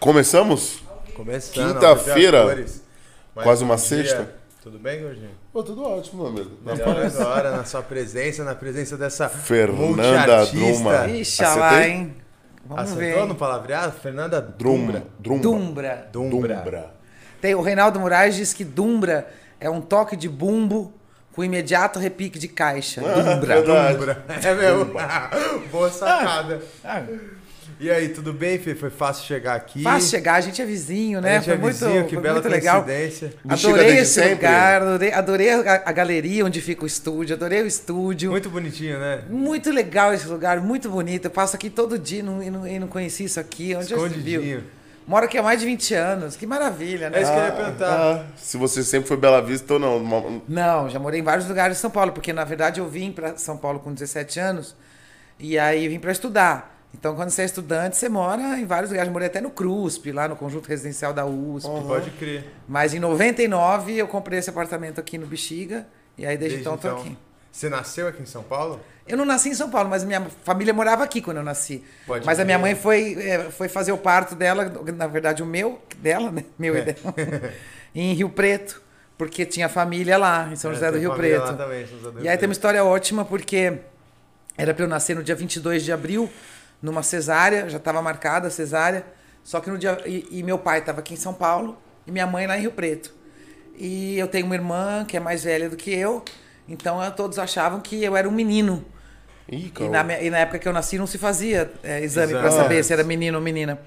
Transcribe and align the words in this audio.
Começamos? 0.00 0.82
Começando. 1.14 1.74
Quinta-feira, 1.74 2.64
quase 3.34 3.62
um 3.62 3.66
uma 3.66 3.76
sexta. 3.76 4.34
Tudo 4.62 4.78
bem, 4.78 5.02
Gordinho? 5.02 5.30
Pô, 5.52 5.62
tudo 5.62 5.84
ótimo, 5.84 6.22
meu 6.22 6.32
amigo. 6.32 6.56
Melhor 6.64 7.04
agora, 7.04 7.50
na 7.50 7.64
sua 7.66 7.82
presença, 7.82 8.42
na 8.42 8.54
presença 8.54 8.96
dessa 8.96 9.28
Fernanda. 9.28 10.46
Druma. 10.46 11.06
Ixi, 11.06 11.42
lá, 11.42 11.86
hein? 11.86 12.14
Vamos 12.64 12.84
Acertou 12.92 13.22
ver. 13.22 13.28
no 13.28 13.34
palavreado? 13.34 13.92
Fernanda 13.92 14.40
Drum, 14.40 14.86
Dumbra. 14.86 15.02
Dumbra. 15.18 16.08
Dumbra. 16.10 16.56
Dumbra. 16.56 16.94
Tem, 17.38 17.54
o 17.54 17.60
Reinaldo 17.60 18.00
Moraes 18.00 18.36
diz 18.36 18.54
que 18.54 18.64
Dumbra 18.64 19.28
é 19.58 19.68
um 19.68 19.82
toque 19.82 20.16
de 20.16 20.30
bumbo 20.30 20.94
com 21.34 21.44
imediato 21.44 21.98
repique 21.98 22.38
de 22.38 22.48
caixa. 22.48 23.02
Dumbra. 23.02 23.60
Verdade. 23.60 23.98
Dumbra. 23.98 24.24
É 24.28 24.54
mesmo. 24.54 24.94
Boa 25.70 25.90
sacada. 25.90 26.62
Ah, 26.82 27.02
E 27.80 27.90
aí, 27.90 28.10
tudo 28.10 28.30
bem, 28.30 28.58
Fê? 28.58 28.74
Foi 28.74 28.90
fácil 28.90 29.24
chegar 29.24 29.54
aqui? 29.54 29.82
fácil 29.82 30.10
chegar, 30.10 30.34
a 30.34 30.40
gente 30.42 30.60
é 30.60 30.66
vizinho, 30.66 31.18
A 31.18 31.22
né? 31.22 31.34
gente 31.36 31.44
Foi 31.46 31.54
é 31.54 31.56
muito, 31.56 31.78
vizinho, 31.78 32.04
que 32.04 32.12
foi 32.12 32.22
bela 32.22 32.34
muito 32.34 32.48
legal. 32.50 32.84
Adorei 33.48 33.96
esse 33.96 34.12
sempre? 34.12 34.34
lugar, 34.34 34.82
adorei, 34.82 35.12
adorei 35.14 35.50
a, 35.50 35.82
a 35.86 35.92
galeria 35.92 36.44
onde 36.44 36.60
fica 36.60 36.84
o 36.84 36.86
estúdio, 36.86 37.34
adorei 37.34 37.62
o 37.62 37.66
estúdio. 37.66 38.32
Muito 38.32 38.50
bonitinho, 38.50 38.98
né? 38.98 39.22
Muito 39.30 39.70
legal 39.70 40.12
esse 40.12 40.28
lugar, 40.28 40.60
muito 40.60 40.90
bonito. 40.90 41.24
Eu 41.24 41.30
passo 41.30 41.56
aqui 41.56 41.70
todo 41.70 41.98
dia 41.98 42.18
e 42.18 42.22
não, 42.22 42.42
e 42.42 42.50
não, 42.50 42.66
e 42.66 42.78
não 42.78 42.86
conheci 42.86 43.24
isso 43.24 43.40
aqui. 43.40 43.74
Onde 43.74 43.86
se 43.86 43.94
viu? 43.94 44.04
Escondidinho. 44.04 44.64
Moro 45.06 45.24
aqui 45.24 45.38
há 45.38 45.42
mais 45.42 45.58
de 45.58 45.64
20 45.64 45.94
anos. 45.94 46.36
Que 46.36 46.46
maravilha, 46.46 47.08
né? 47.08 47.18
É 47.18 47.22
isso 47.22 47.32
que 47.32 47.38
eu 47.38 47.44
ia 47.44 47.52
perguntar. 47.52 47.88
Ah, 47.90 48.26
se 48.36 48.58
você 48.58 48.82
sempre 48.84 49.08
foi 49.08 49.16
Bela 49.16 49.40
Vista 49.40 49.72
ou 49.72 49.80
não. 49.80 50.42
Não, 50.46 50.90
já 50.90 50.98
morei 50.98 51.20
em 51.20 51.24
vários 51.24 51.48
lugares 51.48 51.78
de 51.78 51.80
São 51.80 51.90
Paulo, 51.90 52.12
porque 52.12 52.30
na 52.30 52.44
verdade 52.44 52.78
eu 52.78 52.86
vim 52.86 53.10
para 53.10 53.38
São 53.38 53.56
Paulo 53.56 53.80
com 53.80 53.90
17 53.94 54.38
anos 54.38 54.76
e 55.38 55.58
aí 55.58 55.88
vim 55.88 55.98
para 55.98 56.12
estudar. 56.12 56.79
Então, 56.92 57.14
quando 57.14 57.30
você 57.30 57.42
é 57.42 57.44
estudante, 57.44 57.96
você 57.96 58.08
mora 58.08 58.58
em 58.58 58.66
vários 58.66 58.90
lugares. 58.90 59.08
Eu 59.08 59.12
morei 59.12 59.28
até 59.28 59.40
no 59.40 59.50
CRUSP, 59.50 60.12
lá 60.12 60.26
no 60.28 60.36
conjunto 60.36 60.66
residencial 60.68 61.12
da 61.12 61.24
USP. 61.24 61.68
Pode 61.86 62.10
crer. 62.12 62.44
Mas 62.68 62.92
em 62.92 62.98
99 62.98 63.96
eu 63.96 64.08
comprei 64.08 64.38
esse 64.38 64.50
apartamento 64.50 64.98
aqui 65.00 65.16
no 65.16 65.26
Bexiga 65.26 65.86
e 66.18 66.26
aí 66.26 66.36
desde, 66.36 66.60
então 66.60 66.72
eu 66.72 66.78
tô 66.78 66.88
aqui. 66.88 67.16
Você 67.52 67.68
nasceu 67.68 68.06
aqui 68.08 68.22
em 68.22 68.26
São 68.26 68.42
Paulo? 68.42 68.80
Eu 69.06 69.16
não 69.16 69.24
nasci 69.24 69.48
em 69.48 69.54
São 69.54 69.68
Paulo, 69.70 69.88
mas 69.88 70.04
minha 70.04 70.20
família 70.44 70.72
morava 70.72 71.02
aqui 71.02 71.20
quando 71.20 71.38
eu 71.38 71.42
nasci. 71.42 71.82
Pode 72.06 72.24
mas 72.24 72.38
a 72.38 72.44
minha 72.44 72.56
crer. 72.58 72.74
mãe 72.74 72.80
foi, 72.80 73.14
é, 73.20 73.50
foi 73.50 73.68
fazer 73.68 73.90
o 73.92 73.98
parto 73.98 74.34
dela, 74.36 74.64
na 74.94 75.06
verdade 75.08 75.42
o 75.42 75.46
meu, 75.46 75.80
dela, 75.98 76.30
né? 76.30 76.44
Meu 76.58 76.76
É. 76.76 76.78
e 76.80 76.82
dela, 76.84 77.14
em 77.94 78.12
Rio 78.14 78.28
Preto, 78.30 78.80
porque 79.18 79.44
tinha 79.44 79.68
família 79.68 80.16
lá, 80.16 80.48
em 80.52 80.56
São 80.56 80.70
É, 80.70 80.74
José 80.74 80.92
do 80.92 80.98
Rio 80.98 81.14
Preto. 81.14 81.40
lá 81.44 81.54
também, 81.54 81.86
São 81.86 81.98
José 81.98 82.10
do 82.10 82.16
Rio 82.18 82.24
E 82.24 82.28
aí 82.28 82.36
tem 82.36 82.46
uma 82.46 82.50
Preto. 82.50 82.52
história 82.52 82.84
ótima, 82.84 83.24
porque 83.24 83.78
era 84.56 84.72
para 84.72 84.84
eu 84.84 84.88
nascer 84.88 85.16
no 85.16 85.22
dia 85.24 85.34
22 85.34 85.82
de 85.82 85.90
abril, 85.92 86.30
numa 86.82 87.02
cesárea, 87.02 87.68
já 87.68 87.78
estava 87.78 88.00
marcada 88.02 88.48
a 88.48 88.50
cesárea, 88.50 89.04
só 89.42 89.60
que 89.60 89.70
no 89.70 89.78
dia. 89.78 90.00
E, 90.06 90.26
e 90.30 90.42
meu 90.42 90.58
pai 90.58 90.80
estava 90.80 91.00
aqui 91.00 91.14
em 91.14 91.16
São 91.16 91.34
Paulo 91.34 91.76
e 92.06 92.10
minha 92.10 92.26
mãe 92.26 92.46
lá 92.46 92.56
em 92.58 92.62
Rio 92.62 92.72
Preto. 92.72 93.12
E 93.76 94.18
eu 94.18 94.28
tenho 94.28 94.46
uma 94.46 94.54
irmã 94.54 95.04
que 95.06 95.16
é 95.16 95.20
mais 95.20 95.44
velha 95.44 95.68
do 95.70 95.76
que 95.76 95.92
eu, 95.92 96.24
então 96.68 97.02
eh, 97.02 97.10
todos 97.10 97.38
achavam 97.38 97.80
que 97.80 98.02
eu 98.04 98.16
era 98.16 98.28
um 98.28 98.32
menino. 98.32 98.84
Ih, 99.48 99.72
E 99.78 99.88
na, 99.88 100.20
e 100.20 100.30
na 100.30 100.38
época 100.38 100.58
que 100.58 100.68
eu 100.68 100.72
nasci 100.72 100.98
não 100.98 101.06
se 101.06 101.18
fazia 101.18 101.72
eh, 101.82 102.02
exame 102.02 102.34
para 102.34 102.50
saber 102.50 102.84
se 102.84 102.92
era 102.92 103.02
menino 103.02 103.38
ou 103.38 103.42
menina. 103.42 103.80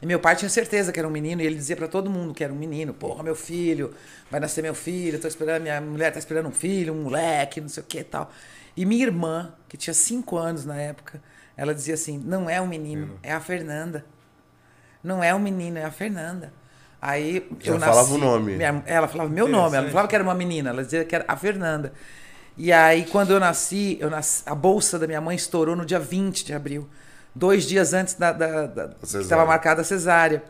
E 0.00 0.04
meu 0.06 0.20
pai 0.20 0.36
tinha 0.36 0.48
certeza 0.50 0.92
que 0.92 0.98
era 0.98 1.08
um 1.08 1.10
menino 1.10 1.40
e 1.40 1.46
ele 1.46 1.54
dizia 1.54 1.74
para 1.76 1.88
todo 1.88 2.10
mundo 2.10 2.34
que 2.34 2.44
era 2.44 2.52
um 2.52 2.56
menino. 2.56 2.92
Porra, 2.92 3.22
meu 3.22 3.34
filho, 3.34 3.94
vai 4.30 4.38
nascer 4.40 4.62
meu 4.62 4.74
filho, 4.74 5.18
tô 5.18 5.26
esperando, 5.26 5.62
minha 5.62 5.80
mulher 5.80 6.12
tá 6.12 6.18
esperando 6.18 6.48
um 6.48 6.52
filho, 6.52 6.92
um 6.92 7.04
moleque, 7.04 7.60
não 7.60 7.68
sei 7.68 7.82
o 7.82 7.86
que 7.86 8.00
e 8.00 8.04
tal. 8.04 8.30
E 8.76 8.84
minha 8.84 9.04
irmã, 9.06 9.54
que 9.68 9.76
tinha 9.76 9.94
cinco 9.94 10.36
anos 10.36 10.66
na 10.66 10.76
época, 10.76 11.22
ela 11.56 11.74
dizia 11.74 11.94
assim: 11.94 12.18
não 12.24 12.48
é 12.50 12.60
um 12.60 12.66
menino, 12.66 13.18
é 13.22 13.32
a 13.32 13.40
Fernanda. 13.40 14.04
Não 15.02 15.22
é 15.22 15.34
um 15.34 15.38
menino, 15.38 15.78
é 15.78 15.84
a 15.84 15.90
Fernanda. 15.90 16.52
Aí 17.00 17.46
eu 17.64 17.78
nasci. 17.78 17.92
falava 17.92 18.14
o 18.14 18.18
nome. 18.18 18.56
minha- 18.56 18.82
ela 18.86 19.06
falava 19.06 19.28
meu 19.30 19.46
nome, 19.46 19.76
ela 19.76 19.82
não 19.84 19.90
falava 19.92 20.08
que 20.08 20.14
era 20.14 20.24
uma 20.24 20.34
menina, 20.34 20.70
ela 20.70 20.82
dizia 20.82 21.04
que 21.04 21.14
era 21.14 21.24
a 21.28 21.36
Fernanda. 21.36 21.92
E 22.56 22.72
aí, 22.72 23.04
quando 23.04 23.30
eu 23.32 23.38
nasci, 23.38 23.98
eu 24.00 24.08
nasci, 24.08 24.42
a 24.46 24.54
bolsa 24.54 24.98
da 24.98 25.06
minha 25.06 25.20
mãe 25.20 25.36
estourou 25.36 25.76
no 25.76 25.84
dia 25.84 25.98
20 26.00 26.44
de 26.44 26.54
abril, 26.54 26.88
dois 27.34 27.64
dias 27.64 27.92
antes 27.92 28.14
da, 28.14 28.32
da, 28.32 28.66
da- 28.66 28.88
que 28.88 29.06
estava 29.18 29.44
marcada 29.44 29.82
a 29.82 29.84
cesárea. 29.84 30.42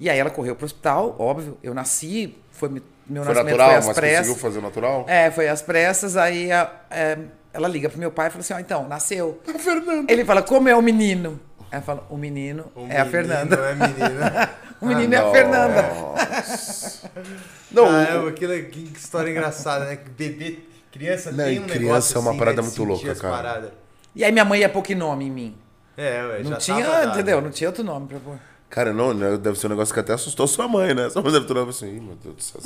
E 0.00 0.10
aí 0.10 0.18
ela 0.18 0.30
correu 0.30 0.54
pro 0.56 0.66
hospital, 0.66 1.14
óbvio. 1.18 1.56
Eu 1.62 1.72
nasci, 1.74 2.36
foi 2.50 2.68
me- 2.68 2.82
meu 3.08 3.24
Foi 3.24 3.34
nascimento 3.34 3.56
natural, 3.56 3.68
foi 3.70 3.78
às 3.78 3.86
mas 3.86 3.96
pressas. 3.96 4.18
conseguiu 4.26 4.42
fazer 4.42 4.60
natural? 4.62 5.04
É, 5.08 5.30
foi 5.30 5.48
às 5.48 5.62
pressas. 5.62 6.16
Aí 6.16 6.50
a- 6.52 6.70
é, 6.90 7.18
ela 7.52 7.68
liga 7.68 7.88
pro 7.88 7.98
meu 7.98 8.10
pai 8.10 8.28
e 8.28 8.30
fala 8.30 8.40
assim: 8.40 8.54
ó, 8.54 8.58
então, 8.58 8.86
nasceu. 8.88 9.40
A 9.54 9.58
Fernanda. 9.58 10.12
Ele 10.12 10.24
fala: 10.24 10.42
como 10.42 10.68
é 10.68 10.74
o 10.76 10.82
menino? 10.82 11.40
Ela 11.70 11.82
fala: 11.82 12.06
o 12.10 12.16
menino 12.16 12.70
O 12.74 12.80
é 12.80 12.98
a 13.00 13.04
menino 13.04 13.10
Fernanda. 13.10 13.56
Não 13.56 13.64
é 13.64 13.74
menina. 13.74 14.50
O 14.80 14.86
menino 14.86 15.12
é 15.12 15.18
a 15.18 15.30
Fernanda. 15.32 15.90
Não, 17.70 17.84
Caramba, 17.86 18.32
que, 18.32 18.62
que 18.64 18.96
história 18.96 19.30
engraçada, 19.30 19.86
né? 19.86 19.96
Que 19.96 20.08
bebê, 20.10 20.58
criança 20.92 21.30
Não, 21.32 21.44
tem 21.44 21.56
e 21.56 21.58
um 21.58 21.62
criança 21.64 21.80
negócio 21.84 22.16
é 22.16 22.20
uma 22.20 22.30
assim, 22.30 22.38
parada 22.38 22.56
né, 22.62 22.68
muito 22.68 22.84
louca, 22.84 23.14
cara. 23.16 23.36
paradas. 23.36 23.70
E 24.14 24.24
aí 24.24 24.32
minha 24.32 24.44
mãe 24.44 24.60
ia 24.60 24.68
pôr 24.68 24.82
que 24.82 24.94
nome 24.94 25.26
em 25.26 25.30
mim? 25.30 25.56
É, 25.96 26.22
ué, 26.24 26.42
Não 26.44 26.50
já 26.52 26.56
tinha, 26.58 27.04
entendeu? 27.06 27.40
Não 27.40 27.50
tinha 27.50 27.68
outro 27.68 27.82
nome 27.82 28.06
pra 28.06 28.18
pôr. 28.20 28.36
Cara, 28.70 28.92
não, 28.92 29.14
né, 29.14 29.36
deve 29.38 29.58
ser 29.58 29.66
um 29.66 29.70
negócio 29.70 29.92
que 29.94 30.00
até 30.00 30.12
assustou 30.12 30.46
sua 30.46 30.68
mãe, 30.68 30.94
né? 30.94 31.08
Sua 31.10 31.22
mãe 31.22 31.32
deve 31.32 31.46
ter 31.46 31.52
olhado 31.54 31.70
assim, 31.70 31.86
Ih, 31.96 32.00
meu 32.00 32.16
Deus 32.16 32.34
do 32.36 32.42
céu. 32.42 32.60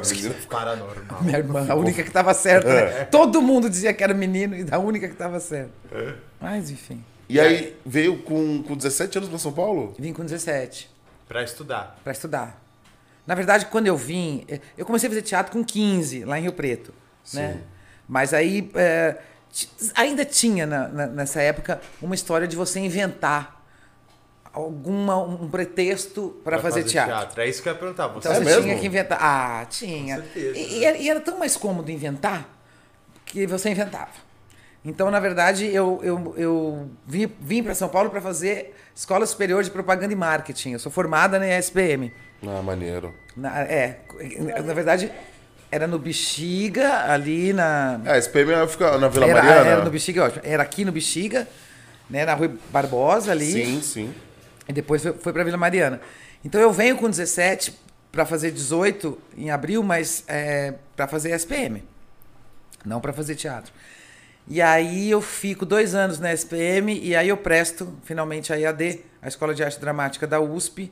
Essa, 0.00 0.14
menina 0.14 0.34
Paranormal. 0.50 1.22
Minha 1.22 1.38
irmã, 1.38 1.66
a 1.68 1.74
única 1.74 2.02
que 2.02 2.10
tava 2.10 2.34
certa, 2.34 2.68
É. 2.68 2.84
né? 3.00 3.04
Todo 3.06 3.40
mundo 3.40 3.70
dizia 3.70 3.92
que 3.94 4.02
era 4.02 4.12
menino 4.14 4.54
e 4.56 4.66
a 4.70 4.78
única 4.78 5.08
que 5.08 5.14
tava 5.14 5.38
certa. 5.40 5.70
Mas 6.40 6.70
enfim, 6.70 7.02
E 7.28 7.38
aí, 7.38 7.76
veio 7.86 8.18
com, 8.22 8.62
com 8.62 8.74
17 8.76 9.18
anos 9.18 9.30
pra 9.30 9.38
São 9.38 9.52
Paulo? 9.52 9.94
vim 9.98 10.12
com 10.12 10.24
17 10.24 10.90
Pra 11.28 11.42
estudar. 11.42 11.98
pra 12.02 12.12
estudar. 12.12 12.62
Na 13.26 13.34
verdade, 13.34 13.66
quando 13.66 13.86
eu 13.86 13.96
vim, 13.96 14.46
eu 14.76 14.84
comecei 14.86 15.06
a 15.06 15.10
fazer 15.10 15.22
teatro 15.22 15.52
com 15.52 15.62
15, 15.62 16.24
lá 16.24 16.38
em 16.38 16.42
Rio 16.42 16.52
Preto, 16.54 16.92
né? 17.34 17.60
Mas 18.08 18.32
aí 18.32 18.70
ti- 19.52 19.70
ainda 19.94 20.24
tinha 20.24 20.66
na- 20.66 20.88
na- 20.88 21.06
nessa 21.06 21.40
época 21.42 21.80
uma 22.00 22.14
história 22.14 22.48
de 22.48 22.56
você 22.56 22.80
inventar 22.80 23.57
alguma 24.52 25.16
um 25.18 25.48
pretexto 25.48 26.36
para 26.42 26.58
fazer, 26.58 26.84
teatro. 26.84 27.40
É 27.40 27.48
isso 27.48 27.62
que 27.62 27.68
eu 27.68 27.72
ia 27.72 27.78
perguntar. 27.78 28.08
Você 28.08 28.18
Então 28.18 28.32
É 28.32 28.34
você 28.36 28.44
mesmo? 28.44 28.62
tinha 28.62 28.78
que 28.78 28.86
inventar. 28.86 29.18
Ah, 29.20 29.64
tinha. 29.68 30.16
Com 30.16 30.22
certeza, 30.22 30.58
E, 30.58 30.78
e 30.78 30.84
era, 30.84 30.96
e 30.96 31.08
era 31.08 31.20
tão 31.20 31.38
mais 31.38 31.56
cômodo 31.56 31.90
inventar 31.90 32.48
que 33.24 33.46
você 33.46 33.70
inventava. 33.70 34.10
Então, 34.84 35.10
na 35.10 35.20
verdade, 35.20 35.66
eu, 35.66 36.00
eu, 36.02 36.34
eu 36.36 36.90
vim, 37.06 37.30
vim 37.40 37.62
para 37.62 37.74
São 37.74 37.88
Paulo 37.88 38.10
para 38.10 38.20
fazer 38.20 38.74
Escola 38.94 39.26
Superior 39.26 39.62
de 39.62 39.70
Propaganda 39.70 40.12
e 40.12 40.16
Marketing. 40.16 40.72
Eu 40.72 40.78
sou 40.78 40.90
formada 40.90 41.38
na 41.38 41.46
ESPM. 41.58 42.12
Ah, 42.46 42.62
maneiro. 42.62 43.12
Na, 43.36 43.60
é, 43.62 44.00
na 44.64 44.72
verdade, 44.72 45.12
era 45.70 45.86
no 45.86 45.98
Bexiga, 45.98 47.10
ali 47.12 47.52
na. 47.52 48.00
É, 48.04 48.12
a 48.12 48.18
SPM 48.18 48.66
fica 48.68 48.96
na 48.98 49.08
Vila 49.08 49.26
era, 49.26 49.42
Mariana? 49.42 49.70
era 49.70 49.84
no 49.84 49.90
Bexiga, 49.90 50.24
ótimo. 50.24 50.42
Era 50.44 50.62
aqui 50.62 50.84
no 50.84 50.92
Bexiga, 50.92 51.46
né, 52.08 52.24
na 52.24 52.34
Rua 52.34 52.50
Barbosa 52.70 53.32
ali. 53.32 53.52
Sim, 53.52 53.82
sim. 53.82 54.14
E 54.68 54.72
depois 54.72 55.02
foi, 55.02 55.32
para 55.32 55.42
Vila 55.44 55.56
Mariana. 55.56 56.00
Então 56.44 56.60
eu 56.60 56.72
venho 56.72 56.96
com 56.96 57.08
17 57.08 57.74
para 58.12 58.24
fazer 58.26 58.50
18 58.50 59.18
em 59.36 59.50
abril, 59.50 59.82
mas 59.82 60.24
é, 60.28 60.74
para 60.94 61.08
fazer 61.08 61.30
SPM, 61.32 61.82
não 62.84 63.00
para 63.00 63.12
fazer 63.12 63.34
teatro. 63.34 63.72
E 64.46 64.62
aí 64.62 65.10
eu 65.10 65.20
fico 65.20 65.66
dois 65.66 65.94
anos 65.94 66.18
na 66.18 66.32
SPM 66.32 66.98
e 66.98 67.14
aí 67.14 67.28
eu 67.28 67.36
presto 67.36 67.92
finalmente 68.04 68.52
a 68.52 68.56
IAD, 68.56 69.00
a 69.20 69.28
Escola 69.28 69.54
de 69.54 69.62
Arte 69.62 69.78
Dramática 69.78 70.26
da 70.26 70.40
USP. 70.40 70.90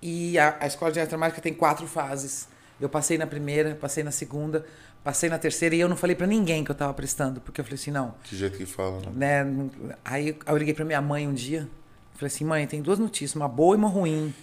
E 0.00 0.38
a, 0.38 0.56
a 0.60 0.66
Escola 0.66 0.92
de 0.92 1.00
Arte 1.00 1.08
Dramática 1.08 1.40
tem 1.40 1.52
quatro 1.52 1.86
fases. 1.86 2.46
Eu 2.80 2.88
passei 2.88 3.16
na 3.18 3.26
primeira, 3.26 3.74
passei 3.74 4.04
na 4.04 4.10
segunda, 4.12 4.64
passei 5.02 5.28
na 5.28 5.38
terceira 5.38 5.74
e 5.74 5.80
eu 5.80 5.88
não 5.88 5.96
falei 5.96 6.14
para 6.14 6.26
ninguém 6.26 6.62
que 6.62 6.70
eu 6.70 6.74
estava 6.74 6.92
prestando, 6.94 7.40
porque 7.40 7.60
eu 7.60 7.64
falei 7.64 7.76
assim, 7.80 7.90
não, 7.90 8.14
Que 8.22 8.36
jeito 8.36 8.56
que 8.58 8.66
fala, 8.66 9.00
né? 9.00 9.42
né? 9.42 9.44
não- 9.44 9.70
Aí 10.04 10.36
eu 10.46 10.56
liguei 10.56 10.74
pra 10.74 10.84
minha 10.84 11.00
mãe 11.00 11.26
um 11.26 11.32
dia. 11.34 11.66
Falei 12.16 12.26
assim, 12.28 12.44
mãe, 12.44 12.66
tem 12.66 12.80
duas 12.82 12.98
notícias, 12.98 13.34
uma 13.36 13.48
boa 13.48 13.74
e 13.74 13.78
uma 13.78 13.88
ruim. 13.88 14.34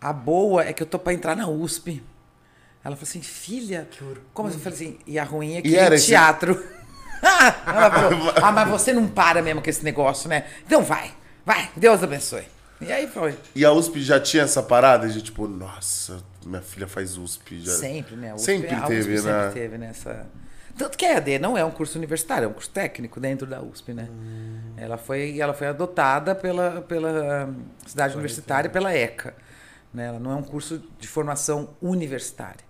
A 0.00 0.12
boa 0.12 0.62
é 0.64 0.72
que 0.72 0.82
eu 0.82 0.86
tô 0.86 0.98
pra 0.98 1.12
entrar 1.14 1.34
na 1.34 1.48
USP. 1.48 2.02
Ela 2.84 2.94
falou 2.94 3.08
assim, 3.08 3.22
filha, 3.22 3.88
como 4.32 4.48
assim? 4.48 4.58
Eu 4.58 4.62
falei 4.62 4.78
assim, 4.78 4.98
e 5.06 5.18
a 5.18 5.24
ruim 5.24 5.56
é 5.56 5.62
que 5.62 5.76
é 5.76 5.94
esse- 5.94 6.06
teatro. 6.06 6.62
Ela 7.66 7.90
falou, 7.90 8.32
ah, 8.42 8.52
mas 8.52 8.68
você 8.68 8.92
não 8.92 9.08
para 9.08 9.42
mesmo 9.42 9.62
com 9.62 9.70
esse 9.70 9.82
negócio, 9.82 10.28
né? 10.28 10.46
Então 10.64 10.82
vai, 10.82 11.10
vai, 11.44 11.70
Deus 11.74 12.02
abençoe. 12.02 12.44
E 12.80 12.92
aí 12.92 13.08
foi. 13.08 13.34
E 13.54 13.64
a 13.64 13.72
USP 13.72 14.02
já 14.02 14.20
tinha 14.20 14.42
essa 14.42 14.62
parada 14.62 15.08
de 15.08 15.22
tipo, 15.22 15.48
nossa, 15.48 16.22
minha 16.44 16.60
filha 16.60 16.86
faz 16.86 17.16
USP. 17.16 17.60
Já... 17.60 17.72
Sempre, 17.72 18.16
né? 18.16 18.34
USP, 18.34 18.44
Sempre 18.44 18.74
a 18.74 18.78
USP 18.80 18.88
teve, 18.88 19.16
sempre 19.16 19.32
né? 19.32 19.50
teve 19.52 19.78
nessa. 19.78 20.26
Tanto 20.76 20.98
que 20.98 21.04
a 21.06 21.14
EAD 21.14 21.38
não 21.38 21.56
é 21.56 21.64
um 21.64 21.70
curso 21.70 21.96
universitário, 21.98 22.44
é 22.46 22.48
um 22.48 22.52
curso 22.52 22.70
técnico 22.70 23.18
dentro 23.18 23.46
da 23.46 23.62
USP, 23.62 23.94
né? 23.94 24.08
Hum. 24.10 24.74
Ela, 24.76 24.98
foi, 24.98 25.40
ela 25.40 25.54
foi 25.54 25.68
adotada 25.68 26.34
pela, 26.34 26.82
pela 26.82 27.46
hum, 27.46 27.62
cidade 27.86 28.14
universitária, 28.14 28.68
pela 28.68 28.94
ECA. 28.94 29.34
Né? 29.92 30.06
Ela 30.06 30.18
não 30.18 30.32
é 30.32 30.34
um 30.34 30.42
curso 30.42 30.82
de 30.98 31.08
formação 31.08 31.70
universitária. 31.80 32.64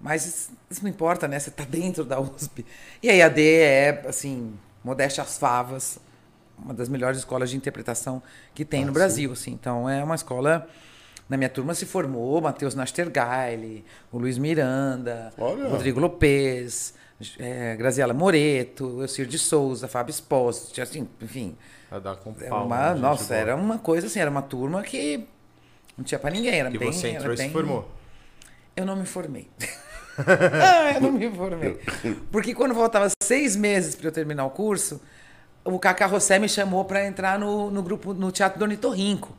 Mas 0.00 0.24
isso, 0.24 0.52
isso 0.70 0.82
não 0.82 0.90
importa, 0.90 1.26
né? 1.26 1.38
Você 1.38 1.50
está 1.50 1.64
dentro 1.64 2.04
da 2.04 2.20
USP. 2.20 2.64
E 3.02 3.10
a 3.10 3.14
EAD 3.16 3.42
é, 3.42 4.04
assim, 4.06 4.54
modéstia 4.84 5.22
às 5.24 5.36
favas, 5.36 5.98
uma 6.56 6.72
das 6.72 6.88
melhores 6.88 7.18
escolas 7.18 7.50
de 7.50 7.56
interpretação 7.56 8.22
que 8.54 8.64
tem 8.64 8.82
Ah, 8.82 8.86
no 8.86 8.92
sim. 8.92 8.94
Brasil, 8.94 9.32
assim. 9.32 9.52
Então 9.52 9.88
é 9.88 10.02
uma 10.04 10.14
escola 10.14 10.68
na 11.28 11.36
minha 11.36 11.50
turma 11.50 11.74
se 11.74 11.84
formou 11.84 12.40
Matheus 12.40 12.74
Nastergaile, 12.74 13.84
o 14.10 14.18
Luiz 14.18 14.38
Miranda, 14.38 15.30
Olha. 15.36 15.66
o 15.66 15.70
Rodrigo 15.72 16.00
Lopes, 16.00 16.94
é, 17.38 17.76
Graziela 17.76 18.14
Moreto, 18.14 19.00
Elcir 19.02 19.26
de 19.26 19.38
Souza, 19.38 19.88
Fábio 19.88 20.10
Esposo, 20.10 20.72
assim, 20.80 21.08
enfim. 21.20 21.56
Pra 21.88 21.98
dar 21.98 22.16
com 22.16 22.34
É 22.40 22.48
pau, 22.48 22.66
uma, 22.66 22.94
né, 22.94 23.00
nossa, 23.00 23.28
boa. 23.28 23.36
era 23.40 23.56
uma 23.56 23.78
coisa 23.78 24.06
assim, 24.06 24.20
era 24.20 24.30
uma 24.30 24.42
turma 24.42 24.82
que 24.82 25.26
não 25.96 26.04
tinha 26.04 26.18
pra 26.18 26.30
ninguém, 26.30 26.60
era 26.60 26.70
Que 26.70 26.78
bem, 26.78 26.92
você 26.92 27.08
entrou 27.10 27.32
e 27.32 27.36
se 27.36 27.42
bem- 27.44 27.52
formou. 27.52 27.90
Eu 28.76 28.86
não 28.86 28.94
me 28.96 29.06
formei. 29.06 29.48
ah, 30.18 30.92
eu 30.94 31.00
não 31.00 31.12
me 31.12 31.30
formei. 31.30 31.78
Porque 32.32 32.52
quando 32.54 32.74
faltava 32.74 33.08
seis 33.22 33.54
meses 33.54 33.94
para 33.94 34.08
eu 34.08 34.12
terminar 34.12 34.44
o 34.46 34.50
curso, 34.50 35.00
o 35.64 35.78
Cacá 35.78 36.06
Rossé 36.06 36.38
me 36.40 36.48
chamou 36.48 36.84
para 36.84 37.06
entrar 37.06 37.38
no, 37.38 37.70
no 37.70 37.82
grupo, 37.84 38.12
no 38.12 38.32
Teatro 38.32 38.58
do 38.58 38.62
Ornitorrinco. 38.62 39.32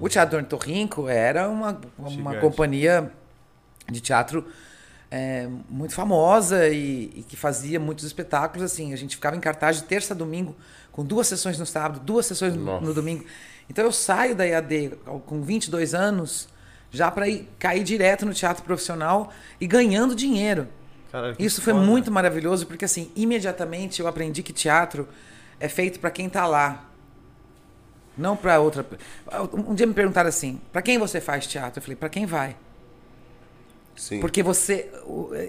O 0.00 0.08
Teatro 0.10 0.32
do 0.32 0.36
Ornitorrinco 0.36 1.08
era 1.08 1.48
uma, 1.48 1.80
uma 1.98 2.10
Gigante. 2.10 2.40
companhia 2.40 3.10
de 3.90 4.00
teatro 4.00 4.46
é, 5.14 5.46
muito 5.68 5.94
famosa 5.94 6.70
e, 6.70 7.12
e 7.16 7.22
que 7.28 7.36
fazia 7.36 7.78
muitos 7.78 8.02
espetáculos. 8.06 8.64
Assim, 8.64 8.94
a 8.94 8.96
gente 8.96 9.16
ficava 9.16 9.36
em 9.36 9.40
cartaz 9.40 9.76
de 9.76 9.84
terça 9.84 10.14
a 10.14 10.16
domingo, 10.16 10.56
com 10.90 11.04
duas 11.04 11.26
sessões 11.26 11.58
no 11.58 11.66
sábado, 11.66 12.00
duas 12.00 12.24
sessões 12.24 12.56
no, 12.56 12.80
no 12.80 12.94
domingo. 12.94 13.22
Então 13.68 13.84
eu 13.84 13.92
saio 13.92 14.34
da 14.34 14.46
EAD 14.46 14.92
com 15.26 15.42
22 15.42 15.94
anos 15.94 16.48
já 16.90 17.10
para 17.10 17.26
cair 17.58 17.84
direto 17.84 18.24
no 18.24 18.32
teatro 18.32 18.64
profissional 18.64 19.30
e 19.60 19.66
ganhando 19.66 20.14
dinheiro. 20.14 20.66
Que 21.36 21.44
Isso 21.44 21.60
foi 21.60 21.74
foda. 21.74 21.84
muito 21.84 22.10
maravilhoso, 22.10 22.66
porque 22.66 22.86
assim, 22.86 23.12
imediatamente 23.14 24.00
eu 24.00 24.08
aprendi 24.08 24.42
que 24.42 24.52
teatro 24.52 25.06
é 25.60 25.68
feito 25.68 26.00
para 26.00 26.10
quem 26.10 26.26
tá 26.26 26.46
lá. 26.46 26.88
Não 28.16 28.34
para 28.34 28.58
outra. 28.60 28.86
Um 29.52 29.74
dia 29.74 29.86
me 29.86 29.92
perguntaram 29.92 30.28
assim: 30.28 30.58
para 30.72 30.80
quem 30.80 30.98
você 30.98 31.20
faz 31.20 31.46
teatro? 31.46 31.80
Eu 31.80 31.82
falei: 31.82 31.96
para 31.96 32.08
quem 32.08 32.24
vai. 32.24 32.56
Sim. 33.96 34.20
Porque 34.20 34.42
você. 34.42 34.90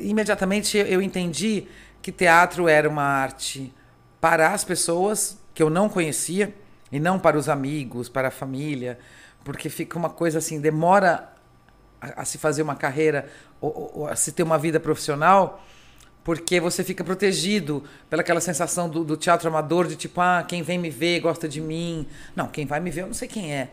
Imediatamente 0.02 0.78
eu 0.78 1.02
entendi 1.02 1.68
que 2.02 2.12
teatro 2.12 2.68
era 2.68 2.88
uma 2.90 3.04
arte 3.04 3.74
para 4.20 4.50
as 4.54 4.64
pessoas 4.64 5.38
que 5.54 5.62
eu 5.62 5.70
não 5.70 5.88
conhecia 5.90 6.54
e 6.92 7.00
não 7.00 7.18
para 7.20 7.38
os 7.38 7.48
amigos, 7.50 8.10
para 8.10 8.28
a 8.28 8.32
família. 8.32 9.00
Porque 9.44 9.70
fica 9.70 9.98
uma 9.98 10.10
coisa 10.10 10.38
assim, 10.40 10.60
demora 10.60 11.30
a, 12.02 12.22
a 12.22 12.26
se 12.26 12.38
fazer 12.38 12.62
uma 12.62 12.76
carreira 12.76 13.28
ou, 13.60 13.92
ou- 13.96 14.08
a 14.08 14.16
se 14.16 14.32
ter 14.32 14.44
uma 14.44 14.58
vida 14.58 14.80
profissional. 14.80 15.64
Porque 16.24 16.58
você 16.60 16.86
fica 16.86 17.04
protegido 17.04 17.84
pelaquela 18.10 18.40
sensação 18.40 18.88
do, 18.88 19.04
do 19.04 19.18
teatro 19.18 19.50
amador, 19.50 19.88
de 19.88 19.98
tipo, 19.98 20.22
ah, 20.22 20.42
quem 20.48 20.62
vem 20.64 20.78
me 20.78 20.90
ver 20.90 21.20
gosta 21.20 21.50
de 21.50 21.60
mim. 21.60 22.08
Não, 22.34 22.48
quem 22.48 22.66
vai 22.66 22.80
me 22.80 22.90
ver 22.90 23.02
eu 23.02 23.08
não 23.08 23.14
sei 23.14 23.28
quem 23.28 23.54
é. 23.54 23.70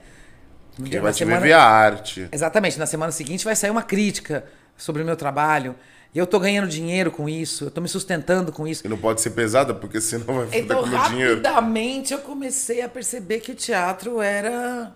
Quem 0.75 0.87
dia 0.87 1.01
vai 1.01 1.13
da 1.13 1.17
te 1.17 1.25
ver 1.25 1.31
semana- 1.31 1.47
ver 1.47 1.53
a 1.53 1.63
arte. 1.63 2.29
Exatamente. 2.33 2.77
Na 2.77 2.87
semana 2.87 3.13
seguinte 3.13 3.45
vai 3.45 3.55
sair 3.55 3.71
uma 3.71 3.83
crítica 3.85 4.45
sobre 4.82 5.03
o 5.03 5.05
meu 5.05 5.17
trabalho. 5.17 5.75
E 6.12 6.19
eu 6.19 6.27
tô 6.27 6.41
ganhando 6.41 6.67
dinheiro 6.69 7.11
com 7.12 7.29
isso, 7.29 7.67
eu 7.67 7.71
tô 7.71 7.81
me 7.81 7.88
sustentando 7.88 8.50
com 8.50 8.67
isso. 8.67 8.85
E 8.85 8.88
não 8.88 8.99
pode 8.99 9.21
ser 9.21 9.31
pesada, 9.31 9.73
porque 9.73 10.00
senão 10.00 10.25
vai 10.27 10.47
foder 10.47 10.65
Então, 10.65 10.81
com 10.82 10.87
o 10.87 10.88
meu 10.88 11.03
dinheiro. 11.05 11.35
rapidamente, 11.37 12.12
eu 12.12 12.19
comecei 12.19 12.82
a 12.82 12.88
perceber 12.88 13.38
que 13.38 13.53
o 13.53 13.55
teatro 13.55 14.21
era 14.21 14.93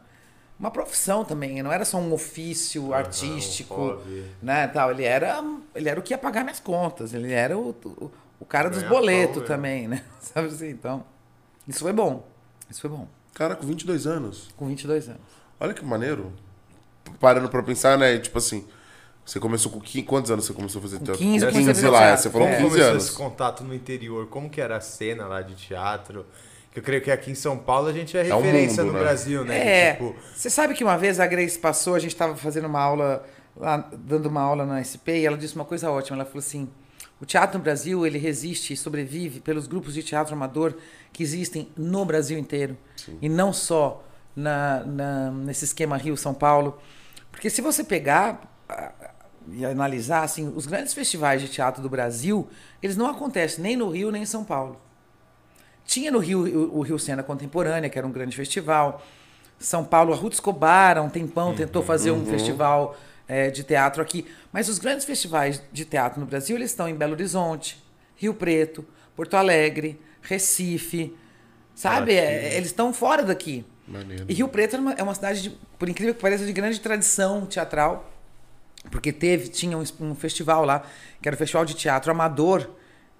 uma 0.58 0.72
profissão 0.72 1.24
também, 1.24 1.62
não 1.62 1.70
era 1.72 1.84
só 1.84 1.98
um 1.98 2.12
ofício 2.12 2.92
artístico, 2.92 3.74
hobby. 3.76 4.24
né, 4.42 4.66
tal. 4.66 4.90
Ele 4.90 5.04
era, 5.04 5.44
ele 5.74 5.88
era 5.88 6.00
o 6.00 6.02
que 6.02 6.12
ia 6.12 6.18
pagar 6.18 6.42
minhas 6.42 6.58
contas, 6.58 7.14
ele 7.14 7.32
era 7.32 7.56
o, 7.56 7.70
o, 7.84 8.10
o 8.40 8.44
cara 8.44 8.68
dos 8.68 8.82
boletos 8.82 9.36
mesmo. 9.36 9.46
também, 9.46 9.86
né? 9.86 10.02
Sabe 10.20 10.48
assim? 10.48 10.70
Então, 10.70 11.04
isso 11.68 11.78
foi 11.78 11.92
bom. 11.92 12.26
Isso 12.68 12.80
foi 12.80 12.90
bom. 12.90 13.06
Cara, 13.34 13.54
com 13.54 13.64
22 13.66 14.04
anos. 14.06 14.48
Com 14.56 14.66
22 14.66 15.08
anos. 15.10 15.20
Olha 15.60 15.72
que 15.72 15.84
maneiro. 15.84 16.32
Parando 17.20 17.48
pra 17.48 17.62
pensar, 17.62 17.96
né? 17.98 18.18
Tipo 18.18 18.38
assim, 18.38 18.66
você 19.24 19.40
começou 19.40 19.72
com 19.72 19.80
15, 19.80 20.02
quantos 20.04 20.30
anos 20.30 20.44
você 20.44 20.52
começou 20.52 20.78
a 20.80 20.82
fazer 20.82 20.98
teatro? 20.98 21.16
15 21.18 21.44
eu 21.44 21.50
com 21.50 21.58
comecei 21.58 21.70
a 21.70 21.74
15 21.74 21.74
fazer 21.74 21.88
lá, 21.90 21.98
teatro. 22.06 22.22
você 22.22 22.30
falou 22.30 22.48
É. 22.48 22.50
Como 22.56 22.62
15 22.64 22.70
começou 22.74 22.90
anos. 22.92 23.04
esse 23.04 23.12
contato 23.16 23.64
no 23.64 23.74
interior? 23.74 24.26
Como 24.26 24.50
que 24.50 24.60
era 24.60 24.76
a 24.76 24.80
cena 24.80 25.26
lá 25.26 25.40
de 25.42 25.54
teatro? 25.54 26.26
Que 26.72 26.80
eu 26.80 26.82
creio 26.82 27.00
que 27.02 27.10
aqui 27.10 27.30
em 27.30 27.34
São 27.34 27.56
Paulo 27.56 27.86
a 27.88 27.92
gente 27.92 28.16
é 28.18 28.34
um 28.34 28.40
referência 28.40 28.82
mundo, 28.82 28.92
no 28.92 28.98
né? 28.98 29.04
Brasil, 29.04 29.44
né? 29.44 29.58
É, 29.88 29.92
Tipo, 29.92 30.14
você 30.34 30.50
sabe 30.50 30.74
que 30.74 30.82
uma 30.84 30.96
vez 30.98 31.20
a 31.20 31.26
Grace 31.26 31.58
passou, 31.58 31.94
a 31.94 31.98
gente 31.98 32.12
estava 32.12 32.36
fazendo 32.36 32.66
uma 32.66 32.80
aula, 32.80 33.24
lá, 33.56 33.88
dando 33.96 34.26
uma 34.26 34.40
aula 34.42 34.66
na 34.66 34.82
SP, 34.82 35.20
e 35.22 35.26
ela 35.26 35.36
disse 35.38 35.54
uma 35.54 35.64
coisa 35.64 35.88
ótima. 35.90 36.16
Ela 36.16 36.24
falou 36.24 36.40
assim: 36.40 36.68
o 37.20 37.24
teatro 37.24 37.58
no 37.58 37.62
Brasil 37.64 38.04
ele 38.04 38.18
resiste 38.18 38.72
e 38.72 38.76
sobrevive 38.76 39.38
pelos 39.40 39.68
grupos 39.68 39.94
de 39.94 40.02
teatro 40.02 40.34
amador 40.34 40.74
que 41.12 41.22
existem 41.22 41.68
no 41.76 42.04
Brasil 42.04 42.36
inteiro 42.36 42.76
e 43.22 43.28
não 43.28 43.52
só 43.52 44.02
na, 44.34 44.82
na- 44.84 45.30
nesse 45.30 45.64
esquema 45.64 45.96
Rio 45.96 46.16
São 46.16 46.34
Paulo, 46.34 46.76
porque 47.30 47.48
se 47.48 47.62
você 47.62 47.84
pegar 47.84 48.52
e 49.52 49.64
analisar 49.64 50.22
assim, 50.22 50.52
os 50.54 50.66
grandes 50.66 50.92
festivais 50.92 51.40
de 51.40 51.48
teatro 51.48 51.82
do 51.82 51.88
Brasil, 51.88 52.48
eles 52.82 52.96
não 52.96 53.06
acontecem 53.06 53.62
nem 53.62 53.76
no 53.76 53.90
Rio 53.90 54.10
nem 54.10 54.22
em 54.22 54.26
São 54.26 54.44
Paulo. 54.44 54.80
Tinha 55.84 56.10
no 56.10 56.18
Rio 56.18 56.40
o, 56.72 56.80
Rio 56.80 56.98
Cena 56.98 57.22
Contemporânea, 57.22 57.90
que 57.90 57.98
era 57.98 58.06
um 58.06 58.12
grande 58.12 58.36
festival. 58.36 59.04
São 59.58 59.84
Paulo, 59.84 60.12
a 60.12 60.16
Ruth 60.16 60.34
Escobar, 60.34 60.96
há 60.96 61.02
um 61.02 61.10
tempão, 61.10 61.54
tentou 61.54 61.82
fazer 61.82 62.10
um 62.10 62.24
festival 62.24 62.96
eh, 63.28 63.50
de 63.50 63.62
teatro 63.62 64.02
aqui. 64.02 64.26
Mas 64.52 64.68
os 64.68 64.78
grandes 64.78 65.04
festivais 65.04 65.62
de 65.72 65.84
teatro 65.84 66.20
no 66.20 66.26
Brasil, 66.26 66.56
eles 66.56 66.70
estão 66.70 66.88
em 66.88 66.94
Belo 66.94 67.12
Horizonte, 67.12 67.82
Rio 68.16 68.34
Preto, 68.34 68.84
Porto 69.14 69.36
Alegre, 69.36 70.00
Recife. 70.22 71.14
Sabe? 71.74 72.14
É, 72.14 72.56
eles 72.56 72.68
estão 72.68 72.92
fora 72.92 73.22
daqui. 73.22 73.64
Maneiro. 73.86 74.24
E 74.28 74.32
Rio 74.32 74.48
Preto 74.48 74.76
é 74.76 74.78
uma, 74.78 74.92
é 74.94 75.02
uma 75.02 75.14
cidade, 75.14 75.42
de, 75.42 75.50
por 75.78 75.88
incrível 75.88 76.14
que 76.14 76.20
pareça, 76.20 76.46
de 76.46 76.52
grande 76.52 76.80
tradição 76.80 77.44
teatral. 77.44 78.10
Porque 78.90 79.12
teve, 79.12 79.48
tinha 79.48 79.76
um, 79.76 79.84
um 80.00 80.14
festival 80.14 80.64
lá, 80.64 80.84
que 81.20 81.28
era 81.28 81.34
o 81.34 81.38
Festival 81.38 81.64
de 81.64 81.74
Teatro 81.74 82.10
Amador 82.10 82.70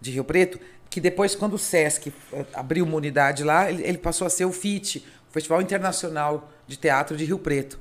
de 0.00 0.10
Rio 0.10 0.24
Preto, 0.24 0.58
que 0.90 1.00
depois, 1.00 1.34
quando 1.34 1.54
o 1.54 1.58
Sesc 1.58 2.12
eh, 2.32 2.44
abriu 2.52 2.84
uma 2.84 2.96
unidade 2.96 3.42
lá, 3.42 3.68
ele, 3.70 3.82
ele 3.82 3.98
passou 3.98 4.26
a 4.26 4.30
ser 4.30 4.44
o 4.44 4.52
FIT, 4.52 5.04
o 5.28 5.32
Festival 5.32 5.60
Internacional 5.62 6.50
de 6.66 6.76
Teatro 6.76 7.16
de 7.16 7.24
Rio 7.24 7.38
Preto. 7.38 7.80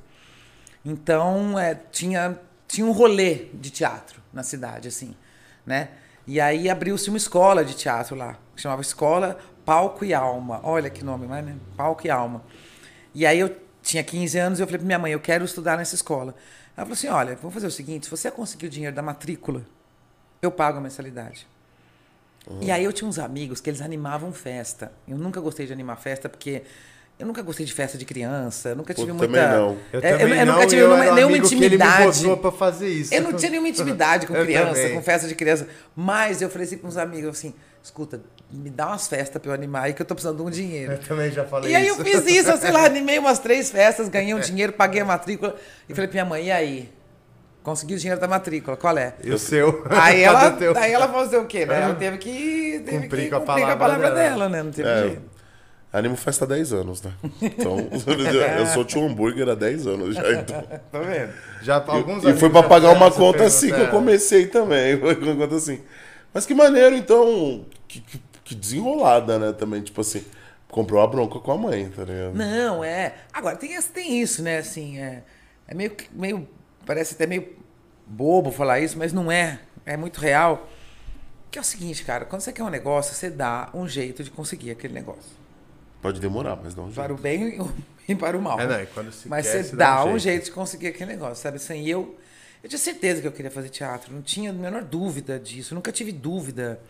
Então, 0.84 1.58
eh, 1.58 1.78
tinha, 1.92 2.38
tinha 2.66 2.86
um 2.86 2.92
rolê 2.92 3.46
de 3.54 3.70
teatro 3.70 4.20
na 4.32 4.42
cidade, 4.42 4.88
assim, 4.88 5.14
né? 5.64 5.90
E 6.26 6.40
aí 6.40 6.70
abriu-se 6.70 7.08
uma 7.10 7.18
escola 7.18 7.64
de 7.64 7.74
teatro 7.74 8.16
lá, 8.16 8.38
que 8.56 8.62
chamava 8.62 8.80
Escola 8.80 9.38
Palco 9.64 10.04
e 10.04 10.12
Alma. 10.12 10.60
Olha 10.62 10.90
que 10.90 11.04
nome, 11.04 11.26
né? 11.26 11.56
Palco 11.76 12.06
e 12.06 12.10
Alma. 12.10 12.42
E 13.14 13.24
aí 13.24 13.38
eu 13.38 13.56
tinha 13.82 14.02
15 14.02 14.38
anos 14.38 14.58
e 14.58 14.62
eu 14.62 14.66
falei 14.66 14.78
pra 14.78 14.86
minha 14.86 14.98
mãe, 14.98 15.12
eu 15.12 15.20
quero 15.20 15.44
estudar 15.44 15.76
nessa 15.76 15.94
escola. 15.94 16.34
Ela 16.76 16.86
falou 16.86 16.92
assim, 16.94 17.08
olha, 17.08 17.36
vamos 17.36 17.54
fazer 17.54 17.66
o 17.66 17.70
seguinte, 17.70 18.04
se 18.06 18.10
você 18.10 18.30
conseguir 18.30 18.66
o 18.66 18.70
dinheiro 18.70 18.94
da 18.94 19.02
matrícula, 19.02 19.64
eu 20.42 20.50
pago 20.50 20.78
a 20.78 20.80
mensalidade. 20.80 21.46
E 22.60 22.70
aí 22.70 22.84
eu 22.84 22.92
tinha 22.92 23.08
uns 23.08 23.18
amigos 23.18 23.60
que 23.60 23.70
eles 23.70 23.80
animavam 23.80 24.30
festa. 24.32 24.92
Eu 25.08 25.16
nunca 25.16 25.40
gostei 25.40 25.66
de 25.66 25.72
animar 25.72 25.96
festa 25.96 26.28
porque 26.28 26.62
eu 27.18 27.26
nunca 27.26 27.40
gostei 27.40 27.64
de 27.64 27.72
festa 27.72 27.96
de 27.96 28.04
criança, 28.04 28.70
eu 28.70 28.76
nunca 28.76 28.92
Pô, 28.92 29.00
tive 29.06 29.16
também 29.16 29.28
muita 29.40 29.56
não. 29.56 29.78
eu 29.92 30.00
É, 30.02 30.18
também 30.18 30.38
eu 30.40 30.46
não, 30.46 30.54
nunca 30.54 30.66
tive 30.66 30.82
eu 30.82 30.88
nenhuma, 30.88 31.04
era 31.04 31.12
um 31.12 31.14
nenhuma 31.14 31.36
amigo 31.36 31.48
que 31.48 31.54
ele 31.54 31.60
me 31.60 31.66
intimidade. 31.76 32.22
botou 32.22 32.36
pra 32.36 32.52
fazer 32.52 32.88
isso. 32.88 33.14
Eu 33.14 33.22
não 33.22 33.32
tinha 33.32 33.50
nenhuma 33.50 33.68
intimidade 33.68 34.26
com 34.26 34.34
Eu 34.36 34.44
criança, 34.44 34.74
também. 34.74 34.94
com 34.94 35.02
festa 35.02 35.26
de 35.28 35.34
criança. 35.34 35.68
Mas 35.96 36.42
eu 36.42 36.50
falei 36.50 36.66
assim 36.66 36.76
com 36.76 36.88
uns 36.88 36.96
amigos 36.98 37.30
assim: 37.30 37.54
escuta, 37.82 38.20
me 38.54 38.70
dá 38.70 38.86
umas 38.88 39.06
festas 39.08 39.40
pra 39.40 39.50
eu 39.50 39.54
animar 39.54 39.84
aí 39.84 39.92
que 39.94 40.02
eu 40.02 40.06
tô 40.06 40.14
precisando 40.14 40.36
de 40.38 40.42
um 40.42 40.50
dinheiro. 40.50 40.92
Eu 40.92 40.98
também 40.98 41.30
já 41.30 41.44
falei 41.44 41.72
E 41.72 41.76
aí 41.76 41.86
isso. 41.88 42.00
eu 42.00 42.04
fiz 42.04 42.26
isso, 42.26 42.50
eu 42.50 42.56
sei 42.56 42.70
lá, 42.70 42.84
animei 42.86 43.18
umas 43.18 43.38
três 43.38 43.70
festas, 43.70 44.08
ganhei 44.08 44.34
um 44.34 44.40
dinheiro, 44.40 44.72
paguei 44.72 45.00
a 45.02 45.04
matrícula 45.04 45.54
e 45.88 45.94
falei 45.94 46.08
pra 46.08 46.14
minha 46.14 46.24
mãe, 46.24 46.46
e 46.46 46.50
aí? 46.52 46.92
Consegui 47.62 47.94
o 47.94 47.98
dinheiro 47.98 48.20
da 48.20 48.28
matrícula, 48.28 48.76
qual 48.76 48.96
é? 48.98 49.14
E 49.24 49.30
o 49.32 49.38
seu? 49.38 49.84
Aí 49.90 50.22
ela, 50.22 50.50
teu? 50.52 50.76
aí 50.76 50.92
ela 50.92 51.08
fazer 51.08 51.38
o 51.38 51.46
quê, 51.46 51.64
né? 51.64 51.80
Ela 51.82 51.94
teve 51.94 52.18
que, 52.18 52.82
teve 52.84 52.98
Cumprir 53.04 53.24
que 53.24 53.30
com 53.30 53.36
a 53.36 53.40
cumprir 53.40 53.76
palavra 53.78 54.10
dela. 54.10 54.14
dela, 54.30 54.48
né? 54.50 54.62
Não 54.62 54.70
teve 54.70 54.88
É, 54.88 55.02
jeito. 55.02 55.22
Animo 55.92 56.16
festa 56.16 56.44
há 56.44 56.48
10 56.48 56.72
anos, 56.72 57.02
né? 57.02 57.12
Então, 57.40 57.78
eu 58.58 58.66
sou 58.66 58.84
tio 58.84 59.06
hambúrguer 59.06 59.48
há 59.48 59.54
10 59.54 59.86
anos 59.86 60.16
já, 60.16 60.32
então. 60.32 60.60
Tá 60.90 60.98
vendo? 60.98 61.30
Já, 61.62 61.76
alguns 61.86 62.18
E 62.18 62.22
foi 62.22 62.30
amigos 62.32 62.50
pra 62.50 62.62
pagar 62.64 62.90
uma 62.90 63.12
conta 63.12 63.44
assim 63.44 63.68
que 63.68 63.80
eu 63.80 63.84
é. 63.84 63.90
comecei 63.90 64.46
também. 64.48 64.98
Foi 64.98 65.14
uma 65.14 65.36
conta 65.36 65.54
assim. 65.54 65.80
Mas 66.34 66.44
que 66.44 66.52
maneiro, 66.52 66.96
então. 66.96 67.64
Que, 67.86 68.00
que- 68.00 68.20
que 68.44 68.54
desenrolada, 68.54 69.38
né? 69.38 69.52
Também, 69.52 69.82
tipo 69.82 70.00
assim. 70.00 70.24
Comprou 70.68 71.00
a 71.00 71.06
bronca 71.06 71.38
com 71.38 71.52
a 71.52 71.56
mãe, 71.58 71.88
tá 71.88 72.02
ligado? 72.04 72.34
Não, 72.34 72.82
é. 72.82 73.14
Agora, 73.32 73.54
tem, 73.56 73.80
tem 73.80 74.20
isso, 74.20 74.42
né? 74.42 74.58
Assim, 74.58 74.98
é, 74.98 75.22
é 75.68 75.74
meio, 75.74 75.90
que- 75.90 76.08
meio. 76.12 76.48
Parece 76.84 77.14
até 77.14 77.26
meio 77.26 77.54
bobo 78.06 78.50
falar 78.50 78.80
isso, 78.80 78.98
mas 78.98 79.12
não 79.12 79.30
é. 79.30 79.60
É 79.86 79.96
muito 79.96 80.20
real. 80.20 80.68
Que 81.50 81.58
é 81.58 81.60
o 81.60 81.64
seguinte, 81.64 82.02
cara, 82.04 82.24
quando 82.24 82.40
você 82.40 82.52
quer 82.52 82.64
um 82.64 82.68
negócio, 82.70 83.14
você 83.14 83.30
dá 83.30 83.70
um 83.72 83.86
jeito 83.88 84.24
de 84.24 84.30
conseguir 84.32 84.72
aquele 84.72 84.92
negócio. 84.94 85.30
Pode 86.02 86.20
demorar, 86.20 86.56
mas 86.62 86.74
dá 86.74 86.82
um 86.82 86.90
Para 86.90 87.04
jeito. 87.06 87.18
o 87.18 87.22
bem 87.22 87.58
e 88.08 88.14
para 88.16 88.36
o 88.36 88.42
mal. 88.42 88.58
É, 88.58 88.66
não, 88.66 88.80
e 88.82 88.86
quando 88.86 89.12
se 89.12 89.28
Mas 89.28 89.46
quer, 89.46 89.52
você 89.62 89.64
se 89.70 89.76
dá, 89.76 90.04
um, 90.04 90.18
jeito. 90.18 90.46
de 90.46 90.50
conseguir 90.50 90.88
aquele 90.88 91.12
negócio, 91.12 91.36
sabe? 91.36 91.56
Assim, 91.58 91.82
e 91.82 91.88
eu, 91.90 92.18
eu 92.64 92.68
tinha 92.68 92.78
certeza 92.80 93.20
que 93.20 93.28
eu 93.28 93.32
queria 93.32 93.50
fazer 93.50 93.68
teatro, 93.68 94.12
não 94.12 94.20
tinha 94.22 94.50
a 94.50 94.52
menor 94.52 94.82
dúvida 94.82 95.38
disso, 95.38 95.72
nunca 95.74 95.92
tive 95.92 96.10
dúvida. 96.10 96.80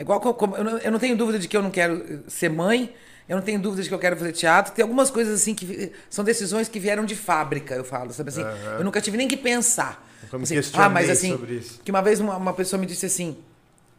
É 0.00 0.02
igual 0.02 0.18
como, 0.18 0.56
eu, 0.56 0.64
não, 0.64 0.78
eu 0.78 0.90
não 0.90 0.98
tenho 0.98 1.14
dúvida 1.14 1.38
de 1.38 1.46
que 1.46 1.54
eu 1.54 1.60
não 1.60 1.70
quero 1.70 2.02
eh, 2.08 2.18
ser 2.26 2.48
mãe, 2.48 2.90
eu 3.28 3.36
não 3.36 3.44
tenho 3.44 3.60
dúvida 3.60 3.82
de 3.82 3.88
que 3.90 3.94
eu 3.94 3.98
quero 3.98 4.16
fazer 4.16 4.32
teatro. 4.32 4.72
Tem 4.72 4.82
algumas 4.82 5.10
coisas 5.10 5.42
assim 5.42 5.54
que 5.54 5.92
são 6.08 6.24
decisões 6.24 6.70
que 6.70 6.80
vieram 6.80 7.04
de 7.04 7.14
fábrica, 7.14 7.74
eu 7.74 7.84
falo, 7.84 8.10
sabe 8.10 8.30
assim? 8.30 8.40
Eu 8.78 8.82
nunca 8.82 8.98
tive 9.02 9.18
nem 9.18 9.28
que 9.28 9.36
pensar. 9.36 10.02
Nunca 10.22 10.38
me 10.38 10.44
Assim, 10.44 10.54
questionei 10.54 10.86
ah, 10.86 10.88
mas 10.88 11.10
assim, 11.10 11.32
sobre 11.32 11.54
isso. 11.56 11.80
que 11.84 11.90
uma 11.90 12.00
vez 12.00 12.18
uma, 12.18 12.34
uma 12.38 12.54
pessoa 12.54 12.80
me 12.80 12.86
disse 12.86 13.04
assim, 13.04 13.36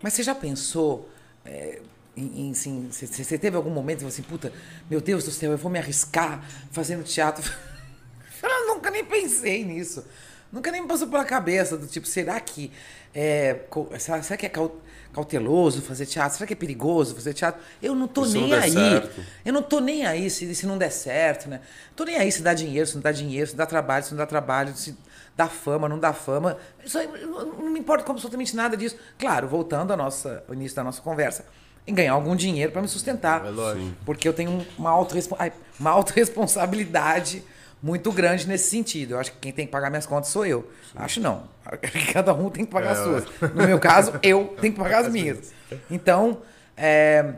mas 0.01 0.13
você 0.13 0.23
já 0.23 0.33
pensou 0.33 1.07
é, 1.45 1.79
em, 2.17 2.47
em, 2.47 2.51
assim, 2.51 2.89
você, 2.91 3.37
teve 3.37 3.55
algum 3.55 3.69
momento 3.69 3.97
e 3.97 3.99
falou 3.99 4.11
assim, 4.11 4.23
puta, 4.23 4.51
meu 4.89 5.01
Deus 5.01 5.23
do 5.23 5.29
céu, 5.29 5.51
eu 5.51 5.57
vou 5.57 5.71
me 5.71 5.77
arriscar 5.77 6.43
fazendo 6.71 7.03
teatro? 7.03 7.47
Eu 8.41 8.73
nunca 8.73 8.89
nem 8.89 9.05
pensei 9.05 9.63
nisso. 9.63 10.03
Nunca 10.51 10.71
nem 10.71 10.81
me 10.81 10.87
passou 10.87 11.07
pela 11.07 11.23
cabeça 11.23 11.77
do 11.77 11.85
tipo, 11.85 12.07
será 12.07 12.39
que 12.39 12.71
é, 13.13 13.59
será, 13.99 14.23
será 14.23 14.35
que 14.35 14.45
é 14.47 14.51
cauteloso 15.13 15.81
fazer 15.81 16.05
teatro? 16.05 16.37
Será 16.37 16.47
que 16.47 16.53
é 16.53 16.55
perigoso 16.55 17.15
fazer 17.15 17.33
teatro? 17.33 17.61
Eu 17.81 17.93
não 17.93 18.07
tô 18.07 18.25
se 18.25 18.35
não 18.35 18.41
nem 18.41 18.49
der 18.51 18.61
aí. 18.63 18.71
certo? 18.71 19.21
Eu 19.45 19.53
não 19.53 19.61
tô 19.61 19.79
nem 19.79 20.05
aí 20.05 20.29
se, 20.29 20.53
se 20.55 20.65
não 20.65 20.77
der 20.77 20.91
certo, 20.91 21.49
né? 21.49 21.61
Tô 21.95 22.03
nem 22.03 22.17
aí 22.17 22.31
se 22.31 22.41
dá 22.41 22.53
dinheiro, 22.53 22.87
se 22.87 22.95
não 22.95 23.01
dá 23.01 23.11
dinheiro, 23.11 23.49
se 23.49 23.55
dá 23.55 23.65
trabalho, 23.65 24.03
se 24.03 24.11
não 24.11 24.17
dá 24.17 24.25
trabalho, 24.25 24.75
se 24.75 24.95
dá 25.35 25.47
fama, 25.47 25.89
não 25.89 25.99
dá 25.99 26.13
fama. 26.13 26.57
Isso 26.83 26.97
aí, 26.97 27.07
não 27.07 27.45
não 27.45 27.69
me 27.71 27.79
importa 27.79 28.03
com 28.03 28.11
absolutamente 28.11 28.55
nada 28.55 28.77
disso. 28.77 28.95
Claro, 29.17 29.47
voltando 29.47 29.91
ao, 29.91 29.97
nossa, 29.97 30.43
ao 30.47 30.53
início 30.53 30.75
da 30.75 30.83
nossa 30.83 31.01
conversa, 31.01 31.45
em 31.85 31.93
ganhar 31.93 32.13
algum 32.13 32.35
dinheiro 32.35 32.71
para 32.71 32.81
me 32.81 32.87
sustentar. 32.87 33.45
É 33.45 33.49
lógico. 33.49 33.95
Porque 34.05 34.27
eu 34.27 34.33
tenho 34.33 34.65
uma 34.77 34.91
ai, 35.39 35.51
uma 35.79 35.89
autorresponsabilidade 35.89 37.43
muito 37.81 38.11
grande 38.11 38.47
nesse 38.47 38.69
sentido. 38.69 39.15
Eu 39.15 39.19
acho 39.19 39.31
que 39.31 39.39
quem 39.39 39.51
tem 39.51 39.65
que 39.65 39.71
pagar 39.71 39.89
minhas 39.89 40.05
contas 40.05 40.29
sou 40.29 40.45
eu. 40.45 40.69
Acho 40.95 41.19
não. 41.19 41.43
Cada 42.13 42.33
um 42.33 42.49
tem 42.49 42.65
que 42.65 42.71
pagar 42.71 42.91
as 42.91 42.99
suas. 42.99 43.25
No 43.53 43.65
meu 43.65 43.79
caso, 43.79 44.13
eu 44.21 44.55
tenho 44.59 44.73
que 44.73 44.79
pagar 44.79 45.05
as 45.05 45.11
minhas. 45.11 45.51
Então, 45.89 46.41
é, 46.77 47.35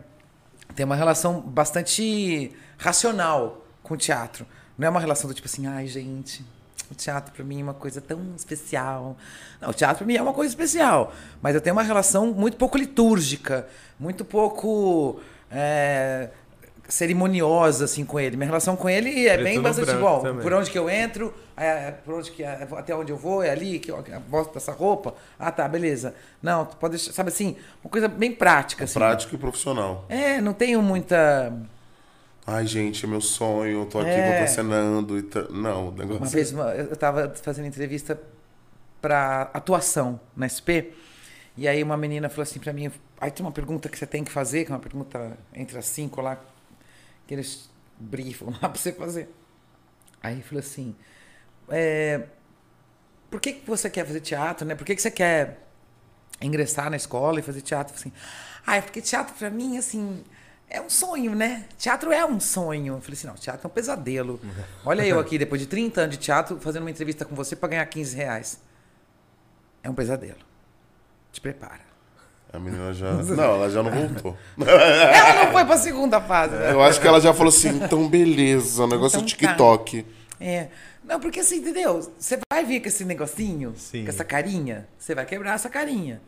tem 0.75 0.85
uma 0.85 0.95
relação 0.95 1.39
bastante 1.39 2.51
racional 2.77 3.65
com 3.81 3.93
o 3.93 3.97
teatro. 3.97 4.45
Não 4.77 4.88
é 4.88 4.89
uma 4.89 5.00
relação 5.00 5.29
do 5.29 5.33
tipo 5.33 5.47
assim, 5.47 5.67
ai, 5.67 5.88
gente, 5.88 6.43
o 6.91 6.95
teatro 6.95 7.33
pra 7.33 7.43
mim 7.43 7.62
é 7.62 7.63
uma 7.63 7.73
coisa 7.73 8.01
tão 8.01 8.33
especial. 8.35 9.17
Não, 9.62 9.69
o 9.69 9.73
teatro 9.73 10.00
pra 10.00 10.07
mim 10.07 10.15
é 10.15 10.21
uma 10.21 10.33
coisa 10.33 10.50
especial. 10.50 11.13
Mas 11.41 11.55
eu 11.55 11.62
tenho 11.62 11.75
uma 11.75 11.83
relação 11.83 12.33
muito 12.33 12.57
pouco 12.57 12.77
litúrgica, 12.77 13.67
muito 14.00 14.25
pouco 14.25 15.19
é, 15.50 16.29
cerimoniosa, 16.88 17.86
assim, 17.86 18.04
com 18.06 18.20
ele. 18.20 18.36
Minha 18.36 18.48
relação 18.48 18.75
com 18.75 18.90
ele 18.90 19.28
é 19.28 19.34
Preto 19.34 19.44
bem 19.44 19.62
bastante 19.62 19.92
igual. 19.92 20.22
também. 20.22 20.44
Por 20.44 20.54
onde 20.54 20.70
que 20.70 20.78
eu 20.78 20.90
entro, 20.90 21.34
é, 21.56 21.92
por 21.92 22.16
onde 22.16 22.32
que, 22.32 22.44
é, 22.44 22.68
até 22.72 22.96
onde 22.96 23.12
eu 23.12 23.18
vou, 23.18 23.42
é 23.42 23.50
ali, 23.50 23.80
que 23.80 23.90
eu 23.92 24.04
boto 24.28 24.58
essa 24.58 24.72
roupa. 24.72 25.16
Ah, 25.40 25.52
tá, 25.52 25.68
beleza. 25.68 26.13
Não, 26.42 26.66
tu 26.66 26.75
pode 26.78 26.98
deixar, 26.98 27.13
sabe 27.13 27.30
assim, 27.30 27.56
uma 27.84 27.90
coisa 27.90 28.08
bem 28.08 28.34
prática, 28.34 28.84
assim. 28.84 28.96
Prático 28.96 29.34
e 29.36 29.38
profissional. 29.38 30.06
É, 30.10 30.40
não 30.42 30.54
tenho 30.54 30.82
muita... 30.82 31.54
Ai, 32.46 32.68
gente, 32.68 33.06
é 33.06 33.08
meu 33.08 33.22
sonho, 33.22 33.82
eu 33.84 33.86
tô 33.86 34.00
aqui 34.00 34.10
É. 34.10 34.32
contracenando 34.32 35.18
e 35.18 35.24
tá... 35.24 35.44
Não, 35.50 35.88
o 35.88 35.92
negócio... 35.92 36.18
Uma 36.18 36.28
vez 36.28 36.52
uma- 36.52 36.72
eu 36.75 36.92
estava 36.94 37.34
fazendo 37.42 37.66
entrevista 37.68 38.20
para 39.02 39.44
atuação 39.54 40.20
na 40.36 40.48
SP, 40.52 40.92
e 41.58 41.68
aí 41.68 41.82
uma 41.84 41.96
menina 41.98 42.30
falou 42.30 42.44
assim 42.44 42.60
para 42.60 42.72
mim: 42.74 42.92
aí 43.20 43.30
tem 43.32 43.46
uma 43.46 43.52
pergunta 43.52 43.88
que 43.90 43.98
você 43.98 44.06
tem 44.08 44.24
que 44.24 44.32
fazer, 44.32 44.66
que 44.66 44.72
é 44.72 44.75
uma 44.75 44.80
pergunta 44.82 45.38
entre 45.54 45.78
as 45.78 45.86
cinco 45.86 46.22
lá, 46.22 46.38
que 47.27 47.34
eles 47.34 47.70
briefam 47.98 48.50
lá 48.50 48.60
para 48.70 48.75
você 48.75 48.92
fazer. 48.92 49.30
Aí 50.22 50.42
falou 50.42 50.60
assim: 50.60 50.96
é, 51.70 52.24
por 53.30 53.39
que, 53.39 53.53
que 53.53 53.68
você 53.68 53.89
quer 53.89 54.06
fazer 54.06 54.22
teatro, 54.22 54.65
né? 54.65 54.75
Por 54.75 54.86
que, 54.86 54.96
que 54.96 55.01
você 55.01 55.12
quer 55.12 55.68
ingressar 56.42 56.89
na 56.89 56.96
escola 56.96 57.39
e 57.39 57.44
fazer 57.44 57.62
teatro? 57.62 57.96
Assim, 57.96 58.12
ah, 58.65 58.77
é 58.77 58.82
porque 58.82 59.01
teatro 59.01 59.34
para 59.36 59.50
mim, 59.50 59.77
assim, 59.77 60.24
é 60.70 60.82
um 60.82 60.89
sonho, 60.89 61.36
né? 61.36 61.65
Teatro 61.77 62.12
é 62.12 62.25
um 62.25 62.39
sonho. 62.39 62.96
Eu 62.96 63.01
falei 63.01 63.18
assim, 63.18 63.27
não, 63.27 63.36
teatro 63.36 63.68
é 63.68 63.68
um 63.68 63.74
pesadelo. 63.74 64.39
Olha 64.86 65.06
eu 65.06 65.20
aqui, 65.20 65.38
depois 65.38 65.62
de 65.62 65.68
30 65.68 66.01
anos 66.01 66.18
de 66.18 66.24
teatro, 66.24 66.60
fazendo 66.60 66.84
uma 66.84 66.92
entrevista 66.92 67.25
com 67.25 67.36
você 67.36 67.56
para 67.56 67.70
ganhar 67.70 67.86
15 67.86 68.15
reais. 68.15 68.60
É 69.84 69.89
um 69.89 69.94
pesadelo. 69.94 70.39
Te 71.32 71.42
prepara. 71.42 71.92
A 72.53 72.60
menina 72.60 72.93
já... 72.93 73.12
Não, 73.24 73.43
ela 73.43 73.69
já 73.69 73.81
não 73.81 73.89
voltou. 73.91 74.38
Ela 74.63 75.45
não 75.45 75.51
foi 75.51 75.65
pra 75.65 75.75
segunda 75.77 76.22
fase, 76.22 76.53
né? 76.55 76.72
Eu 76.72 76.83
acho 76.83 77.01
que 77.01 77.07
ela 77.07 77.19
já 77.19 77.33
falou 77.33 77.50
assim, 77.50 77.69
então 77.69 78.07
beleza, 78.07 78.83
o 78.83 78.88
negócio 78.88 79.17
é 79.17 79.22
Então 79.22 79.25
tá. 79.25 79.48
TikTok. 79.48 80.05
É. 80.39 80.67
Não, 81.03 81.19
porque 81.19 81.39
assim, 81.39 81.57
entendeu? 81.57 82.00
Você 82.17 82.38
vai 82.51 82.63
vir 82.63 82.79
com 82.81 82.88
esse 82.88 83.03
negocinho, 83.03 83.74
Sim. 83.75 84.03
com 84.03 84.10
essa 84.10 84.24
carinha, 84.24 84.88
você 85.00 85.15
vai 85.15 85.25
quebrar 85.25 85.55
essa 85.55 85.67
carinha. 85.69 86.22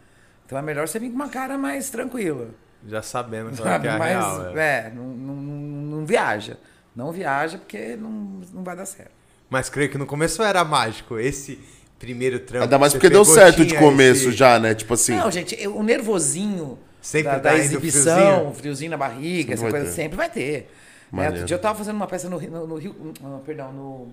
Então 0.45 0.57
é 0.57 0.61
melhor 0.63 0.87
você 0.87 0.97
vir 0.99 1.09
com 1.09 1.15
uma 1.15 1.29
cara 1.29 1.57
mais 1.57 1.89
tranquila. 1.91 2.49
Já 2.87 3.01
sabendo 3.03 3.55
qual 3.55 3.57
Sabe? 3.69 3.87
que 3.87 3.93
é 3.93 3.97
Mas, 3.97 4.09
real. 4.09 4.57
é. 4.57 4.77
é, 4.87 4.91
não, 4.95 5.03
não, 5.03 5.35
não- 5.35 5.97
não 5.99 6.05
viaja. 6.05 6.57
Não 6.95 7.11
viaja 7.11 7.57
porque 7.59 7.95
não, 7.95 8.09
não 8.53 8.63
vai 8.63 8.75
dar 8.75 8.85
certo. 8.85 9.11
Mas 9.49 9.69
creio 9.69 9.89
que 9.91 9.97
no 9.97 10.05
começo 10.07 10.41
era 10.41 10.63
mágico. 10.63 11.19
Esse 11.19 11.59
primeiro 12.05 12.39
trampo. 12.39 12.63
Ainda 12.63 12.77
mais 12.79 12.93
que 12.93 12.99
porque 12.99 13.09
deu 13.09 13.25
certo 13.25 13.65
de 13.65 13.75
começo 13.77 14.29
esse- 14.29 14.37
já, 14.37 14.59
né? 14.59 14.73
Tipo 14.75 14.93
assim... 14.93 15.15
Não, 15.15 15.29
gente, 15.31 15.55
eu- 15.59 15.75
o 15.75 15.83
nervosinho 15.83 16.77
Sempre 17.01 17.31
da, 17.33 17.37
dá 17.39 17.49
da 17.51 17.57
exibição, 17.57 18.15
friozinho? 18.15 18.49
o 18.49 18.53
friozinho 18.53 18.91
na 18.91 18.97
barriga, 18.97 19.55
Sempre 19.57 19.67
essa 19.67 19.69
coisa 19.71 19.85
ter. 19.85 19.91
sempre 19.91 20.17
vai 20.17 20.29
ter. 20.29 20.71
Né? 21.11 21.27
Outro 21.29 21.45
dia 21.45 21.55
eu 21.55 21.59
tava 21.61 21.77
fazendo 21.77 21.95
uma 21.95 22.07
peça 22.07 22.27
no, 22.29 22.37
Rio- 22.37 22.51
no, 22.51 22.67
no 22.67 22.75
Rio, 22.75 23.13
no- 23.21 23.39
perdão, 23.39 23.71
no 23.71 24.07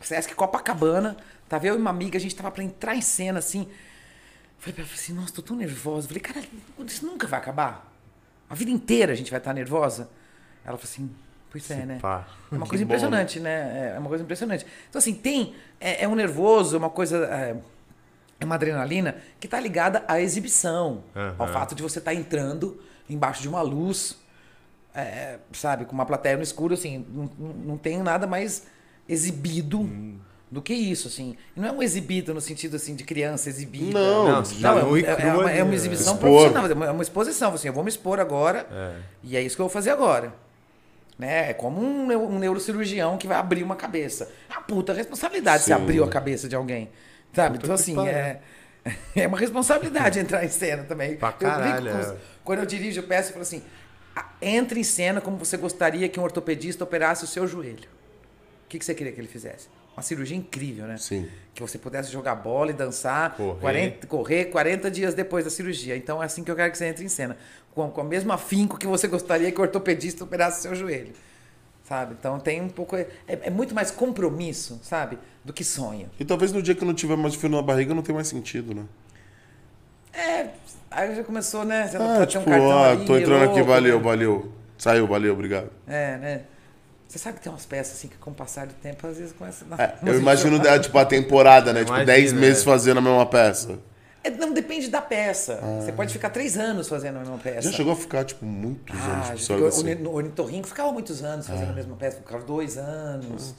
Sesc 0.00 0.34
Copacabana, 0.34 1.16
tava 1.48 1.66
eu 1.66 1.74
e 1.74 1.78
uma 1.78 1.90
amiga, 1.90 2.16
a 2.16 2.20
gente 2.20 2.34
tava 2.34 2.50
pra 2.50 2.62
entrar 2.64 2.96
em 2.96 3.02
cena, 3.02 3.38
assim. 3.38 3.66
Falei 4.58 4.74
pra 4.74 4.84
ela 4.84 4.92
assim, 4.94 5.12
nossa, 5.12 5.32
tô 5.32 5.42
tão 5.42 5.56
nervosa. 5.56 6.06
Falei, 6.08 6.20
cara, 6.22 6.40
isso 6.86 7.04
nunca 7.06 7.26
vai 7.26 7.38
acabar. 7.40 7.90
A 8.48 8.54
vida 8.54 8.70
inteira 8.70 9.12
a 9.12 9.16
gente 9.16 9.30
vai 9.30 9.38
estar 9.38 9.52
nervosa. 9.54 10.08
Ela 10.64 10.76
falou 10.76 10.84
assim, 10.84 11.10
pois 11.50 11.70
é, 11.70 11.84
né? 11.86 11.98
Pá. 12.00 12.26
É 12.50 12.54
uma 12.54 12.64
Que 12.64 12.70
coisa 12.70 12.84
bom, 12.84 12.88
impressionante, 12.88 13.40
né? 13.40 13.92
É 13.94 13.98
uma 13.98 14.08
coisa 14.08 14.22
impressionante. 14.24 14.66
Então, 14.88 14.98
assim, 14.98 15.14
tem. 15.14 15.54
É, 15.80 16.04
é 16.04 16.08
um 16.08 16.14
nervoso, 16.14 16.76
é 16.76 16.78
uma 16.78 16.90
coisa. 16.90 17.16
É, 17.26 17.56
é 18.40 18.44
uma 18.44 18.54
adrenalina 18.54 19.16
que 19.38 19.46
tá 19.46 19.60
ligada 19.60 20.02
à 20.08 20.20
exibição. 20.20 21.02
Ao 21.38 21.44
Aham. 21.46 21.52
fato 21.52 21.74
de 21.74 21.82
você 21.82 21.98
estar 21.98 22.14
entrando 22.14 22.80
embaixo 23.08 23.42
de 23.42 23.48
uma 23.48 23.60
luz, 23.60 24.16
é, 24.94 25.38
sabe, 25.52 25.84
com 25.84 25.92
uma 25.92 26.06
plateia 26.06 26.36
no 26.36 26.42
escuro, 26.42 26.74
assim. 26.74 27.04
Não, 27.12 27.30
não- 27.38 27.76
tem 27.76 28.02
nada 28.02 28.26
mais 28.26 28.66
exibido 29.08 29.80
Hum. 29.80 30.18
do 30.50 30.62
que 30.62 30.72
isso, 30.72 31.08
assim. 31.08 31.36
E 31.56 31.60
não 31.60 31.68
é 31.68 31.72
um 31.72 31.82
exibido 31.82 32.32
no 32.32 32.40
sentido, 32.40 32.76
assim, 32.76 32.94
de 32.94 33.04
criança 33.04 33.48
exibida. 33.48 33.98
Não, 33.98 34.28
Não, 34.28 34.42
tá 34.42 34.48
Não, 34.74 34.96
é, 34.96 35.00
é 35.02 35.34
uma, 35.34 35.50
é 35.52 35.62
uma 35.62 35.70
né? 35.70 35.74
exibição 35.74 36.14
Expor. 36.14 36.30
profissional, 36.30 36.66
é 36.66 36.72
uma- 36.74 36.86
é 36.86 36.90
uma 36.90 37.02
exposição. 37.02 37.52
Assim, 37.54 37.68
eu 37.68 37.74
vou 37.74 37.84
me 37.84 37.90
expor 37.90 38.18
agora 38.20 38.66
É. 38.70 38.96
e 39.22 39.36
é 39.36 39.42
isso 39.42 39.54
que 39.56 39.62
eu 39.62 39.66
vou 39.66 39.72
fazer 39.72 39.90
agora. 39.90 40.32
Né? 41.20 41.50
É 41.50 41.52
como 41.52 41.78
um, 41.82 42.10
um 42.10 42.38
neurocirurgião 42.38 43.18
que 43.18 43.26
vai 43.26 43.36
abrir 43.36 43.62
uma 43.62 43.76
cabeça. 43.76 44.30
É 44.48 44.54
uma 44.54 44.62
puta 44.62 44.94
responsabilidade 44.94 45.58
Sim. 45.64 45.66
se 45.66 45.72
abriu 45.74 46.02
a 46.02 46.08
cabeça 46.08 46.48
de 46.48 46.56
alguém. 46.56 46.88
Sabe? 47.34 47.58
então, 47.58 47.68
que 47.68 47.74
assim, 47.74 47.94
pariu. 47.94 48.10
é, 48.10 48.40
é 49.14 49.26
uma 49.26 49.38
responsabilidade 49.38 50.18
entrar 50.18 50.42
em 50.42 50.48
cena 50.48 50.82
também. 50.84 51.16
Pra 51.16 51.28
Eu 51.28 51.32
caralho, 51.34 51.92
com 51.92 51.98
os- 51.98 52.14
quando 52.42 52.58
eu 52.60 52.66
dirijo, 52.66 53.00
eu 53.00 53.04
peço, 53.06 53.28
eu 53.28 53.32
falo 53.34 53.42
assim: 53.42 53.62
"Ah, 54.16 54.30
entre 54.40 54.80
em 54.80 54.82
cena 54.82 55.20
como 55.20 55.36
você 55.36 55.58
gostaria 55.58 56.08
que 56.08 56.18
um 56.18 56.22
ortopedista 56.22 56.84
operasse 56.84 57.22
o 57.22 57.26
seu 57.26 57.46
joelho. 57.46 57.88
O 58.70 58.72
que, 58.72 58.78
que 58.78 58.84
você 58.84 58.94
queria 58.94 59.12
que 59.12 59.20
ele 59.20 59.26
fizesse? 59.26 59.66
Uma 59.96 60.02
cirurgia 60.04 60.36
incrível, 60.36 60.86
né? 60.86 60.96
Sim. 60.96 61.28
Que 61.52 61.60
você 61.60 61.76
pudesse 61.76 62.12
jogar 62.12 62.36
bola 62.36 62.70
e 62.70 62.72
dançar, 62.72 63.34
Correr. 63.34 63.58
40, 63.60 64.06
correr 64.06 64.44
40 64.44 64.88
dias 64.88 65.12
depois 65.12 65.44
da 65.44 65.50
cirurgia. 65.50 65.96
Então 65.96 66.22
é 66.22 66.26
assim 66.26 66.44
que 66.44 66.50
eu 66.52 66.54
quero 66.54 66.70
que 66.70 66.78
você 66.78 66.86
entre 66.86 67.04
em 67.04 67.08
cena. 67.08 67.36
Com, 67.74 67.90
com 67.90 68.00
o 68.00 68.04
mesmo 68.04 68.32
afinco 68.32 68.78
que 68.78 68.86
você 68.86 69.08
gostaria 69.08 69.50
que 69.50 69.58
o 69.58 69.62
ortopedista 69.62 70.22
operasse 70.22 70.60
o 70.60 70.62
seu 70.62 70.74
joelho. 70.76 71.12
Sabe? 71.82 72.14
Então 72.16 72.38
tem 72.38 72.60
um 72.60 72.68
pouco. 72.68 72.94
É, 72.94 73.08
é 73.26 73.50
muito 73.50 73.74
mais 73.74 73.90
compromisso, 73.90 74.78
sabe? 74.84 75.18
Do 75.44 75.52
que 75.52 75.64
sonho. 75.64 76.08
E 76.20 76.24
talvez 76.24 76.52
no 76.52 76.62
dia 76.62 76.76
que 76.76 76.84
não 76.84 76.94
tiver 76.94 77.16
mais 77.16 77.34
fio 77.34 77.48
na 77.48 77.60
barriga 77.60 77.92
não 77.92 78.02
tenha 78.04 78.14
mais 78.14 78.28
sentido, 78.28 78.72
né? 78.72 78.84
É. 80.12 80.46
Aí 80.92 81.16
já 81.16 81.24
começou, 81.24 81.64
né? 81.64 81.88
Você 81.88 81.96
Ah, 81.96 82.00
pode 82.00 82.18
ter 82.20 82.26
tipo, 82.38 82.42
um 82.42 82.52
cartão 82.52 82.78
ah, 82.78 82.90
ali, 82.92 83.04
tô 83.04 83.18
entrando 83.18 83.42
aqui, 83.42 83.54
louco, 83.54 83.66
valeu, 83.66 83.96
né? 83.98 84.04
valeu. 84.04 84.52
Saiu, 84.78 85.08
valeu, 85.08 85.32
obrigado. 85.32 85.70
É, 85.88 86.16
né? 86.16 86.42
Você 87.10 87.18
sabe 87.18 87.38
que 87.38 87.42
tem 87.42 87.50
umas 87.50 87.66
peças 87.66 87.94
assim 87.94 88.06
que 88.06 88.16
com 88.18 88.30
o 88.30 88.34
passar 88.34 88.68
do 88.68 88.74
tempo 88.74 89.04
às 89.04 89.16
vezes 89.18 89.32
começa 89.32 89.64
dar 89.64 89.80
É, 89.80 89.98
eu 90.06 90.16
imagino, 90.20 90.64
é, 90.64 90.78
tipo, 90.78 90.96
a 90.96 91.04
temporada, 91.04 91.72
né? 91.72 91.80
Tipo, 91.80 91.90
Imagina, 91.90 92.12
10 92.12 92.32
meses 92.34 92.62
é. 92.62 92.64
fazendo 92.64 92.98
a 92.98 93.00
mesma 93.00 93.26
peça. 93.26 93.80
É, 94.22 94.30
não 94.30 94.52
depende 94.52 94.88
da 94.88 95.02
peça. 95.02 95.58
Você 95.80 95.90
pode 95.90 96.12
ficar 96.12 96.30
três 96.30 96.56
anos 96.56 96.88
fazendo 96.88 97.16
a 97.16 97.18
mesma 97.18 97.38
peça. 97.38 97.58
Ah. 97.58 97.62
Já 97.62 97.72
chegou 97.72 97.94
a 97.94 97.96
ficar, 97.96 98.24
tipo, 98.24 98.44
muitos 98.44 98.94
Ah, 99.00 99.24
anos. 99.26 99.40
Tipo, 99.40 99.54
ficou- 99.54 99.66
assim. 99.68 99.80
o 99.80 99.84
Ni- 99.84 100.06
o 100.06 100.12
Ornitorrinco 100.12 100.68
ficava 100.68 100.92
muitos 100.92 101.24
anos 101.24 101.48
fazendo 101.48 101.68
Ah. 101.68 101.72
a 101.72 101.74
mesma 101.74 101.96
peça, 101.96 102.18
ficava 102.18 102.44
dois 102.44 102.78
anos. 102.78 103.54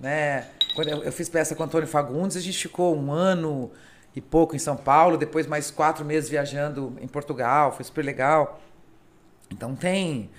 Né? 0.00 0.46
Quando 0.74 0.88
eu, 0.88 1.02
eu 1.02 1.12
fiz 1.12 1.28
peça 1.28 1.54
com 1.54 1.62
o 1.62 1.66
Antônio 1.66 1.86
Fagundes, 1.88 2.38
a 2.38 2.40
gente 2.40 2.56
ficou 2.56 2.96
um 2.96 3.12
ano 3.12 3.70
e 4.16 4.20
pouco 4.22 4.56
em 4.56 4.58
São 4.58 4.76
Paulo, 4.78 5.18
depois 5.18 5.46
mais 5.46 5.70
quatro 5.70 6.06
meses 6.06 6.30
viajando 6.30 6.96
em 7.02 7.06
Portugal, 7.08 7.70
foi 7.72 7.84
super 7.84 8.02
legal. 8.04 8.60
Então 9.50 9.74
tem 9.74 10.30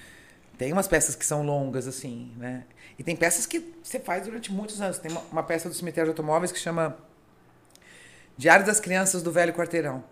tem 0.59 0.73
umas 0.73 0.89
peças 0.89 1.15
que 1.15 1.25
são 1.25 1.41
longas, 1.41 1.87
assim, 1.87 2.33
né? 2.35 2.65
E 2.97 3.03
tem 3.03 3.15
peças 3.15 3.45
que 3.45 3.73
você 3.81 3.97
faz 3.97 4.25
durante 4.25 4.51
muitos 4.51 4.81
anos. 4.81 4.97
Tem 4.97 5.09
uma, 5.09 5.21
uma 5.31 5.41
peça 5.41 5.69
do 5.69 5.73
Cemitério 5.73 6.07
de 6.07 6.19
Automóveis 6.19 6.51
que 6.51 6.59
chama 6.59 6.97
Diário 8.37 8.65
das 8.65 8.77
Crianças 8.77 9.23
do 9.23 9.31
Velho 9.31 9.53
Quarteirão. 9.53 10.03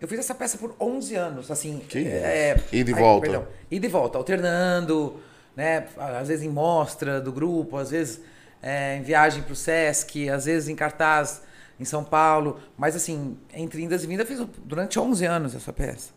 Eu 0.00 0.06
fiz 0.06 0.20
essa 0.20 0.32
peça 0.32 0.56
por 0.58 0.76
11 0.80 1.16
anos, 1.16 1.50
assim. 1.50 1.80
Que 1.88 2.06
é, 2.06 2.56
Ida 2.70 2.92
e 2.92 2.94
ai, 2.94 3.00
volta. 3.00 3.28
Perdão, 3.28 3.48
ida 3.68 3.86
e 3.86 3.88
volta, 3.88 4.16
alternando, 4.16 5.20
né? 5.56 5.88
Às 5.96 6.28
vezes 6.28 6.44
em 6.44 6.50
mostra 6.50 7.20
do 7.20 7.32
grupo, 7.32 7.76
às 7.76 7.90
vezes 7.90 8.20
é, 8.62 8.98
em 8.98 9.02
viagem 9.02 9.42
pro 9.42 9.56
Sesc, 9.56 10.30
às 10.30 10.44
vezes 10.44 10.68
em 10.68 10.76
cartaz 10.76 11.42
em 11.80 11.84
São 11.84 12.04
Paulo. 12.04 12.60
Mas 12.78 12.94
assim, 12.94 13.36
entre 13.52 13.82
indas 13.82 14.04
e 14.04 14.06
vindas, 14.06 14.30
eu 14.30 14.36
fiz 14.36 14.56
durante 14.58 15.00
11 15.00 15.26
anos 15.26 15.54
essa 15.56 15.72
peça. 15.72 16.15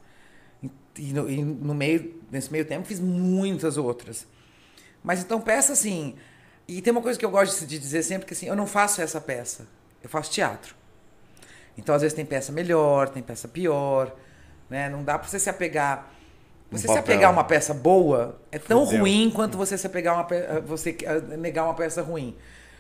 E, 1.00 1.14
no, 1.14 1.30
e 1.30 1.42
no 1.44 1.74
meio, 1.74 2.22
nesse 2.30 2.52
meio 2.52 2.66
tempo, 2.66 2.86
fiz 2.88 3.00
muitas 3.00 3.78
outras. 3.78 4.28
Mas 5.04 5.22
então, 5.22 5.40
peça 5.40 5.74
assim. 5.74 6.16
E 6.68 6.82
tem 6.82 6.92
uma 6.92 7.02
coisa 7.02 7.18
que 7.18 7.26
eu 7.26 7.32
gosto 7.32 7.66
de 7.66 7.80
dizer 7.80 8.04
sempre: 8.04 8.28
que 8.28 8.34
assim, 8.34 8.48
eu 8.48 8.56
não 8.56 8.68
faço 8.68 9.02
essa 9.02 9.22
peça, 9.22 9.68
eu 10.04 10.10
faço 10.10 10.30
teatro. 10.32 10.76
Então, 11.78 11.96
às 11.96 12.02
vezes, 12.02 12.16
tem 12.16 12.26
peça 12.26 12.52
melhor, 12.52 13.10
tem 13.10 13.24
peça 13.24 13.48
pior. 13.48 14.14
Né? 14.70 14.90
Não 14.90 15.04
dá 15.04 15.18
pra 15.18 15.28
você 15.28 15.40
se 15.40 15.50
apegar. 15.50 16.12
Você 16.72 16.88
Um 16.88 16.94
se 16.94 16.98
apegar 17.00 17.30
a 17.30 17.34
uma 17.34 17.44
peça 17.44 17.74
boa 17.74 18.40
é 18.52 18.60
tão 18.60 18.86
Fudeu. 18.86 19.00
ruim 19.00 19.32
quanto 19.34 19.58
você 19.58 19.78
se 19.78 19.88
apegar 19.88 20.14
uma 20.16 20.24
pe- 20.26 20.62
você 20.66 20.96
negar 21.40 21.64
uma 21.66 21.74
peça 21.74 22.02
ruim. 22.02 22.36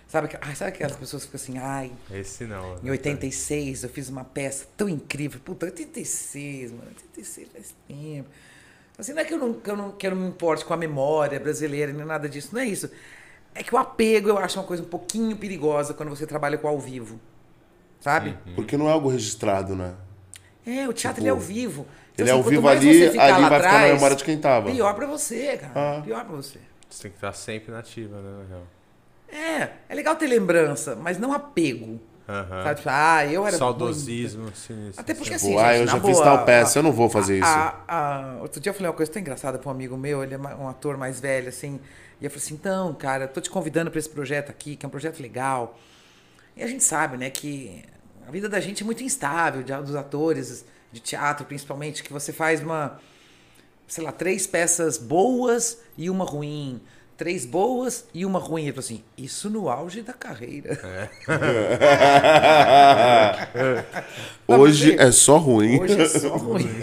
Sabe, 0.09 0.27
que- 0.27 0.37
ai, 0.41 0.55
sabe 0.55 0.71
aquelas 0.71 0.95
pessoas 0.97 1.23
que 1.23 1.37
ficam 1.37 1.55
assim, 1.57 1.57
ai, 1.65 1.91
Esse 2.11 2.43
não. 2.45 2.77
em 2.83 2.89
86 2.89 3.83
eu 3.83 3.89
fiz 3.89 4.09
uma 4.09 4.25
peça 4.25 4.65
tão 4.75 4.89
incrível. 4.89 5.39
Puta, 5.39 5.67
86, 5.67 6.71
mano. 6.71 6.85
86 6.95 7.47
faz 7.53 7.75
tempo. 7.87 8.27
Assim, 8.97 9.13
não 9.13 9.21
é 9.21 9.25
que 9.25 9.33
eu 9.33 9.37
não, 9.37 9.53
que 9.53 9.69
eu 9.69 9.77
não, 9.77 9.91
que 9.91 10.07
eu 10.07 10.11
não 10.15 10.17
me 10.23 10.27
importe 10.27 10.65
com 10.65 10.73
a 10.73 10.77
memória 10.77 11.39
brasileira, 11.39 11.93
nem 11.93 12.03
nada 12.05 12.27
disso. 12.27 12.49
Não 12.53 12.59
é 12.59 12.65
isso. 12.65 12.89
É 13.53 13.61
que 13.63 13.73
o 13.73 13.77
apego 13.77 14.29
eu 14.29 14.37
acho 14.39 14.59
uma 14.59 14.65
coisa 14.65 14.81
um 14.81 14.87
pouquinho 14.87 15.37
perigosa 15.37 15.93
quando 15.93 16.09
você 16.09 16.25
trabalha 16.25 16.57
com 16.57 16.67
ao 16.67 16.79
vivo. 16.79 17.19
Sabe? 18.01 18.35
Porque 18.55 18.75
não 18.77 18.89
é 18.89 18.91
algo 18.91 19.09
registrado, 19.09 19.75
né? 19.75 19.93
É, 20.65 20.87
o 20.87 20.93
teatro 20.93 21.15
Tipo, 21.15 21.19
ele 21.21 21.27
é 21.27 21.31
ao 21.31 21.39
vivo. 21.39 21.85
ele 22.17 22.29
é 22.29 22.31
ao 22.31 22.39
quanto 22.39 22.49
vivo 22.49 22.61
mais 22.63 22.79
ali, 22.79 22.89
ali 22.89 22.99
vai 22.99 23.11
ficar 23.11 23.39
na 23.39 23.57
atrás, 23.57 23.93
memória 23.93 24.15
de 24.15 24.23
quem 24.23 24.37
tava. 24.39 24.71
Pior 24.71 24.93
pra 24.95 25.05
você, 25.05 25.57
cara. 25.57 25.71
Ah. 25.75 26.01
Pior 26.01 26.25
pra 26.25 26.35
você. 26.35 26.59
Você 26.89 27.03
tem 27.03 27.11
que 27.11 27.17
estar 27.17 27.31
sempre 27.33 27.71
nativa, 27.71 28.15
né, 28.21 28.43
na 28.43 28.49
real. 28.49 28.63
É, 29.31 29.69
é 29.89 29.95
legal 29.95 30.15
ter 30.15 30.27
lembrança, 30.27 30.95
mas 30.95 31.17
não 31.17 31.31
apego. 31.33 32.00
Aham. 32.27 32.63
Sabe? 32.63 32.75
Tipo, 32.77 32.89
ah, 32.91 33.25
eu 33.25 33.45
era. 33.48 33.57
Saudosismo, 33.57 34.55
sinistro. 34.55 35.01
Até 35.01 35.13
porque 35.15 35.31
Tipo, 35.31 35.36
assim, 35.36 35.57
ah, 35.57 35.77
eu 35.77 35.88
já 35.88 35.93
fiz 35.93 36.01
boa, 36.01 36.24
tal 36.24 36.45
peça, 36.45 36.77
a- 36.77 36.79
eu 36.79 36.83
não 36.83 36.91
vou 36.91 37.09
fazer 37.09 37.38
isso. 37.39 37.48
a- 37.48 37.83
a- 37.88 38.38
outro 38.41 38.59
dia 38.62 38.69
eu 38.69 38.74
falei 38.74 38.88
uma 38.89 38.95
coisa 38.95 39.12
tão 39.12 39.19
engraçada 39.19 39.57
pra 39.57 39.67
um 39.67 39.71
amigo 39.71 39.98
meu, 39.98 40.24
ele 40.24 40.36
é 40.36 40.38
um 40.38 40.67
ator 40.67 40.95
mais 40.98 41.19
velho, 41.19 41.50
assim, 41.50 41.79
e 42.21 42.25
eu 42.25 42.29
falei 42.29 42.43
assim, 42.45 42.53
então, 42.53 42.93
cara, 42.93 43.27
tô 43.27 43.41
te 43.41 43.50
convidando 43.50 43.89
pra 43.89 43.98
esse 44.00 44.09
projeto 44.09 44.50
aqui, 44.51 44.75
que 44.75 44.86
é 44.86 44.88
um 44.88 44.91
projeto 44.91 45.19
legal. 45.19 45.77
E 46.55 46.62
a 46.62 46.67
gente 46.67 46.83
sabe, 46.83 47.17
né, 47.17 47.29
que 47.31 47.83
a 48.27 48.31
vida 48.31 48.48
da 48.48 48.59
gente 48.59 48.83
é 48.83 48.86
muito 48.86 49.01
instável, 49.03 49.63
de- 49.63 49.74
dos 49.81 49.95
atores, 49.95 50.63
de 50.91 51.00
teatro 51.00 51.45
principalmente, 51.48 52.03
que 52.03 52.13
você 52.13 52.31
faz 52.31 52.62
uma, 52.62 53.00
sei 53.88 54.03
lá, 54.03 54.12
três 54.12 54.45
peças 54.45 54.98
boas 55.00 55.79
e 55.98 56.09
uma 56.12 56.25
ruim. 56.25 56.79
Três 57.19 57.45
boas 57.45 58.05
e 58.13 58.25
uma 58.25 58.39
ruim. 58.39 58.61
Ele 58.61 58.71
falou 58.71 58.85
assim, 58.85 59.03
isso 59.17 59.49
no 59.49 59.67
auge 59.67 60.01
da 60.01 60.13
carreira. 60.13 60.79
Hoje 64.47 64.95
você- 64.95 65.03
é 65.03 65.11
só 65.11 65.38
ruim. 65.38 65.81
Hoje 65.81 66.01
é 66.01 66.07
só 66.07 66.38
ruim. 66.38 66.63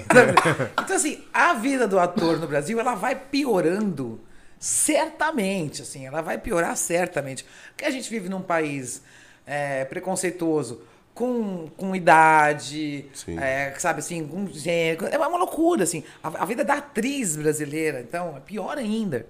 então, 0.78 0.94
assim, 0.94 1.24
a 1.32 1.54
vida 1.54 1.88
do 1.88 1.98
ator 1.98 2.38
no 2.38 2.46
Brasil, 2.46 2.78
ela 2.78 2.94
vai 2.94 3.16
piorando 3.16 4.20
certamente, 4.58 5.80
assim, 5.80 6.06
ela 6.06 6.20
vai 6.20 6.36
piorar 6.36 6.76
certamente. 6.76 7.46
Porque 7.70 7.86
a 7.86 7.90
gente 7.90 8.10
vive 8.10 8.28
num 8.28 8.42
país 8.42 9.00
é, 9.46 9.86
preconceituoso, 9.86 10.82
com, 11.14 11.70
com 11.78 11.96
idade, 11.96 13.06
é, 13.40 13.72
sabe, 13.78 14.00
assim, 14.00 14.26
com 14.26 14.46
gênero. 14.48 15.06
É 15.06 15.16
uma 15.16 15.38
loucura, 15.38 15.84
assim. 15.84 16.04
A, 16.22 16.42
a 16.42 16.44
vida 16.44 16.62
da 16.62 16.74
atriz 16.74 17.36
brasileira, 17.36 18.02
então, 18.02 18.36
é 18.36 18.40
pior 18.40 18.76
ainda. 18.76 19.24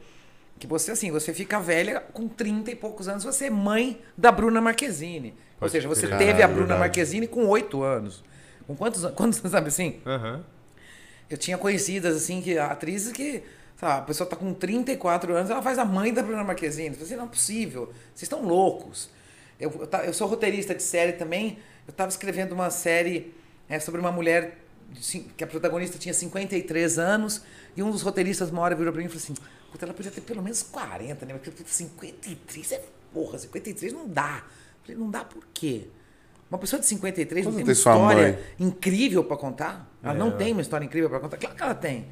Que 0.59 0.67
você, 0.67 0.91
assim, 0.93 1.11
você 1.11 1.35
fica 1.35 1.61
velha 1.61 2.01
com 2.01 2.27
30 2.29 2.71
e 2.71 2.77
poucos 2.77 3.09
anos, 3.09 3.25
você 3.25 3.47
é 3.47 3.51
mãe 3.51 4.01
da 4.17 4.33
Bruna 4.33 4.61
Marquezine. 4.61 5.31
Ou 5.55 5.61
Pode 5.61 5.73
seja, 5.73 5.87
você 5.89 6.07
crer. 6.07 6.19
teve 6.19 6.43
Ah, 6.43 6.47
a 6.47 6.49
Bruna 6.49 6.61
verdade. 6.61 6.81
Marquezine 6.81 7.27
com 7.27 7.47
8 7.47 7.83
anos. 7.83 8.25
Com 8.67 8.75
quantos 8.75 9.03
anos? 9.05 9.17
Quantos, 9.17 9.39
sabe 9.51 9.69
assim? 9.69 10.01
Aham. 10.07 10.45
Eu 11.29 11.37
tinha 11.37 11.59
conhecidas, 11.59 12.17
assim, 12.17 12.41
que 12.41 12.57
atrizes 12.57 13.13
que, 13.13 13.43
sabe, 13.77 13.99
a 14.01 14.03
pessoa 14.03 14.29
tá 14.31 14.37
com 14.37 14.55
34 14.55 15.35
anos, 15.35 15.51
ela 15.51 15.61
faz 15.61 15.79
a 15.79 15.85
mãe 15.85 16.13
da 16.15 16.23
Bruna 16.23 16.45
Marquezine. 16.45 16.89
Eu 16.89 16.93
falei 16.95 17.07
assim, 17.07 17.17
não 17.17 17.25
é 17.25 17.29
possível, 17.29 17.87
vocês 18.15 18.23
estão 18.23 18.43
loucos. 18.43 19.11
Eu, 19.61 19.71
eu, 19.93 19.99
eu 20.05 20.13
sou 20.15 20.27
roteirista 20.29 20.75
de 20.75 20.83
série 20.83 21.13
também, 21.15 21.59
eu 21.87 21.93
tava 21.93 22.09
escrevendo 22.11 22.53
uma 22.53 22.71
série 22.71 23.35
é, 23.69 23.79
sobre 23.81 24.01
uma 24.01 24.13
mulher 24.13 24.59
que 25.37 25.43
a 25.43 25.47
protagonista 25.47 25.99
tinha 25.99 26.15
53 26.15 26.99
anos, 26.99 27.43
e 27.77 27.83
um 27.83 27.91
dos 27.91 28.03
roteiristas 28.03 28.51
uma 28.51 28.63
hora 28.63 28.75
virou 28.75 28.93
pra 28.93 29.01
mim 29.03 29.07
e 29.07 29.11
falou 29.11 29.23
assim, 29.23 29.35
puta, 29.77 29.85
ela 29.85 29.95
podia 29.95 30.11
ter 30.11 30.21
pelo 30.23 30.43
menos 30.43 30.63
40, 30.63 31.27
né? 31.27 31.35
Porque 31.35 31.53
53 31.65 32.73
é 32.73 32.83
porra, 33.13 33.39
53 33.39 33.93
não 33.93 34.09
dá. 34.09 34.43
Falei, 34.83 34.97
não 35.01 35.11
dá 35.11 35.25
por 35.25 35.43
quê? 35.53 35.89
Uma 36.51 36.59
pessoa 36.59 36.79
de 36.81 36.87
53 36.87 37.45
não 37.45 37.53
Quando 37.53 37.57
tem 37.57 37.65
uma 37.65 37.67
tem 37.75 37.83
sua 37.83 37.93
história 37.93 38.41
incrível 38.59 39.25
pra 39.25 39.37
contar? 39.37 39.91
Ela 40.03 40.15
É. 40.15 40.17
não 40.19 40.31
tem 40.31 40.53
uma 40.53 40.63
história 40.63 40.85
incrível 40.85 41.11
pra 41.11 41.19
contar? 41.21 41.37
Claro 41.37 41.57
que 41.57 41.63
ela 41.63 41.75
tem. 41.75 42.07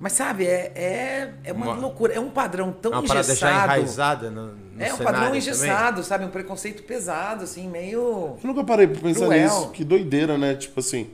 Mas 0.00 0.14
sabe, 0.14 0.44
é, 0.46 0.72
é, 0.74 1.34
é 1.44 1.52
uma, 1.52 1.66
Uma- 1.66 1.74
loucura. 1.76 2.12
É 2.12 2.18
um 2.18 2.28
padrão 2.30 2.72
tão 2.72 2.90
Uma 2.90 3.04
engessado. 3.04 3.64
enraizada 3.64 4.30
no, 4.32 4.48
no 4.56 4.82
é 4.82 4.92
um 4.92 4.98
padrão 4.98 5.24
também? 5.26 5.38
engessado, 5.38 6.02
sabe? 6.02 6.24
Um 6.24 6.30
preconceito 6.30 6.82
pesado, 6.82 7.44
assim, 7.44 7.68
meio. 7.68 8.00
Eu 8.00 8.40
nunca 8.42 8.64
parei 8.64 8.88
pra 8.88 9.00
pensar 9.00 9.26
Cruel. 9.26 9.42
nisso. 9.44 9.70
Que 9.70 9.84
doideira, 9.84 10.36
né? 10.36 10.56
Tipo 10.56 10.80
assim, 10.80 11.08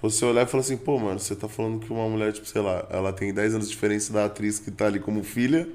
você 0.00 0.24
olhar 0.24 0.42
e 0.42 0.46
falar 0.46 0.60
assim, 0.62 0.76
pô, 0.76 0.98
mano, 0.98 1.18
você 1.18 1.34
tá 1.34 1.48
falando 1.48 1.80
que 1.80 1.92
uma 1.92 2.08
mulher, 2.08 2.32
tipo, 2.32 2.46
sei 2.46 2.60
lá, 2.62 2.86
ela 2.90 3.12
tem 3.12 3.32
10 3.32 3.54
anos 3.54 3.66
de 3.68 3.72
diferença 3.74 4.12
da 4.12 4.26
atriz 4.26 4.58
que 4.58 4.70
tá 4.70 4.86
ali 4.86 5.00
como 5.00 5.22
filha, 5.24 5.68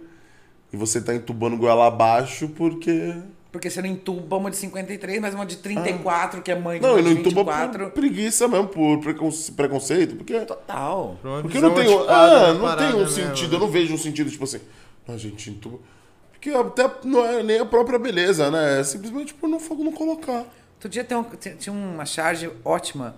e 0.71 0.77
você 0.77 1.01
tá 1.01 1.13
entubando 1.13 1.57
goela 1.57 1.87
abaixo 1.87 2.47
porque. 2.49 3.13
Porque 3.51 3.69
você 3.69 3.81
não 3.81 3.89
entuba 3.89 4.37
uma 4.37 4.49
de 4.49 4.55
53, 4.55 5.19
mas 5.19 5.33
uma 5.33 5.45
de 5.45 5.57
34, 5.57 6.41
que 6.41 6.49
é 6.49 6.55
mãe 6.57 6.79
de 6.79 6.87
Não, 6.87 6.97
e 6.97 7.01
não 7.01 7.11
entuba 7.11 7.43
24. 7.43 7.85
por 7.85 7.91
preguiça 7.91 8.47
mesmo, 8.47 8.67
por 8.69 8.99
preconce- 9.01 9.51
preconceito, 9.51 10.15
porque. 10.15 10.39
Total. 10.45 11.17
Porque 11.41 11.59
não 11.59 11.73
tem, 11.73 11.85
ah, 12.07 12.53
não 12.53 12.77
tem 12.77 12.93
um 12.93 12.99
mesmo, 12.99 13.09
sentido, 13.09 13.49
né? 13.49 13.55
eu 13.55 13.59
não 13.59 13.67
vejo 13.67 13.93
um 13.93 13.97
sentido, 13.97 14.31
tipo 14.31 14.45
assim, 14.45 14.61
a 15.05 15.17
gente 15.17 15.49
entuba. 15.49 15.79
Porque 16.31 16.49
até 16.51 16.89
não 17.03 17.25
é 17.25 17.43
nem 17.43 17.59
a 17.59 17.65
própria 17.65 17.99
beleza, 17.99 18.49
né? 18.49 18.79
É 18.79 18.83
simplesmente 18.85 19.33
por 19.33 19.49
não, 19.49 19.59
não 19.59 19.91
colocar. 19.91 20.45
Outro 20.75 20.87
dia 20.89 21.03
tem 21.03 21.17
um- 21.17 21.23
tinha 21.23 21.55
tinha 21.55 21.73
uma 21.73 22.05
charge 22.05 22.49
ótima. 22.63 23.15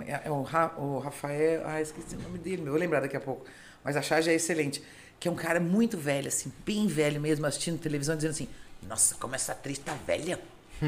É? 0.00 0.22
É 0.24 0.30
o, 0.30 0.42
Ra- 0.42 0.74
o 0.78 0.98
Rafael. 0.98 1.62
Ah, 1.66 1.80
esqueci 1.80 2.16
o 2.16 2.20
nome 2.20 2.38
dele, 2.38 2.58
meu. 2.58 2.66
Eu 2.68 2.72
vou 2.72 2.80
lembrar 2.80 3.00
daqui 3.00 3.16
a 3.16 3.20
pouco. 3.20 3.44
Mas 3.84 3.96
a 3.96 4.02
charge 4.02 4.30
é 4.30 4.34
excelente. 4.34 4.82
Que 5.18 5.28
é 5.28 5.30
um 5.30 5.36
cara 5.36 5.60
muito 5.60 5.96
velho, 5.98 6.28
assim, 6.28 6.52
bem 6.66 6.86
velho 6.86 7.20
mesmo, 7.20 7.46
assistindo 7.46 7.78
televisão, 7.78 8.16
dizendo 8.16 8.32
assim: 8.32 8.48
Nossa, 8.88 9.14
como 9.16 9.34
essa 9.34 9.52
atriz 9.52 9.78
tá 9.78 9.94
velha. 10.06 10.38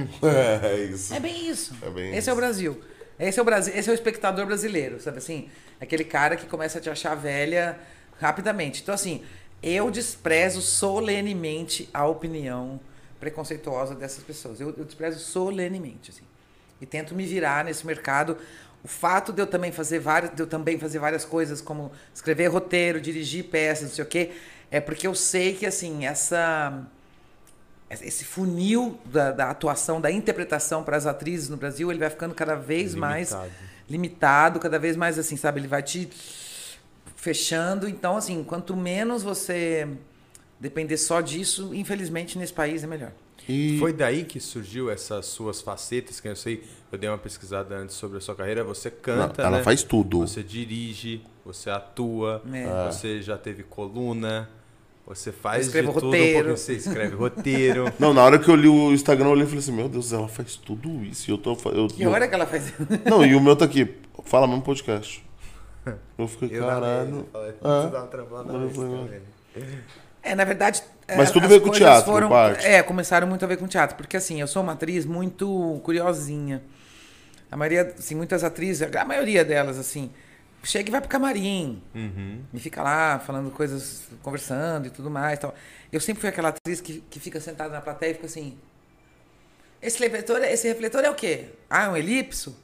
É 0.64 0.76
isso. 0.76 1.14
É 1.14 1.20
bem 1.20 1.48
isso. 1.48 1.74
É 1.82 1.90
bem 1.90 2.08
esse 2.10 2.18
isso. 2.18 2.30
é 2.30 2.32
o 2.32 2.36
Brasil. 2.36 2.82
Esse 3.16 3.38
é 3.38 3.42
o 3.42 3.44
Brasil, 3.44 3.72
esse 3.76 3.88
é 3.88 3.92
o 3.92 3.94
espectador 3.94 4.44
brasileiro, 4.44 5.00
sabe 5.00 5.18
assim? 5.18 5.48
Aquele 5.80 6.02
cara 6.02 6.34
que 6.36 6.46
começa 6.46 6.78
a 6.78 6.80
te 6.80 6.90
achar 6.90 7.14
velha 7.14 7.78
rapidamente. 8.20 8.82
Então 8.82 8.92
assim, 8.92 9.22
eu 9.62 9.88
desprezo 9.92 10.60
solenemente 10.60 11.88
a 11.94 12.06
opinião 12.08 12.80
preconceituosa 13.20 13.94
dessas 13.94 14.24
pessoas. 14.24 14.60
Eu, 14.60 14.74
eu 14.76 14.84
desprezo 14.84 15.20
solenemente, 15.20 16.10
assim. 16.10 16.24
E 16.80 16.86
tento 16.86 17.14
me 17.14 17.24
virar 17.24 17.64
nesse 17.64 17.86
mercado. 17.86 18.36
O 18.84 18.88
fato 18.88 19.32
de 19.32 19.40
eu 19.40 19.46
também 19.46 19.72
fazer 19.72 19.98
várias, 19.98 20.34
de 20.34 20.42
eu 20.42 20.46
também 20.46 20.78
fazer 20.78 20.98
várias 20.98 21.24
coisas 21.24 21.62
como 21.62 21.90
escrever 22.14 22.48
roteiro, 22.48 23.00
dirigir 23.00 23.44
peças, 23.44 23.88
não 23.88 23.94
sei 23.94 24.04
o 24.04 24.06
quê, 24.06 24.32
é 24.70 24.78
porque 24.78 25.06
eu 25.06 25.14
sei 25.14 25.54
que 25.54 25.64
assim, 25.64 26.04
essa 26.04 26.86
esse 27.90 28.24
funil 28.24 28.98
da, 29.04 29.30
da 29.30 29.50
atuação, 29.50 30.00
da 30.00 30.10
interpretação 30.10 30.82
para 30.82 30.96
as 30.96 31.06
atrizes 31.06 31.48
no 31.48 31.56
Brasil, 31.56 31.90
ele 31.90 32.00
vai 32.00 32.10
ficando 32.10 32.34
cada 32.34 32.56
vez 32.56 32.94
mais 32.94 33.30
Limitado. 33.30 33.52
limitado, 33.88 34.60
cada 34.60 34.78
vez 34.78 34.96
mais 34.96 35.18
assim, 35.18 35.36
sabe? 35.36 35.60
Ele 35.60 35.68
vai 35.68 35.82
te 35.82 36.08
fechando. 37.14 37.88
Então, 37.88 38.16
assim, 38.16 38.42
quanto 38.42 38.76
menos 38.76 39.22
você 39.22 39.88
depender 40.58 40.96
só 40.96 41.20
disso, 41.20 41.74
infelizmente 41.74 42.36
nesse 42.38 42.52
país 42.52 42.82
é 42.82 42.86
melhor. 42.86 43.12
E 43.48 43.78
Foi 43.78 43.92
daí 43.92 44.24
que 44.24 44.40
surgiu 44.40 44.90
essas 44.90 45.26
suas 45.26 45.60
facetas, 45.60 46.18
que 46.20 46.28
eu 46.28 46.36
sei, 46.36 46.62
eu 46.90 46.98
dei 46.98 47.08
uma 47.08 47.18
pesquisada 47.18 47.76
antes 47.76 47.94
sobre 47.96 48.18
a 48.18 48.20
sua 48.20 48.34
carreira, 48.34 48.64
você 48.64 48.90
canta, 48.90 49.42
Não, 49.42 49.48
ela 49.48 49.58
né? 49.58 49.62
faz 49.64 49.82
tudo. 49.82 50.20
Você 50.20 50.42
dirige, 50.42 51.22
você 51.44 51.68
atua, 51.68 52.42
É. 52.52 52.90
você 52.90 53.20
já 53.20 53.36
teve 53.36 53.62
coluna, 53.62 54.48
você 55.06 55.30
faz 55.30 55.66
Eu 55.66 55.82
de 55.82 55.88
tudo 55.88 56.06
um 56.06 56.08
roteiro. 56.10 56.34
pouquinho, 56.34 56.56
você 56.56 56.72
escreve 56.72 57.14
roteiro. 57.14 57.92
Não, 58.00 58.14
na 58.14 58.22
hora 58.24 58.38
que 58.38 58.48
eu 58.48 58.54
li 58.56 58.68
o 58.68 58.92
Instagram, 58.92 59.26
eu 59.26 59.32
olhei 59.32 59.44
e 59.44 59.46
falei 59.46 59.58
assim, 59.60 59.72
meu 59.72 59.88
Deus, 59.90 60.12
ela 60.14 60.26
faz 60.28 60.56
tudo 60.56 61.04
isso. 61.04 61.30
E 61.30 61.32
eu 61.32 61.36
tô. 61.36 61.52
Eu, 61.70 61.88
Que 61.88 62.06
hora 62.06 62.26
que 62.26 62.34
ela 62.34 62.46
faz 62.46 62.68
isso? 62.68 62.76
Não, 63.04 63.24
e 63.26 63.34
o 63.34 63.40
meu 63.42 63.54
tá 63.54 63.66
aqui. 63.66 63.94
Fala 64.24 64.46
mesmo 64.46 64.62
podcast. 64.62 65.22
Eu 66.16 66.26
fiquei, 66.26 66.56
Eu 66.56 66.64
caralho. 66.66 67.10
mesa, 67.10 67.24
falei, 67.30 67.54
Ah. 67.62 67.82
"Você 67.82 67.90
dá 67.90 67.98
uma 68.00 68.06
trampada 68.06 68.44
na 68.44 68.54
Eu 68.54 68.60
mesa, 68.60 68.74
falei, 68.74 69.20
cara." 69.54 69.84
É, 70.22 70.34
na 70.34 70.44
verdade. 70.44 70.82
É, 71.06 71.16
Mas 71.16 71.30
tudo 71.30 71.46
veio 71.48 71.60
com 71.60 71.70
teatro, 71.70 72.10
Foram, 72.10 72.28
parte. 72.28 72.66
é, 72.66 72.82
começaram 72.82 73.26
muito 73.26 73.44
a 73.44 73.48
ver 73.48 73.56
com 73.58 73.66
teatro. 73.66 73.96
Porque 73.96 74.16
assim, 74.16 74.40
eu 74.40 74.46
sou 74.46 74.62
uma 74.62 74.72
atriz 74.72 75.04
muito 75.04 75.80
curiosinha. 75.84 76.62
A 77.50 77.56
maioria, 77.56 77.94
assim, 77.98 78.14
muitas 78.14 78.42
atrizes, 78.42 78.88
a 78.94 79.04
maioria 79.04 79.44
delas, 79.44 79.78
assim, 79.78 80.10
chega 80.62 80.88
e 80.88 80.92
vai 80.92 81.00
pro 81.00 81.10
camarim. 81.10 81.82
Uhum. 81.94 82.40
E 82.52 82.58
fica 82.58 82.82
lá 82.82 83.18
falando 83.18 83.50
coisas, 83.50 84.04
conversando 84.22 84.86
e 84.86 84.90
tudo 84.90 85.10
mais. 85.10 85.38
Tal. 85.38 85.54
Eu 85.92 86.00
sempre 86.00 86.20
fui 86.20 86.30
aquela 86.30 86.48
atriz 86.48 86.80
que, 86.80 87.04
que 87.10 87.20
fica 87.20 87.40
sentada 87.40 87.72
na 87.72 87.80
plateia 87.80 88.10
e 88.10 88.14
fica 88.14 88.26
assim. 88.26 88.56
Esse 89.80 89.98
refletor, 89.98 90.42
esse 90.42 90.66
refletor 90.66 91.04
é 91.04 91.10
o 91.10 91.14
quê? 91.14 91.46
Ah, 91.68 91.84
é 91.84 91.88
um 91.90 91.96
elipso? 91.96 92.56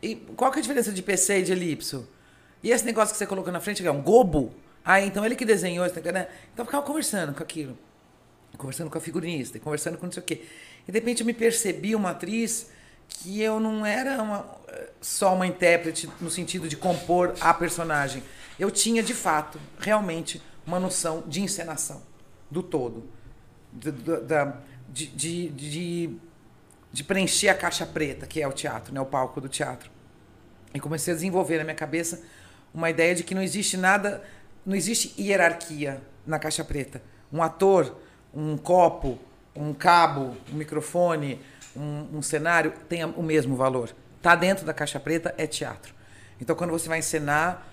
E 0.00 0.14
qual 0.36 0.50
que 0.52 0.58
é 0.58 0.60
a 0.60 0.62
diferença 0.62 0.92
de 0.92 1.02
PC 1.02 1.40
e 1.40 1.42
de 1.42 1.52
elipso? 1.52 2.08
E 2.62 2.70
esse 2.70 2.84
negócio 2.84 3.12
que 3.12 3.18
você 3.18 3.26
colocou 3.26 3.52
na 3.52 3.58
frente 3.58 3.84
é 3.84 3.90
um 3.90 4.00
gobo? 4.00 4.54
Ah, 4.84 5.00
então 5.00 5.24
ele 5.24 5.36
que 5.36 5.44
desenhou 5.44 5.86
isso, 5.86 5.94
né? 5.94 6.28
Então 6.52 6.62
eu 6.62 6.64
ficava 6.64 6.84
conversando 6.84 7.34
com 7.34 7.42
aquilo. 7.42 7.78
Conversando 8.56 8.90
com 8.90 8.98
a 8.98 9.00
figurinista, 9.00 9.58
conversando 9.58 9.96
com 9.96 10.06
não 10.06 10.12
sei 10.12 10.22
o 10.22 10.26
quê. 10.26 10.44
E 10.86 10.92
de 10.92 10.98
repente 10.98 11.20
eu 11.20 11.26
me 11.26 11.32
percebi 11.32 11.94
uma 11.94 12.10
atriz 12.10 12.70
que 13.08 13.40
eu 13.40 13.60
não 13.60 13.84
era 13.84 14.22
uma, 14.22 14.46
só 15.00 15.34
uma 15.34 15.46
intérprete 15.46 16.08
no 16.20 16.30
sentido 16.30 16.68
de 16.68 16.76
compor 16.76 17.34
a 17.40 17.52
personagem. 17.54 18.22
Eu 18.58 18.70
tinha, 18.70 19.02
de 19.02 19.14
fato, 19.14 19.58
realmente, 19.78 20.42
uma 20.66 20.78
noção 20.78 21.22
de 21.26 21.40
encenação 21.40 22.02
do 22.50 22.62
todo. 22.62 23.08
De, 23.72 23.90
de, 24.88 25.06
de, 25.06 25.48
de, 25.48 26.16
de 26.92 27.04
preencher 27.04 27.48
a 27.48 27.54
caixa 27.54 27.86
preta, 27.86 28.26
que 28.26 28.40
é 28.40 28.46
o 28.46 28.52
teatro, 28.52 28.92
né? 28.92 29.00
o 29.00 29.06
palco 29.06 29.40
do 29.40 29.48
teatro. 29.48 29.90
E 30.74 30.80
comecei 30.80 31.12
a 31.12 31.16
desenvolver 31.16 31.58
na 31.58 31.64
minha 31.64 31.76
cabeça 31.76 32.22
uma 32.72 32.88
ideia 32.90 33.14
de 33.14 33.22
que 33.22 33.34
não 33.34 33.42
existe 33.42 33.76
nada, 33.76 34.22
não 34.64 34.74
existe 34.74 35.14
hierarquia 35.20 36.00
na 36.26 36.38
caixa 36.38 36.64
preta. 36.64 37.02
Um 37.32 37.42
ator, 37.42 37.96
um 38.32 38.56
copo, 38.56 39.18
um 39.54 39.74
cabo, 39.74 40.36
um 40.52 40.56
microfone, 40.56 41.40
um, 41.76 42.18
um 42.18 42.22
cenário 42.22 42.72
tem 42.88 43.04
o 43.04 43.22
mesmo 43.22 43.56
valor. 43.56 43.94
Tá 44.20 44.34
dentro 44.34 44.64
da 44.64 44.72
caixa 44.72 45.00
preta 45.00 45.34
é 45.36 45.46
teatro. 45.46 45.94
Então, 46.40 46.54
quando 46.54 46.70
você 46.70 46.88
vai 46.88 46.98
encenar, 46.98 47.66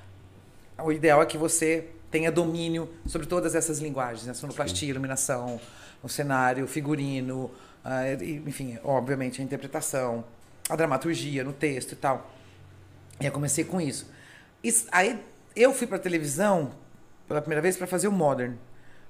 o 0.78 0.92
ideal 0.92 1.22
é 1.22 1.26
que 1.26 1.38
você 1.38 1.90
tenha 2.12 2.32
domínio 2.32 2.90
sobre 3.06 3.28
todas 3.28 3.56
essas 3.56 3.80
linguagens, 3.80 4.26
né? 4.26 4.34
sonoplastia, 4.34 4.90
iluminação, 4.90 5.60
o 6.02 6.10
cenário, 6.10 6.66
o 6.66 6.68
figurino, 6.68 7.52
uh, 7.86 8.24
enfim, 8.48 8.80
obviamente 8.84 9.42
a 9.42 9.44
interpretação, 9.44 10.24
a 10.70 10.76
dramaturgia 10.76 11.44
no 11.44 11.54
texto 11.54 11.92
e 11.92 11.96
tal. 11.96 12.32
E 13.20 13.26
eu 13.26 13.32
comecei 13.32 13.64
com 13.64 13.80
isso. 13.80 14.08
isso 14.64 14.88
aí 14.92 15.20
eu 15.60 15.74
fui 15.74 15.86
para 15.86 16.00
televisão 16.00 16.72
pela 17.28 17.42
primeira 17.42 17.62
vez 17.62 17.76
para 17.78 17.86
fazer 17.86 18.08
o 18.08 18.12
Modern, 18.12 18.54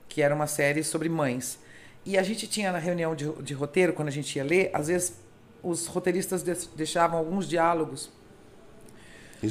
que 0.07 0.21
era 0.21 0.33
uma 0.33 0.47
série 0.47 0.83
sobre 0.83 1.07
mães. 1.07 1.59
E 2.05 2.17
a 2.17 2.23
gente 2.23 2.47
tinha 2.47 2.71
na 2.71 2.79
reunião 2.79 3.15
de, 3.15 3.31
de 3.43 3.53
roteiro, 3.53 3.93
quando 3.93 4.07
a 4.07 4.11
gente 4.11 4.35
ia 4.35 4.43
ler, 4.43 4.71
às 4.73 4.87
vezes 4.87 5.13
os 5.61 5.85
roteiristas 5.87 6.43
deixavam 6.75 7.19
alguns 7.19 7.47
diálogos 7.47 8.09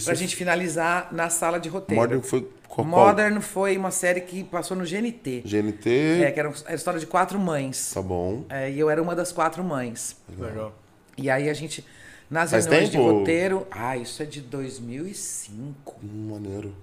para 0.05 0.13
a 0.13 0.17
gente 0.17 0.37
finalizar 0.37 1.09
na 1.13 1.31
sala 1.31 1.59
de 1.59 1.69
roteiro. 1.69 2.03
Modern 2.03 2.23
foi 2.23 2.49
qual? 2.67 2.87
Modern 2.87 3.41
foi 3.41 3.77
uma 3.77 3.91
série 3.91 4.21
que 4.21 4.45
passou 4.45 4.77
no 4.77 4.85
GNT. 4.85 5.43
GNT. 5.47 6.23
É, 6.23 6.31
que 6.31 6.41
era 6.41 6.53
a 6.67 6.75
história 6.75 7.01
de 7.01 7.07
quatro 7.07 7.39
mães. 7.39 7.93
Tá 7.95 8.03
bom. 8.03 8.45
É, 8.49 8.71
e 8.71 8.79
eu 8.79 8.91
era 8.91 9.03
uma 9.03 9.15
das 9.15 9.33
quatro 9.33 9.65
mães. 9.65 10.17
Legal. 10.39 10.75
E 11.17 11.31
aí 11.31 11.49
a 11.49 11.55
gente, 11.55 11.85
nas 12.31 12.51
Faz 12.51 12.67
reuniões 12.67 12.91
tempo? 12.91 13.05
de 13.05 13.11
roteiro. 13.11 13.67
Ah, 13.71 13.97
isso 13.97 14.23
é 14.23 14.27
de 14.27 14.41
2005. 14.41 15.97
Hum, 16.03 16.31
maneiro. 16.33 16.75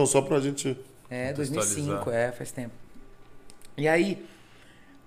Não, 0.00 0.06
só 0.06 0.22
pra 0.22 0.40
gente. 0.40 0.68
É, 1.10 1.28
Contextualizar. 1.32 1.76
2005, 1.76 2.10
é, 2.10 2.32
faz 2.32 2.50
tempo. 2.52 2.74
E 3.76 3.86
aí, 3.86 4.26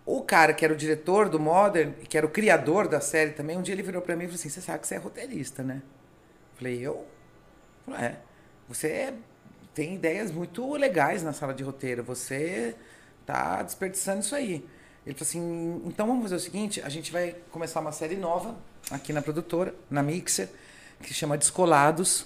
o 0.06 0.22
cara 0.22 0.54
que 0.54 0.64
era 0.64 0.74
o 0.74 0.78
diretor 0.78 1.30
do 1.30 1.40
Modern, 1.40 1.94
que 2.08 2.18
era 2.18 2.26
o 2.26 2.30
criador 2.30 2.88
da 2.88 3.00
série 3.00 3.32
também, 3.32 3.58
um 3.58 3.62
dia 3.62 3.74
ele 3.74 3.82
virou 3.84 4.02
pra 4.02 4.16
mim 4.16 4.26
e 4.26 4.28
falou 4.28 4.36
assim: 4.40 4.50
Você 4.50 4.62
sabe 4.62 4.80
que 4.80 4.88
você 4.88 4.96
é 4.96 4.98
roteirista, 4.98 5.64
né? 5.64 5.82
Falei, 6.56 6.80
eu? 6.80 7.06
Falei, 7.86 8.06
é. 8.06 8.20
Você 8.68 8.88
é- 8.88 9.14
tem 9.74 9.96
ideias 9.96 10.32
muito 10.32 10.72
legais 10.76 11.24
na 11.24 11.34
sala 11.34 11.54
de 11.54 11.64
roteiro, 11.64 12.04
você 12.04 12.76
tá 13.26 13.64
desperdiçando 13.64 14.20
isso 14.20 14.36
aí. 14.36 14.64
Ele 15.06 15.16
falou 15.16 15.28
assim: 15.30 15.82
então 15.86 16.06
vamos 16.06 16.24
fazer 16.24 16.36
o 16.36 16.40
seguinte: 16.40 16.82
a 16.82 16.90
gente 16.90 17.12
vai 17.12 17.36
começar 17.52 17.80
uma 17.80 17.92
série 17.92 18.16
nova 18.16 18.56
aqui 18.92 19.12
na 19.12 19.22
produtora, 19.22 19.74
na 19.90 20.04
Mixer, 20.04 20.50
que 21.02 21.08
se 21.08 21.14
chama 21.16 21.38
Descolados, 21.38 22.26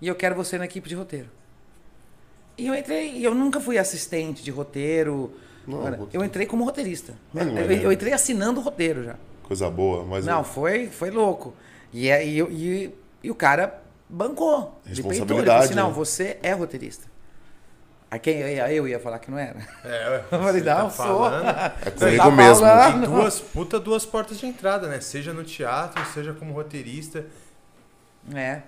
e 0.00 0.08
eu 0.08 0.14
quero 0.14 0.34
você 0.34 0.58
na 0.58 0.64
equipe 0.64 0.88
de 0.88 0.94
roteiro. 0.94 1.28
E 2.56 2.66
eu 2.66 2.74
entrei, 2.74 3.12
e 3.12 3.24
eu 3.24 3.34
nunca 3.34 3.60
fui 3.60 3.78
assistente 3.78 4.42
de 4.42 4.50
roteiro. 4.50 5.32
Não, 5.66 6.08
eu 6.12 6.24
entrei 6.24 6.46
como 6.46 6.64
roteirista. 6.64 7.14
Eu, 7.34 7.40
é 7.40 7.64
eu- 7.64 7.82
eu 7.82 7.92
entrei 7.92 8.12
assinando 8.12 8.60
o 8.60 8.62
roteiro 8.62 9.04
já. 9.04 9.16
Coisa 9.44 9.70
boa, 9.70 10.04
mas. 10.04 10.26
Não, 10.26 10.42
foi, 10.44 10.86
foi 10.88 11.10
louco. 11.10 11.54
E, 11.92 12.08
é- 12.08 12.26
e, 12.26 12.38
eu- 12.38 12.50
e, 12.50 12.92
e 13.22 13.30
o 13.30 13.34
cara 13.34 13.80
bancou. 14.08 14.80
de 14.84 15.02
peitou. 15.02 15.10
Ele 15.12 15.18
Responsabilidade, 15.20 15.64
assim, 15.66 15.74
não, 15.74 15.88
né? 15.88 15.94
você 15.94 16.38
é 16.42 16.52
roteirista. 16.52 17.10
Aí 18.10 18.18
quem 18.18 18.38
eu 18.40 18.48
ia, 18.48 18.72
eu 18.72 18.86
ia 18.86 19.00
falar 19.00 19.18
que 19.20 19.30
não 19.30 19.38
era. 19.38 19.58
É, 19.84 20.22
Eu 20.30 20.38
falei, 20.38 20.60
você 20.62 20.68
não, 20.70 20.84
tá 20.84 20.90
sou. 20.90 21.26
É 21.28 21.70
comigo 21.96 22.16
tá 22.18 22.30
mesmo. 22.30 22.60
falando. 22.66 23.06
Duas, 23.06 23.40
puta 23.40 23.80
duas 23.80 24.04
portas 24.04 24.38
de 24.38 24.46
entrada, 24.46 24.86
né? 24.86 25.00
Seja 25.00 25.32
no 25.32 25.42
teatro, 25.44 26.04
seja 26.12 26.34
como 26.34 26.52
roteirista. 26.52 27.24
É. 28.34 28.62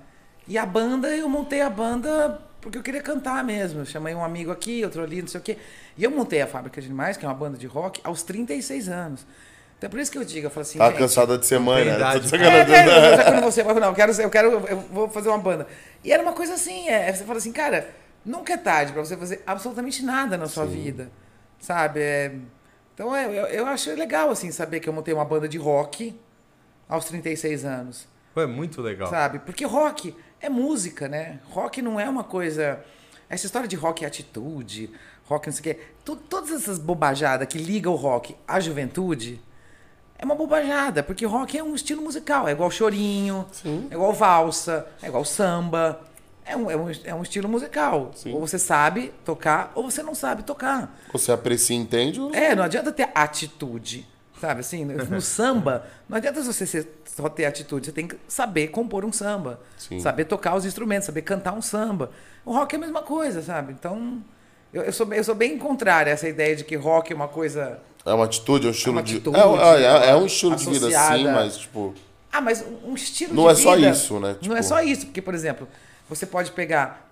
E 0.48 0.56
a 0.56 0.64
banda, 0.64 1.08
eu 1.14 1.28
montei 1.28 1.60
a 1.60 1.68
banda 1.70 2.40
porque 2.64 2.76
eu 2.78 2.82
queria 2.82 3.00
cantar 3.02 3.44
mesmo. 3.44 3.82
Eu 3.82 3.86
chamei 3.86 4.12
um 4.14 4.24
amigo 4.24 4.50
aqui, 4.50 4.82
outro 4.84 5.02
ali, 5.02 5.20
não 5.20 5.28
sei 5.28 5.40
o 5.40 5.42
quê. 5.42 5.56
E 5.96 6.02
eu 6.02 6.10
montei 6.10 6.42
a 6.42 6.46
Fábrica 6.48 6.80
de 6.80 6.88
Animais, 6.88 7.16
que 7.16 7.24
é 7.24 7.28
uma 7.28 7.34
banda 7.34 7.56
de 7.56 7.66
rock, 7.68 8.00
aos 8.02 8.24
36 8.24 8.88
anos. 8.88 9.24
Então 9.78 9.86
é 9.88 9.90
por 9.90 10.00
isso 10.00 10.10
que 10.10 10.18
eu 10.18 10.24
digo, 10.24 10.46
eu 10.46 10.50
falo 10.50 10.62
assim, 10.62 10.78
Tá 10.78 10.92
cansada 10.92 11.36
de 11.38 11.46
ser 11.46 11.60
mãe, 11.60 11.84
né? 11.84 11.94
idade. 11.96 12.28
Tô 12.30 12.36
É, 12.36 12.64
velho, 12.64 13.16
já 13.16 13.24
que 13.24 13.30
eu 13.30 13.34
não 13.40 13.44
eu 13.48 13.52
falo, 13.52 13.80
não, 13.80 13.88
eu 13.88 13.94
quero, 13.94 14.14
ser- 14.14 14.24
eu 14.24 14.30
quero, 14.30 14.50
eu 14.66 14.78
vou 14.90 15.08
fazer 15.10 15.28
uma 15.28 15.38
banda. 15.38 15.66
E 16.02 16.12
era 16.12 16.22
uma 16.22 16.32
coisa 16.32 16.54
assim, 16.54 16.88
é, 16.88 17.12
você 17.12 17.22
fala 17.24 17.38
assim, 17.38 17.52
cara, 17.52 17.88
nunca 18.24 18.54
é 18.54 18.56
tarde 18.56 18.92
pra 18.92 19.04
você 19.04 19.16
fazer 19.16 19.42
absolutamente 19.46 20.02
nada 20.04 20.36
na 20.38 20.46
sua 20.46 20.64
vida, 20.64 21.10
sabe? 21.60 22.00
É, 22.00 22.32
então 22.94 23.14
é, 23.14 23.26
eu, 23.26 23.46
eu 23.46 23.66
acho 23.66 23.90
legal, 23.94 24.30
assim, 24.30 24.50
saber 24.50 24.80
que 24.80 24.88
eu 24.88 24.92
montei 24.92 25.12
uma 25.12 25.24
banda 25.24 25.46
de 25.48 25.58
rock 25.58 26.18
aos 26.88 27.04
36 27.06 27.64
anos, 27.64 28.06
Foi 28.32 28.46
muito 28.46 28.80
legal. 28.80 29.08
sabe? 29.10 29.40
Porque 29.40 29.64
rock 29.64 30.14
é 30.44 30.48
música, 30.48 31.08
né? 31.08 31.38
Rock 31.50 31.80
não 31.82 31.98
é 31.98 32.08
uma 32.08 32.24
coisa... 32.24 32.80
Essa 33.28 33.46
história 33.46 33.66
de 33.66 33.74
rock 33.76 34.04
é 34.04 34.06
atitude, 34.06 34.90
rock 35.26 35.46
não 35.46 35.52
sei 35.54 35.60
o 35.60 35.64
quê, 35.76 35.80
tu- 36.04 36.16
todas 36.16 36.50
essas 36.52 36.78
bobajadas 36.78 37.48
que 37.48 37.58
ligam 37.58 37.92
o 37.92 37.96
rock 37.96 38.36
à 38.46 38.60
juventude... 38.60 39.40
É 40.16 40.24
uma 40.24 40.36
bobajada, 40.36 41.02
porque 41.02 41.26
rock 41.26 41.58
é 41.58 41.62
um 41.62 41.74
estilo 41.74 42.00
musical. 42.00 42.46
É 42.48 42.52
igual 42.52 42.70
chorinho, 42.70 43.44
é 43.90 43.94
igual 43.94 44.12
valsa, 44.12 44.86
é 45.02 45.08
igual 45.08 45.24
samba. 45.24 46.00
É 46.46 46.56
um, 46.56 46.70
é 46.70 46.76
um, 46.76 46.86
é 47.04 47.14
um 47.14 47.20
estilo 47.22 47.48
musical. 47.48 48.12
Sim. 48.14 48.32
Ou 48.32 48.40
você 48.40 48.56
sabe 48.56 49.12
tocar, 49.24 49.72
ou 49.74 49.90
você 49.90 50.04
não 50.04 50.14
sabe 50.14 50.44
tocar. 50.44 50.96
Você 51.12 51.32
aprecia 51.32 51.76
e 51.76 51.80
entende? 51.80 52.20
ou- 52.20 52.32
É, 52.32 52.54
não 52.54 52.62
adianta 52.62 52.92
ter 52.92 53.10
atitude. 53.12 54.06
Sabe 54.46 54.60
assim, 54.60 54.84
no, 54.84 55.20
samba, 55.22 55.86
não 56.08 56.16
adianta 56.18 56.42
você 56.42 56.66
ser- 56.66 56.86
só 57.06 57.28
ter 57.28 57.46
atitude. 57.46 57.86
Você 57.86 57.92
tem 57.92 58.06
que 58.06 58.16
saber 58.28 58.68
compor 58.68 59.04
um 59.04 59.12
samba. 59.12 59.60
Sim. 59.78 60.00
Saber 60.00 60.24
tocar 60.26 60.54
os 60.54 60.64
instrumentos, 60.66 61.06
saber 61.06 61.22
cantar 61.22 61.52
um 61.54 61.62
samba. 61.62 62.10
O 62.44 62.52
rock 62.52 62.74
é 62.74 62.78
a 62.78 62.80
mesma 62.80 63.00
coisa, 63.02 63.40
sabe? 63.42 63.72
Então, 63.72 64.22
eu, 64.72 64.82
eu, 64.82 64.92
sou, 64.92 65.06
bem- 65.06 65.18
eu 65.18 65.24
sou 65.24 65.34
bem 65.34 65.56
contrária 65.58 66.10
a 66.10 66.14
essa 66.14 66.28
ideia 66.28 66.54
de 66.54 66.62
que 66.64 66.76
rock 66.76 67.12
é 67.12 67.16
uma 67.16 67.28
coisa. 67.28 67.78
É 68.04 68.12
uma 68.12 68.26
atitude, 68.26 68.66
é 68.66 68.68
um 68.68 68.72
estilo 68.72 68.92
uma 68.96 69.02
de. 69.02 69.14
atitude, 69.14 69.36
é, 69.38 69.82
é- 69.82 70.10
é 70.10 70.14
um 70.16 70.26
estilo 70.26 70.54
de 70.56 70.64
vida, 70.70 70.90
sim, 70.90 71.24
mas, 71.24 71.56
tipo. 71.56 71.94
Ah, 72.30 72.40
mas 72.42 72.62
um 72.84 72.94
estilo 72.94 73.32
Não 73.32 73.44
de 73.44 73.52
é 73.52 73.54
só 73.54 73.76
vida- 73.76 73.88
isso, 73.88 74.20
né? 74.20 74.36
Não 74.44 74.52
é 74.52 74.56
Tipo- 74.56 74.62
só 74.68 74.82
isso, 74.82 75.06
porque, 75.06 75.22
por 75.22 75.32
exemplo, 75.34 75.66
você 76.08 76.26
pode 76.26 76.50
pegar 76.50 77.08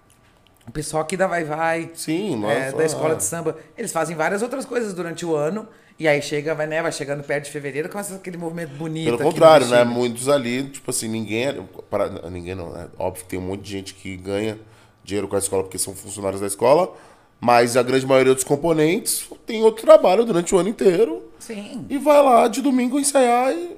o 0.68 0.70
pessoal 0.70 1.02
aqui 1.02 1.16
da 1.16 1.26
Vai 1.26 1.44
Vai, 1.44 1.90
Sim, 1.94 2.36
não 2.36 2.50
é, 2.50 2.68
é 2.68 2.70
só- 2.72 2.76
da 2.76 2.84
escola 2.84 3.16
de 3.16 3.24
samba, 3.24 3.56
eles 3.78 3.90
fazem 3.92 4.14
várias 4.16 4.42
outras 4.42 4.64
coisas 4.66 4.92
durante 4.92 5.24
o 5.24 5.34
ano, 5.34 5.66
e 5.98 6.08
aí 6.08 6.20
chega, 6.20 6.54
vai, 6.54 6.66
né, 6.66 6.82
vai 6.82 6.92
chegando 6.92 7.22
perto 7.22 7.44
de 7.44 7.50
fevereiro, 7.50 7.88
começa 7.88 8.14
aquele 8.14 8.36
movimento 8.36 8.74
bonito. 8.74 9.16
Pelo 9.16 9.18
contrário, 9.18 9.66
né? 9.68 9.84
Muitos 9.84 10.28
ali, 10.28 10.64
tipo 10.64 10.90
assim, 10.90 11.08
ninguém. 11.08 11.66
Para, 11.90 12.30
ninguém 12.30 12.54
não, 12.54 12.72
né? 12.72 12.88
Óbvio 12.98 13.24
que 13.24 13.30
tem 13.30 13.38
um 13.38 13.42
monte 13.42 13.62
de 13.62 13.70
gente 13.70 13.94
que 13.94 14.16
ganha 14.16 14.58
dinheiro 15.04 15.28
com 15.28 15.36
a 15.36 15.38
escola 15.38 15.62
porque 15.62 15.78
são 15.78 15.94
funcionários 15.94 16.40
da 16.40 16.46
escola, 16.46 16.94
mas 17.40 17.76
a 17.76 17.82
grande 17.82 18.06
maioria 18.06 18.34
dos 18.34 18.44
componentes 18.44 19.28
tem 19.46 19.62
outro 19.62 19.84
trabalho 19.84 20.24
durante 20.24 20.54
o 20.54 20.58
ano 20.58 20.68
inteiro 20.68 21.30
Sim. 21.38 21.84
e 21.90 21.98
vai 21.98 22.22
lá 22.22 22.48
de 22.48 22.62
domingo 22.62 22.98
ensaiar. 22.98 23.52
E... 23.52 23.76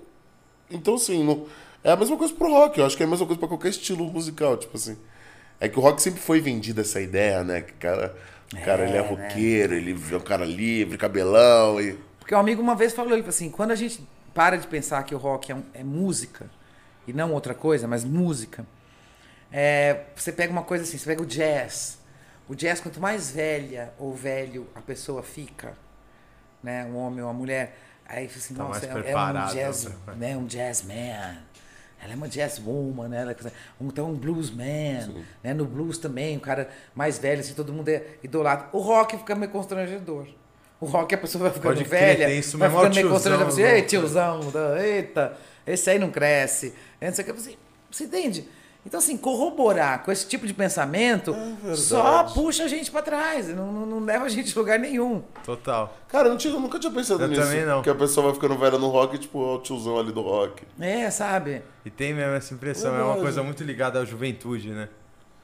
Então, 0.71 0.95
assim, 0.95 1.25
não... 1.25 1.47
é 1.83 1.91
a 1.91 1.97
mesma 1.97 2.17
coisa 2.17 2.33
pro 2.33 2.51
rock. 2.51 2.79
Eu 2.79 2.87
acho 2.87 2.97
que 2.97 3.03
é 3.03 3.07
a 3.07 3.09
mesma 3.09 3.27
coisa 3.27 3.39
pra 3.39 3.49
qualquer 3.49 3.69
estilo 3.69 4.05
musical, 4.05 4.57
tipo 4.57 4.77
assim. 4.77 4.97
É 5.61 5.69
que 5.69 5.79
o 5.79 5.83
rock 5.83 6.03
sempre 6.03 6.21
foi 6.21 6.41
vendido 6.41 6.81
essa 6.81 7.01
ideia, 7.01 7.43
né? 7.43 7.63
Que 7.63 7.73
cara, 7.75 8.15
o 8.53 8.65
cara 8.65 8.85
ele 8.87 8.97
é 8.97 9.01
roqueiro, 9.01 9.75
ele 9.75 9.93
é 10.13 10.17
um 10.17 10.21
cara 10.21 10.45
livre, 10.45 10.97
cabelão 10.99 11.81
e. 11.81 11.99
Porque 12.19 12.35
um 12.35 12.39
amigo 12.39 12.61
uma 12.63 12.75
vez 12.75 12.93
falou, 12.93 13.13
ele 13.13 13.23
falou 13.23 13.31
assim, 13.31 13.51
quando 13.51 13.71
a 13.73 13.75
gente 13.75 14.07
para 14.33 14.57
de 14.57 14.67
pensar 14.67 15.03
que 15.05 15.15
o 15.15 15.19
rock 15.19 15.53
é, 15.53 15.55
um- 15.55 15.65
é 15.73 15.85
música, 15.85 16.51
e 17.07 17.13
não 17.13 17.33
outra 17.33 17.55
coisa, 17.55 17.87
mas 17.87 18.03
música, 18.05 18.67
é, 19.53 20.05
você 20.17 20.33
pega 20.33 20.53
uma 20.53 20.63
coisa 20.63 20.85
assim, 20.85 20.99
você 20.99 21.07
pega 21.07 21.23
o 21.23 21.27
jazz. 21.27 21.99
O 22.49 22.55
jazz, 22.55 22.81
quanto 22.81 23.01
mais 23.01 23.31
velha 23.31 23.93
ou 23.99 24.15
velho 24.15 24.67
a 24.75 24.81
pessoa 24.81 25.23
fica, 25.23 25.75
né, 26.63 26.85
um 26.85 26.97
homem 26.97 27.21
ou 27.21 27.27
uma 27.29 27.33
mulher, 27.35 27.77
aí 28.07 28.29
você 28.29 28.39
assim, 28.39 28.55
Tá 28.55 28.65
nossa, 28.65 28.87
é, 28.87 28.89
é 28.91 29.17
um 29.17 29.55
jazz, 29.55 29.85
né? 29.85 29.95
né, 30.17 30.37
um 30.37 30.47
jazz 30.47 30.83
man. 30.83 31.37
Ela 32.05 32.13
é 32.13 32.17
uma 32.17 32.29
jazz 32.29 32.61
woman, 32.65 33.09
né? 33.09 33.23
Ela 33.23 33.33
é 33.33 33.37
um, 33.81 33.87
então 33.87 34.11
um 34.11 34.15
bluesman, 34.15 35.25
né? 35.43 35.55
No 35.55 35.65
blues 35.65 35.97
também, 35.97 36.37
um 36.37 36.41
cara 36.41 36.69
mais 36.95 37.19
velho, 37.19 37.41
assim, 37.41 37.55
todo 37.55 37.73
mundo 37.73 37.89
é 37.89 38.05
idolatra. 38.23 38.69
O 38.73 38.79
rock 38.79 39.17
fica 39.17 39.35
meio 39.35 39.51
constrangedor. 39.51 40.27
O 40.79 40.85
rock 40.85 41.15
a 41.15 41.19
pessoa 41.19 41.45
vai 41.45 41.53
ficando 41.53 41.77
Pode 41.77 41.89
crer, 41.89 42.17
velha, 42.17 42.27
tem 42.27 42.39
isso 42.39 42.59
vai 42.59 42.69
ficando 42.69 42.95
meio 42.95 43.09
constrangedor. 43.09 43.51
Você, 43.51 43.83
tiozão, 43.83 44.35
ei, 44.35 44.43
né? 44.43 44.43
tiozão, 44.43 44.79
eita, 44.79 45.37
esse 45.67 45.89
aí 45.89 45.99
não 45.99 46.11
cresce. 46.11 46.75
É, 47.01 47.07
não 47.07 47.15
sei 47.15 47.25
o 47.25 47.27
que. 47.27 47.33
Você, 47.33 47.57
você 47.91 48.05
entende? 48.05 48.47
Então, 48.87 48.99
assim, 48.99 49.17
corroborar 49.17 50.03
com 50.05 50.13
esse 50.13 50.27
tipo 50.29 50.47
de 50.47 50.53
pensamento 50.53 51.35
É 51.67 51.75
só 51.75 52.25
puxa 52.25 52.65
a 52.65 52.69
gente 52.69 52.91
pra 52.91 53.01
trás, 53.01 53.49
não, 53.49 53.73
não, 53.73 53.87
não 53.87 54.01
leva 54.01 54.27
a 54.27 54.29
gente 54.29 54.57
a 54.57 54.61
lugar 54.61 54.79
nenhum. 54.79 55.23
Total. 55.43 55.97
Cara, 56.09 56.27
eu, 56.29 56.33
não 56.33 56.37
tinha- 56.39 56.53
eu 56.53 56.61
nunca 56.61 56.79
tinha 56.79 56.93
pensado 56.93 57.23
Eu 57.23 57.29
nisso. 57.29 57.41
também 57.41 57.65
não. 57.65 57.81
Que 57.83 57.89
a 57.89 57.95
pessoa 57.95 58.27
vai 58.27 58.35
ficando 58.35 58.57
velha 58.59 58.77
no 58.79 58.89
rock, 58.89 59.17
tipo, 59.19 59.39
ó, 59.39 59.57
o 59.57 59.59
tiozão 59.61 59.99
ali 59.99 60.13
do 60.13 60.21
rock. 60.21 60.63
É, 60.79 61.11
sabe? 61.11 61.63
E 61.85 61.89
tem 61.91 62.13
mesmo 62.13 62.35
essa 62.35 62.53
impressão, 62.53 62.91
é 62.91 62.97
uma 62.99 63.05
Verdade. 63.05 63.21
coisa 63.23 63.43
muito 63.43 63.65
ligada 63.65 63.99
à 64.01 64.05
juventude, 64.05 64.69
né? 64.71 64.89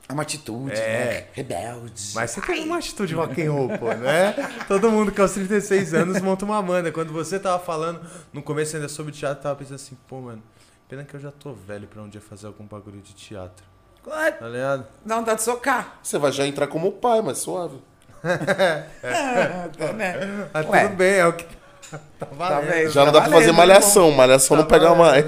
É 0.07 0.12
uma 0.12 0.22
atitude, 0.22 0.72
É. 0.72 0.76
né? 0.76 1.26
Rebelde. 1.33 2.11
Mas 2.14 2.33
você 2.33 2.40
tem 2.42 2.64
uma 2.64 2.79
atitude 2.79 3.14
rock 3.14 3.40
and 3.42 3.53
roll, 3.53 3.68
pô, 3.79 3.87
né? 3.94 4.35
Todo 4.68 4.90
mundo 4.90 5.12
com 5.12 5.22
aos 5.22 5.33
36 5.33 5.94
anos 5.94 6.20
monta 6.20 6.44
uma 6.44 6.61
banda. 6.61 6.90
Quando 6.92 7.12
você 7.12 7.38
tava 7.38 7.62
falando, 7.62 8.00
no 8.33 8.42
começo 8.42 8.74
ainda 8.76 8.88
sobre 8.88 9.12
teatro, 9.12 9.42
tava 9.44 9.55
pensando 9.57 9.76
assim, 9.76 9.96
pô, 10.09 10.20
mano, 10.20 10.42
pena 10.90 11.05
que 11.05 11.14
eu 11.14 11.20
já 11.20 11.31
tô 11.31 11.53
velho 11.53 11.87
pra 11.87 12.03
um 12.03 12.09
dia 12.09 12.20
fazer 12.20 12.48
algum 12.48 12.64
bagulho 12.64 13.00
de 13.00 13.12
teatro. 13.14 13.64
Ah, 14.11 14.33
Tá 14.33 14.48
ligado? 14.48 14.85
Dá 15.07 15.16
vontade 15.18 15.38
de 15.38 15.44
socar. 15.44 15.98
Você 16.03 16.18
vai 16.18 16.33
já 16.33 16.44
entrar 16.46 16.66
como 16.66 16.90
pai, 16.90 17.22
mas 17.22 17.38
suave. 17.38 17.76
É, 18.24 19.92
né? 19.94 20.48
Ah, 20.53 20.61
Ué. 20.68 20.83
tudo 20.87 20.96
bem, 20.96 21.14
é 21.14 21.26
o 21.26 21.33
que 21.33 21.44
tá 21.44 21.98
Tá 22.18 22.26
valendo. 22.37 22.70
vendo? 22.70 22.90
Já 22.90 23.05
não 23.05 23.12
Tá 23.12 23.18
dá 23.20 23.24
pra 23.29 23.38
fazer 23.38 23.53
malhação. 23.53 24.11
Malhação 24.11 24.57
Tá 24.57 24.62
não 24.62 24.68
pega 24.68 24.94
mais. 24.94 25.26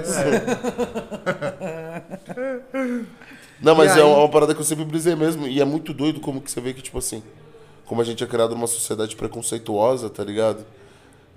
Não, 3.61 3.75
mas 3.75 3.95
é 3.95 4.03
uma 4.03 4.27
parada 4.29 4.53
que 4.53 4.59
eu 4.59 4.65
sempre 4.65 4.83
brisei 4.85 5.15
mesmo. 5.15 5.47
E 5.47 5.61
é 5.61 5.65
muito 5.65 5.93
doido 5.93 6.19
como 6.19 6.41
que 6.41 6.51
você 6.51 6.59
vê 6.59 6.73
que, 6.73 6.81
tipo 6.81 6.97
assim, 6.97 7.23
como 7.85 8.01
a 8.01 8.03
gente 8.03 8.23
é 8.23 8.27
criado 8.27 8.51
numa 8.53 8.67
sociedade 8.67 9.15
preconceituosa, 9.15 10.09
tá 10.09 10.23
ligado? 10.23 10.65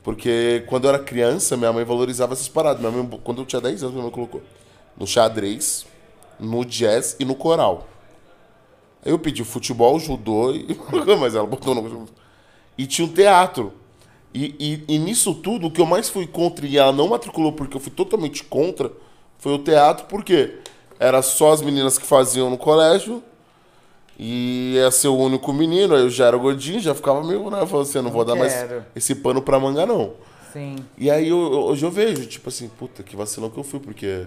Porque 0.07 0.63
quando 0.69 0.85
eu 0.85 0.91
era 0.91 1.01
criança, 1.01 1.57
minha 1.57 1.73
mãe 1.73 1.85
valorizava 1.85 2.33
essas 2.33 2.47
paradas. 2.47 2.81
Minha 2.81 2.93
mãe, 2.93 3.21
quando 3.25 3.43
eu 3.43 3.45
tinha 3.45 3.61
10 3.61 3.83
anos, 3.83 3.93
minha 3.93 4.05
mãe 4.05 4.13
colocou 4.13 4.41
no 4.97 5.05
xadrez, 5.05 5.85
no 6.39 6.65
jazz 6.65 7.17
e 7.19 7.25
no 7.25 7.35
coral. 7.35 7.89
Aí 9.05 9.11
eu 9.11 9.19
pedi 9.19 9.43
futebol, 9.43 9.99
judô, 9.99 10.53
e... 10.53 10.79
mas 11.19 11.35
ela 11.35 11.45
botou 11.45 11.75
no. 11.75 12.07
E 12.79 12.87
tinha 12.87 13.05
um 13.05 13.13
teatro. 13.13 13.73
E, 14.33 14.85
e, 14.89 14.95
e 14.95 14.97
nisso 14.97 15.35
tudo, 15.35 15.67
o 15.67 15.71
que 15.73 15.81
eu 15.81 15.87
mais 15.87 16.09
fui 16.09 16.25
contra 16.25 16.65
e 16.65 16.79
ela 16.79 16.93
não 16.93 17.09
matriculou 17.09 17.51
porque 17.51 17.77
eu 17.77 17.81
fui 17.81 17.91
totalmente 17.91 18.45
contra 18.45 18.93
foi 19.39 19.55
o 19.55 19.59
teatro, 19.59 20.07
porque 20.07 20.61
era 21.01 21.21
só 21.21 21.51
as 21.51 21.61
meninas 21.61 21.99
que 21.99 22.07
faziam 22.07 22.49
no 22.49 22.57
colégio 22.57 23.25
e 24.19 24.75
ia 24.77 24.91
ser 24.91 25.09
o 25.09 25.17
único 25.17 25.53
menino, 25.53 25.95
aí 25.95 26.03
eu 26.03 26.11
já 26.11 26.27
era 26.27 26.37
gordinho, 26.37 26.81
já 26.81 26.95
ficava 26.95 27.23
meio, 27.23 27.51
né? 27.51 27.67
Falando 27.67 27.87
assim, 27.87 27.99
eu 27.99 28.03
não 28.03 28.11
vou 28.11 28.25
dar 28.25 28.35
mais 28.35 28.53
quero. 28.55 28.85
esse 28.95 29.15
pano 29.17 29.43
pra 29.43 29.59
manga, 29.61 29.85
não. 29.87 30.13
Sim. 30.53 30.77
E 30.97 31.11
aí 31.11 31.29
eu- 31.29 31.37
hoje 31.39 31.85
eu 31.85 31.91
vejo, 31.91 32.25
tipo 32.27 32.49
assim, 32.49 32.69
puta, 32.69 33.03
que 33.03 33.15
vacilão 33.15 33.51
que 33.51 33.59
eu 33.59 33.65
fui, 33.65 33.79
porque 33.79 34.27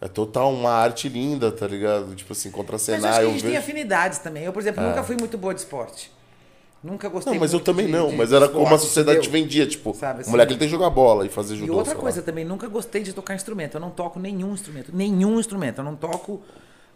é 0.00 0.08
total 0.08 0.52
uma 0.52 0.70
arte 0.70 1.08
linda, 1.08 1.50
tá 1.50 1.66
ligado? 1.66 2.14
Tipo 2.14 2.32
assim, 2.32 2.48
Mas 2.50 2.54
eu 2.54 2.60
acho 2.60 2.66
contracenar, 2.66 3.12
que 3.14 3.18
a 3.18 3.22
eu 3.22 3.30
gente 3.30 3.40
tem 3.42 3.50
vejo. 3.52 3.62
afinidades 3.62 4.18
também. 4.18 4.44
Eu, 4.44 4.52
por 4.52 4.60
exemplo, 4.60 4.82
nunca 4.84 5.02
fui 5.02 5.16
muito 5.18 5.38
boa 5.38 5.54
de 5.54 5.60
esporte. 5.60 6.12
Nunca 6.84 7.08
gostei 7.08 7.32
Não, 7.32 7.40
mas 7.40 7.52
eu 7.52 7.56
muito 7.58 7.66
também 7.66 7.86
de- 7.86 7.92
não, 7.92 8.08
de- 8.10 8.16
mas 8.16 8.30
era 8.32 8.46
como 8.46 8.60
a 8.60 8.62
esporte, 8.64 8.84
sociedade 8.84 9.18
te 9.20 9.28
entendeu? 9.28 9.42
vendia, 9.42 9.66
tipo, 9.66 9.92
Sabe, 9.94 10.22
o 10.22 10.30
moleque 10.30 10.52
assim. 10.52 10.52
ele 10.52 10.58
tem 10.60 10.68
que 10.68 10.72
jogar 10.72 10.90
bola 10.90 11.26
e 11.26 11.28
fazer 11.28 11.54
E 11.54 11.58
judô. 11.58 11.72
outra 11.74 11.92
sei 11.92 12.00
coisa 12.00 12.20
lá. 12.20 12.26
também, 12.26 12.44
nunca 12.44 12.68
gostei 12.68 13.02
de 13.02 13.12
tocar 13.12 13.34
instrumento. 13.34 13.74
Eu 13.74 13.80
não 13.80 13.90
toco 13.90 14.20
nenhum 14.20 14.52
instrumento. 14.54 14.92
Nenhum 14.94 15.40
instrumento. 15.40 15.78
Eu 15.78 15.84
não 15.84 15.96
toco 15.96 16.40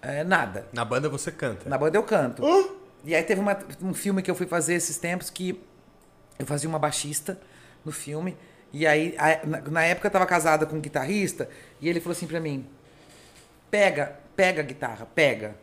é, 0.02 0.22
nada. 0.24 0.66
Na 0.72 0.84
banda 0.84 1.08
você 1.08 1.30
canta. 1.30 1.68
Na 1.70 1.78
banda 1.78 1.96
eu 1.96 2.02
canto. 2.02 2.42
E 3.04 3.14
aí 3.14 3.22
teve 3.22 3.40
uma- 3.40 3.58
um 3.80 3.94
filme 3.94 4.20
que 4.22 4.30
eu 4.30 4.34
fui 4.34 4.46
fazer 4.46 4.74
esses 4.74 4.96
tempos 4.98 5.30
que 5.30 5.60
eu 6.38 6.46
fazia 6.46 6.68
uma 6.68 6.78
baixista 6.78 7.40
no 7.84 7.90
filme. 7.92 8.36
E 8.72 8.86
aí, 8.86 9.14
a- 9.18 9.46
na, 9.46 9.60
na 9.60 9.82
época 9.84 10.06
eu 10.08 10.10
tava 10.10 10.26
casada 10.26 10.66
com 10.66 10.76
um 10.76 10.80
guitarrista 10.80 11.48
e 11.80 11.88
ele 11.88 12.00
falou 12.00 12.12
assim 12.12 12.26
pra 12.26 12.40
mim: 12.40 12.66
pega, 13.70 14.18
pega 14.36 14.60
a 14.60 14.64
guitarra, 14.64 15.06
pega. 15.14 15.56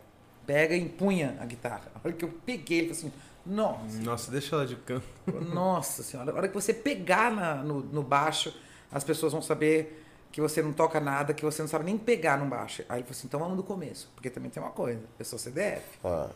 Pega 0.46 0.74
e 0.74 0.80
empunha 0.80 1.36
a 1.40 1.44
guitarra. 1.46 1.82
A 1.94 1.98
hora 2.02 2.12
que 2.12 2.24
eu 2.24 2.28
peguei, 2.44 2.78
ele 2.80 2.94
falou 2.94 2.98
assim: 3.10 3.12
nossa, 3.46 3.98
Nossa, 4.02 4.30
deixa 4.30 4.56
ela 4.56 4.66
de 4.66 4.76
canto. 4.76 5.06
nossa 5.52 6.02
senhora. 6.02 6.32
A 6.32 6.34
hora 6.34 6.48
que 6.48 6.54
você 6.54 6.74
pegar 6.74 7.30
na- 7.30 7.56
no, 7.56 7.80
no 7.80 8.02
baixo, 8.02 8.52
as 8.90 9.04
pessoas 9.04 9.32
vão 9.32 9.40
saber 9.42 10.04
que 10.32 10.40
você 10.40 10.62
não 10.62 10.72
toca 10.72 11.00
nada, 11.00 11.34
que 11.34 11.44
você 11.44 11.62
não 11.62 11.68
sabe 11.68 11.84
nem 11.84 11.98
pegar 11.98 12.38
no 12.38 12.46
baixo. 12.46 12.82
Aí 12.88 12.98
ele 12.98 13.04
falou 13.04 13.18
assim: 13.18 13.26
então 13.26 13.40
vamos 13.40 13.56
do 13.56 13.62
começo. 13.64 14.10
Porque 14.14 14.30
também 14.30 14.50
tem 14.50 14.62
uma 14.62 14.72
coisa: 14.72 15.00
eu 15.18 15.24
sou 15.24 15.38
CDF. 15.38 15.82
Ah, 16.04 16.28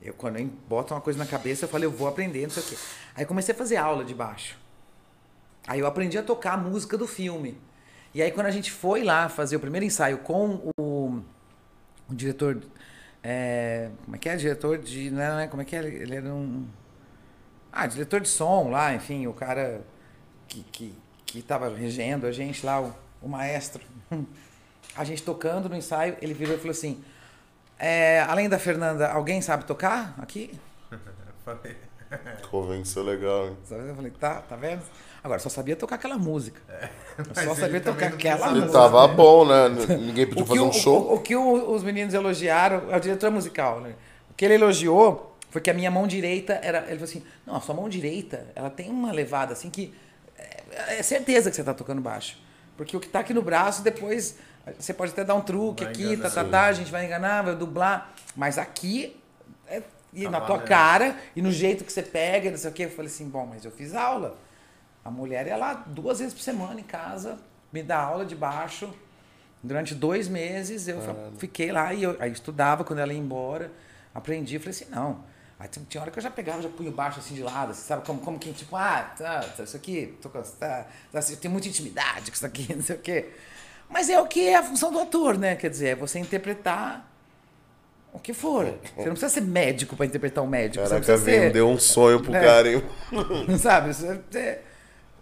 Eu, 0.00 0.14
quando 0.14 0.38
eu 0.38 0.46
boto 0.68 0.92
uma 0.94 1.00
coisa 1.00 1.18
na 1.18 1.26
cabeça, 1.26 1.64
eu 1.64 1.68
falei, 1.68 1.86
eu 1.86 1.92
vou 1.92 2.08
aprender, 2.08 2.42
não 2.42 2.50
sei 2.50 2.62
o 2.62 2.66
quê. 2.66 2.76
Aí 3.14 3.24
comecei 3.24 3.54
a 3.54 3.58
fazer 3.58 3.76
aula 3.76 4.04
de 4.04 4.14
baixo. 4.14 4.58
Aí 5.66 5.78
eu 5.78 5.86
aprendi 5.86 6.18
a 6.18 6.22
tocar 6.24 6.54
a 6.54 6.56
música 6.56 6.98
do 6.98 7.06
filme. 7.06 7.56
E 8.14 8.20
aí 8.20 8.30
quando 8.32 8.46
a 8.46 8.50
gente 8.50 8.70
foi 8.72 9.04
lá 9.04 9.28
fazer 9.28 9.56
o 9.56 9.60
primeiro 9.60 9.86
ensaio 9.86 10.18
com 10.18 10.70
o, 10.78 11.22
o 12.10 12.14
diretor. 12.14 12.60
é, 13.22 13.90
como 14.04 14.16
é 14.16 14.18
que 14.18 14.28
é? 14.28 14.36
Diretor 14.36 14.78
de. 14.78 15.10
Não 15.10 15.22
é, 15.22 15.28
não 15.30 15.38
é, 15.38 15.46
como 15.46 15.62
é 15.62 15.64
que 15.64 15.76
é? 15.76 15.84
Ele 15.84 16.14
era 16.16 16.34
um. 16.34 16.66
Ah, 17.72 17.86
diretor 17.86 18.20
de 18.20 18.28
som 18.28 18.70
lá, 18.70 18.92
enfim, 18.94 19.26
o 19.26 19.32
cara 19.32 19.82
que, 20.48 20.62
que, 20.72 20.94
que 21.24 21.40
tava 21.42 21.68
regendo 21.74 22.26
a 22.26 22.32
gente 22.32 22.66
lá, 22.66 22.80
o, 22.82 22.92
o 23.22 23.28
maestro. 23.28 23.82
A 24.94 25.04
gente 25.04 25.22
tocando 25.22 25.68
no 25.70 25.76
ensaio, 25.76 26.16
ele 26.20 26.34
virou 26.34 26.54
e 26.54 26.58
falou 26.58 26.72
assim: 26.72 27.02
é, 27.78 28.20
além 28.28 28.48
da 28.48 28.58
Fernanda, 28.58 29.08
alguém 29.10 29.40
sabe 29.40 29.64
tocar 29.64 30.14
aqui? 30.18 30.50
Falei. 31.44 31.76
convenceu 32.50 33.02
legal, 33.02 33.48
hein? 33.48 33.56
Eu 33.70 33.94
falei, 33.96 34.10
tá, 34.12 34.42
tá 34.42 34.54
vendo? 34.54 34.82
Agora, 35.24 35.38
só 35.40 35.48
sabia 35.48 35.74
tocar 35.76 35.94
aquela 35.96 36.18
música. 36.18 36.60
Eu 37.16 37.24
Mas 37.34 37.44
só 37.44 37.54
sabia 37.54 37.80
tocar 37.80 38.08
aquela 38.08 38.36
pensava. 38.36 38.50
Ele 38.52 38.60
música. 38.66 38.78
tava 38.78 39.08
bom, 39.08 39.46
né? 39.46 39.68
Ninguém 39.96 40.26
pediu 40.26 40.42
O 40.44 40.44
que, 40.44 40.48
fazer 40.48 40.60
o, 40.60 40.68
um 40.68 40.72
show. 40.72 41.00
o- 41.10 41.14
o 41.14 41.20
que 41.20 41.34
o- 41.36 41.70
os 41.72 41.82
meninos 41.82 42.12
elogiaram, 42.12 42.90
é 42.90 42.96
o 42.96 43.00
diretor 43.00 43.30
musical, 43.30 43.80
né? 43.80 43.94
O 44.30 44.34
que 44.34 44.44
ele 44.44 44.54
elogiou 44.54 45.36
foi 45.48 45.60
que 45.62 45.70
a 45.70 45.74
minha 45.74 45.90
mão 45.90 46.06
direita 46.06 46.54
era. 46.62 46.78
Ele 46.80 46.98
falou 46.98 47.04
assim: 47.04 47.22
não, 47.46 47.56
a 47.56 47.60
sua 47.60 47.74
mão 47.74 47.88
direita, 47.88 48.46
ela 48.54 48.68
tem 48.68 48.90
uma 48.90 49.10
levada 49.12 49.52
assim 49.54 49.70
que. 49.70 49.94
É, 50.36 50.98
é 50.98 51.02
certeza 51.02 51.48
que 51.50 51.56
você 51.56 51.64
tá 51.64 51.72
tocando 51.72 52.00
baixo. 52.02 52.36
Porque 52.76 52.96
o 52.96 53.00
que 53.00 53.08
tá 53.08 53.20
aqui 53.20 53.34
no 53.34 53.42
braço, 53.42 53.82
depois. 53.82 54.38
Você 54.78 54.94
pode 54.94 55.10
até 55.12 55.24
dar 55.24 55.34
um 55.34 55.40
truque 55.40 55.82
Vai 55.84 55.92
aqui, 55.92 56.16
tá, 56.16 56.30
tá, 56.30 56.44
tá, 56.44 56.64
a 56.66 56.72
gente 56.72 56.90
vai 56.90 57.04
enganar, 57.04 57.42
vai 57.42 57.56
dublar. 57.56 58.12
Mas 58.36 58.58
aqui. 58.58 59.16
é- 59.66 59.82
e 60.14 60.24
Tá 60.24 60.30
na 60.30 60.40
tua 60.42 60.58
cara, 60.60 61.16
e 61.34 61.40
no 61.42 61.50
jeito 61.50 61.84
que 61.84 61.92
você 61.92 62.02
pega, 62.02 62.50
não 62.50 62.58
sei 62.58 62.70
o 62.70 62.72
quê. 62.72 62.84
Eu 62.84 62.90
falei 62.90 63.10
assim: 63.10 63.28
bom, 63.28 63.46
mas 63.46 63.64
eu 63.64 63.70
fiz 63.70 63.94
aula. 63.94 64.36
A 65.04 65.10
mulher 65.10 65.46
ia 65.46 65.56
lá 65.56 65.72
duas 65.86 66.18
vezes 66.20 66.32
por 66.34 66.40
semana 66.42 66.78
em 66.78 66.84
casa, 66.84 67.38
me 67.72 67.82
dá 67.82 67.98
aula 67.98 68.24
de 68.24 68.36
baixo. 68.36 68.92
Durante 69.62 69.94
dois 69.94 70.28
meses 70.28 70.86
eu 70.88 71.00
fa- 71.00 71.14
fiquei 71.38 71.72
lá 71.72 71.92
e 71.94 72.02
eu 72.02 72.16
aí 72.20 72.30
estudava 72.32 72.84
quando 72.84 72.98
ela 72.98 73.12
ia 73.12 73.18
embora, 73.18 73.70
aprendi. 74.14 74.58
Falei 74.58 74.70
assim, 74.70 74.86
não. 74.90 75.24
Aí 75.62 75.68
tinha- 75.68 76.02
hora 76.02 76.10
que 76.10 76.18
eu 76.18 76.22
já 76.22 76.30
pegava, 76.30 76.60
já 76.60 76.68
punha 76.68 76.90
o 76.90 76.92
baixo 76.92 77.20
assim 77.20 77.34
de 77.36 77.42
lado, 77.44 77.70
assim, 77.70 77.82
sabe? 77.86 78.04
Como, 78.04 78.18
como 78.20 78.36
quem, 78.36 78.52
tipo, 78.52 78.74
ah, 78.74 79.14
tá, 79.16 79.40
tá, 79.56 79.62
isso 79.62 79.76
aqui, 79.76 80.12
tô, 80.20 80.28
com- 80.28 80.42
tá, 80.42 80.86
tá, 81.12 81.18
assim, 81.20 81.36
tem 81.36 81.48
muita 81.48 81.68
intimidade 81.68 82.32
com 82.32 82.34
isso 82.34 82.44
aqui, 82.44 82.66
não 82.74 82.82
sei 82.82 82.96
o 82.96 82.98
quê. 82.98 83.28
Mas 83.88 84.10
é 84.10 84.20
o 84.20 84.26
que 84.26 84.48
é 84.48 84.56
a 84.56 84.62
função 84.64 84.90
do 84.90 84.98
ator, 84.98 85.38
né? 85.38 85.54
Quer 85.54 85.70
dizer, 85.70 85.88
é 85.90 85.94
você 85.94 86.18
interpretar 86.18 87.08
o 88.12 88.18
que 88.18 88.34
for. 88.34 88.64
Você 88.96 89.04
não 89.04 89.12
precisa 89.12 89.28
ser 89.28 89.42
médico 89.42 89.94
para 89.94 90.04
interpretar 90.04 90.42
um 90.42 90.48
médico. 90.48 90.82
Caraca, 90.82 90.96
precisa 90.96 91.24
ser- 91.24 91.40
vendeu 91.46 91.68
um 91.68 91.78
sonho 91.78 92.20
pro 92.20 92.34
É. 92.34 92.40
cara, 92.40 92.68
hein? 92.72 92.82
Sabe? 93.56 93.94
Você- 93.94 94.58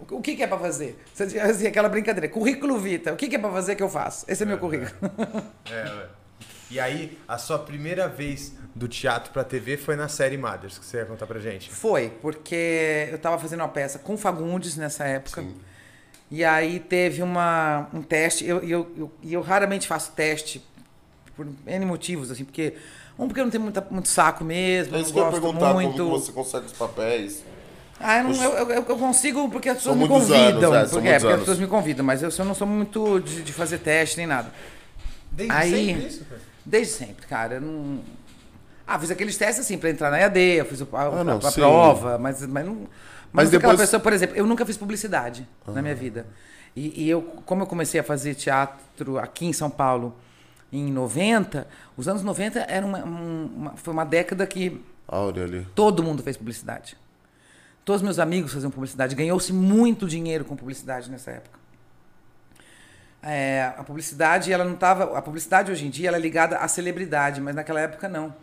o 0.08 0.22
que, 0.22 0.36
que 0.36 0.42
é 0.42 0.46
pra 0.46 0.56
fazer? 0.58 0.98
Você 1.12 1.38
assim, 1.38 1.66
aquela 1.66 1.88
brincadeira. 1.90 2.26
Currículo 2.28 2.78
Vita. 2.78 3.12
O 3.12 3.16
que, 3.16 3.28
que 3.28 3.36
é 3.36 3.38
pra 3.38 3.50
fazer 3.50 3.74
que 3.74 3.82
eu 3.82 3.88
faço? 3.90 4.24
Esse 4.26 4.42
é 4.42 4.46
meu 4.46 4.56
currículo. 4.56 4.90
É, 5.70 5.84
ué. 5.84 6.06
E 6.70 6.78
aí, 6.80 7.18
a 7.28 7.36
sua 7.36 7.58
primeira 7.58 8.08
vez 8.08 8.54
do 8.74 8.86
teatro 8.88 9.32
pra 9.32 9.42
TV 9.44 9.76
foi 9.76 9.96
na 9.96 10.08
série 10.08 10.36
Mothers, 10.36 10.78
que 10.78 10.84
você 10.84 10.98
ia 10.98 11.04
contar 11.04 11.26
pra 11.26 11.38
gente. 11.40 11.70
Foi, 11.70 12.10
porque 12.22 13.08
eu 13.10 13.18
tava 13.18 13.38
fazendo 13.38 13.60
uma 13.60 13.68
peça 13.68 13.98
com 13.98 14.16
Fagundes 14.16 14.76
nessa 14.76 15.04
época. 15.04 15.44
E 16.30 16.44
aí 16.44 16.78
teve 16.78 17.22
uma, 17.22 17.88
um 17.92 18.02
teste. 18.02 18.44
E 18.44 18.48
eu, 18.48 18.58
eu, 18.62 18.90
eu, 18.96 19.12
eu 19.28 19.40
raramente 19.40 19.88
faço 19.88 20.12
teste 20.12 20.64
por 21.36 21.46
N 21.66 21.84
motivos, 21.84 22.30
assim, 22.30 22.44
porque. 22.44 22.74
Um, 23.18 23.26
porque 23.26 23.40
eu 23.40 23.44
não 23.44 23.50
tenho 23.50 23.64
muita, 23.64 23.86
muito 23.90 24.08
saco 24.08 24.42
mesmo, 24.44 24.94
É 24.94 24.98
eu 24.98 25.02
isso 25.02 25.10
não 25.10 25.14
que 25.14 25.18
eu 25.20 25.24
ia 25.24 25.30
gosto 25.30 25.42
perguntar, 25.42 25.74
muito. 25.74 25.96
como 26.04 26.14
que 26.20 26.26
você 26.26 26.32
consegue 26.32 26.66
os 26.66 26.72
papéis. 26.72 27.44
Ah, 27.98 28.18
eu, 28.18 28.24
não, 28.24 28.42
eu, 28.44 28.52
eu, 28.70 28.84
eu 28.88 28.96
consigo 28.96 29.50
porque 29.50 29.68
as 29.68 29.76
pessoas 29.76 29.94
São 29.94 30.02
me 30.02 30.08
convidam. 30.08 30.72
anos, 30.72 30.90
é, 30.90 30.94
porque, 30.94 31.08
é, 31.08 31.18
porque 31.18 31.32
as 31.34 31.38
pessoas 31.40 31.58
me 31.58 31.66
convidam, 31.66 32.02
mas 32.06 32.22
eu, 32.22 32.30
eu 32.30 32.44
não 32.46 32.54
sou 32.54 32.66
muito 32.66 33.20
de, 33.20 33.42
de 33.42 33.52
fazer 33.52 33.76
teste 33.78 34.16
nem 34.16 34.26
nada. 34.26 34.50
Desde 35.30 35.54
Aí- 35.54 35.86
sempre 35.86 36.06
isso, 36.06 36.24
cara? 36.24 36.40
Desde 36.64 36.92
sempre, 36.94 37.26
cara. 37.26 37.54
Eu 37.56 37.60
não... 37.60 38.00
Ah, 38.92 38.98
fiz 38.98 39.10
aqueles 39.10 39.36
testes 39.36 39.64
assim 39.64 39.78
pra 39.78 39.88
entrar 39.90 40.10
na 40.10 40.18
EAD, 40.18 40.38
eu 40.40 40.64
fiz 40.64 40.80
o- 40.80 40.88
a, 40.92 41.02
Ah, 41.02 41.24
não, 41.24 41.34
a- 41.42 41.48
a 41.48 41.52
prova, 41.52 42.18
mas, 42.18 42.44
mas 42.46 42.66
não. 42.66 42.74
Mas, 42.74 42.88
Mas 43.32 43.50
depois- 43.50 43.78
pessoa, 43.78 44.00
por 44.00 44.12
exemplo, 44.12 44.36
eu 44.36 44.44
nunca 44.46 44.66
fiz 44.66 44.76
publicidade 44.76 45.46
na 45.66 45.80
minha 45.80 45.94
vida. 45.94 46.26
E, 46.74 47.04
e 47.04 47.08
eu, 47.10 47.22
como 47.46 47.62
eu 47.62 47.66
comecei 47.66 48.00
a 48.00 48.02
fazer 48.02 48.34
teatro 48.34 49.18
aqui 49.18 49.46
em 49.46 49.52
São 49.52 49.70
Paulo 49.70 50.16
em 50.72 50.90
90, 50.92 51.66
os 51.96 52.08
anos 52.08 52.22
90 52.24 52.60
era 52.68 52.84
uma, 52.84 52.98
um- 53.04 53.50
uma- 53.56 53.76
foi 53.76 53.92
uma 53.92 54.04
década 54.04 54.44
que 54.46 54.80
Áurea 55.06 55.44
ali. 55.44 55.66
todo 55.74 56.02
mundo 56.02 56.22
fez 56.22 56.36
publicidade. 56.36 56.96
Todos 57.84 58.02
meus 58.02 58.18
amigos 58.18 58.52
faziam 58.52 58.70
publicidade. 58.70 59.14
Ganhou-se 59.14 59.52
muito 59.52 60.08
dinheiro 60.08 60.44
com 60.44 60.54
publicidade 60.56 61.08
nessa 61.10 61.30
época. 61.30 61.58
É, 63.22 63.72
a 63.76 63.84
publicidade, 63.84 64.52
ela 64.52 64.64
não 64.64 64.74
tava. 64.76 65.16
A 65.16 65.22
publicidade 65.22 65.70
hoje 65.70 65.86
em 65.86 65.90
dia 65.90 66.08
ela 66.08 66.16
é 66.16 66.20
ligada 66.20 66.56
à 66.58 66.66
celebridade, 66.68 67.40
mas 67.40 67.54
naquela 67.54 67.80
época 67.80 68.08
não. 68.08 68.34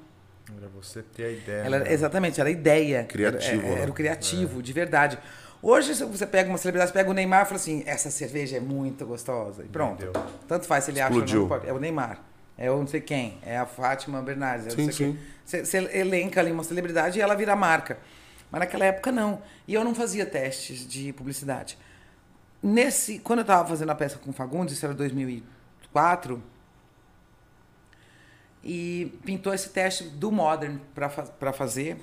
Pra 0.55 0.67
você 0.69 1.03
ter 1.03 1.23
a 1.25 1.31
ideia. 1.31 1.61
Ela, 1.63 1.79
né? 1.79 1.91
exatamente, 1.91 2.39
era 2.39 2.49
a 2.49 2.51
ideia. 2.51 3.03
Criativo, 3.03 3.61
Era, 3.65 3.75
era, 3.75 3.85
né? 3.85 3.91
o 3.91 3.93
criativo, 3.93 4.61
de 4.63 4.73
verdade. 4.73 5.19
Hoje, 5.61 5.95
se 5.95 6.05
você 6.05 6.25
pega 6.25 6.47
uma 6.49 6.57
celebridade, 6.57 6.93
pega 6.93 7.09
o 7.09 7.13
Neymar 7.13 7.41
e 7.41 7.45
fala 7.45 7.55
assim: 7.57 7.83
essa 7.85 8.09
cerveja 8.09 8.57
é 8.57 8.59
muito 8.59 9.05
gostosa. 9.05 9.63
E 9.63 9.67
pronto. 9.67 10.05
Vendeu. 10.05 10.13
Tanto 10.47 10.65
faz 10.65 10.85
se 10.85 10.91
ele 10.91 11.01
acha 11.01 11.13
ou 11.13 11.23
Explodiu. 11.23 11.47
não. 11.47 11.69
É 11.69 11.73
o 11.73 11.79
Neymar. 11.79 12.21
É 12.57 12.71
o 12.71 12.77
não 12.77 12.87
sei 12.87 13.01
quem. 13.01 13.37
É 13.45 13.57
a 13.57 13.65
Fátima 13.65 14.21
Bernardes. 14.21 14.67
É 14.67 14.69
Sim, 14.69 14.91
sim. 14.91 15.19
Você, 15.45 15.65
você 15.65 15.77
elenca 15.97 16.39
ali 16.39 16.51
uma 16.51 16.63
celebridade 16.63 17.19
e 17.19 17.21
ela 17.21 17.35
vira 17.35 17.55
marca. 17.55 17.97
Mas 18.51 18.59
naquela 18.59 18.85
época 18.85 19.11
não. 19.11 19.41
E 19.67 19.73
eu 19.73 19.83
não 19.83 19.93
fazia 19.93 20.25
testes 20.25 20.87
de 20.87 21.11
publicidade. 21.13 21.77
Nesse, 22.63 23.19
quando 23.19 23.39
eu 23.39 23.43
estava 23.43 23.67
fazendo 23.67 23.91
a 23.91 23.95
peça 23.95 24.17
com 24.17 24.29
o 24.31 24.33
Fagundes, 24.33 24.73
isso 24.75 24.85
era 24.85 24.93
2004, 24.95 26.41
e 28.67 29.17
pintou 29.23 29.53
esse 29.53 29.69
teste 29.69 30.03
do 30.03 30.29
Modern 30.29 30.77
para 30.93 31.53
fazer. 31.53 31.97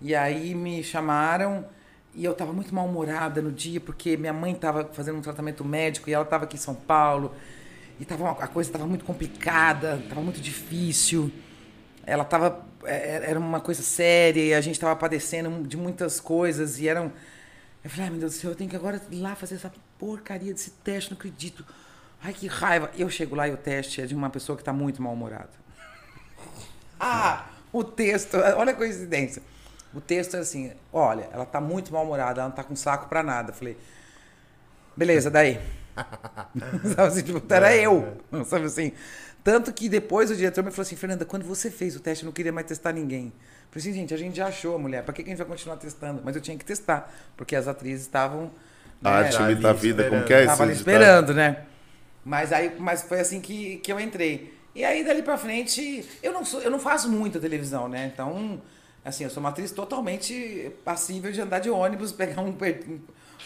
E 0.00 0.14
aí 0.14 0.54
me 0.54 0.84
chamaram 0.84 1.66
e 2.14 2.24
eu 2.24 2.30
estava 2.30 2.52
muito 2.52 2.72
mal-humorada 2.72 3.42
no 3.42 3.50
dia, 3.50 3.80
porque 3.80 4.16
minha 4.16 4.32
mãe 4.32 4.52
estava 4.52 4.84
fazendo 4.92 5.18
um 5.18 5.20
tratamento 5.20 5.64
médico 5.64 6.08
e 6.08 6.12
ela 6.12 6.22
estava 6.22 6.44
aqui 6.44 6.54
em 6.54 6.60
São 6.60 6.74
Paulo. 6.74 7.34
E 7.98 8.04
tava, 8.04 8.30
a 8.30 8.46
coisa 8.46 8.68
estava 8.68 8.86
muito 8.86 9.04
complicada, 9.04 9.96
estava 9.96 10.20
muito 10.20 10.40
difícil. 10.40 11.32
Ela 12.06 12.22
estava. 12.22 12.64
Era 12.84 13.40
uma 13.40 13.60
coisa 13.60 13.82
séria 13.82 14.40
e 14.40 14.54
a 14.54 14.60
gente 14.60 14.74
estava 14.74 14.94
padecendo 14.94 15.66
de 15.66 15.76
muitas 15.76 16.20
coisas. 16.20 16.78
E 16.78 16.86
eram. 16.86 17.12
Eu 17.82 17.90
falei, 17.90 18.04
ai 18.04 18.10
meu 18.10 18.20
Deus 18.20 18.34
do 18.34 18.38
céu, 18.38 18.50
eu 18.52 18.56
tenho 18.56 18.70
que 18.70 18.76
agora 18.76 19.02
ir 19.10 19.20
lá 19.20 19.34
fazer 19.34 19.56
essa 19.56 19.72
porcaria 19.98 20.52
desse 20.52 20.70
teste, 20.70 21.10
não 21.10 21.18
acredito. 21.18 21.64
Ai, 22.22 22.32
que 22.32 22.46
raiva. 22.46 22.88
Eu 22.96 23.10
chego 23.10 23.34
lá 23.34 23.48
e 23.48 23.52
o 23.52 23.56
teste 23.56 24.00
é 24.00 24.06
de 24.06 24.14
uma 24.14 24.30
pessoa 24.30 24.54
que 24.54 24.62
está 24.62 24.72
muito 24.72 25.02
mal-humorada. 25.02 25.67
Ah, 26.98 27.46
o 27.72 27.84
texto, 27.84 28.36
olha 28.56 28.72
a 28.72 28.74
coincidência. 28.74 29.42
O 29.94 30.00
texto 30.00 30.36
é 30.36 30.40
assim: 30.40 30.72
olha, 30.92 31.28
ela 31.32 31.46
tá 31.46 31.60
muito 31.60 31.92
mal-humorada, 31.92 32.40
ela 32.40 32.48
não 32.48 32.56
tá 32.56 32.62
com 32.62 32.76
saco 32.76 33.08
pra 33.08 33.22
nada. 33.22 33.50
Eu 33.50 33.54
falei, 33.54 33.76
beleza, 34.96 35.30
daí. 35.30 35.60
sabe 36.94 37.08
assim, 37.08 37.22
tipo, 37.22 37.42
era 37.52 37.74
eu. 37.76 38.16
Sabe 38.46 38.66
assim? 38.66 38.92
Tanto 39.42 39.72
que 39.72 39.88
depois 39.88 40.30
o 40.30 40.36
diretor 40.36 40.62
me 40.62 40.70
falou 40.70 40.82
assim: 40.82 40.96
Fernanda, 40.96 41.24
quando 41.24 41.44
você 41.44 41.70
fez 41.70 41.96
o 41.96 42.00
teste, 42.00 42.24
eu 42.24 42.26
não 42.26 42.32
queria 42.32 42.52
mais 42.52 42.66
testar 42.66 42.92
ninguém. 42.92 43.26
Eu 43.26 43.32
falei 43.70 43.90
assim, 43.90 43.92
gente, 43.92 44.14
a 44.14 44.16
gente 44.16 44.36
já 44.36 44.46
achou 44.46 44.76
a 44.76 44.78
mulher, 44.78 45.02
pra 45.02 45.12
que 45.12 45.22
que 45.22 45.30
a 45.30 45.32
gente 45.32 45.38
vai 45.38 45.46
continuar 45.46 45.76
testando? 45.76 46.22
Mas 46.24 46.36
eu 46.36 46.42
tinha 46.42 46.56
que 46.56 46.64
testar, 46.64 47.12
porque 47.36 47.56
as 47.56 47.66
atrizes 47.66 48.02
estavam. 48.02 48.50
A 49.02 49.10
né, 49.10 49.16
arte 49.26 49.36
ali 49.36 49.52
imita 49.52 49.70
a 49.70 49.72
vida, 49.72 50.08
como 50.08 50.24
que 50.24 50.32
é 50.32 50.48
ali 50.48 50.62
esse 50.72 50.72
esperando, 50.72 51.34
né? 51.34 51.64
Mas 52.24 52.52
aí, 52.52 52.74
mas 52.78 53.02
foi 53.02 53.20
assim 53.20 53.40
que, 53.40 53.78
que 53.78 53.90
eu 53.92 53.98
entrei. 53.98 54.57
E 54.74 54.84
aí 54.84 55.04
dali 55.04 55.22
pra 55.22 55.36
frente, 55.36 56.04
eu 56.22 56.32
não 56.32 56.44
sou, 56.44 56.60
eu 56.60 56.70
não 56.70 56.78
faço 56.78 57.10
muita 57.10 57.40
televisão, 57.40 57.88
né? 57.88 58.10
Então, 58.12 58.60
assim, 59.04 59.24
eu 59.24 59.30
sou 59.30 59.40
uma 59.40 59.48
atriz 59.48 59.72
totalmente 59.72 60.70
passível 60.84 61.32
de 61.32 61.40
andar 61.40 61.58
de 61.58 61.70
ônibus, 61.70 62.12
pegar 62.12 62.42
um 62.42 62.52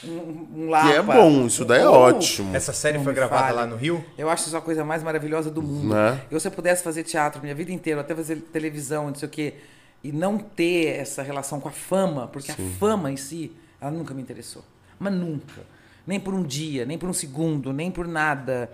um, 0.04 0.64
um, 0.64 0.70
lapa. 0.70 0.88
Que 0.88 0.94
é 0.96 1.02
bom, 1.02 1.46
isso 1.46 1.64
daí 1.64 1.82
é 1.82 1.86
ótimo. 1.86 2.54
Essa 2.56 2.72
série 2.72 2.98
Não 2.98 3.04
foi 3.04 3.14
gravada 3.14 3.42
fale. 3.44 3.56
lá 3.56 3.66
no 3.66 3.76
Rio? 3.76 4.04
Eu 4.18 4.28
acho 4.28 4.46
isso 4.46 4.56
a 4.56 4.60
coisa 4.60 4.84
mais 4.84 5.02
maravilhosa 5.02 5.50
do 5.50 5.62
mundo. 5.62 5.94
Né? 5.94 6.20
Eu, 6.30 6.40
se 6.40 6.48
eu 6.48 6.52
pudesse 6.52 6.82
fazer 6.82 7.04
teatro 7.04 7.40
minha 7.40 7.54
vida 7.54 7.70
inteira, 7.70 8.00
até 8.00 8.14
fazer 8.14 8.36
televisão, 8.36 9.08
não 9.08 9.14
sei 9.14 9.28
o 9.28 9.30
quê, 9.30 9.54
e 10.02 10.10
não 10.10 10.38
ter 10.38 10.98
essa 10.98 11.22
relação 11.22 11.60
com 11.60 11.68
a 11.68 11.72
fama, 11.72 12.26
porque 12.26 12.50
a 12.50 12.56
fama 12.78 13.10
em 13.10 13.16
si, 13.16 13.52
ela 13.80 13.90
nunca 13.90 14.12
me 14.12 14.22
interessou. 14.22 14.64
Mas 14.98 15.12
nunca. 15.12 15.62
Nem 16.06 16.18
por 16.18 16.34
um 16.34 16.42
dia, 16.42 16.84
nem 16.84 16.98
por 16.98 17.08
um 17.08 17.12
segundo, 17.12 17.72
nem 17.72 17.90
por 17.90 18.08
nada. 18.08 18.70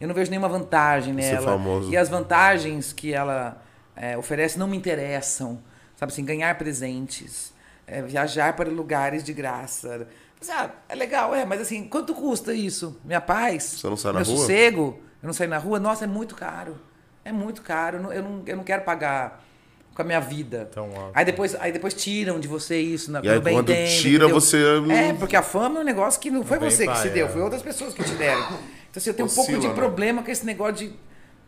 Eu 0.00 0.06
não 0.08 0.14
vejo 0.14 0.30
nenhuma 0.30 0.48
vantagem 0.48 1.12
nela. 1.12 1.42
famoso. 1.42 1.90
E 1.90 1.96
as 1.96 2.08
vantagens 2.08 2.92
que 2.92 3.12
ela 3.12 3.60
é, 3.96 4.16
oferece 4.16 4.58
não 4.58 4.68
me 4.68 4.76
interessam. 4.76 5.58
Sabe 5.96 6.12
assim, 6.12 6.24
ganhar 6.24 6.56
presentes, 6.56 7.52
é, 7.86 8.00
viajar 8.02 8.54
para 8.54 8.68
lugares 8.70 9.24
de 9.24 9.32
graça. 9.32 10.06
Mas, 10.38 10.48
ah, 10.50 10.70
é 10.88 10.94
legal, 10.94 11.34
é, 11.34 11.44
mas 11.44 11.60
assim, 11.60 11.88
quanto 11.88 12.14
custa 12.14 12.54
isso? 12.54 12.96
Minha 13.04 13.20
paz? 13.20 13.64
Você 13.64 13.88
não 13.88 13.96
sai 13.96 14.12
na 14.12 14.20
meu 14.20 14.28
rua? 14.28 14.36
sossego? 14.38 15.00
Eu 15.20 15.26
não 15.26 15.32
saio 15.32 15.50
na 15.50 15.58
rua? 15.58 15.80
Nossa, 15.80 16.04
é 16.04 16.06
muito 16.06 16.36
caro. 16.36 16.78
É 17.24 17.32
muito 17.32 17.62
caro. 17.62 17.96
Eu 18.12 18.22
não, 18.22 18.42
eu 18.46 18.56
não, 18.56 18.62
quero 18.64 18.82
pagar 18.82 19.44
com 19.92 20.00
a 20.02 20.04
minha 20.04 20.20
vida. 20.20 20.70
Tão 20.72 20.84
alto. 20.96 21.10
Aí 21.12 21.24
depois, 21.24 21.56
aí 21.56 21.72
depois 21.72 21.92
tiram 21.92 22.38
de 22.38 22.46
você 22.46 22.78
isso. 22.80 23.10
Na, 23.10 23.20
E 23.20 23.28
aí, 23.28 23.40
quando 23.40 23.66
tira, 23.74 24.26
entendeu? 24.26 24.28
você- 24.40 24.62
É, 24.88 25.12
porque 25.14 25.34
a 25.34 25.42
fama 25.42 25.80
é 25.80 25.82
um 25.82 25.84
negócio 25.84 26.20
que 26.20 26.30
não 26.30 26.44
foi 26.44 26.60
você 26.60 26.86
que 26.86 26.92
pra 26.92 27.02
se 27.02 27.08
deu, 27.10 27.24
ela. 27.26 27.32
foi 27.32 27.42
outras 27.42 27.62
pessoas 27.62 27.92
que 27.92 28.04
te 28.04 28.14
deram. 28.14 28.46
Então, 28.90 29.00
assim, 29.00 29.10
eu 29.10 29.14
tenho 29.14 29.28
um 29.28 29.34
pouco 29.34 29.42
Oscila, 29.50 29.60
de 29.60 29.68
né? 29.68 29.74
problema 29.74 30.22
com 30.22 30.30
esse 30.30 30.44
negócio 30.46 30.74
de 30.88 30.98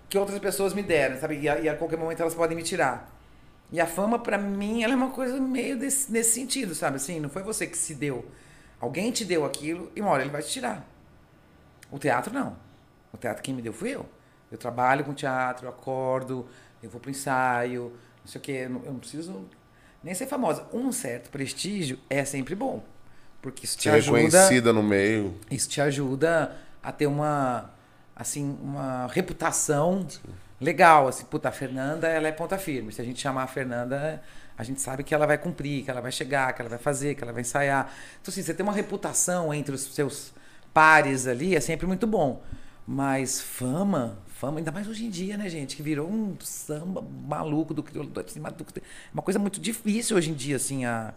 que 0.09 0.18
outras 0.18 0.38
pessoas 0.38 0.74
me 0.74 0.83
deram, 0.83 1.18
sabe? 1.20 1.38
E 1.40 1.48
a, 1.48 1.61
e 1.61 1.68
a 1.68 1.74
qualquer 1.76 1.98
momento 1.98 2.20
elas 2.20 2.35
podem 2.35 2.57
me 2.57 2.62
tirar. 2.62 3.16
E 3.72 3.81
a 3.81 3.87
fama, 3.87 4.18
pra 4.18 4.37
mim, 4.37 4.83
ela 4.83 4.92
é 4.92 4.96
uma 4.96 5.11
coisa 5.11 5.40
meio 5.40 5.79
desse, 5.79 6.11
nesse 6.11 6.33
sentido, 6.33 6.74
sabe? 6.74 6.96
Assim, 6.96 7.20
não 7.20 7.29
foi 7.29 7.42
você 7.42 7.66
que 7.66 7.79
se 7.79 7.94
deu. 7.94 8.24
Alguém 8.81 9.12
te 9.12 9.24
deu 9.24 9.44
aquilo 9.44 9.90
e 9.94 10.00
uma 10.00 10.11
hora 10.11 10.22
ele 10.22 10.31
vai 10.31 10.42
te 10.42 10.48
tirar. 10.48 10.85
O 11.90 11.98
teatro, 11.98 12.33
não. 12.35 12.57
O 13.12 13.16
teatro 13.16 13.42
quem 13.42 13.55
me 13.55 13.62
deu 13.62 13.72
fui 13.72 13.90
eu. 13.94 14.07
Eu 14.50 14.59
trabalho 14.59 15.05
com 15.05 15.14
teatro, 15.14 15.66
eu 15.66 15.70
acordo, 15.70 16.46
eu 16.83 16.90
vou 16.90 17.00
pro 17.00 17.11
ensaio, 17.11 17.92
não 18.20 18.26
sei 18.26 18.40
o 18.40 18.42
quê. 18.42 18.53
Eu 18.64 18.70
não, 18.70 18.83
eu 18.85 18.92
não 18.92 18.98
preciso 18.98 19.44
nem 20.03 20.14
ser 20.14 20.26
famosa. 20.26 20.66
Um 20.72 20.90
certo 20.90 21.31
prestígio 21.31 21.98
é 22.09 22.24
sempre 22.24 22.55
bom. 22.57 22.83
Porque 23.40 23.64
isso 23.64 23.79
te 23.79 23.85
Ser 23.85 23.90
ajuda 23.90 24.18
reconhecida 24.18 24.72
no 24.72 24.83
meio. 24.83 25.35
isso 25.50 25.68
te 25.68 25.81
ajuda 25.81 26.57
a 26.83 26.93
ter 26.93 27.07
uma 27.07 27.71
assim 28.14 28.59
uma 28.62 29.07
reputação 29.09 30.07
legal 30.61 31.09
assim 31.09 31.25
puta 31.25 31.49
a 31.49 31.53
Fernanda 31.53 32.09
ela 32.09 32.29
é 32.29 32.33
ponta 32.33 32.59
firme. 32.59 32.93
Se 32.93 33.01
a 33.01 33.05
gente 33.05 33.21
chamar 33.21 33.45
a 33.45 33.47
Fernanda 33.47 34.23
a 34.57 34.62
gente 34.64 34.81
sabe 34.81 35.03
que 35.03 35.14
ela 35.14 35.27
vai 35.27 35.38
cumprir 35.38 35.85
que 35.85 35.90
ela 35.90 36.01
vai 36.01 36.12
chegar 36.12 36.53
que 36.53 36.61
ela 36.62 36.69
vai 36.69 36.79
fazer 36.79 37.14
que 37.14 37.23
ela 37.23 37.33
vai 37.33 37.43
ensaiar. 37.43 37.93
Então 38.21 38.31
assim 38.33 38.43
você 38.43 38.53
ter 38.55 38.62
uma 38.62 38.73
reputação 38.73 39.53
entre 39.55 39.75
os 39.75 39.83
seus 39.83 40.33
pares 40.75 41.27
ali 41.27 41.57
é 41.57 41.61
sempre 41.61 41.87
muito 41.87 42.07
bom. 42.07 42.43
Mas 42.87 43.40
fama 43.40 44.19
fama 44.27 44.59
ainda 44.59 44.73
mais 44.73 44.88
hoje 44.88 45.05
em 45.05 45.11
dia 45.11 45.37
né 45.37 45.49
gente 45.51 45.77
que 45.77 45.83
virou 45.83 46.09
um 46.11 46.35
samba 46.40 47.03
maluco 47.03 47.75
do 47.75 47.83
crioulo 47.83 48.09
do 48.11 48.21
é 48.21 48.25
uma 49.12 49.23
coisa 49.23 49.38
muito 49.38 49.61
difícil 49.61 50.16
hoje 50.16 50.31
em 50.31 50.35
dia 50.35 50.57
assim 50.57 50.85
a 50.87 51.12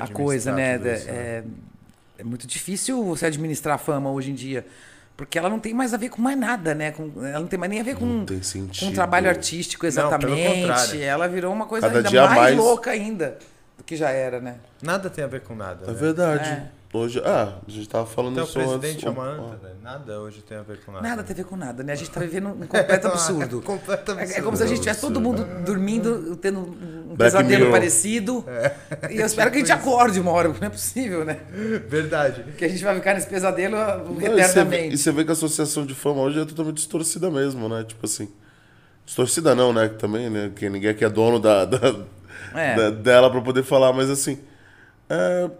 a 0.00 0.08
coisa, 0.08 0.52
né? 0.52 0.78
da- 0.78 0.94
isso, 0.94 1.08
é, 1.10 1.44
é 2.18 2.24
muito 2.24 2.46
difícil 2.46 3.02
você 3.04 3.26
administrar 3.26 3.74
a 3.74 3.78
fama 3.78 4.10
hoje 4.10 4.30
em 4.30 4.34
dia. 4.34 4.66
Porque 5.16 5.38
ela 5.38 5.48
não 5.48 5.60
tem 5.60 5.72
mais 5.72 5.94
a 5.94 5.96
ver 5.96 6.08
com 6.08 6.20
mais 6.20 6.36
nada, 6.36 6.74
né? 6.74 6.90
Com, 6.90 7.24
ela 7.24 7.38
não 7.40 7.46
tem 7.46 7.58
mais 7.58 7.70
nem 7.70 7.80
a 7.80 7.84
ver 7.84 7.94
com, 7.94 8.04
Não 8.04 8.26
com 8.26 8.86
um 8.86 8.92
trabalho 8.92 9.28
artístico 9.28 9.84
Não, 9.84 9.88
exatamente. 9.88 10.60
contrário. 10.60 11.02
ela 11.02 11.28
virou 11.28 11.52
uma 11.52 11.66
coisa 11.66 11.86
Cada 11.88 11.98
ainda 12.08 12.22
mais, 12.26 12.36
mais- 12.40 12.56
louca 12.56 12.90
ainda 12.90 13.38
do 13.78 13.84
que 13.84 13.96
já 13.96 14.10
era, 14.10 14.40
né? 14.40 14.56
Nada 14.82 15.08
tem 15.08 15.22
a 15.22 15.28
ver 15.28 15.42
com 15.42 15.54
nada. 15.54 15.84
É 15.84 15.88
né? 15.88 15.92
verdade. 15.94 16.48
É. 16.50 16.68
Hoje, 16.96 17.20
ah, 17.24 17.54
a 17.66 17.70
gente 17.70 17.88
tava 17.88 18.06
falando 18.06 18.34
Então, 18.34 18.44
o 18.44 18.46
isso 18.46 18.58
antes. 18.60 18.70
presidente 18.78 19.04
é 19.04 19.10
uma 19.10 19.24
anta, 19.24 19.56
velho. 19.56 19.74
Nada 19.82 20.20
hoje 20.20 20.40
tem 20.42 20.56
a 20.56 20.62
ver 20.62 20.78
com 20.84 20.92
nada. 20.92 21.08
Nada 21.08 21.22
tem 21.24 21.34
a 21.34 21.36
ver 21.36 21.44
com 21.44 21.56
nada, 21.56 21.82
né? 21.82 21.92
A 21.92 21.96
gente 21.96 22.08
tá 22.08 22.20
vivendo 22.20 22.46
um 22.50 22.66
completo 22.68 23.08
absurdo. 23.08 23.60
Completo 23.62 24.12
É, 24.12 24.14
é 24.14 24.22
absurdo. 24.22 24.44
como 24.44 24.56
se 24.56 24.62
a 24.62 24.66
gente 24.66 24.78
tivesse 24.80 25.00
todo 25.00 25.20
mundo 25.20 25.44
dormindo, 25.66 26.36
tendo 26.36 26.60
um 26.60 27.16
Black 27.16 27.18
pesadelo 27.18 27.58
Mirror. 27.64 27.72
parecido. 27.72 28.44
E 29.10 29.16
eu 29.18 29.26
espero 29.26 29.50
que 29.50 29.56
a 29.56 29.60
gente 29.60 29.72
acorde 29.72 30.20
uma 30.20 30.30
hora, 30.30 30.48
porque 30.50 30.60
não 30.60 30.68
é 30.68 30.70
possível, 30.70 31.24
né? 31.24 31.40
Verdade. 31.88 32.44
Que 32.56 32.64
a 32.64 32.68
gente 32.68 32.84
vai 32.84 32.94
ficar 32.94 33.14
nesse 33.14 33.26
pesadelo 33.26 33.74
Não, 33.76 34.12
e 34.12 34.20
você 34.20 34.28
vê- 34.28 34.40
eternamente. 34.42 34.94
E 34.94 34.98
você 34.98 35.10
vê 35.10 35.24
que 35.24 35.30
a 35.30 35.32
associação 35.32 35.84
de 35.84 35.94
fama 35.94 36.20
hoje 36.22 36.40
é 36.40 36.44
totalmente 36.44 36.76
distorcida 36.76 37.28
mesmo, 37.28 37.68
né? 37.68 37.82
Tipo 37.82 38.06
assim. 38.06 38.28
Distorcida 39.04 39.52
não, 39.52 39.72
né? 39.72 39.88
Também, 39.88 40.30
né? 40.30 40.52
Que 40.54 40.70
ninguém 40.70 40.90
aqui 40.90 41.04
é 41.04 41.08
dono 41.10 41.40
da, 41.40 41.64
da- 41.64 41.94
É. 42.54 42.76
da- 42.76 42.90
dela 42.90 43.28
pra 43.30 43.40
poder 43.40 43.64
falar, 43.64 43.92
mas 43.92 44.08
assim. 44.08 44.38
é, 45.10 45.50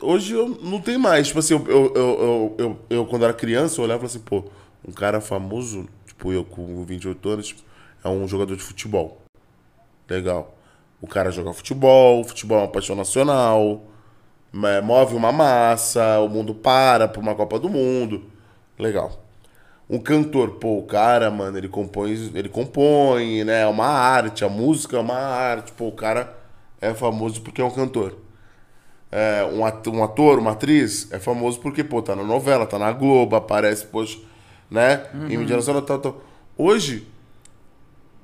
hoje 0.00 0.34
eu 0.34 0.48
não 0.48 0.80
tem 0.80 0.98
mais. 0.98 1.28
Tipo 1.28 1.40
assim, 1.40 1.54
eu, 1.54 1.66
eu, 1.68 2.54
eu, 2.58 2.80
eu, 2.90 3.06
quando 3.06 3.24
era 3.24 3.34
criança, 3.34 3.80
eu 3.80 3.84
olhava 3.84 4.04
e 4.04 4.08
falava 4.08 4.40
assim, 4.40 4.48
pô, 4.48 4.50
um 4.86 4.92
cara 4.92 5.20
famoso, 5.20 5.88
tipo 6.06 6.32
eu 6.32 6.44
com 6.44 6.84
28 6.84 7.28
anos, 7.28 7.46
tipo, 7.48 7.62
é 8.02 8.08
um 8.08 8.26
jogador 8.28 8.56
de 8.56 8.62
futebol. 8.62 9.22
Legal. 10.08 10.54
O 11.00 11.06
cara 11.06 11.30
joga 11.30 11.52
futebol, 11.52 12.24
futebol 12.24 12.58
é 12.58 12.62
uma 12.62 12.68
paixão 12.68 12.96
nacional, 12.96 13.82
move 14.82 15.14
uma 15.16 15.32
massa, 15.32 16.20
o 16.20 16.28
mundo 16.28 16.54
para 16.54 17.08
pra 17.08 17.20
uma 17.20 17.34
Copa 17.34 17.58
do 17.58 17.68
Mundo. 17.68 18.24
Legal. 18.78 19.24
Um 19.88 19.98
cantor, 19.98 20.52
pô, 20.52 20.78
o 20.78 20.86
cara, 20.86 21.30
mano, 21.30 21.58
ele 21.58 21.68
compõe, 21.68 22.12
ele 22.34 22.48
compõe, 22.48 23.44
né? 23.44 23.62
É 23.62 23.66
uma 23.66 23.86
arte, 23.86 24.44
a 24.44 24.48
música 24.48 24.96
é 24.96 25.00
uma 25.00 25.14
arte, 25.14 25.72
pô, 25.72 25.88
o 25.88 25.92
cara 25.92 26.34
é 26.80 26.94
famoso 26.94 27.42
porque 27.42 27.60
é 27.60 27.64
um 27.64 27.70
cantor. 27.70 28.23
É, 29.16 29.44
um, 29.44 29.64
ator, 29.64 29.94
um 29.94 30.02
ator, 30.02 30.40
uma 30.40 30.50
atriz, 30.50 31.06
é 31.12 31.20
famoso 31.20 31.60
porque, 31.60 31.84
pô, 31.84 32.02
tá 32.02 32.16
na 32.16 32.24
novela, 32.24 32.66
tá 32.66 32.80
na 32.80 32.90
Globo, 32.90 33.36
aparece, 33.36 33.86
poxa, 33.86 34.18
né? 34.68 35.06
Em 35.30 35.36
mídia 35.36 35.54
nacional, 35.54 35.82
tal, 35.82 36.00
tal. 36.00 36.20
Hoje, 36.58 37.06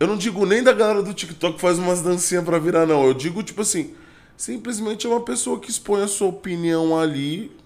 eu 0.00 0.08
não 0.08 0.16
digo 0.16 0.44
nem 0.44 0.64
da 0.64 0.72
galera 0.72 1.00
do 1.00 1.14
TikTok 1.14 1.54
que 1.54 1.60
faz 1.60 1.78
umas 1.78 2.02
dancinhas 2.02 2.44
pra 2.44 2.58
virar, 2.58 2.86
não. 2.86 3.04
Eu 3.04 3.14
digo, 3.14 3.40
tipo 3.40 3.62
assim, 3.62 3.94
simplesmente 4.36 5.06
é 5.06 5.10
uma 5.10 5.20
pessoa 5.20 5.60
que 5.60 5.70
expõe 5.70 6.02
a 6.02 6.08
sua 6.08 6.26
opinião 6.26 6.98
ali, 6.98 7.56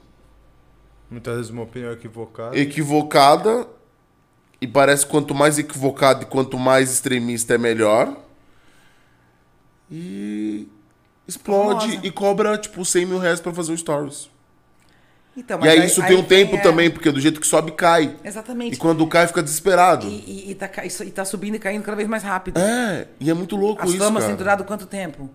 Muitas 1.10 1.36
vezes 1.36 1.50
uma 1.50 1.62
opinião 1.62 1.92
equivocada. 1.92 2.58
equivocada, 2.58 3.66
e 4.60 4.66
parece 4.68 5.06
quanto 5.06 5.34
mais 5.34 5.58
equivocado 5.58 6.24
e 6.24 6.26
quanto 6.26 6.58
mais 6.58 6.92
extremista 6.92 7.54
é 7.54 7.58
melhor. 7.58 8.14
E 9.90 10.68
explode 11.26 11.86
Famosa. 11.88 12.06
e 12.06 12.10
cobra, 12.10 12.58
tipo, 12.58 12.84
100 12.84 13.06
mil 13.06 13.18
reais 13.18 13.40
pra 13.40 13.52
fazer 13.52 13.72
um 13.72 13.76
stories. 13.76 14.28
Então, 15.36 15.58
E 15.58 15.60
mas 15.60 15.70
aí 15.70 15.86
isso 15.86 16.00
tem 16.02 16.14
um 16.16 16.20
vem, 16.20 16.28
tempo 16.28 16.56
é, 16.56 16.60
também, 16.60 16.90
porque 16.90 17.10
do 17.10 17.20
jeito 17.20 17.40
que 17.40 17.46
sobe, 17.46 17.72
cai. 17.72 18.16
Exatamente. 18.22 18.74
E 18.74 18.76
quando 18.76 19.04
cai, 19.08 19.26
fica 19.26 19.42
desesperado. 19.42 20.06
E, 20.06 20.46
e, 20.48 20.50
e 20.52 20.54
tá, 20.54 20.70
e 20.84 21.10
tá 21.10 21.24
subindo 21.24 21.56
e 21.56 21.58
caindo 21.58 21.82
cada 21.82 21.96
vez 21.96 22.08
mais 22.08 22.22
rápido. 22.22 22.58
É, 22.58 23.08
e 23.18 23.28
é 23.30 23.34
muito 23.34 23.56
louco 23.56 23.82
As 23.82 23.90
isso, 23.90 23.98
famas 23.98 24.24
têm 24.24 24.36
durado 24.36 24.64
quanto 24.64 24.86
tempo? 24.86 25.28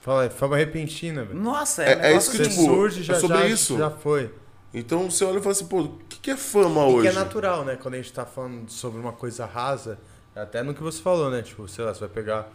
Fala, 0.00 0.24
é 0.24 0.30
fama 0.30 0.56
repentina, 0.56 1.24
velho. 1.24 1.38
Nossa, 1.38 1.82
É- 1.84 1.92
é, 2.08 2.12
é 2.12 2.16
isso 2.16 2.30
que, 2.30 2.40
assim. 2.40 2.44
Você 2.44 2.50
tipo, 2.50 2.64
surge, 2.64 3.02
já, 3.02 3.16
é 3.16 3.20
sobre 3.20 3.38
já, 3.38 3.46
isso. 3.48 3.76
já 3.76 3.90
foi. 3.90 4.32
Então 4.72 5.10
você 5.10 5.24
olha 5.24 5.38
e 5.38 5.42
fala 5.42 5.52
assim, 5.52 5.66
pô, 5.66 5.80
o 5.82 5.98
que, 6.08 6.18
que 6.18 6.30
é 6.30 6.36
fama 6.36 6.82
E 6.88 6.94
hoje? 6.94 7.02
que 7.02 7.08
é 7.08 7.12
natural, 7.18 7.64
né? 7.64 7.76
Quando 7.76 7.94
a 7.94 7.96
gente 7.98 8.12
tá 8.12 8.24
falando 8.24 8.70
sobre 8.70 9.00
uma 9.00 9.12
coisa 9.12 9.44
rasa, 9.46 9.98
até 10.34 10.62
no 10.62 10.74
que 10.74 10.82
você 10.82 11.02
falou, 11.02 11.30
né? 11.30 11.42
Tipo, 11.42 11.66
sei 11.68 11.84
lá, 11.84 11.92
você 11.94 12.00
vai 12.00 12.08
pegar 12.08 12.48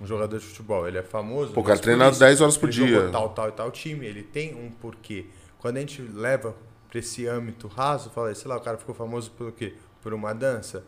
um 0.00 0.06
jogador 0.06 0.38
de 0.38 0.44
futebol, 0.46 0.86
ele 0.88 0.98
é 0.98 1.02
famoso. 1.02 1.52
Pô, 1.52 1.60
o 1.60 1.64
cara 1.64 1.74
mas 1.74 1.80
por 1.80 1.84
treina 1.84 2.08
isso, 2.08 2.20
10 2.20 2.40
horas 2.40 2.56
por 2.56 2.68
ele 2.68 2.72
dia. 2.78 2.94
jogou 2.96 3.10
tal, 3.12 3.28
tal 3.30 3.48
e 3.48 3.52
tal 3.52 3.70
time, 3.70 4.06
ele 4.06 4.22
tem 4.22 4.54
um 4.54 4.70
porquê. 4.70 5.26
Quando 5.58 5.76
a 5.76 5.80
gente 5.80 6.00
leva 6.02 6.54
pra 6.88 6.98
esse 6.98 7.26
âmbito 7.26 7.68
raso, 7.68 8.10
fala, 8.10 8.34
sei 8.34 8.48
lá, 8.48 8.56
o 8.56 8.60
cara 8.60 8.76
ficou 8.78 8.94
famoso 8.94 9.30
por 9.32 9.52
quê? 9.52 9.74
Por 10.02 10.14
uma 10.14 10.32
dança? 10.34 10.84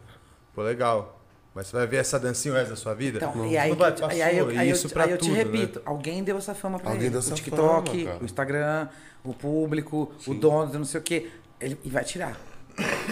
Pô, 0.55 0.63
legal. 0.63 1.19
Mas 1.55 1.67
você 1.67 1.77
vai 1.77 1.87
ver 1.87 1.99
essa 1.99 2.19
dancinha 2.19 2.55
o 2.55 2.57
resto 2.57 2.71
da 2.71 2.77
sua 2.77 2.95
vida? 2.95 3.19
Então, 3.19 3.47
e 3.47 3.59
aí, 3.59 3.69
Não 3.71 3.77
vai, 3.77 3.91
e 3.91 4.23
aí, 4.23 4.39
eu, 4.39 4.47
passou, 4.47 4.59
aí, 4.61 4.69
eu, 4.71 4.75
isso 4.75 4.99
aí 4.99 5.11
eu 5.11 5.19
te 5.19 5.21
tudo, 5.21 5.33
né? 5.33 5.37
repito, 5.45 5.83
alguém 5.85 6.25
deu 6.25 6.39
essa 6.39 6.55
fama 6.55 6.79
pra 6.79 6.89
Alguém 6.91 7.03
ele. 7.03 7.11
deu 7.11 7.21
O 7.21 7.23
essa 7.23 7.35
TikTok, 7.35 7.91
fama, 7.91 8.05
cara. 8.07 8.23
o 8.23 8.25
Instagram, 8.25 8.89
o 9.23 9.35
público, 9.35 10.11
o 10.27 10.33
dono, 10.35 10.73
não 10.73 10.85
sei 10.87 11.01
o 11.01 11.03
quê. 11.03 11.29
Ele, 11.61 11.79
e 11.85 11.91
vai 11.91 12.05
tirar. 12.05 12.41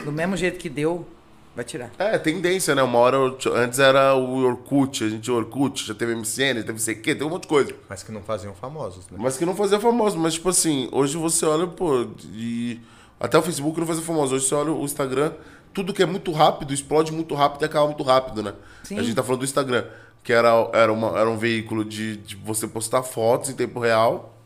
Do 0.05 0.11
mesmo 0.11 0.39
jeito 0.39 0.59
que 0.59 0.71
deu, 0.71 1.07
vai 1.55 1.65
tirar. 1.65 1.91
É, 1.99 2.19
tendência, 2.19 2.75
né? 2.75 2.83
Uma 2.83 2.99
hora, 2.99 3.17
antes 3.55 3.79
era 3.79 4.15
o 4.15 4.45
Orkut, 4.45 5.05
a 5.05 5.09
gente 5.09 5.23
tinha 5.23 5.37
Orkut, 5.37 5.87
já 5.87 5.95
teve 5.95 6.15
MCN, 6.15 6.63
teve 6.63 6.79
CQ, 6.79 7.03
teve 7.03 7.25
um 7.25 7.31
monte 7.31 7.43
de 7.43 7.49
coisa. 7.49 7.75
Mas 7.89 8.03
que 8.03 8.13
não 8.13 8.23
faziam 8.23 8.55
famosos, 8.55 9.09
né? 9.11 9.19
Mas 9.21 9.37
que 9.37 9.45
não 9.45 9.55
fazia 9.55 9.81
famoso. 9.81 10.19
Mas, 10.19 10.35
tipo 10.35 10.49
assim, 10.49 10.89
hoje 10.93 11.17
você 11.17 11.45
olha, 11.45 11.67
pô, 11.67 12.07
e 12.33 12.81
até 13.19 13.39
o 13.39 13.43
Facebook 13.43 13.79
não 13.79 13.87
fazia 13.87 14.03
famoso. 14.03 14.35
Hoje 14.35 14.47
você 14.47 14.55
olha 14.55 14.73
o 14.73 14.85
Instagram, 14.85 15.33
tudo 15.75 15.93
que 15.93 16.03
é 16.03 16.07
muito 16.07 16.33
rápido, 16.33 16.73
explode 16.73 17.13
muito 17.13 17.35
rápido 17.35 17.63
e 17.63 17.65
acaba 17.65 17.87
muito 17.87 18.03
rápido, 18.03 18.43
né? 18.43 18.55
Sim. 18.83 18.99
A 18.99 19.03
gente 19.03 19.15
tá 19.15 19.23
falando 19.23 19.41
do 19.41 19.45
Instagram, 19.45 19.85
que 20.23 20.33
era, 20.33 20.51
era, 20.73 20.93
uma, 20.93 21.19
era 21.19 21.29
um 21.29 21.37
veículo 21.37 21.85
de, 21.85 22.17
de 22.17 22.37
você 22.37 22.67
postar 22.67 23.03
fotos 23.03 23.51
em 23.51 23.55
tempo 23.55 23.81
real. 23.81 24.37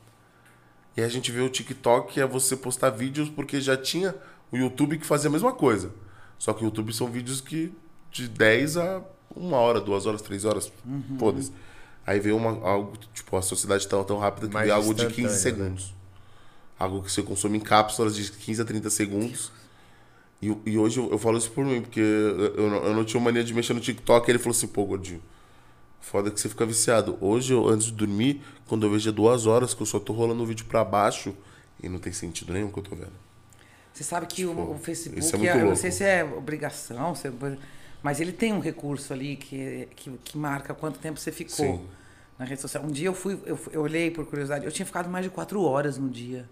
E 0.96 1.02
a 1.02 1.09
gente 1.09 1.32
vê 1.32 1.40
o 1.40 1.48
TikTok, 1.48 2.12
que 2.14 2.20
é 2.20 2.26
você 2.26 2.57
postar 2.57 2.90
vídeos, 2.90 3.28
porque 3.28 3.61
já 3.61 3.76
tinha 3.76 4.14
o 4.52 4.57
YouTube 4.57 4.98
que 4.98 5.07
fazia 5.07 5.28
a 5.28 5.32
mesma 5.32 5.52
coisa. 5.52 5.90
Só 6.45 6.53
que 6.53 6.62
o 6.62 6.66
YouTube 6.66 6.92
são 6.92 7.11
vídeos 7.11 7.40
que 7.40 7.72
de 8.12 8.28
10 8.28 8.76
a 8.76 9.03
uma 9.34 9.57
hora, 9.57 9.80
duas 9.80 10.05
horas, 10.05 10.20
três 10.20 10.45
horas. 10.45 10.70
Uhum. 10.84 11.16
Foda-se. 11.18 11.51
Aí 12.07 12.20
veio 12.20 12.36
uma, 12.36 12.51
algo, 12.68 12.99
tipo, 13.14 13.34
a 13.34 13.40
sociedade 13.40 13.88
tão, 13.88 14.05
tão 14.05 14.18
rápida 14.18 14.49
que 14.49 14.53
Mais 14.53 14.66
veio 14.66 14.76
algo 14.76 14.92
de 14.92 15.07
15 15.07 15.22
instantâneo, 15.22 15.30
né? 15.32 15.40
segundos. 15.40 15.95
Algo 16.78 17.03
que 17.03 17.11
você 17.11 17.22
consome 17.22 17.57
em 17.57 17.62
cápsulas 17.62 18.14
de 18.14 18.30
15 18.30 18.61
a 18.61 18.64
30 18.66 18.90
segundos. 18.90 19.53
E, 20.42 20.55
e 20.66 20.76
hoje 20.76 21.01
eu, 21.01 21.11
eu 21.12 21.18
falo 21.18 21.38
isso 21.38 21.51
por 21.51 21.64
mim, 21.64 21.80
porque 21.80 22.01
eu, 22.01 22.55
eu, 22.57 22.70
não, 22.70 22.76
eu 22.88 22.95
não 22.95 23.05
tinha 23.07 23.22
mania 23.22 23.42
de 23.42 23.55
mexer 23.55 23.72
no 23.72 23.80
TikTok. 23.80 24.30
Ele 24.30 24.38
falou 24.38 24.55
assim, 24.55 24.66
pô, 24.66 24.84
gordinho, 24.84 25.22
foda 25.99 26.30
que 26.30 26.38
você 26.38 26.51
fica 26.51 26.66
viciado. 26.66 27.16
Hoje, 27.22 27.55
eu, 27.55 27.66
antes 27.66 27.86
de 27.86 27.95
dormir, 27.95 28.42
quando 28.68 28.84
eu 28.84 28.90
vejo 28.90 29.09
é 29.09 29.12
duas 29.12 29.47
horas 29.47 29.72
que 29.72 29.80
eu 29.80 29.86
só 29.86 29.99
tô 29.99 30.12
rolando 30.12 30.42
o 30.42 30.47
vídeo 30.47 30.66
pra 30.66 30.84
baixo 30.84 31.34
e 31.82 31.88
não 31.88 31.99
tem 31.99 32.12
sentido 32.12 32.53
nenhum 32.53 32.70
que 32.70 32.78
eu 32.78 32.82
tô 32.82 32.95
vendo. 32.95 33.24
Você 33.95 34.03
sabe 34.03 34.26
que 34.26 34.45
o, 34.45 34.72
o 34.72 34.78
Facebook, 34.78 35.24
é 35.24 35.38
muito 35.38 35.47
eu 35.47 35.66
não 35.66 35.76
sei 35.76 35.92
se 35.92 36.03
é 36.03 36.24
obrigação, 36.24 37.14
se 37.14 37.28
é- 37.28 37.32
mas 38.03 38.20
ele 38.20 38.32
tem 38.32 38.53
um 38.53 38.59
recurso 38.59 39.12
ali 39.12 39.36
que, 39.36 39.88
que, 39.95 40.11
que 40.24 40.36
marca 40.36 40.74
quanto 40.74 40.99
tempo 40.99 41.18
você 41.18 41.30
ficou 41.30 41.55
Sim. 41.78 41.80
na 42.36 42.45
rede 42.45 42.61
social. 42.61 42.82
Um 42.84 42.90
dia 42.90 43.07
eu 43.07 43.14
fui, 43.14 43.38
eu, 43.47 43.57
fui- 43.57 43.74
eu 43.74 43.80
olhei 43.82 44.11
por 44.11 44.26
curiosidade, 44.26 44.64
eu 44.66 44.72
tinha 44.72 44.84
ficado 44.84 45.09
mais 45.09 45.24
de 45.24 45.30
quatro 45.30 45.62
horas 45.62 45.97
no 45.97 46.09
dia 46.11 46.45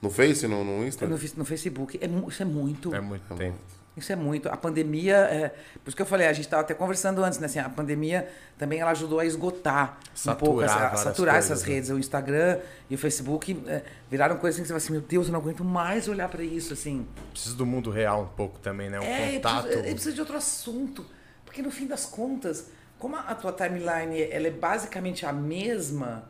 No 0.00 0.08
Face, 0.10 0.48
no, 0.48 0.64
no 0.64 0.84
Insta? 0.84 1.06
no, 1.06 1.16
no 1.36 1.44
Facebook. 1.44 1.98
É, 2.02 2.08
isso 2.28 2.42
é 2.42 2.46
muito. 2.46 2.94
É 2.94 3.00
muito 3.00 3.34
tempo. 3.36 3.58
Isso 4.00 4.12
é 4.12 4.16
muito. 4.16 4.48
A 4.48 4.56
pandemia, 4.56 5.16
é, 5.16 5.48
por 5.82 5.88
isso 5.88 5.96
que 5.96 6.02
eu 6.02 6.06
falei, 6.06 6.26
a 6.26 6.32
gente 6.32 6.46
estava 6.46 6.62
até 6.62 6.74
conversando 6.74 7.22
antes, 7.22 7.38
né? 7.38 7.46
Assim, 7.46 7.58
a 7.58 7.68
pandemia 7.68 8.28
também 8.58 8.80
ela 8.80 8.90
ajudou 8.90 9.20
a 9.20 9.24
esgotar 9.24 9.98
um 10.26 10.34
pouco, 10.34 10.60
Saturar 10.62 10.62
essa- 10.62 10.94
a 10.94 10.96
saturar 10.96 11.34
coisas, 11.36 11.50
essas 11.52 11.66
né? 11.68 11.74
redes. 11.74 11.90
O 11.90 11.98
Instagram 11.98 12.58
e 12.88 12.94
o 12.94 12.98
Facebook 12.98 13.62
é, 13.66 13.82
viraram 14.10 14.36
coisas 14.38 14.56
assim 14.56 14.62
que 14.62 14.66
você 14.68 14.72
fala 14.72 14.78
assim, 14.84 14.92
meu 14.92 15.02
Deus, 15.02 15.26
eu 15.28 15.32
não 15.32 15.40
aguento 15.40 15.64
mais 15.64 16.08
olhar 16.08 16.28
para 16.28 16.42
isso, 16.42 16.72
assim. 16.72 17.06
Preciso 17.32 17.56
do 17.56 17.64
mundo 17.66 17.90
real 17.90 18.22
um 18.22 18.36
pouco 18.36 18.58
também, 18.58 18.88
né? 18.90 18.98
Um 18.98 19.04
É, 19.04 19.32
contato. 19.34 19.62
preciso, 19.64 19.84
eu 19.86 19.92
preciso 19.94 20.14
de 20.14 20.20
outro 20.20 20.36
assunto. 20.36 21.06
Porque 21.44 21.62
no 21.62 21.70
fim 21.70 21.86
das 21.86 22.06
contas, 22.06 22.66
como 22.98 23.16
a 23.16 23.20
a 23.20 23.34
tua 23.34 23.52
timeline 23.52 24.22
ela 24.30 24.46
é 24.46 24.50
basicamente 24.50 25.26
a 25.26 25.32
mesma, 25.32 26.24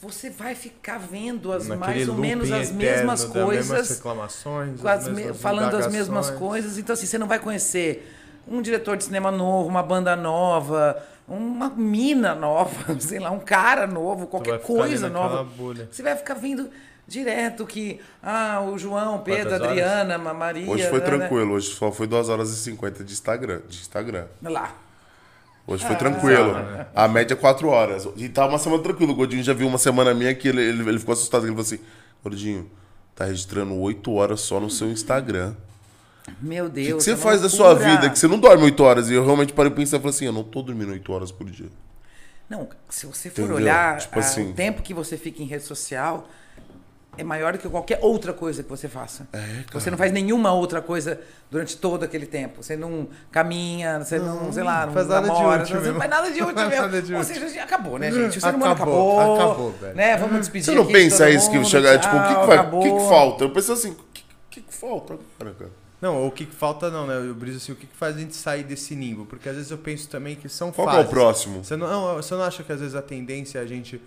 você 0.00 0.30
vai 0.30 0.54
ficar 0.54 0.98
vendo 0.98 1.52
as 1.52 1.66
Naquele 1.68 1.78
mais 2.06 2.08
ou 2.08 2.14
menos 2.16 2.52
as 2.52 2.70
mesmas 2.70 2.70
das 2.70 2.72
mesmas 2.72 3.24
coisas 3.24 3.90
reclamações, 3.90 4.80
com 4.80 4.88
as 4.88 5.00
as 5.00 5.08
me- 5.08 5.14
mesmas 5.22 5.40
falando 5.40 5.76
as 5.76 5.86
mesmas 5.92 6.30
coisas. 6.30 6.78
Então, 6.78 6.94
assim, 6.94 7.06
você 7.06 7.18
não 7.18 7.26
vai 7.26 7.38
conhecer 7.38 8.14
um 8.46 8.62
diretor 8.62 8.96
de 8.96 9.04
cinema 9.04 9.30
novo, 9.30 9.68
uma 9.68 9.82
banda 9.82 10.14
nova, 10.14 11.02
uma 11.26 11.68
mina 11.70 12.34
nova, 12.34 12.98
sei 13.00 13.18
lá, 13.18 13.30
um 13.30 13.40
cara 13.40 13.86
novo, 13.86 14.26
qualquer 14.26 14.60
coisa 14.60 15.08
nova. 15.08 15.42
bolha. 15.44 15.88
Você 15.90 16.02
vai 16.02 16.16
ficar 16.16 16.34
vendo 16.34 16.70
direto 17.06 17.66
que, 17.66 18.00
ah, 18.22 18.60
o 18.60 18.78
João, 18.78 19.18
Pedro, 19.20 19.50
Quantas? 19.50 19.68
Adriana, 19.68 20.14
a 20.14 20.34
Maria. 20.34 20.70
Hoje 20.70 20.88
foi 20.88 21.00
né, 21.00 21.04
tranquilo, 21.06 21.54
hoje 21.54 21.68
só 21.70 21.90
foi 21.90 22.06
2 22.06 22.28
horas 22.28 22.50
e 22.50 22.56
50 22.56 23.02
de 23.02 23.12
Instagram. 23.12 23.60
De 23.68 23.80
Instagram. 23.80 24.26
Lá. 24.42 24.74
Hoje 25.70 25.84
Ah, 25.84 25.88
foi 25.88 25.96
tranquilo. 25.96 26.54
né? 26.54 26.86
A 26.94 27.06
média 27.06 27.34
é 27.34 27.36
4 27.36 27.68
horas. 27.68 28.08
E 28.16 28.28
tá 28.28 28.46
uma 28.46 28.58
semana 28.58 28.82
tranquilo. 28.82 29.12
O 29.12 29.14
Gordinho 29.14 29.42
já 29.44 29.52
viu 29.52 29.68
uma 29.68 29.76
semana 29.78 30.14
minha 30.14 30.34
que 30.34 30.48
ele, 30.48 30.62
ele, 30.62 30.88
ele 30.88 30.98
ficou 30.98 31.12
assustado. 31.12 31.42
Ele 31.42 31.50
falou 31.50 31.62
assim: 31.62 31.78
Gordinho, 32.24 32.70
tá 33.14 33.26
registrando 33.26 33.74
8 33.76 34.10
horas 34.12 34.40
só 34.40 34.58
no 34.58 34.70
seu 34.70 34.90
Instagram. 34.90 35.54
Meu 36.40 36.64
O 36.66 36.68
que, 36.70 36.74
Deus. 36.84 37.04
que 37.04 37.10
você 37.10 37.12
é 37.12 37.16
faz 37.16 37.42
da 37.42 37.48
sua 37.50 37.74
vida? 37.74 38.08
Que 38.08 38.18
você 38.18 38.26
não 38.26 38.38
dorme 38.38 38.64
8 38.64 38.82
horas. 38.82 39.10
E 39.10 39.14
eu 39.14 39.24
realmente 39.24 39.52
parei 39.52 39.70
pra 39.70 39.80
pensar 39.80 39.98
e 39.98 40.00
falei 40.00 40.14
assim: 40.16 40.24
eu 40.24 40.32
não 40.32 40.42
tô 40.42 40.62
dormindo 40.62 40.90
8 40.92 41.12
horas 41.12 41.30
por 41.30 41.48
dia. 41.50 41.68
Não, 42.48 42.66
se 42.88 43.04
você 43.04 43.28
for 43.28 43.42
Entendeu? 43.42 43.56
olhar 43.56 43.98
Tipo 43.98 44.16
ah, 44.18 44.20
assim. 44.20 44.50
o 44.50 44.54
tempo 44.54 44.80
que 44.80 44.94
você 44.94 45.18
fica 45.18 45.42
em 45.42 45.46
rede 45.46 45.64
social 45.64 46.26
é 47.18 47.24
maior 47.24 47.52
do 47.52 47.58
que 47.58 47.68
qualquer 47.68 47.98
outra 48.00 48.32
coisa 48.32 48.62
que 48.62 48.68
você 48.70 48.88
faça. 48.88 49.26
É, 49.32 49.64
Você 49.72 49.90
não 49.90 49.98
faz 49.98 50.12
nenhuma 50.12 50.52
outra 50.52 50.80
coisa 50.80 51.20
durante 51.50 51.76
todo 51.76 52.04
aquele 52.04 52.26
tempo. 52.26 52.62
Você 52.62 52.76
não 52.76 53.08
caminha, 53.30 53.98
você 53.98 54.18
não, 54.18 54.50
sei 54.52 54.62
lá, 54.62 54.86
não 54.86 54.92
faz 54.94 55.06
nada 55.08 55.28
de 55.28 55.34
namora, 55.34 55.62
útil 55.62 55.66
você 55.66 55.74
não 55.74 55.82
mesmo. 55.82 55.98
faz 55.98 56.10
nada 56.10 56.30
de 56.30 56.40
útil 56.42 56.54
mesmo. 56.54 56.70
nada 56.82 57.02
de 57.02 57.14
Ou 57.14 57.20
útil. 57.20 57.34
seja, 57.48 57.62
acabou, 57.62 57.98
né, 57.98 58.10
gente? 58.10 58.38
O 58.38 58.40
ser 58.40 58.54
humano 58.54 58.72
Acabou, 58.72 59.18
acabou. 59.20 59.36
acabou, 59.44 59.72
velho. 59.72 59.94
Né? 59.96 60.16
Vamos 60.16 60.38
despedir 60.38 60.64
Você 60.66 60.74
não 60.74 60.82
aqui 60.84 60.92
de 60.92 60.98
pensa 60.98 61.24
todo 61.26 61.34
isso 61.34 61.50
que 61.50 61.56
mundo, 61.56 61.68
chegar, 61.68 61.98
tipo, 61.98 62.16
o 62.16 62.22
que, 62.22 62.34
que, 62.40 62.46
vai, 62.46 62.58
o 62.74 62.80
que, 62.80 62.92
que 63.02 63.08
falta? 63.08 63.44
Eu 63.44 63.50
pensei 63.50 63.74
assim: 63.74 63.90
o 63.90 63.96
que, 64.14 64.24
que, 64.50 64.60
que 64.62 64.74
falta 64.74 65.14
agora, 65.14 65.54
cara? 65.58 65.70
Não, 66.00 66.24
o 66.26 66.30
que 66.30 66.46
que 66.46 66.54
falta 66.54 66.88
não, 66.90 67.08
né? 67.08 67.16
Eu 67.28 67.34
briso 67.34 67.56
assim, 67.56 67.72
o 67.72 67.74
que 67.74 67.84
que 67.88 67.96
faz 67.96 68.14
a 68.14 68.20
gente 68.20 68.36
sair 68.36 68.62
desse 68.62 68.94
limbo? 68.94 69.26
Porque 69.26 69.48
às 69.48 69.56
vezes 69.56 69.68
eu 69.72 69.78
penso 69.78 70.08
também 70.08 70.36
que 70.36 70.48
são 70.48 70.70
Qual 70.70 70.86
que 70.86 70.92
é 70.92 70.96
fases. 70.98 71.10
o 71.10 71.12
próximo? 71.12 71.64
Você 71.64 71.74
não, 71.76 71.88
não, 71.88 72.14
você 72.14 72.34
não 72.34 72.42
acha 72.44 72.62
que 72.62 72.70
às 72.72 72.78
vezes 72.78 72.94
a 72.94 73.02
tendência 73.02 73.58
é 73.58 73.62
a 73.62 73.66
gente 73.66 74.00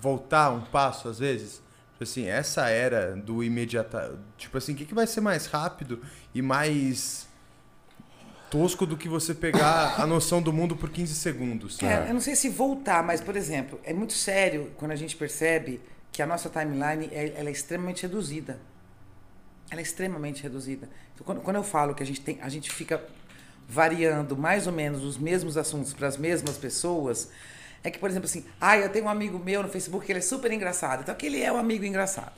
voltar 0.00 0.50
um 0.50 0.60
passo, 0.62 1.08
às 1.08 1.18
vezes? 1.18 1.60
Tipo 2.00 2.10
assim, 2.10 2.28
essa 2.28 2.66
era 2.70 3.14
do 3.14 3.44
imediata... 3.44 4.18
Tipo 4.38 4.56
assim, 4.56 4.72
o 4.72 4.74
que, 4.74 4.86
que 4.86 4.94
vai 4.94 5.06
ser 5.06 5.20
mais 5.20 5.44
rápido 5.44 6.00
e 6.34 6.40
mais 6.40 7.28
tosco 8.50 8.86
do 8.86 8.96
que 8.96 9.06
você 9.06 9.34
pegar 9.34 10.00
a 10.00 10.06
noção 10.06 10.40
do 10.40 10.50
mundo 10.50 10.74
por 10.74 10.88
15 10.88 11.14
segundos? 11.14 11.82
É, 11.82 12.08
eu 12.08 12.14
não 12.14 12.20
sei 12.22 12.34
se 12.34 12.48
voltar, 12.48 13.02
mas, 13.02 13.20
por 13.20 13.36
exemplo, 13.36 13.78
é 13.84 13.92
muito 13.92 14.14
sério 14.14 14.72
quando 14.78 14.92
a 14.92 14.96
gente 14.96 15.14
percebe 15.14 15.78
que 16.10 16.22
a 16.22 16.26
nossa 16.26 16.48
timeline 16.48 17.10
é, 17.12 17.34
ela 17.36 17.50
é 17.50 17.52
extremamente 17.52 18.04
reduzida. 18.04 18.58
Ela 19.70 19.82
é 19.82 19.84
extremamente 19.84 20.42
reduzida. 20.42 20.88
Então, 21.14 21.26
quando, 21.26 21.42
quando 21.42 21.56
eu 21.56 21.62
falo 21.62 21.94
que 21.94 22.02
a 22.02 22.06
gente, 22.06 22.22
tem, 22.22 22.40
a 22.40 22.48
gente 22.48 22.70
fica 22.70 23.04
variando 23.68 24.38
mais 24.38 24.66
ou 24.66 24.72
menos 24.72 25.04
os 25.04 25.18
mesmos 25.18 25.58
assuntos 25.58 25.92
para 25.92 26.08
as 26.08 26.16
mesmas 26.16 26.56
pessoas, 26.56 27.28
é 27.82 27.90
que, 27.90 27.98
por 27.98 28.10
exemplo, 28.10 28.26
assim, 28.26 28.44
ah, 28.60 28.76
eu 28.76 28.88
tenho 28.90 29.06
um 29.06 29.08
amigo 29.08 29.38
meu 29.38 29.62
no 29.62 29.68
Facebook 29.68 30.04
que 30.04 30.12
ele 30.12 30.18
é 30.18 30.22
super 30.22 30.52
engraçado. 30.52 31.00
Então, 31.02 31.12
aquele 31.14 31.40
é 31.42 31.50
o 31.52 31.56
amigo 31.56 31.84
engraçado. 31.84 32.32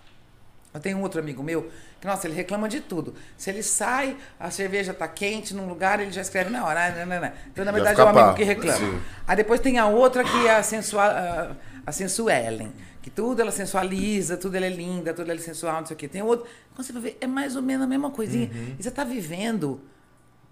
Eu 0.75 0.81
tenho 0.81 0.97
um 0.97 1.03
outro 1.03 1.21
amigo 1.21 1.43
meu 1.43 1.71
que, 2.01 2.07
nossa, 2.07 2.27
ele 2.27 2.35
reclama 2.35 2.67
de 2.69 2.81
tudo. 2.81 3.15
Se 3.37 3.51
ele 3.51 3.63
sai, 3.63 4.17
a 4.41 4.51
cerveja 4.51 4.95
tá 4.95 5.07
quente 5.07 5.53
num 5.55 5.69
lugar, 5.69 6.01
ele 6.01 6.11
já 6.11 6.23
escreve 6.23 6.49
na 6.49 6.65
hora. 6.65 6.91
Né, 6.93 7.05
né, 7.05 7.21
né. 7.21 7.33
Então, 7.53 7.65
na 7.65 7.73
verdade, 7.73 8.01
é 8.01 8.05
o 8.05 8.09
amigo 8.09 8.25
pá. 8.29 8.35
que 8.35 8.43
reclama. 8.45 8.79
Sim. 8.79 9.01
Aí 9.27 9.37
depois 9.37 9.61
tem 9.61 9.79
a 9.79 9.87
outra 9.87 10.25
que 10.25 10.47
é 10.47 10.55
a, 10.57 10.63
sensua- 10.63 11.05
a- 11.11 11.57
a 11.85 11.93
sensuellen, 11.93 12.73
que 13.03 13.11
tudo 13.11 13.43
ela 13.43 13.51
sensualiza, 13.51 14.37
tudo 14.39 14.55
ela 14.57 14.65
é 14.65 14.71
linda, 14.71 15.13
tudo 15.13 15.31
ela 15.31 15.39
é 15.39 15.43
sensual, 15.43 15.81
não 15.81 15.87
sei 15.87 15.95
o 15.95 15.99
quê. 15.99 16.09
Tem 16.09 16.23
outro, 16.23 16.47
quando 16.75 16.87
você 16.87 16.93
vai 16.93 17.03
ver, 17.03 17.19
é 17.21 17.27
mais 17.27 17.55
ou 17.55 17.61
menos 17.63 17.85
a 17.85 17.89
mesma 17.89 18.11
coisinha. 18.11 18.49
Uhum. 18.55 18.77
E 18.79 18.83
você 18.83 18.91
tá 18.91 19.05
vivendo 19.05 19.79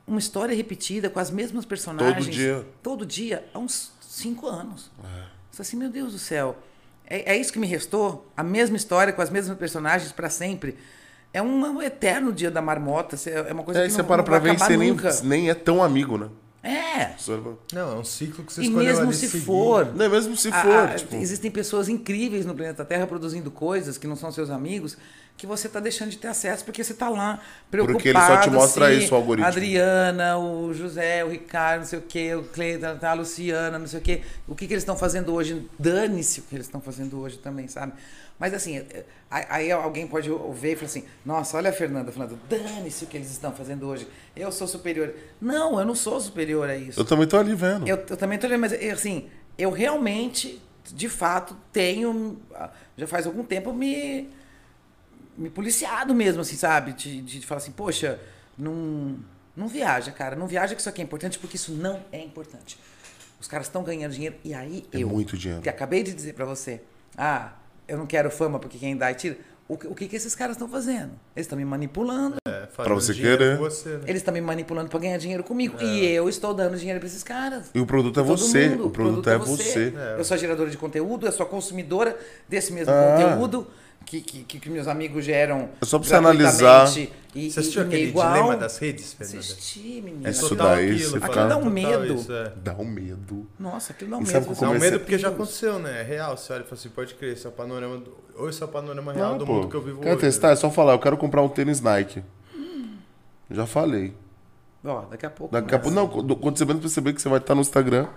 uma 0.07 0.19
história 0.19 0.55
repetida 0.55 1.09
com 1.09 1.19
as 1.21 1.31
mesmas 1.31 1.65
personagens. 1.65 2.27
Todo 2.27 2.31
dia. 2.35 2.67
Todo 2.83 3.07
dia, 3.07 3.45
há 3.55 3.59
uns 3.59 3.93
cinco 4.21 4.47
anos. 4.47 4.91
É. 5.03 5.07
Você 5.51 5.57
fala 5.57 5.61
assim, 5.61 5.77
meu 5.77 5.91
Deus 5.91 6.13
do 6.13 6.19
céu, 6.19 6.57
é, 7.07 7.33
é 7.33 7.37
isso 7.37 7.53
que 7.53 7.59
me 7.59 7.67
restou? 7.67 8.31
A 8.37 8.43
mesma 8.43 8.77
história 8.77 9.13
com 9.13 9.21
as 9.23 9.31
mesmas 9.31 9.57
personagens 9.59 10.13
para 10.13 10.29
sempre? 10.31 10.77
É 11.33 11.41
um, 11.41 11.61
um 11.65 11.83
eterno 11.83 12.33
dia 12.33 12.51
da 12.51 12.61
marmota, 12.61 13.17
você- 13.17 13.31
é 13.31 13.53
uma 13.53 13.63
coisa 13.63 13.81
É, 13.81 13.83
que 13.85 13.89
e 13.89 13.91
não, 13.93 13.97
você 13.97 14.03
para 14.03 14.17
não 14.19 14.25
pra 14.25 14.33
vai 14.39 14.41
ver 14.41 14.49
e 14.49 14.51
acabar 14.53 14.67
você 14.67 14.77
nem, 14.77 14.91
nunca. 14.91 15.21
nem 15.23 15.51
é 15.51 15.55
tão 15.55 15.83
amigo, 15.83 16.19
né? 16.19 16.29
É, 16.63 17.15
Você 17.17 17.33
Não, 17.73 17.93
é 17.93 17.97
um 17.97 18.05
ciclo 18.05 18.45
que 18.45 18.53
você 18.53 18.61
e 18.61 18.65
escolheu 18.67 18.87
mesmo 18.87 19.05
ali 19.05 19.15
se 19.15 19.29
seguir. 19.29 19.45
for... 19.47 19.95
Não, 19.95 20.05
é 20.05 20.09
mesmo 20.11 20.37
se 20.37 20.51
for, 20.53 20.89
ah, 20.91 20.95
tipo... 20.95 21.17
Existem 21.17 21.51
pessoas 21.51 21.89
incríveis 21.89 22.45
no 22.45 22.55
planeta 22.55 22.85
Terra 22.85 23.07
produzindo 23.07 23.51
coisas 23.51 23.97
que 23.97 24.07
não 24.07 24.15
são 24.15 24.31
seus 24.31 24.51
amigos, 24.51 24.99
que 25.41 25.47
você 25.47 25.69
está 25.69 25.81
deixando 25.81 26.11
de 26.11 26.19
ter 26.19 26.29
acesso 26.29 26.63
porque 26.67 26.85
você 26.85 26.93
está 26.93 27.09
lá 27.09 27.41
preocupado. 27.71 27.97
Porque 27.97 28.11
ele 28.11 28.21
só 28.21 28.37
te 28.43 28.51
mostra 28.51 28.89
se 28.89 29.05
isso, 29.05 29.15
o 29.15 29.17
algoritmo. 29.17 29.47
A 29.47 29.49
Adriana, 29.49 30.37
o 30.37 30.75
José, 30.75 31.25
o 31.25 31.31
Ricardo, 31.31 31.81
não 31.81 31.87
sei 31.87 31.99
o 31.99 32.03
quê, 32.03 32.35
o 32.35 32.43
Cleiton, 32.43 32.99
a 33.01 33.13
Luciana, 33.15 33.79
não 33.79 33.87
sei 33.87 34.01
o 34.01 34.03
quê. 34.03 34.21
O 34.47 34.55
que, 34.55 34.67
que 34.67 34.75
eles 34.75 34.83
estão 34.83 34.99
fazendo 34.99 35.33
hoje? 35.33 35.67
Dane-se 35.79 36.41
o 36.41 36.43
que 36.43 36.55
eles 36.55 36.67
estão 36.67 36.79
fazendo 36.79 37.19
hoje 37.19 37.39
também, 37.39 37.69
sabe? 37.69 37.95
Mas 38.39 38.53
assim, 38.53 38.77
eh, 38.77 39.05
aí 39.31 39.73
alguém 39.73 40.07
pode 40.07 40.29
ver 40.29 40.73
e 40.73 40.77
falar 40.77 40.87
assim, 40.87 41.05
nossa, 41.25 41.57
olha 41.57 41.71
a 41.71 41.73
Fernanda 41.73 42.13
falando, 42.13 42.39
dane-se 42.47 43.05
o 43.05 43.07
que 43.07 43.17
eles 43.17 43.31
estão 43.31 43.51
fazendo 43.51 43.87
hoje. 43.87 44.07
Eu 44.37 44.53
sou 44.53 44.69
superior. 44.69 45.15
Não, 45.41 45.81
eu 45.81 45.87
não 45.87 45.95
sou 45.95 46.21
superior 46.21 46.69
a 46.69 46.77
isso. 46.77 47.01
Eu 47.01 47.05
também 47.07 47.27
tô 47.27 47.39
ali 47.39 47.55
vendo. 47.55 47.89
Eu, 47.89 47.97
eu 47.97 48.17
também 48.19 48.39
tô 48.39 48.47
olhando, 48.47 48.61
mas 48.61 48.73
eu, 48.73 48.93
assim, 48.93 49.31
eu 49.57 49.71
realmente, 49.71 50.61
de 50.93 51.09
fato, 51.09 51.57
tenho, 51.73 52.39
ah, 52.55 52.69
já 52.95 53.07
faz 53.07 53.27
algum 53.27 53.43
tempo, 53.43 53.73
me, 53.73 54.29
me 55.41 55.51
policiado 55.51 56.15
mesmo, 56.15 56.43
assim, 56.43 56.57
sabe? 56.57 56.93
De, 56.93 57.23
de 57.23 57.47
falar 57.47 57.59
assim, 57.59 57.73
poxa, 57.73 58.19
não, 58.59 59.17
não 59.57 59.69
viaja, 59.69 60.11
cara. 60.13 60.37
Não 60.37 60.47
viaja 60.47 60.75
que 60.75 60.81
isso 60.81 60.89
aqui 60.89 61.01
é 61.01 61.05
importante, 61.05 61.39
porque 61.39 61.57
isso 61.57 61.73
não 61.73 62.01
é 62.13 62.23
importante. 62.23 62.79
Os 63.41 63.49
caras 63.49 63.67
estão 63.67 63.83
ganhando 63.83 64.13
dinheiro, 64.13 64.37
e 64.45 64.53
aí 64.53 64.85
É 64.93 64.99
eu, 64.99 65.09
muito 65.09 65.37
dinheiro. 65.37 65.63
que 65.63 65.69
acabei 65.69 66.03
de 66.03 66.13
dizer 66.13 66.35
pra 66.35 66.45
você, 66.45 66.83
ah, 67.17 67.53
eu 67.89 67.97
não 67.97 68.07
quero 68.07 68.31
fama 68.31 68.59
porque 68.59 68.79
quem 68.79 68.97
dá 68.97 69.11
e 69.11 69.15
tira. 69.15 69.39
O, 69.67 69.79
que- 69.79 69.87
o 69.87 69.95
que, 69.95 70.09
que 70.09 70.17
esses 70.17 70.35
caras 70.35 70.57
estão 70.57 70.69
fazendo? 70.69 71.13
Eles 71.35 71.47
estão 71.47 71.57
me 71.57 71.65
manipulando. 71.65 72.35
É, 72.47 72.67
fazendo 72.73 72.85
Pra 72.87 72.95
você 72.95 73.15
querer. 73.15 73.57
com 73.57 73.63
Você, 73.65 73.89
né? 73.91 74.01
Eles 74.09 74.17
estão 74.21 74.35
me 74.35 74.41
manipulando 74.41 74.91
pra 74.91 74.99
ganhar 74.99 75.17
dinheiro 75.17 75.45
comigo. 75.45 75.77
É. 75.79 75.85
E 75.85 76.07
eu 76.07 76.29
estou 76.29 76.53
dando 76.53 76.77
dinheiro 76.77 76.99
pra 76.99 77.07
esses 77.09 77.23
caras. 77.23 77.71
E 77.73 77.79
o 77.81 77.87
produto 77.87 78.19
é 78.19 78.23
você. 78.25 78.69
mundo. 78.69 78.87
O 78.89 78.91
produto, 78.91 79.31
é 79.31 79.39
você. 79.39 79.95
É. 79.97 80.17
Eu 80.19 80.25
sou 80.25 80.37
geradora 80.37 80.69
de 80.69 80.77
conteúdo, 80.77 81.25
eu 81.25 81.31
sou 81.33 81.47
consumidora 81.47 82.19
desse 82.49 82.73
mesmo 82.73 82.93
Ah. 82.93 83.17
conteúdo 83.17 83.69
que, 84.05 84.21
que, 84.21 84.43
que- 84.59 84.71
meus 84.71 84.89
amigos 84.89 85.25
geram. 85.25 85.69
É 85.81 85.85
só 85.85 85.99
pra 85.99 86.09
você 86.09 86.15
analisar. 86.17 86.89
E, 87.33 87.49
Você 87.49 87.61
assistiu 87.61 87.83
e, 87.83 87.87
aquele 87.87 88.03
igual. 88.09 88.33
dilema 88.33 88.57
das 88.57 88.77
redes, 88.79 89.13
Fernanda? 89.13 89.39
Assisti, 89.39 90.03
menino. 90.03 90.27
É 90.27 90.31
isso 90.31 90.53
daí, 90.57 90.91
aquilo, 90.91 91.11
você 91.11 91.19
dá 91.47 91.57
um 91.59 91.71
medo. 91.71 92.15
isso, 92.15 92.33
é. 92.33 92.53
Dá 92.57 92.75
um 92.75 92.85
medo. 92.85 93.47
Nossa, 93.57 93.93
aquilo 93.93 94.11
dá 94.11 94.17
um 94.17 94.21
E 94.23 94.27
medo. 94.27 94.55
Dá 94.61 94.71
um 94.71 94.79
medo 94.79 94.99
porque 94.99 95.17
já 95.17 95.29
aconteceu, 95.29 95.79
né? 95.79 96.01
É 96.01 96.03
real. 96.03 96.37
Você 96.37 96.53
olha 96.53 96.63
e 96.63 96.65
fala 96.65 96.75
assim, 96.75 96.89
pode 96.89 97.15
crer, 97.15 97.35
esse 97.35 97.47
é 97.47 97.49
o 97.49 97.53
panorama 97.53 97.99
do... 97.99 98.17
Ou 98.37 98.49
esse 98.49 98.61
é 98.61 98.65
o 98.67 98.69
panorama 98.69 99.13
real 99.13 99.31
Não, 99.33 99.39
do 99.39 99.47
pô. 99.47 99.53
mundo 99.53 99.69
que 99.69 99.77
eu 99.77 99.83
vivo 99.83 100.01
Quer 100.01 100.11
hoje. 100.13 100.21
testar? 100.23 100.51
É 100.51 100.57
só 100.57 100.71
falar, 100.73 100.95
eu 100.95 100.99
quero 100.99 101.17
comprar 101.17 101.41
um 101.43 101.49
tênis 101.49 101.81
Nike. 101.81 102.21
Já 103.49 103.65
falei. 103.67 104.13
Ó, 104.85 105.03
daqui 105.03 105.27
a 105.27 105.31
pouco. 105.31 105.53
Daqui 105.53 105.75
a 105.75 105.79
pouco, 105.79 105.95
não, 105.95 106.09
quando 106.09 106.59
você 106.59 106.65
menos 106.65 106.81
perceber 106.83 107.13
que 107.13 107.21
você 107.23 107.29
vai 107.29 107.39
estar 107.39 107.55
no 107.55 107.61
Instagram, 107.61 108.09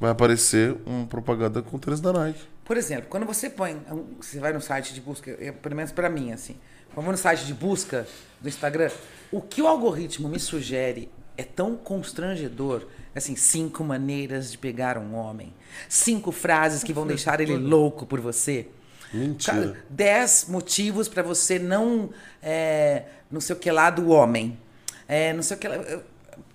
vai 0.00 0.10
aparecer 0.10 0.76
uma 0.84 1.06
propaganda 1.06 1.62
com 1.62 1.76
o 1.76 1.80
tênis 1.80 2.00
da 2.00 2.12
Nike. 2.12 2.40
Por 2.64 2.76
exemplo, 2.76 3.06
quando 3.08 3.24
você 3.26 3.48
põe, 3.48 3.80
você 4.20 4.38
vai 4.40 4.52
no 4.52 4.60
site 4.60 4.92
de 4.92 5.00
busca, 5.00 5.30
eu- 5.30 5.54
pelo 5.54 5.76
menos 5.76 5.92
pra 5.92 6.08
mim, 6.08 6.32
assim, 6.32 6.56
quando 6.88 6.98
eu 6.98 7.02
vou 7.04 7.12
no 7.12 7.18
site 7.18 7.44
de 7.46 7.54
busca 7.54 8.06
do 8.40 8.48
Instagram, 8.48 8.90
o 9.30 9.40
que 9.40 9.62
o 9.62 9.66
algoritmo 9.66 10.28
me 10.28 10.40
sugere 10.40 11.08
é 11.38 11.44
tão 11.44 11.76
constrangedor, 11.76 12.86
assim, 13.14 13.36
cinco 13.36 13.84
maneiras 13.84 14.50
de 14.50 14.58
pegar 14.58 14.98
um 14.98 15.14
homem, 15.14 15.52
cinco 15.88 16.32
frases 16.32 16.82
que 16.82 16.92
vão 16.92 17.06
deixar 17.06 17.40
ele 17.40 17.56
louco 17.56 18.04
por 18.06 18.20
você. 18.20 18.68
Mentira. 19.14 19.56
Cara, 19.68 19.84
dez 19.88 20.46
motivos 20.48 21.08
pra 21.08 21.22
você 21.22 21.58
não, 21.58 22.10
é, 22.42 23.04
não 23.30 23.40
sei 23.40 23.54
o 23.54 23.58
que 23.58 23.70
lá 23.70 23.88
do 23.90 24.08
homem. 24.08 24.58
É, 25.06 25.32
não 25.32 25.42
sei 25.42 25.56
o 25.56 25.60
que 25.60 25.68
lá. 25.68 25.76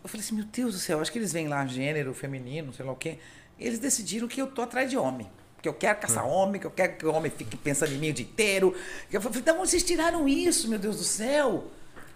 Eu, 0.04 0.10
falei 0.10 0.26
assim, 0.26 0.36
meu 0.36 0.45
Deus 0.45 0.74
do 0.74 0.80
céu, 0.80 0.99
acho 0.99 1.12
que 1.12 1.20
eles 1.20 1.32
veem 1.32 1.47
lá 1.47 1.66
gênero 1.66 2.14
feminino, 2.14 2.74
sei 2.74 2.86
lá 2.86 2.91
o 2.91 2.95
quê. 2.95 3.18
Eles 3.60 3.80
decidiram 3.80 4.28
que 4.28 4.41
eu 4.41 4.47
tô 4.47 4.62
atrás 4.64 4.89
de 4.89 4.97
homem. 4.97 5.28
Que 5.62 5.70
eu 5.70 5.74
quero 5.76 5.99
caçar 5.99 6.26
homem, 6.28 6.60
que 6.60 6.66
eu 6.66 6.72
quero 6.72 6.93
que 6.97 7.06
o 7.06 7.14
homem 7.14 7.32
fique 7.32 7.56
pensando 7.56 7.93
em 7.93 7.97
mim 7.97 8.10
o 8.10 8.14
dia 8.14 8.26
inteiro. 8.26 8.76
Eu 9.12 9.22
falei, 9.22 9.43
onde 9.60 9.70
vocês 9.70 9.84
tiraram 9.84 10.28
isso, 10.28 10.68
meu 10.68 10.80
Deus 10.80 10.97
do 10.97 11.04
céu? 11.04 11.66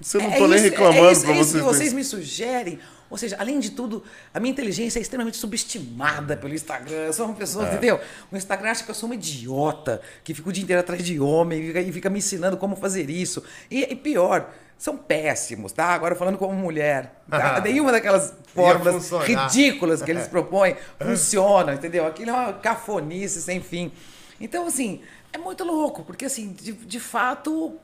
Você 0.01 0.17
não 0.17 0.31
É 0.31 0.37
tô 0.37 0.47
nem 0.47 0.55
isso- 0.57 0.63
reclamando 0.69 1.07
é 1.07 1.11
isso, 1.11 1.25
é 1.27 1.31
isso 1.33 1.43
vocês. 1.51 1.53
que 1.53 1.61
vocês 1.61 1.93
me 1.93 2.03
sugerem. 2.03 2.79
Ou 3.07 3.17
seja, 3.19 3.35
além 3.39 3.59
de 3.59 3.69
tudo, 3.69 4.03
a 4.33 4.39
minha 4.39 4.51
inteligência 4.51 4.97
é 4.97 5.01
extremamente 5.01 5.37
subestimada 5.37 6.35
pelo 6.35 6.55
Instagram. 6.55 6.95
Eu 7.05 7.13
sou 7.13 7.27
uma 7.27 7.35
pessoa, 7.35 7.67
entendeu? 7.67 7.99
O 8.31 8.35
Instagram 8.35 8.71
acha 8.71 8.83
que 8.83 8.89
eu 8.89 8.95
sou 8.95 9.07
uma 9.07 9.15
idiota, 9.15 10.01
que 10.23 10.33
fica 10.33 10.49
o 10.49 10.51
dia 10.51 10.63
inteiro 10.63 10.79
atrás 10.79 11.03
de 11.03 11.19
homem 11.19 11.61
e 11.61 11.67
fica, 11.67 11.81
e 11.81 11.91
fica 11.93 12.09
me 12.09 12.17
ensinando 12.17 12.57
como 12.57 12.75
fazer 12.75 13.09
isso. 13.11 13.43
E, 13.69 13.83
e 13.83 13.95
pior, 13.95 14.51
são 14.77 14.97
péssimos, 14.97 15.71
tá? 15.71 15.87
Agora 15.87 16.15
falando 16.15 16.37
como 16.37 16.53
mulher. 16.53 17.21
Tá? 17.29 17.61
Nenhuma 17.61 17.91
daquelas 17.91 18.33
fórmulas 18.53 19.09
ridículas 19.23 20.01
que 20.01 20.11
eles 20.11 20.27
propõem 20.29 20.75
funciona, 20.99 21.73
entendeu? 21.73 22.05
Aquilo 22.05 22.31
é 22.31 22.33
uma 22.33 22.53
cafonice 22.53 23.41
sem 23.41 23.61
fim. 23.61 23.91
Então, 24.39 24.67
assim, 24.67 25.01
é 25.31 25.37
muito 25.37 25.63
louco, 25.63 26.03
porque, 26.03 26.25
assim, 26.25 26.51
de, 26.51 26.73
de 26.73 26.99
fato, 26.99 27.79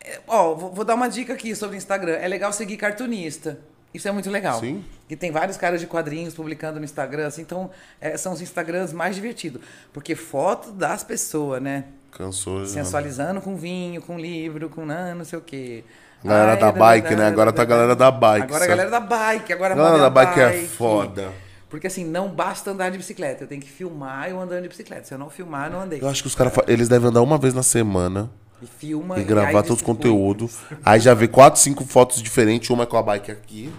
é, 0.00 0.20
Ó, 0.26 0.54
vou, 0.54 0.72
vou 0.72 0.84
dar 0.84 0.94
uma 0.94 1.08
dica 1.08 1.34
aqui 1.34 1.54
sobre 1.54 1.76
o 1.76 1.78
Instagram. 1.78 2.12
É 2.12 2.28
legal 2.28 2.52
seguir 2.52 2.76
cartunista. 2.76 3.58
Isso 3.92 4.06
é 4.06 4.12
muito 4.12 4.30
legal. 4.30 4.60
Sim. 4.60 4.84
E 5.08 5.16
tem 5.16 5.30
vários 5.30 5.56
caras 5.56 5.80
de 5.80 5.86
quadrinhos 5.86 6.34
publicando 6.34 6.78
no 6.78 6.84
Instagram, 6.84 7.26
assim, 7.26 7.42
então 7.42 7.70
é, 8.00 8.16
são 8.16 8.32
os 8.32 8.40
Instagrams 8.40 8.92
mais 8.92 9.14
divertidos. 9.14 9.62
Porque 9.92 10.14
foto 10.14 10.70
das 10.70 11.02
pessoas, 11.02 11.62
né? 11.62 11.84
Cansou 12.10 12.64
já. 12.64 12.72
Sensualizando 12.72 13.40
com 13.40 13.56
vinho, 13.56 14.00
com 14.02 14.18
livro, 14.18 14.68
com 14.68 14.84
não, 14.84 15.14
não 15.14 15.24
sei 15.24 15.38
o 15.38 15.42
quê. 15.42 15.84
Galera 16.24 16.56
da 16.56 16.72
bike, 16.72 17.14
né? 17.14 17.26
Agora 17.28 17.52
tá 17.52 17.62
a 17.62 17.64
galera 17.64 17.94
da 17.94 18.10
bike, 18.10 18.44
Agora 18.44 18.64
a 18.64 18.66
galera 18.66 18.90
da 18.90 19.00
bike. 19.00 19.52
Agora 19.52 19.74
a 19.74 19.76
Galera 19.76 19.98
da 19.98 20.10
bike 20.10 20.40
é 20.40 20.62
foda. 20.64 21.28
Porque 21.70 21.86
assim, 21.86 22.04
não 22.04 22.28
basta 22.28 22.70
andar 22.70 22.90
de 22.90 22.96
bicicleta. 22.98 23.44
Eu 23.44 23.48
tenho 23.48 23.60
que 23.60 23.68
filmar 23.70 24.28
eu 24.30 24.40
andando 24.40 24.62
de 24.62 24.68
bicicleta. 24.68 25.04
Se 25.04 25.14
eu 25.14 25.18
não 25.18 25.28
filmar, 25.30 25.66
eu 25.66 25.72
não 25.72 25.80
andei. 25.82 26.00
Eu 26.00 26.08
acho 26.08 26.22
que 26.22 26.26
os 26.26 26.34
caras, 26.34 26.52
eles 26.66 26.88
devem 26.88 27.08
andar 27.08 27.22
uma 27.22 27.36
vez 27.36 27.52
na 27.52 27.62
semana 27.62 28.30
E 28.60 28.66
filma. 28.66 29.18
e 29.20 29.22
gravar 29.22 29.62
todos 29.62 29.76
os 29.76 29.82
conteúdos. 29.82 30.56
Aí 30.84 30.98
já 30.98 31.12
vê 31.14 31.28
quatro, 31.28 31.60
cinco 31.60 31.84
fotos 31.84 32.22
diferentes. 32.22 32.70
Uma 32.70 32.84
é 32.84 32.86
com 32.86 32.96
a 32.96 33.02
bike 33.02 33.30
aqui, 33.30 33.72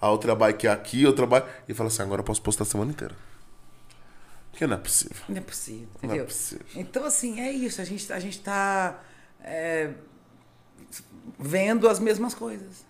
a 0.00 0.10
outra 0.10 0.34
bike 0.34 0.66
aqui, 0.66 1.06
outra 1.06 1.26
bike... 1.26 1.46
E 1.68 1.74
fala 1.74 1.88
assim, 1.88 2.02
agora 2.02 2.20
eu 2.20 2.24
posso 2.24 2.40
postar 2.40 2.64
a 2.64 2.66
semana 2.66 2.90
inteira. 2.90 3.14
Porque 4.54 4.68
não 4.68 4.76
é 4.76 4.78
possível. 4.78 5.16
Não 5.28 5.36
é 5.36 5.40
possível, 5.40 5.88
Não 6.00 6.02
é 6.02 6.06
entendeu? 6.06 6.24
possível. 6.26 6.64
Então, 6.76 7.04
assim, 7.04 7.40
é 7.40 7.50
isso. 7.50 7.80
A 7.80 7.84
gente, 7.84 8.12
a 8.12 8.20
gente 8.20 8.38
tá 8.38 9.00
é, 9.42 9.90
vendo 11.36 11.88
as 11.88 11.98
mesmas 11.98 12.34
coisas. 12.34 12.86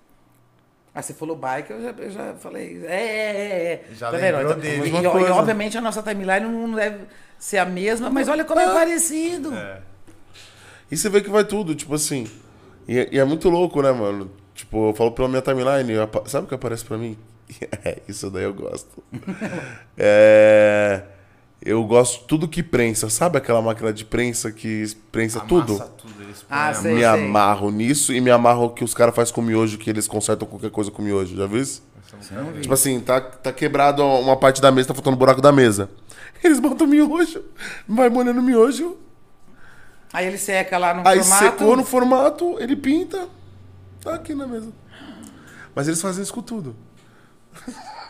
Ah, 0.94 1.00
você 1.00 1.14
falou 1.14 1.34
bike, 1.34 1.70
eu 1.70 1.82
já, 1.82 1.90
eu 1.90 2.10
já 2.10 2.34
falei. 2.34 2.84
É, 2.84 2.94
é, 2.94 3.00
é. 3.00 3.72
é. 3.90 3.94
Já 3.94 4.10
Tá 4.10 4.18
lembrou 4.18 4.42
Então, 4.42 4.58
dele. 4.60 4.90
E, 4.90 5.02
e, 5.02 5.06
obviamente 5.06 5.78
a 5.78 5.80
nossa 5.80 6.02
timeline 6.02 6.46
não 6.46 6.74
deve 6.74 7.06
ser 7.38 7.56
a 7.56 7.64
mesma, 7.64 8.10
mas 8.10 8.28
olha 8.28 8.44
como 8.44 8.60
é 8.60 8.66
parecido. 8.66 9.54
É. 9.54 9.80
E 10.90 10.96
você 10.98 11.08
vê 11.08 11.22
que 11.22 11.30
vai 11.30 11.44
tudo, 11.44 11.74
tipo 11.74 11.94
assim. 11.94 12.26
E, 12.86 12.98
é- 12.98 13.08
e 13.10 13.18
é 13.18 13.24
muito 13.24 13.48
louco, 13.48 13.80
né, 13.80 13.90
mano? 13.90 14.30
Tipo, 14.54 14.90
eu 14.90 14.94
falo 14.94 15.12
pela 15.12 15.28
minha 15.28 15.40
timeline, 15.40 15.94
sabe 16.26 16.44
o 16.44 16.48
que 16.48 16.54
aparece 16.54 16.84
pra 16.84 16.98
mim? 16.98 17.16
É, 17.84 18.00
isso 18.06 18.30
daí 18.30 18.44
eu 18.44 18.52
gosto. 18.54 19.02
é. 19.96 21.02
Eu 21.64 21.82
gosto 21.84 22.24
tudo 22.26 22.46
que 22.46 22.62
prensa. 22.62 23.08
Sabe 23.08 23.38
aquela 23.38 23.62
máquina 23.62 23.90
de 23.92 24.04
prensa 24.04 24.52
que 24.52 24.84
prensa 25.10 25.40
tudo? 25.40 25.76
Amassa 25.76 25.90
tudo, 25.96 26.22
eles 26.22 26.42
põem 26.42 26.58
Ah, 26.58 26.68
a 26.68 26.74
sei. 26.74 26.94
me 26.94 27.04
amarro 27.04 27.70
nisso 27.70 28.12
e 28.12 28.20
me 28.20 28.30
amarro 28.30 28.70
que 28.70 28.84
os 28.84 28.92
caras 28.92 29.14
fazem 29.14 29.32
com 29.34 29.40
miojo, 29.40 29.78
que 29.78 29.88
eles 29.88 30.06
consertam 30.06 30.46
qualquer 30.46 30.70
coisa 30.70 30.90
com 30.90 31.00
miojo. 31.00 31.34
Já 31.36 31.46
viu 31.46 31.62
isso? 31.62 31.82
Vi. 32.52 32.60
Tipo 32.60 32.74
assim, 32.74 33.00
tá, 33.00 33.20
tá 33.20 33.50
quebrado 33.52 34.04
uma 34.04 34.36
parte 34.36 34.60
da 34.60 34.70
mesa, 34.70 34.88
tá 34.88 34.94
faltando 34.94 35.16
um 35.16 35.18
buraco 35.18 35.40
da 35.40 35.50
mesa. 35.50 35.88
Eles 36.44 36.60
botam 36.60 36.86
miojo, 36.86 37.42
vai 37.88 38.08
molhando 38.10 38.42
miojo, 38.42 38.98
Aí 40.12 40.26
ele 40.26 40.38
seca 40.38 40.78
lá 40.78 40.94
no 40.94 41.08
Aí 41.08 41.18
formato. 41.20 41.44
secou 41.44 41.76
no 41.76 41.84
formato, 41.84 42.56
ele 42.60 42.76
pinta, 42.76 43.26
tá 44.00 44.14
aqui 44.14 44.32
na 44.32 44.46
mesa. 44.46 44.68
Mas 45.74 45.88
eles 45.88 46.00
fazem 46.00 46.22
isso 46.22 46.32
com 46.32 46.40
tudo. 46.42 46.76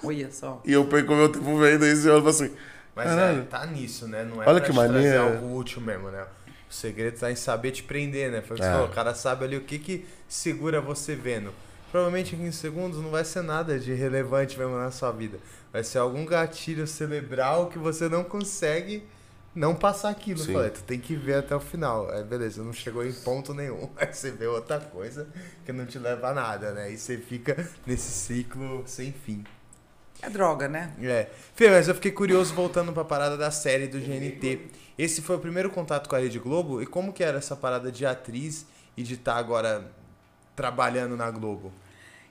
Olha 0.02 0.30
só. 0.30 0.61
E 0.66 0.72
eu 0.72 0.84
perco 0.84 1.14
meu 1.14 1.30
tempo 1.30 1.57
vendo 1.57 1.86
isso 1.86 2.07
e 2.07 2.11
eu 2.11 2.16
falo 2.18 2.28
assim. 2.28 2.50
Mas 2.95 3.07
Caralho. 3.07 3.40
é, 3.40 3.45
tá 3.45 3.66
nisso, 3.66 4.07
né? 4.07 4.24
Não 4.24 4.42
é 4.42 4.47
Olha 4.49 4.61
pra 4.61 4.66
que 4.66 4.72
te 4.72 4.74
trazer 4.74 4.92
maneiro. 4.92 5.22
algo 5.22 5.57
útil 5.57 5.80
mesmo, 5.80 6.11
né? 6.11 6.26
O 6.70 6.72
segredo 6.72 7.18
tá 7.18 7.30
em 7.30 7.36
saber 7.36 7.72
te 7.72 7.82
prender, 7.82 8.30
né? 8.30 8.40
Foi 8.40 8.57
o 8.57 8.61
que 8.61 8.64
você 8.64 8.70
falou, 8.72 8.86
o 8.86 8.92
cara 8.92 9.14
sabe 9.14 9.45
ali 9.45 9.57
o 9.57 9.62
que 9.62 9.78
que 9.78 10.07
segura 10.28 10.80
você 10.80 11.14
vendo. 11.14 11.53
Provavelmente 11.90 12.34
em 12.34 12.38
15 12.38 12.57
segundos 12.57 13.01
não 13.01 13.11
vai 13.11 13.24
ser 13.24 13.42
nada 13.42 13.78
de 13.78 13.92
relevante 13.95 14.59
mesmo 14.59 14.76
na 14.76 14.90
sua 14.90 15.12
vida. 15.12 15.38
Vai 15.72 15.84
ser 15.84 15.99
algum 15.99 16.24
gatilho 16.24 16.86
cerebral 16.86 17.68
que 17.68 17.78
você 17.78 18.09
não 18.09 18.24
consegue 18.24 19.05
não 19.55 19.74
passar 19.74 20.09
aquilo. 20.11 20.40
Sim. 20.40 20.53
Falei, 20.53 20.70
tu 20.70 20.82
tem 20.82 20.99
que 20.99 21.14
ver 21.14 21.36
até 21.36 21.55
o 21.55 21.61
final. 21.61 22.12
É, 22.12 22.22
beleza, 22.24 22.62
não 22.64 22.72
chegou 22.72 23.05
em 23.07 23.12
ponto 23.12 23.55
nenhum. 23.55 23.88
Aí 23.97 24.12
você 24.12 24.32
vê 24.32 24.47
outra 24.47 24.80
coisa 24.80 25.28
que 25.64 25.72
não 25.72 25.86
te 25.86 25.99
leva 25.99 26.30
a 26.30 26.34
nada, 26.34 26.72
né? 26.72 26.90
E 26.90 26.99
você 26.99 27.16
fica 27.16 27.68
nesse 27.86 28.11
ciclo 28.11 28.82
sem 28.86 29.12
fim. 29.12 29.45
É 30.25 30.31
droga, 30.31 30.68
né? 30.68 30.91
É. 31.03 31.29
Fê, 31.55 31.70
mas 31.70 31.87
eu 31.89 31.95
fiquei 31.95 32.11
curioso 32.12 32.55
voltando 32.55 32.93
pra 32.93 33.05
parada 33.05 33.37
da 33.37 33.51
série 33.51 33.87
do 33.87 33.99
GNT. 34.01 34.68
Esse 34.97 35.20
foi 35.20 35.37
o 35.37 35.39
primeiro 35.39 35.70
contato 35.70 36.09
com 36.09 36.16
a 36.16 36.18
Rede 36.18 36.39
Globo? 36.39 36.81
E 36.81 36.87
como 36.87 37.12
que 37.12 37.22
era 37.22 37.39
essa 37.39 37.55
parada 37.57 37.91
de 37.93 38.07
atriz 38.07 38.64
e 38.97 39.03
de 39.03 39.14
estar 39.14 39.37
agora 39.37 39.91
trabalhando 40.57 41.16
na 41.16 41.31
Globo? 41.31 41.72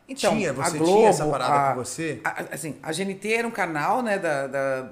Então, 0.07 0.31
tinha, 0.35 0.51
a 0.51 0.53
você 0.53 0.77
Globo, 0.77 0.93
tinha 0.97 1.09
essa 1.09 1.25
parada 1.25 1.53
a- 1.53 1.73
com 1.73 1.83
você? 1.83 2.19
a- 2.23 2.45
assim, 2.51 2.77
a 2.81 2.91
GNT 2.91 3.33
era 3.33 3.47
um 3.47 3.51
canal, 3.51 4.01
né, 4.01 4.17
da... 4.17 4.47
da 4.47 4.89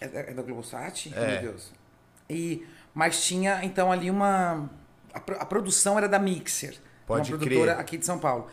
é 0.00 0.08
da, 0.08 0.20
é 0.20 0.34
da 0.34 0.42
Globosat? 0.42 1.12
É. 1.14 1.40
Meu 1.40 1.52
Deus. 1.52 1.72
E, 2.28 2.66
mas 2.94 3.22
tinha, 3.24 3.60
então, 3.64 3.90
ali 3.92 4.10
uma... 4.10 4.68
A, 5.14 5.18
a 5.18 5.46
produção 5.46 5.96
era 5.96 6.08
da 6.08 6.18
Mixer. 6.18 6.76
Pode 7.06 7.32
uma 7.32 7.38
crer. 7.38 7.48
produtora 7.58 7.80
aqui 7.80 7.96
de 7.98 8.04
São 8.06 8.18
Paulo. 8.18 8.48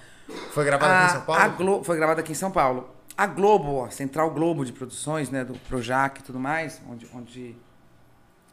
Foi 0.52 0.64
gravado 0.66 0.94
aqui 0.94 1.06
em 1.06 1.10
São 1.10 1.22
Paulo? 1.26 1.84
Foi 1.84 1.98
gravada 1.98 2.22
aqui 2.22 2.32
em 2.32 2.36
São 2.36 2.52
Paulo. 2.52 2.90
A 3.20 3.26
Globo, 3.28 3.84
a 3.84 3.90
Central 3.92 4.32
Globo 4.32 4.64
de 4.64 4.72
Produções, 4.72 5.30
né, 5.30 5.44
do 5.44 5.54
Projac 5.68 6.22
e 6.22 6.24
tudo 6.24 6.40
mais, 6.40 6.82
onde, 6.90 7.06
onde 7.14 7.54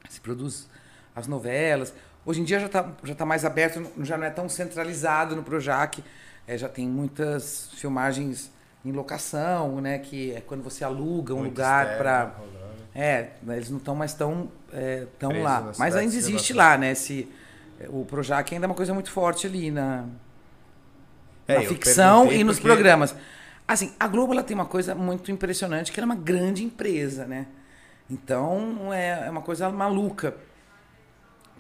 se 0.09 0.21
produz 0.21 0.69
as 1.15 1.29
novelas. 1.29 1.95
Hoje 2.25 2.41
em 2.41 2.45
dia 2.45 2.59
já 2.59 2.67
está 2.67 2.91
já 3.05 3.15
tá 3.15 3.25
mais 3.25 3.45
aberto, 3.45 3.81
já 4.03 4.19
não 4.19 4.25
é 4.27 4.31
tão 4.31 4.49
centralizado 4.49 5.37
no 5.37 5.45
Projac. 5.45 6.03
É, 6.49 6.59
já 6.59 6.69
tem 6.69 6.85
muitas 6.89 7.71
filmagens 7.75 8.51
em 8.85 8.91
locação, 8.91 9.81
né, 9.81 10.01
que 10.01 10.33
é 10.33 10.41
quando 10.41 10.65
você 10.65 10.83
aluga 10.83 11.33
um 11.33 11.39
Muito 11.39 11.51
lugar 11.53 11.97
para 11.97 12.25
rolando. 12.37 12.83
é, 12.93 13.31
eles 13.49 13.71
não 13.71 13.79
estão 13.79 13.95
mais 13.95 14.15
tão, 14.15 14.51
é, 14.73 15.07
tão 15.17 15.43
lá. 15.43 15.73
Mas 15.79 15.95
ainda 15.95 16.13
existe 16.17 16.53
lá, 16.53 16.77
né? 16.77 16.91
Esse, 16.91 17.29
o 17.89 18.05
Projac 18.05 18.53
ainda 18.53 18.67
é 18.67 18.69
uma 18.69 18.75
coisa 18.75 18.93
muito 18.93 19.13
forte 19.13 19.47
ali 19.47 19.71
na, 19.71 20.07
É, 21.47 21.55
na 21.55 21.63
ficção 21.69 22.33
e 22.33 22.43
nos 22.43 22.57
porque- 22.59 22.69
programas. 22.75 23.15
Assim, 23.67 23.93
a 23.99 24.07
Globo 24.07 24.33
ela 24.33 24.43
tem 24.43 24.55
uma 24.55 24.67
coisa 24.67 24.95
muito 24.95 25.31
impressionante, 25.31 25.91
que 25.91 25.99
ela 25.99 26.05
é 26.05 26.11
uma 26.13 26.21
grande 26.23 26.63
empresa, 26.65 27.27
né? 27.27 27.47
Então, 28.09 28.93
é, 28.93 29.27
é 29.27 29.31
uma 29.31 29.43
coisa 29.43 29.69
maluca. 29.71 30.37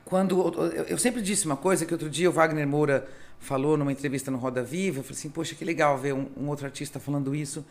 Quando 0.04 0.40
eu, 0.40 0.84
eu 0.84 0.98
sempre 0.98 1.20
disse 1.20 1.46
uma 1.46 1.56
coisa 1.56 1.84
que 1.84 1.92
outro 1.92 2.08
dia 2.08 2.30
o 2.30 2.32
Wagner 2.32 2.66
Moura 2.66 3.08
falou 3.40 3.76
numa 3.76 3.90
entrevista 3.90 4.30
no 4.30 4.38
Roda 4.38 4.62
Viva, 4.62 5.00
eu 5.00 5.02
falei 5.02 5.18
assim, 5.18 5.28
poxa, 5.30 5.54
que 5.54 5.64
legal 5.64 5.98
ver 5.98 6.14
um, 6.14 6.28
um 6.36 6.48
outro 6.48 6.64
artista 6.64 7.00
falando 7.00 7.34
isso, 7.34 7.66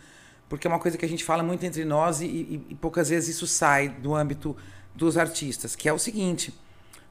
porque 0.49 0.67
é 0.67 0.69
uma 0.69 0.79
coisa 0.79 0.97
que 0.97 1.05
a 1.05 1.09
gente 1.09 1.23
fala 1.23 1.41
muito 1.41 1.65
entre 1.65 1.85
nós 1.85 2.19
e, 2.21 2.25
e- 2.25 2.65
e 2.71 2.75
poucas 2.75 3.09
vezes 3.09 3.35
isso 3.35 3.47
sai 3.47 3.87
do 3.89 4.13
âmbito 4.13 4.55
dos 4.93 5.17
artistas, 5.17 5.75
que 5.75 5.87
é 5.89 5.93
o 5.93 5.97
seguinte, 5.97 6.53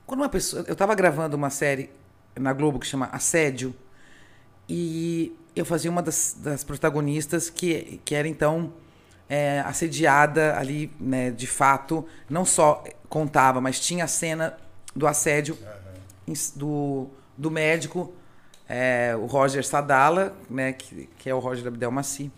quando 0.06 0.20
uma 0.20 0.28
pessoa, 0.28 0.62
eu 0.68 0.74
estava 0.74 0.94
gravando 0.94 1.36
uma 1.36 1.50
série 1.50 1.90
na 2.38 2.52
Globo 2.52 2.78
que 2.78 2.86
chama 2.86 3.06
Assédio, 3.06 3.74
e 4.68 5.34
eu 5.54 5.64
fazia 5.64 5.90
uma 5.90 6.02
das, 6.02 6.36
das 6.38 6.64
protagonistas 6.64 7.48
que, 7.48 8.00
que 8.04 8.14
era 8.14 8.26
então 8.26 8.72
é, 9.28 9.60
assediada 9.60 10.56
ali, 10.58 10.90
né, 10.98 11.30
de 11.30 11.46
fato, 11.46 12.06
não 12.28 12.44
só 12.44 12.82
contava, 13.08 13.60
mas 13.60 13.78
tinha 13.80 14.04
a 14.04 14.08
cena 14.08 14.56
do 14.94 15.06
assédio 15.06 15.56
em- 16.26 16.34
do, 16.56 17.08
do 17.36 17.50
médico, 17.50 18.12
é, 18.68 19.14
o 19.16 19.26
Roger 19.26 19.64
Sadala, 19.64 20.36
né, 20.50 20.72
que, 20.72 21.08
que 21.18 21.30
é 21.30 21.34
o 21.34 21.38
Roger 21.38 21.66
Abdelmaci, 21.68 22.30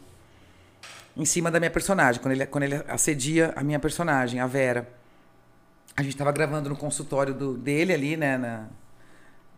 em 1.16 1.24
cima 1.24 1.50
da 1.50 1.58
minha 1.58 1.70
personagem, 1.70 2.20
quando 2.20 2.32
ele, 2.32 2.46
quando 2.46 2.64
ele 2.64 2.74
assedia 2.88 3.52
a 3.56 3.64
minha 3.64 3.78
personagem, 3.78 4.38
a 4.40 4.46
Vera. 4.46 4.86
A 5.96 6.02
gente 6.02 6.12
estava 6.12 6.30
gravando 6.30 6.68
no 6.68 6.76
consultório 6.76 7.32
do, 7.32 7.56
dele 7.56 7.94
ali, 7.94 8.16
né, 8.18 8.36
na, 8.36 8.66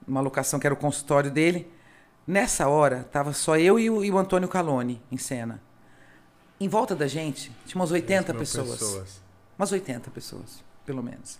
uma 0.06 0.20
locação 0.20 0.60
que 0.60 0.66
era 0.66 0.74
o 0.74 0.76
consultório 0.76 1.30
dele. 1.32 1.68
Nessa 2.28 2.68
hora, 2.68 3.04
tava 3.10 3.32
só 3.32 3.56
eu 3.56 3.80
e 3.80 3.88
o, 3.88 4.04
e 4.04 4.10
o 4.10 4.18
Antônio 4.18 4.46
Calone 4.50 5.00
em 5.10 5.16
cena. 5.16 5.62
Em 6.60 6.68
volta 6.68 6.94
da 6.94 7.06
gente, 7.06 7.50
tinha 7.64 7.80
umas 7.80 7.90
80 7.90 8.34
mil 8.34 8.40
pessoas. 8.40 9.22
Umas 9.58 9.72
80 9.72 10.10
pessoas, 10.10 10.62
pelo 10.84 11.02
menos. 11.02 11.38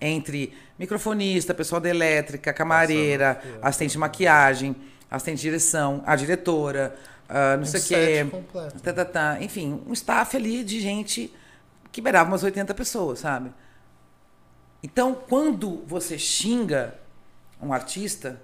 Entre 0.00 0.54
microfonista, 0.78 1.52
pessoal 1.52 1.82
da 1.82 1.90
elétrica, 1.90 2.50
camareira, 2.50 3.42
assistente 3.60 3.92
de 3.92 3.98
maquiagem, 3.98 4.74
assistente 5.10 5.36
de 5.36 5.42
direção, 5.42 6.02
a 6.06 6.16
diretora, 6.16 6.96
ah, 7.28 7.56
não 7.58 7.64
Um 7.64 7.66
sei 7.66 7.80
o 7.80 7.84
quê. 7.84 8.28
completo. 8.30 8.80
Tá, 8.80 8.92
tá, 8.94 9.04
tá. 9.04 9.36
Enfim, 9.42 9.82
um 9.86 9.92
staff 9.92 10.34
ali 10.34 10.64
de 10.64 10.80
gente 10.80 11.30
que 11.92 12.00
beirava 12.00 12.30
umas 12.30 12.42
80 12.42 12.72
pessoas, 12.72 13.18
sabe? 13.18 13.52
Então, 14.82 15.14
quando 15.14 15.84
você 15.86 16.18
xinga 16.18 16.98
um 17.60 17.70
artista, 17.70 18.40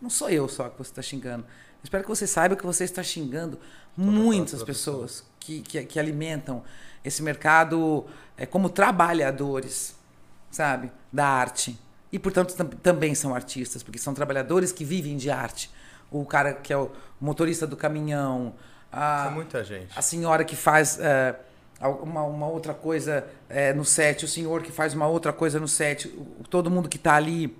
não 0.00 0.10
sou 0.10 0.28
eu 0.30 0.48
só 0.48 0.68
que 0.68 0.78
você 0.78 0.90
está 0.90 1.02
xingando. 1.02 1.44
Eu 1.44 1.84
espero 1.84 2.02
que 2.04 2.08
você 2.08 2.26
saiba 2.26 2.56
que 2.56 2.64
você 2.66 2.84
está 2.84 3.02
xingando 3.02 3.58
muitas 3.96 4.54
aquela 4.54 4.66
pessoas 4.66 5.24
que, 5.38 5.60
que, 5.62 5.82
que 5.84 5.98
alimentam 5.98 6.62
esse 7.04 7.22
mercado 7.22 8.06
é, 8.36 8.44
como 8.46 8.68
trabalhadores, 8.68 9.94
sabe? 10.50 10.90
Da 11.12 11.26
arte. 11.26 11.78
E, 12.12 12.18
portanto, 12.18 12.54
tam- 12.54 12.66
também 12.68 13.14
são 13.14 13.34
artistas, 13.34 13.82
porque 13.82 13.98
são 13.98 14.12
trabalhadores 14.12 14.72
que 14.72 14.84
vivem 14.84 15.16
de 15.16 15.30
arte. 15.30 15.70
O 16.10 16.24
cara 16.26 16.52
que 16.52 16.72
é 16.72 16.76
o 16.76 16.90
motorista 17.20 17.66
do 17.66 17.76
caminhão, 17.76 18.54
a, 18.92 19.26
É 19.28 19.30
muita 19.30 19.62
gente. 19.64 19.96
a 19.96 20.02
senhora 20.02 20.44
que 20.44 20.56
faz 20.56 20.98
é, 21.00 21.34
uma, 22.02 22.24
uma 22.24 22.46
outra 22.48 22.74
coisa 22.74 23.24
é, 23.48 23.72
no 23.72 23.84
set, 23.84 24.24
o 24.24 24.28
senhor 24.28 24.62
que 24.62 24.72
faz 24.72 24.92
uma 24.92 25.06
outra 25.06 25.32
coisa 25.32 25.58
no 25.60 25.68
set, 25.68 26.08
o- 26.08 26.44
todo 26.50 26.68
mundo 26.70 26.88
que 26.88 26.96
está 26.96 27.14
ali 27.14 27.56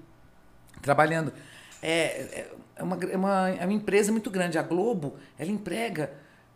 trabalhando. 0.83 1.33
É, 1.83 1.93
é, 1.93 2.51
é 2.77 2.83
uma, 2.83 2.97
é, 2.97 3.17
uma, 3.17 3.49
é 3.51 3.65
uma 3.65 3.73
empresa 3.73 4.13
muito 4.13 4.31
grande. 4.31 4.59
A 4.59 4.63
Globo, 4.63 5.17
ela 5.39 5.51
emprega 5.51 6.13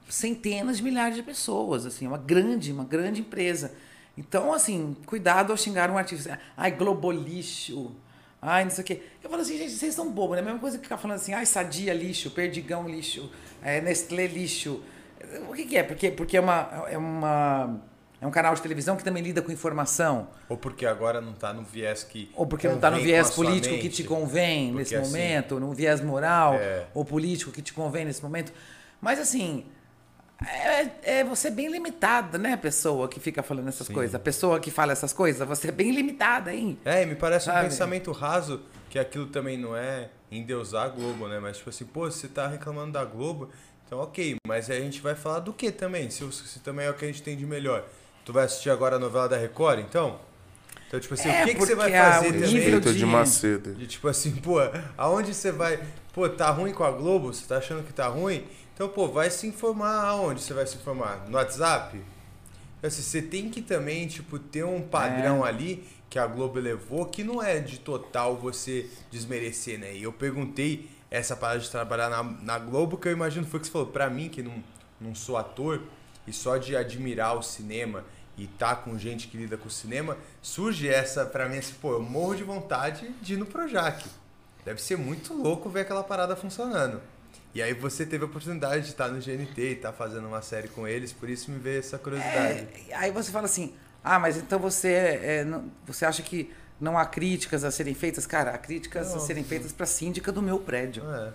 centenas 0.08 0.78
de 0.78 0.82
milhares 0.82 1.16
de 1.16 1.22
pessoas, 1.22 1.86
assim, 1.86 2.04
é 2.04 2.08
uma 2.08 2.18
grande, 2.18 2.72
uma 2.72 2.84
grande 2.84 3.20
empresa. 3.20 3.72
Então, 4.16 4.52
assim, 4.52 4.96
cuidado 5.06 5.50
ao 5.50 5.56
xingar 5.56 5.90
um 5.90 5.98
artista. 5.98 6.38
Ai, 6.56 6.70
Globolixo. 6.72 7.92
Ai, 8.40 8.64
não 8.64 8.70
sei 8.70 8.84
o 8.84 8.86
quê. 8.86 9.02
Eu 9.22 9.30
falo 9.30 9.42
assim, 9.42 9.56
gente, 9.56 9.72
vocês 9.72 9.94
são 9.94 10.10
bobos, 10.12 10.36
né? 10.36 10.42
A 10.42 10.44
mesma 10.44 10.60
coisa 10.60 10.76
que 10.76 10.84
ficar 10.84 10.98
falando 10.98 11.16
assim, 11.16 11.32
ai, 11.32 11.46
Sadia 11.46 11.94
lixo, 11.94 12.30
Perdigão 12.30 12.86
lixo, 12.86 13.30
é, 13.62 13.80
Nestlé 13.80 14.26
lixo. 14.26 14.82
O 15.48 15.54
que, 15.54 15.64
que 15.64 15.76
é? 15.78 15.82
Porque, 15.82 16.10
porque 16.10 16.36
é, 16.36 16.40
uma, 16.40 16.84
é, 16.88 16.98
uma, 16.98 17.80
é 18.24 18.26
um 18.26 18.30
canal 18.30 18.54
de 18.54 18.62
televisão 18.62 18.96
que 18.96 19.04
também 19.04 19.22
lida 19.22 19.42
com 19.42 19.52
informação. 19.52 20.28
Ou 20.48 20.56
porque 20.56 20.86
agora 20.86 21.20
não 21.20 21.34
tá 21.34 21.52
no 21.52 21.62
viés 21.62 22.02
que. 22.02 22.30
Ou 22.34 22.46
porque 22.46 22.66
não 22.66 22.76
está 22.76 22.90
no 22.90 22.96
viés 22.96 23.30
político 23.30 23.76
que 23.78 23.90
te 23.90 24.02
convém 24.02 24.68
Porque, 24.68 24.78
nesse 24.78 24.96
assim, 24.96 25.10
momento, 25.10 25.60
no 25.60 25.72
viés 25.74 26.00
moral 26.00 26.54
É. 26.54 26.86
ou 26.94 27.04
político 27.04 27.52
que 27.52 27.60
te 27.60 27.74
convém 27.74 28.06
nesse 28.06 28.22
momento. 28.22 28.50
Mas 28.98 29.20
assim, 29.20 29.66
é, 30.42 31.18
é 31.18 31.24
você 31.24 31.50
bem 31.50 31.68
limitada, 31.70 32.38
né, 32.38 32.56
pessoa 32.56 33.08
que 33.08 33.20
fica 33.20 33.42
falando 33.42 33.68
essas 33.68 33.90
coisas. 33.90 34.14
A 34.14 34.18
pessoa 34.18 34.58
que 34.58 34.70
fala 34.70 34.92
essas 34.92 35.12
coisas, 35.12 35.46
você 35.46 35.68
é 35.68 35.72
bem 35.72 35.90
limitada, 35.94 36.50
hein? 36.54 36.78
É, 36.82 37.04
me 37.04 37.14
parece 37.14 37.50
um 37.50 37.52
Sabe? 37.52 37.68
pensamento 37.68 38.10
raso 38.10 38.62
que 38.88 38.98
aquilo 38.98 39.26
também 39.26 39.58
não 39.58 39.76
é 39.76 40.08
endeusar 40.32 40.86
a 40.86 40.88
Globo, 40.88 41.28
né? 41.28 41.38
Mas 41.38 41.58
tipo 41.58 41.68
assim, 41.68 41.84
pô, 41.84 42.10
você 42.10 42.26
tá 42.26 42.48
reclamando 42.48 42.92
da 42.92 43.04
Globo, 43.04 43.50
então 43.86 43.98
ok, 43.98 44.36
mas 44.48 44.70
aí 44.70 44.78
a 44.78 44.80
gente 44.80 45.02
vai 45.02 45.14
falar 45.14 45.40
do 45.40 45.52
que 45.52 45.70
também? 45.70 46.08
Se, 46.08 46.26
se 46.32 46.60
também 46.60 46.86
é 46.86 46.90
o 46.90 46.94
que 46.94 47.04
a 47.04 47.08
gente 47.08 47.22
tem 47.22 47.36
de 47.36 47.44
melhor. 47.44 47.84
Tu 48.24 48.32
vai 48.32 48.44
assistir 48.44 48.70
agora 48.70 48.96
a 48.96 48.98
novela 48.98 49.28
da 49.28 49.36
Record, 49.36 49.80
então? 49.80 50.18
Então, 50.88 50.98
tipo 51.00 51.14
assim, 51.14 51.28
É, 51.28 51.42
o 51.42 51.46
que, 51.46 51.54
que 51.54 51.60
você 51.60 51.74
vai 51.74 51.90
fazer 51.90 52.28
o 52.28 52.32
também? 52.32 52.40
nível 52.48 52.60
Respeito 52.76 52.92
de 52.92 52.98
de- 52.98 53.06
Macedo. 53.06 53.74
De 53.74 53.86
tipo 53.86 54.08
assim, 54.08 54.32
pô, 54.36 54.58
aonde 54.96 55.34
você 55.34 55.50
vai. 55.52 55.82
Pô, 56.12 56.28
tá 56.28 56.50
ruim 56.50 56.72
com 56.72 56.84
a 56.84 56.90
Globo? 56.90 57.32
Você 57.32 57.44
tá 57.46 57.58
achando 57.58 57.84
que 57.84 57.92
tá 57.92 58.06
ruim? 58.06 58.44
Então, 58.72 58.88
pô, 58.88 59.08
vai 59.08 59.30
se 59.30 59.46
informar 59.46 60.04
aonde 60.04 60.40
você 60.40 60.54
vai 60.54 60.66
se 60.66 60.76
informar? 60.76 61.24
No 61.28 61.36
WhatsApp? 61.36 61.96
Então, 62.78 62.88
assim, 62.88 63.02
você 63.02 63.20
tem 63.22 63.50
que 63.50 63.60
também, 63.62 64.06
tipo, 64.06 64.38
ter 64.38 64.64
um 64.64 64.80
padrão 64.82 65.44
ali 65.44 65.84
que 66.08 66.18
a 66.18 66.26
Globo 66.26 66.58
levou, 66.60 67.06
que 67.06 67.24
não 67.24 67.42
é 67.42 67.58
de 67.58 67.78
total 67.80 68.36
você 68.36 68.88
desmerecer, 69.10 69.78
né? 69.78 69.94
E 69.94 70.02
eu 70.04 70.12
perguntei 70.12 70.88
essa 71.10 71.34
parada 71.34 71.58
de 71.60 71.68
trabalhar 71.70 72.08
na, 72.08 72.22
na 72.22 72.58
Globo, 72.58 72.96
que 72.96 73.08
eu 73.08 73.12
imagino 73.12 73.46
foi 73.46 73.58
o 73.58 73.60
que 73.60 73.66
você 73.66 73.72
falou, 73.72 73.88
pra 73.88 74.08
mim, 74.08 74.28
que 74.28 74.42
não, 74.42 74.62
não 75.00 75.14
sou 75.14 75.36
ator, 75.36 75.80
e 76.26 76.32
só 76.32 76.56
de 76.56 76.76
admirar 76.76 77.36
o 77.36 77.42
cinema 77.42 78.04
e 78.36 78.46
tá 78.46 78.74
com 78.74 78.98
gente 78.98 79.28
que 79.28 79.36
lida 79.36 79.56
com 79.56 79.68
o 79.68 79.70
cinema, 79.70 80.16
surge 80.42 80.88
essa, 80.88 81.24
pra 81.24 81.48
mim, 81.48 81.58
assim, 81.58 81.74
pô, 81.80 81.92
eu 81.92 82.02
morro 82.02 82.34
de 82.34 82.42
vontade 82.42 83.08
de 83.22 83.34
ir 83.34 83.36
no 83.36 83.46
Projac. 83.46 84.04
Deve 84.64 84.80
ser 84.82 84.96
muito 84.96 85.32
louco 85.34 85.68
ver 85.68 85.80
aquela 85.80 86.02
parada 86.02 86.34
funcionando. 86.34 87.00
E 87.54 87.62
aí 87.62 87.72
você 87.72 88.04
teve 88.04 88.24
a 88.24 88.26
oportunidade 88.26 88.82
de 88.84 88.88
estar 88.90 89.08
no 89.08 89.20
GNT 89.20 89.60
e 89.62 89.72
estar 89.74 89.92
fazendo 89.92 90.26
uma 90.26 90.42
série 90.42 90.66
com 90.68 90.88
eles, 90.88 91.12
por 91.12 91.30
isso 91.30 91.50
me 91.50 91.58
veio 91.58 91.78
essa 91.78 91.96
curiosidade. 91.98 92.66
É, 92.88 92.94
aí 92.96 93.12
você 93.12 93.30
fala 93.30 93.44
assim, 93.44 93.72
ah, 94.02 94.18
mas 94.18 94.36
então 94.36 94.58
você, 94.58 94.88
é, 95.22 95.44
não- 95.44 95.70
você 95.86 96.04
acha 96.04 96.20
que 96.22 96.50
não 96.80 96.98
há 96.98 97.06
críticas 97.06 97.62
a 97.62 97.70
serem 97.70 97.94
feitas? 97.94 98.26
Cara, 98.26 98.50
há 98.50 98.58
críticas 98.58 99.12
a 99.12 99.16
Não. 99.16 99.20
serem 99.20 99.44
feitas 99.44 99.70
para 99.70 99.84
a 99.84 99.86
síndica 99.86 100.32
do 100.32 100.42
meu 100.42 100.58
prédio. 100.58 101.04
É. 101.08 101.32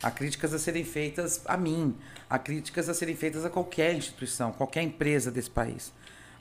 Há 0.00 0.12
críticas 0.12 0.54
a 0.54 0.58
serem 0.60 0.84
feitas 0.84 1.40
a 1.44 1.56
mim. 1.56 1.96
Há 2.30 2.38
críticas 2.38 2.88
a 2.88 2.94
serem 2.94 3.16
feitas 3.16 3.44
a 3.44 3.50
qualquer 3.50 3.92
instituição, 3.94 4.52
qualquer 4.52 4.82
empresa 4.82 5.28
desse 5.28 5.50
país. 5.50 5.92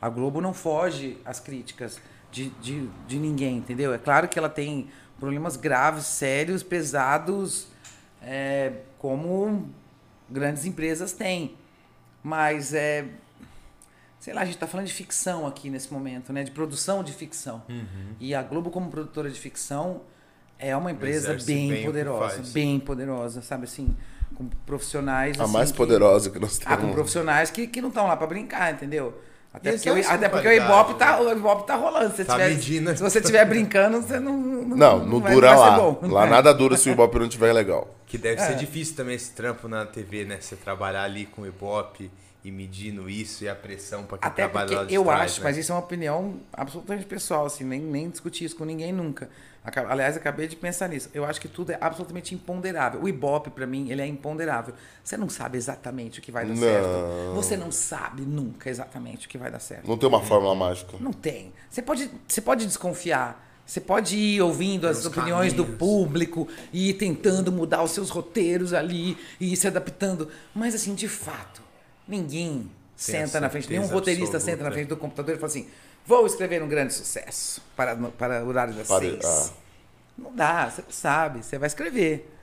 A 0.02 0.10
Globo 0.10 0.40
não 0.42 0.54
foge 0.54 1.18
às 1.26 1.40
críticas. 1.40 2.00
de, 2.32 2.50
de, 2.62 2.88
de 3.08 3.18
ninguém, 3.20 3.58
entendeu? 3.58 3.94
É 3.94 3.98
claro 3.98 4.28
que 4.28 4.38
ela 4.38 4.50
tem 4.50 4.90
problemas 5.20 5.56
graves, 5.56 6.06
sérios, 6.06 6.62
pesados, 6.62 7.68
é, 8.22 8.74
como 9.00 9.70
grandes 10.30 10.66
empresas 10.66 11.14
têm. 11.14 11.56
Mas 12.22 12.74
é. 12.74 13.06
Sei 14.20 14.34
lá, 14.34 14.42
a 14.42 14.46
gente 14.46 14.56
está 14.56 14.68
falando 14.68 14.88
de 14.88 14.94
ficção 14.94 15.48
aqui 15.48 15.70
nesse 15.70 15.92
momento, 15.94 16.34
né? 16.34 16.44
De 16.44 16.52
produção 16.52 17.04
de 17.04 17.14
ficção. 17.14 17.64
Uhum. 17.70 17.86
E 18.20 18.36
a 18.36 18.44
Globo, 18.44 18.70
como 18.70 18.90
produtora 18.90 19.30
de 19.30 19.40
ficção, 19.40 20.02
é 20.60 20.76
uma 20.76 20.92
empresa 20.92 21.38
bem, 21.46 21.70
bem 21.70 21.86
poderosa. 21.86 22.44
Bem 22.52 22.80
poderosa, 22.80 23.42
sabe 23.42 23.64
assim? 23.64 23.96
Com 24.36 24.48
profissionais. 24.66 25.40
A 25.40 25.44
assim, 25.46 25.54
mais 25.54 25.72
que- 25.72 25.78
poderosa 25.78 26.30
que 26.30 26.40
nós 26.40 26.60
Ah, 26.66 26.72
com 26.76 26.82
temos. 26.82 26.94
profissionais 26.96 27.50
que, 27.52 27.68
que 27.68 27.80
não 27.82 27.90
estão 27.90 28.06
lá 28.08 28.18
para 28.18 28.28
brincar, 28.28 28.74
entendeu? 28.74 29.18
Até 29.54 29.72
porque, 29.72 29.90
o, 29.90 30.10
até 30.12 30.30
porque 30.30 30.48
o 30.48 30.52
Ibope 30.52 30.94
tá, 30.96 31.20
o 31.20 31.32
Ibope 31.32 31.66
tá 31.66 31.76
rolando. 31.76 32.12
Se, 32.12 32.18
você 32.18 32.26
Tá 32.26 32.34
tiver, 32.34 32.50
medindo. 32.50 32.96
se 32.96 33.02
você 33.02 33.20
estiver 33.20 33.46
brincando, 33.46 34.02
você 34.02 34.20
não. 34.20 34.34
Não, 34.38 34.78
Não, 34.78 35.06
não 35.06 35.20
vai, 35.20 35.34
dura 35.34 35.48
vai 35.50 35.58
ser 35.58 35.64
lá. 35.64 35.80
bom. 35.80 36.00
Lá 36.04 36.28
É. 36.28 36.30
nada 36.30 36.54
dura 36.54 36.78
se 36.78 36.90
o 36.90 36.92
Ibope 36.92 37.18
não 37.18 37.28
tiver 37.28 37.52
legal. 37.54 37.96
Que 38.06 38.18
deve 38.18 38.40
É. 38.42 38.46
ser 38.46 38.56
difícil 38.56 38.96
também 38.96 39.16
esse 39.16 39.32
trampo 39.32 39.68
na 39.68 39.86
TV, 39.86 40.26
né? 40.26 40.38
Você 40.40 40.56
trabalhar 40.56 41.04
ali 41.04 41.26
com 41.26 41.42
o 41.42 41.48
Ibope 41.48 42.12
e 42.44 42.52
medindo 42.52 43.10
isso 43.10 43.44
e 43.46 43.50
a 43.50 43.56
pressão 43.56 44.04
pra 44.04 44.18
quem 44.20 44.28
Até 44.28 44.44
trabalha 44.44 44.78
lá 44.80 44.84
de 44.86 44.94
eu 44.94 45.04
trás, 45.04 45.22
acho, 45.32 45.40
né? 45.42 45.44
mas 45.48 45.58
isso 45.58 45.72
é 45.72 45.76
uma 45.76 45.82
opinião 45.82 46.36
absolutamente 46.54 47.06
pessoal, 47.06 47.46
assim, 47.48 47.64
nem, 47.64 47.80
nem 47.82 48.10
discuti 48.10 48.46
isso 48.46 48.56
com 48.56 48.64
ninguém 48.66 48.92
nunca. 48.94 49.30
Aliás, 49.90 50.16
acabei 50.16 50.48
de 50.48 50.56
pensar 50.56 50.88
nisso. 50.88 51.10
Eu 51.14 51.26
acho 51.26 51.40
que 51.42 51.48
tudo 51.48 51.72
é 51.72 51.78
absolutamente 51.82 52.34
imponderável. 52.34 53.02
O 53.02 53.08
Ibope, 53.10 53.50
pra 53.50 53.68
mim, 53.68 53.90
ele 53.90 54.02
é 54.02 54.08
imponderável. 54.08 54.74
Você 55.04 55.18
não 55.18 55.30
sabe 55.30 55.58
exatamente 55.58 56.20
o 56.20 56.22
que 56.22 56.32
vai 56.32 56.46
dar 56.46 56.54
Não. 56.54 56.62
certo. 56.62 57.34
Você 57.36 57.58
não 57.58 57.72
sabe 57.72 58.22
nunca 58.24 58.70
exatamente 58.70 59.28
o 59.28 59.30
que 59.30 59.38
vai 59.38 59.52
dar 59.52 59.60
certo. 59.60 59.88
Não 59.88 59.98
tem 59.98 60.08
uma 60.08 60.22
fórmula 60.22 60.56
mágica. 60.56 60.96
Não 61.00 61.12
tem. 61.12 61.52
Você 61.70 61.82
pode, 61.82 62.10
você 62.28 62.42
pode 62.42 62.66
desconfiar. 62.66 63.46
Você 63.66 63.82
pode 63.82 64.16
ir 64.16 64.42
ouvindo 64.42 64.88
as 64.88 65.06
opiniões 65.06 65.52
do 65.52 65.64
caminhos. 65.64 65.78
público 65.80 66.48
e 66.72 66.90
ir 66.92 66.94
tentando 66.94 67.52
mudar 67.52 67.84
os 67.84 67.92
seus 67.92 68.10
roteiros 68.10 68.74
ali 68.74 69.18
e 69.42 69.52
ir 69.52 69.58
se 69.58 69.68
adaptando. 69.68 70.30
Mas, 70.56 70.74
assim, 70.74 70.96
de 70.96 71.10
fato, 71.10 71.62
ninguém 72.08 72.60
Tem 72.60 72.70
senta 72.96 73.42
na 73.42 73.50
frente, 73.50 73.70
nenhum 73.70 73.86
roteirista 73.88 74.38
absoluta. 74.38 74.40
senta 74.40 74.64
na 74.64 74.72
frente 74.72 74.88
do 74.88 74.96
computador 74.96 75.36
e 75.36 75.38
fala 75.38 75.48
assim: 75.48 75.68
vou 76.08 76.26
escrever 76.26 76.64
um 76.64 76.68
grande 76.68 76.94
sucesso 76.94 77.62
para, 77.76 77.96
para 77.96 78.44
o 78.44 78.48
horário 78.48 78.74
das 78.74 78.88
Para- 78.88 79.00
seis. 79.02 79.24
ah. 79.24 79.50
Não 80.18 80.36
dá, 80.36 80.68
você 80.70 80.84
sabe, 80.90 81.44
você 81.44 81.60
vai 81.60 81.68
escrever. 81.68 82.34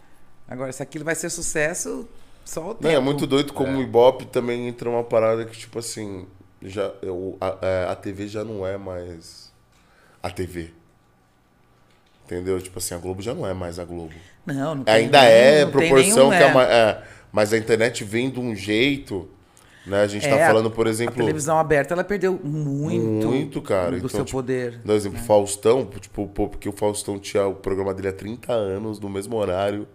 Agora, 0.47 0.71
se 0.71 0.81
aquilo 0.83 1.05
vai 1.05 1.15
ser 1.17 1.29
sucesso, 1.31 2.09
só 2.45 2.61
o 2.71 2.75
tempo. 2.75 2.85
Não, 2.85 2.91
é 2.91 3.01
muito 3.01 3.27
doido 3.27 3.53
como 3.53 3.79
o 3.79 3.83
Ibope 3.83 4.27
também 4.27 4.69
entra 4.69 4.89
uma 4.89 5.03
parada 5.03 5.45
que, 5.45 5.59
tipo 5.59 5.79
assim, 5.81 6.27
já, 6.63 6.93
eu, 7.03 7.37
a, 7.41 7.59
é, 7.63 7.87
a 7.91 7.97
TV 7.97 8.29
já 8.29 8.45
não 8.45 8.65
é 8.65 8.77
mais 8.77 9.51
a 10.23 10.31
TV. 10.31 10.71
Entendeu? 12.25 12.61
Tipo 12.61 12.79
assim, 12.79 12.95
a 12.95 12.99
Globo 12.99 13.21
já 13.21 13.35
não 13.35 13.47
é 13.47 13.53
mais 13.53 13.79
a 13.79 13.85
Globo. 13.85 14.15
Não, 14.47 14.75
não 14.77 14.85
tem 14.85 14.95
Ainda 14.95 15.21
nem- 15.21 15.31
é 15.31 15.65
não 15.65 15.73
proporção 15.73 16.31
nenhum, 16.31 16.39
que 16.43 16.49
é. 16.51 16.55
ma- 16.55 16.65
é, 16.65 17.03
mas 17.33 17.53
a 17.53 17.59
internet 17.59 18.05
vem 18.05 18.31
de 18.31 18.39
um 18.41 18.55
jeito, 18.55 19.29
né? 19.85 20.03
A 20.03 20.07
gente 20.07 20.27
É, 20.27 20.31
tá 20.31 20.39
falando, 20.39 20.71
por 20.71 20.87
A 20.87 20.91
exemplo, 20.91 21.17
televisão 21.17 21.59
aberta, 21.59 21.95
ela 21.95 22.05
perdeu 22.05 22.39
muito, 22.43 23.29
Muito, 23.29 23.63
cara. 23.63 23.99
do 24.01 24.07
Então, 24.07 24.09
seu 24.09 24.25
tipo, 24.25 24.39
poder. 24.39 24.81
Dá 24.85 24.93
um 24.93 24.97
exemplo, 24.97 25.19
Faustão, 25.19 25.87
tipo, 26.01 26.27
pô, 26.29 26.49
porque 26.49 26.69
o 26.69 26.73
Faustão 26.73 27.19
tinha 27.19 27.47
o 27.47 27.55
programa 27.55 27.93
dele 27.95 28.09
há 28.09 28.13
30 28.13 28.53
anos, 28.53 28.99
no 29.01 29.09
mesmo 29.09 29.37
horário, 29.37 29.87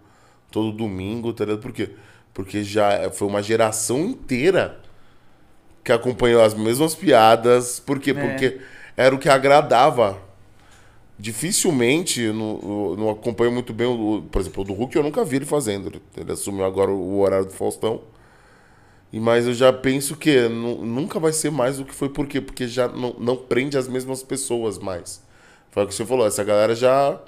todo 0.50 0.72
domingo, 0.72 1.32
tá 1.32 1.44
ligado? 1.44 1.60
Por 1.62 1.72
quê? 1.72 1.90
Porque 2.34 2.62
já 2.64 3.10
foi 3.12 3.28
uma 3.28 3.42
geração 3.42 4.00
inteira 4.00 4.80
que 5.84 5.92
acompanhou 5.92 6.42
as 6.42 6.54
mesmas 6.54 6.94
piadas. 6.94 7.80
Por 7.80 7.98
quê? 7.98 8.10
É. 8.10 8.14
Porque 8.14 8.60
era 8.96 9.14
o 9.14 9.18
que 9.18 9.28
agradava. 9.28 10.18
Dificilmente, 11.18 12.28
não, 12.32 12.96
não 12.96 13.10
acompanho 13.10 13.52
muito 13.52 13.74
bem, 13.74 13.86
o, 13.86 14.16
o- 14.18 14.22
por 14.22 14.40
exemplo, 14.40 14.62
o 14.62 14.64
do 14.66 14.72
Hulk 14.72 14.96
eu 14.96 15.02
nunca 15.02 15.22
vi 15.24 15.36
ele 15.36 15.44
fazendo. 15.46 16.00
Ele 16.16 16.32
assumiu 16.32 16.64
agora 16.64 16.90
o 16.90 17.18
horário 17.20 17.44
do 17.46 17.52
Faustão. 17.52 18.00
E, 19.12 19.18
mas 19.18 19.46
eu 19.46 19.54
já 19.54 19.72
penso 19.72 20.16
que 20.16 20.48
nu- 20.48 20.84
nunca 20.84 21.18
vai 21.18 21.32
ser 21.32 21.50
mais 21.50 21.78
do 21.78 21.84
que 21.84 21.94
foi. 21.94 22.08
Por 22.08 22.26
quê? 22.26 22.40
Porque 22.40 22.68
já 22.68 22.86
não, 22.88 23.14
não 23.18 23.36
prende 23.36 23.76
as 23.76 23.88
mesmas 23.88 24.22
pessoas 24.22 24.78
mais. 24.78 25.20
Foi 25.70 25.84
o 25.84 25.86
que 25.88 25.94
você 25.94 26.04
falou, 26.04 26.26
essa 26.26 26.44
galera 26.44 26.74
já. 26.74 27.18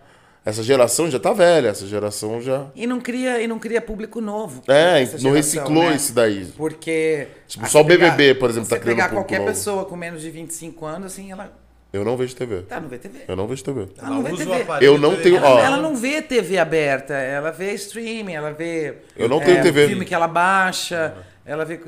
Essa 0.44 0.60
geração 0.60 1.08
já 1.08 1.20
tá 1.20 1.32
velha, 1.32 1.68
essa 1.68 1.86
geração 1.86 2.40
já. 2.40 2.66
E 2.74 2.84
não 2.84 3.00
cria, 3.00 3.40
e 3.40 3.46
não 3.46 3.60
cria 3.60 3.80
público 3.80 4.20
novo. 4.20 4.60
É, 4.66 5.00
essa 5.02 5.12
não 5.12 5.18
geração, 5.18 5.32
reciclou 5.34 5.84
né? 5.88 5.94
esse 5.94 6.12
daí. 6.12 6.46
Porque. 6.56 7.28
Tipo, 7.46 7.68
só 7.68 7.80
o 7.80 7.84
você 7.84 7.88
pegar- 7.90 8.10
BBB, 8.10 8.34
por 8.40 8.50
exemplo, 8.50 8.68
você 8.68 8.74
tá 8.74 8.80
criando 8.80 8.96
pegar 8.96 9.08
público 9.08 9.24
qualquer 9.28 9.38
novo. 9.38 9.50
pessoa 9.52 9.84
com 9.84 9.96
menos 9.96 10.20
de 10.20 10.30
25 10.30 10.84
anos, 10.84 11.12
assim, 11.12 11.30
ela 11.30 11.52
Eu 11.92 12.04
não 12.04 12.16
vejo 12.16 12.34
TV. 12.34 12.62
tá 12.62 12.80
no 12.80 12.88
VTV. 12.88 13.20
Eu 13.28 13.36
não 13.36 13.46
vejo 13.46 13.62
TV. 13.62 13.86
Ela 13.96 14.10
não 14.10 14.22
vê 14.24 14.30
TV. 14.36 14.52
Eu 14.80 14.98
não 14.98 15.16
tenho- 15.16 15.42
ó. 15.44 15.58
Ela 15.60 15.76
não 15.76 15.94
vê 15.94 16.20
TV 16.20 16.58
aberta, 16.58 17.14
ela 17.14 17.52
vê 17.52 17.72
streaming, 17.74 18.32
ela 18.34 18.50
vê. 18.52 18.94
Eu 19.16 19.28
não 19.28 19.38
tenho 19.38 19.58
é, 19.58 19.62
TV. 19.62 19.86
filme 19.88 20.04
que 20.04 20.14
ela 20.14 20.26
baixa, 20.26 21.14
ela 21.44 21.64
vê. 21.64 21.80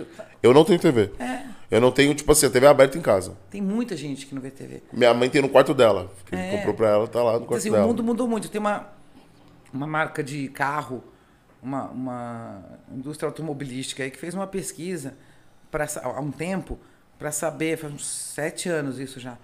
Eu 0.42 0.52
não 0.52 0.64
tenho 0.64 0.78
TV. 0.78 1.10
É, 1.18 1.44
Eu 1.70 1.80
não 1.80 1.90
tenho, 1.92 2.14
tipo 2.14 2.30
assim, 2.30 2.46
a 2.46 2.50
TV 2.50 2.66
aberta 2.66 2.96
em 2.98 3.00
casa. 3.00 3.36
tem 3.50 3.60
muita 3.60 3.96
gente 3.96 4.26
que 4.26 4.34
não 4.34 4.42
vê 4.42 4.50
TV. 4.50 4.82
Minha 4.92 5.12
mãe 5.14 5.28
tem 5.30 5.40
no 5.42 5.48
quarto 5.48 5.72
dela. 5.74 6.10
Que 6.26 6.34
É. 6.36 6.56
comprou 6.56 6.74
pra 6.74 6.88
ela, 6.88 7.06
tá 7.08 7.22
lá 7.22 7.32
no 7.32 7.36
Então, 7.38 7.48
quarto 7.48 7.60
assim, 7.60 7.70
o 7.70 7.72
dela. 7.72 7.86
mundo 7.86 8.02
mudou 8.04 8.28
muito. 8.28 8.48
Tem 8.48 8.60
uma, 8.60 8.88
uma 9.72 9.86
marca 9.86 10.22
de 10.22 10.48
carro, 10.48 11.02
uma, 11.62 11.84
uma 11.90 12.62
indústria 12.92 13.26
automobilística 13.28 14.02
aí 14.02 14.10
que 14.10 14.18
fez 14.18 14.34
uma 14.34 14.46
pesquisa 14.46 15.14
pra, 15.70 15.86
há 16.02 16.20
um 16.20 16.30
tempo 16.30 16.78
para 17.18 17.30
saber, 17.32 17.76
faz 17.78 17.92
uns 17.94 18.06
sete 18.06 18.68
anos 18.68 18.98
isso 18.98 19.18
já, 19.18 19.38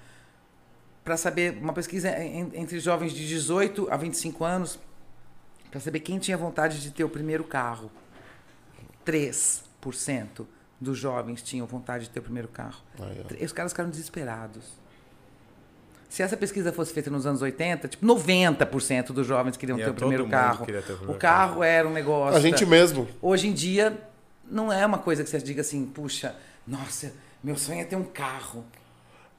para 1.05 1.17
saber, 1.17 1.57
uma 1.61 1.73
pesquisa 1.73 2.11
en- 2.23 2.51
entre 2.55 2.79
jovens 2.79 3.13
de 3.13 3.27
18 3.27 3.89
a 3.91 3.97
25 3.97 4.45
anos, 4.45 4.79
para 5.71 5.81
saber 5.81 6.01
quem 6.01 6.19
tinha 6.19 6.37
vontade 6.37 6.81
de 6.83 6.91
ter 6.91 7.05
o 7.05 7.09
primeiro 7.09 7.43
carro. 7.45 7.91
3% 9.83 10.47
dos 10.81 10.99
jovens 10.99 11.43
tinham 11.43 11.67
vontade 11.67 12.05
de 12.05 12.11
ter 12.11 12.21
o 12.21 12.23
primeiro 12.23 12.49
carro. 12.49 12.81
Ó. 12.99 13.05
E 13.39 13.45
os 13.45 13.53
caras 13.53 13.73
ficaram 13.73 13.91
desesperados. 13.91 14.65
Se 16.09 16.23
essa 16.25 16.37
pesquisa 16.37 16.73
fosse 16.73 16.93
feita 16.93 17.09
nos 17.09 17.25
anos 17.25 17.41
80, 17.41 17.87
tipo, 17.87 18.05
90% 18.05 19.13
dos 19.13 19.27
jovens 19.27 19.57
queriam 19.57 19.79
Ia 19.79 19.85
ter 19.85 19.91
o 19.91 19.95
todo 19.95 20.01
primeiro 20.01 20.25
mundo 20.25 20.33
carro. 20.33 20.67
ter 20.67 20.73
o 20.73 20.81
O 20.81 20.97
primeiro 20.97 21.21
carro 21.21 21.63
era 21.63 21.87
um 21.87 21.93
negócio. 21.93 22.37
A 22.37 22.41
gente 22.41 22.67
mesmo. 22.67 23.07
Hoje 23.23 23.47
em 23.47 23.53
dia, 23.53 23.97
não 24.51 24.73
é 24.73 24.85
uma 24.85 24.99
coisa 24.99 25.23
que 25.23 25.31
você 25.31 25.39
diga 25.39 25.61
assim, 25.61 25.87
puxa, 25.87 26.35
nossa, 26.67 27.13
meu 27.45 27.57
sonho 27.57 27.81
é 27.81 27.85
ter 27.85 27.97
um 27.97 28.03
carro. 28.05 28.65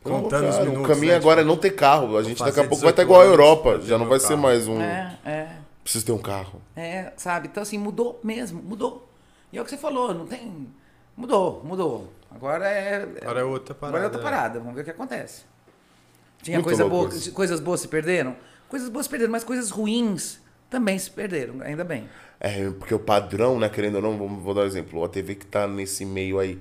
Contando 0.02 0.48
os 0.48 0.56
Cara, 0.56 0.66
minutos, 0.66 0.86
o 0.86 0.88
caminho 0.88 1.12
né, 1.12 1.18
agora 1.18 1.42
tipo, 1.42 1.52
é 1.52 1.54
não 1.54 1.62
ter 1.62 1.72
carro. 1.72 2.18
A 2.18 2.24
gente 2.24 2.40
daqui 2.40 2.60
a 2.60 2.64
pouco 2.64 2.82
vai 2.84 2.92
18 2.92 2.92
estar 2.92 3.04
igual 3.04 3.22
a 3.22 3.26
Europa. 3.26 3.80
ter 3.80 3.86
Já 3.86 3.98
não 3.98 4.08
vai 4.08 4.20
ser 4.20 4.30
carro. 4.30 4.42
mais 4.42 4.68
um. 4.68 4.82
É, 4.82 5.18
é, 5.26 5.48
Preciso 5.84 6.06
ter 6.06 6.12
um 6.14 6.18
carro. 6.18 6.62
é, 6.76 7.12
sabe? 7.18 7.50
Então, 7.50 7.62
assim, 7.62 7.78
mudou 7.78 8.20
mesmo, 8.24 8.64
mudou. 8.64 9.11
E 9.52 9.58
é 9.58 9.62
o 9.62 9.64
que 9.64 9.70
você 9.72 9.78
falou, 9.78 10.14
não 10.14 10.26
tem. 10.26 10.68
Mudou, 11.16 11.62
mudou. 11.64 12.12
Agora 12.30 12.68
é. 12.70 13.04
Agora 13.22 13.42
é 13.42 13.44
outra 13.44 13.76
parada. 13.76 13.98
Agora 13.98 14.04
é 14.04 14.08
outra 14.08 14.22
parada, 14.22 14.60
vamos 14.60 14.76
ver 14.76 14.82
o 14.82 14.86
que 14.86 14.92
acontece. 14.92 15.44
Tinha 16.42 16.58
Muito 16.58 16.66
coisa 16.66 16.86
boa, 16.88 17.10
isso. 17.10 17.32
coisas 17.34 17.60
boas 17.60 17.82
se 17.82 17.88
perderam? 17.88 18.36
Coisas 18.68 18.90
boas 18.90 19.06
se 19.06 19.10
perderam, 19.10 19.32
mas 19.32 19.44
coisas 19.44 19.70
ruins 19.70 20.40
também 20.70 20.98
se 20.98 21.12
perderam, 21.12 21.62
ainda 21.62 21.84
bem. 21.84 22.08
É, 22.40 22.70
porque 22.72 22.94
o 22.96 23.00
padrão, 23.00 23.60
né, 23.60 23.70
querendo 23.70 23.96
ou 23.96 24.02
não, 24.02 24.18
vou 24.40 24.54
dar 24.54 24.62
um 24.62 24.66
exemplo. 24.66 25.04
A 25.04 25.10
TV 25.10 25.36
que 25.36 25.46
tá 25.46 25.68
nesse 25.68 26.06
meio 26.06 26.40
aí, 26.40 26.60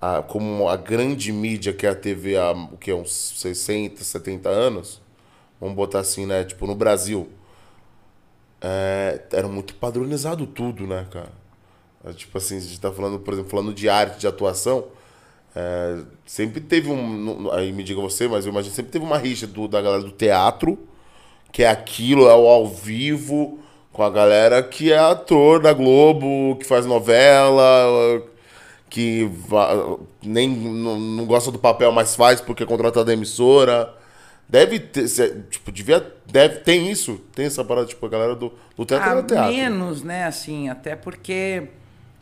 a- 0.00 0.20
como 0.22 0.68
a 0.68 0.76
grande 0.76 1.32
mídia 1.32 1.72
que 1.72 1.86
é 1.86 1.90
a 1.90 1.94
TV 1.94 2.36
há 2.36 2.50
o 2.52 2.76
que, 2.76 2.92
uns 2.92 3.12
60, 3.40 4.02
70 4.04 4.48
anos, 4.50 5.00
vamos 5.60 5.76
botar 5.76 6.00
assim, 6.00 6.26
né, 6.26 6.44
tipo, 6.44 6.66
no 6.66 6.74
Brasil, 6.74 7.28
é, 8.60 9.22
era 9.32 9.48
muito 9.48 9.74
padronizado 9.76 10.46
tudo, 10.46 10.86
né, 10.86 11.06
cara? 11.10 11.32
É, 12.04 12.12
Tipo 12.12 12.38
assim, 12.38 12.56
a 12.56 12.60
gente 12.60 12.80
tá 12.80 12.92
falando, 12.92 13.18
por 13.18 13.32
exemplo, 13.34 13.50
falando 13.50 13.72
de 13.74 13.88
arte, 13.88 14.20
de 14.20 14.26
atuação, 14.26 14.84
é, 15.56 15.98
sempre 16.26 16.60
teve 16.60 16.90
um. 16.90 17.50
Aí 17.52 17.72
me 17.72 17.82
diga 17.84 18.00
você, 18.00 18.28
mas 18.28 18.46
eu 18.46 18.52
imagino, 18.52 18.74
sempre 18.74 18.92
teve 18.92 19.04
uma 19.04 19.18
rixa 19.18 19.46
do, 19.46 19.68
da 19.68 19.80
galera 19.82 20.02
do 20.02 20.10
teatro, 20.12 20.78
que 21.52 21.62
é 21.64 21.68
aquilo, 21.68 22.28
é 22.28 22.34
o 22.34 22.48
ao 22.48 22.66
vivo, 22.68 23.58
com 23.92 24.02
a 24.02 24.10
galera 24.10 24.62
que 24.62 24.92
é 24.92 24.98
ator 24.98 25.60
da 25.62 25.72
Globo, 25.72 26.56
que 26.58 26.64
faz 26.66 26.86
novela, 26.86 28.22
que 28.90 29.30
nem 30.22 30.48
não, 30.48 30.98
não 30.98 31.26
gosta 31.26 31.50
do 31.50 31.58
papel, 31.58 31.92
mas 31.92 32.14
faz 32.14 32.40
porque 32.40 32.62
é 32.62 32.66
contratado 32.66 33.06
da 33.06 33.12
emissora. 33.12 33.92
Deve 34.48 34.78
ter, 34.78 35.08
se- 35.08 35.42
tipo, 35.50 35.72
devia, 35.72 36.00
deve, 36.26 36.56
tem 36.60 36.90
isso, 36.90 37.18
tem 37.34 37.46
essa 37.46 37.64
parada, 37.64 37.86
tipo, 37.86 38.04
a 38.04 38.08
galera 38.08 38.34
do, 38.36 38.52
do 38.76 38.84
teatro 38.84 39.08
é 39.08 39.12
Ah, 39.12 39.20
do 39.20 39.26
teatro. 39.26 39.52
menos, 39.52 40.02
né, 40.02 40.24
assim, 40.26 40.68
até 40.68 40.94
porque 40.96 41.68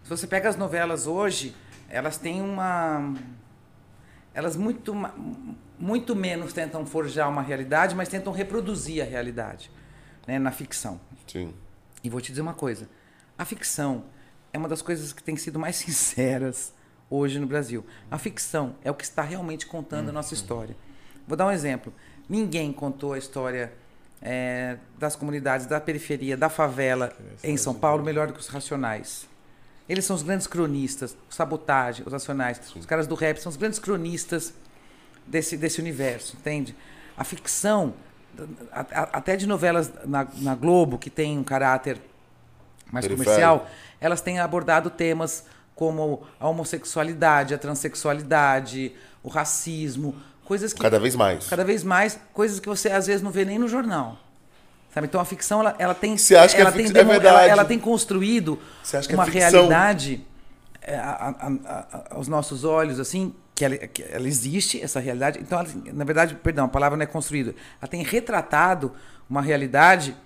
se 0.02 0.10
você 0.10 0.26
pega 0.26 0.48
as 0.48 0.56
novelas 0.56 1.06
hoje, 1.06 1.54
elas 1.88 2.16
têm 2.16 2.40
uma 2.40 3.14
elas 4.34 4.56
muito 4.56 4.94
muito 5.78 6.14
menos 6.14 6.52
tentam 6.52 6.86
forjar 6.86 7.28
uma 7.28 7.42
realidade, 7.42 7.94
mas 7.94 8.08
tentam 8.08 8.32
reproduzir 8.32 9.02
a 9.02 9.04
realidade, 9.04 9.70
né, 10.26 10.38
na 10.38 10.52
ficção. 10.52 11.00
Sim. 11.26 11.52
E 12.04 12.08
vou 12.08 12.20
te 12.20 12.30
dizer 12.30 12.40
uma 12.40 12.54
coisa: 12.54 12.88
a 13.36 13.44
ficção 13.44 14.04
é 14.52 14.58
uma 14.58 14.68
das 14.68 14.82
coisas 14.82 15.12
que 15.12 15.22
tem 15.22 15.36
sido 15.36 15.58
mais 15.58 15.76
sinceras 15.76 16.72
hoje 17.10 17.38
no 17.38 17.46
Brasil. 17.46 17.84
A 18.10 18.18
ficção 18.18 18.76
é 18.82 18.90
o 18.90 18.94
que 18.94 19.04
está 19.04 19.22
realmente 19.22 19.66
contando 19.66 20.08
a 20.08 20.12
nossa 20.12 20.34
história. 20.34 20.76
Vou 21.26 21.36
dar 21.36 21.46
um 21.46 21.50
exemplo. 21.50 21.92
Ninguém 22.28 22.72
contou 22.72 23.12
a 23.12 23.18
história 23.18 23.72
é, 24.20 24.78
das 24.98 25.14
comunidades, 25.14 25.66
da 25.66 25.80
periferia, 25.80 26.36
da 26.36 26.48
favela 26.48 27.12
em 27.42 27.56
São 27.56 27.74
Paulo 27.74 28.02
melhor 28.04 28.28
do 28.28 28.32
que 28.32 28.40
os 28.40 28.46
Racionais. 28.46 29.28
Eles 29.88 30.04
são 30.04 30.14
os 30.16 30.22
grandes 30.22 30.46
cronistas, 30.46 31.16
o 31.30 31.34
Sabotagem, 31.34 32.04
os 32.06 32.12
Racionais. 32.12 32.60
Os 32.76 32.86
caras 32.86 33.06
do 33.06 33.14
rap 33.14 33.38
são 33.38 33.50
os 33.50 33.56
grandes 33.56 33.78
cronistas 33.78 34.54
desse, 35.26 35.56
desse 35.56 35.80
universo, 35.80 36.36
entende? 36.38 36.74
A 37.16 37.24
ficção, 37.24 37.94
a- 38.72 38.80
a- 38.80 39.08
até 39.18 39.36
de 39.36 39.46
novelas 39.46 39.90
na, 40.04 40.26
na 40.38 40.54
Globo, 40.54 40.98
que 40.98 41.10
tem 41.10 41.36
um 41.38 41.44
caráter 41.44 42.00
mais 42.90 43.06
comercial, 43.06 43.68
elas 44.00 44.20
têm 44.20 44.38
abordado 44.38 44.88
temas 44.90 45.44
como 45.74 46.22
a 46.38 46.48
homossexualidade, 46.48 47.54
a 47.54 47.58
transexualidade, 47.58 48.92
o 49.22 49.28
racismo, 49.28 50.14
coisas 50.44 50.72
que 50.72 50.80
Cada 50.80 50.98
vez 50.98 51.14
mais. 51.16 51.48
cada 51.48 51.64
vez 51.64 51.82
mais 51.82 52.18
coisas 52.32 52.60
que 52.60 52.68
você 52.68 52.88
às 52.90 53.06
vezes 53.06 53.22
não 53.22 53.30
vê 53.30 53.44
nem 53.44 53.58
no 53.58 53.66
jornal. 53.68 54.18
Sabe? 54.94 55.06
Então 55.06 55.20
a 55.20 55.24
ficção 55.24 55.60
ela, 55.60 55.74
ela 55.78 55.94
tem 55.94 56.16
Você 56.18 56.36
acha 56.36 56.54
que 56.54 56.60
ela 56.60 56.70
a 56.70 56.72
tem 56.72 56.86
é 56.86 56.90
demo- 56.90 57.12
ela, 57.12 57.20
verdade? 57.20 57.48
ela 57.50 57.64
tem 57.64 57.78
construído 57.78 58.58
que 59.08 59.14
uma 59.14 59.24
realidade 59.24 60.26
é, 60.82 60.96
a- 60.96 61.34
a- 61.40 61.52
a- 61.72 62.04
aos 62.16 62.28
nossos 62.28 62.64
olhos 62.64 62.98
assim 63.00 63.32
que 63.54 63.64
ela, 63.64 63.76
que 63.76 64.02
ela 64.02 64.26
existe 64.26 64.82
essa 64.82 64.98
realidade. 65.00 65.38
Então 65.40 65.60
ela, 65.60 65.68
na 65.92 66.04
verdade, 66.04 66.34
perdão, 66.34 66.64
a 66.64 66.68
palavra 66.68 66.96
não 66.96 67.04
é 67.04 67.06
construída. 67.06 67.54
Ela 67.80 67.88
tem 67.88 68.02
retratado 68.02 68.92
uma 69.30 69.40
realidade 69.40 70.16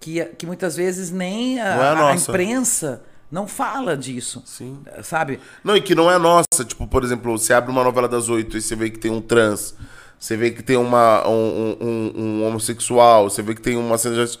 que, 0.00 0.24
que 0.36 0.46
muitas 0.46 0.76
vezes 0.76 1.10
nem 1.10 1.60
a, 1.60 1.76
é 2.12 2.14
imprensa 2.30 3.02
não 3.30 3.46
fala 3.46 3.96
disso. 3.96 4.42
Sim. 4.46 4.80
Sabe? 5.02 5.38
Não, 5.62 5.76
e 5.76 5.80
que 5.82 5.94
não 5.94 6.10
é 6.10 6.16
nossa. 6.18 6.64
Tipo, 6.66 6.86
por 6.86 7.04
exemplo, 7.04 7.36
você 7.36 7.52
abre 7.52 7.70
uma 7.70 7.84
novela 7.84 8.08
das 8.08 8.28
oito 8.28 8.56
e 8.56 8.62
você 8.62 8.74
vê 8.74 8.88
que 8.90 8.98
tem 8.98 9.10
um 9.10 9.20
trans, 9.20 9.74
você 10.18 10.36
vê 10.36 10.50
que 10.50 10.62
tem 10.62 10.76
uma, 10.76 11.26
um, 11.28 11.76
um- 11.80 12.12
um 12.16 12.46
homossexual, 12.46 13.28
você 13.30 13.42
vê 13.42 13.54
que 13.54 13.60
tem 13.60 13.76
uma 13.76 13.96
cena 13.98 14.24
de, 14.26 14.38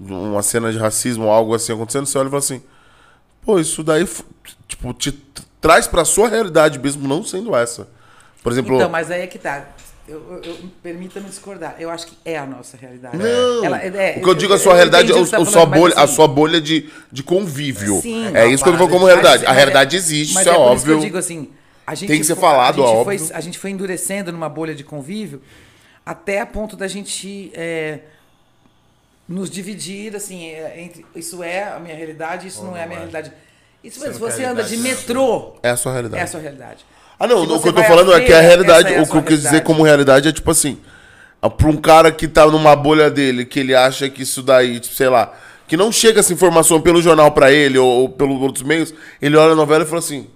uma 0.00 0.42
cena 0.42 0.72
de 0.72 0.78
racismo 0.78 1.28
algo 1.28 1.54
assim 1.54 1.72
acontecendo, 1.72 2.06
você 2.06 2.18
olha 2.18 2.26
e 2.26 2.30
fala 2.30 2.38
assim, 2.40 2.62
pô, 3.42 3.58
isso 3.58 3.82
daí, 3.82 4.06
tipo, 4.66 4.92
te 4.94 5.12
traz 5.60 5.86
pra 5.86 6.04
sua 6.04 6.28
realidade 6.28 6.78
mesmo 6.78 7.06
não 7.06 7.22
sendo 7.22 7.54
essa. 7.54 7.86
Por 8.42 8.50
exemplo, 8.52 8.74
Então, 8.76 8.88
mas 8.88 9.10
aí 9.10 9.20
é 9.22 9.26
que 9.26 9.38
tá. 9.38 9.66
Eu, 10.08 10.20
eu- 10.28 10.40
eu- 10.42 10.56
Permita-me 10.82 11.26
discordar. 11.28 11.76
Eu 11.78 11.88
acho 11.90 12.06
que 12.08 12.16
é 12.24 12.36
a 12.36 12.44
nossa 12.46 12.76
realidade. 12.76 13.16
não. 13.16 13.64
Ela- 13.64 13.78
é- 13.84 14.16
o 14.18 14.22
que 14.22 14.28
eu 14.28 14.34
digo 14.34 14.52
a 14.54 14.58
sua 14.58 14.72
eu 14.72 14.76
realidade 14.76 15.12
é 15.12 15.14
você 15.14 15.30
tá 15.30 15.36
falando, 15.36 15.52
sua 15.52 15.66
bolha, 15.66 15.94
a 15.94 16.02
assim- 16.02 16.14
sua 16.14 16.26
bolha 16.26 16.60
de, 16.60 16.88
de 17.12 17.22
convívio. 17.22 18.00
Sim. 18.00 18.34
é 18.34 18.46
isso 18.48 18.64
que 18.64 18.70
eu 18.70 18.74
falando 18.76 18.90
como 18.90 19.04
realidade. 19.06 19.44
A 19.44 19.48
mas 19.48 19.56
é- 19.56 19.60
realidade 19.60 19.96
existe, 19.96 20.34
mas 20.34 20.46
isso 20.46 20.50
é, 20.50 20.56
que 20.56 20.58
óbvio. 20.60 20.92
eu 20.94 21.00
digo 21.00 21.18
assim, 21.18 21.50
a 21.52 21.59
Tem 21.96 22.18
que 22.18 22.24
ser 22.24 22.34
fo- 22.34 22.40
falado, 22.42 22.82
a 22.82 22.86
gente 22.86 22.96
óbvio. 22.96 23.18
Foi, 23.18 23.36
a 23.36 23.40
gente 23.40 23.58
foi 23.58 23.70
endurecendo 23.70 24.30
numa 24.32 24.48
bolha 24.48 24.74
de 24.74 24.84
convívio 24.84 25.40
até 26.04 26.40
a 26.40 26.46
ponto 26.46 26.76
da 26.76 26.88
gente 26.88 27.50
é, 27.54 28.00
nos 29.28 29.48
dividir, 29.50 30.14
assim, 30.16 30.48
é, 30.48 30.80
entre 30.80 31.04
isso 31.14 31.42
é 31.42 31.64
a 31.72 31.78
minha 31.78 31.94
realidade, 31.94 32.48
isso 32.48 32.64
não, 32.64 32.76
é 32.76 32.82
a 32.82 32.86
minha 32.86 32.98
realidade. 32.98 33.32
Isso 33.82 34.00
mesmo, 34.00 34.14
se 34.14 34.20
não 34.20 34.30
você 34.30 34.44
anda 34.44 34.62
de 34.64 34.74
realidade, 34.76 35.00
metrô, 35.00 35.54
É 35.62 35.70
a 35.70 35.76
sua 35.76 35.92
realidade. 35.92 36.20
é 36.20 36.24
a 36.24 36.26
sua 36.26 36.40
realidade. 36.40 36.84
Ah, 37.18 37.26
não, 37.26 37.42
o 37.44 37.60
que 37.62 37.68
eu 37.68 37.72
tô 37.72 37.82
falando 37.82 38.12
é 38.12 38.20
que 38.20 38.32
a 38.32 38.36
feira, 38.38 38.40
realidade, 38.40 38.92
é 38.94 38.98
a 38.98 39.02
o 39.02 39.06
que 39.08 39.14
eu 39.16 39.22
quis 39.22 39.36
dizer 39.36 39.48
realidade. 39.50 39.66
como 39.66 39.82
realidade 39.82 40.28
é 40.28 40.32
tipo 40.32 40.50
assim, 40.50 40.78
pra 41.56 41.68
um 41.68 41.76
cara 41.76 42.10
que 42.10 42.26
tá 42.26 42.46
numa 42.46 42.74
bolha 42.74 43.10
dele, 43.10 43.44
que 43.44 43.60
ele 43.60 43.74
acha 43.74 44.08
que 44.10 44.22
isso 44.22 44.42
daí, 44.42 44.80
tipo, 44.80 44.94
sei 44.94 45.08
lá, 45.08 45.32
que 45.68 45.76
não 45.76 45.92
chega 45.92 46.20
essa 46.20 46.32
informação 46.32 46.80
pelo 46.80 47.00
jornal 47.00 47.30
pra 47.30 47.52
ele 47.52 47.78
ou, 47.78 47.86
ou 47.88 48.08
pelos 48.08 48.40
outros 48.42 48.64
meios, 48.64 48.92
ele 49.22 49.36
olha 49.36 49.52
a 49.52 49.56
novela 49.56 49.84
e 49.84 49.86
fala 49.86 49.98
assim, 50.00 50.28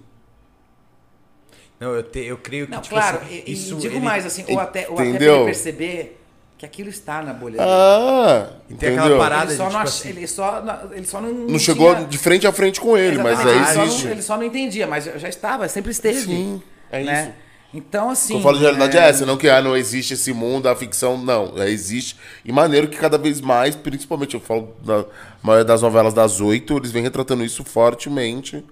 Não, 1.79 1.93
eu, 1.93 2.03
te- 2.03 2.19
eu 2.25 2.37
creio 2.37 2.65
que, 2.67 2.71
Não, 2.71 2.81
tipo 2.81 2.95
claro, 2.95 3.17
assim, 3.17 3.43
e, 3.45 3.51
isso 3.53 3.75
digo 3.75 3.95
ele- 3.95 4.05
mais, 4.05 4.25
assim, 4.25 4.45
ou 4.47 4.59
até, 4.59 4.81
ou 4.87 4.93
até 4.93 4.95
pra 4.95 5.05
Entendeu? 5.05 5.35
ele 5.37 5.45
perceber 5.45 6.21
que 6.57 6.65
aquilo 6.65 6.89
está 6.89 7.21
na 7.21 7.33
bolha 7.33 7.57
dele. 7.57 7.69
ah, 7.69 8.47
tem 8.69 8.75
aquela 8.89 9.01
entendeu? 9.01 9.17
parada- 9.17 9.51
Ele 9.51 9.57
só, 9.57 9.67
de, 9.67 9.73
não 9.73 9.79
tipo 9.79 9.89
ach- 9.89 9.99
assim- 9.99 10.09
ele, 10.09 10.27
só, 10.27 10.61
não- 10.61 10.93
ele 10.93 11.05
só 11.05 11.21
não. 11.21 11.33
Não 11.33 11.59
chegou 11.59 11.93
tinha- 11.93 12.07
de 12.07 12.17
frente 12.17 12.47
a 12.47 12.51
frente 12.53 12.79
com 12.79 12.97
ele, 12.97 13.17
mas 13.17 13.33
Exatamente, 13.39 13.57
é 13.57 13.65
ele, 13.65 13.73
só 13.73 13.83
existe. 13.83 14.03
não, 14.05 14.11
ele 14.11 14.21
só 14.21 14.37
não 14.37 14.43
entendia, 14.43 14.87
mas 14.87 15.03
já 15.03 15.27
estava, 15.29 15.67
sempre 15.67 15.91
esteve. 15.91 16.21
Sim, 16.21 16.61
é 16.91 17.03
né? 17.03 17.23
isso. 17.23 17.45
Então, 17.77 18.09
assim. 18.09 18.35
que 18.35 18.39
eu 18.39 18.43
falo 18.43 18.55
de 18.57 18.63
realidade 18.63 18.97
é, 18.97 19.01
essa, 19.09 19.25
não 19.25 19.35
que 19.35 19.49
ah, 19.49 19.61
não 19.61 19.75
existe 19.75 20.13
esse 20.13 20.31
mundo, 20.31 20.69
a 20.69 20.75
ficção, 20.77 21.17
não. 21.17 21.61
É, 21.61 21.69
existe. 21.69 22.15
E 22.45 22.51
maneiro 22.53 22.87
que 22.87 22.95
cada 22.97 23.17
vez 23.17 23.41
mais, 23.41 23.75
principalmente 23.75 24.33
eu 24.33 24.39
falo 24.39 24.73
da 24.81 25.03
maioria 25.43 25.65
das 25.65 25.81
novelas 25.81 26.13
das 26.13 26.39
oito, 26.39 26.77
eles 26.77 26.91
vêm 26.91 27.03
retratando 27.03 27.43
isso 27.43 27.65
fortemente. 27.65 28.63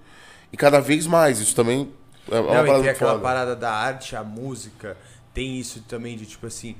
E 0.50 0.56
cada 0.56 0.80
vez 0.80 1.06
mais. 1.06 1.38
Isso 1.38 1.54
também 1.54 1.90
é 2.30 2.40
uma 2.40 2.54
Não, 2.54 2.64
parada 2.64 2.80
tem 2.82 2.88
aquela 2.90 3.12
foda. 3.12 3.22
parada 3.22 3.56
da 3.56 3.72
arte, 3.72 4.16
a 4.16 4.24
música, 4.24 4.96
tem 5.32 5.58
isso 5.58 5.82
também 5.88 6.16
de, 6.16 6.26
tipo 6.26 6.46
assim, 6.46 6.76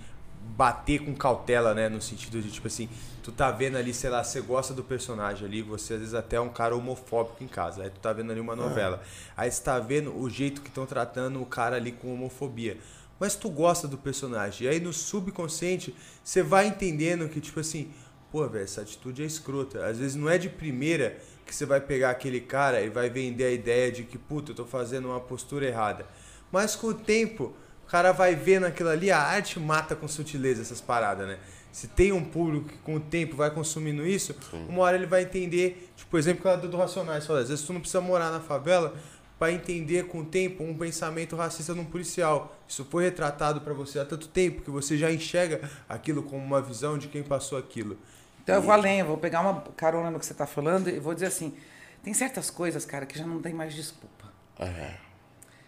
bater 0.57 1.01
com 1.01 1.15
cautela, 1.15 1.75
né? 1.75 1.89
No 1.89 2.01
sentido 2.01 2.41
de, 2.41 2.51
tipo 2.51 2.67
assim, 2.67 2.89
tu 3.23 3.33
tá 3.33 3.51
vendo 3.51 3.77
ali, 3.77 3.93
sei 3.95 4.11
lá, 4.11 4.23
você 4.23 4.41
gosta 4.41 4.75
do 4.75 4.85
personagem 4.85 5.47
ali, 5.47 5.63
você 5.63 5.95
às 5.95 6.01
vezes 6.01 6.15
até 6.15 6.37
é 6.37 6.41
um 6.41 6.49
cara 6.49 6.77
homofóbico 6.77 7.43
em 7.43 7.49
casa. 7.49 7.83
Aí 7.83 7.91
tu 7.91 7.99
tá 8.01 8.13
vendo 8.13 8.31
ali 8.31 8.41
uma 8.41 8.55
novela. 8.55 9.03
Aí 9.37 9.51
você 9.51 9.63
tá 9.63 9.79
vendo 9.79 10.17
o 10.17 10.29
jeito 10.29 10.61
que 10.61 10.69
estão 10.69 10.87
tratando 10.87 11.41
o 11.41 11.47
cara 11.47 11.77
ali 11.77 11.93
com 11.93 12.13
homofobia. 12.13 12.79
Mas 13.19 13.35
tu 13.35 13.49
gosta 13.49 13.89
do 13.89 13.97
personagem. 13.97 14.67
E 14.67 14.71
aí 14.71 14.81
no 14.81 14.93
subconsciente, 14.93 15.95
você 16.23 16.43
vai 16.43 16.67
entendendo 16.67 17.29
que, 17.29 17.41
tipo 17.41 17.61
assim, 17.61 17.91
pô, 18.31 18.47
velho, 18.49 18.65
essa 18.65 18.83
atitude 18.83 19.23
é 19.23 19.27
escrota. 19.27 19.87
Às 19.87 19.99
vezes 19.99 20.17
não 20.17 20.29
é 20.29 20.37
de 20.37 20.49
primeira 20.49 21.17
que 21.45 21.55
você 21.55 21.67
vai 21.67 21.81
pegar 21.81 22.11
aquele 22.11 22.41
cara 22.41 22.81
e 22.81 22.89
vai 22.89 23.11
vender 23.11 23.45
a 23.45 23.51
ideia 23.51 23.91
de 23.91 24.05
que, 24.05 24.19
puta, 24.19 24.53
eu 24.53 24.55
tô 24.55 24.65
fazendo 24.65 25.09
uma 25.09 25.21
postura 25.21 25.67
errada. 25.67 26.07
Mas 26.51 26.77
com 26.77 26.89
o 26.89 26.95
tempo, 26.95 27.53
o 27.87 27.91
cara 27.91 28.13
vai 28.13 28.35
vendo 28.35 28.65
aquilo 28.65 28.89
ali, 28.89 29.11
a 29.11 29.21
arte 29.21 29.59
mata 29.61 29.95
com 29.95 30.09
sutileza 30.09 30.63
essas 30.63 30.81
paradas, 30.81 31.27
né? 31.27 31.39
Se 31.71 31.89
tem 31.89 32.13
um 32.13 32.25
público 32.25 32.69
que 32.69 32.79
com 32.79 32.95
o 32.95 33.01
tempo 33.01 33.35
vai 33.35 33.51
consumindo 33.51 34.07
isso, 34.07 34.35
uma 34.69 34.83
hora 34.83 34.97
ele 34.97 35.07
vai 35.07 35.23
entender, 35.23 35.93
tipo, 35.97 36.09
por 36.11 36.21
exemplo, 36.21 36.41
aquela 36.41 36.57
do 36.57 36.69
do 36.69 36.77
Racionais, 36.77 37.27
fala, 37.27 37.41
às 37.41 37.49
vezes 37.49 37.65
tu 37.65 37.73
não 37.73 37.81
precisa 37.81 38.01
morar 38.01 38.31
na 38.31 38.39
favela 38.39 38.95
para 39.39 39.53
entender 39.53 40.07
com 40.07 40.21
o 40.21 40.25
tempo 40.25 40.63
um 40.63 40.77
pensamento 40.77 41.35
racista 41.35 41.75
num 41.75 41.85
policial. 41.85 42.57
Isso 42.69 42.85
foi 42.85 43.05
retratado 43.05 43.61
para 43.61 43.75
você 43.75 43.99
há 43.99 44.05
tanto 44.05 44.29
tempo 44.29 44.63
que 44.63 44.71
você 44.71 44.97
já 44.97 45.13
enxerga 45.13 45.69
aquilo 45.89 46.23
como 46.23 46.43
uma 46.43 46.63
visão 46.63 46.97
de 46.97 47.09
quem 47.09 47.23
passou 47.23 47.59
aquilo. 47.59 47.99
Então 48.45 48.57
eu 48.57 48.63
vou 48.63 48.73
além, 48.73 49.01
eu 49.01 49.07
vou 49.07 49.17
pegar 49.17 49.41
uma 49.41 49.63
carona 49.75 50.11
no 50.11 50.21
que 50.21 50.27
você 50.27 50.35
tá 50.35 50.47
falando 50.47 50.89
e 50.89 51.01
vou 51.01 51.15
dizer 51.15 51.27
assim: 51.27 51.57
tem 52.03 52.13
certas 52.13 52.51
coisas, 52.51 52.85
cara, 52.85 53.07
que 53.07 53.19
já 53.19 53.27
não 53.27 53.41
tem 53.41 53.55
mais 53.55 53.75
desculpa. 53.75 54.31
É. 54.59 54.95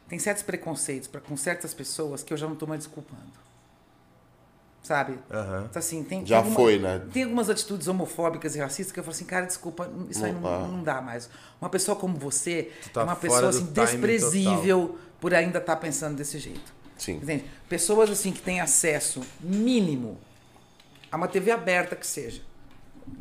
Tem 0.06 0.18
certos 0.18 0.42
preconceitos 0.42 1.08
pra, 1.08 1.20
com 1.20 1.36
certas 1.36 1.72
pessoas 1.74 2.22
que 2.22 2.32
eu 2.32 2.36
já 2.36 2.46
não 2.46 2.54
tô 2.54 2.66
mais 2.66 2.80
desculpando. 2.84 3.46
Sabe? 4.82 5.18
Aham. 5.28 5.66
Então, 5.68 5.80
assim, 5.80 6.04
tem, 6.04 6.24
Já 6.24 6.42
tem 6.42 6.52
foi, 6.52 6.78
né? 6.78 7.02
Tem 7.12 7.24
algumas 7.24 7.50
atitudes 7.50 7.88
homofóbicas 7.88 8.54
e 8.54 8.60
racistas 8.60 8.92
que 8.92 9.00
eu 9.00 9.02
falo 9.02 9.16
assim, 9.16 9.24
cara, 9.24 9.44
desculpa, 9.46 9.90
isso 10.08 10.24
aí 10.24 10.32
Não 10.32 10.40
não, 10.40 10.50
dá. 10.50 10.68
não 10.68 10.82
dá 10.84 11.00
mais. 11.00 11.28
Uma 11.60 11.68
pessoa 11.68 11.96
como 11.96 12.16
você 12.16 12.70
tá 12.92 13.00
é 13.00 13.04
uma 13.04 13.16
pessoa 13.16 13.48
assim, 13.48 13.64
desprezível 13.64 14.96
por 15.20 15.34
ainda 15.34 15.58
estar 15.58 15.74
pensando 15.76 16.14
desse 16.16 16.38
jeito. 16.38 16.72
Sim. 16.96 17.16
Entende? 17.16 17.44
Pessoas 17.68 18.10
assim 18.10 18.30
que 18.30 18.40
têm 18.40 18.60
acesso 18.60 19.22
mínimo 19.40 20.20
a 21.10 21.16
uma 21.16 21.26
TV 21.26 21.50
aberta 21.50 21.96
que 21.96 22.06
seja. 22.06 22.42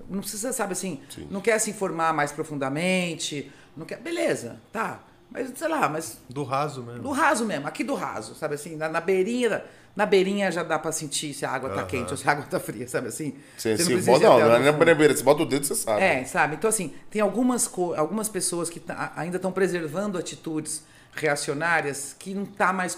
Não 0.10 0.20
precisa, 0.22 0.52
sabe 0.54 0.74
assim, 0.74 1.00
Sim. 1.10 1.28
não 1.32 1.42
quer 1.42 1.58
se 1.60 1.70
informar 1.70 2.14
mais 2.14 2.32
profundamente, 2.32 3.52
não 3.76 3.86
quer. 3.86 3.98
Beleza, 4.00 4.60
tá. 4.72 5.00
Mas 5.32 5.52
sei 5.56 5.68
lá, 5.68 5.90
mas 5.90 6.20
Do 6.30 6.44
raso 6.44 6.84
mesmo. 6.84 7.02
do 7.04 7.12
raso 7.12 7.46
mesmo, 7.46 7.68
aqui 7.68 7.84
do 7.84 7.96
raso, 7.96 8.36
sabe 8.36 8.56
assim, 8.56 8.76
na, 8.76 8.88
na 8.88 9.02
beirinha, 9.02 9.50
da- 9.50 9.62
na 9.96 10.06
beirinha 10.06 10.52
já 10.52 10.62
dá 10.62 10.78
pra 10.78 10.92
sentir 10.92 11.34
se 11.34 11.46
a 11.46 11.50
água 11.52 11.70
tá 11.70 11.84
quente 11.84 12.12
ou 12.12 12.18
se 12.18 12.28
a 12.28 12.32
água 12.32 12.46
tá 12.46 12.60
fria, 12.60 12.88
sabe 12.88 13.08
assim? 13.08 13.34
Você, 13.58 13.76
Você 13.76 13.84
se 13.84 13.90
precisa 13.92 14.12
bota, 14.12 14.24
não, 14.26 14.40
não 14.40 14.46
o 14.48 14.56
é 14.56 14.60
na 14.72 14.74
fundo. 14.74 14.96
beira, 14.96 15.16
você 15.16 15.24
bota 15.24 15.44
o 15.44 15.46
dedo, 15.46 15.66
você 15.66 15.74
sabe. 15.76 16.02
É, 16.02 16.24
sabe? 16.26 16.56
Então, 16.56 16.70
assim, 16.70 16.94
tem 17.10 17.22
algumas, 17.22 17.68
co- 17.68 17.94
algumas 17.96 18.30
pessoas 18.30 18.70
que 18.70 18.80
tá- 18.80 19.12
ainda 19.16 19.38
estão 19.38 19.52
preservando 19.52 20.18
atitudes 20.18 20.84
reacionárias 21.14 22.16
que 22.18 22.34
não 22.34 22.46
tá 22.46 22.72
mais. 22.72 22.98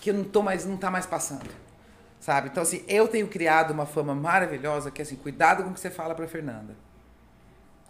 que 0.00 0.10
eu 0.10 0.14
não 0.14 0.24
tô 0.24 0.42
mais, 0.42 0.64
não 0.66 0.76
tá 0.76 0.90
mais 0.90 1.06
passando. 1.06 1.48
Sabe? 2.22 2.50
Então, 2.50 2.62
assim, 2.62 2.84
eu 2.86 3.08
tenho 3.08 3.26
criado 3.26 3.72
uma 3.72 3.84
fama 3.84 4.14
maravilhosa 4.14 4.92
que 4.92 5.02
assim, 5.02 5.16
cuidado 5.16 5.64
com 5.64 5.70
o 5.70 5.74
que 5.74 5.80
você 5.80 5.90
fala 5.90 6.14
pra 6.14 6.28
Fernanda. 6.28 6.76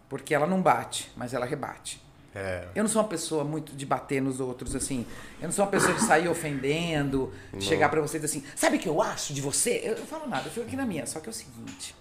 Porque 0.08 0.34
ela 0.34 0.46
não 0.46 0.62
bate, 0.62 1.12
mas 1.14 1.34
ela 1.34 1.44
rebate. 1.44 2.02
É. 2.34 2.66
Eu 2.74 2.82
não 2.82 2.88
sou 2.88 3.02
uma 3.02 3.08
pessoa 3.08 3.44
muito 3.44 3.76
de 3.76 3.84
bater 3.84 4.22
nos 4.22 4.40
outros, 4.40 4.74
assim. 4.74 5.06
Eu 5.38 5.48
não 5.48 5.52
sou 5.52 5.66
uma 5.66 5.70
pessoa 5.70 5.92
de 5.92 6.00
sair 6.00 6.28
ofendendo, 6.28 7.30
de 7.52 7.62
chegar 7.62 7.90
pra 7.90 8.00
vocês 8.00 8.24
assim, 8.24 8.42
sabe 8.56 8.78
o 8.78 8.80
que 8.80 8.88
eu 8.88 9.02
acho 9.02 9.34
de 9.34 9.42
você? 9.42 9.82
Eu 9.84 9.98
não 9.98 10.06
falo 10.06 10.26
nada, 10.26 10.46
eu 10.46 10.50
fico 10.50 10.64
aqui 10.64 10.76
na 10.76 10.86
minha. 10.86 11.04
Só 11.04 11.20
que 11.20 11.28
é 11.28 11.30
o 11.30 11.34
seguinte: 11.34 11.94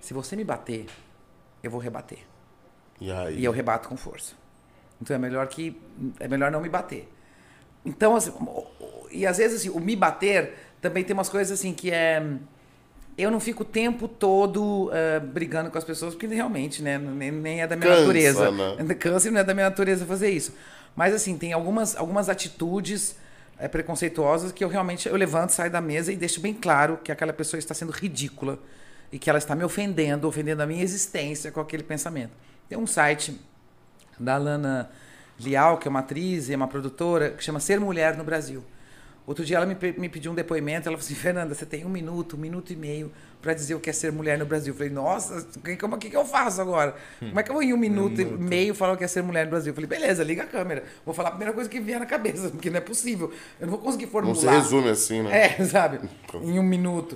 se 0.00 0.14
você 0.14 0.34
me 0.34 0.44
bater, 0.44 0.86
eu 1.62 1.70
vou 1.70 1.78
rebater. 1.78 2.20
E 2.98 3.12
aí? 3.12 3.40
E 3.40 3.44
eu 3.44 3.52
rebato 3.52 3.90
com 3.90 3.96
força. 3.98 4.34
Então 5.02 5.14
é 5.14 5.18
melhor 5.18 5.46
que. 5.48 5.78
É 6.18 6.26
melhor 6.26 6.50
não 6.50 6.62
me 6.62 6.70
bater. 6.70 7.12
Então, 7.84 8.16
assim, 8.16 8.32
e 9.10 9.26
às 9.26 9.36
vezes 9.36 9.60
assim, 9.60 9.70
o 9.70 9.80
me 9.80 9.94
bater 9.94 10.67
também 10.80 11.04
tem 11.04 11.14
umas 11.14 11.28
coisas 11.28 11.58
assim 11.58 11.72
que 11.72 11.90
é. 11.90 12.22
Eu 13.16 13.32
não 13.32 13.40
fico 13.40 13.62
o 13.64 13.66
tempo 13.66 14.06
todo 14.06 14.90
eh, 14.92 15.18
brigando 15.18 15.72
com 15.72 15.78
as 15.78 15.82
pessoas, 15.82 16.14
porque 16.14 16.28
realmente, 16.28 16.80
né? 16.82 16.98
Nem, 16.98 17.32
nem 17.32 17.62
é 17.62 17.66
da 17.66 17.74
minha 17.74 17.88
Cansa, 17.88 18.00
natureza. 18.02 18.50
né? 18.52 18.76
E 19.26 19.30
não 19.30 19.40
é 19.40 19.44
da 19.44 19.54
minha 19.54 19.68
natureza 19.68 20.06
fazer 20.06 20.30
isso. 20.30 20.54
Mas 20.94 21.12
assim, 21.12 21.36
tem 21.36 21.52
algumas, 21.52 21.96
algumas 21.96 22.28
atitudes 22.28 23.16
é, 23.58 23.66
preconceituosas 23.66 24.52
que 24.52 24.62
eu 24.62 24.68
realmente 24.68 25.08
eu 25.08 25.16
levanto, 25.16 25.50
saio 25.50 25.70
da 25.70 25.80
mesa 25.80 26.12
e 26.12 26.16
deixo 26.16 26.40
bem 26.40 26.54
claro 26.54 26.98
que 27.02 27.10
aquela 27.10 27.32
pessoa 27.32 27.58
está 27.58 27.74
sendo 27.74 27.90
ridícula 27.90 28.58
e 29.12 29.18
que 29.18 29.28
ela 29.28 29.38
está 29.38 29.54
me 29.56 29.64
ofendendo, 29.64 30.28
ofendendo 30.28 30.62
a 30.62 30.66
minha 30.66 30.82
existência 30.82 31.50
com 31.50 31.60
aquele 31.60 31.82
pensamento. 31.82 32.32
Tem 32.68 32.78
um 32.78 32.86
site 32.86 33.38
da 34.18 34.36
Lana 34.36 34.90
Lial, 35.40 35.78
que 35.78 35.88
é 35.88 35.90
uma 35.90 36.00
atriz 36.00 36.48
e 36.48 36.52
é 36.52 36.56
uma 36.56 36.68
produtora, 36.68 37.30
que 37.30 37.42
chama 37.42 37.60
Ser 37.60 37.80
Mulher 37.80 38.16
no 38.16 38.24
Brasil. 38.24 38.62
Outro 39.28 39.44
dia 39.44 39.58
ela 39.58 39.66
me, 39.66 39.76
me 39.98 40.08
pediu 40.08 40.32
um 40.32 40.34
depoimento, 40.34 40.88
ela 40.88 40.96
falou 40.96 41.04
assim, 41.04 41.14
Fernanda, 41.14 41.54
você 41.54 41.66
tem 41.66 41.84
um 41.84 41.88
minuto, 41.90 42.34
um 42.34 42.38
minuto 42.38 42.72
e 42.72 42.76
meio 42.76 43.12
para 43.42 43.52
dizer 43.52 43.74
o 43.74 43.78
que 43.80 43.90
é 43.90 43.92
ser 43.92 44.10
mulher 44.10 44.38
no 44.38 44.46
Brasil. 44.46 44.72
Eu 44.72 44.76
falei, 44.78 44.90
nossa, 44.90 45.46
o 45.54 45.60
que, 45.60 45.76
como- 45.76 45.98
que, 45.98 46.08
que 46.08 46.16
eu 46.16 46.24
faço 46.24 46.62
agora? 46.62 46.96
Como 47.18 47.38
é 47.38 47.42
que 47.42 47.50
eu 47.50 47.54
vou 47.54 47.62
em 47.62 47.74
um 47.74 47.76
minuto, 47.76 48.18
e 48.22 48.24
meio 48.24 48.74
falar 48.74 48.94
o 48.94 48.96
que 48.96 49.04
é 49.04 49.06
ser 49.06 49.22
mulher 49.22 49.44
no 49.44 49.50
Brasil? 49.50 49.70
Eu 49.70 49.74
falei, 49.74 49.86
beleza, 49.86 50.24
liga 50.24 50.44
a 50.44 50.46
câmera. 50.46 50.82
Vou 51.04 51.14
falar 51.14 51.28
a 51.28 51.32
primeira 51.32 51.52
coisa 51.52 51.68
que 51.68 51.78
vier 51.78 52.00
na 52.00 52.06
cabeça, 52.06 52.48
porque 52.48 52.70
não 52.70 52.78
é 52.78 52.80
possível. 52.80 53.30
Eu 53.60 53.66
não 53.66 53.74
vou 53.74 53.82
conseguir 53.82 54.06
Não 54.06 54.12
formular. 54.12 54.34
se 54.34 54.46
resume 54.46 54.88
assim, 54.88 55.22
né? 55.22 55.56
É, 55.58 55.62
sabe? 55.66 56.00
Em 56.42 56.58
um 56.58 56.62
minuto. 56.62 57.14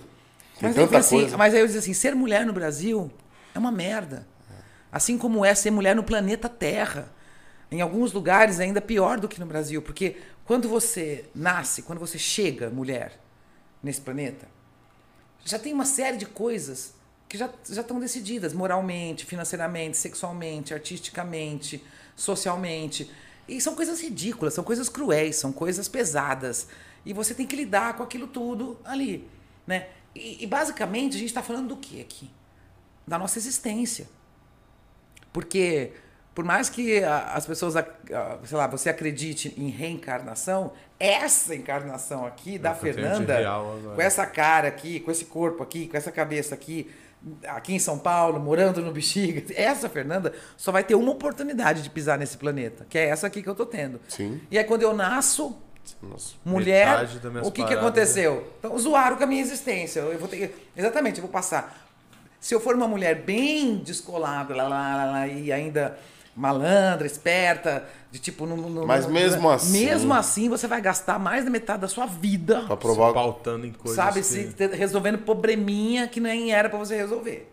Tem 0.60 0.68
Mas, 0.68 0.74
tanta 0.76 0.98
assim, 0.98 1.20
coisa. 1.20 1.36
mas 1.38 1.54
aí 1.54 1.60
eu 1.60 1.66
disse 1.66 1.78
assim, 1.78 1.94
ser 1.94 2.14
mulher 2.14 2.44
no 2.44 2.52
Brasil 2.52 3.10
é 3.54 3.58
uma 3.58 3.72
merda. 3.72 4.26
Assim 4.92 5.16
como 5.16 5.46
é 5.46 5.54
ser 5.54 5.70
mulher 5.70 5.96
no 5.96 6.02
planeta 6.04 6.46
Terra. 6.46 7.10
Em 7.70 7.80
alguns 7.80 8.12
lugares 8.12 8.60
ainda 8.60 8.82
pior 8.82 9.18
do 9.18 9.26
que 9.26 9.40
no 9.40 9.46
Brasil, 9.46 9.80
porque 9.80 10.16
quando 10.44 10.68
você 10.68 11.26
nasce, 11.34 11.82
quando 11.82 11.98
você 11.98 12.18
chega 12.18 12.70
mulher 12.70 13.18
nesse 13.82 14.00
planeta, 14.00 14.48
já 15.44 15.58
tem 15.58 15.72
uma 15.72 15.84
série 15.84 16.16
de 16.16 16.26
coisas 16.26 16.94
que 17.28 17.38
já, 17.38 17.48
já 17.68 17.80
estão 17.80 17.98
decididas 17.98 18.52
moralmente, 18.52 19.24
financeiramente, 19.24 19.96
sexualmente, 19.96 20.74
artisticamente, 20.74 21.82
socialmente. 22.14 23.10
E 23.48 23.60
são 23.60 23.74
coisas 23.74 24.00
ridículas, 24.00 24.54
são 24.54 24.62
coisas 24.62 24.88
cruéis, 24.88 25.36
são 25.36 25.52
coisas 25.52 25.88
pesadas. 25.88 26.68
E 27.04 27.12
você 27.12 27.34
tem 27.34 27.46
que 27.46 27.56
lidar 27.56 27.96
com 27.96 28.02
aquilo 28.02 28.26
tudo 28.26 28.78
ali. 28.84 29.28
Né? 29.66 29.88
E, 30.14 30.44
e 30.44 30.46
basicamente 30.46 31.16
a 31.16 31.18
gente 31.18 31.28
está 31.28 31.42
falando 31.42 31.68
do 31.68 31.76
que 31.76 32.00
aqui? 32.00 32.30
Da 33.06 33.18
nossa 33.18 33.38
existência. 33.38 34.08
Porque 35.32 35.92
por 36.34 36.44
mais 36.44 36.68
que 36.70 37.02
a- 37.04 37.32
as 37.34 37.44
pessoas, 37.46 37.74
sei 37.74 38.56
lá, 38.56 38.66
você 38.66 38.88
acredite 38.88 39.54
em 39.56 39.68
reencarnação, 39.68 40.72
essa 40.98 41.54
encarnação 41.54 42.24
aqui 42.26 42.58
da 42.58 42.70
É 42.70 42.74
Fernanda, 42.74 43.36
real 43.38 43.78
com 43.94 44.00
essa 44.00 44.24
cara 44.26 44.68
aqui, 44.68 45.00
com 45.00 45.10
esse 45.10 45.24
corpo 45.26 45.62
aqui, 45.62 45.88
com 45.88 45.96
essa 45.96 46.10
cabeça 46.12 46.54
aqui, 46.54 46.90
aqui 47.46 47.74
em 47.74 47.78
São 47.78 47.98
Paulo, 47.98 48.40
morando 48.40 48.80
no 48.80 48.92
Bexiga, 48.92 49.42
essa 49.54 49.88
Fernanda 49.88 50.32
só 50.56 50.72
vai 50.72 50.82
ter 50.84 50.94
uma 50.94 51.12
oportunidade 51.12 51.82
de 51.82 51.90
pisar 51.90 52.18
nesse 52.18 52.36
planeta, 52.36 52.86
que 52.88 52.96
é 52.98 53.08
essa 53.08 53.26
aqui 53.26 53.42
que 53.42 53.48
eu 53.48 53.54
tô 53.54 53.66
tendo. 53.66 54.00
Sim. 54.08 54.40
E 54.50 54.58
aí 54.58 54.64
quando 54.64 54.82
eu 54.82 54.94
nasço, 54.94 55.56
Nossa. 56.02 56.34
mulher, 56.44 57.04
o 57.44 57.50
que, 57.50 57.64
que 57.64 57.74
aconteceu? 57.74 58.52
Então, 58.58 58.76
zoaram 58.78 59.16
com 59.16 59.24
a 59.24 59.26
minha 59.26 59.40
existência. 59.42 60.00
Eu 60.00 60.18
vou 60.18 60.28
ter 60.28 60.48
que- 60.48 60.54
exatamente, 60.76 61.18
eu 61.18 61.22
vou 61.22 61.30
passar. 61.32 61.80
Se 62.40 62.54
eu 62.54 62.60
for 62.60 62.74
uma 62.74 62.88
mulher 62.88 63.22
bem 63.22 63.76
descolada, 63.78 64.54
lá, 64.54 64.66
lá, 64.66 64.96
lá, 64.96 65.04
lá, 65.12 65.26
e 65.28 65.52
ainda 65.52 65.96
malandra, 66.34 67.06
esperta, 67.06 67.84
de 68.10 68.18
tipo. 68.18 68.46
No, 68.46 68.56
no- 68.56 68.86
Mas 68.86 69.06
no- 69.06 69.12
mesmo 69.12 69.50
assim- 69.50 69.84
Mesmo 69.86 70.14
assim, 70.14 70.48
você 70.48 70.66
vai 70.66 70.80
gastar 70.80 71.18
mais 71.18 71.44
da 71.44 71.50
metade 71.50 71.80
da 71.82 71.88
sua 71.88 72.06
vida, 72.06 72.62
Pra 72.66 72.76
provar. 72.76 73.12
Pautando 73.12 73.66
em 73.66 73.72
coisas 73.72 73.96
sabe? 73.96 74.20
que... 74.20 74.26
Se, 74.26 74.66
resolvendo 74.74 75.18
probleminha 75.18 76.08
que 76.08 76.20
nem 76.20 76.52
era 76.52 76.68
pra 76.68 76.78
você 76.78 76.96
resolver. 76.96 77.50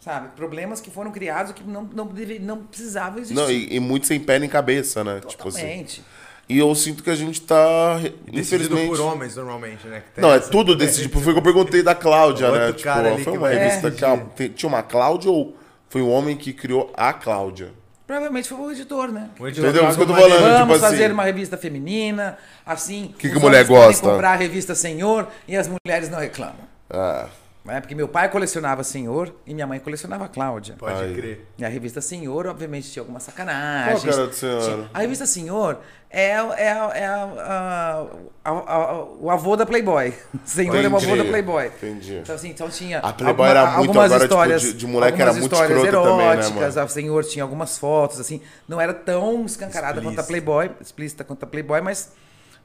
Sabe? 0.00 0.28
Problemas 0.36 0.80
que 0.80 0.90
foram 0.90 1.10
criados 1.10 1.52
que 1.52 1.62
não, 1.64 1.82
não, 1.92 2.06
deve, 2.06 2.38
não 2.38 2.58
precisavam 2.58 3.18
existir. 3.18 3.34
Não, 3.34 3.50
e, 3.50 3.74
e 3.74 3.80
muito 3.80 4.06
sem 4.06 4.20
pé 4.20 4.38
nem 4.38 4.48
cabeça, 4.48 5.02
né? 5.02 5.20
Tipo 5.26 5.48
assim. 5.48 5.58
Totalmente. 5.60 6.04
E 6.48 6.56
eu 6.58 6.74
sinto 6.74 7.02
que 7.02 7.10
a 7.10 7.14
gente 7.16 7.42
tá. 7.42 7.96
Decidido 7.98 8.38
Infelizmente. 8.38 8.88
por 8.88 9.00
homens, 9.00 9.36
normalmente, 9.36 9.86
né? 9.86 10.02
que 10.06 10.12
tem 10.12 10.22
Não, 10.22 10.32
é 10.32 10.38
tudo 10.38 10.74
desse 10.74 11.02
tipo. 11.02 11.20
Foi 11.20 11.32
o 11.32 11.34
que 11.34 11.40
eu 11.40 11.42
perguntei 11.42 11.82
da 11.82 11.94
Cláudia, 11.94 12.50
né? 12.50 12.72
Tipo, 12.72 13.24
foi 13.24 13.36
uma 13.36 13.48
revista 13.50 13.90
que 13.90 14.48
tinha 14.50 14.68
uma 14.68 14.82
Cláudia 14.82 15.30
ou 15.30 15.56
foi 15.90 16.00
um 16.00 16.10
homem 16.10 16.36
que 16.36 16.52
criou 16.54 16.90
a 16.96 17.12
Cláudia? 17.12 17.72
Provavelmente 18.08 18.48
foi 18.48 18.58
o 18.58 18.72
editor, 18.72 19.12
né? 19.12 19.28
O 19.38 19.46
editor 19.46 19.68
Entendeu? 19.68 19.86
Isso 19.86 19.98
que 19.98 20.02
eu 20.02 20.06
tô 20.06 20.14
falando, 20.14 20.40
Vamos 20.40 20.76
tipo 20.76 20.78
fazer 20.78 21.04
assim. 21.04 21.12
uma 21.12 21.24
revista 21.24 21.58
feminina, 21.58 22.38
assim. 22.64 23.14
Que 23.18 23.28
que 23.28 23.36
a 23.36 23.38
mulher 23.38 23.66
gosta? 23.66 24.08
comprar 24.08 24.30
a 24.30 24.34
revista 24.36 24.74
Senhor 24.74 25.28
e 25.46 25.54
as 25.54 25.68
mulheres 25.68 26.08
não 26.08 26.18
reclamam. 26.18 26.56
Ah, 26.88 27.26
Né? 27.68 27.80
Porque 27.82 27.94
meu 27.94 28.08
pai 28.08 28.30
colecionava 28.30 28.82
Senhor 28.82 29.34
e 29.46 29.52
minha 29.52 29.66
mãe 29.66 29.78
colecionava 29.78 30.26
Cláudia. 30.26 30.74
Pode 30.78 31.02
Aí. 31.02 31.14
crer. 31.14 31.46
E 31.58 31.64
a 31.64 31.68
revista 31.68 32.00
Senhor, 32.00 32.46
obviamente, 32.46 32.90
tinha 32.90 33.02
algumas 33.02 33.22
sacanagens. 33.24 34.00
Qual 34.00 34.12
que 34.14 34.18
era 34.18 34.26
do 34.26 34.32
Senhor? 34.34 34.62
Tinha- 34.62 34.90
A 34.94 34.98
revista 35.00 35.26
Senhor 35.26 35.78
é, 36.10 36.30
é, 36.30 36.32
é 36.32 37.06
a- 37.06 37.26
a- 37.36 38.06
a- 38.44 38.50
a- 38.50 39.04
o 39.20 39.30
avô 39.30 39.54
da 39.54 39.66
Playboy. 39.66 40.14
Senhor 40.44 40.74
é 40.76 40.82
o 40.82 40.86
avô 40.86 40.98
Entendi. 40.98 41.18
da 41.18 41.24
Playboy. 41.24 41.66
Entendi. 41.66 42.16
Então, 42.16 42.34
assim, 42.34 42.48
então 42.48 42.68
tinha. 42.70 43.00
A 43.00 43.12
Playboy 43.12 43.48
era 43.48 43.66
muito 43.66 43.76
algumas 43.90 44.04
agora, 44.06 44.20
tipo, 44.22 44.34
histórias, 44.34 44.62
de- 44.62 44.72
de 44.72 44.86
moleque 44.86 45.20
era 45.20 45.30
algumas 45.30 45.40
muito 45.40 45.52
histórias 45.52 45.78
escrota 45.84 46.08
também, 46.08 46.26
né, 46.26 46.32
eróticas. 46.32 46.76
A 46.78 46.88
Senhor 46.88 47.24
tinha 47.24 47.42
algumas 47.44 47.76
fotos, 47.76 48.18
assim. 48.18 48.40
Não 48.66 48.80
era 48.80 48.94
tão 48.94 49.44
escancarada 49.44 50.00
quanto 50.00 50.18
a 50.18 50.22
Explícita. 50.22 50.26
Playboy, 50.26 50.70
explícita 50.80 51.22
quanto 51.24 51.42
a 51.42 51.46
Playboy, 51.46 51.80
mas, 51.82 52.12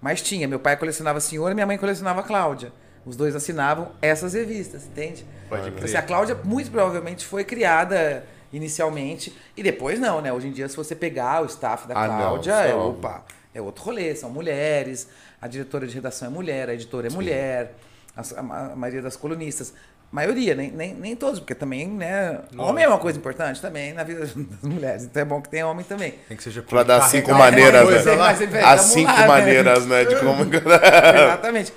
mas 0.02 0.22
tinha. 0.22 0.48
Meu 0.48 0.60
pai 0.60 0.78
colecionava 0.78 1.20
Senhor 1.20 1.52
e 1.52 1.54
minha 1.54 1.66
mãe 1.66 1.78
colecionava 1.78 2.24
Cláudia. 2.24 2.72
Os 3.06 3.16
dois 3.16 3.36
assinavam 3.36 3.92
essas 4.02 4.34
revistas, 4.34 4.86
entende? 4.86 5.26
Pode 5.50 5.64
Então, 5.64 5.74
crer. 5.76 5.86
assim, 5.86 5.98
a 5.98 6.02
Cláudia 6.02 6.38
muito 6.44 6.72
provavelmente 6.72 7.26
foi 7.26 7.44
criada 7.44 8.26
inicialmente 8.52 9.36
e 9.58 9.64
depois 9.64 10.00
não, 10.00 10.22
né? 10.22 10.32
Hoje 10.32 10.48
em 10.48 10.52
dia, 10.52 10.68
se 10.70 10.76
você 10.78 10.96
pegar 10.96 11.42
o 11.42 11.46
staff 11.46 11.88
da 11.88 11.96
Ah, 11.98 12.08
não, 12.08 12.18
Cláudia, 12.18 12.52
isso 12.52 12.72
é 12.72 12.76
opa, 12.76 13.26
é 13.54 13.62
outro 13.62 13.84
rolê, 13.84 14.16
são 14.16 14.30
mulheres, 14.30 15.08
a 15.42 15.48
diretora 15.48 15.86
de 15.86 15.94
redação 15.96 16.28
é 16.28 16.32
mulher, 16.32 16.70
a 16.70 16.74
editora 16.74 17.08
é 17.08 17.10
mulher, 17.12 17.74
as- 18.16 18.32
a, 18.38 18.42
ma- 18.42 18.72
a 18.72 18.76
maioria 18.76 19.02
das 19.02 19.16
colunistas. 19.18 19.74
Maioria, 20.12 20.54
nem, 20.54 20.70
nem, 20.72 20.94
nem 20.94 21.16
todos, 21.16 21.40
porque 21.40 21.56
também, 21.56 21.88
né? 21.88 22.40
Homem 22.56 22.86
é 22.86 22.88
uma 22.88 23.00
coisa 23.00 23.18
importante 23.18 23.60
também 23.60 23.94
na 23.94 24.04
vida 24.04 24.20
das 24.22 24.36
mulheres. 24.62 25.04
Então 25.06 25.22
é 25.24 25.26
bom 25.26 25.42
que 25.42 25.50
tenha 25.50 25.66
homem 25.68 25.84
também. 25.84 26.14
Tem 26.28 26.38
que 26.38 26.44
seja 26.44 26.62
pra 26.62 26.84
dar 26.84 27.02
cinco 27.02 27.34
maneiras, 27.34 27.90
né? 27.90 27.98
velho, 28.46 28.66
As 28.68 28.82
cinco 28.82 29.12
né? 29.12 29.28
maneiras, 29.28 29.86
né? 29.88 30.06
De 30.06 30.16
como. 30.18 30.44
Exatamente. 30.54 31.74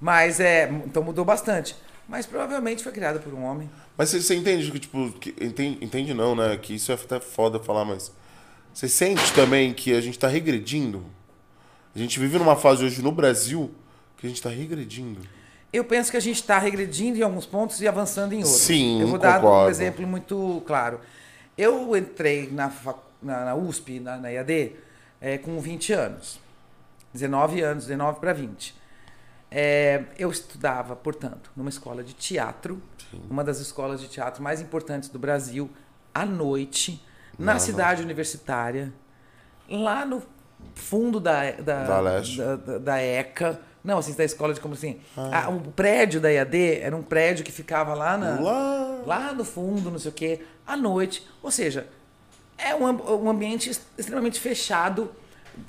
Mas 0.00 0.40
é. 0.40 0.68
Então 0.86 1.02
mudou 1.02 1.24
bastante. 1.24 1.76
Mas 2.08 2.26
provavelmente 2.26 2.82
foi 2.82 2.90
criada 2.90 3.20
por 3.20 3.32
um 3.32 3.44
homem. 3.44 3.70
Mas 3.96 4.10
você, 4.10 4.34
entende 4.34 4.70
que, 4.72 4.80
tipo, 4.80 5.12
que, 5.12 5.34
entende, 5.40 5.84
entende 5.84 6.14
não, 6.14 6.34
né? 6.34 6.56
Que 6.56 6.74
isso 6.74 6.90
é 6.90 6.94
até 6.94 7.20
foda 7.20 7.60
falar, 7.60 7.84
mas. 7.84 8.12
Você 8.72 8.88
sente 8.88 9.32
também 9.32 9.72
que 9.72 9.92
a 9.92 10.00
gente 10.00 10.18
tá 10.18 10.28
regredindo? 10.28 11.04
A 11.94 11.98
gente 11.98 12.18
vive 12.18 12.38
numa 12.38 12.56
fase 12.56 12.84
hoje 12.84 13.02
no 13.02 13.10
Brasil 13.12 13.70
que 14.16 14.26
a 14.26 14.28
gente 14.28 14.40
tá 14.40 14.48
regredindo. 14.48 15.20
Eu 15.72 15.84
penso 15.84 16.10
que 16.10 16.16
a 16.16 16.20
gente 16.20 16.36
está 16.36 16.58
regredindo 16.58 17.18
em 17.18 17.22
alguns 17.22 17.46
pontos 17.46 17.80
e 17.80 17.86
avançando 17.86 18.32
em 18.32 18.38
outros. 18.38 18.60
Sim, 18.60 19.00
Eu 19.00 19.08
vou 19.08 19.18
dar 19.18 19.38
um 19.38 19.42
concordo. 19.42 19.70
exemplo 19.70 20.06
muito 20.06 20.62
claro. 20.66 21.00
Eu 21.56 21.96
entrei 21.96 22.48
na, 22.50 22.72
na, 23.22 23.44
na 23.46 23.54
USP, 23.54 24.00
na, 24.00 24.16
na 24.16 24.30
IAD, 24.30 24.72
eh, 25.20 25.38
com 25.38 25.60
20 25.60 25.92
anos. 25.92 26.40
19 27.12 27.60
anos, 27.60 27.84
19 27.86 28.20
para 28.20 28.32
20. 28.32 28.74
Eh, 29.50 30.04
eu 30.18 30.30
estudava, 30.30 30.94
portanto, 30.94 31.50
numa 31.56 31.70
escola 31.70 32.02
de 32.04 32.14
teatro, 32.14 32.80
uma 33.28 33.42
das 33.42 33.58
escolas 33.58 34.00
de 34.00 34.08
teatro 34.08 34.42
mais 34.42 34.60
importantes 34.60 35.08
do 35.08 35.18
Brasil, 35.18 35.68
à 36.14 36.24
noite, 36.24 37.04
na 37.38 37.54
Não, 37.54 37.60
cidade 37.60 38.02
universitária, 38.02 38.92
lá 39.68 40.04
no 40.04 40.22
fundo 40.74 41.18
da, 41.18 41.50
da, 41.52 41.84
Da 41.84 42.00
da, 42.62 42.78
da- 42.78 43.02
ECA. 43.02 43.60
Não, 43.82 43.96
assim, 43.98 44.12
da 44.12 44.22
escola 44.24 44.52
de 44.52 44.60
como 44.60 44.74
assim. 44.74 45.00
Ah. 45.16 45.44
Ah, 45.46 45.48
o 45.50 45.58
prédio 45.72 46.20
da 46.20 46.28
IAD 46.30 46.80
era 46.80 46.94
um 46.94 47.02
prédio 47.02 47.42
que 47.44 47.50
ficava 47.50 47.94
lá 47.94 48.16
na, 48.18 48.38
Lá. 48.38 49.02
lá 49.06 49.32
no 49.32 49.42
fundo, 49.44 49.90
não 49.90 49.98
sei 49.98 50.10
o 50.10 50.14
quê, 50.14 50.44
à 50.66 50.76
noite. 50.76 51.26
Ou 51.42 51.50
seja, 51.50 51.88
é 52.58 52.74
um, 52.74 52.84
um 53.24 53.30
ambiente 53.30 53.70
ex- 53.70 53.80
extremamente 53.96 54.38
fechado 54.38 55.10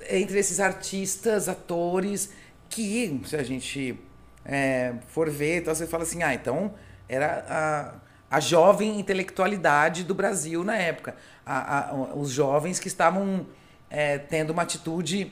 entre 0.09 0.37
esses 0.37 0.59
artistas, 0.59 1.47
atores, 1.47 2.31
que, 2.71 3.21
se 3.25 3.35
a 3.35 3.43
gente 3.43 3.99
é, 4.45 4.93
for 5.09 5.29
ver, 5.29 5.59
então 5.59 5.73
você 5.75 5.85
fala 5.85 6.03
assim, 6.03 6.23
ah, 6.23 6.33
então 6.33 6.73
era 7.07 7.45
a, 8.31 8.37
a 8.37 8.39
jovem 8.39 8.99
intelectualidade 8.99 10.03
do 10.03 10.15
Brasil 10.15 10.63
na 10.63 10.75
época. 10.77 11.15
A- 11.45 11.89
a- 11.91 11.93
os 12.15 12.31
jovens 12.31 12.79
que 12.79 12.87
estavam 12.87 13.45
é, 13.89 14.17
tendo 14.17 14.51
uma 14.51 14.61
atitude 14.63 15.31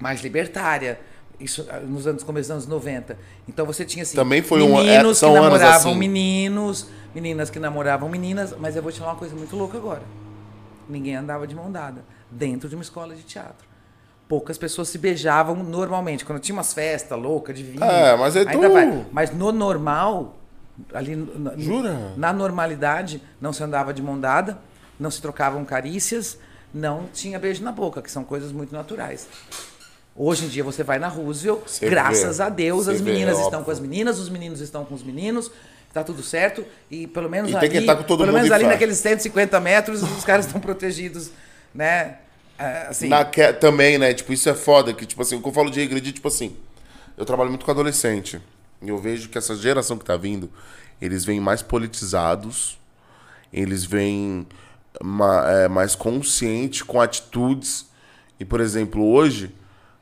mais 0.00 0.22
libertária. 0.22 1.00
Isso 1.38 1.66
ah, 1.70 1.80
nos 1.80 2.06
anos 2.06 2.22
começo 2.22 2.48
dos 2.48 2.50
anos 2.52 2.66
90. 2.66 3.18
Então 3.48 3.66
você 3.66 3.84
tinha 3.84 4.02
assim, 4.04 4.16
Também 4.16 4.40
foi 4.40 4.62
um- 4.62 4.80
é, 4.80 5.02
são 5.14 5.34
que 5.34 5.40
namoravam 5.40 5.90
assim. 5.90 5.98
meninos, 5.98 6.88
meninas 7.14 7.50
que 7.50 7.58
namoravam 7.58 8.08
meninas, 8.08 8.54
mas 8.58 8.76
eu 8.76 8.82
vou 8.82 8.90
te 8.92 8.98
falar 9.00 9.12
uma 9.12 9.18
coisa 9.18 9.34
muito 9.34 9.54
louca 9.56 9.76
agora. 9.76 10.02
Ninguém 10.88 11.16
andava 11.16 11.46
de 11.46 11.54
mão 11.54 11.70
dada 11.70 12.04
dentro 12.30 12.68
de 12.68 12.74
uma 12.76 12.82
escola 12.82 13.14
de 13.14 13.22
teatro. 13.22 13.66
Poucas 14.28 14.58
pessoas 14.58 14.88
se 14.88 14.98
beijavam 14.98 15.54
normalmente. 15.56 16.24
Quando 16.24 16.40
tinha 16.40 16.54
umas 16.54 16.72
festas 16.74 17.16
loucas 17.18 17.56
de 17.56 17.62
vinho. 17.62 17.84
É, 17.84 18.16
mas 18.16 18.34
é 18.34 18.40
ainda 18.40 18.68
tu- 18.68 18.72
vai. 18.72 19.06
Mas 19.12 19.30
no 19.32 19.52
normal, 19.52 20.36
ali 20.92 21.14
no- 21.14 21.56
Jura? 21.58 22.12
na 22.16 22.32
normalidade, 22.32 23.22
não 23.40 23.52
se 23.52 23.62
andava 23.62 23.94
de 23.94 24.02
mão 24.02 24.18
dada, 24.18 24.58
não 24.98 25.10
se 25.12 25.22
trocavam 25.22 25.64
carícias, 25.64 26.38
não 26.74 27.04
tinha 27.12 27.38
beijo 27.38 27.62
na 27.62 27.70
boca, 27.70 28.02
que 28.02 28.10
são 28.10 28.24
coisas 28.24 28.50
muito 28.50 28.74
naturais. 28.74 29.28
Hoje 30.16 30.46
em 30.46 30.48
dia 30.48 30.64
você 30.64 30.82
vai 30.82 30.98
na 30.98 31.08
Roosevelt, 31.08 31.60
Você 31.66 31.88
graças 31.88 32.38
vê. 32.38 32.42
a 32.42 32.48
Deus, 32.48 32.86
Você 32.86 32.92
as 32.92 33.00
vê, 33.00 33.12
meninas 33.12 33.38
é 33.38 33.42
estão 33.42 33.62
com 33.62 33.70
as 33.70 33.78
meninas, 33.78 34.18
os 34.18 34.28
meninos 34.28 34.60
estão 34.60 34.84
com 34.84 34.94
os 34.94 35.02
meninos, 35.04 35.52
tá 35.92 36.02
tudo 36.02 36.22
certo. 36.22 36.64
E 36.90 37.06
pelo 37.06 37.28
menos 37.30 37.50
E 37.50 37.52
tem 37.52 37.60
ali, 37.60 37.68
que 37.70 37.76
estar 37.78 37.94
com 37.96 38.02
todo 38.02 38.20
pelo 38.20 38.32
menos 38.32 38.50
ali 38.50 38.64
faz. 38.64 38.72
naqueles 38.74 38.96
150 38.98 39.60
metros, 39.60 40.02
os 40.02 40.24
caras 40.24 40.46
estão 40.46 40.58
protegidos, 40.62 41.30
né? 41.74 42.16
É, 42.58 42.88
Assim, 42.88 43.10
também, 43.60 43.98
né? 43.98 44.14
Tipo, 44.14 44.32
isso 44.32 44.48
é 44.48 44.54
foda. 44.54 44.92
Que, 44.92 45.06
tipo 45.06 45.20
assim, 45.22 45.36
o 45.36 45.42
que 45.42 45.48
eu 45.48 45.52
falo 45.52 45.70
de 45.70 45.80
regredir, 45.80 46.12
tipo 46.12 46.28
assim, 46.28 46.56
eu 47.16 47.24
trabalho 47.24 47.50
muito 47.50 47.64
com 47.64 47.70
adolescente. 47.70 48.40
E 48.82 48.88
eu 48.88 48.98
vejo 48.98 49.28
que 49.28 49.38
essa 49.38 49.54
geração 49.54 49.96
que 49.96 50.04
tá 50.04 50.16
vindo, 50.16 50.50
eles 51.00 51.24
vêm 51.24 51.40
mais 51.40 51.62
politizados, 51.62 52.78
eles 53.52 53.84
vêm 53.84 54.46
é, 55.46 55.68
mais 55.68 55.94
conscientes, 55.94 56.82
com 56.82 57.00
atitudes. 57.00 57.86
E, 58.38 58.44
por 58.44 58.60
exemplo, 58.60 59.04
hoje, 59.04 59.54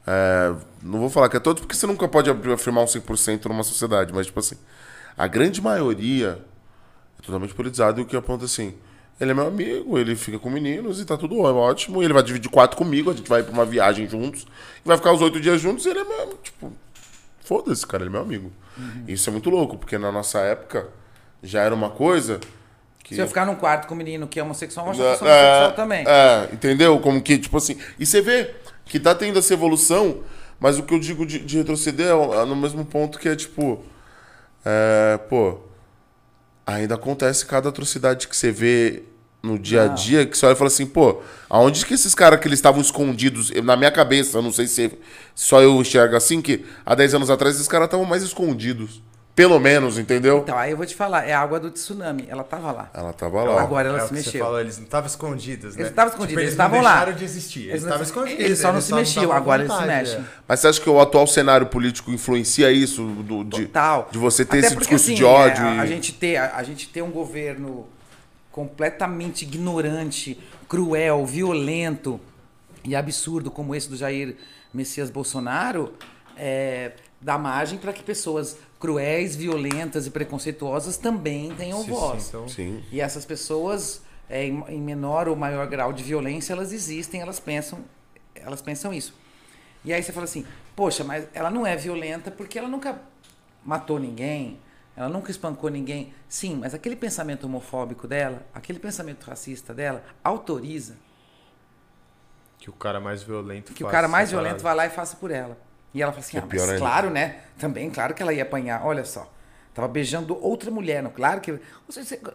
é, 0.07 0.55
não 0.83 1.01
vou 1.01 1.11
falar 1.11 1.29
que 1.29 1.37
é 1.37 1.41
todos, 1.41 1.61
porque 1.61 1.75
você 1.75 1.87
nunca 1.87 2.07
pode 2.09 2.31
afirmar 2.31 2.83
um 2.83 2.87
100% 2.87 3.47
numa 3.47 3.63
sociedade, 3.63 4.13
mas, 4.13 4.27
tipo 4.27 4.41
assim, 4.41 4.57
a 5.17 5.27
grande 5.27 5.61
maioria 5.63 6.45
é 7.19 7.23
totalmente 7.23 7.55
politizado 7.55 8.01
e 8.01 8.03
o 8.03 8.07
que 8.07 8.17
aponta 8.17 8.45
assim. 8.45 8.75
Ele 9.21 9.31
é 9.31 9.35
meu 9.35 9.47
amigo, 9.47 9.97
ele 9.97 10.17
fica 10.17 10.39
com 10.39 10.51
meninos 10.51 11.01
e 11.01 11.05
tá 11.05 11.17
tudo 11.17 11.39
ótimo. 11.41 12.03
Ele 12.03 12.12
vai 12.12 12.23
dividir 12.23 12.51
quarto 12.51 12.77
comigo, 12.77 13.11
a 13.11 13.15
gente 13.15 13.29
vai 13.29 13.43
pra 13.43 13.53
uma 13.53 13.65
viagem 13.65 14.09
juntos. 14.09 14.47
Vai 14.85 14.97
ficar 14.97 15.12
os 15.12 15.23
oito 15.23 15.41
dias 15.41 15.61
juntos 15.61 15.87
e 15.87 15.91
ele 15.91 16.01
é 16.01 16.05
meu. 16.05 16.39
Tipo, 16.43 16.73
foda-se, 17.41 17.87
cara, 17.87 18.03
ele 18.03 18.11
é 18.11 18.12
meu 18.12 18.23
amigo. 18.23 18.53
Isso 19.07 19.29
é 19.31 19.33
muito 19.33 19.51
louco, 19.51 19.79
porque 19.79 19.97
na 19.97 20.11
nossa 20.11 20.41
época 20.41 20.89
já 21.43 21.62
era 21.62 21.75
uma 21.75 21.91
coisa 21.91 22.41
que. 23.05 23.15
se 23.15 23.21
eu 23.21 23.29
ficar 23.29 23.47
num 23.47 23.55
quarto 23.55 23.87
com 23.87 23.95
um 23.95 23.99
menino 23.99 24.27
que 24.27 24.41
é 24.41 24.43
homossexual, 24.43 24.87
eu 24.87 24.93
acho 24.93 25.01
É, 25.01 25.05
que 25.05 25.12
eu 25.12 25.19
sou 25.19 25.29
homossexual 25.29 25.69
é, 25.69 25.73
também. 25.73 26.05
É, 26.09 26.49
entendeu? 26.53 26.99
Como 26.99 27.23
que, 27.23 27.39
tipo 27.39 27.57
assim. 27.57 27.79
E 27.99 28.05
você 28.05 28.21
vê 28.21 28.55
que 28.87 28.99
tá 28.99 29.15
tendo 29.15 29.39
essa 29.39 29.55
evolução, 29.55 30.23
mas 30.59 30.79
o 30.79 30.83
que 30.83 30.93
eu 30.93 30.99
digo 30.99 31.25
de, 31.25 31.39
de 31.39 31.59
retroceder 31.59 32.07
é, 32.09 32.11
é 32.11 32.45
no 32.45 32.57
mesmo 32.57 32.85
ponto 32.85 33.19
que 33.19 33.29
é 33.29 33.37
tipo. 33.37 33.85
É, 34.65 35.19
pô. 35.29 35.61
Ainda 36.67 36.95
acontece 36.95 37.45
cada 37.45 37.69
atrocidade 37.69 38.27
que 38.27 38.37
você 38.37 38.51
vê 38.51 39.03
no 39.43 39.59
dia 39.59 39.83
a 39.83 39.89
dia, 39.89 40.25
que 40.25 40.37
você 40.37 40.47
olha 40.47 40.55
e 40.55 40.57
fala 40.57 40.69
assim, 40.69 40.87
pô, 40.87 41.21
aonde 41.51 41.85
que 41.85 41.93
esses 41.93 42.15
caras 42.15 42.41
que 42.41 42.49
eles 42.49 42.59
estavam 42.59 42.81
escondidos, 42.81 43.51
na 43.62 43.77
minha 43.77 43.91
cabeça, 43.91 44.39
eu 44.39 44.43
não 44.43 44.51
sei 44.51 44.67
se 44.67 44.91
só 45.35 45.61
eu 45.61 45.79
enxergo 45.79 46.17
assim, 46.17 46.41
que 46.41 46.65
há 46.85 46.95
10 46.95 47.15
anos 47.15 47.29
atrás 47.29 47.57
esses 47.57 47.69
caras 47.69 47.87
estavam 47.87 48.07
mais 48.07 48.23
escondidos. 48.23 49.03
Pelo 49.35 49.59
menos, 49.59 49.99
entendeu? 49.99 50.39
Então, 50.39 50.57
aí 50.57 50.70
eu 50.70 50.76
vou 50.76 50.87
te 50.87 50.95
falar, 50.95 51.26
é 51.26 51.32
a 51.32 51.41
água 51.41 51.59
do 51.59 51.68
tsunami, 51.68 52.24
ela 52.28 52.45
tava 52.45 52.70
lá. 52.70 52.89
Ela 52.95 53.12
tava 53.12 53.43
lá. 53.43 53.61
Agora 53.62 53.89
ela 53.89 53.99
é 53.99 54.01
se 54.03 54.07
que 54.09 54.14
você 54.14 54.26
mexeu. 54.26 54.45
falou, 54.45 54.61
eles 54.61 54.76
não 54.78 54.85
estavam 54.85 55.07
escondidos, 55.09 55.74
né? 55.74 55.80
Eles 55.82 55.91
estavam 55.91 56.12
escondidos, 56.12 56.28
Tipo, 56.28 56.41
eles 56.41 56.57
não 56.57 56.64
estavam 56.66 56.80
lá. 56.85 56.91
deixaram 56.99 57.12
de 57.18 57.24
existir. 57.24 57.59
Eles, 57.62 57.70
Eles 57.70 57.82
não- 57.82 57.89
estavam 57.89 58.05
escondidos. 58.07 58.45
eles 58.45 58.59
só 58.61 58.72
não 58.72 58.80
se 58.80 58.95
mexiam, 58.95 59.32
agora 59.32 59.62
eles 59.62 59.72
se 59.72 59.80
vontade, 59.80 59.99
mexem. 59.99 60.20
é. 60.20 60.24
Mas 60.47 60.61
você 60.61 60.68
acha 60.68 60.80
que 60.80 60.89
o 60.89 61.01
atual 61.01 61.26
cenário 61.26 61.66
político 61.66 62.12
influencia 62.12 62.70
isso? 62.70 63.05
Do, 63.05 63.43
de, 63.43 63.66
Total. 63.66 64.09
de 64.12 64.18
você 64.18 64.45
ter 64.45 64.59
Até 64.59 64.66
esse 64.68 64.76
porque, 64.76 64.95
discurso 64.95 65.05
assim, 65.07 65.14
de 65.16 65.24
ódio? 65.24 65.64
é, 65.64 65.78
a, 65.80 65.85
e- 65.85 65.89
gente 65.89 66.12
ter, 66.12 66.37
a, 66.37 66.57
a 66.57 66.62
gente 66.62 66.89
ter 66.89 67.03
um 67.03 67.11
governo 67.11 67.89
completamente 68.53 69.43
ignorante, 69.45 70.39
cruel, 70.68 71.26
violento 71.26 72.20
e 72.85 72.95
absurdo 72.95 73.51
como 73.51 73.74
esse 73.74 73.89
do 73.91 73.97
Jair 73.97 74.37
Messias 74.72 75.11
Bolsonaro 75.11 75.93
é, 76.37 76.93
dá 77.20 77.37
margem 77.37 77.78
para 77.78 77.93
que 77.93 78.03
pessoas 78.03 78.57
cruéis, 78.79 79.35
violentas 79.37 80.07
e 80.07 80.11
preconceituosas 80.11 80.97
também 80.97 81.55
tenham 81.55 81.83
Se 81.83 81.91
voz. 81.91 82.22
sintam- 82.25 82.49
Sim. 82.49 82.83
E 82.93 83.01
essas 83.01 83.25
pessoas, 83.25 84.03
é, 84.29 84.45
em, 84.45 84.62
em 84.68 84.81
menor 84.81 85.29
ou 85.29 85.37
maior 85.37 85.66
grau 85.66 85.93
de 85.93 86.03
violência, 86.03 86.53
elas 86.53 86.72
existem, 86.72 87.20
elas 87.20 87.41
pensam, 87.41 87.81
elas 88.35 88.61
pensam 88.61 88.93
isso. 88.93 89.14
E 89.85 89.93
aí 89.93 90.03
você 90.03 90.12
fala 90.12 90.25
assim, 90.25 90.45
poxa, 90.77 91.05
mas 91.05 91.27
ela 91.35 91.51
não 91.51 91.66
é 91.66 91.77
violenta 91.77 92.31
porque 92.31 92.59
ela 92.59 92.68
nunca 92.68 93.01
matou 93.64 93.99
ninguém, 93.99 94.59
ela 94.97 95.09
nunca 95.09 95.31
espancou 95.31 95.70
ninguém. 95.70 96.12
Sim, 96.29 96.57
mas 96.57 96.75
aquele 96.75 96.97
pensamento 96.97 97.45
homofóbico 97.45 98.07
dela, 98.07 98.47
aquele 98.55 98.79
pensamento 98.79 99.25
racista 99.25 99.72
dela, 99.75 100.03
autoriza 100.22 100.97
Que 102.59 102.70
o 102.70 102.72
cara 102.72 102.99
mais 103.01 103.22
violento 103.22 103.72
que 103.72 103.85
o 103.85 103.89
cara 103.89 104.09
mais 104.09 104.31
violento 104.31 104.62
vá 104.62 104.72
lá 104.72 104.87
e 104.87 104.91
faça 104.91 105.16
por 105.16 105.31
ela. 105.31 105.57
E 105.95 106.03
ela 106.03 106.11
fala 106.11 106.25
assim, 106.25 106.37
é 106.37 106.41
ah, 106.41 106.45
mas 106.51 106.63
ainda. 106.63 106.79
claro, 106.79 107.11
né? 107.11 107.37
Também, 107.57 107.89
claro 107.89 108.13
que 108.15 108.21
ela 108.21 108.33
ia 108.35 108.43
apanhar. 108.43 108.85
Olha 108.85 109.05
só. 109.05 109.33
Tava 109.73 109.89
beijando 109.89 110.37
outra 110.45 110.71
mulher, 110.71 111.03
não? 111.03 111.11
Claro 111.11 111.41
que. 111.41 111.53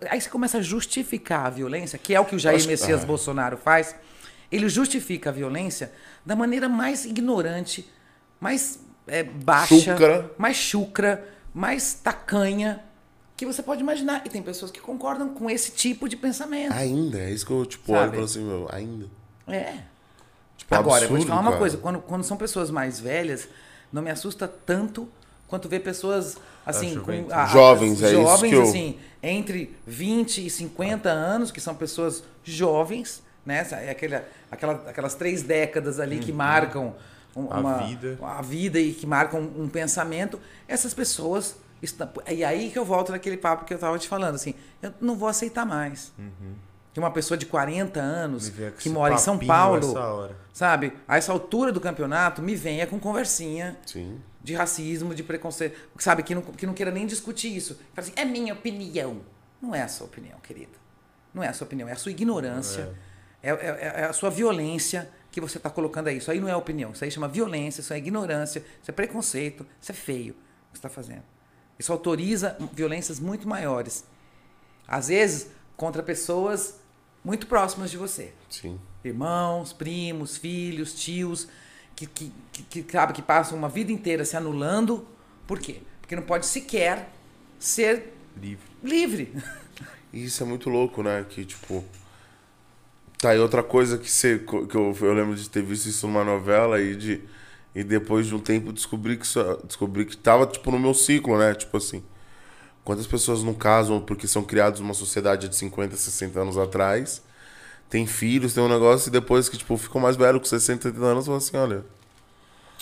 Aí 0.10 0.20
você 0.20 0.30
começa 0.30 0.58
a 0.58 0.62
justificar 0.62 1.46
a 1.46 1.50
violência, 1.50 2.00
que 2.00 2.16
é 2.16 2.20
o 2.20 2.26
que 2.26 2.36
o 2.36 2.40
Jair 2.40 2.58
Acho 2.58 2.68
Messias 2.68 3.04
ah. 3.04 3.06
Bolsonaro 3.06 3.58
faz. 3.58 3.96
Ele 4.52 4.68
justifica 4.68 5.30
a 5.30 5.34
violência 5.34 5.92
da 6.26 6.36
maneira 6.36 6.68
mais 6.68 7.06
ignorante, 7.06 7.90
mais 8.40 8.80
é, 9.08 9.24
baixa, 9.24 9.76
Chucra. 9.94 10.32
mais 10.38 10.58
chucra, 10.58 11.28
mais 11.54 11.94
tacanha 11.94 12.84
que 13.38 13.46
você 13.46 13.64
pode 13.64 13.82
imaginar. 13.82 14.22
E 14.26 14.30
tem 14.30 14.42
pessoas 14.42 14.72
que 14.72 14.82
concordam 14.82 15.30
com 15.30 15.50
esse 15.50 15.72
tipo 15.72 16.10
de 16.10 16.18
pensamento. 16.18 16.74
Ainda, 16.74 17.20
é 17.20 17.32
isso 17.32 17.46
que 17.46 17.52
eu, 17.52 17.66
tipo, 17.66 17.94
Sabe? 17.94 18.00
olho 18.00 18.10
e 18.10 18.14
falo 18.14 18.26
assim, 18.26 18.44
meu, 18.44 18.68
ainda. 18.72 19.06
É. 19.48 19.78
Tipo, 20.70 20.76
Agora, 20.76 21.04
eu 21.04 21.10
vou 21.10 21.18
te 21.18 21.22
absurdo, 21.22 21.28
falar 21.30 21.42
uma 21.42 21.50
cara. 21.52 21.60
coisa. 21.60 21.78
Quando, 21.78 22.00
quando 22.00 22.24
são 22.24 22.38
pessoas 22.38 22.70
mais 22.70 23.00
velhas, 23.00 23.48
não 23.92 24.02
me 24.02 24.12
assusta 24.12 24.48
tanto 24.48 25.10
quanto 25.48 25.68
ver 25.68 25.80
pessoas 25.80 26.38
assim, 26.66 27.00
com. 27.00 27.12
Jovens, 27.48 28.04
é 28.04 28.06
isso 28.12 28.22
jovens 28.22 28.50
que 28.50 28.56
eu- 28.56 28.62
assim, 28.62 29.00
entre 29.24 29.76
20 29.88 30.46
e 30.46 30.50
50 30.50 31.10
anos, 31.10 31.52
que 31.52 31.60
são 31.60 31.74
pessoas 31.74 32.24
jovens, 32.44 33.24
né? 33.44 33.66
É 33.72 33.90
aquela, 33.90 34.24
aquela, 34.52 34.74
aquelas 34.88 35.16
três 35.16 35.42
décadas 35.42 36.00
ali 36.00 36.20
que 36.20 36.32
marcam 36.32 36.94
um- 37.36 37.48
A 37.52 37.60
uma, 37.60 37.78
vida. 37.80 38.18
a 38.22 38.42
vida 38.44 38.80
e 38.80 38.94
que 38.94 39.08
marcam 39.08 39.40
um 39.42 39.68
pensamento. 39.68 40.40
Essas 40.68 40.94
pessoas 40.94 41.56
estão, 41.82 42.08
e 42.30 42.44
aí 42.44 42.70
que 42.70 42.78
eu 42.78 42.86
volto 42.86 43.12
naquele 43.12 43.38
papo 43.38 43.66
que 43.66 43.74
eu 43.74 43.76
estava 43.78 43.98
te 43.98 44.08
falando, 44.08 44.36
assim, 44.36 44.54
eu 44.84 44.94
não 45.02 45.16
vou 45.16 45.28
aceitar 45.30 45.66
mais. 45.66 46.12
Que 47.00 47.06
uma 47.06 47.12
pessoa 47.12 47.38
de 47.38 47.46
40 47.46 47.98
anos 48.00 48.50
que 48.78 48.90
mora 48.90 49.14
em 49.14 49.18
São 49.18 49.38
Paulo, 49.48 49.80
sabe? 50.52 50.92
A 51.08 51.16
essa 51.18 51.32
altura 51.32 51.72
do 51.72 51.80
campeonato, 51.80 52.42
me 52.42 52.56
venha 52.56 52.86
com 52.86 53.00
conversinha 53.00 53.78
Sim. 53.86 54.20
de 54.44 54.54
racismo, 54.54 55.16
de 55.16 55.24
preconceito, 55.24 55.80
sabe? 55.98 56.24
Que 56.24 56.36
não, 56.36 56.42
que 56.42 56.66
não 56.68 56.74
queira 56.74 56.92
nem 56.92 57.08
discutir 57.08 57.56
isso. 57.56 57.76
Fala 57.94 58.06
assim, 58.08 58.12
é 58.18 58.26
minha 58.26 58.54
opinião. 58.54 59.22
Não 59.62 59.74
é 59.74 59.82
a 59.82 59.88
sua 59.88 60.08
opinião, 60.08 60.38
querida. 60.44 60.74
Não 61.34 61.42
é 61.42 61.48
a 61.48 61.54
sua 61.54 61.66
opinião, 61.66 61.88
é 61.88 61.94
a 61.94 61.96
sua 61.96 62.12
ignorância, 62.12 62.92
é, 63.42 63.50
é- 63.52 63.92
é 64.02 64.04
a 64.06 64.14
sua 64.14 64.30
violência 64.30 65.10
que 65.32 65.40
você 65.40 65.58
está 65.58 65.70
colocando 65.70 66.08
aí. 66.08 66.18
Isso 66.18 66.30
aí 66.32 66.40
não 66.42 66.50
é 66.50 66.56
opinião, 66.56 66.92
isso 66.92 67.04
aí 67.04 67.12
chama 67.12 67.28
violência, 67.30 67.80
isso 67.82 67.94
é 67.94 67.98
ignorância, 67.98 68.60
isso 68.82 68.90
é 68.90 68.92
preconceito, 68.92 69.66
isso 69.80 69.92
é 69.92 69.96
feio 69.96 70.34
o 70.34 70.36
que 70.36 70.40
você 70.74 70.78
está 70.80 70.90
fazendo. 70.90 71.24
Isso 71.78 71.94
autoriza 71.94 72.58
violências 72.74 73.20
muito 73.22 73.48
maiores. 73.48 74.04
Às 74.88 75.08
vezes, 75.08 75.48
contra 75.78 76.02
pessoas 76.04 76.79
muito 77.24 77.48
próximas 77.48 77.92
de 77.92 77.98
você 77.98 78.34
Sim. 78.50 78.80
irmãos, 79.04 79.74
primos, 79.74 80.38
filhos, 80.38 80.94
tios, 80.94 81.48
que, 81.96 82.06
que, 82.08 82.32
que, 82.52 82.84
que, 82.84 82.92
sabe, 82.92 83.14
que 83.14 83.22
passam 83.22 83.58
uma 83.58 83.68
vida 83.70 83.92
inteira 83.92 84.24
se 84.24 84.38
anulando. 84.38 85.06
Por 85.46 85.60
quê? 85.60 85.82
Porque 86.00 86.16
não 86.16 86.24
pode 86.24 86.46
sequer 86.46 87.10
ser 87.58 88.14
Livre. 88.42 88.66
livre. 88.84 89.34
Isso 90.14 90.42
é 90.42 90.46
muito 90.46 90.70
louco, 90.70 91.04
né? 91.04 91.26
Que, 91.30 91.46
tipo. 91.46 91.84
Tá, 93.18 93.36
e 93.36 93.40
outra 93.40 93.62
coisa 93.62 93.98
que, 93.98 94.10
você, 94.10 94.40
que 94.40 94.76
eu, 94.76 94.96
eu 95.02 95.14
lembro 95.14 95.36
de 95.36 95.50
ter 95.50 95.62
visto 95.62 95.88
isso 95.88 96.08
numa 96.08 96.24
novela 96.24 96.82
e 96.82 96.96
de. 96.96 97.22
E 97.76 97.84
depois 97.84 98.26
de 98.26 98.34
um 98.34 98.40
tempo 98.40 98.74
descobri 98.74 99.18
que 99.18 99.26
descobri 99.66 100.06
que 100.06 100.18
tava, 100.18 100.48
tipo, 100.48 100.72
no 100.72 100.80
meu 100.80 100.94
ciclo, 100.94 101.38
né? 101.38 101.54
Tipo 101.54 101.78
assim. 101.78 102.04
Quantas 102.90 103.06
pessoas 103.06 103.44
não 103.44 103.54
casam 103.54 104.02
porque 104.02 104.28
são 104.28 104.42
criados 104.42 104.80
numa 104.80 104.96
sociedade 104.96 105.48
de 105.48 105.56
50, 105.56 105.96
60 105.96 106.40
anos 106.40 106.58
atrás, 106.58 107.22
tem 107.88 108.08
filhos, 108.08 108.56
tem 108.56 108.64
um 108.64 108.68
negócio, 108.68 109.10
e 109.10 109.12
depois 109.12 109.48
que, 109.48 109.56
tipo, 109.60 109.78
ficam 109.78 110.02
mais 110.02 110.16
velhos 110.16 110.40
com 110.42 110.46
60, 110.48 110.82
70 110.90 111.06
anos, 111.06 111.26
falam 111.28 111.38
assim, 111.38 111.56
olha. 111.56 111.84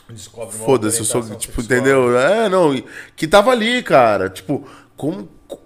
Descobre 0.09 0.55
uma 0.55 0.65
Foda-se, 0.65 0.99
eu 0.99 1.03
sou, 1.03 1.21
tipo, 1.35 1.61
sexual. 1.61 1.65
entendeu? 1.65 2.17
É, 2.17 2.47
não, 2.47 2.73
que 3.17 3.27
tava 3.27 3.51
ali, 3.51 3.83
cara. 3.83 4.29
Tipo, 4.29 4.65
como, 4.95 5.27
co- 5.45 5.59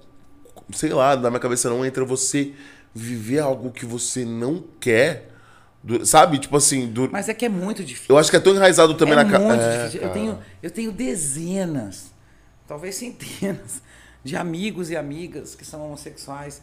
sei 0.74 0.90
lá, 0.90 1.16
na 1.16 1.30
minha 1.30 1.40
cabeça 1.40 1.70
não 1.70 1.86
entra 1.86 2.04
você 2.04 2.52
viver 2.96 3.38
algo 3.42 3.70
que 3.72 3.86
você 3.86 4.26
não 4.26 4.64
quer, 4.80 5.30
do- 5.84 6.04
sabe? 6.04 6.40
Tipo 6.40 6.58
assim, 6.58 6.88
do- 6.88 7.12
Mas 7.12 7.30
é 7.30 7.36
que 7.36 7.46
é 7.46 7.50
muito 7.50 7.84
difícil. 7.84 8.08
eu 8.16 8.18
acho 8.18 8.32
que 8.32 8.38
é 8.38 8.40
tão 8.40 8.56
enraizado 8.56 8.96
também 8.96 9.14
é 9.14 9.24
na 9.24 9.24
muito 9.40 9.60
cara. 9.60 9.78
difícil. 9.84 10.02
Eu, 10.02 10.10
tenho, 10.12 10.40
eu 10.64 10.72
tenho 10.72 10.92
dezenas, 10.92 12.12
talvez 12.68 12.96
centenas, 12.96 13.84
de 14.24 14.36
amigos 14.36 14.90
e 14.90 14.96
amigas 14.96 15.56
que 15.56 15.66
são 15.66 15.86
homossexuais 15.86 16.62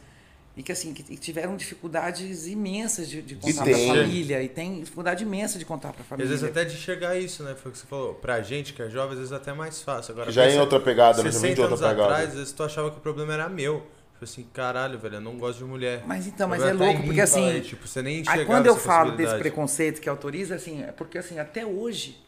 e 0.56 0.62
que 0.62 0.72
assim 0.72 0.93
que 0.93 1.16
tiveram 1.16 1.56
dificuldades 1.56 2.48
imensas 2.48 3.09
de, 3.09 3.22
de 3.22 3.36
contar 3.36 3.64
para 3.64 3.74
a 3.76 3.86
família 3.86 4.43
e 4.43 4.48
tem 4.48 4.80
dificuldade 4.80 5.22
imensa 5.22 5.56
de 5.56 5.64
contar 5.64 5.93
para 5.93 6.02
a 6.02 6.05
família. 6.05 6.24
às 6.32 6.40
vezes 6.40 6.56
até 6.56 6.64
de 6.64 6.74
enxergar 6.74 7.16
isso, 7.16 7.44
né? 7.44 7.55
Foi 7.55 7.70
o 7.70 7.72
que 7.72 7.78
você 7.78 7.86
falou. 7.86 8.14
Pra 8.14 8.40
gente 8.43 8.72
que 8.72 8.82
é 8.82 8.90
jovem, 8.90 9.12
às 9.12 9.18
vezes 9.18 9.32
até 9.32 9.52
é 9.52 9.55
mais 9.55 9.80
fácil. 9.82 10.12
Agora, 10.12 10.32
Já 10.32 10.47
é 10.47 10.55
em 10.55 10.59
outra 10.59 10.80
pegada, 10.80 11.22
né? 11.22 11.30
Já 11.30 11.39
vem 11.39 11.55
60 11.55 11.55
de 11.55 11.60
outra 11.60 11.76
anos 11.76 11.80
pegada. 11.80 12.12
atrás, 12.12 12.28
às 12.30 12.35
vezes 12.35 12.52
tu 12.52 12.64
achava 12.64 12.90
que 12.90 12.98
o 12.98 13.01
problema 13.01 13.35
era 13.35 13.48
meu. 13.48 13.86
Tipo 14.14 14.24
assim, 14.24 14.47
caralho, 14.52 14.98
velho, 14.98 15.14
eu 15.14 15.20
não 15.20 15.39
gosto 15.39 15.59
de 15.59 15.64
mulher. 15.64 16.02
Mas 16.05 16.26
então, 16.26 16.48
mas 16.48 16.60
é 16.60 16.72
louco, 16.72 17.05
porque 17.05 17.20
assim, 17.20 17.51
aí, 17.51 17.60
tipo, 17.60 17.86
você 17.86 18.02
nem 18.02 18.22
enxergava 18.22 18.40
Aí 18.40 18.47
quando 18.47 18.66
eu 18.66 18.76
falo 18.76 19.12
desse 19.12 19.36
preconceito 19.36 20.01
que 20.01 20.09
autoriza, 20.09 20.56
assim, 20.56 20.82
é 20.82 20.90
porque 20.90 21.18
assim, 21.18 21.39
até 21.39 21.64
hoje 21.64 22.20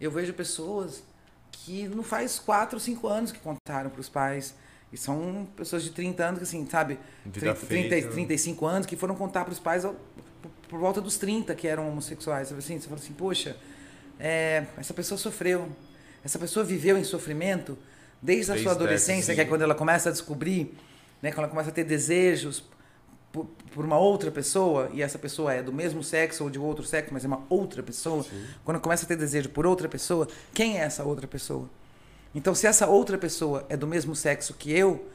Eu 0.00 0.12
vejo 0.12 0.32
pessoas 0.34 1.02
que 1.66 1.88
não 1.88 2.04
faz 2.04 2.38
4, 2.38 2.78
5 2.78 3.08
anos 3.08 3.32
que 3.32 3.40
contaram 3.40 3.90
para 3.90 4.00
os 4.00 4.08
pais. 4.08 4.54
E 4.92 4.96
são 4.96 5.48
pessoas 5.56 5.82
de 5.82 5.90
30 5.90 6.24
anos, 6.24 6.38
que 6.38 6.44
assim, 6.44 6.64
sabe? 6.70 6.96
Vida 7.24 7.52
30, 7.52 7.54
feita, 7.56 7.88
30, 7.88 8.06
né? 8.06 8.12
35 8.12 8.66
anos 8.66 8.86
que 8.86 8.94
foram 8.96 9.16
contar 9.16 9.44
para 9.44 9.52
os 9.52 9.58
pais 9.58 9.84
ao- 9.84 9.96
por, 10.68 10.78
volta 10.78 11.00
dos 11.00 11.18
30 11.18 11.56
que 11.56 11.66
eram 11.66 11.88
homossexuais. 11.88 12.48
Sabe 12.48 12.60
Assim, 12.60 12.78
você 12.78 12.86
fala 12.86 13.00
assim, 13.00 13.12
poxa, 13.12 13.56
é, 14.20 14.64
essa 14.78 14.94
pessoa 14.94 15.18
sofreu. 15.18 15.68
Essa 16.24 16.38
pessoa 16.38 16.64
viveu 16.64 16.96
em 16.96 17.02
sofrimento 17.02 17.76
desde 18.22 18.52
a 18.52 18.54
Desde 18.54 18.62
sua 18.62 18.72
adolescência, 18.72 19.32
essa, 19.32 19.34
que 19.34 19.40
é 19.40 19.44
quando 19.44 19.62
ela 19.62 19.74
começa 19.74 20.08
a 20.08 20.12
descobrir, 20.12 20.72
né, 21.20 21.30
quando 21.32 21.40
ela 21.40 21.48
começa 21.48 21.70
a 21.70 21.72
ter 21.72 21.82
desejos 21.84 22.62
por, 23.36 23.46
por 23.74 23.84
uma 23.84 23.98
outra 23.98 24.30
pessoa, 24.30 24.88
e 24.94 25.02
essa 25.02 25.18
pessoa 25.18 25.52
é 25.52 25.62
do 25.62 25.72
mesmo 25.72 26.02
sexo 26.02 26.44
ou 26.44 26.50
de 26.50 26.58
outro 26.58 26.84
sexo, 26.84 27.12
mas 27.12 27.22
é 27.22 27.26
uma 27.26 27.42
outra 27.50 27.82
pessoa, 27.82 28.24
quando 28.64 28.80
começa 28.80 29.04
a 29.04 29.08
ter 29.08 29.16
desejo 29.16 29.50
por 29.50 29.66
outra 29.66 29.88
pessoa, 29.88 30.26
quem 30.54 30.78
é 30.78 30.82
essa 30.82 31.04
outra 31.04 31.26
pessoa? 31.26 31.68
Então, 32.34 32.54
se 32.54 32.66
essa 32.66 32.86
outra 32.86 33.18
pessoa 33.18 33.66
é 33.68 33.76
do 33.76 33.86
mesmo 33.86 34.16
sexo 34.16 34.54
que 34.54 34.72
eu, 34.72 35.06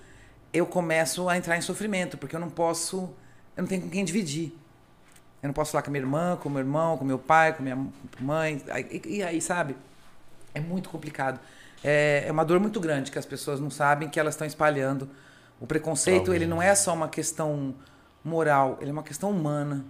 eu 0.53 0.67
começo 0.67 1.27
a 1.27 1.35
entrar 1.35 1.57
em 1.57 1.61
sofrimento, 1.61 2.15
porque 2.17 2.35
eu 2.35 2.39
não 2.39 2.49
posso, 2.49 3.09
eu 3.57 3.63
não 3.63 3.67
tenho 3.67 3.81
com 3.81 3.89
quem 3.89 4.05
dividir. 4.05 4.53
Eu 5.41 5.47
não 5.47 5.53
posso 5.53 5.71
falar 5.71 5.81
com 5.81 5.89
a 5.89 5.91
minha 5.91 6.03
irmã, 6.03 6.37
com 6.39 6.47
o 6.47 6.51
meu 6.51 6.61
irmão, 6.61 6.97
com 6.97 7.05
meu 7.05 7.17
pai, 7.17 7.53
com 7.53 7.63
minha 7.63 7.87
mãe. 8.19 8.61
E, 8.91 9.17
e 9.17 9.23
aí, 9.23 9.41
sabe? 9.41 9.75
É 10.53 10.59
muito 10.59 10.89
complicado. 10.89 11.39
É, 11.83 12.25
é 12.27 12.31
uma 12.31 12.45
dor 12.45 12.59
muito 12.59 12.79
grande 12.79 13.11
que 13.11 13.17
as 13.17 13.25
pessoas 13.25 13.59
não 13.59 13.71
sabem 13.71 14.07
que 14.07 14.19
elas 14.19 14.35
estão 14.35 14.45
espalhando. 14.45 15.09
O 15.59 15.65
preconceito, 15.65 16.33
ele 16.33 16.45
não 16.45 16.61
é 16.61 16.75
só 16.75 16.93
uma 16.93 17.07
questão 17.07 17.73
moral, 18.23 18.77
ele 18.81 18.89
é 18.89 18.93
uma 18.93 19.03
questão 19.03 19.29
humana. 19.31 19.85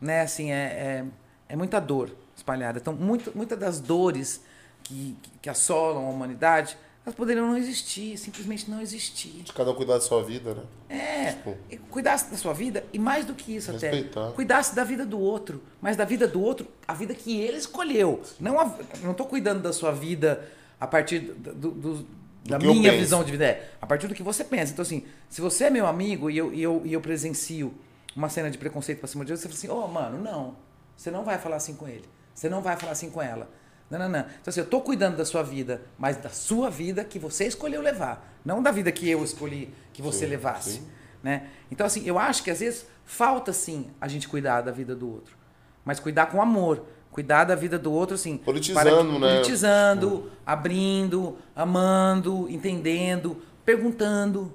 Né? 0.00 0.22
Assim, 0.22 0.50
é, 0.50 0.54
é, 0.56 1.04
é 1.50 1.56
muita 1.56 1.80
dor 1.80 2.10
espalhada. 2.36 2.78
Então, 2.78 2.92
muito, 2.94 3.32
muitas 3.36 3.58
das 3.58 3.80
dores 3.80 4.42
que, 4.82 5.16
que, 5.42 5.50
assolam 5.50 6.06
a 6.06 6.10
humanidade, 6.10 6.76
elas 7.04 7.14
poderiam 7.14 7.46
não 7.46 7.56
existir, 7.56 8.16
simplesmente 8.16 8.70
não 8.70 8.80
existir. 8.80 9.42
De 9.42 9.52
cada 9.52 9.70
um 9.70 9.74
cuidar 9.74 9.94
da 9.94 10.00
sua 10.00 10.22
vida, 10.22 10.54
né? 10.54 10.62
É, 10.88 11.32
Tipo- 11.32 11.56
cuidasse 11.90 12.30
da 12.30 12.36
sua 12.36 12.52
vida 12.54 12.84
e 12.92 12.98
mais 12.98 13.24
do 13.24 13.34
que 13.34 13.54
isso 13.56 13.70
Respeitar. 13.72 14.24
até, 14.28 14.32
cuidasse 14.34 14.74
da 14.74 14.84
vida 14.84 15.04
do 15.06 15.18
outro, 15.18 15.62
mas 15.80 15.96
da 15.96 16.04
vida 16.04 16.26
do 16.26 16.40
outro, 16.42 16.66
a 16.88 16.94
vida 16.94 17.14
que 17.14 17.38
ele 17.40 17.56
escolheu. 17.58 18.22
Não 18.38 18.58
a, 18.58 18.74
não 19.02 19.12
tô 19.14 19.24
cuidando 19.26 19.60
da 19.62 19.72
sua 19.72 19.92
vida 19.92 20.46
a 20.80 20.86
partir 20.86 21.18
do, 21.20 21.52
do- 21.54 21.70
do- 21.70 22.06
da 22.44 22.58
que 22.58 22.66
eu 22.66 22.74
minha 22.74 22.92
visão 22.92 23.22
de 23.22 23.32
vida, 23.32 23.44
é, 23.44 23.70
a 23.80 23.86
partir 23.86 24.06
do 24.08 24.14
que 24.14 24.22
você 24.22 24.42
pensa. 24.44 24.72
Então 24.72 24.82
assim, 24.82 25.04
se 25.28 25.40
você 25.40 25.64
é 25.64 25.70
meu 25.70 25.86
amigo 25.86 26.30
e 26.30 26.38
eu, 26.38 26.52
e 26.52 26.62
eu, 26.62 26.82
e 26.84 26.92
eu 26.92 27.00
presencio 27.00 27.74
uma 28.16 28.28
cena 28.28 28.50
de 28.50 28.58
preconceito 28.58 28.98
pra 28.98 29.08
cima 29.08 29.24
de 29.24 29.30
você, 29.30 29.48
você 29.48 29.48
fala 29.48 29.58
assim, 29.58 29.68
ô 29.68 29.88
mano, 29.88 30.22
não, 30.22 30.56
você 30.96 31.10
não 31.10 31.24
vai 31.24 31.38
falar 31.38 31.56
assim 31.56 31.74
com 31.74 31.86
ele, 31.86 32.04
você 32.34 32.48
não 32.48 32.60
vai 32.62 32.76
falar 32.76 32.92
assim 32.92 33.10
com 33.10 33.22
ela. 33.22 33.48
Não, 33.90 33.98
não, 33.98 34.08
não. 34.08 34.20
Então, 34.20 34.44
assim, 34.46 34.60
eu 34.60 34.66
tô 34.66 34.80
cuidando 34.80 35.16
da 35.16 35.24
sua 35.24 35.42
vida, 35.42 35.82
mas 35.98 36.16
da 36.16 36.30
sua 36.30 36.70
vida 36.70 37.02
que 37.02 37.18
você 37.18 37.44
escolheu 37.44 37.82
levar. 37.82 38.38
Não 38.44 38.62
da 38.62 38.70
vida 38.70 38.92
que 38.92 39.10
eu 39.10 39.24
escolhi 39.24 39.74
que 39.92 40.00
você 40.00 40.26
Sim, 40.26 40.30
levasse. 40.30 40.70
sim. 40.74 40.88
Né? 41.22 41.48
Então, 41.70 41.84
assim, 41.84 42.06
eu 42.06 42.16
acho 42.16 42.44
que 42.44 42.50
às 42.52 42.60
vezes 42.60 42.86
falta, 43.04 43.52
sim, 43.52 43.90
a 44.00 44.06
gente 44.06 44.28
cuidar 44.28 44.60
da 44.60 44.70
vida 44.70 44.94
do 44.94 45.10
outro. 45.10 45.36
Mas 45.84 45.98
cuidar 45.98 46.26
com 46.26 46.40
amor. 46.40 46.86
Cuidar 47.10 47.44
da 47.44 47.54
vida 47.54 47.78
do 47.78 47.92
outro, 47.92 48.14
assim. 48.14 48.36
Politizando, 48.36 49.18
né? 49.18 49.34
Politizando, 49.36 50.30
abrindo, 50.46 51.36
amando, 51.56 52.46
entendendo, 52.48 53.42
perguntando, 53.64 54.54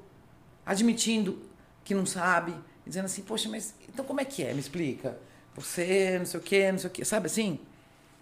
admitindo 0.65 1.37
que 1.83 1.93
não 1.93 2.05
sabe. 2.05 2.53
Dizendo 2.85 3.05
assim, 3.05 3.21
poxa, 3.23 3.49
mas 3.49 3.73
então 3.91 4.05
como 4.05 4.21
é 4.21 4.25
que 4.25 4.43
é? 4.43 4.53
Me 4.53 4.59
explica. 4.59 5.17
Você, 5.55 6.17
não 6.19 6.25
sei 6.25 6.39
o 6.39 6.43
quê, 6.43 6.71
não 6.71 6.79
sei 6.79 6.89
o 6.89 6.93
quê. 6.93 7.03
Sabe 7.05 7.25
assim? 7.27 7.59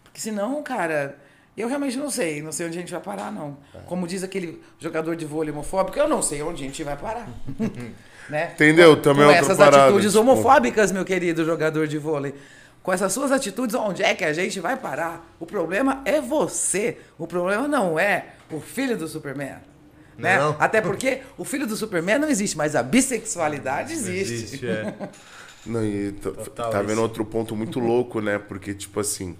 Porque 0.04 0.20
senão, 0.20 0.62
cara, 0.64 1.18
eu 1.58 1.68
realmente 1.68 1.98
não 1.98 2.10
sei. 2.10 2.42
Não 2.42 2.52
sei 2.52 2.68
onde 2.68 2.78
a 2.78 2.82
gente 2.82 2.92
vai 2.92 3.02
parar, 3.02 3.32
não. 3.32 3.58
É. 3.74 3.80
Como 3.86 4.08
diz 4.08 4.24
aquele 4.24 4.62
jogador 4.80 5.16
de 5.16 5.26
vôlei 5.26 5.52
homofóbico, 5.52 5.98
eu 5.98 6.08
não 6.08 6.22
sei 6.22 6.42
onde 6.42 6.64
a 6.64 6.66
gente 6.68 6.84
vai 6.84 6.96
parar. 6.98 7.28
né? 8.30 8.52
Entendeu? 8.54 9.00
Também 9.02 9.26
Com 9.26 9.32
é 9.32 9.36
outra 9.36 9.46
essas 9.46 9.58
parada, 9.58 9.84
atitudes 9.86 10.12
tipo- 10.14 10.22
homofóbicas, 10.24 10.92
meu 10.92 11.06
querido 11.06 11.44
jogador 11.46 11.88
de 11.88 11.98
vôlei. 11.98 12.34
Com 12.84 12.92
essas 12.92 13.14
suas 13.14 13.32
atitudes, 13.32 13.74
onde 13.76 14.04
é 14.04 14.14
que 14.14 14.26
a 14.26 14.34
gente 14.34 14.60
vai 14.60 14.76
parar? 14.76 15.26
O 15.40 15.46
problema 15.46 16.02
é 16.04 16.20
você. 16.20 16.98
O 17.18 17.26
problema 17.26 17.66
não 17.66 17.98
é 17.98 18.34
o 18.52 18.60
filho 18.60 18.98
do 18.98 19.08
Superman. 19.08 19.56
Né? 20.18 20.38
Não. 20.38 20.56
Até 20.60 20.82
porque 20.82 21.22
o 21.38 21.46
filho 21.46 21.66
do 21.66 21.78
Superman 21.78 22.20
não 22.20 22.30
existe, 22.30 22.58
mas 22.58 22.76
a 22.76 22.84
bissexualidade 22.84 23.94
existe. 23.94 24.34
Existe, 24.34 24.68
é. 24.68 24.94
Não, 25.66 25.82
e 25.82 26.12
tá, 26.12 26.30
Total 26.32 26.72
tá 26.72 26.82
vendo 26.82 26.92
isso. 26.92 27.02
outro 27.02 27.24
ponto 27.24 27.56
muito 27.56 27.80
louco, 27.82 28.20
né? 28.20 28.38
Porque, 28.38 28.74
tipo 28.74 29.00
assim. 29.00 29.38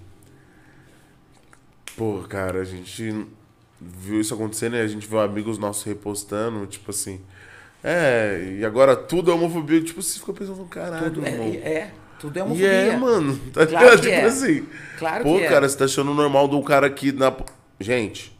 Pô, 1.94 2.22
cara, 2.26 2.62
a 2.62 2.64
gente 2.64 3.26
viu 3.78 4.22
isso 4.22 4.32
acontecendo 4.32 4.74
e 4.74 4.80
a 4.80 4.86
gente 4.86 5.06
viu 5.06 5.20
amigos 5.20 5.58
nossos 5.58 5.84
repostando, 5.84 6.66
tipo 6.66 6.90
assim. 6.90 7.20
É, 7.82 8.56
e 8.58 8.64
agora 8.64 8.96
tudo 8.96 9.30
é 9.30 9.34
homofobia. 9.34 9.82
Tipo, 9.82 10.00
você 10.00 10.18
fica 10.18 10.32
pensando, 10.32 10.64
caralho, 10.64 11.10
Tudo 11.10 11.26
é, 11.26 11.30
irmão. 11.30 11.48
é, 11.62 11.90
tudo 12.18 12.36
é 12.36 12.40
E 12.40 12.42
homofobia. 12.42 12.68
é, 12.68 12.96
mano. 12.96 13.38
Tá 13.52 13.66
Claro 13.66 13.84
ligado? 13.86 14.00
Tipo 14.00 14.14
é. 14.14 14.24
assim. 14.24 14.66
Claro 14.98 15.24
Pô, 15.24 15.36
que 15.38 15.44
é. 15.44 15.48
cara, 15.48 15.68
você 15.68 15.76
tá 15.76 15.84
achando 15.84 16.14
normal 16.14 16.48
de 16.48 16.54
um 16.56 16.62
cara 16.62 16.86
aqui 16.86 17.12
na. 17.12 17.32
Gente, 17.80 18.36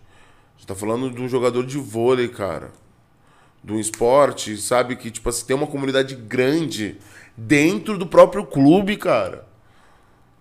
você 0.59 0.67
tá 0.67 0.75
falando 0.75 1.11
de 1.11 1.21
um 1.21 1.29
jogador 1.29 1.65
de 1.67 1.77
vôlei, 1.79 2.29
cara. 2.29 2.71
De 3.63 3.73
um 3.73 3.79
esporte, 3.81 4.57
sabe? 4.57 4.97
Que, 4.97 5.11
tipo 5.11 5.29
assim, 5.29 5.47
tem 5.47 5.57
uma 5.57 5.67
comunidade 5.67 6.15
grande 6.15 6.99
dentro 7.37 7.97
do 7.99 8.07
próprio 8.07 8.45
clube, 8.45 8.97
cara. 8.97 9.47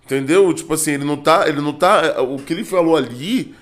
Entendeu? 0.06 0.54
Tipo 0.54 0.74
assim, 0.74 0.92
ele 0.92 1.06
não 1.06 1.18
tá. 1.18 1.48
Ele 1.48 1.62
não 1.62 1.74
tá. 1.74 2.22
O 2.22 2.38
que 2.38 2.54
ele 2.54 2.64
falou 2.66 2.96
ali. 2.98 3.56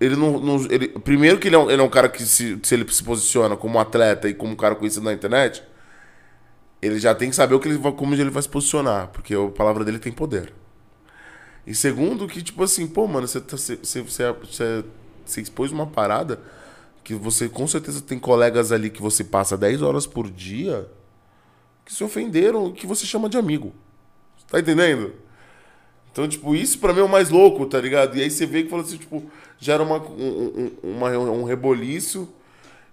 Ele 0.00 0.16
não. 0.16 0.38
não- 0.38 0.66
ele, 0.70 0.88
primeiro 0.88 1.38
que 1.38 1.48
ele 1.48 1.56
é, 1.56 1.58
um, 1.58 1.70
ele 1.70 1.80
é 1.82 1.84
um 1.84 1.88
cara 1.90 2.08
que, 2.08 2.22
se, 2.22 2.58
se 2.62 2.74
ele 2.74 2.90
se 2.90 3.02
posiciona 3.04 3.56
como 3.56 3.78
atleta 3.78 4.28
e 4.28 4.34
como 4.34 4.52
um 4.52 4.56
cara 4.56 4.74
conhecido 4.74 5.04
na 5.04 5.12
internet, 5.12 5.62
ele 6.82 6.98
já 6.98 7.14
tem 7.14 7.30
que 7.30 7.36
saber 7.36 7.54
o 7.54 7.60
que 7.60 7.68
ele 7.68 7.78
vai, 7.78 7.92
como 7.92 8.14
ele 8.14 8.30
vai 8.30 8.42
se 8.42 8.48
posicionar, 8.48 9.08
porque 9.08 9.34
a 9.34 9.48
palavra 9.50 9.84
dele 9.84 9.98
tem 9.98 10.12
poder. 10.12 10.52
E 11.66 11.74
segundo, 11.74 12.26
que, 12.26 12.42
tipo 12.42 12.62
assim, 12.62 12.86
pô, 12.86 13.06
mano, 13.06 13.26
você, 13.28 13.40
tá, 13.40 13.56
você, 13.56 13.76
você, 13.76 14.02
você- 14.02 14.84
você 15.24 15.40
expôs 15.42 15.70
uma 15.70 15.86
parada 15.86 16.40
que 17.04 17.14
você 17.14 17.48
com 17.48 17.66
certeza 17.66 18.00
tem 18.02 18.18
colegas 18.18 18.72
ali 18.72 18.90
que 18.90 19.02
você 19.02 19.24
passa 19.24 19.56
10 19.56 19.82
horas 19.82 20.06
por 20.06 20.30
dia 20.30 20.88
que 21.84 21.94
se 21.94 22.04
ofenderam, 22.04 22.72
que 22.72 22.86
você 22.86 23.06
chama 23.06 23.28
de 23.28 23.38
amigo. 23.38 23.72
Tá 24.50 24.60
entendendo? 24.60 25.12
Então, 26.12 26.28
tipo, 26.28 26.54
isso 26.54 26.78
pra 26.78 26.92
mim 26.92 27.00
é 27.00 27.04
o 27.04 27.08
mais 27.08 27.30
louco, 27.30 27.66
tá 27.66 27.80
ligado? 27.80 28.16
E 28.16 28.22
aí 28.22 28.30
você 28.30 28.46
vê 28.46 28.64
que 28.64 28.70
fala 28.70 28.82
assim, 28.82 28.96
tipo, 28.98 29.22
gera 29.58 29.82
uma, 29.82 29.98
um, 29.98 30.72
um, 30.84 30.90
uma- 30.96 31.10
um 31.18 31.44
reboliço, 31.44 32.28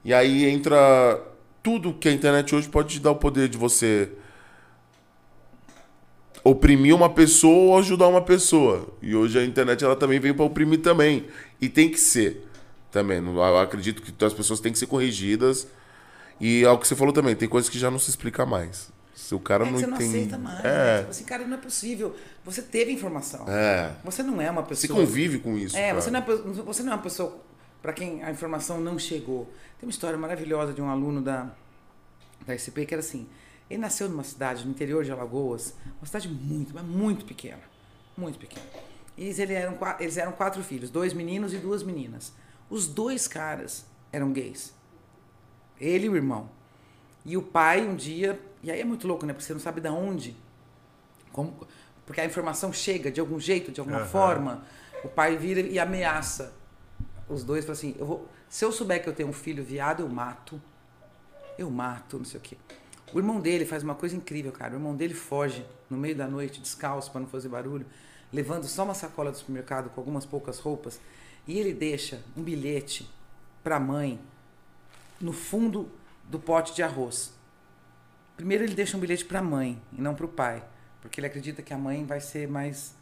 e 0.03 0.13
aí 0.13 0.45
entra 0.45 1.21
tudo 1.65 1.95
que 1.95 2.07
a 2.07 2.11
internet 2.11 2.53
hoje 2.53 2.69
pode 2.69 2.93
te 2.93 2.99
dar 2.99 3.09
o 3.09 3.15
poder 3.15 3.49
de 3.49 3.57
você 3.57 4.11
oprimir 6.43 6.93
uma 6.95 7.09
pessoa 7.09 7.73
ou 7.73 7.79
ajudar 7.79 8.07
uma 8.07 8.21
pessoa. 8.21 8.87
E 9.01 9.15
hoje 9.15 9.39
a 9.39 9.43
internet 9.43 9.83
ela 9.83 9.95
também 9.95 10.19
veio 10.19 10.35
pra 10.35 10.45
oprimir 10.45 10.81
também. 10.81 11.25
E 11.59 11.67
tem 11.67 11.89
que 11.89 11.99
ser 11.99 12.47
também. 12.91 13.17
Eu 13.17 13.57
acredito 13.57 14.01
que 14.03 14.13
as 14.23 14.31
pessoas 14.33 14.59
têm 14.59 14.71
que 14.71 14.77
ser 14.77 14.85
corrigidas. 14.85 15.67
E 16.39 16.63
é 16.63 16.69
o 16.69 16.77
que 16.77 16.87
você 16.87 16.95
falou 16.95 17.11
também, 17.11 17.35
tem 17.35 17.49
coisas 17.49 17.67
que 17.67 17.79
já 17.79 17.89
não 17.89 17.97
se 17.97 18.11
explica 18.11 18.45
mais. 18.45 18.91
Se 19.15 19.33
o 19.33 19.39
cara 19.39 19.65
É 19.65 19.71
não 19.71 19.79
você 19.79 19.87
não 19.87 19.97
aceita 19.97 20.37
mais. 20.37 20.61
né? 20.63 20.69
É, 20.69 20.97
Tipo 20.99 21.09
assim, 21.11 21.23
cara, 21.23 21.47
não 21.47 21.57
é 21.57 21.59
possível. 21.59 22.15
Você 22.43 22.61
teve 22.61 22.91
informação. 22.91 23.45
é. 23.49 23.91
Você 24.03 24.21
não 24.21 24.39
é 24.39 24.51
uma 24.51 24.61
Você 24.61 24.87
pessoa. 24.87 24.99
convive 24.99 25.39
com 25.39 25.57
isso. 25.57 25.75
É, 25.75 25.87
cara. 25.87 26.01
você 26.01 26.11
não 26.11 26.19
é, 26.19 26.23
você 26.23 26.83
não 26.83 26.91
é 26.91 26.95
uma 26.95 27.01
pessoa 27.01 27.37
para 27.85 27.93
quem 27.93 28.23
a 28.23 28.31
informação 28.31 28.81
não 28.81 28.97
chegou. 28.97 29.45
Tem 29.79 29.87
uma 29.87 29.91
história 29.91 30.17
maravilhosa 30.17 30.73
de 30.73 30.81
um 30.81 30.89
aluno 30.89 31.21
da, 31.21 31.51
da 32.43 32.57
SP 32.57 32.81
que 32.83 32.95
era 32.95 32.99
assim: 32.99 33.29
ele 33.69 33.79
nasceu 33.79 34.09
numa 34.09 34.23
cidade 34.23 34.65
no 34.65 34.71
interior 34.71 35.03
de 35.03 35.11
Alagoas, 35.11 35.75
uma 35.99 36.07
cidade 36.07 36.27
muito, 36.27 36.73
mas 36.73 36.83
muito 36.83 37.25
pequena. 37.25 37.61
Muito 38.17 38.39
pequena. 38.39 38.65
E 39.15 39.25
eles, 39.25 39.37
ele 39.37 39.53
eram, 39.53 39.77
eles 39.99 40.17
eram 40.17 40.31
quatro 40.31 40.63
filhos, 40.63 40.89
dois 40.89 41.13
meninos 41.13 41.53
e 41.53 41.57
duas 41.57 41.83
meninas. 41.83 42.33
Os 42.71 42.87
dois 42.87 43.27
caras 43.27 43.85
eram 44.11 44.31
gays. 44.31 44.73
Ele 45.79 46.07
e 46.07 46.09
o 46.09 46.15
irmão. 46.15 46.49
E 47.23 47.37
o 47.37 47.41
pai, 47.43 47.87
um 47.87 47.95
dia. 47.95 48.39
E 48.63 48.71
aí 48.71 48.81
é 48.81 48.85
muito 48.85 49.07
louco, 49.07 49.27
né? 49.27 49.33
Porque 49.33 49.45
você 49.45 49.53
não 49.53 49.59
sabe 49.59 49.79
de 49.79 49.89
onde. 49.89 50.35
Como, 51.31 51.55
porque 52.03 52.19
a 52.19 52.25
informação 52.25 52.73
chega 52.73 53.11
de 53.11 53.19
algum 53.19 53.39
jeito, 53.39 53.71
de 53.71 53.79
alguma 53.79 53.99
Aham. 53.99 54.07
forma. 54.07 54.63
O 55.03 55.07
pai 55.07 55.37
vira 55.37 55.59
e 55.61 55.77
ameaça 55.77 56.64
os 57.27 57.43
dois. 57.43 57.65
Fala 57.65 57.77
assim: 57.77 57.95
eu 57.97 58.05
vou, 58.05 58.29
se 58.49 58.63
eu 58.63 58.71
souber 58.71 59.01
que 59.01 59.09
eu 59.09 59.13
tenho 59.13 59.29
um 59.29 59.33
filho 59.33 59.63
viado, 59.63 60.01
eu 60.01 60.09
mato. 60.09 60.61
Eu 61.57 61.69
mato, 61.69 62.17
não 62.17 62.25
sei 62.25 62.39
o 62.39 62.43
quê. 62.43 62.57
O 63.13 63.19
irmão 63.19 63.39
dele 63.39 63.65
faz 63.65 63.83
uma 63.83 63.95
coisa 63.95 64.15
incrível, 64.15 64.51
cara. 64.51 64.73
O 64.73 64.77
irmão 64.77 64.95
dele 64.95 65.13
foge 65.13 65.65
no 65.89 65.97
meio 65.97 66.15
da 66.15 66.27
noite, 66.27 66.59
descalço, 66.59 67.11
para 67.11 67.21
não 67.21 67.27
fazer 67.27 67.47
barulho, 67.47 67.85
levando 68.33 68.65
só 68.65 68.83
uma 68.83 68.93
sacola 68.93 69.31
do 69.31 69.37
supermercado 69.37 69.89
com 69.89 70.01
algumas 70.01 70.25
poucas 70.25 70.59
roupas. 70.59 70.99
E 71.47 71.57
ele 71.57 71.73
deixa 71.73 72.21
um 72.35 72.41
bilhete 72.41 73.09
para 73.63 73.77
a 73.77 73.79
mãe 73.79 74.19
no 75.21 75.31
fundo 75.31 75.89
do 76.25 76.39
pote 76.39 76.73
de 76.73 76.83
arroz. 76.83 77.33
Primeiro 78.35 78.63
ele 78.63 78.75
deixa 78.75 78.97
um 78.97 78.99
bilhete 78.99 79.23
para 79.23 79.39
a 79.39 79.43
mãe 79.43 79.81
e 79.93 80.01
não 80.01 80.13
para 80.13 80.25
o 80.25 80.29
pai, 80.29 80.63
porque 81.01 81.19
ele 81.19 81.27
acredita 81.27 81.61
que 81.61 81.73
a 81.73 81.77
mãe 81.77 82.05
vai 82.05 82.19
ser 82.19 82.47
mais 82.47 82.95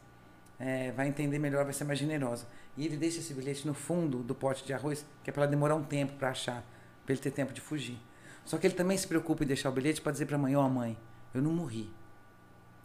é, 0.60 0.92
vai 0.92 1.08
entender 1.08 1.40
melhor, 1.40 1.64
vai 1.64 1.74
ser 1.74 1.84
mais 1.84 2.00
generosa. 2.00 2.46
E 2.76 2.86
ele 2.86 2.98
deixa 2.98 3.20
esse 3.20 3.34
bilhete 3.34 3.68
no 3.68 3.74
fundo 3.74 4.24
do 4.24 4.34
pote 4.34 4.66
de 4.66 4.74
arroz, 4.74 5.06
que 5.24 5.30
é 5.30 5.34
para 5.34 5.44
ela 5.44 5.52
demorar 5.52 5.76
um 5.76 5.84
tempo 5.84 6.14
para 6.14 6.30
achar, 6.30 6.64
para 7.06 7.14
ele 7.14 7.22
ter 7.22 7.32
tempo 7.32 7.54
de 7.54 7.62
fugir. 7.62 8.00
Só 8.46 8.58
que 8.58 8.68
ele 8.68 8.74
também 8.74 8.98
se 8.98 9.08
preocupa 9.08 9.44
em 9.44 9.48
deixar 9.48 9.70
o 9.70 9.72
bilhete 9.72 10.02
para 10.02 10.12
dizer 10.12 10.26
para 10.26 10.36
a 10.36 10.40
mãe: 10.40 10.56
Ó, 10.56 10.66
oh, 10.66 10.70
mãe, 10.70 10.98
eu 11.34 11.42
não 11.42 11.52
morri. 11.52 11.90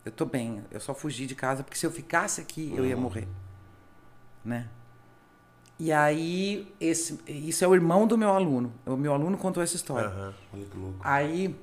Eu 0.04 0.12
tô 0.12 0.24
bem, 0.24 0.62
eu 0.70 0.80
só 0.80 0.94
fugi 0.94 1.26
de 1.26 1.34
casa 1.34 1.62
porque 1.62 1.76
se 1.76 1.84
eu 1.84 1.90
ficasse 1.90 2.40
aqui 2.40 2.72
eu 2.74 2.86
ia 2.86 2.96
morrer. 2.96 3.28
Né? 4.44 4.68
E 5.78 5.92
aí, 5.92 6.74
esse, 6.80 7.20
isso 7.26 7.64
é 7.64 7.68
o 7.68 7.74
irmão 7.74 8.06
do 8.06 8.18
meu 8.18 8.30
aluno. 8.30 8.72
O 8.84 8.96
meu 8.96 9.12
aluno 9.12 9.38
contou 9.38 9.62
essa 9.62 9.76
história. 9.76 10.08
Uhum. 10.08 10.32
Olha 10.54 10.64
que 10.66 10.76
louco. 10.76 10.98
Aí, 11.00 11.54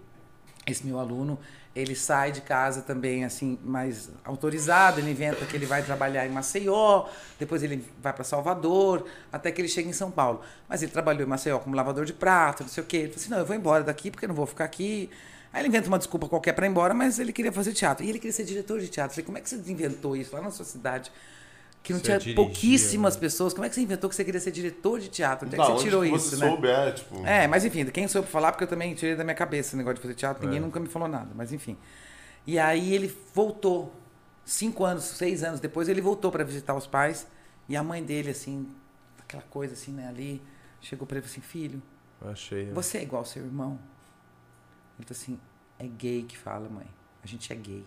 esse 0.65 0.85
meu 0.85 0.99
aluno, 0.99 1.37
ele 1.75 1.93
sai 1.93 2.31
de 2.31 2.39
casa 2.39 2.81
também, 2.81 3.25
assim, 3.25 3.59
mais 3.61 4.09
autorizado. 4.23 4.99
Ele 4.99 5.11
inventa 5.11 5.45
que 5.45 5.55
ele 5.55 5.65
vai 5.65 5.83
trabalhar 5.83 6.25
em 6.25 6.29
Maceió, 6.29 7.07
depois 7.37 7.61
ele 7.63 7.85
vai 8.01 8.13
para 8.13 8.23
Salvador, 8.23 9.05
até 9.31 9.51
que 9.51 9.59
ele 9.59 9.67
chega 9.67 9.89
em 9.89 9.93
São 9.93 10.09
Paulo. 10.09 10.41
Mas 10.69 10.81
ele 10.81 10.91
trabalhou 10.91 11.23
em 11.23 11.29
Maceió 11.29 11.59
como 11.59 11.75
lavador 11.75 12.05
de 12.05 12.13
prato, 12.13 12.63
não 12.63 12.69
sei 12.69 12.81
o 12.81 12.85
quê. 12.87 12.97
Ele 12.97 13.07
falou 13.07 13.21
assim: 13.21 13.29
não, 13.29 13.39
eu 13.39 13.45
vou 13.45 13.55
embora 13.55 13.83
daqui 13.83 14.09
porque 14.09 14.23
eu 14.23 14.29
não 14.29 14.35
vou 14.35 14.45
ficar 14.45 14.63
aqui. 14.63 15.09
Aí 15.51 15.61
ele 15.61 15.67
inventa 15.67 15.87
uma 15.89 15.97
desculpa 15.97 16.29
qualquer 16.29 16.53
para 16.53 16.65
ir 16.65 16.69
embora, 16.69 16.93
mas 16.93 17.19
ele 17.19 17.33
queria 17.33 17.51
fazer 17.51 17.73
teatro. 17.73 18.05
E 18.05 18.09
ele 18.09 18.19
queria 18.19 18.33
ser 18.33 18.45
diretor 18.45 18.79
de 18.79 18.87
teatro. 18.87 19.11
Eu 19.11 19.15
falei: 19.15 19.25
como 19.25 19.37
é 19.37 19.41
que 19.41 19.49
você 19.49 19.55
inventou 19.69 20.15
isso 20.15 20.33
lá 20.33 20.41
na 20.41 20.51
sua 20.51 20.65
cidade? 20.65 21.11
Que 21.85 21.93
não 21.93 21.99
você 21.99 22.05
tinha 22.05 22.17
dirigia, 22.17 22.35
pouquíssimas 22.35 23.13
né? 23.13 23.21
pessoas. 23.21 23.53
Como 23.53 23.63
é 23.63 23.69
que 23.69 23.75
você 23.75 23.81
inventou 23.81 24.09
que 24.09 24.15
você 24.15 24.25
queria 24.25 24.41
ser 24.41 24.49
diretor 24.49 24.99
de 24.99 25.07
teatro? 25.07 25.45
Onde 25.45 25.55
é 25.55 25.63
que 25.63 25.71
você 25.71 25.83
tirou 25.83 26.03
isso, 26.03 26.31
você 26.31 26.37
né? 26.37 26.49
Soube, 26.49 26.67
é, 26.67 26.91
tipo... 26.91 27.25
é, 27.25 27.47
mas 27.47 27.63
enfim, 27.63 27.85
quem 27.85 28.07
soube 28.07 28.27
falar, 28.27 28.51
porque 28.51 28.63
eu 28.63 28.67
também 28.67 28.95
tirei 28.95 29.15
da 29.15 29.23
minha 29.23 29.35
cabeça 29.35 29.69
esse 29.69 29.77
negócio 29.77 29.97
de 29.97 30.01
fazer 30.01 30.15
teatro, 30.15 30.43
ninguém 30.43 30.57
é. 30.57 30.61
nunca 30.61 30.79
me 30.79 30.87
falou 30.87 31.07
nada, 31.07 31.29
mas 31.35 31.53
enfim. 31.53 31.77
E 32.47 32.57
aí 32.57 32.91
ele 32.91 33.15
voltou, 33.35 33.93
cinco 34.43 34.83
anos, 34.83 35.03
seis 35.03 35.43
anos 35.43 35.59
depois, 35.59 35.87
ele 35.87 36.01
voltou 36.01 36.31
para 36.31 36.43
visitar 36.43 36.73
os 36.73 36.87
pais, 36.87 37.27
e 37.69 37.75
a 37.75 37.83
mãe 37.83 38.03
dele, 38.03 38.31
assim, 38.31 38.67
aquela 39.19 39.43
coisa 39.43 39.73
assim, 39.73 39.91
né, 39.91 40.07
ali, 40.07 40.41
chegou 40.81 41.05
para 41.05 41.17
ele 41.17 41.25
e 41.25 41.29
falou 41.29 41.39
assim, 41.39 41.47
filho, 41.47 41.83
Achei, 42.19 42.71
você 42.71 42.97
é 42.97 43.03
igual 43.03 43.19
ao 43.19 43.25
seu 43.25 43.45
irmão? 43.45 43.77
Ele 44.97 45.07
falou 45.07 45.21
assim, 45.21 45.39
é 45.77 45.85
gay 45.85 46.23
que 46.23 46.35
fala, 46.35 46.67
mãe, 46.67 46.87
a 47.23 47.27
gente 47.27 47.53
é 47.53 47.55
gay. 47.55 47.85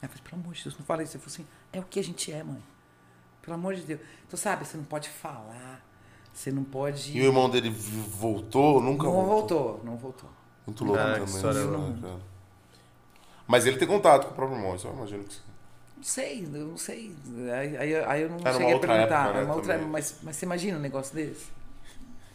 Eu 0.00 0.08
falei, 0.08 0.24
pelo 0.24 0.40
amor 0.40 0.54
de 0.54 0.62
Deus, 0.62 0.78
não 0.78 0.86
fala 0.86 1.02
isso. 1.02 1.16
Ele 1.16 1.22
falou 1.22 1.34
assim, 1.34 1.46
é 1.72 1.80
o 1.80 1.84
que 1.84 2.00
a 2.00 2.04
gente 2.04 2.32
é, 2.32 2.42
mãe. 2.42 2.62
Pelo 3.42 3.54
amor 3.54 3.74
de 3.74 3.82
Deus. 3.82 4.00
Tu 4.28 4.36
sabe, 4.36 4.66
você 4.66 4.76
não 4.76 4.84
pode 4.84 5.08
falar. 5.08 5.84
Você 6.32 6.50
não 6.52 6.64
pode. 6.64 7.16
E 7.16 7.20
o 7.20 7.24
irmão 7.24 7.50
dele 7.50 7.70
voltou? 7.70 8.80
Nunca 8.80 9.04
não 9.04 9.12
voltou? 9.12 9.58
voltou? 9.58 9.80
Não 9.84 9.96
voltou. 9.96 10.30
Muito 10.66 10.84
louco 10.84 11.00
ah, 11.00 11.14
também. 11.14 11.24
História 11.24 11.64
não... 11.64 12.00
Cara. 12.00 12.30
Mas 13.46 13.66
ele 13.66 13.78
tem 13.78 13.88
contato 13.88 14.26
com 14.26 14.32
o 14.32 14.34
próprio 14.34 14.58
irmão, 14.58 14.76
isso 14.76 14.86
eu 14.86 14.92
imagino 14.92 15.24
que 15.24 15.34
sim. 15.34 15.40
Não 15.96 16.04
sei, 16.04 16.48
eu 16.54 16.66
não 16.66 16.76
sei. 16.78 17.14
Aí, 17.52 17.76
aí, 17.76 17.94
aí 17.96 18.22
eu 18.22 18.30
não 18.30 18.38
Era 18.38 18.52
cheguei 18.52 18.74
a 18.74 18.78
perguntar. 18.78 19.26
Época, 19.26 19.44
né, 19.44 19.52
outra, 19.52 19.78
mas, 19.78 20.20
mas 20.22 20.36
você 20.36 20.46
imagina 20.46 20.78
um 20.78 20.80
negócio 20.80 21.14
desse? 21.14 21.46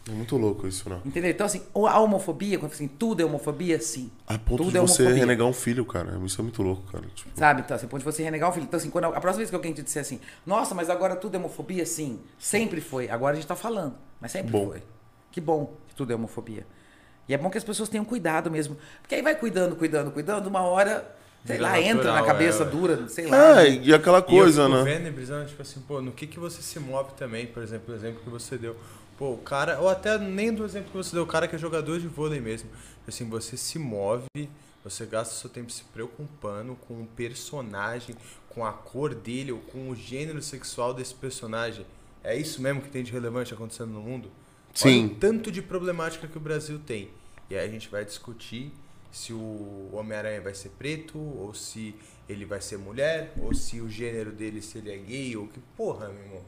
É 0.08 0.12
muito 0.12 0.36
louco 0.36 0.68
isso, 0.68 0.88
não. 0.88 1.00
Entendeu? 1.04 1.30
Então, 1.30 1.44
assim, 1.44 1.62
a 1.74 2.00
homofobia, 2.00 2.58
quando 2.58 2.72
assim, 2.72 2.86
tudo 2.86 3.22
é 3.22 3.24
homofobia, 3.24 3.80
sim. 3.80 4.10
A 4.26 4.38
ponto 4.38 4.58
tudo 4.58 4.70
de 4.70 4.78
é 4.78 4.80
você 4.80 5.02
homofobia. 5.02 5.20
renegar 5.20 5.46
um 5.48 5.52
filho, 5.52 5.84
cara. 5.84 6.16
Isso 6.24 6.40
é 6.40 6.44
muito 6.44 6.62
louco, 6.62 6.82
cara. 6.92 7.04
Tipo... 7.12 7.30
Sabe? 7.34 7.62
Então, 7.62 7.76
assim, 7.76 7.86
a 7.86 7.88
ponto 7.88 7.98
de 7.98 8.04
você 8.04 8.22
renegar 8.22 8.48
um 8.48 8.52
filho. 8.52 8.64
Então, 8.64 8.78
assim, 8.78 8.88
quando 8.88 9.06
a, 9.06 9.20
próxima 9.20 9.38
vez 9.38 9.50
que 9.50 9.56
alguém 9.56 9.72
te 9.72 9.82
disser 9.82 10.02
assim, 10.02 10.20
nossa, 10.44 10.76
mas 10.76 10.88
agora 10.88 11.16
tudo 11.16 11.34
é 11.34 11.38
homofobia, 11.38 11.84
sim. 11.84 12.20
Sempre 12.38 12.80
foi. 12.80 13.10
Agora 13.10 13.32
a 13.32 13.36
gente 13.36 13.48
tá 13.48 13.56
falando. 13.56 13.96
Mas 14.20 14.30
sempre 14.30 14.52
bom. 14.52 14.68
foi. 14.68 14.82
Que 15.32 15.40
bom 15.40 15.74
que 15.88 15.94
tudo 15.96 16.12
é 16.12 16.14
homofobia. 16.14 16.64
E 17.28 17.34
é 17.34 17.38
bom 17.38 17.50
que 17.50 17.58
as 17.58 17.64
pessoas 17.64 17.88
tenham 17.88 18.04
cuidado 18.04 18.48
mesmo. 18.48 18.76
Porque 19.02 19.16
aí 19.16 19.22
vai 19.22 19.34
cuidando, 19.34 19.74
cuidando, 19.74 20.12
cuidando, 20.12 20.46
uma 20.46 20.60
hora 20.60 21.16
sei 21.44 21.58
lá, 21.58 21.70
natural, 21.70 21.90
entra 21.90 22.12
na 22.12 22.22
cabeça 22.22 22.62
é, 22.62 22.66
dura, 22.66 23.08
sei 23.08 23.26
lá. 23.26 23.62
É, 23.62 23.70
e 23.70 23.94
aquela 23.94 24.20
coisa, 24.20 24.62
e 24.62 24.64
eu 24.64 24.68
né? 24.68 24.82
Vendo, 24.84 25.12
brisando, 25.12 25.46
tipo 25.46 25.62
assim, 25.62 25.80
pô, 25.80 26.00
no 26.00 26.12
que 26.12 26.26
que 26.26 26.38
você 26.38 26.60
se 26.60 26.78
move 26.78 27.12
também, 27.16 27.46
por 27.46 27.62
exemplo, 27.62 27.94
o 27.94 27.96
exemplo 27.96 28.20
que 28.22 28.30
você 28.30 28.58
deu. 28.58 28.76
Pô, 29.16 29.32
o 29.32 29.38
cara, 29.38 29.80
ou 29.80 29.88
até 29.88 30.18
nem 30.18 30.52
do 30.52 30.64
exemplo 30.64 30.90
que 30.90 30.96
você 30.96 31.12
deu, 31.12 31.22
o 31.22 31.26
cara 31.26 31.48
que 31.48 31.56
é 31.56 31.58
jogador 31.58 31.98
de 31.98 32.06
vôlei 32.06 32.40
mesmo. 32.40 32.68
Assim, 33.08 33.28
você 33.28 33.56
se 33.56 33.78
move, 33.78 34.26
você 34.84 35.06
gasta 35.06 35.34
seu 35.34 35.48
tempo 35.48 35.70
se 35.72 35.84
preocupando 35.84 36.76
com 36.86 37.02
o 37.02 37.06
personagem, 37.06 38.14
com 38.48 38.64
a 38.64 38.72
cor 38.72 39.14
dele 39.14 39.52
ou 39.52 39.58
com 39.58 39.88
o 39.88 39.96
gênero 39.96 40.42
sexual 40.42 40.92
desse 40.92 41.14
personagem. 41.14 41.86
É 42.22 42.36
isso 42.36 42.60
mesmo 42.60 42.82
que 42.82 42.90
tem 42.90 43.02
de 43.02 43.12
relevante 43.12 43.54
acontecendo 43.54 43.92
no 43.92 44.00
mundo? 44.00 44.30
Sim. 44.74 45.04
Olha 45.04 45.12
o 45.12 45.14
tanto 45.16 45.50
de 45.50 45.62
problemática 45.62 46.26
que 46.26 46.36
o 46.36 46.40
Brasil 46.40 46.78
tem. 46.84 47.08
E 47.48 47.56
aí 47.56 47.66
a 47.66 47.70
gente 47.70 47.88
vai 47.88 48.04
discutir 48.04 48.72
se 49.10 49.32
o 49.32 49.88
Homem-Aranha 49.92 50.42
vai 50.42 50.52
ser 50.52 50.70
preto, 50.70 51.18
ou 51.18 51.54
se 51.54 51.94
ele 52.28 52.44
vai 52.44 52.60
ser 52.60 52.76
mulher, 52.76 53.32
ou 53.40 53.54
se 53.54 53.80
o 53.80 53.88
gênero 53.88 54.30
dele 54.30 54.60
se 54.60 54.76
ele 54.78 54.90
é 54.90 54.96
gay, 54.98 55.36
ou 55.36 55.46
que 55.46 55.60
porra, 55.76 56.08
meu 56.08 56.22
irmão. 56.22 56.42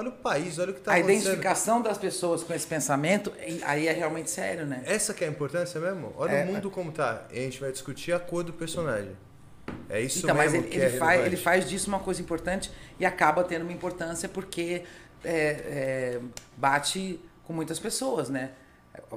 Olha 0.00 0.08
o 0.08 0.12
país, 0.12 0.58
olha 0.58 0.70
o 0.70 0.72
que 0.72 0.80
está 0.80 0.92
acontecendo. 0.92 1.18
A 1.18 1.20
identificação 1.20 1.82
das 1.82 1.98
pessoas 1.98 2.42
com 2.42 2.54
esse 2.54 2.66
pensamento, 2.66 3.30
aí 3.64 3.86
é 3.86 3.92
realmente 3.92 4.30
sério, 4.30 4.64
né? 4.64 4.82
Essa 4.86 5.12
que 5.12 5.22
é 5.22 5.26
a 5.26 5.30
importância 5.30 5.78
mesmo? 5.78 6.14
Olha 6.16 6.32
é, 6.32 6.44
o 6.44 6.46
mundo 6.46 6.70
como 6.70 6.90
tá. 6.90 7.26
E 7.30 7.38
a 7.38 7.42
gente 7.42 7.60
vai 7.60 7.70
discutir 7.70 8.14
a 8.14 8.18
cor 8.18 8.42
do 8.42 8.50
personagem. 8.50 9.14
É 9.90 10.00
isso 10.00 10.20
então, 10.20 10.34
mesmo 10.34 10.52
mas 10.52 10.54
ele, 10.54 10.68
que 10.70 10.76
ele 10.78 10.96
é 10.96 10.98
faz, 10.98 11.26
ele 11.26 11.36
faz 11.36 11.68
disso 11.68 11.88
uma 11.88 11.98
coisa 11.98 12.18
importante 12.22 12.72
e 12.98 13.04
acaba 13.04 13.44
tendo 13.44 13.60
uma 13.60 13.72
importância 13.74 14.26
porque 14.26 14.84
é, 15.22 15.34
é, 15.34 16.20
bate 16.56 17.20
com 17.44 17.52
muitas 17.52 17.78
pessoas, 17.78 18.30
né? 18.30 18.52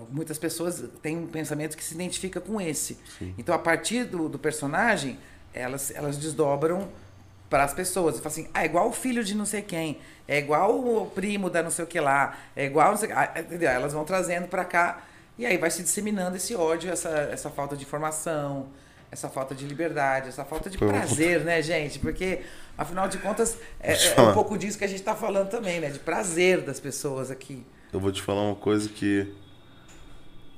Muitas 0.09 0.37
pessoas 0.37 0.83
têm 1.01 1.17
um 1.17 1.27
pensamento 1.27 1.77
que 1.77 1.83
se 1.83 1.93
identifica 1.93 2.41
com 2.41 2.59
esse. 2.59 2.99
Sim. 3.17 3.33
Então, 3.37 3.55
a 3.55 3.59
partir 3.59 4.03
do, 4.03 4.27
do 4.27 4.37
personagem, 4.37 5.17
elas, 5.53 5.91
elas 5.91 6.17
desdobram 6.17 6.89
para 7.53 7.65
as 7.65 7.73
pessoas. 7.73 8.17
Fala 8.17 8.29
assim, 8.29 8.47
ah, 8.51 8.63
é 8.63 8.65
igual 8.65 8.89
o 8.89 8.91
filho 8.91 9.23
de 9.23 9.35
não 9.35 9.45
sei 9.45 9.61
quem, 9.61 9.99
é 10.27 10.39
igual 10.39 10.75
o 10.75 11.05
primo 11.05 11.51
da 11.51 11.61
não 11.61 11.69
sei 11.69 11.85
o 11.85 11.87
que 11.87 11.99
lá, 11.99 12.35
é 12.55 12.65
igual 12.65 12.89
não 12.89 12.97
sei 12.97 13.11
ah, 13.11 13.31
entendeu? 13.37 13.69
Elas 13.69 13.93
vão 13.93 14.03
trazendo 14.03 14.47
para 14.47 14.65
cá 14.65 15.03
e 15.37 15.45
aí 15.45 15.55
vai 15.55 15.69
se 15.69 15.83
disseminando 15.83 16.35
esse 16.35 16.55
ódio, 16.55 16.91
essa, 16.91 17.09
essa 17.09 17.51
falta 17.51 17.77
de 17.77 17.83
informação, 17.83 18.69
essa 19.11 19.29
falta 19.29 19.53
de 19.53 19.67
liberdade, 19.67 20.29
essa 20.29 20.43
falta 20.43 20.67
de 20.67 20.79
prazer, 20.79 21.41
né, 21.41 21.61
gente? 21.61 21.99
Porque, 21.99 22.41
afinal 22.75 23.07
de 23.07 23.19
contas, 23.19 23.55
é, 23.79 23.93
é 23.93 24.21
um 24.21 24.33
pouco 24.33 24.57
disso 24.57 24.75
que 24.75 24.85
a 24.85 24.87
gente 24.87 25.01
está 25.01 25.13
falando 25.13 25.49
também, 25.49 25.79
né? 25.79 25.91
De 25.91 25.99
prazer 25.99 26.61
das 26.61 26.79
pessoas 26.79 27.29
aqui. 27.29 27.63
Eu 27.93 27.99
vou 27.99 28.11
te 28.11 28.23
falar 28.23 28.41
uma 28.41 28.55
coisa 28.55 28.89
que 28.89 29.31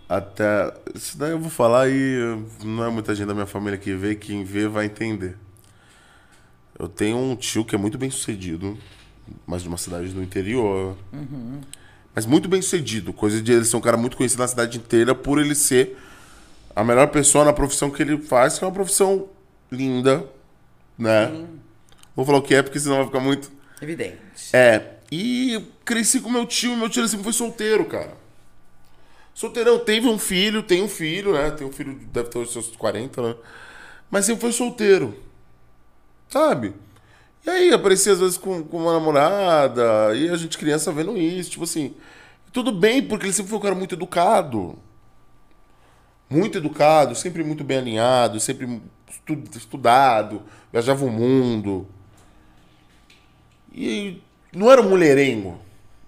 até. 0.07 0.73
Isso 0.95 1.17
daí 1.17 1.31
eu 1.31 1.39
vou 1.39 1.49
falar 1.49 1.89
e 1.89 2.41
não 2.63 2.85
é 2.85 2.89
muita 2.89 3.13
gente 3.13 3.27
da 3.27 3.33
minha 3.33 3.45
família 3.45 3.77
que 3.77 3.93
vê, 3.93 4.15
quem 4.15 4.45
vê 4.45 4.65
vai 4.65 4.85
entender. 4.85 5.35
Eu 6.77 6.87
tenho 6.87 7.17
um 7.17 7.35
tio 7.35 7.63
que 7.63 7.75
é 7.75 7.77
muito 7.77 7.97
bem 7.97 8.09
sucedido, 8.09 8.77
mas 9.45 9.61
de 9.61 9.67
uma 9.67 9.77
cidade 9.77 10.09
do 10.09 10.21
interior. 10.21 10.97
Uhum. 11.11 11.61
Mas 12.13 12.25
muito 12.25 12.47
bem 12.47 12.61
sucedido. 12.61 13.13
Coisa 13.13 13.41
de 13.41 13.51
ele 13.51 13.65
ser 13.65 13.77
um 13.77 13.81
cara 13.81 13.97
muito 13.97 14.17
conhecido 14.17 14.39
na 14.39 14.47
cidade 14.47 14.77
inteira 14.77 15.15
por 15.15 15.39
ele 15.39 15.55
ser 15.55 15.97
a 16.75 16.83
melhor 16.83 17.07
pessoa 17.07 17.45
na 17.45 17.53
profissão 17.53 17.89
que 17.89 18.01
ele 18.01 18.17
faz, 18.17 18.57
que 18.57 18.63
é 18.63 18.67
uma 18.67 18.73
profissão 18.73 19.29
linda, 19.71 20.25
né? 20.97 21.29
Sim. 21.29 21.47
Vou 22.15 22.25
falar 22.25 22.39
o 22.39 22.41
que 22.41 22.55
é, 22.55 22.61
porque 22.61 22.79
senão 22.79 22.97
vai 22.97 23.05
ficar 23.05 23.19
muito. 23.19 23.51
Evidente. 23.81 24.19
É. 24.53 24.95
E 25.11 25.61
cresci 25.83 26.19
com 26.19 26.29
meu 26.29 26.45
tio, 26.45 26.75
meu 26.75 26.89
tio 26.89 27.07
sempre 27.07 27.23
foi 27.23 27.33
solteiro, 27.33 27.85
cara. 27.85 28.13
Solteirão, 29.33 29.79
teve 29.79 30.07
um 30.07 30.17
filho, 30.17 30.63
tem 30.63 30.81
um 30.81 30.87
filho, 30.87 31.33
né? 31.33 31.51
Tem 31.51 31.67
um 31.67 31.71
filho, 31.71 31.99
deve 32.11 32.29
ter 32.29 32.39
os 32.39 32.51
seus 32.51 32.67
40, 32.75 33.21
né? 33.21 33.35
Mas 34.09 34.25
sempre 34.25 34.41
foi 34.41 34.51
solteiro. 34.53 35.24
Sabe? 36.27 36.73
E 37.45 37.49
aí 37.49 37.73
aparecia 37.73 38.13
às 38.13 38.19
vezes 38.19 38.37
com, 38.37 38.63
com 38.63 38.77
uma 38.77 38.93
namorada, 38.93 40.15
e 40.15 40.29
a 40.29 40.35
gente 40.35 40.57
criança 40.57 40.91
vendo 40.91 41.15
isso, 41.17 41.51
tipo 41.51 41.63
assim. 41.63 41.93
Tudo 42.51 42.71
bem, 42.71 43.03
porque 43.03 43.25
ele 43.25 43.33
sempre 43.33 43.49
foi 43.49 43.59
um 43.59 43.61
cara 43.61 43.75
muito 43.75 43.95
educado. 43.95 44.77
Muito 46.29 46.57
educado, 46.57 47.13
sempre 47.13 47.43
muito 47.43 47.63
bem 47.63 47.77
alinhado, 47.77 48.39
sempre 48.39 48.81
estudado, 49.55 50.41
viajava 50.71 51.05
o 51.05 51.11
mundo. 51.11 51.87
E 53.73 54.21
não 54.53 54.71
era 54.71 54.81
um 54.81 54.89
mulherengo, 54.89 55.59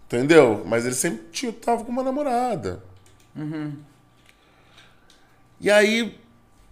entendeu? 0.05 0.63
Mas 0.65 0.85
ele 0.85 0.95
sempre 0.95 1.25
tinha, 1.31 1.51
tava 1.51 1.83
com 1.83 1.91
uma 1.91 2.03
namorada. 2.03 2.81
Uhum. 3.35 3.73
E 5.59 5.69
aí 5.69 6.17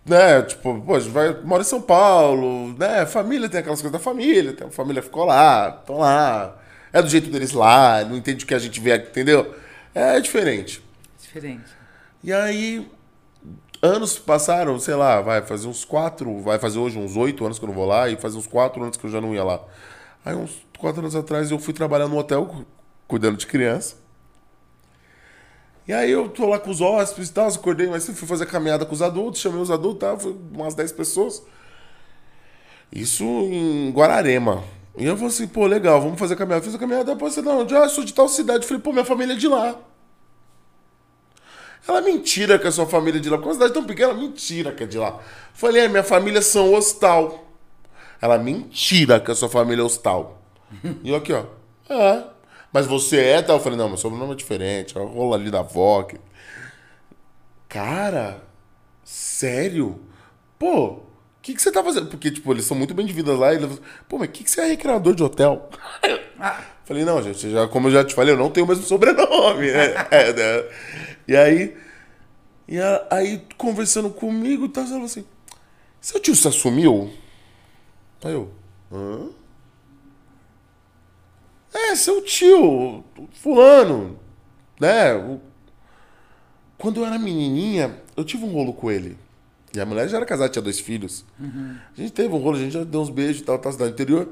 né, 0.05 0.43
tipo, 0.43 0.79
pô, 0.81 0.99
vai, 0.99 1.41
mora 1.41 1.63
em 1.63 1.65
São 1.65 1.81
Paulo, 1.81 2.75
né, 2.77 3.05
família 3.05 3.49
tem 3.49 3.59
aquelas 3.59 3.81
coisas 3.81 3.99
da 3.99 4.03
família, 4.03 4.53
tem, 4.53 4.67
a 4.67 4.71
família 4.71 5.01
ficou 5.01 5.25
lá, 5.25 5.77
estão 5.79 5.97
lá, 5.97 6.55
é 6.93 7.01
do 7.01 7.09
jeito 7.09 7.29
deles 7.29 7.51
lá, 7.51 8.05
não 8.05 8.15
entende 8.15 8.45
o 8.45 8.47
que 8.47 8.53
a 8.53 8.59
gente 8.59 8.79
vê 8.79 8.93
aqui, 8.93 9.09
entendeu? 9.09 9.53
É 9.93 10.19
diferente. 10.19 10.83
Diferente. 11.19 11.71
E 12.23 12.31
aí, 12.31 12.87
anos 13.81 14.19
passaram, 14.19 14.79
sei 14.79 14.95
lá, 14.95 15.21
vai 15.21 15.41
fazer 15.41 15.67
uns 15.67 15.83
quatro, 15.83 16.39
vai 16.41 16.59
fazer 16.59 16.79
hoje 16.79 16.97
uns 16.97 17.15
oito 17.15 17.43
anos 17.43 17.57
que 17.57 17.65
eu 17.65 17.67
não 17.67 17.75
vou 17.75 17.85
lá, 17.85 18.07
e 18.07 18.15
fazer 18.15 18.37
uns 18.37 18.47
quatro 18.47 18.83
anos 18.83 18.97
que 18.97 19.05
eu 19.05 19.09
já 19.09 19.19
não 19.19 19.33
ia 19.33 19.43
lá. 19.43 19.61
Aí, 20.23 20.35
uns 20.35 20.65
quatro 20.77 21.01
anos 21.01 21.15
atrás, 21.15 21.49
eu 21.49 21.59
fui 21.59 21.73
trabalhar 21.73 22.07
no 22.07 22.17
hotel 22.17 22.65
cuidando 23.07 23.37
de 23.37 23.47
criança. 23.47 24.04
E 25.87 25.93
aí 25.93 26.09
eu 26.09 26.29
tô 26.29 26.47
lá 26.47 26.57
com 26.57 26.71
os 26.71 26.81
hóspedes 26.81 27.29
e 27.29 27.33
tal, 27.33 27.47
acordei, 27.47 27.87
mas 27.87 28.05
fui 28.05 28.27
fazer 28.27 28.47
caminhada 28.47 28.85
com 28.85 28.93
os 28.93 29.01
adultos, 29.01 29.39
chamei 29.39 29.61
os 29.61 29.69
adultos, 29.69 29.99
tá? 29.99 30.17
Foi 30.17 30.35
umas 30.51 30.73
10 30.73 30.91
pessoas. 30.93 31.43
Isso 32.91 33.23
em 33.23 33.91
Guararema. 33.91 34.63
E 34.97 35.05
eu 35.05 35.15
falei 35.15 35.29
assim, 35.29 35.47
pô, 35.47 35.67
legal, 35.67 36.01
vamos 36.01 36.17
fazer 36.17 36.35
caminhada. 36.35 36.63
Fiz 36.63 36.73
a 36.73 36.79
caminhada, 36.79 37.13
depois 37.13 37.33
você, 37.33 37.41
não, 37.41 37.67
já 37.67 37.87
sou 37.89 38.03
de 38.03 38.13
tal 38.13 38.27
cidade. 38.27 38.65
Falei, 38.65 38.81
pô, 38.81 38.91
minha 38.91 39.05
família 39.05 39.33
é 39.33 39.37
de 39.37 39.47
lá. 39.47 39.75
Ela, 41.87 42.01
mentira 42.01 42.57
que 42.57 42.65
a 42.65 42.71
sua 42.71 42.87
família 42.87 43.19
é 43.19 43.21
de 43.21 43.29
lá. 43.29 43.37
Com 43.37 43.45
uma 43.45 43.53
cidade 43.53 43.73
tão 43.73 43.83
pequena, 43.83 44.13
mentira 44.13 44.71
que 44.71 44.83
é 44.83 44.87
de 44.87 44.97
lá. 44.97 45.19
Falei, 45.53 45.83
é, 45.83 45.87
minha 45.87 46.03
família 46.03 46.41
são 46.41 46.73
hostal. 46.73 47.45
Ela, 48.21 48.37
mentira 48.37 49.19
que 49.19 49.29
a 49.29 49.35
sua 49.35 49.49
família 49.49 49.81
é 49.83 49.85
hostal. 49.85 50.41
e 51.03 51.09
eu 51.09 51.15
aqui, 51.15 51.33
ó, 51.33 51.43
é. 51.89 52.23
Mas 52.75 52.85
você 52.85 53.19
é 53.21 53.41
tal? 53.41 53.55
Eu 53.55 53.63
falei, 53.63 53.77
não, 53.77 53.87
meu 53.87 53.95
sobrenome 53.95 54.33
é 54.33 54.35
diferente. 54.35 54.95
Rola 54.95 55.37
ali 55.37 55.49
da 55.49 55.59
avó. 55.61 56.05
Cara, 57.69 58.43
sério? 59.01 59.97
Pô, 60.59 60.87
o 60.87 61.01
que, 61.41 61.53
que 61.53 61.61
você 61.61 61.71
tá 61.71 61.81
fazendo? 61.81 62.07
Porque, 62.07 62.29
tipo, 62.29 62.51
eles 62.51 62.65
são 62.65 62.75
muito 62.75 62.93
bem 62.93 63.05
de 63.05 63.13
vida 63.13 63.33
lá. 63.33 63.53
E 63.53 63.55
eles... 63.55 63.79
Pô, 64.09 64.17
mas 64.17 64.27
o 64.27 64.31
que, 64.33 64.43
que 64.43 64.51
você 64.51 64.59
é 64.59 64.65
recreador 64.65 65.15
de 65.15 65.23
hotel? 65.23 65.69
Ah, 66.37 66.65
Falei, 66.83 67.05
não, 67.05 67.23
gente, 67.23 67.49
já, 67.49 67.65
como 67.65 67.87
eu 67.87 67.93
já 67.93 68.03
te 68.03 68.13
falei, 68.13 68.33
eu 68.33 68.37
não 68.37 68.51
tenho 68.51 68.65
o 68.65 68.69
mesmo 68.69 68.83
sobrenome. 68.83 69.71
né? 69.71 69.93
É, 70.11 70.33
né? 70.33 70.69
E 71.25 71.33
aí, 71.33 71.77
e 72.67 72.77
aí, 73.09 73.41
conversando 73.57 74.09
comigo, 74.09 74.67
tá, 74.67 74.81
ela 74.81 74.89
falou 74.89 75.05
assim: 75.05 75.23
seu 76.01 76.19
tio 76.19 76.35
se 76.35 76.45
assumiu? 76.45 77.09
Aí 78.21 78.33
eu, 78.33 78.51
hã? 78.91 79.29
É, 81.75 81.93
seu 81.93 82.23
tio, 82.23 83.03
fulano, 83.33 84.17
né? 84.79 85.11
Quando 86.77 87.01
eu 87.01 87.05
era 87.05 87.19
menininha, 87.19 88.01
eu 88.15 88.23
tive 88.23 88.45
um 88.45 88.53
rolo 88.53 88.73
com 88.73 88.89
ele. 88.89 89.17
E 89.73 89.79
a 89.81 89.85
mulher 89.85 90.07
já 90.07 90.15
era 90.15 90.25
casada, 90.25 90.49
tinha 90.49 90.63
dois 90.63 90.79
filhos. 90.79 91.25
A 91.37 92.01
gente 92.01 92.13
teve 92.13 92.33
um 92.33 92.37
rolo, 92.37 92.55
a 92.55 92.59
gente 92.61 92.71
já 92.71 92.85
deu 92.85 93.01
uns 93.01 93.09
beijos 93.09 93.41
e 93.41 93.43
tal, 93.43 93.59
tal, 93.59 93.73
cidade 93.73 93.91
interior. 93.91 94.29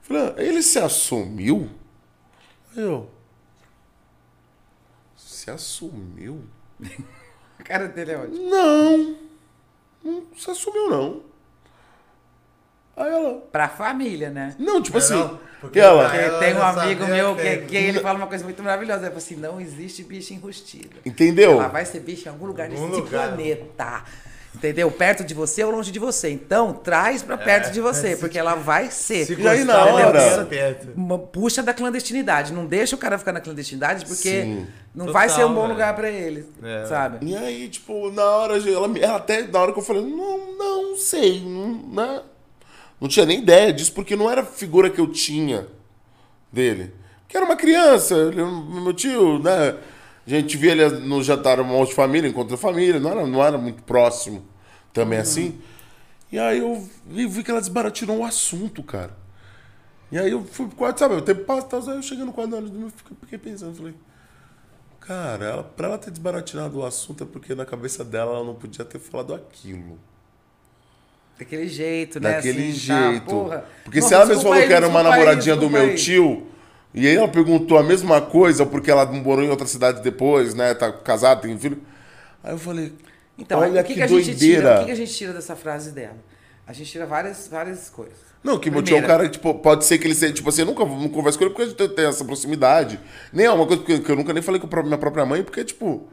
Falei, 0.00 0.22
ah, 0.22 0.34
ele 0.42 0.62
se 0.62 0.78
assumiu? 0.78 1.68
Eu. 2.74 3.10
Se 5.16 5.50
assumiu? 5.50 6.44
a 7.58 7.62
cara 7.62 7.88
dele 7.88 8.12
é 8.12 8.16
ótima. 8.16 8.48
Não. 8.48 9.16
Não 10.02 10.26
se 10.34 10.50
assumiu, 10.50 10.88
não. 10.88 11.22
Aí 12.96 13.10
ela. 13.12 13.34
Pra 13.52 13.68
família, 13.68 14.30
né? 14.30 14.54
Não, 14.58 14.80
tipo 14.82 14.96
É, 14.96 15.00
assim. 15.00 15.14
não, 15.14 15.38
porque 15.60 15.78
ela. 15.78 16.14
Ela 16.16 16.38
tem 16.38 16.54
um 16.54 16.62
amigo 16.62 17.00
sabia 17.02 17.14
meu 17.14 17.36
que- 17.36 17.42
que, 17.58 17.66
que 17.66 17.76
ele 17.76 18.00
fala 18.00 18.16
uma 18.18 18.26
coisa 18.26 18.42
muito 18.44 18.62
maravilhosa. 18.62 19.00
Ele 19.02 19.06
fala 19.08 19.18
assim: 19.18 19.36
não 19.36 19.60
existe 19.60 20.02
bicho 20.02 20.32
enrustido. 20.32 20.96
Entendeu? 21.04 21.52
Ela 21.52 21.68
vai 21.68 21.84
ser 21.84 22.00
bicho 22.00 22.26
em 22.26 22.30
algum 22.32 22.46
lugar 22.46 22.68
desse 22.68 22.80
Algum 22.82 22.96
lugar. 22.96 23.28
planeta. 23.28 24.02
Entendeu? 24.54 24.90
Perto 24.90 25.22
de 25.22 25.34
você 25.34 25.62
ou 25.62 25.70
longe 25.70 25.92
de 25.92 25.98
você. 25.98 26.30
Então, 26.30 26.72
traz 26.72 27.22
pra 27.22 27.36
perto 27.36 27.70
de 27.70 27.78
você, 27.78 28.16
porque 28.16 28.38
ela 28.38 28.54
vai 28.54 28.90
ser. 28.90 29.26
Se 29.26 29.34
E 29.38 29.46
aí, 29.46 29.64
na 29.64 29.84
hora- 29.84 30.48
Puxa 31.30 31.62
da 31.62 31.74
clandestinidade. 31.74 32.54
Não 32.54 32.64
deixa 32.64 32.96
o 32.96 32.98
cara 32.98 33.18
ficar 33.18 33.32
na 33.32 33.40
clandestinidade, 33.42 34.06
porque 34.06 34.42
Sim. 34.42 34.66
não 34.94 35.06
Total, 35.06 35.12
vai 35.20 35.28
ser 35.28 35.44
um 35.44 35.52
bom 35.52 35.60
velho. 35.60 35.72
lugar 35.74 35.94
pra 35.94 36.08
ele. 36.10 36.46
É. 36.62 36.86
Sabe? 36.86 37.26
E 37.26 37.36
aí, 37.36 37.68
tipo, 37.68 38.10
na 38.10 38.24
hora, 38.24 38.54
ela 38.56 39.16
até 39.16 39.42
na 39.42 39.60
hora 39.60 39.72
que 39.74 39.78
eu 39.78 39.82
falei, 39.84 40.00
não, 40.02 40.56
não 40.56 40.96
sei, 40.96 41.42
não, 41.44 41.74
né? 41.92 42.22
Não 43.00 43.08
tinha 43.08 43.26
nem 43.26 43.38
ideia 43.38 43.72
disso, 43.72 43.92
porque 43.92 44.16
não 44.16 44.30
era 44.30 44.42
a 44.42 44.44
figura 44.44 44.90
que 44.90 45.00
eu 45.00 45.06
tinha 45.06 45.66
dele. 46.52 46.94
Porque 47.22 47.36
era 47.36 47.44
uma 47.44 47.56
criança, 47.56 48.30
meu 48.32 48.92
tio, 48.92 49.38
né? 49.38 49.76
A 50.26 50.30
gente 50.30 50.56
via 50.56 50.72
ele 50.72 50.88
no 51.00 51.22
jantar 51.22 51.60
um 51.60 51.64
monte 51.64 51.90
de 51.90 51.94
família, 51.94 52.28
encontro 52.28 52.56
de 52.56 52.60
família, 52.60 52.98
não 52.98 53.10
era, 53.10 53.26
não 53.26 53.44
era 53.44 53.58
muito 53.58 53.82
próximo 53.82 54.44
também 54.92 55.18
assim. 55.18 55.60
E 56.30 56.38
aí 56.38 56.58
eu 56.58 56.88
vi, 57.06 57.42
que 57.42 57.50
ela 57.50 57.60
desbaratirou 57.60 58.18
o 58.18 58.24
assunto, 58.24 58.82
cara. 58.82 59.16
E 60.10 60.18
aí 60.18 60.30
eu 60.30 60.44
fui 60.44 60.66
pro 60.66 60.76
quarto, 60.76 60.98
sabe? 60.98 61.14
O 61.14 61.22
tempo 61.22 61.44
passa, 61.44 61.90
eu 61.90 62.02
cheguei 62.02 62.24
no 62.24 62.32
quarto 62.32 62.50
dela, 62.50 62.66
eu 62.66 62.90
fiquei, 62.90 63.16
fiquei 63.20 63.38
pensando, 63.38 63.76
falei, 63.76 63.94
Cara, 65.06 65.44
ela, 65.44 65.62
pra 65.62 65.86
ela 65.86 65.98
ter 65.98 66.10
desbaratinado 66.10 66.78
o 66.80 66.84
assunto 66.84 67.22
é 67.22 67.26
porque 67.26 67.54
na 67.54 67.64
cabeça 67.64 68.04
dela 68.04 68.32
ela 68.32 68.44
não 68.44 68.56
podia 68.56 68.84
ter 68.84 68.98
falado 68.98 69.32
aquilo. 69.34 70.00
Daquele 71.38 71.68
jeito, 71.68 72.18
né? 72.20 72.36
Daquele 72.36 72.70
assim, 72.70 72.86
tá? 72.86 73.10
jeito. 73.10 73.24
Porra. 73.24 73.64
Porque 73.84 74.00
Não, 74.00 74.08
se 74.08 74.14
ela 74.14 74.24
mesmo 74.26 74.42
falou 74.42 74.62
que 74.66 74.72
era 74.72 74.88
uma 74.88 75.02
namoradinha 75.02 75.54
do 75.56 75.68
meu 75.68 75.82
aí. 75.82 75.94
tio, 75.94 76.46
e 76.94 77.06
aí 77.06 77.14
ela 77.16 77.28
perguntou 77.28 77.76
a 77.78 77.82
mesma 77.82 78.20
coisa 78.22 78.64
porque 78.64 78.90
ela 78.90 79.04
morou 79.06 79.44
em 79.44 79.50
outra 79.50 79.66
cidade 79.66 80.02
depois, 80.02 80.54
né? 80.54 80.74
Tá 80.74 80.90
casada, 80.92 81.42
tem 81.42 81.58
filho. 81.58 81.82
Aí 82.42 82.52
eu 82.52 82.58
falei, 82.58 82.92
Então, 83.38 83.60
olha 83.60 83.82
o 83.82 83.84
que, 83.84 83.94
que, 83.94 83.94
que 83.94 84.02
a 84.02 84.06
gente 84.06 84.34
tira? 84.34 84.34
doideira. 84.34 84.74
O 84.76 84.78
que, 84.80 84.84
que 84.86 84.90
a 84.92 84.94
gente 84.96 85.12
tira 85.14 85.32
dessa 85.34 85.54
frase 85.54 85.92
dela? 85.92 86.16
A 86.66 86.72
gente 86.72 86.90
tira 86.90 87.04
várias, 87.06 87.48
várias 87.48 87.90
coisas. 87.90 88.16
Não, 88.42 88.58
que 88.58 88.70
meu 88.70 88.82
tio 88.82 88.96
é 88.96 89.00
um 89.00 89.02
cara, 89.02 89.28
tipo, 89.28 89.54
pode 89.54 89.84
ser 89.84 89.98
que 89.98 90.06
ele 90.06 90.14
seja, 90.14 90.32
tipo 90.32 90.48
assim, 90.48 90.62
eu 90.62 90.66
nunca 90.66 90.84
não 90.84 91.08
converso 91.08 91.36
com 91.38 91.44
ele 91.44 91.50
porque 91.54 91.62
a 91.64 91.66
gente 91.66 91.94
tem 91.94 92.06
essa 92.06 92.24
proximidade. 92.24 92.98
Nem 93.32 93.46
é 93.46 93.50
uma 93.50 93.66
coisa 93.66 93.82
que 93.82 93.98
que 94.00 94.10
eu 94.10 94.16
nunca 94.16 94.32
nem 94.32 94.42
falei 94.42 94.60
com 94.60 94.68
a 94.80 94.82
minha 94.82 94.98
própria 94.98 95.26
mãe, 95.26 95.42
porque, 95.42 95.64
tipo, 95.64 96.08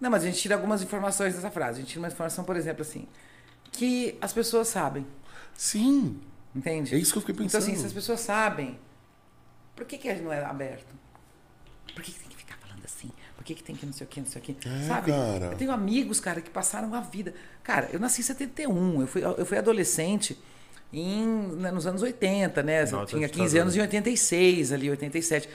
Não, 0.00 0.10
mas 0.10 0.22
a 0.24 0.26
gente 0.26 0.38
tira 0.38 0.54
algumas 0.56 0.82
informações 0.82 1.34
dessa 1.34 1.50
frase. 1.50 1.78
A 1.78 1.80
gente 1.80 1.88
tira 1.90 2.00
uma 2.00 2.08
informação, 2.08 2.44
por 2.44 2.56
exemplo, 2.56 2.82
assim, 2.82 3.06
que 3.72 4.16
as 4.20 4.32
pessoas 4.32 4.68
sabem, 4.68 5.04
sim. 5.54 6.20
entende? 6.54 6.94
É 6.94 6.98
isso 6.98 7.12
que 7.12 7.18
eu 7.18 7.22
fiquei 7.22 7.34
Então, 7.34 7.46
pensando. 7.46 7.62
assim, 7.72 7.76
se 7.80 7.86
as 7.86 7.92
pessoas 7.92 8.20
sabem, 8.20 8.78
por 9.74 9.84
que, 9.86 9.98
que 9.98 10.12
não 10.16 10.32
é 10.32 10.44
aberto? 10.44 10.92
Por 11.94 12.02
que, 12.02 12.12
que 12.12 12.20
tem 12.20 12.28
que 12.28 12.36
ficar 12.36 12.56
falando 12.58 12.84
assim? 12.84 13.10
Por 13.36 13.44
que, 13.44 13.54
que 13.54 13.62
tem 13.62 13.74
que 13.74 13.84
não 13.86 13.92
sei 13.92 14.06
o 14.06 14.08
que, 14.08 14.20
não 14.20 14.26
sei 14.26 14.40
o 14.40 14.44
que? 14.44 14.56
É, 14.68 14.86
Sabe? 14.86 15.10
cara. 15.10 15.46
Eu 15.46 15.56
tenho 15.56 15.72
amigos, 15.72 16.20
cara, 16.20 16.40
que 16.40 16.50
passaram 16.50 16.94
a 16.94 17.00
vida. 17.00 17.34
Cara, 17.62 17.88
eu 17.92 17.98
nasci 17.98 18.20
em 18.20 18.24
71, 18.24 19.00
eu 19.00 19.06
fui, 19.06 19.24
eu 19.24 19.44
fui 19.46 19.58
adolescente 19.58 20.38
em, 20.92 21.26
né, 21.56 21.70
nos 21.70 21.86
anos 21.86 22.02
80, 22.02 22.62
né? 22.62 22.82
Eu 22.82 23.06
tinha 23.06 23.28
15 23.28 23.28
ditadura. 23.28 23.62
anos 23.62 23.76
em 23.76 23.80
86, 23.80 24.72
ali, 24.72 24.90
87. 24.90 25.48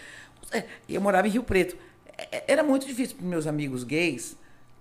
É, 0.52 0.64
e 0.88 0.96
eu 0.96 1.02
morava 1.02 1.28
em 1.28 1.32
Rio 1.32 1.44
Preto. 1.44 1.78
É, 2.18 2.44
Era 2.52 2.64
muito 2.64 2.86
difícil 2.88 3.16
para 3.18 3.26
meus 3.26 3.46
amigos 3.48 3.84
gays. 3.84 4.36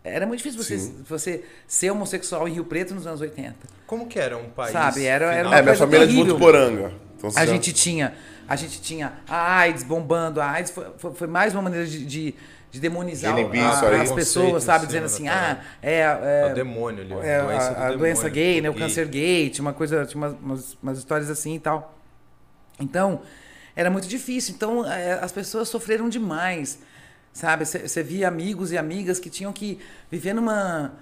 Era 0.09 0.27
muito 0.27 0.39
difícil 0.39 0.63
você, 0.63 0.79
Sim. 0.79 1.05
você 1.09 1.45
ser 1.67 1.91
homossexual 1.91 2.47
em 2.49 2.53
Rio 2.53 2.65
Preto 2.65 2.95
nos 2.95 3.07
anos 3.07 3.21
80. 3.21 3.55
Como 3.87 4.07
que 4.07 4.19
era 4.19 4.37
um 4.37 4.51
país? 4.51 4.73
Sabe, 4.73 5.05
era- 5.05 5.33
era 5.35 5.49
uma 5.49 5.57
É, 5.57 5.63
minha 5.63 5.65
coisa 5.75 5.79
família 5.85 6.05
é 6.05 6.07
de 6.07 6.13
terrível. 6.13 6.35
Votuporanga. 6.35 6.93
Então, 7.17 7.31
A 7.35 7.45
já- 7.45 7.53
gente 7.53 7.73
tinha, 7.73 8.15
a 8.49 8.57
gente 8.57 8.81
tinha 8.81 9.13
a 9.29 9.57
AIDS 9.59 9.83
bombando, 9.83 10.41
a 10.41 10.51
AIDS 10.51 10.71
foi, 10.71 10.87
foi- 10.99 11.15
foi 11.15 11.27
mais 11.27 11.53
uma 11.55 11.63
maneira 11.63 11.87
de, 11.87 12.05
de, 12.05 12.35
de 12.71 12.81
demonizar 12.81 13.35
a- 13.35 14.03
as 14.03 14.13
pessoas, 14.13 14.65
sabe? 14.65 14.87
Dizendo 14.87 15.07
assim, 15.07 15.27
ah, 15.29 15.61
é, 15.83 15.93
É 16.01 16.43
é, 16.47 16.51
o 16.53 16.55
demônio 16.55 17.03
ali. 17.03 17.13
é, 17.27 17.43
doença 17.43 17.67
a, 17.67 17.71
a 17.71 17.75
demônio, 17.75 17.99
doença 17.99 18.29
gay, 18.29 18.61
né? 18.61 18.71
O 18.71 18.75
câncer 18.75 19.09
gay, 19.09 19.49
tinha 19.51 19.63
uma 19.65 19.73
coisa, 19.73 20.05
tinha 20.05 20.21
umas, 20.23 20.35
umas, 20.43 20.77
umas 20.83 20.99
histórias 20.99 21.31
assim 21.31 21.55
e 21.55 21.59
tal. 21.59 21.95
Então, 22.79 23.23
era 23.75 23.91
muito 23.91 24.07
difícil. 24.07 24.55
Então, 24.55 24.85
é, 24.91 25.15
as 25.15 25.33
pessoas 25.33 25.69
sofreram 25.69 26.09
demais, 26.09 26.79
sabe? 27.37 27.65
Você 27.67 28.03
via 28.03 28.27
amigos 28.29 28.73
e 28.73 28.79
amigas 28.79 29.19
que 29.21 29.29
tinham 29.29 29.53
que 29.53 29.79
viver 30.11 30.33
numa, 30.33 30.93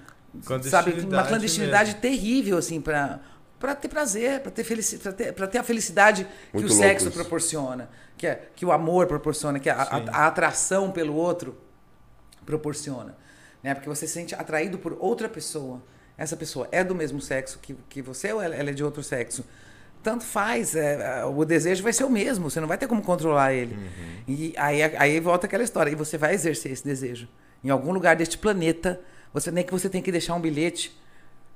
sabe, 0.62 0.92
uma 1.00 1.22
Clandestinidade 1.24 1.94
terrível, 1.96 2.58
assim, 2.58 2.80
para 2.80 3.20
para 3.56 3.74
ter 3.74 3.88
prazer, 3.88 4.40
para 4.40 4.50
ter, 4.50 4.62
felici 4.64 4.98
pra 4.98 5.12
ter, 5.12 5.32
pra 5.32 5.46
ter 5.46 5.56
a 5.58 5.62
felicidade 5.62 6.24
que 6.50 6.54
Muito 6.58 6.66
o 6.66 6.68
louco 6.68 6.82
sexo 6.84 7.08
isso. 7.08 7.16
proporciona, 7.16 7.88
que, 8.18 8.26
é, 8.26 8.48
que 8.54 8.66
o 8.66 8.70
amor 8.72 9.06
proporciona, 9.06 9.58
que 9.58 9.70
a, 9.70 9.80
a- 9.80 10.02
a 10.24 10.26
atração 10.26 10.90
pelo 10.90 11.14
outro 11.14 11.56
proporciona. 12.44 13.16
Né? 13.62 13.72
Porque 13.74 13.88
você 13.88 14.06
se 14.06 14.12
sente 14.12 14.34
atraído 14.34 14.76
por 14.78 14.96
outra 15.00 15.28
pessoa. 15.30 15.82
Essa 16.18 16.36
pessoa 16.36 16.68
é 16.70 16.84
do 16.84 16.94
mesmo 16.94 17.20
sexo 17.22 17.58
que, 17.60 17.74
que 17.88 18.02
você 18.02 18.32
ou 18.32 18.42
ela, 18.42 18.54
ela 18.54 18.68
é 18.70 18.72
de 18.74 18.84
outro 18.84 19.02
sexo. 19.02 19.44
Tanto 20.04 20.22
faz, 20.22 20.76
é, 20.76 21.20
é, 21.20 21.24
o 21.24 21.44
desejo 21.46 21.82
vai 21.82 21.92
ser 21.92 22.04
o 22.04 22.10
mesmo, 22.10 22.50
você 22.50 22.60
não 22.60 22.68
vai 22.68 22.76
ter 22.78 22.86
como 22.86 23.00
controlar 23.02 23.54
ele. 23.54 23.74
E 24.28 24.52
aí, 24.56 24.82
aí 24.82 25.18
volta 25.18 25.46
aquela 25.46 25.64
história, 25.64 25.90
e 25.90 25.94
você 25.94 26.18
vai 26.18 26.34
exercer 26.34 26.70
esse 26.70 26.84
desejo. 26.84 27.26
Em 27.64 27.70
algum 27.70 27.90
lugar 27.90 28.14
deste 28.14 28.36
planeta, 28.36 29.00
você 29.32 29.50
nem 29.50 29.64
que 29.64 29.72
você 29.72 29.88
tem 29.88 30.02
que 30.02 30.12
deixar 30.12 30.34
um 30.34 30.40
bilhete 30.40 30.94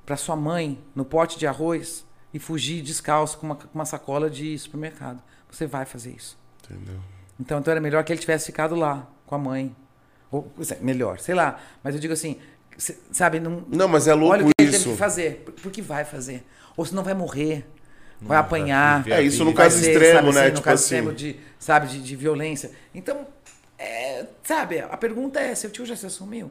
para 0.07 0.17
sua 0.17 0.35
mãe 0.35 0.83
no 0.95 1.05
pote 1.05 1.39
de 1.39 1.47
arroz 1.47 2.07
e 2.33 2.39
fugir 2.39 2.83
descalço 2.83 3.37
com 3.37 3.47
uma, 3.47 3.55
com 3.55 3.69
uma 3.75 3.85
sacola 3.85 4.31
de 4.31 4.59
supermercado. 4.59 5.23
Você 5.51 5.67
vai 5.67 5.85
fazer 5.85 6.11
isso. 6.13 6.39
Entendeu? 6.65 6.99
Então, 7.39 7.59
então 7.61 7.71
era 7.71 7.81
melhor 7.83 8.03
que 8.03 8.13
ele 8.13 8.21
tivesse 8.21 8.47
ficado 8.47 8.75
lá 8.75 9.07
com 9.27 9.35
a 9.35 9.39
mãe. 9.39 9.77
Ou 10.31 10.51
melhor, 10.81 11.19
sei 11.21 11.35
lá. 11.35 11.61
Mas 11.85 11.95
eu 11.95 12.01
digo 12.01 12.15
assim, 12.15 12.39
sabe, 13.13 13.41
não, 13.41 13.63
Não, 13.69 13.87
mas 13.89 14.09
é 14.09 14.15
louco 14.15 14.33
olha 14.35 14.45
o 14.45 14.49
que 14.49 14.53
ele 14.59 14.71
isso. 14.71 14.85
teve 14.85 14.93
que 14.93 14.99
fazer. 14.99 15.43
por- 15.45 15.53
Porque 15.55 15.83
vai 15.83 16.05
fazer. 16.07 16.45
Ou 16.77 16.85
senão 16.87 17.03
vai 17.03 17.15
morrer, 17.15 17.67
vai 18.21 18.39
apanhar. 18.39 19.07
É, 19.09 19.23
isso 19.23 19.45
no 19.45 19.55
caso 19.55 19.79
ser, 19.79 19.93
extremo, 19.93 20.33
sabe, 20.33 20.35
né? 20.35 20.41
assim, 20.41 20.49
no 20.49 20.55
tipo 20.57 20.65
caso 20.65 20.85
assim. 20.85 20.95
extremo 20.97 21.15
de, 21.15 21.37
sabe, 21.59 21.89
de, 21.89 22.01
de 22.03 22.17
violência. 22.17 22.71
Então, 22.95 23.27
é, 23.79 24.27
sabe, 24.43 24.81
a 24.81 24.97
pergunta 24.97 25.41
é, 25.41 25.55
seu 25.55 25.71
tio 25.71 25.87
já 25.87 25.97
se 25.97 26.07
assumiu? 26.07 26.51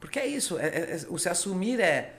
Porque 0.00 0.18
é 0.18 0.26
isso, 0.26 0.58
é, 0.58 0.66
é- 0.66 0.96
é- 0.96 1.06
o 1.08 1.18
se 1.18 1.28
assumir 1.28 1.80
é 1.80 2.14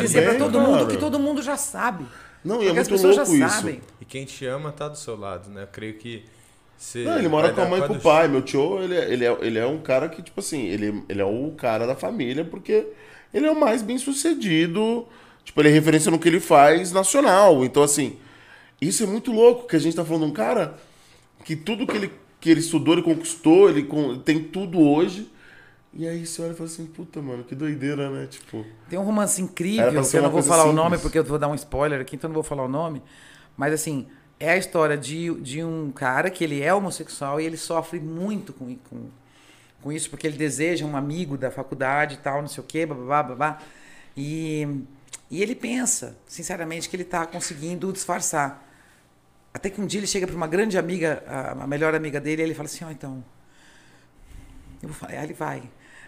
dizer 0.00 0.22
pra 0.22 0.30
bem, 0.32 0.38
todo 0.38 0.60
mundo 0.60 0.86
que 0.88 0.96
todo 0.96 1.18
mundo 1.18 1.42
já 1.42 1.56
sabe. 1.56 2.04
Não, 2.44 2.62
e 2.62 2.64
é 2.64 2.66
Porque 2.68 2.80
as 2.80 2.88
muito 2.88 3.02
pessoas 3.02 3.16
louco 3.16 3.38
já 3.38 3.46
isso. 3.46 3.56
sabem. 3.56 3.80
E 4.00 4.04
quem 4.04 4.24
te 4.24 4.46
ama 4.46 4.72
tá 4.72 4.88
do 4.88 4.96
seu 4.96 5.16
lado, 5.16 5.50
né? 5.50 5.62
Eu 5.64 5.66
creio 5.66 5.94
que 5.94 6.24
você. 6.76 7.04
Não, 7.04 7.18
ele 7.18 7.28
mora 7.28 7.52
com 7.52 7.60
a 7.60 7.66
mãe 7.66 7.80
e 7.80 7.86
com 7.86 7.94
o 7.94 8.00
pai. 8.00 8.28
Meu 8.28 8.42
tio, 8.42 8.82
ele, 8.82 8.96
é- 8.96 9.12
ele, 9.12 9.24
é, 9.24 9.38
ele 9.42 9.58
é 9.58 9.66
um 9.66 9.80
cara 9.80 10.08
que, 10.08 10.22
tipo 10.22 10.40
assim, 10.40 10.66
ele, 10.66 11.04
ele 11.08 11.20
é 11.20 11.24
o 11.24 11.52
cara 11.56 11.86
da 11.86 11.94
família 11.94 12.44
porque 12.44 12.86
ele 13.32 13.46
é 13.46 13.50
o 13.50 13.58
mais 13.58 13.82
bem 13.82 13.98
sucedido. 13.98 15.06
Tipo, 15.44 15.60
ele 15.60 15.68
é 15.70 15.72
referência 15.72 16.10
no 16.10 16.18
que 16.18 16.28
ele 16.28 16.40
faz 16.40 16.92
nacional. 16.92 17.64
Então, 17.64 17.82
assim, 17.82 18.18
Isso 18.80 19.02
é 19.02 19.06
muito 19.06 19.30
louco, 19.30 19.66
que 19.66 19.76
a 19.76 19.78
gente 19.78 19.94
tá 19.94 20.04
falando 20.04 20.24
de 20.24 20.30
um 20.30 20.34
cara 20.34 20.74
que 21.44 21.54
tudo 21.54 21.86
que 21.86 21.96
ele, 21.96 22.12
que 22.40 22.50
ele 22.50 22.60
estudou, 22.60 22.94
ele 22.94 23.02
conquistou, 23.02 23.68
ele 23.68 23.86
tem 24.24 24.42
tudo 24.42 24.80
hoje. 24.80 25.30
E 25.92 26.06
aí 26.06 26.24
você 26.24 26.40
olha 26.42 26.52
e 26.52 26.54
fala 26.54 26.68
assim, 26.68 26.86
puta, 26.86 27.20
mano, 27.20 27.44
que 27.44 27.54
doideira, 27.54 28.08
né? 28.10 28.26
Tipo. 28.26 28.64
Tem 28.88 28.98
um 28.98 29.02
romance 29.02 29.42
incrível, 29.42 30.02
que 30.02 30.16
eu 30.16 30.22
não 30.22 30.30
vou 30.30 30.42
falar 30.42 30.62
o 30.64 30.68
simples. 30.68 30.84
nome 30.84 30.98
porque 30.98 31.18
eu 31.18 31.24
vou 31.24 31.38
dar 31.38 31.48
um 31.48 31.54
spoiler 31.54 32.00
aqui, 32.00 32.16
então 32.16 32.28
eu 32.28 32.32
não 32.32 32.34
vou 32.34 32.44
falar 32.44 32.64
o 32.64 32.68
nome. 32.68 33.02
Mas 33.56 33.74
assim, 33.74 34.06
é 34.38 34.50
a 34.52 34.56
história 34.56 34.96
de, 34.96 35.34
de 35.40 35.62
um 35.64 35.90
cara 35.90 36.30
que 36.30 36.44
ele 36.44 36.62
é 36.62 36.72
homossexual 36.72 37.40
e 37.40 37.44
ele 37.44 37.56
sofre 37.56 37.98
muito 38.00 38.52
com, 38.52 38.74
com, 38.88 39.08
com 39.82 39.92
isso, 39.92 40.08
porque 40.08 40.26
ele 40.26 40.36
deseja 40.38 40.86
um 40.86 40.96
amigo 40.96 41.36
da 41.36 41.50
faculdade 41.50 42.14
e 42.14 42.18
tal, 42.18 42.40
não 42.40 42.48
sei 42.48 42.62
o 42.62 42.66
quê, 42.66 42.86
babá, 42.86 43.22
babá. 43.22 43.58
E, 44.16 44.66
e 45.30 45.42
ele 45.42 45.54
pensa, 45.54 46.16
sinceramente, 46.26 46.88
que 46.88 46.96
ele 46.96 47.04
tá 47.04 47.26
conseguindo 47.26 47.92
disfarçar. 47.92 48.66
Até 49.54 49.70
que 49.70 49.80
um 49.80 49.86
dia 49.86 50.00
ele 50.00 50.06
chega 50.06 50.26
para 50.26 50.36
uma 50.36 50.46
grande 50.46 50.76
amiga, 50.76 51.22
a, 51.26 51.66
melhor 51.66 51.94
amiga 51.94 52.20
dele, 52.20 52.42
e 52.42 52.44
ele 52.46 52.54
fala 52.54 52.66
assim, 52.66 52.84
ó, 52.84 52.90
então, 52.90 53.24
eu 54.82 54.88
vou 54.88 54.96
falar, 54.96 55.12
aí 55.12 55.24
ele 55.24 55.34
vai. 55.34 55.62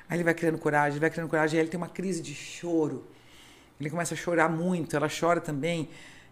Aí 0.08 0.16
ele 0.16 0.24
vai 0.24 0.34
criando 0.34 0.58
coragem, 0.58 0.98
vai 0.98 1.10
criando 1.10 1.28
coragem, 1.28 1.58
aí 1.58 1.64
ele 1.64 1.70
tem 1.70 1.78
uma 1.78 1.88
crise 1.88 2.20
de 2.20 2.34
choro. 2.34 3.06
Ele 3.80 3.90
começa 3.90 4.14
a 4.14 4.16
chorar 4.16 4.48
muito, 4.48 4.94
ela 4.96 5.08
chora 5.08 5.40
também. 5.40 5.88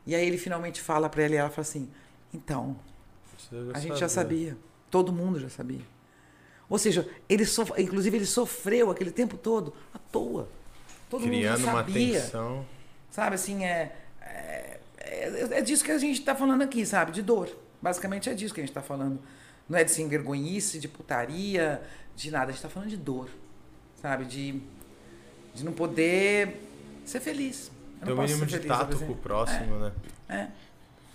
E 0.07 0.15
aí 0.15 0.27
ele 0.27 0.39
finalmente 0.39 0.81
fala 0.81 1.09
pra 1.09 1.23
ela 1.23 1.35
e 1.35 1.37
ela 1.37 1.51
fala 1.51 1.63
assim: 1.63 1.91
Então, 2.33 2.77
a 3.75 3.79
gente 3.79 3.99
já 3.99 4.09
sabia. 4.09 4.57
Todo 4.91 5.13
mundo 5.13 5.39
já 5.39 5.49
sabia. 5.49 5.85
Ou 6.69 6.79
seja, 6.79 7.09
ele 7.29 7.45
inclusive 7.79 8.17
ele 8.17 8.27
sofreu 8.27 8.91
aquele 8.91 9.11
tempo 9.11 9.37
todo 9.37 9.75
à 9.93 9.99
toa. 9.99 10.49
Todo 11.11 11.25
Criando 11.25 11.59
mundo 11.59 11.65
já 11.65 11.73
uma 11.73 11.81
sabia. 11.81 12.21
tensão. 12.21 12.65
Sabe, 13.11 13.35
assim, 13.35 13.65
é, 13.65 13.93
é, 14.23 14.79
é, 15.01 15.49
é 15.59 15.61
disso 15.61 15.85
que 15.85 15.91
a 15.91 15.99
gente 15.99 16.23
tá 16.23 16.37
falando 16.37 16.63
aqui, 16.63 16.87
sabe? 16.87 17.11
De 17.11 17.21
dor. 17.21 17.51
Basicamente 17.83 18.31
é 18.31 18.35
disso 18.35 18.55
que 18.55 18.61
a 18.61 18.65
gente 18.65 18.73
tá 18.73 18.81
falando. 18.81 19.19
Não 19.69 19.77
é 19.77 19.83
de 19.83 19.91
sem 19.91 20.09
vergonhice, 20.09 20.79
de 20.79 20.87
putaria, 20.87 21.83
de 22.15 22.31
nada. 22.31 22.47
A 22.47 22.53
gente 22.53 22.63
tá 22.63 22.69
falando 22.69 22.89
de 22.89 22.97
dor. 22.97 23.29
Sabe? 24.01 24.25
De, 24.25 24.63
de 25.53 25.65
não 25.65 25.73
poder 25.73 26.65
ser 27.05 27.19
feliz. 27.19 27.73
Eu 28.01 28.07
Tem 28.07 28.15
o 28.15 28.23
mínimo 28.23 28.47
de 28.47 28.57
feliz, 28.57 28.69
tato 28.69 28.97
com 28.97 29.13
o 29.13 29.17
próximo, 29.17 29.79
né? 29.81 29.93
É. 30.29 30.47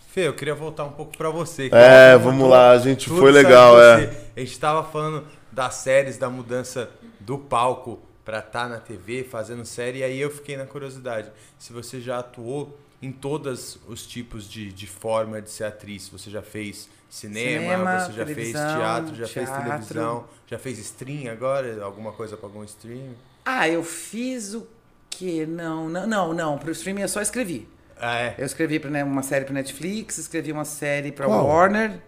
Fê, 0.09 0.27
eu 0.27 0.33
queria 0.33 0.53
voltar 0.53 0.83
um 0.83 0.91
pouco 0.91 1.17
pra 1.17 1.29
você. 1.29 1.69
É, 1.71 2.17
vamos 2.17 2.49
lá, 2.49 2.71
a 2.71 2.77
gente 2.77 3.09
foi 3.09 3.31
legal, 3.31 3.81
é. 3.81 4.07
você. 4.07 4.17
A 4.35 4.39
gente 4.41 4.59
tava 4.59 4.83
falando 4.83 5.25
das 5.51 5.75
séries, 5.75 6.17
da 6.17 6.29
mudança 6.29 6.89
do 7.19 7.37
palco 7.37 7.99
pra 8.25 8.39
estar 8.39 8.67
na 8.67 8.79
TV, 8.79 9.23
fazendo 9.23 9.63
série, 9.63 9.99
e 9.99 10.03
aí 10.03 10.19
eu 10.19 10.31
fiquei 10.31 10.57
na 10.57 10.65
curiosidade. 10.65 11.31
Se 11.59 11.71
você 11.71 12.01
já 12.01 12.19
atuou 12.19 12.77
em 13.01 13.11
todos 13.11 13.77
os 13.87 14.05
tipos 14.05 14.49
de, 14.49 14.73
de 14.73 14.87
forma 14.87 15.39
de 15.39 15.49
ser 15.51 15.65
atriz, 15.65 16.09
você 16.09 16.31
já 16.31 16.41
fez 16.41 16.89
cinema, 17.07 17.59
Cinema, 17.61 17.99
você 17.99 18.11
já 18.13 18.25
fez 18.25 18.51
teatro, 18.51 19.15
já 19.15 19.27
fez 19.27 19.47
teatro. 19.47 19.63
televisão, 19.63 20.27
já 20.47 20.57
fez 20.57 20.79
stream 20.79 21.31
agora? 21.31 21.83
Alguma 21.83 22.11
coisa 22.11 22.35
pra 22.35 22.47
algum 22.47 22.63
stream? 22.63 23.13
Ah, 23.45 23.69
eu 23.69 23.83
fiz 23.83 24.55
o 24.55 24.67
quê? 25.09 25.45
Não, 25.47 25.87
não, 25.87 26.07
não, 26.07 26.33
não. 26.33 26.57
Pro 26.57 26.71
streaming 26.71 27.03
eu 27.03 27.09
só 27.09 27.21
escrevi. 27.21 27.69
Ah, 27.95 28.17
é. 28.17 28.35
Eu 28.39 28.45
escrevi 28.45 28.79
pra, 28.79 28.89
né, 28.89 29.03
uma 29.03 29.21
série 29.21 29.45
pra 29.45 29.53
Netflix, 29.53 30.17
escrevi 30.17 30.51
uma 30.51 30.65
série 30.65 31.11
pra 31.11 31.27
Qual? 31.27 31.45
Warner. 31.45 32.01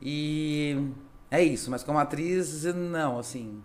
E 0.00 0.88
é 1.30 1.42
isso, 1.42 1.70
mas 1.70 1.82
como 1.82 1.98
atriz, 1.98 2.64
não, 2.64 3.18
assim. 3.18 3.62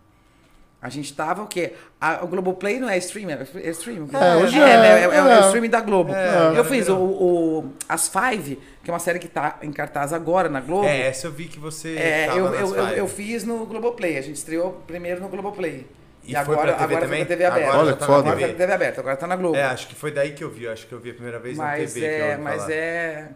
A 0.79 0.89
gente 0.89 1.11
tava 1.15 1.41
o 1.41 1.47
quê? 1.47 1.73
A, 1.99 2.23
o 2.23 2.27
Globoplay 2.27 2.79
não 2.79 2.87
é 2.87 2.97
streaming, 2.99 3.33
é 3.33 3.69
streaming. 3.71 4.09
É, 4.13 4.35
hoje 4.37 4.59
é, 4.59 4.61
é, 4.61 4.77
né, 4.77 4.87
é, 4.87 5.01
é, 5.01 5.03
é 5.17 5.23
o 5.23 5.27
é. 5.27 5.39
streaming 5.47 5.69
da 5.69 5.81
Globo. 5.81 6.13
É, 6.13 6.53
eu 6.55 6.63
fiz 6.63 6.87
o, 6.87 6.95
o- 6.95 7.73
As 7.89 8.07
Five, 8.07 8.59
que 8.83 8.89
é 8.91 8.93
uma 8.93 8.99
série 8.99 9.17
que 9.17 9.27
tá 9.27 9.57
em 9.63 9.71
cartaz 9.71 10.13
agora 10.13 10.47
na 10.49 10.61
Globo. 10.61 10.85
É, 10.85 11.07
essa 11.07 11.25
eu 11.27 11.31
vi 11.31 11.45
que 11.45 11.59
você 11.59 11.95
É, 11.97 12.27
tava 12.27 12.37
eu, 12.39 12.45
nas 12.51 12.59
eu, 12.59 12.75
eu, 12.75 12.85
five. 12.85 12.97
eu 12.99 13.07
fiz 13.07 13.43
no 13.43 13.65
Globoplay. 13.65 14.17
A 14.17 14.21
gente 14.21 14.35
estreou 14.35 14.73
primeiro 14.85 15.19
no 15.19 15.29
Globoplay. 15.29 15.87
E 16.23 16.33
E, 16.33 16.35
agora, 16.35 16.59
pra 16.61 16.73
TV 16.73 16.83
agora 16.83 17.01
também? 17.05 17.19
foi 17.19 17.25
pra 17.25 17.35
TV 17.35 17.45
aberta. 17.45 17.67
Agora 17.69 17.83
Olha 17.83 17.95
tá 17.95 18.05
foda. 18.05 18.17
na 18.17 18.19
Agora 18.31 18.39
foi 18.39 18.47
TV. 18.49 18.57
TV 18.59 18.73
aberta, 18.73 19.01
agora 19.01 19.17
tá 19.17 19.27
na 19.27 19.35
Globo. 19.35 19.55
É, 19.57 19.63
acho 19.63 19.87
que 19.87 19.95
foi 19.95 20.11
daí 20.11 20.33
que 20.33 20.43
eu 20.43 20.49
vi. 20.51 20.67
Acho 20.67 20.85
que 20.85 20.93
eu 20.93 20.99
vi 20.99 21.09
a 21.09 21.13
primeira 21.15 21.39
vez 21.39 21.57
na 21.57 21.63
Mas 21.63 21.93
TV. 21.93 22.05
que 22.07 22.13
eu 22.21 22.25
é, 22.25 22.31
ouvi 22.33 22.43
mas 22.43 22.61
falar. 22.61 22.71
é. 22.73 23.27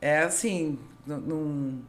É 0.00 0.18
assim. 0.20 0.78
Não- 1.06 1.82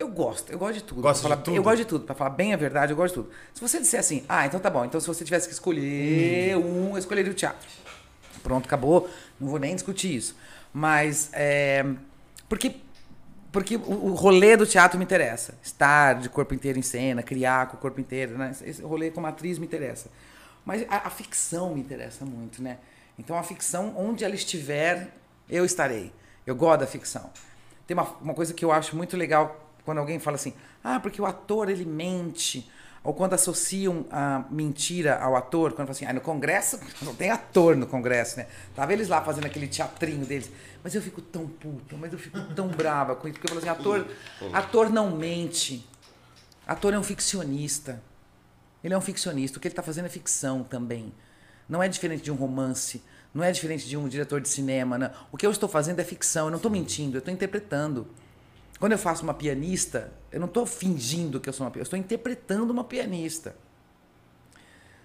eu 0.00 0.08
gosto, 0.08 0.50
eu 0.50 0.58
gosto 0.58 0.74
de 0.74 0.82
tudo. 0.82 1.12
De 1.12 1.20
falar- 1.20 1.36
tudo? 1.36 1.54
Eu 1.56 1.62
gosto 1.62 1.76
de 1.76 1.84
tudo. 1.84 2.04
Pra 2.06 2.14
falar 2.14 2.30
bem 2.30 2.54
a 2.54 2.56
verdade, 2.56 2.92
eu 2.92 2.96
gosto 2.96 3.14
de 3.14 3.22
tudo. 3.22 3.34
Se 3.54 3.60
você 3.60 3.78
disser 3.78 4.00
assim, 4.00 4.24
ah, 4.28 4.46
então 4.46 4.58
tá 4.58 4.70
bom. 4.70 4.84
Então 4.84 4.98
se 5.00 5.06
você 5.06 5.24
tivesse 5.24 5.46
que 5.46 5.52
escolher 5.52 6.56
um, 6.56 6.92
eu 6.92 6.98
escolheria 6.98 7.30
o 7.30 7.34
teatro. 7.34 7.68
Pronto, 8.42 8.64
acabou. 8.66 9.08
Não 9.38 9.48
vou 9.48 9.58
nem 9.58 9.74
discutir 9.74 10.14
isso. 10.14 10.34
Mas 10.72 11.28
é. 11.34 11.84
Porque. 12.48 12.76
Porque 13.52 13.76
o, 13.76 13.80
o 14.06 14.14
rolê 14.14 14.56
do 14.56 14.66
teatro 14.66 14.96
me 14.96 15.04
interessa. 15.04 15.54
Estar 15.62 16.14
de 16.14 16.28
corpo 16.28 16.54
inteiro 16.54 16.78
em 16.78 16.82
cena, 16.82 17.22
criar 17.22 17.66
com 17.68 17.76
o 17.76 17.80
corpo 17.80 18.00
inteiro, 18.00 18.38
né? 18.38 18.52
Esse 18.64 18.80
rolê 18.80 19.10
como 19.10 19.26
atriz 19.26 19.58
me 19.58 19.66
interessa. 19.66 20.08
Mas 20.64 20.84
a, 20.88 21.08
a 21.08 21.10
ficção 21.10 21.74
me 21.74 21.80
interessa 21.80 22.24
muito, 22.24 22.62
né? 22.62 22.78
Então 23.18 23.36
a 23.36 23.42
ficção, 23.42 23.92
onde 23.98 24.24
ela 24.24 24.34
estiver, 24.34 25.08
eu 25.48 25.64
estarei. 25.64 26.12
Eu 26.46 26.54
gosto 26.54 26.80
da 26.80 26.86
ficção. 26.86 27.28
Tem 27.86 27.94
uma, 27.96 28.04
uma 28.22 28.34
coisa 28.34 28.54
que 28.54 28.64
eu 28.64 28.70
acho 28.72 28.96
muito 28.96 29.16
legal 29.16 29.69
quando 29.84 29.98
alguém 29.98 30.18
fala 30.18 30.36
assim, 30.36 30.54
ah, 30.82 31.00
porque 31.00 31.20
o 31.20 31.26
ator 31.26 31.68
ele 31.68 31.84
mente. 31.84 32.70
Ou 33.02 33.14
quando 33.14 33.32
associam 33.32 34.04
a 34.10 34.44
mentira 34.50 35.16
ao 35.16 35.34
ator, 35.34 35.72
quando 35.72 35.86
falam 35.86 35.92
assim, 35.92 36.04
ah, 36.04 36.12
no 36.12 36.20
Congresso, 36.20 36.78
não 37.02 37.14
tem 37.14 37.30
ator 37.30 37.74
no 37.74 37.86
Congresso, 37.86 38.36
né? 38.36 38.46
Tava 38.74 38.92
eles 38.92 39.08
lá 39.08 39.22
fazendo 39.22 39.46
aquele 39.46 39.66
teatrinho 39.66 40.26
deles. 40.26 40.50
Mas 40.84 40.94
eu 40.94 41.00
fico 41.00 41.22
tão 41.22 41.46
puta, 41.46 41.96
mas 41.96 42.12
eu 42.12 42.18
fico 42.18 42.38
tão 42.54 42.68
brava 42.68 43.16
com 43.16 43.26
isso, 43.26 43.38
porque 43.38 43.52
eu 43.52 43.60
falo 43.60 43.70
assim, 43.70 43.80
ator, 43.80 44.06
ator 44.52 44.90
não 44.90 45.16
mente. 45.16 45.88
Ator 46.66 46.92
é 46.92 46.98
um 46.98 47.02
ficcionista. 47.02 48.02
Ele 48.84 48.94
é 48.94 48.98
um 48.98 49.00
ficcionista. 49.00 49.58
O 49.58 49.60
que 49.60 49.68
ele 49.68 49.72
está 49.72 49.82
fazendo 49.82 50.06
é 50.06 50.08
ficção 50.08 50.62
também. 50.62 51.12
Não 51.68 51.82
é 51.82 51.88
diferente 51.88 52.22
de 52.22 52.30
um 52.30 52.34
romance. 52.34 53.02
Não 53.32 53.44
é 53.44 53.52
diferente 53.52 53.86
de 53.88 53.96
um 53.96 54.08
diretor 54.08 54.40
de 54.40 54.48
cinema. 54.48 54.98
Não. 54.98 55.10
O 55.30 55.36
que 55.36 55.46
eu 55.46 55.50
estou 55.50 55.68
fazendo 55.68 56.00
é 56.00 56.04
ficção. 56.04 56.46
Eu 56.46 56.50
não 56.50 56.56
estou 56.56 56.70
mentindo. 56.70 57.16
Eu 57.16 57.20
estou 57.20 57.32
interpretando. 57.32 58.08
Quando 58.80 58.92
eu 58.92 58.98
faço 58.98 59.22
uma 59.22 59.34
pianista, 59.34 60.10
eu 60.32 60.40
não 60.40 60.46
estou 60.46 60.64
fingindo 60.64 61.38
que 61.38 61.50
eu 61.50 61.52
sou 61.52 61.66
uma 61.66 61.70
pianista. 61.70 61.94
Eu 61.94 61.98
estou 61.98 61.98
interpretando 61.98 62.70
uma 62.70 62.82
pianista. 62.82 63.54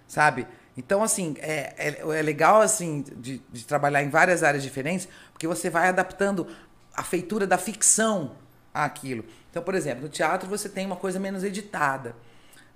Sabe? 0.08 0.48
Então, 0.78 1.04
assim, 1.04 1.36
é, 1.40 1.74
é, 1.78 2.20
é 2.20 2.22
legal, 2.22 2.62
assim, 2.62 3.04
de, 3.18 3.42
de 3.52 3.66
trabalhar 3.66 4.02
em 4.02 4.10
várias 4.10 4.44
áreas 4.44 4.64
diferentes, 4.64 5.10
porque 5.34 5.46
você 5.46 5.70
vai 5.70 5.90
adaptando 5.90 6.48
a 6.96 7.04
feitura 7.04 7.46
da 7.46 7.58
ficção 7.58 8.38
àquilo. 8.74 9.26
Então, 9.52 9.62
por 9.62 9.76
exemplo, 9.76 10.04
no 10.04 10.10
teatro 10.10 10.48
você 10.48 10.70
tem 10.70 10.86
uma 10.86 10.96
coisa 10.96 11.20
menos 11.20 11.44
editada. 11.44 12.16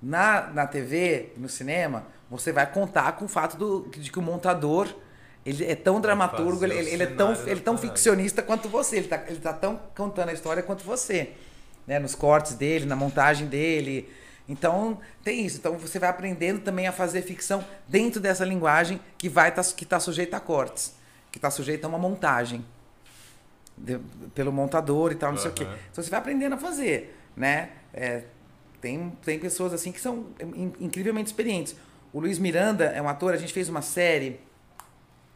Na, 0.02 0.48
na 0.48 0.68
TV, 0.68 1.32
no 1.38 1.48
cinema, 1.48 2.08
você 2.30 2.52
vai 2.52 2.70
contar 2.70 3.14
com 3.14 3.24
o 3.26 3.28
fato 3.28 3.56
do, 3.58 3.90
de 3.90 4.12
que 4.12 4.20
o 4.20 4.22
montador 4.22 4.94
ele 5.46 5.66
é 5.66 5.76
tão 5.76 6.02
dramaturgo, 6.02 6.64
ele, 6.64 6.74
o 6.76 6.78
ele 6.94 7.04
é 7.04 7.06
tão, 7.08 7.34
ele 7.48 7.60
é 7.60 7.64
tão 7.64 7.78
ficcionista 7.78 8.42
quanto 8.42 8.68
você. 8.70 8.98
Ele 8.98 9.08
tá, 9.08 9.24
ele 9.28 9.40
tá 9.40 9.54
tão 9.54 9.80
contando 9.96 10.30
a 10.30 10.34
história 10.34 10.62
quanto 10.62 10.84
você. 10.84 11.32
Né? 11.88 11.98
Nos 12.00 12.14
cortes 12.16 12.54
dele, 12.56 12.86
na 12.86 12.96
montagem 12.96 13.48
dele. 13.48 14.10
Então, 14.48 15.00
tem 15.24 15.46
isso. 15.46 15.58
Então, 15.58 15.78
você 15.78 15.98
vai 16.00 16.10
aprendendo 16.10 16.60
também 16.62 16.88
a 16.88 16.92
fazer 16.92 17.22
ficção 17.22 17.64
dentro 17.88 18.20
dessa 18.20 18.44
linguagem 18.44 19.00
que 19.18 19.30
vai 19.30 19.52
tá, 19.54 19.64
que 19.64 19.84
está 19.84 20.00
sujeita 20.00 20.38
a 20.38 20.40
cortes, 20.40 20.94
que 21.32 21.38
está 21.38 21.50
sujeita 21.50 21.88
a 21.88 21.90
uma 21.90 21.98
montagem 22.00 22.66
de- 23.78 24.00
pelo 24.36 24.52
montador 24.52 25.12
e 25.12 25.16
tal, 25.16 25.32
não 25.32 25.38
sei 25.40 25.52
o 25.52 25.54
quê. 25.54 25.64
Então, 25.92 26.04
você 26.04 26.10
vai 26.10 26.20
aprendendo 26.20 26.54
a 26.54 26.58
fazer, 26.58 27.16
né? 27.36 27.70
É, 27.94 28.24
tem, 28.82 29.12
tem 29.24 29.40
pessoas 29.40 29.74
assim 29.74 29.92
que 29.92 30.02
são 30.02 30.28
in- 30.56 30.74
incrivelmente 30.80 31.28
experientes. 31.28 31.76
O 32.12 32.20
Luiz 32.20 32.40
Miranda 32.40 32.86
é 32.86 33.02
um 33.02 33.08
ator, 33.10 33.34
a 33.34 33.38
gente 33.38 33.54
fez 33.54 33.70
uma 33.70 33.82
série 33.82 34.40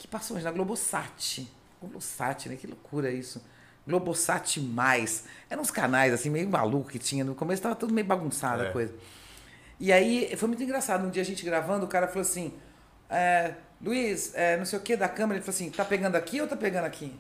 que 0.03 0.07
passou 0.09 0.35
hoje 0.35 0.43
na 0.43 0.51
Globosat. 0.51 1.47
Globosat, 1.81 2.49
né? 2.49 2.57
Que 2.57 2.67
loucura 2.67 3.09
isso. 3.09 3.41
Globosat 3.87 4.57
Mais. 4.59 5.23
Eram 5.49 5.61
uns 5.61 5.71
canais 5.71 6.13
assim, 6.13 6.29
meio 6.29 6.49
maluco 6.49 6.89
que 6.89 6.99
tinha. 6.99 7.23
No 7.23 7.33
começo 7.33 7.61
tava 7.61 7.73
tudo 7.75 7.93
meio 7.93 8.05
bagunçado 8.05 8.63
É. 8.63 8.69
a 8.69 8.71
coisa. 8.73 8.93
E 9.79 9.93
aí 9.93 10.35
foi 10.35 10.47
muito 10.49 10.61
engraçado. 10.61 11.05
Um 11.05 11.09
dia 11.09 11.21
a 11.21 11.25
gente 11.25 11.43
gravando, 11.45 11.85
o 11.85 11.87
cara 11.87 12.07
falou 12.09 12.21
assim: 12.21 12.53
é, 13.09 13.53
Luiz, 13.81 14.33
é, 14.35 14.57
não 14.57 14.65
sei 14.65 14.77
o 14.77 14.81
que 14.81 14.97
da 14.97 15.07
câmera. 15.07 15.37
Ele 15.37 15.45
falou 15.45 15.55
assim: 15.55 15.69
tá 15.69 15.85
pegando 15.85 16.15
aqui 16.17 16.41
ou 16.41 16.47
tá 16.47 16.57
pegando 16.57 16.83
aqui? 16.85 17.17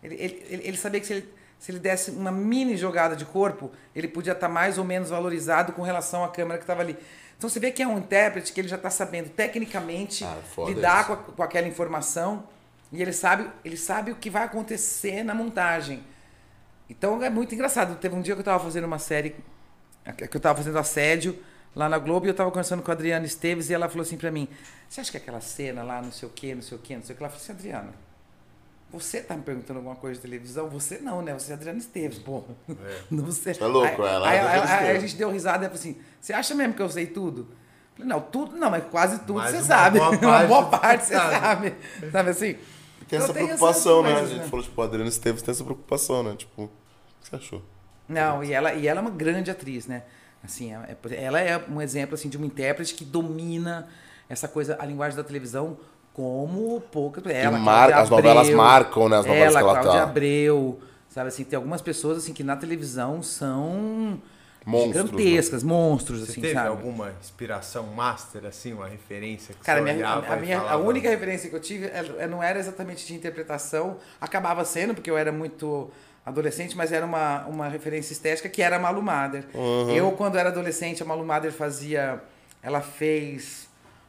Ele, 0.00 0.14
ele, 0.14 0.46
ele- 0.64 0.76
sabia 0.76 1.00
que 1.00 1.06
se 1.08 1.12
ele, 1.14 1.34
se 1.58 1.72
ele 1.72 1.80
desse 1.80 2.12
uma 2.12 2.30
mini 2.30 2.76
jogada 2.76 3.16
de 3.16 3.24
corpo, 3.24 3.72
ele 3.96 4.06
podia 4.06 4.32
estar 4.32 4.48
mais 4.48 4.78
ou 4.78 4.84
menos 4.84 5.10
valorizado 5.10 5.72
com 5.72 5.82
relação 5.82 6.22
à 6.22 6.28
câmera 6.28 6.56
que 6.58 6.62
estava 6.64 6.82
ali. 6.82 6.96
Então 7.38 7.48
você 7.48 7.60
vê 7.60 7.70
que 7.70 7.80
é 7.82 7.86
um 7.86 7.96
intérprete 7.98 8.52
que 8.52 8.60
ele 8.60 8.68
já 8.68 8.74
está 8.76 8.90
sabendo 8.90 9.30
tecnicamente 9.30 10.24
Ah, 10.24 10.36
lidar 10.74 11.06
com, 11.06 11.12
a- 11.12 11.16
com 11.16 11.42
aquela 11.42 11.68
informação 11.68 12.44
e 12.92 13.00
ele 13.00 13.12
sabe, 13.12 13.48
ele 13.64 13.76
sabe 13.76 14.10
o 14.10 14.16
que 14.16 14.28
vai 14.28 14.42
acontecer 14.42 15.22
na 15.22 15.34
montagem. 15.34 16.02
Então 16.90 17.22
é 17.22 17.30
muito 17.30 17.54
engraçado. 17.54 17.96
Teve 17.96 18.14
um 18.14 18.20
dia 18.20 18.34
que 18.34 18.38
eu 18.40 18.42
estava 18.42 18.62
fazendo 18.62 18.84
uma 18.84 18.98
série, 18.98 19.36
que 20.16 20.24
eu 20.24 20.38
estava 20.38 20.56
fazendo 20.58 20.78
assédio 20.78 21.38
lá 21.76 21.88
na 21.88 21.98
Globo 21.98 22.26
e 22.26 22.28
eu 22.28 22.32
estava 22.32 22.50
conversando 22.50 22.82
com 22.82 22.90
a 22.90 22.94
Adriana 22.94 23.24
Esteves 23.26 23.70
e 23.70 23.74
ela 23.74 23.88
falou 23.88 24.02
assim 24.02 24.16
para 24.16 24.30
mim: 24.30 24.48
Você 24.88 25.00
acha 25.00 25.10
que 25.12 25.16
aquela 25.18 25.40
cena 25.40 25.82
lá, 25.84 26.00
não 26.02 26.10
sei 26.10 26.28
o 26.28 26.32
quê, 26.32 26.54
não 26.54 26.62
sei 26.62 26.76
o 26.76 26.80
quê, 26.80 26.96
não 26.96 27.02
sei 27.04 27.14
o 27.14 27.16
que? 27.18 27.22
Ela 27.22 27.30
falou 27.30 27.42
assim: 27.44 27.52
Adriana, 27.52 27.92
Você 28.90 29.20
tá 29.20 29.36
me 29.36 29.42
perguntando 29.42 29.78
alguma 29.80 29.96
coisa 29.96 30.14
de 30.16 30.22
televisão? 30.22 30.68
Você 30.70 30.98
não, 30.98 31.20
né? 31.20 31.34
Você 31.34 31.50
é 31.50 31.54
Adriano 31.54 31.78
Esteves, 31.78 32.18
pô. 32.18 32.42
É. 32.70 32.74
Não 33.10 33.24
você. 33.24 33.52
Você 33.52 33.62
é 33.62 33.66
louco, 33.66 34.02
aí, 34.02 34.14
ela 34.14 34.34
é 34.34 34.40
aí, 34.40 34.46
Adriano 34.46 34.66
aí- 34.68 34.88
aí 34.90 34.96
a 34.96 35.00
gente 35.00 35.14
deu 35.16 35.30
risada 35.30 35.64
e 35.66 35.68
falou 35.68 35.78
assim: 35.78 35.98
você 36.20 36.32
acha 36.32 36.54
mesmo 36.54 36.72
que 36.74 36.80
eu 36.80 36.88
sei 36.88 37.06
tudo? 37.06 37.42
Eu 37.42 37.96
falei, 37.96 38.08
não, 38.08 38.20
tudo 38.20 38.56
não, 38.56 38.70
mas 38.70 38.84
quase 38.90 39.18
tudo 39.20 39.34
Mas 39.34 39.50
você 39.50 39.56
uma 39.58 39.62
sabe. 39.64 39.98
boa 39.98 40.10
uma 40.18 40.46
boa 40.46 40.66
parte 40.70 41.04
você 41.04 41.14
sabe. 41.14 41.34
sabe. 41.38 42.10
Sabe 42.10 42.30
assim? 42.30 42.54
Tem 42.54 42.60
Então 43.06 43.18
essa 43.24 43.32
preocupação, 43.34 44.02
né? 44.02 44.12
coisas, 44.12 44.30
A 44.30 44.32
gente 44.34 44.42
né? 44.44 44.48
falou, 44.48 44.64
tipo, 44.64 44.80
o 44.80 44.84
Adriano 44.84 45.08
Esteves 45.08 45.42
tem 45.42 45.52
essa 45.52 45.64
preocupação, 45.64 46.22
né? 46.22 46.34
Tipo, 46.36 46.62
o 46.64 46.68
que 47.20 47.28
você 47.28 47.36
achou? 47.36 47.62
Não, 48.08 48.42
e 48.42 48.52
ela, 48.54 48.72
e 48.72 48.86
ela 48.86 49.00
é 49.00 49.02
uma 49.02 49.10
grande 49.10 49.50
atriz, 49.50 49.86
né? 49.86 50.02
Assim, 50.42 50.72
é- 50.74 50.96
é- 51.10 51.24
ela 51.24 51.40
é 51.40 51.62
um 51.68 51.80
exemplo 51.82 52.14
assim, 52.14 52.28
de 52.30 52.36
uma 52.38 52.46
intérprete 52.46 52.94
que 52.94 53.04
domina 53.04 53.86
essa 54.30 54.46
coisa, 54.48 54.76
a 54.80 54.86
linguagem 54.86 55.16
da 55.16 55.24
televisão, 55.24 55.76
como 56.18 56.80
pouca. 56.80 57.22
Ela, 57.30 57.56
mar- 57.60 57.92
as 57.92 58.10
novelas 58.10 58.50
marcam, 58.50 59.08
né, 59.08 59.18
as 59.18 59.24
novelas 59.24 59.54
ela, 59.54 59.62
que 59.62 59.68
ela 59.70 59.80
Cláudia 59.80 60.00
tá. 60.00 60.02
Abreu, 60.02 60.80
sabe 61.08 61.28
assim, 61.28 61.44
tem 61.44 61.56
algumas 61.56 61.80
pessoas 61.80 62.18
assim 62.18 62.32
que 62.32 62.42
na 62.42 62.56
televisão 62.56 63.22
são 63.22 64.20
Monstros, 64.66 64.96
né? 64.96 65.02
gigantescas, 65.04 65.62
monstros, 65.62 66.24
Você 66.24 66.32
assim, 66.32 66.40
teve 66.40 66.54
sabe? 66.54 66.66
alguma 66.70 67.12
inspiração 67.20 67.84
master, 67.84 68.46
assim, 68.46 68.72
uma 68.72 68.88
referência 68.88 69.54
que 69.54 69.64
Cara, 69.64 69.80
você 69.80 69.92
minha, 69.92 70.08
a, 70.08 70.32
a 70.32 70.36
minha, 70.36 70.58
a 70.58 70.76
única 70.76 71.08
referência 71.08 71.48
que 71.48 71.54
eu 71.54 71.60
tive 71.60 71.86
é- 71.86 72.04
é- 72.18 72.26
não 72.26 72.42
era 72.42 72.58
exatamente 72.58 73.06
de 73.06 73.14
interpretação, 73.14 73.96
acabava 74.20 74.64
sendo, 74.64 74.92
porque 74.94 75.08
eu 75.08 75.16
era 75.16 75.30
muito 75.30 75.88
adolescente, 76.26 76.76
mas 76.76 76.90
era 76.90 77.06
uma, 77.06 77.46
uma 77.46 77.68
referência 77.68 78.12
estética 78.12 78.48
que 78.48 78.60
era 78.60 78.74
a 78.74 78.78
Malu 78.80 79.00
Mader. 79.00 79.44
Eu, 79.94 80.10
quando 80.12 80.36
era 80.36 80.48
adolescente, 80.48 81.00
a 81.00 81.06
Malu 81.06 81.24
Mader 81.24 81.52
fazia. 81.52 82.20
Ela 82.60 82.80
fez 82.80 83.67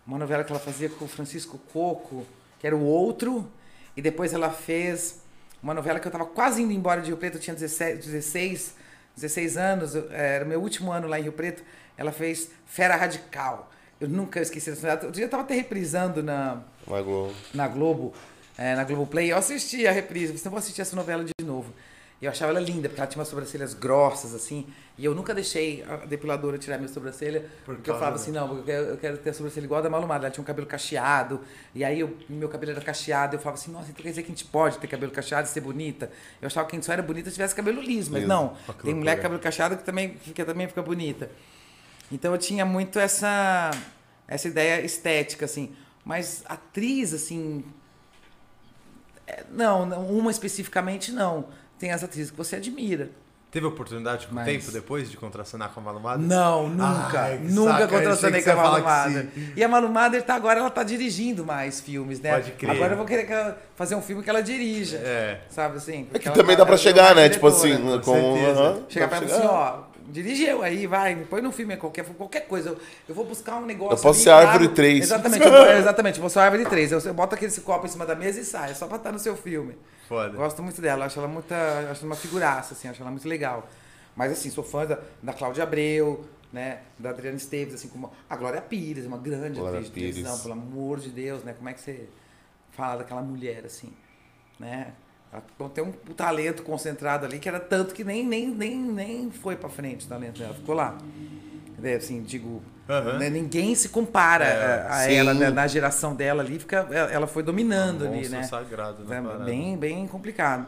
uma 0.10 0.18
novela 0.20 0.44
que 0.44 0.52
ela 0.52 0.60
fazia 0.60 0.90
com 0.90 1.06
o 1.06 1.08
Francisco 1.08 1.60
Coco, 1.72 2.26
que 2.60 2.66
era 2.68 2.76
o 2.76 2.84
Outro, 2.84 3.48
e 3.96 4.02
depois 4.02 4.34
ela 4.34 4.50
fez 4.50 5.20
uma 5.62 5.74
novela 5.74 6.00
que 6.00 6.08
eu 6.08 6.10
estava 6.10 6.26
quase 6.26 6.62
indo 6.62 6.72
embora 6.74 7.02
de 7.02 7.08
Rio 7.08 7.18
Preto, 7.18 7.36
eu 7.38 7.42
tinha 7.42 7.54
17, 7.56 8.06
16, 8.08 8.74
16 9.16 9.58
anos, 9.58 9.96
eu- 9.96 10.12
era 10.12 10.44
o 10.46 10.48
meu 10.48 10.62
último 10.62 10.92
ano 10.92 11.08
lá 11.08 11.20
em 11.20 11.24
Rio 11.24 11.34
Preto, 11.34 11.64
ela 11.98 12.12
fez 12.12 12.50
Fera 12.66 12.96
Radical. 12.96 13.70
Eu 14.00 14.08
nunca 14.08 14.40
esqueci 14.42 14.70
dessa 14.70 14.82
novela. 14.82 15.00
Outro 15.02 15.12
dia 15.12 15.24
eu 15.24 15.28
estava 15.28 15.44
até 15.44 15.54
reprisando 15.54 16.24
na, 16.24 16.62
Na 16.88 17.02
Globo. 17.02 17.34
na 17.54 17.68
Globo, 17.68 18.14
é, 18.58 18.76
na 18.76 18.84
Globoplay, 18.86 19.32
eu 19.32 19.38
assisti 19.38 19.86
a 19.86 19.92
reprise, 19.92 20.32
você 20.38 20.48
vou 20.50 20.58
assistir 20.58 20.82
essa 20.82 20.96
novela 20.96 21.24
de 21.26 21.46
novo. 21.46 21.74
E 22.22 22.26
eu 22.26 22.32
achava 22.32 22.52
ela 22.52 22.60
linda, 22.60 22.90
porque 22.90 23.00
ela 23.00 23.08
tinha 23.10 23.20
umas 23.20 23.30
sobrancelhas 23.30 23.74
grossas, 23.74 24.36
assim, 24.36 24.68
e 24.98 25.06
eu 25.06 25.16
nunca 25.16 25.34
deixei 25.34 25.84
a 25.88 25.96
depiladora 26.06 26.58
tirar 26.58 26.78
minha 26.78 26.90
sobrancelha, 26.90 27.50
Por 27.66 27.76
porque 27.76 27.90
eu 27.90 27.94
falava 27.98 28.18
assim, 28.18 28.32
não, 28.32 28.58
eu 28.58 28.64
quero, 28.64 28.86
eu 28.88 28.98
quero 28.98 29.18
ter 29.20 29.30
a 29.30 29.34
sobrancelha 29.34 29.64
igual 29.64 29.80
a 29.80 29.84
da 29.84 29.90
Malumada, 29.90 30.26
ela 30.26 30.32
tinha 30.32 30.42
um 30.42 30.46
cabelo 30.46 30.68
cacheado, 30.68 31.40
e 31.74 31.82
aí 31.82 32.02
eu- 32.02 32.18
meu 32.28 32.50
cabelo 32.50 32.74
era 32.74 32.82
cacheado, 32.82 33.38
eu 33.38 33.40
falava 33.40 33.58
assim, 33.62 33.72
nossa, 33.72 33.90
então 33.92 34.04
quer 34.04 34.10
dizer 34.10 34.24
que 34.24 34.28
a 34.28 34.36
gente 34.36 34.44
pode 34.44 34.78
ter 34.80 34.88
cabelo 34.88 35.14
cacheado 35.14 35.48
e 35.48 35.50
ser 35.50 35.62
bonita? 35.62 36.12
Eu 36.42 36.48
achava 36.48 36.68
que 36.68 36.76
a 36.76 36.78
gente 36.78 36.86
só 36.86 36.92
era 36.92 37.02
bonita 37.02 37.30
se 37.30 37.36
tivesse 37.36 37.56
cabelo 37.56 37.82
liso, 37.82 38.12
mas 38.12 38.24
Liso. 38.24 38.28
não, 38.28 38.50
que 38.50 38.84
tem 38.84 38.94
mulher 38.94 39.12
loucura. 39.12 39.16
com 39.16 39.22
cabelo 39.22 39.42
cacheado 39.42 39.78
que 39.78 39.84
também, 39.86 40.10
que 40.16 40.44
também 40.44 40.68
fica 40.68 40.82
bonita. 40.82 41.32
Então 42.12 42.34
eu 42.34 42.38
tinha 42.38 42.66
muito 42.66 43.00
essa 43.00 43.72
essa 44.28 44.48
ideia 44.48 44.84
estética 44.84 45.46
assim, 45.46 45.74
mas 46.04 46.44
atriz 46.48 47.14
assim, 47.14 47.64
é, 49.26 49.44
não, 49.52 49.86
não, 49.86 50.06
uma 50.10 50.32
especificamente 50.32 51.12
não. 51.12 51.48
Tem 51.80 51.92
as 51.92 52.04
atrizes 52.04 52.30
que 52.30 52.38
você 52.38 52.58
admira. 52.58 53.10
Teve 53.52 53.66
oportunidade 53.66 54.28
com 54.28 54.34
o 54.34 54.36
Mas- 54.36 54.46
tempo 54.46 54.72
depois 54.72 55.10
de 55.10 55.18
contracenar 55.18 55.70
com 55.74 55.80
a 55.80 55.84
Malumada? 55.84 56.22
Não, 56.22 56.70
nunca. 56.70 57.20
Ai, 57.22 57.40
nunca 57.42 57.88
contracionei 57.88 58.42
achei 58.42 58.54
com 58.54 58.60
a 58.60 58.64
você 58.64 58.68
ia 58.68 58.72
Malu 58.72 58.84
falar 58.84 59.06
que 59.08 59.10
Mader. 59.16 59.28
E 59.56 59.64
a 59.64 59.68
Malu 59.68 59.90
Mader 59.90 60.22
tá 60.24 60.36
agora, 60.36 60.60
ela 60.60 60.70
tá 60.70 60.84
dirigindo 60.84 61.44
mais 61.44 61.82
filmes, 61.82 62.20
né? 62.22 62.32
Pode 62.34 62.52
crer. 62.52 62.70
Agora 62.70 62.94
eu 62.94 62.98
vou 62.98 63.08
querer 63.08 63.26
que 63.26 63.34
ela- 63.34 63.58
fazer 63.76 63.96
um 63.96 64.04
filme 64.04 64.22
que 64.22 64.30
ela 64.30 64.42
dirija. 64.44 64.98
É. 64.98 65.40
Sabe 65.50 65.78
assim? 65.78 66.08
É 66.14 66.20
que 66.20 66.30
também 66.30 66.56
tá- 66.56 66.64
dá 66.64 66.68
pra 66.68 66.78
chegar, 66.78 67.16
né? 67.16 67.28
Tipo 67.28 67.48
assim, 67.48 67.72
certeza. 67.76 68.52
aham, 68.62 68.84
Chegar 68.88 69.08
pra 69.08 69.18
pra 69.18 69.28
ela 69.28 69.38
assim, 69.40 69.48
ó, 69.48 69.89
dirige 70.12 70.44
eu 70.44 70.62
aí, 70.62 70.86
vai, 70.88 71.16
põe 71.30 71.42
no 71.42 71.52
filme 71.52 71.76
qualquer, 71.78 72.06
qualquer 72.06 72.42
coisa. 72.48 72.70
Eu, 72.70 72.80
eu 73.10 73.16
vou 73.16 73.26
buscar 73.26 73.58
um 73.58 73.66
negócio. 73.66 73.98
Eu 73.98 74.02
posso 74.02 74.22
ser 74.22 74.30
Árvore 74.32 74.60
trago- 74.66 74.76
3. 74.76 75.04
Exatamente, 75.04 75.44
eu, 75.46 75.52
vou- 75.52 75.66
exatamente, 75.72 76.16
eu 76.18 76.22
vou 76.22 76.30
ser 76.30 76.40
árvore 76.40 76.66
3. 76.66 76.92
Eu, 76.92 77.00
eu 77.00 77.14
boto 77.14 77.36
aquele 77.36 77.52
copo 77.62 77.86
em 77.86 77.90
cima 77.90 78.06
da 78.06 78.16
mesa 78.16 78.40
e 78.40 78.46
sai, 78.46 78.72
é 78.72 78.74
só 78.74 78.88
pra 78.88 78.98
estar 78.98 79.12
no 79.12 79.20
seu 79.20 79.36
filme. 79.36 79.76
Foda. 80.08 80.36
Gosto 80.36 80.62
muito 80.64 80.82
dela, 80.82 81.06
acho 81.06 81.20
ela 81.20 81.28
muita, 81.28 81.56
acho 81.92 82.06
uma 82.06 82.16
figuraça, 82.16 82.74
assim, 82.74 82.88
acho 82.88 83.02
ela 83.02 83.12
muito 83.12 83.28
legal. 83.28 83.68
Mas 84.16 84.32
assim, 84.32 84.50
sou 84.50 84.64
fã 84.64 84.86
da, 84.86 85.00
da 85.22 85.34
Cláudia 85.34 85.64
Abreu, 85.64 86.26
né, 86.52 86.80
da 86.98 87.12
Adriana 87.12 87.38
Esteves, 87.38 87.76
assim 87.76 87.88
como 87.88 88.12
a 88.30 88.36
Glória 88.36 88.60
Pires, 88.60 89.06
uma 89.06 89.18
grande 89.20 89.60
Glória 89.60 89.78
atriz 89.80 89.86
de 89.94 90.00
televisão, 90.00 90.40
pelo 90.40 90.54
amor 90.54 91.00
de 91.00 91.10
Deus, 91.10 91.44
né? 91.44 91.54
Como 91.54 91.70
é 91.70 91.74
que 91.74 91.80
você 91.82 92.10
fala 92.72 92.98
daquela 92.98 93.22
mulher 93.22 93.66
assim, 93.66 93.94
né? 94.60 94.94
Ela 95.32 95.70
tem 95.70 95.84
um 95.84 95.92
talento 96.14 96.64
concentrado 96.64 97.26
ali 97.26 97.38
que 97.40 97.48
era 97.48 97.60
tanto 97.60 97.94
que 97.94 98.04
nem 98.04 98.26
nem 98.26 98.48
nem, 98.50 98.78
nem 98.82 99.32
foi 99.32 99.56
pra 99.56 99.70
frente 99.70 100.06
o 100.06 100.10
talento 100.10 100.40
dela, 100.40 100.54
ficou 100.54 100.74
lá. 100.76 100.98
É, 101.82 101.96
assim, 101.96 102.22
digo, 102.24 102.62
Aham. 102.90 103.18
né, 103.20 103.30
ninguém 103.30 103.74
se 103.76 103.90
compara 103.90 104.46
É, 104.46 104.88
a, 104.88 104.96
a 104.98 105.12
ela 105.12 105.34
né, 105.34 105.50
na 105.50 105.66
geração 105.68 106.14
dela 106.16 106.42
ali, 106.44 106.60
fica, 106.60 106.78
ela 107.12 107.26
foi 107.28 107.42
dominando 107.44 108.04
ali, 108.06 108.18
Monstro 108.18 108.38
né? 108.38 108.44
sagrado 108.44 109.06
na 109.06 109.16
É 109.16 109.22
parada. 109.22 109.44
bem, 109.46 109.78
bem 109.78 110.08
complicado. 110.08 110.68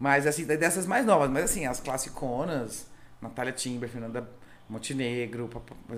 Mas 0.00 0.26
assim, 0.26 0.44
dessas 0.44 0.86
mais 0.86 1.04
novas, 1.04 1.28
mas 1.30 1.44
assim, 1.44 1.66
as 1.66 1.80
classiconas, 1.80 2.86
Natália 3.20 3.52
Timber, 3.52 3.88
Fernanda 3.88 4.28
Montenegro, 4.68 5.48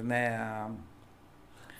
né? 0.02 0.36
a- 0.36 0.70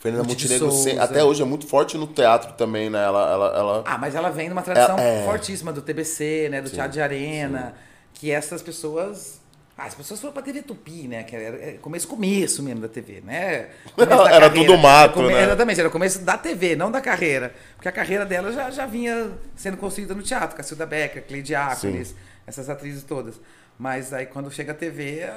Fernanda 0.01 0.23
Montenegro 0.27 0.71
Souza. 0.71 1.01
até 1.03 1.23
hoje 1.23 1.41
é 1.41 1.45
muito 1.45 1.67
forte 1.67 1.95
no 1.97 2.07
teatro 2.07 2.53
também, 2.53 2.89
né? 2.89 3.03
Ela. 3.03 3.31
ela, 3.31 3.57
ela... 3.57 3.83
Ah, 3.85 3.97
mas 3.97 4.15
ela 4.15 4.29
vem 4.29 4.47
de 4.47 4.51
uma 4.53 4.63
tradição 4.63 4.97
É, 4.97 5.21
é. 5.21 5.25
fortíssima 5.25 5.71
do 5.71 5.81
TBC, 5.81 6.49
né? 6.49 6.59
Do 6.61 6.69
Sim, 6.69 6.75
Teatro 6.75 6.93
de 6.93 7.01
Arena, 7.01 7.75
que 8.13 8.31
essas 8.31 8.61
pessoas. 8.63 9.39
Ah, 9.77 9.85
as 9.85 9.93
pessoas 9.95 10.19
foram 10.19 10.33
pra 10.33 10.41
TV 10.43 10.61
Tupi, 10.63 11.07
né? 11.07 11.23
Que 11.23 11.35
era 11.35 11.55
é, 11.57 11.71
começo, 11.73 12.07
começo 12.07 12.61
mesmo 12.63 12.81
da 12.81 12.87
TV, 12.87 13.21
né? 13.23 13.69
Da 13.95 14.03
Era 14.05 14.17
carreira. 14.17 14.49
tudo 14.49 14.77
mato, 14.77 15.13
Come- 15.15 15.33
né? 15.33 15.43
Exatamente, 15.43 15.79
era 15.79 15.89
o 15.89 15.91
começo 15.91 16.19
da 16.19 16.37
TV, 16.37 16.75
não 16.75 16.91
da 16.91 16.99
carreira. 16.99 17.53
Porque 17.75 17.87
a 17.87 17.91
carreira 17.91 18.25
dela 18.25 18.51
já, 18.51 18.69
já 18.71 18.85
vinha 18.87 19.31
sendo 19.55 19.77
construída 19.77 20.13
no 20.15 20.21
teatro. 20.23 20.57
Cacilda 20.57 20.85
Becker, 20.85 21.23
Cleide 21.27 21.53
Ácolis, 21.55 22.15
essas 22.47 22.69
atrizes 22.69 23.03
todas. 23.03 23.39
Mas 23.79 24.13
aí 24.13 24.25
quando 24.25 24.51
chega 24.51 24.71
a 24.71 24.75
TV. 24.75 25.27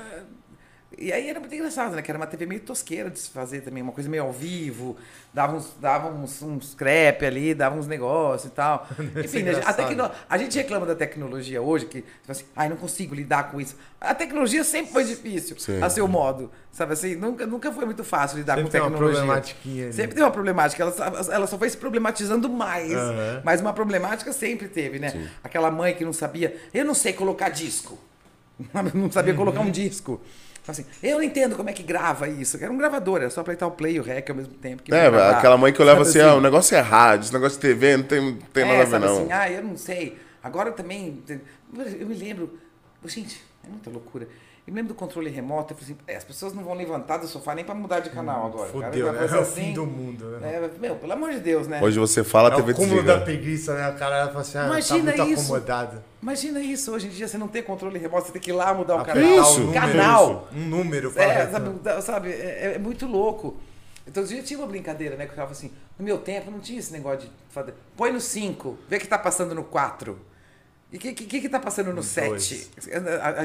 É, 0.98 1.04
E 1.04 1.12
aí 1.12 1.28
era 1.28 1.38
muito 1.40 1.54
engraçado, 1.54 1.94
né? 1.94 2.02
Que 2.02 2.10
era 2.10 2.18
uma 2.18 2.26
TV 2.26 2.46
meio 2.46 2.60
tosqueira 2.60 3.10
de 3.10 3.18
se 3.18 3.30
fazer 3.30 3.60
também, 3.60 3.82
uma 3.82 3.92
coisa 3.92 4.08
meio 4.08 4.22
ao 4.24 4.32
vivo, 4.32 4.96
dava 5.32 5.56
uns, 5.56 5.72
dava 5.80 6.08
uns, 6.08 6.42
uns 6.42 6.74
crepe 6.74 7.26
ali, 7.26 7.54
dava 7.54 7.76
uns 7.76 7.86
negócios 7.86 8.50
e 8.50 8.54
tal. 8.54 8.86
Enfim, 9.22 9.42
né, 9.42 9.60
a, 9.64 9.72
tecno, 9.72 10.10
a 10.28 10.38
gente 10.38 10.56
reclama 10.56 10.86
da 10.86 10.94
tecnologia 10.94 11.60
hoje, 11.60 11.86
que 11.86 12.00
tipo 12.02 12.30
assim, 12.32 12.44
ai, 12.54 12.68
não 12.68 12.76
consigo 12.76 13.14
lidar 13.14 13.50
com 13.50 13.60
isso. 13.60 13.76
A 14.00 14.14
tecnologia 14.14 14.62
sempre 14.64 14.92
foi 14.92 15.04
difícil, 15.04 15.58
Sim. 15.58 15.82
a 15.82 15.88
seu 15.88 16.06
modo, 16.06 16.50
sabe 16.70 16.92
assim? 16.92 17.14
Nunca, 17.16 17.46
nunca 17.46 17.72
foi 17.72 17.84
muito 17.86 18.04
fácil 18.04 18.38
lidar 18.38 18.56
Sempre 18.56 18.64
com 18.64 18.70
tem 18.72 18.80
uma 18.80 18.90
tecnologia. 18.90 19.20
problematiquinha 19.20 19.84
ali. 19.84 19.92
Sempre 19.92 20.14
tem 20.14 20.24
uma 20.24 20.30
problemática, 20.30 20.82
ela, 20.82 20.92
só- 20.92 21.32
ela 21.32 21.46
só 21.46 21.58
foi 21.58 21.70
se 21.70 21.76
problematizando 21.76 22.48
mais. 22.48 22.92
Aham. 22.92 23.42
Mas 23.44 23.60
uma 23.60 23.72
problemática 23.72 24.32
sempre 24.32 24.68
teve, 24.68 24.98
né? 24.98 25.30
Aquela 25.42 25.70
mãe 25.70 25.94
que 25.94 26.04
não 26.04 26.12
sabia, 26.12 26.56
eu 26.72 26.84
não 26.84 26.94
sei 26.94 27.12
colocar 27.12 27.48
disco. 27.48 27.98
não 28.94 29.10
sabia 29.10 29.34
colocar 29.34 29.60
um 29.60 29.70
disco. 29.70 30.20
Assim, 30.66 30.84
eu 31.02 31.18
não 31.18 31.22
entendo 31.22 31.56
como 31.56 31.68
é 31.68 31.72
que 31.72 31.82
grava 31.82 32.26
isso. 32.26 32.56
Era 32.56 32.72
um 32.72 32.78
gravador, 32.78 33.20
era 33.20 33.30
só 33.30 33.42
apertar 33.42 33.66
o 33.66 33.72
play 33.72 33.96
e 33.96 34.00
o 34.00 34.02
rec 34.02 34.30
ao 34.30 34.36
mesmo 34.36 34.54
tempo. 34.54 34.82
É, 34.86 35.10
gravar. 35.10 35.30
aquela 35.30 35.58
mãe 35.58 35.72
que 35.72 35.82
olhava 35.82 36.04
Sabe 36.04 36.20
assim, 36.20 36.30
ah, 36.30 36.34
o 36.34 36.40
negócio 36.40 36.74
é 36.76 36.80
rádio, 36.80 37.24
esse 37.24 37.32
negócio 37.32 37.60
de 37.60 37.66
TV 37.66 37.96
não 37.98 38.04
tem, 38.04 38.38
tem 38.52 38.62
é, 38.64 38.66
nada 38.66 38.82
a 38.82 38.98
ver, 38.98 39.06
não. 39.06 39.18
assim, 39.18 39.32
ah, 39.32 39.50
eu 39.50 39.62
não 39.62 39.76
sei. 39.76 40.18
Agora 40.42 40.72
também, 40.72 41.22
eu 41.98 42.06
me 42.06 42.14
lembro, 42.14 42.58
gente, 43.06 43.42
é 43.64 43.68
muita 43.68 43.90
loucura. 43.90 44.26
Eu 44.66 44.72
me 44.72 44.80
lembro 44.80 44.94
do 44.94 44.96
controle 44.98 45.28
remoto, 45.28 45.74
eu 45.74 45.76
falei 45.76 45.92
assim, 45.92 46.02
é, 46.08 46.16
as 46.16 46.24
pessoas 46.24 46.54
não 46.54 46.64
vão 46.64 46.72
levantar 46.72 47.18
do 47.18 47.26
sofá 47.28 47.54
nem 47.54 47.62
pra 47.62 47.74
mudar 47.74 48.00
de 48.00 48.08
canal 48.08 48.46
agora. 48.46 48.70
cara. 48.72 48.86
Fudeu, 48.86 49.06
Uma 49.08 49.12
né? 49.12 49.18
coisa 49.18 49.36
É 49.36 49.38
o 49.38 49.42
assim, 49.42 49.54
fim 49.62 49.72
do 49.74 49.84
mundo, 49.84 50.24
né? 50.40 50.54
é, 50.54 50.70
meu, 50.80 50.96
pelo 50.96 51.12
amor 51.12 51.32
de 51.32 51.40
Deus, 51.40 51.68
né? 51.68 51.82
Hoje 51.82 51.98
você 51.98 52.24
fala, 52.24 52.48
a 52.48 52.52
É 52.52 52.56
TV 52.56 52.72
o 52.72 52.74
cúmulo 52.74 52.94
desliga. 53.02 53.18
da 53.18 53.24
preguiça, 53.24 53.74
né? 53.74 53.90
O 53.90 53.94
cara 53.98 54.26
fala 54.28 54.40
assim, 54.40 54.56
ah, 54.56 54.64
Imagina 54.64 55.12
tá 55.12 55.18
muito 55.18 55.34
isso. 55.38 55.42
acomodado. 55.54 56.02
Imagina 56.22 56.60
isso, 56.60 56.92
hoje 56.92 57.08
em 57.08 57.10
dia 57.10 57.28
você 57.28 57.36
não 57.36 57.46
tem 57.48 57.62
controle 57.62 57.98
remoto, 57.98 58.26
você 58.26 58.32
tem 58.32 58.40
que 58.40 58.50
ir 58.50 58.54
lá 58.54 58.72
mudar 58.72 58.96
o 58.96 59.00
Apertar 59.00 59.20
canal. 59.20 59.42
Isso. 59.42 59.60
um 59.60 59.64
número, 59.66 59.74
Canal. 59.92 60.48
Um 60.54 60.60
número 60.60 61.12
É, 61.16 61.46
sabe, 61.50 62.02
sabe, 62.02 62.30
é, 62.32 62.72
é 62.76 62.78
muito 62.78 63.06
louco. 63.06 63.58
Então, 64.06 64.22
eu 64.22 64.42
tinha 64.42 64.58
uma 64.58 64.66
brincadeira, 64.66 65.14
né? 65.16 65.24
Que 65.26 65.32
eu 65.32 65.36
falava 65.36 65.52
assim, 65.52 65.70
no 65.98 66.04
meu 66.04 66.16
tempo 66.18 66.50
não 66.50 66.58
tinha 66.60 66.78
esse 66.78 66.92
negócio 66.92 67.20
de 67.20 67.30
fazer. 67.50 67.74
Põe 67.96 68.12
no 68.12 68.20
5, 68.20 68.78
vê 68.88 68.96
o 68.96 69.00
que 69.00 69.06
tá 69.08 69.18
passando 69.18 69.54
no 69.54 69.64
4. 69.64 70.18
E 70.92 70.96
o 70.96 71.00
que, 71.00 71.12
que, 71.12 71.40
que 71.40 71.48
tá 71.48 71.58
passando 71.58 71.92
no 71.92 72.02
7? 72.02 72.70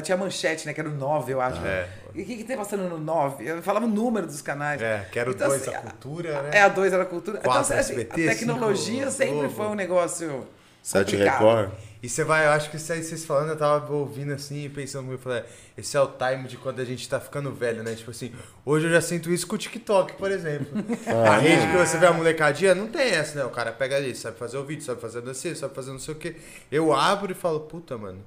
Tinha 0.04 0.16
manchete, 0.16 0.66
né? 0.66 0.72
Que 0.72 0.80
era 0.80 0.88
o 0.88 0.94
9, 0.94 1.32
eu 1.32 1.40
acho. 1.40 1.60
É. 1.64 1.88
E 2.14 2.22
o 2.22 2.24
que, 2.24 2.36
que 2.36 2.44
tá 2.44 2.56
passando 2.56 2.88
no 2.88 2.98
9? 2.98 3.44
Eu 3.44 3.62
falava 3.62 3.86
o 3.86 3.88
número 3.88 4.26
dos 4.26 4.40
canais. 4.40 4.80
É, 4.80 5.06
que 5.10 5.18
era 5.18 5.28
o 5.28 5.32
Então, 5.32 5.48
2 5.48 5.62
assim, 5.62 5.70
da 5.70 5.78
cultura, 5.78 6.42
né? 6.42 6.50
É, 6.52 6.62
a 6.62 6.68
2 6.68 6.92
era 6.92 7.02
a 7.02 7.06
cultura. 7.06 7.38
Quatro 7.38 7.64
então, 7.64 7.78
assim, 7.80 7.92
SBT, 7.92 8.28
a 8.28 8.34
tecnologia 8.34 9.10
cinco 9.10 9.12
sempre 9.12 9.48
foi 9.48 9.66
um 9.66 9.74
negócio 9.74 10.46
Sete 10.82 11.16
complicado. 11.16 11.38
Record. 11.38 11.70
E 12.02 12.08
você 12.08 12.24
vai, 12.24 12.46
eu 12.46 12.50
acho 12.50 12.70
que 12.70 12.76
isso 12.76 12.90
aí 12.92 13.02
vocês 13.02 13.26
falando, 13.26 13.50
eu 13.50 13.56
tava 13.56 13.92
ouvindo 13.92 14.32
assim 14.32 14.64
e 14.64 14.68
pensando, 14.70 15.12
eu 15.12 15.18
falei, 15.18 15.44
esse 15.76 15.96
é 15.96 16.00
o 16.00 16.06
time 16.06 16.48
de 16.48 16.56
quando 16.56 16.80
a 16.80 16.84
gente 16.84 17.06
tá 17.06 17.20
ficando 17.20 17.52
velho, 17.52 17.82
né? 17.82 17.94
Tipo 17.94 18.10
assim, 18.10 18.32
hoje 18.64 18.86
eu 18.86 18.90
já 18.90 19.02
sinto 19.02 19.30
isso 19.30 19.46
com 19.46 19.54
o 19.54 19.58
TikTok, 19.58 20.14
por 20.14 20.30
exemplo. 20.30 20.72
a 21.06 21.36
rede 21.36 21.66
que 21.66 21.76
você 21.76 21.98
vê 21.98 22.06
a 22.06 22.12
molecadinha, 22.12 22.74
não 22.74 22.88
tem 22.88 23.10
essa, 23.10 23.38
né? 23.38 23.44
O 23.44 23.50
cara 23.50 23.70
pega 23.70 23.96
ali, 23.96 24.14
sabe 24.14 24.38
fazer 24.38 24.56
o 24.56 24.64
vídeo, 24.64 24.82
sabe 24.82 24.98
fazer 24.98 25.18
a 25.18 25.20
dancinha, 25.20 25.54
sabe 25.54 25.74
fazer 25.74 25.90
não 25.92 25.98
sei 25.98 26.14
o 26.14 26.16
quê. 26.16 26.36
Eu 26.72 26.92
abro 26.94 27.32
e 27.32 27.34
falo, 27.34 27.60
puta, 27.60 27.98
mano, 27.98 28.24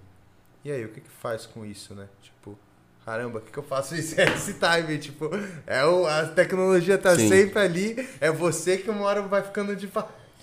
e 0.63 0.71
aí, 0.71 0.85
o 0.85 0.89
que 0.89 1.01
que 1.01 1.09
faz 1.09 1.45
com 1.45 1.65
isso, 1.65 1.93
né? 1.93 2.07
Tipo, 2.21 2.57
caramba, 3.03 3.39
o 3.39 3.41
que 3.41 3.51
que 3.51 3.57
eu 3.59 3.63
faço 3.63 3.95
isso? 3.97 4.19
É 4.19 4.25
esse 4.33 4.53
time, 4.53 4.97
tipo, 4.97 5.29
é 5.67 5.83
o, 5.83 6.05
a 6.05 6.27
tecnologia 6.27 6.97
tá 6.97 7.15
Sim. 7.15 7.27
sempre 7.27 7.59
ali, 7.59 8.09
é 8.21 8.31
você 8.31 8.77
que 8.77 8.89
uma 8.89 9.03
hora 9.03 9.21
vai 9.23 9.41
ficando 9.41 9.75
de, 9.75 9.91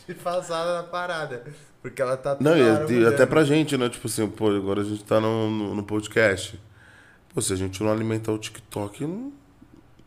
defasada 0.06 0.74
na 0.74 0.82
parada. 0.82 1.44
Porque 1.82 2.02
ela 2.02 2.16
tá 2.16 2.36
Não, 2.40 2.56
e, 2.56 3.06
até 3.06 3.24
pra 3.24 3.42
gente, 3.42 3.76
né? 3.76 3.88
Tipo 3.88 4.06
assim, 4.06 4.26
pô, 4.28 4.50
agora 4.50 4.82
a 4.82 4.84
gente 4.84 5.02
tá 5.02 5.18
no, 5.18 5.50
no, 5.50 5.74
no 5.76 5.82
podcast. 5.82 6.60
Pô, 7.34 7.40
se 7.40 7.52
a 7.52 7.56
gente 7.56 7.82
não 7.82 7.90
alimentar 7.90 8.32
o 8.32 8.38
TikTok, 8.38 9.06
não, 9.06 9.32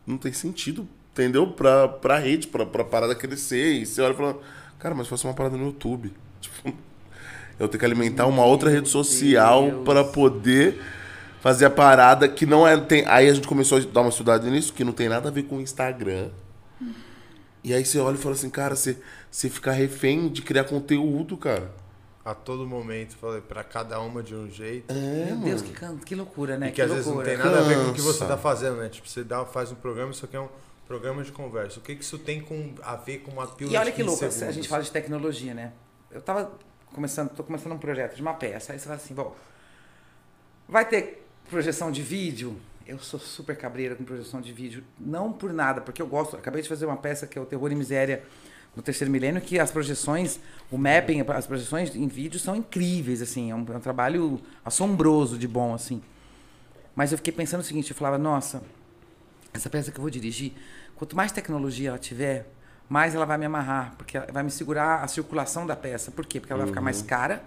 não 0.06 0.16
tem 0.16 0.32
sentido, 0.32 0.86
entendeu? 1.12 1.48
Pra, 1.48 1.88
pra 1.88 2.18
rede, 2.18 2.46
pra, 2.46 2.64
pra 2.64 2.84
parada 2.84 3.14
crescer. 3.14 3.80
E 3.80 3.86
você 3.86 4.00
olha 4.02 4.12
e 4.12 4.16
fala, 4.16 4.38
cara, 4.78 4.94
mas 4.94 5.08
faça 5.08 5.26
uma 5.26 5.34
parada 5.34 5.56
no 5.56 5.66
YouTube. 5.66 6.12
Tipo, 6.40 6.74
eu 7.58 7.68
tenho 7.68 7.78
que 7.78 7.86
alimentar 7.86 8.26
uma 8.26 8.44
outra 8.44 8.68
rede 8.68 8.88
social 8.88 9.82
pra 9.84 10.04
poder 10.04 10.78
fazer 11.40 11.64
a 11.64 11.70
parada 11.70 12.28
que 12.28 12.44
não 12.44 12.68
é. 12.68 12.76
Tem, 12.76 13.04
aí 13.06 13.28
a 13.28 13.34
gente 13.34 13.48
começou 13.48 13.78
a 13.78 13.80
dar 13.80 14.02
uma 14.02 14.10
estudada 14.10 14.48
nisso, 14.48 14.72
que 14.72 14.84
não 14.84 14.92
tem 14.92 15.08
nada 15.08 15.28
a 15.28 15.32
ver 15.32 15.44
com 15.44 15.56
o 15.56 15.60
Instagram. 15.60 16.28
E 17.62 17.72
aí 17.72 17.82
você 17.82 17.98
olha 17.98 18.16
e 18.16 18.18
fala 18.18 18.34
assim, 18.34 18.50
cara, 18.50 18.76
você, 18.76 18.98
você 19.34 19.50
fica 19.50 19.72
refém 19.72 20.28
de 20.28 20.42
criar 20.42 20.62
conteúdo, 20.62 21.36
cara. 21.36 21.72
A 22.24 22.36
todo 22.36 22.64
momento, 22.64 23.16
falei, 23.16 23.40
pra 23.40 23.64
cada 23.64 24.00
uma 24.00 24.22
de 24.22 24.32
um 24.32 24.48
jeito. 24.48 24.92
É, 24.92 25.24
Meu 25.24 25.34
mano. 25.34 25.44
Deus, 25.44 25.60
que, 25.60 25.72
que 26.06 26.14
loucura, 26.14 26.56
né? 26.56 26.68
E 26.68 26.72
que, 26.72 26.80
às 26.80 26.88
vezes 26.88 27.06
não 27.06 27.14
loucura. 27.14 27.36
tem 27.36 27.44
nada 27.44 27.58
a 27.58 27.62
ver 27.62 27.74
com 27.84 27.90
o 27.90 27.94
que 27.94 28.00
você 28.00 28.20
Cansa. 28.20 28.32
tá 28.36 28.38
fazendo, 28.38 28.76
né? 28.76 28.88
Tipo, 28.88 29.08
você 29.08 29.24
dá, 29.24 29.44
faz 29.44 29.72
um 29.72 29.74
programa, 29.74 30.12
isso 30.12 30.24
aqui 30.24 30.36
é 30.36 30.40
um 30.40 30.48
programa 30.86 31.24
de 31.24 31.32
conversa. 31.32 31.80
O 31.80 31.82
que, 31.82 31.96
que 31.96 32.04
isso 32.04 32.16
tem 32.16 32.40
com, 32.42 32.74
a 32.80 32.94
ver 32.94 33.18
com 33.18 33.32
uma 33.32 33.44
pílula 33.48 33.76
E 33.76 33.76
olha 33.76 33.90
de 33.90 33.96
que 33.96 34.04
15 34.04 34.08
louco, 34.08 34.24
a 34.24 34.30
segundos? 34.30 34.54
gente 34.54 34.68
fala 34.68 34.84
de 34.84 34.92
tecnologia, 34.92 35.52
né? 35.52 35.72
Eu 36.12 36.22
tava 36.22 36.52
começando, 36.92 37.30
tô 37.30 37.42
começando 37.42 37.72
um 37.72 37.78
projeto 37.78 38.14
de 38.14 38.22
uma 38.22 38.34
peça, 38.34 38.72
aí 38.72 38.78
você 38.78 38.84
fala 38.84 38.96
assim, 38.96 39.14
bom, 39.14 39.34
vai 40.68 40.84
ter 40.84 41.26
projeção 41.50 41.90
de 41.90 42.02
vídeo? 42.02 42.56
Eu 42.86 43.00
sou 43.00 43.18
super 43.18 43.56
cabreira 43.56 43.96
com 43.96 44.04
projeção 44.04 44.40
de 44.40 44.52
vídeo, 44.52 44.84
não 44.96 45.32
por 45.32 45.52
nada, 45.52 45.80
porque 45.80 46.00
eu 46.00 46.06
gosto, 46.06 46.36
acabei 46.36 46.62
de 46.62 46.68
fazer 46.68 46.86
uma 46.86 46.96
peça 46.96 47.26
que 47.26 47.36
é 47.36 47.42
o 47.42 47.44
Terror 47.44 47.72
e 47.72 47.74
Miséria 47.74 48.22
no 48.76 48.82
terceiro 48.82 49.10
milênio, 49.10 49.40
que 49.40 49.58
as 49.58 49.70
projeções, 49.70 50.38
o 50.70 50.76
mapping, 50.76 51.20
as 51.28 51.46
projeções 51.46 51.94
em 51.94 52.08
vídeo 52.08 52.40
são 52.40 52.56
incríveis, 52.56 53.22
assim, 53.22 53.50
é 53.50 53.54
um, 53.54 53.64
é 53.72 53.76
um 53.76 53.80
trabalho 53.80 54.40
assombroso 54.64 55.38
de 55.38 55.46
bom, 55.46 55.74
assim. 55.74 56.02
Mas 56.94 57.12
eu 57.12 57.18
fiquei 57.18 57.32
pensando 57.32 57.60
o 57.60 57.64
seguinte, 57.64 57.90
eu 57.90 57.96
falava, 57.96 58.18
nossa, 58.18 58.62
essa 59.52 59.70
peça 59.70 59.90
que 59.92 59.98
eu 59.98 60.02
vou 60.02 60.10
dirigir, 60.10 60.52
quanto 60.96 61.16
mais 61.16 61.30
tecnologia 61.32 61.90
ela 61.90 61.98
tiver, 61.98 62.48
mais 62.88 63.14
ela 63.14 63.24
vai 63.24 63.38
me 63.38 63.46
amarrar, 63.46 63.94
porque 63.96 64.16
ela 64.16 64.26
vai 64.32 64.42
me 64.42 64.50
segurar 64.50 65.02
a 65.02 65.08
circulação 65.08 65.66
da 65.66 65.74
peça. 65.76 66.10
Por 66.10 66.26
quê? 66.26 66.40
Porque 66.40 66.52
ela 66.52 66.60
vai 66.62 66.68
ficar 66.68 66.80
mais 66.80 67.00
cara, 67.00 67.42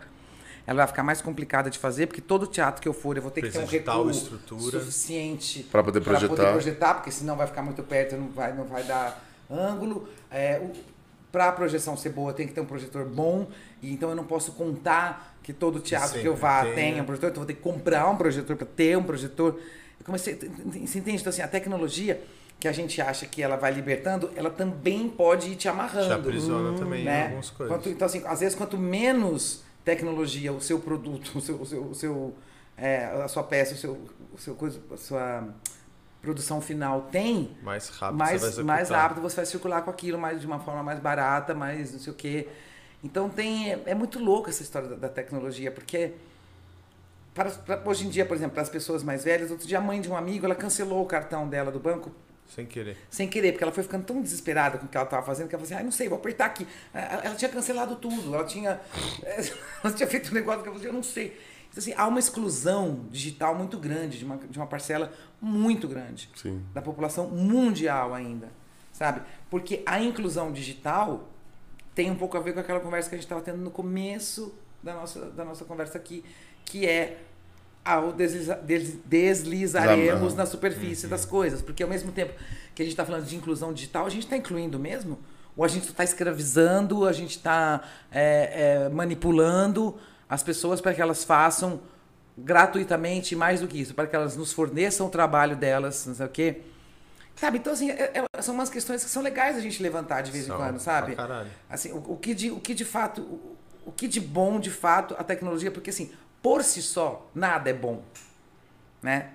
ela 0.65 0.77
vai 0.77 0.87
ficar 0.87 1.03
mais 1.03 1.21
complicada 1.21 1.69
de 1.69 1.77
fazer, 1.77 2.07
porque 2.07 2.21
todo 2.21 2.47
teatro 2.47 2.81
que 2.81 2.87
eu 2.87 2.93
for, 2.93 3.15
eu 3.15 3.21
vou 3.21 3.31
ter 3.31 3.41
que 3.41 3.47
ter 3.49 3.59
Precisa 3.59 3.65
um 3.65 3.99
recuo 3.99 4.09
estrutura. 4.11 4.79
suficiente 4.79 5.63
Pra 5.71 5.83
poder 5.83 6.01
pra 6.01 6.13
poder 6.15 6.27
projetar. 6.27 6.51
projetar, 6.51 6.93
porque 6.95 7.11
senão 7.11 7.35
vai 7.37 7.47
ficar 7.47 7.61
muito 7.61 7.83
perto, 7.83 8.15
não 8.17 8.29
vai, 8.29 8.53
não 8.53 8.65
vai 8.65 8.83
dar 8.83 9.23
ângulo. 9.49 10.09
É, 10.29 10.61
para 11.37 11.49
a 11.49 11.51
projeção 11.51 11.95
ser 11.95 12.09
boa, 12.09 12.33
tem 12.33 12.47
que 12.47 12.53
ter 12.53 12.61
um 12.61 12.65
projetor 12.65 13.05
bom, 13.05 13.47
e 13.79 13.93
então 13.93 14.09
eu 14.09 14.15
não 14.15 14.23
posso 14.23 14.53
contar 14.53 15.37
que 15.43 15.53
todo 15.53 15.79
teatro 15.79 16.19
que 16.19 16.27
eu 16.27 16.35
vá 16.35 16.63
tenha. 16.63 16.73
tenha 16.73 17.03
um 17.03 17.05
projetor, 17.05 17.29
então 17.29 17.43
eu 17.43 17.45
vou 17.45 17.53
ter 17.53 17.53
que 17.53 17.61
comprar 17.61 18.09
um 18.09 18.17
projetor 18.17 18.55
para 18.55 18.65
ter 18.65 18.97
um 18.97 19.03
projetor. 19.03 19.59
Eu 19.99 20.05
comecei, 20.05 20.33
você 20.33 20.97
entende? 20.97 21.21
Então, 21.21 21.29
assim, 21.29 21.43
a 21.43 21.47
tecnologia 21.47 22.19
que 22.59 22.67
a 22.67 22.71
gente 22.71 22.99
acha 22.99 23.27
que 23.27 23.43
ela 23.43 23.55
vai 23.55 23.71
libertando, 23.71 24.31
ela 24.35 24.49
também 24.49 25.07
pode 25.07 25.51
ir 25.51 25.55
te 25.55 25.69
amarrando. 25.69 26.07
Te 26.07 26.13
aprisiona 26.13 26.75
também 26.75 27.01
em 27.03 27.05
né? 27.05 27.25
algumas 27.25 27.51
coisas. 27.51 27.75
Quanto- 27.75 27.89
então, 27.89 28.07
assim, 28.07 28.23
às 28.25 28.39
vezes, 28.39 28.55
quanto 28.55 28.79
menos 28.79 29.63
tecnologia 29.85 30.51
o 30.51 30.59
seu 30.59 30.79
produto, 30.79 31.33
o 31.37 31.41
seu, 31.41 31.61
o 31.61 31.65
seu, 31.67 31.83
o 31.83 31.93
seu, 31.93 32.35
é, 32.75 33.05
a 33.23 33.27
sua 33.27 33.43
peça, 33.43 33.75
o 33.75 33.77
seu, 33.77 33.91
o 34.33 34.37
seu 34.39 34.55
coisa, 34.55 34.79
a 34.91 34.97
sua 34.97 35.47
produção 36.27 36.59
final 36.59 37.03
tem, 37.09 37.51
Mais 37.63 37.87
rápido 37.87 38.17
você 38.17 38.25
vai 38.25 38.39
mais, 38.39 38.57
mais 38.65 38.89
rápido 38.89 39.21
você 39.21 39.35
vai 39.37 39.45
circular 39.45 39.81
com 39.81 39.89
aquilo, 39.89 40.17
mais, 40.19 40.41
de 40.41 40.45
uma 40.45 40.59
forma 40.59 40.83
mais 40.83 40.99
barata, 40.99 41.53
mais 41.55 41.93
não 41.93 41.99
sei 41.99 42.11
o 42.11 42.15
quê. 42.15 42.47
Então 43.01 43.29
tem, 43.29 43.71
é, 43.71 43.81
é 43.85 43.95
muito 43.95 44.19
louco 44.19 44.49
essa 44.49 44.61
história 44.61 44.89
da, 44.89 44.95
da 44.97 45.09
tecnologia, 45.09 45.71
porque 45.71 46.11
para, 47.33 47.49
para- 47.51 47.81
hoje 47.85 48.05
em 48.05 48.09
dia, 48.09 48.25
por 48.25 48.35
exemplo, 48.35 48.53
para 48.55 48.63
as 48.63 48.69
pessoas 48.69 49.03
mais 49.03 49.23
velhas, 49.23 49.51
outro 49.51 49.65
dia 49.65 49.77
a 49.77 49.81
mãe 49.81 50.01
de 50.01 50.09
um 50.09 50.17
amigo, 50.17 50.45
ela 50.45 50.55
cancelou 50.55 51.01
o 51.01 51.05
cartão 51.05 51.47
dela 51.47 51.71
do 51.71 51.79
banco 51.79 52.11
Sem 52.53 52.65
querer. 52.65 52.97
sem 53.09 53.27
querer, 53.29 53.53
porque 53.53 53.63
ela 53.63 53.71
foi 53.73 53.83
ficando 53.83 54.03
tão 54.03 54.21
desesperada 54.21 54.77
com 54.77 54.85
o 54.85 54.89
que 54.89 54.97
ela 54.97 55.05
estava 55.05 55.25
fazendo 55.25 55.47
que 55.47 55.55
ela 55.55 55.63
falou 55.63 55.75
assim, 55.77 55.81
ah, 55.81 55.85
não 55.85 55.91
sei, 55.93 56.09
vou 56.09 56.17
apertar 56.17 56.45
aqui. 56.47 56.67
Ela 56.93 57.21
ela 57.23 57.35
tinha 57.35 57.49
cancelado 57.49 57.95
tudo, 57.95 58.35
ela 58.35 58.43
tinha, 58.43 58.81
ela 59.81 59.93
tinha 59.93 60.07
feito 60.07 60.31
um 60.31 60.33
negócio 60.33 60.61
que 60.61 60.67
ela 60.67 60.77
falou 60.77 60.79
assim, 60.79 60.87
eu 60.87 60.93
não 60.93 61.03
sei. 61.03 61.39
Então, 61.77 61.83
assim, 61.83 61.93
há 61.95 62.07
uma 62.07 62.17
exclusão 62.17 63.01
digital 63.11 63.53
muito 63.53 63.77
grande, 63.77 64.17
de 64.17 64.25
uma, 64.25 64.37
de 64.37 64.57
uma 64.57 64.65
parcela 64.65 65.13
muito 65.39 65.87
grande 65.87 66.27
Sim. 66.35 66.59
da 66.73 66.81
população 66.81 67.27
mundial 67.27 68.15
ainda, 68.15 68.47
sabe? 68.91 69.21
Porque 69.47 69.83
a 69.85 70.01
inclusão 70.01 70.51
digital 70.51 71.29
tem 71.93 72.09
um 72.09 72.15
pouco 72.15 72.35
a 72.35 72.39
ver 72.39 72.53
com 72.53 72.59
aquela 72.61 72.79
conversa 72.79 73.09
que 73.09 73.13
a 73.15 73.17
gente 73.19 73.25
estava 73.25 73.41
tendo 73.41 73.59
no 73.59 73.69
começo 73.69 74.55
da 74.81 74.95
nossa, 74.95 75.25
da 75.29 75.45
nossa 75.45 75.65
conversa 75.65 75.99
aqui, 75.99 76.25
que 76.65 76.87
é 76.87 77.19
ao 77.85 78.11
desliza, 78.11 78.55
des- 78.55 78.97
deslizaremos 79.05 80.33
na 80.33 80.47
superfície 80.47 81.05
Uhum. 81.05 81.11
das 81.11 81.25
coisas. 81.25 81.61
Porque 81.61 81.83
ao 81.83 81.89
mesmo 81.89 82.11
tempo 82.11 82.33
que 82.73 82.81
a 82.81 82.85
gente 82.85 82.93
está 82.93 83.05
falando 83.05 83.25
de 83.25 83.35
inclusão 83.35 83.71
digital, 83.71 84.07
a 84.07 84.09
gente 84.09 84.23
está 84.23 84.35
incluindo 84.35 84.79
mesmo? 84.79 85.19
Ou 85.55 85.63
a 85.63 85.67
gente 85.67 85.87
está 85.89 86.03
escravizando, 86.03 87.05
a 87.05 87.13
gente 87.13 87.37
está 87.37 87.83
manipulando 88.91 89.95
as 90.29 90.43
pessoas 90.43 90.81
para 90.81 90.93
que 90.93 91.01
elas 91.01 91.23
façam 91.23 91.79
gratuitamente 92.37 93.35
mais 93.35 93.61
do 93.61 93.67
que 93.67 93.79
isso, 93.79 93.95
para 93.95 94.05
que 94.07 94.15
elas 94.15 94.35
nos 94.35 94.53
forneçam 94.53 95.07
o 95.07 95.09
trabalho 95.09 95.55
delas, 95.55 96.05
não 96.05 96.13
sei 96.15 96.25
o 96.25 96.29
quê. 96.29 96.61
Sabe, 97.35 97.59
então 97.59 97.73
assim, 97.73 97.91
é- 97.91 98.11
é- 98.35 98.41
são 98.41 98.53
umas 98.55 98.69
questões 98.69 99.03
que 99.03 99.09
são 99.09 99.21
legais 99.21 99.55
a 99.57 99.59
gente 99.59 99.81
levantar 99.81 100.21
de 100.21 100.31
vez 100.31 100.45
São, 100.45 100.55
em 100.55 100.59
quando, 100.59 100.79
sabe? 100.79 101.15
Assim, 101.69 101.91
o, 101.91 101.97
o 102.13 102.17
que 102.17 102.33
de, 102.33 102.51
o 102.51 102.59
que 102.59 102.73
de 102.73 102.85
fato, 102.85 103.21
o, 103.21 103.57
o 103.87 103.91
que 103.91 104.07
de 104.07 104.19
bom 104.19 104.59
de 104.59 104.71
fato 104.71 105.15
a 105.17 105.23
tecnologia, 105.23 105.71
porque 105.71 105.89
assim, 105.91 106.11
por 106.41 106.63
si 106.63 106.81
só, 106.81 107.29
nada 107.33 107.69
é 107.69 107.73
bom, 107.73 108.01
né? 109.01 109.29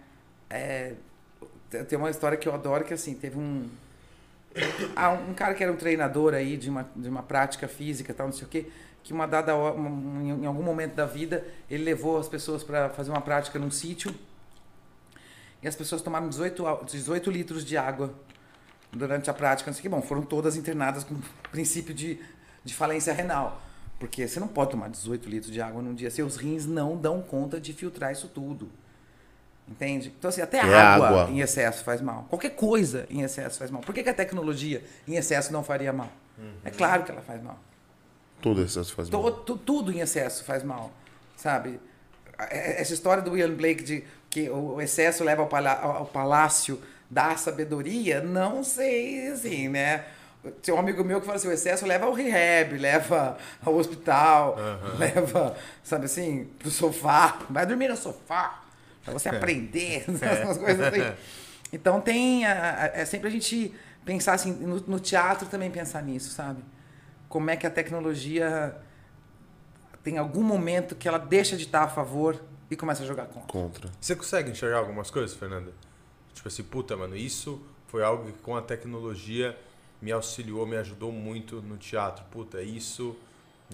É, 0.51 0.94
tem- 1.70 1.85
tem 1.85 1.98
uma 1.98 2.10
história 2.10 2.36
que 2.36 2.48
eu 2.48 2.55
adoro 2.55 2.85
que 2.85 2.93
assim, 2.94 3.14
teve 3.14 3.39
um 3.39 3.69
ah, 4.94 5.10
um 5.12 5.32
cara 5.32 5.55
que 5.55 5.62
era 5.62 5.73
um 5.73 5.77
treinador 5.77 6.35
aí 6.35 6.56
de 6.56 6.69
uma, 6.69 6.86
de 6.94 7.09
uma 7.09 7.23
prática 7.23 7.66
física, 7.66 8.12
tal, 8.12 8.27
não 8.27 8.35
sei 8.35 8.44
o 8.44 8.48
quê, 8.48 8.66
que 9.02 9.12
uma 9.12 9.26
dada 9.26 9.54
hora- 9.56 9.74
um- 9.76 10.40
em 10.42 10.46
algum 10.46 10.62
momento 10.62 10.94
da 10.94 11.04
vida, 11.06 11.44
ele 11.70 11.82
levou 11.84 12.18
as 12.18 12.28
pessoas 12.28 12.62
para 12.62 12.88
fazer 12.90 13.10
uma 13.10 13.20
prática 13.20 13.58
num 13.58 13.70
sítio 13.70 14.14
e 15.62 15.68
as 15.68 15.74
pessoas 15.76 16.02
tomaram 16.02 16.28
18, 16.28 16.66
a- 16.66 16.80
18 16.84 17.30
litros 17.30 17.64
de 17.64 17.76
água 17.76 18.12
durante 18.92 19.30
a 19.30 19.34
prática. 19.34 19.70
Não 19.70 19.74
sei 19.74 19.80
o 19.80 19.82
que, 19.82 19.88
bom, 19.88 20.02
foram 20.02 20.22
todas 20.22 20.56
internadas 20.56 21.04
com 21.04 21.16
princípio 21.50 21.94
de, 21.94 22.18
de 22.64 22.74
falência 22.74 23.12
renal. 23.12 23.60
Porque 23.98 24.26
você 24.26 24.40
não 24.40 24.48
pode 24.48 24.72
tomar 24.72 24.88
18 24.88 25.28
litros 25.28 25.52
de 25.52 25.60
água 25.60 25.80
num 25.80 25.94
dia. 25.94 26.10
Seus 26.10 26.34
rins 26.36 26.66
não 26.66 26.96
dão 26.96 27.22
conta 27.22 27.60
de 27.60 27.72
filtrar 27.72 28.10
isso 28.10 28.28
tudo. 28.28 28.68
Entende? 29.68 30.12
Então, 30.18 30.28
assim, 30.28 30.40
até 30.42 30.58
É 30.58 30.60
água, 30.80 31.08
água. 31.08 31.30
em 31.30 31.38
excesso 31.40 31.84
faz 31.84 32.00
mal. 32.00 32.26
Qualquer 32.28 32.50
coisa 32.50 33.06
em 33.08 33.22
excesso 33.22 33.58
faz 33.60 33.70
mal. 33.70 33.80
Por 33.80 33.94
que, 33.94 34.02
que 34.02 34.08
a 34.08 34.14
tecnologia 34.14 34.84
em 35.06 35.14
excesso 35.14 35.52
não 35.52 35.62
faria 35.62 35.92
mal? 35.92 36.10
É 36.64 36.70
claro 36.70 37.04
que 37.04 37.12
ela 37.12 37.22
faz 37.22 37.40
mal. 37.40 37.56
Tudo 38.43 38.62
excesso 38.62 38.94
faz 38.94 39.09
mal. 39.09 39.32
Tudo 39.32 39.93
em 39.93 40.01
excesso 40.01 40.44
faz 40.44 40.62
mal, 40.62 40.90
sabe? 41.36 41.81
É- 42.39 42.81
Essa 42.82 42.93
história 42.93 43.23
do 43.23 43.31
William 43.32 43.55
Blake 43.55 43.82
de 43.82 44.05
que 44.28 44.51
o 44.51 44.81
excesso 44.81 45.23
leva 45.24 45.43
ao, 45.43 45.48
palá- 45.48 45.81
ao- 45.82 46.06
palácio 46.06 46.81
da 47.10 47.36
sabedoria, 47.36 48.20
não 48.20 48.64
sei, 48.64 49.28
assim, 49.28 49.69
né? 49.69 50.05
Tem 50.62 50.74
um 50.74 50.78
amigo 50.78 51.05
meu 51.05 51.20
que 51.20 51.27
fala 51.27 51.36
assim, 51.36 51.47
o 51.48 51.52
excesso 51.52 51.86
leva 51.86 52.06
ao 52.06 52.12
rehab, 52.12 52.77
leva 52.77 53.36
ao 53.64 53.74
hospital, 53.77 54.56
leva, 54.98 55.56
sabe 55.85 56.06
assim, 56.06 56.48
pro 56.59 56.70
sofá. 56.70 57.39
Vai 57.48 57.64
dormir 57.64 57.89
no 57.89 57.97
sofá, 57.97 58.60
pra 59.05 59.12
você 59.12 59.28
aprender, 59.28 60.05
essas 60.20 60.59
coisas 60.59 60.81
assim. 60.86 61.14
Então 61.74 62.02
tem, 62.02 62.44
a- 62.44 62.90
a- 62.94 63.01
é 63.01 63.05
sempre 63.06 63.28
a 63.28 63.31
gente 63.31 63.73
pensar 64.05 64.35
assim, 64.35 64.52
no, 64.52 64.78
no 64.81 65.01
teatro 65.01 65.47
também 65.48 65.70
pensar 65.70 66.02
nisso, 66.02 66.31
sabe? 66.31 66.62
Como 67.32 67.48
é 67.48 67.56
que 67.56 67.66
a 67.66 67.70
tecnologia 67.70 68.76
tem 70.04 70.18
algum 70.18 70.42
momento 70.42 70.94
que 70.94 71.09
ela 71.09 71.16
deixa 71.16 71.56
de 71.56 71.62
estar 71.62 71.84
a 71.84 71.88
favor 71.88 72.38
e 72.70 72.76
começa 72.76 73.02
a 73.04 73.06
jogar 73.06 73.24
contra. 73.24 73.48
Contra. 73.48 73.90
Você 73.98 74.14
consegue 74.14 74.50
enxergar 74.50 74.76
algumas 74.76 75.10
coisas, 75.10 75.34
Fernanda? 75.34 75.72
Tipo 76.34 76.48
assim, 76.48 76.62
puta, 76.62 76.94
mano, 76.94 77.16
isso 77.16 77.59
foi 77.86 78.04
algo 78.04 78.30
que 78.30 78.38
com 78.40 78.54
a 78.54 78.60
tecnologia 78.60 79.59
me 80.02 80.12
auxiliou, 80.12 80.66
me 80.66 80.76
ajudou 80.76 81.10
muito 81.10 81.62
no 81.62 81.78
teatro. 81.78 82.22
Puta, 82.30 82.60
isso 82.60 83.16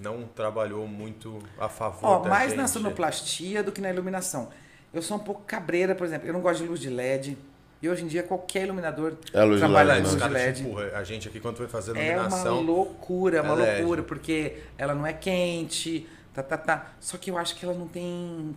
não 0.01 0.23
trabalhou 0.23 0.87
muito 0.87 1.43
a 1.59 1.69
favor 1.69 2.07
Ó, 2.07 2.19
da 2.21 2.29
mais 2.29 2.51
gente. 2.51 2.59
na 2.59 2.69
sonoplastia 2.69 3.65
do 3.65 3.73
que 3.73 3.81
na 3.81 3.91
iluminação. 3.91 4.51
Eu 4.95 5.03
sou 5.03 5.17
um 5.17 5.21
pouco 5.21 5.43
cabreira, 5.43 5.97
por 5.97 6.07
exemplo. 6.07 6.29
Eu 6.29 6.33
não 6.33 6.41
gosto 6.41 6.63
de 6.63 6.69
luz 6.69 6.79
de 6.79 6.91
LED. 6.91 7.37
E 7.81 7.89
hoje 7.89 8.03
em 8.05 8.09
dia 8.09 8.23
qualquer 8.25 8.65
iluminador 8.65 9.15
É 9.33 9.43
luz 9.45 9.61
trabalha 9.61 9.95
LED, 9.95 10.07
Os 10.07 10.13
luz 10.15 10.23
de 10.25 10.29
LED. 10.31 10.63
empurram. 10.63 10.97
A 10.97 11.05
gente 11.05 11.29
aqui, 11.29 11.39
quando 11.41 11.57
foi 11.57 11.69
fazer 11.69 11.93
É 11.93 11.95
uma 11.95 12.03
iluminação... 12.03 12.61
loucura, 12.61 13.43
uma 13.43 13.53
é 13.55 13.57
LED. 13.57 13.77
loucura, 13.79 14.03
porque 14.03 14.59
ela 14.77 14.95
não 14.95 15.07
é 15.07 15.13
quente, 15.13 16.09
tá, 16.35 16.43
tá, 16.43 16.57
tá. 16.59 16.93
Só 16.99 17.17
que 17.17 17.31
eu 17.31 17.39
acho 17.39 17.55
que 17.55 17.65
ela 17.65 17.75
não 17.75 17.87
tem. 17.87 18.55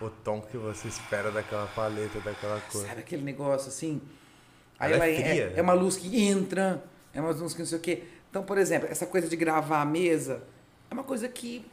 O 0.00 0.10
tom 0.10 0.40
que 0.40 0.56
você 0.56 0.88
espera 0.88 1.30
daquela 1.30 1.66
paleta, 1.68 2.18
daquela 2.20 2.60
cor. 2.72 2.84
Sabe 2.84 3.00
aquele 3.00 3.22
negócio 3.22 3.68
assim? 3.68 4.00
Aí 4.78 4.92
Ela 4.92 5.04
ela, 5.04 5.06
é 5.06 5.14
é, 5.14 5.16
fria, 5.28 5.42
é, 5.44 5.46
né? 5.50 5.52
é 5.56 5.62
uma 5.62 5.72
luz 5.72 5.96
que 5.96 6.20
entra, 6.20 6.82
é 7.14 7.20
uma 7.20 7.30
luz 7.30 7.52
que 7.54 7.60
não 7.60 7.66
sei 7.66 7.78
o 7.78 7.80
quê. 7.80 8.02
Então, 8.28 8.42
por 8.42 8.58
exemplo, 8.58 8.88
essa 8.90 9.06
coisa 9.06 9.28
de 9.28 9.36
gravar 9.36 9.80
a 9.80 9.84
mesa 9.84 10.42
é 10.90 10.94
uma 10.94 11.04
coisa 11.04 11.28
que 11.28 11.64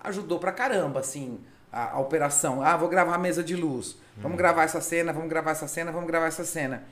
ajudou 0.00 0.38
pra 0.38 0.52
caramba, 0.52 1.00
assim, 1.00 1.40
a, 1.72 1.96
a 1.96 1.98
operação. 1.98 2.62
Ah, 2.62 2.76
vou 2.76 2.88
gravar 2.88 3.16
a 3.16 3.18
mesa 3.18 3.42
de 3.42 3.56
luz. 3.56 3.96
Vamos 4.18 4.38
gravar 4.38 4.62
essa 4.64 4.80
cena, 4.80 5.12
vamos 5.12 5.28
gravar 5.28 5.50
essa 5.52 5.66
cena, 5.66 5.90
vamos 5.90 6.06
gravar 6.06 6.26
essa 6.26 6.44
cena. 6.44 6.84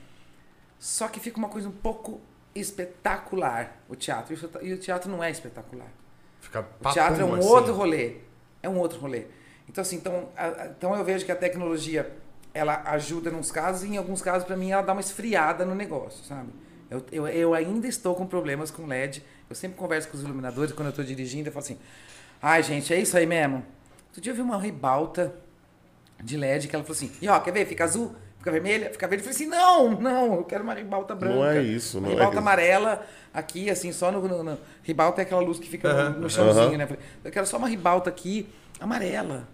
Só 0.78 1.06
que 1.08 1.20
fica 1.20 1.38
uma 1.38 1.48
coisa 1.48 1.68
um 1.68 1.72
pouco 1.72 2.20
espetacular, 2.54 3.76
o 3.88 3.94
teatro. 3.94 4.34
E 4.62 4.72
o 4.72 4.78
teatro- 4.78 5.10
não 5.10 5.22
é 5.22 5.30
espetacular. 5.30 5.86
Fica 6.40 6.60
O 6.80 6.90
teatro 6.92 7.22
é 7.22 7.24
um 7.24 7.28
papum, 7.30 7.40
assim. 7.40 7.48
outro 7.48 7.72
rolê. 7.74 8.16
É 8.62 8.68
um 8.68 8.78
outro 8.78 8.98
rolê. 8.98 9.26
Então, 9.68 9.82
assim, 9.82 9.96
então, 9.96 10.28
a- 10.36 10.46
a- 10.46 10.66
então 10.66 10.94
eu 10.96 11.04
vejo 11.04 11.24
que 11.24 11.32
a 11.32 11.36
tecnologia 11.36 12.12
ela 12.52 12.82
ajuda 12.86 13.30
nos 13.30 13.50
casos 13.50 13.84
e 13.84 13.88
em 13.88 13.96
alguns 13.96 14.20
casos, 14.20 14.44
para 14.46 14.56
mim, 14.56 14.70
ela 14.72 14.82
dá 14.82 14.92
uma 14.92 15.00
esfriada 15.00 15.64
no 15.64 15.74
negócio, 15.74 16.24
sabe? 16.24 16.50
Eu, 16.90 17.02
eu, 17.10 17.26
eu 17.28 17.54
ainda 17.54 17.86
estou 17.86 18.14
com 18.14 18.26
problemas 18.26 18.70
com 18.70 18.86
LED. 18.86 19.24
Eu 19.48 19.56
sempre 19.56 19.78
converso 19.78 20.08
com 20.08 20.16
os 20.16 20.22
iluminadores 20.22 20.72
quando 20.72 20.86
eu 20.88 20.90
estou 20.90 21.04
dirigindo. 21.04 21.48
Eu 21.48 21.52
falo 21.52 21.64
assim: 21.64 21.78
ai, 22.42 22.62
gente, 22.62 22.92
é 22.92 22.98
isso 23.00 23.16
aí 23.16 23.24
mesmo. 23.26 23.64
Outro 24.08 24.20
dia 24.20 24.32
eu 24.32 24.36
vi 24.36 24.42
uma 24.42 24.60
ribalta 24.60 25.34
de 26.22 26.36
LED 26.36 26.68
que 26.68 26.74
ela 26.76 26.84
falou 26.84 26.96
assim: 26.96 27.10
e 27.20 27.28
ó, 27.28 27.38
quer 27.40 27.52
ver? 27.52 27.66
Fica 27.66 27.84
azul, 27.84 28.14
fica 28.38 28.50
vermelha, 28.50 28.90
fica 28.90 29.06
verde. 29.08 29.24
Eu 29.26 29.32
falei 29.32 29.44
assim: 29.48 29.54
não, 29.56 30.00
não, 30.00 30.34
eu 30.36 30.44
quero 30.44 30.62
uma 30.64 30.74
ribalta 30.74 31.14
branca. 31.14 31.34
Não 31.34 31.44
é 31.46 31.60
isso, 31.62 32.00
não 32.00 32.08
Uma 32.08 32.10
é 32.10 32.14
ribalta 32.14 32.32
isso. 32.34 32.38
amarela 32.38 33.06
aqui, 33.34 33.70
assim, 33.70 33.92
só 33.92 34.10
no, 34.12 34.26
no, 34.26 34.42
no- 34.42 34.58
Ribalta 34.82 35.20
é 35.20 35.24
aquela 35.24 35.40
luz 35.40 35.58
que 35.58 35.68
fica 35.68 35.92
no- 35.92 35.98
Aham, 36.00 36.10
no, 36.10 36.16
aham. 36.18 36.28
chãozinho, 36.28 36.66
Aham. 36.68 36.76
né? 36.78 36.84
Eu 36.84 36.88
falei, 36.88 37.02
Eu 37.24 37.30
quero 37.30 37.46
só 37.46 37.56
uma 37.56 37.68
ribalta 37.68 38.08
aqui, 38.10 38.48
amarela. 38.80 39.48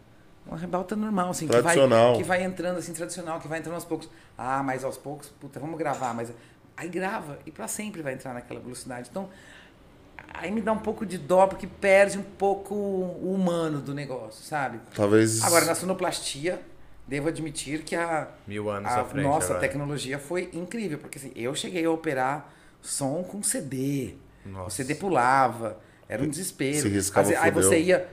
Uma 0.47 0.57
ribalta 0.57 0.97
normal, 0.97 1.29
assim, 1.31 1.47
que 1.47 1.53
vai, 1.53 1.63
Tradicional. 1.75 2.17
que 2.17 2.23
vai 2.23 2.43
entrando, 2.43 2.79
assim, 2.79 2.93
tradicional, 2.95 3.39
que 3.39 3.47
vai 3.47 3.59
entrando 3.59 3.75
aos 3.75 3.85
poucos. 3.85 4.09
Ah, 4.37 4.63
mas 4.63 4.83
aos 4.83 4.97
poucos, 4.97 5.29
puta, 5.29 5.61
vamos 5.61 5.79
gravar, 5.79 6.15
mas. 6.15 6.33
Aí 6.75 6.89
grava 6.89 7.39
e 7.45 7.51
pra 7.51 7.67
sempre 7.69 8.01
vai 8.03 8.15
entrar 8.15 8.33
naquela 8.33 8.61
velocidade. 8.61 9.09
Então, 9.11 9.29
aí 10.33 10.51
me 10.51 10.61
dá 10.61 10.73
um 10.73 10.79
pouco 10.79 11.05
de 11.07 11.19
dó, 11.19 11.47
porque 11.47 11.67
perde 11.67 12.19
um 12.19 12.23
pouco 12.23 12.75
o 12.75 13.33
humano 13.35 13.81
do 13.81 13.95
negócio, 13.95 14.45
sabe? 14.45 14.81
Talvez. 14.95 15.43
Agora, 15.43 15.65
na 15.65 15.75
sonoplastia, 15.75 16.61
devo 17.07 17.29
admitir 17.29 17.83
que 17.83 17.97
a, 17.97 18.29
Mil 18.47 18.71
anos 18.71 18.91
a 18.93 19.01
à 19.01 19.05
frente. 19.05 19.25
nossa 19.25 19.47
agora. 19.47 19.61
tecnologia 19.61 20.19
foi 20.19 20.51
incrível, 20.53 20.99
porque 20.99 21.19
assim, 21.19 21.33
eu 21.35 21.55
cheguei 21.55 21.85
a 21.85 21.91
operar 21.91 22.53
som 22.83 23.23
com 23.25 23.43
CD. 23.43 24.15
Nossa. 24.47 24.69
O 24.69 24.71
CD 24.71 24.95
pulava, 24.95 25.79
era 26.09 26.23
um 26.23 26.29
desespero. 26.29 26.81
Se 26.83 26.89
riscava, 26.89 27.29
aí 27.31 27.53
fodeu. 27.53 27.55
você 27.63 27.81
ia 27.81 28.09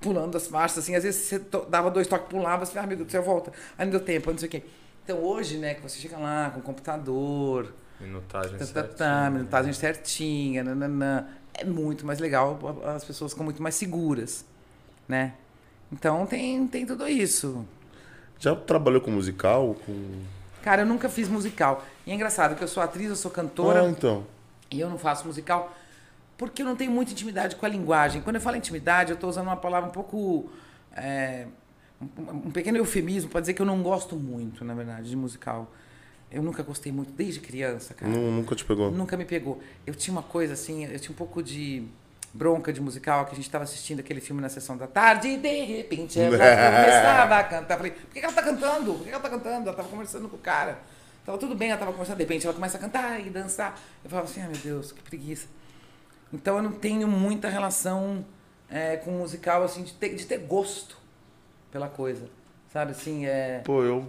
pulando 0.00 0.36
as 0.36 0.46
faixas, 0.46 0.78
assim, 0.78 0.94
às 0.94 1.02
vezes 1.04 1.22
você 1.22 1.38
dava 1.68 1.90
dois 1.90 2.06
toques, 2.06 2.28
pulava, 2.28 2.64
você 2.64 2.72
falava, 2.72 2.86
ah, 2.86 2.88
meu 2.88 2.96
Deus 2.98 3.08
do 3.08 3.10
céu, 3.12 3.22
volta. 3.22 3.52
Aí 3.78 3.84
não 3.86 3.90
deu 3.90 4.00
tempo, 4.00 4.28
aí 4.28 4.34
não 4.34 4.38
sei 4.40 4.48
o 4.48 4.50
quê. 4.50 4.62
Então 5.04 5.18
hoje, 5.22 5.56
né, 5.58 5.74
que 5.74 5.82
você 5.82 5.98
chega 5.98 6.18
lá 6.18 6.50
com 6.50 6.60
o 6.60 6.62
computador, 6.62 7.72
Minutagem 8.00 8.58
tá, 8.58 8.66
tá, 8.66 8.82
tá, 8.82 8.88
certinha. 8.88 9.30
minutagem 9.30 9.72
certinha, 9.72 10.64
nananã, 10.64 11.26
é 11.58 11.64
muito 11.64 12.04
mais 12.06 12.18
legal, 12.18 12.58
as 12.84 13.04
pessoas 13.04 13.32
ficam 13.32 13.44
muito 13.44 13.62
mais 13.62 13.74
seguras, 13.74 14.44
né? 15.08 15.34
Então 15.92 16.26
tem, 16.26 16.66
tem 16.66 16.84
tudo 16.86 17.06
isso. 17.08 17.64
Já 18.38 18.54
trabalhou 18.54 19.00
com 19.00 19.10
musical? 19.10 19.76
Com. 19.86 20.22
Cara, 20.62 20.82
eu 20.82 20.86
nunca 20.86 21.08
fiz 21.08 21.28
musical. 21.28 21.84
E 22.06 22.10
é 22.10 22.14
engraçado 22.14 22.56
que 22.56 22.62
eu 22.64 22.68
sou 22.68 22.82
atriz, 22.82 23.08
eu 23.08 23.16
sou 23.16 23.30
cantora 23.30 23.82
Ah, 23.82 23.88
então. 23.88 24.24
e 24.70 24.80
eu 24.80 24.90
não 24.90 24.98
faço 24.98 25.26
musical 25.26 25.72
porque 26.36 26.60
eu 26.60 26.66
não 26.66 26.76
tenho 26.76 26.90
muita 26.90 27.12
intimidade 27.12 27.56
com 27.56 27.64
a 27.64 27.68
linguagem. 27.68 28.20
Quando 28.20 28.36
eu 28.36 28.42
falo 28.42 28.56
intimidade, 28.56 29.10
eu 29.10 29.14
estou 29.14 29.30
usando 29.30 29.46
uma 29.46 29.56
palavra 29.56 29.88
um 29.88 29.92
pouco. 29.92 30.50
é, 30.94 31.46
um, 32.00 32.48
um 32.48 32.50
pequeno 32.50 32.76
eufemismo 32.76 33.30
para 33.30 33.40
dizer 33.40 33.54
que 33.54 33.62
eu 33.62 33.66
não 33.66 33.82
gosto 33.82 34.16
muito, 34.16 34.62
na 34.64 34.74
verdade, 34.74 35.08
de 35.08 35.16
musical. 35.16 35.70
Eu 36.36 36.42
nunca 36.42 36.62
gostei 36.62 36.92
muito 36.92 37.12
desde 37.12 37.40
criança, 37.40 37.94
cara. 37.94 38.12
Nu- 38.12 38.30
Nunca 38.30 38.54
te 38.54 38.64
pegou. 38.64 38.90
Nunca 38.90 39.16
me 39.16 39.24
pegou. 39.24 39.58
Eu 39.86 39.94
tinha 39.94 40.12
uma 40.12 40.22
coisa 40.22 40.52
assim, 40.52 40.84
eu 40.84 40.98
tinha 41.00 41.12
um 41.12 41.16
pouco 41.16 41.42
de 41.42 41.84
bronca 42.34 42.70
de 42.72 42.80
musical, 42.80 43.24
que 43.24 43.32
a 43.32 43.34
gente 43.34 43.46
estava 43.46 43.64
assistindo 43.64 44.00
aquele 44.00 44.20
filme 44.20 44.42
na 44.42 44.50
sessão 44.50 44.76
da 44.76 44.86
tarde 44.86 45.28
e 45.28 45.36
de 45.38 45.64
repente 45.64 46.20
ela 46.20 46.36
começava 46.36 47.36
a 47.38 47.44
cantar. 47.44 47.76
Falei, 47.78 47.92
por 47.92 48.10
que 48.10 48.18
ela 48.18 48.32
tá 48.32 48.42
cantando? 48.42 48.92
Por 48.94 49.04
que 49.04 49.08
ela 49.10 49.20
tá 49.20 49.30
cantando? 49.30 49.68
Ela 49.68 49.76
tava 49.76 49.88
conversando 49.88 50.28
com 50.28 50.36
o 50.36 50.40
cara. 50.40 50.78
Tava 51.24 51.38
tudo 51.38 51.54
bem, 51.54 51.70
ela 51.70 51.78
tava 51.78 51.90
conversando, 51.92 52.16
de 52.18 52.22
repente 52.24 52.44
ela 52.46 52.54
começa 52.54 52.76
a 52.76 52.80
cantar 52.80 53.18
e 53.26 53.30
dançar. 53.30 53.80
Eu 54.04 54.10
falava 54.10 54.28
assim, 54.28 54.42
ai 54.42 54.48
meu 54.48 54.58
Deus, 54.58 54.92
que 54.92 55.00
preguiça. 55.02 55.46
Então 56.32 56.58
eu 56.58 56.62
não 56.62 56.72
tenho 56.72 57.08
muita 57.08 57.48
relação 57.48 58.24
é, 58.68 58.96
com 58.98 59.10
musical, 59.12 59.62
assim, 59.64 59.82
de 59.82 59.94
ter, 59.94 60.14
de 60.14 60.26
ter 60.26 60.38
gosto 60.38 60.98
pela 61.72 61.88
coisa. 61.88 62.28
Sabe, 62.72 62.90
assim, 62.92 63.24
é... 63.24 63.62
Pô, 63.64 63.82
eu. 63.82 64.06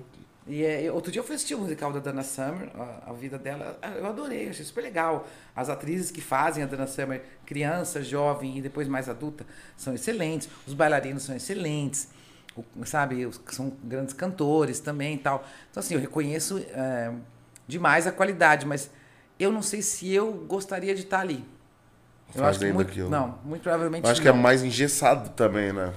E 0.47 0.63
é, 0.63 0.81
eu- 0.83 0.93
outro 0.95 1.11
dia 1.11 1.19
eu 1.19 1.25
fui 1.25 1.35
assistir 1.35 1.55
o 1.55 1.59
musical 1.59 1.91
da 1.91 1.99
Dana 1.99 2.23
Summer, 2.23 2.69
a, 2.75 3.09
a 3.09 3.13
vida 3.13 3.37
dela, 3.37 3.77
eu 3.97 4.05
adorei, 4.05 4.49
achei 4.49 4.63
super 4.63 4.81
legal. 4.81 5.27
As 5.55 5.69
atrizes 5.69 6.09
que 6.09 6.21
fazem 6.21 6.63
a 6.63 6.65
Dana 6.65 6.87
Summer, 6.87 7.21
criança, 7.45 8.01
jovem 8.01 8.57
e 8.57 8.61
depois 8.61 8.87
mais 8.87 9.09
adulta, 9.09 9.45
são 9.75 9.93
excelentes. 9.93 10.47
Os 10.65 10.73
bailarinos 10.73 11.23
são 11.23 11.35
excelentes, 11.35 12.07
o- 12.55 12.63
sabe? 12.85 13.25
Os, 13.25 13.39
são 13.51 13.73
grandes 13.83 14.13
cantores 14.13 14.79
também 14.79 15.15
e 15.15 15.17
tal. 15.17 15.45
Então, 15.69 15.81
assim, 15.81 15.95
eu 15.95 15.99
reconheço 15.99 16.59
é, 16.73 17.11
demais 17.67 18.07
a 18.07 18.11
qualidade, 18.13 18.65
mas 18.65 18.89
eu 19.37 19.51
não 19.51 19.61
sei 19.61 19.81
se 19.81 20.11
eu 20.13 20.31
gostaria 20.47 20.95
de 20.95 21.01
estar 21.01 21.19
ali. 21.19 21.43
Eu 22.33 22.45
acho 22.45 22.59
que 22.59 22.71
muito, 22.71 22.89
aquilo. 22.91 23.09
Não, 23.09 23.37
muito 23.43 23.61
provavelmente 23.63 24.07
Acho 24.07 24.21
que 24.21 24.27
é 24.27 24.31
não. 24.33 24.39
mais 24.39 24.63
engessado 24.63 25.29
também, 25.31 25.71
né? 25.73 25.93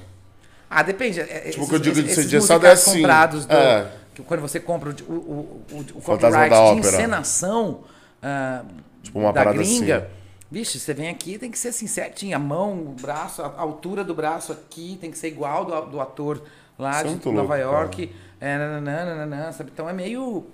Ah, 0.69 0.83
depende. 0.83 1.21
é- 1.21 1.25
Tipo, 1.25 1.35
o 1.35 1.49
esses- 1.49 1.69
que 1.69 1.75
eu 1.75 1.79
digo 1.79 2.03
de 2.03 2.15
ser 2.15 2.25
engessado 2.25 2.67
é 2.67 2.73
assim, 2.73 3.01
comprados 3.01 3.45
do, 3.47 3.53
é. 3.53 3.93
Que 4.15 4.23
quando 4.23 4.41
você 4.41 4.61
compra 4.61 4.95
o, 5.09 5.13
o, 5.13 5.65
o, 5.71 5.81
o 5.99 6.03
copyright 6.03 6.65
de 6.65 6.75
encenação 6.75 7.85
ah, 8.23 8.65
Tipo, 9.03 9.19
uma 9.21 9.33
da 9.33 9.45
parada 9.45 9.63
gringa, 9.63 9.99
assim. 9.99 10.07
vixe, 10.51 10.79
você 10.79 10.93
vem 10.95 11.09
aqui 11.09 11.39
tem 11.39 11.51
que 11.51 11.59
ser 11.59 11.69
assim 11.69 11.87
certinho, 11.87 12.37
a 12.37 12.39
mão, 12.39 12.73
o 12.75 12.93
braço, 13.01 13.43
a 13.43 13.61
altura 13.61 14.05
do 14.05 14.15
braço 14.15 14.53
aqui 14.53 14.99
tem 15.01 15.11
que 15.11 15.19
ser 15.19 15.29
igual 15.29 15.65
do, 15.65 15.81
do 15.93 16.01
ator 16.01 16.43
lá 16.79 17.01
é 17.01 17.05
de 17.05 17.19
Nova 17.33 17.57
louco, 17.57 17.57
York. 17.57 18.13
É, 18.41 18.57
nananã, 18.59 19.53
sabe? 19.53 19.71
Então 19.73 19.89
é 19.89 19.93
meio... 19.93 20.47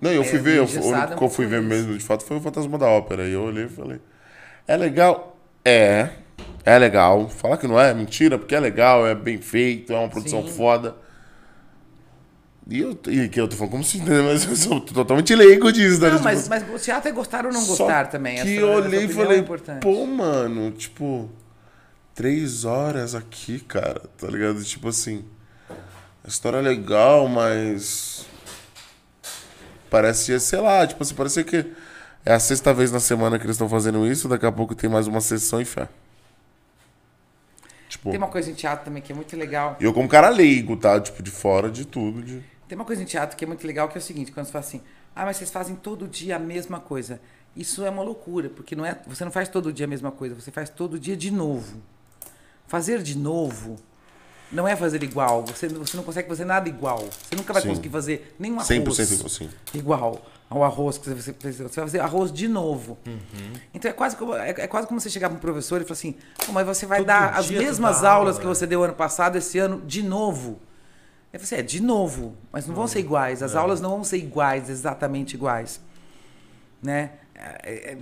Não, 0.00 0.12
eu 0.12 0.22
É, 0.22 0.24
fui 0.24 0.38
ver, 0.38 0.58
eu, 0.58 0.64
é 0.64 1.16
que 1.16 1.22
eu 1.24 1.28
fui 1.28 1.46
ver 1.46 1.62
mesmo 1.62 1.96
de 1.96 2.04
fato 2.04 2.24
foi 2.24 2.36
o 2.36 2.40
Fantasma 2.40 2.78
da 2.78 2.86
Ópera. 2.88 3.26
E 3.26 3.32
eu 3.32 3.42
olhei 3.42 3.64
e 3.64 3.68
falei: 3.68 4.00
É 4.66 4.76
legal? 4.76 5.36
É. 5.64 6.10
É 6.64 6.78
legal. 6.78 7.28
Falar 7.28 7.56
que 7.58 7.66
não 7.66 7.80
é, 7.80 7.94
mentira, 7.94 8.38
porque 8.38 8.54
é 8.54 8.60
legal, 8.60 9.06
é 9.06 9.14
bem 9.14 9.40
feito, 9.40 9.92
é 9.92 9.98
uma 9.98 10.08
produção 10.08 10.42
Sim. 10.42 10.48
foda. 10.48 10.96
E 12.70 12.80
eu, 12.80 12.90
e 13.06 13.28
que 13.30 13.40
eu 13.40 13.48
tô 13.48 13.56
falando 13.56 13.70
como 13.72 13.84
se, 13.84 13.98
né, 13.98 14.20
mas 14.20 14.44
eu 14.44 14.54
sou 14.54 14.78
totalmente 14.80 15.34
leigo 15.34 15.72
disso, 15.72 16.00
né? 16.02 16.08
Não, 16.10 16.16
Tipo, 16.16 16.24
mas, 16.24 16.48
mas 16.48 16.64
o 16.68 16.78
teatro 16.78 17.08
é 17.08 17.12
gostar 17.12 17.46
ou 17.46 17.52
não 17.52 17.64
gostar 17.64 18.08
também. 18.08 18.34
Que 18.34 18.40
essa- 18.42 18.50
eu 18.50 18.68
olhei 18.68 19.00
e 19.02 19.04
opinião 19.06 19.24
falei, 19.26 19.40
é 19.40 19.80
pô, 19.80 20.04
mano, 20.06 20.70
tipo, 20.72 21.30
três 22.14 22.66
horas 22.66 23.14
aqui, 23.14 23.58
cara, 23.60 24.02
tá 24.18 24.26
ligado? 24.26 24.62
Tipo 24.62 24.88
assim, 24.88 25.24
a 26.22 26.28
história 26.28 26.58
é 26.58 26.60
legal, 26.62 27.26
mas. 27.26 28.26
Parecia, 29.88 30.38
sei 30.38 30.60
lá, 30.60 30.86
tipo 30.86 31.02
assim, 31.02 31.14
parecia 31.14 31.42
que 31.42 31.64
é 32.26 32.34
a 32.34 32.38
sexta 32.38 32.74
vez 32.74 32.92
na 32.92 33.00
semana 33.00 33.38
que 33.38 33.46
eles 33.46 33.54
estão 33.56 33.68
fazendo 33.70 34.06
isso, 34.06 34.28
daqui 34.28 34.44
a 34.44 34.52
pouco 34.52 34.74
tem 34.74 34.90
mais 34.90 35.06
uma 35.06 35.22
sessão 35.22 35.58
e 35.62 35.64
fé. 35.64 35.88
Tipo, 37.88 38.10
Tem 38.10 38.18
uma 38.18 38.28
coisa 38.28 38.50
em 38.50 38.54
teatro 38.54 38.84
também 38.84 39.00
que 39.02 39.10
é 39.10 39.14
muito 39.14 39.34
legal. 39.34 39.78
e 39.80 39.84
eu 39.84 39.94
como 39.94 40.06
cara 40.06 40.28
leigo, 40.28 40.76
tá? 40.76 41.00
Tipo, 41.00 41.22
de 41.22 41.30
fora 41.30 41.70
de 41.70 41.86
tudo. 41.86 42.22
De... 42.22 42.42
Tem 42.68 42.76
uma 42.76 42.84
coisa 42.84 43.02
em 43.02 43.06
teatro 43.06 43.36
que 43.36 43.44
é 43.44 43.48
muito 43.48 43.66
legal, 43.66 43.88
que 43.88 43.96
é 43.96 44.00
o 44.00 44.02
seguinte, 44.02 44.30
quando 44.30 44.46
você 44.46 44.52
fala 44.52 44.64
assim, 44.64 44.82
ah, 45.16 45.24
mas 45.24 45.38
vocês 45.38 45.50
fazem 45.50 45.74
todo 45.74 46.06
dia 46.06 46.36
a 46.36 46.38
mesma 46.38 46.78
coisa. 46.78 47.20
Isso 47.56 47.84
é 47.84 47.90
uma 47.90 48.02
loucura, 48.02 48.50
porque 48.50 48.76
não 48.76 48.84
é, 48.84 48.96
você 49.06 49.24
não 49.24 49.32
faz 49.32 49.48
todo 49.48 49.72
dia 49.72 49.86
a 49.86 49.88
mesma 49.88 50.12
coisa, 50.12 50.34
você 50.34 50.50
faz 50.50 50.68
todo 50.68 50.98
dia 50.98 51.16
de 51.16 51.30
novo. 51.30 51.80
Fazer 52.66 53.02
de 53.02 53.16
novo 53.16 53.76
não 54.52 54.68
é 54.68 54.76
fazer 54.76 55.02
igual, 55.02 55.44
você, 55.44 55.66
você 55.68 55.96
não 55.96 56.04
consegue 56.04 56.28
fazer 56.28 56.44
nada 56.44 56.68
igual. 56.68 56.98
Você 56.98 57.36
nunca 57.36 57.52
vai 57.52 57.62
Sim. 57.62 57.68
conseguir 57.68 57.88
fazer 57.88 58.34
nenhum 58.38 58.56
arroz 58.56 58.68
100% 58.68 59.26
assim. 59.26 59.50
igual 59.74 60.22
ao 60.50 60.64
arroz 60.64 60.96
que 60.98 61.08
você 61.10 61.32
fez. 61.32 61.56
Você 61.56 61.80
vai 61.80 61.86
fazer 61.86 62.00
arroz 62.00 62.32
de 62.32 62.48
novo. 62.48 62.98
Então 63.74 63.90
é 63.90 63.94
quase, 63.94 64.16
como, 64.16 64.34
é, 64.34 64.50
é 64.50 64.66
quase 64.66 64.86
como 64.86 65.00
você 65.00 65.10
chegar 65.10 65.28
para 65.28 65.36
um 65.36 65.40
professor 65.40 65.80
e 65.80 65.84
falar 65.84 65.92
assim, 65.92 66.14
"Pô, 66.46 66.52
mas 66.52 66.66
você 66.66 66.86
vai 66.86 66.98
Todo 66.98 67.08
dar 67.08 67.34
as 67.34 67.50
mesmas 67.50 68.04
aulas 68.04 68.36
aula, 68.36 68.40
que 68.40 68.46
né?" 68.46 68.54
você 68.54 68.66
deu 68.66 68.82
ano 68.82 68.94
passado, 68.94 69.36
esse 69.36 69.58
ano, 69.58 69.82
de 69.86 70.02
novo. 70.02 70.60
Aí 71.32 71.38
você 71.38 71.56
é 71.56 71.62
de 71.62 71.80
novo, 71.82 72.36
mas 72.50 72.66
não 72.66 72.74
vão 72.74 72.86
ser 72.86 73.00
iguais. 73.00 73.42
As 73.42 73.54
aulas 73.54 73.80
não 73.80 73.90
vão 73.90 74.04
ser 74.04 74.16
iguais, 74.18 74.70
exatamente 74.70 75.34
iguais. 75.34 75.80
Né? 76.82 77.12
É, 77.34 77.92
é, 77.92 77.98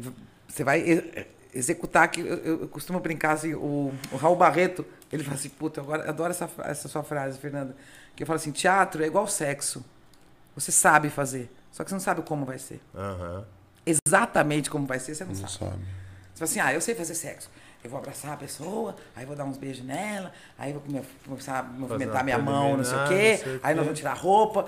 Você 0.49 0.63
vai 0.63 0.81
e- 0.81 1.27
executar 1.53 2.09
que 2.09 2.21
eu, 2.21 2.37
eu 2.39 2.69
costumo 2.69 3.01
brincar 3.01 3.33
assim, 3.33 3.55
o, 3.55 3.93
o 4.13 4.17
Raul 4.17 4.37
Barreto, 4.37 4.85
ele 5.13 5.25
fala 5.25 5.37
assim, 5.37 5.49
puta, 5.49 5.81
eu 5.81 5.93
adoro 5.95 6.31
essa, 6.31 6.49
essa 6.65 6.87
sua 6.89 7.03
frase, 7.03 7.39
Fernanda, 7.39 7.75
que 8.15 8.23
eu 8.23 8.27
falo 8.27 8.37
assim, 8.37 8.53
teatro 8.53 9.03
é 9.03 9.07
igual 9.07 9.27
sexo. 9.27 9.85
Você 10.55 10.71
sabe 10.71 11.11
fazer, 11.11 11.51
só 11.73 11.83
que 11.85 11.91
você 11.91 11.95
não 11.95 12.01
sabe 12.01 12.23
como 12.23 12.45
vai 12.47 12.59
ser. 12.59 12.81
Aham. 12.95 13.45
Exatamente 13.85 14.69
como 14.71 14.87
vai 14.87 14.99
ser, 14.99 15.15
você 15.15 15.25
não, 15.25 15.33
Não 15.33 15.49
sabe. 15.49 15.53
sabe. 15.71 15.85
Você 16.35 16.39
fala 16.39 16.45
assim, 16.51 16.61
ah, 16.61 16.75
eu 16.75 16.81
sei 16.81 16.95
fazer 16.95 17.15
sexo. 17.15 17.51
Eu 17.87 17.91
vou 17.91 17.99
abraçar 18.01 18.33
a 18.33 18.37
pessoa, 18.37 18.97
aí 19.15 19.25
vou 19.25 19.37
dar 19.37 19.45
uns 19.45 19.57
beijos 19.57 19.85
nela, 19.85 20.33
aí 20.59 20.73
vou 20.73 20.83
come- 20.83 21.03
começar 21.25 21.61
a 21.61 21.63
movimentar 21.63 22.25
minha 22.25 22.37
mão, 22.39 22.77
não 22.77 22.85
sei 22.85 22.97
o 22.99 23.09
quê, 23.09 23.37
sei 23.43 23.53
aí 23.55 23.61
quê. 23.61 23.75
nós 23.75 23.85
vamos 23.85 23.99
tirar 23.99 24.11
a 24.11 24.15
roupa. 24.15 24.67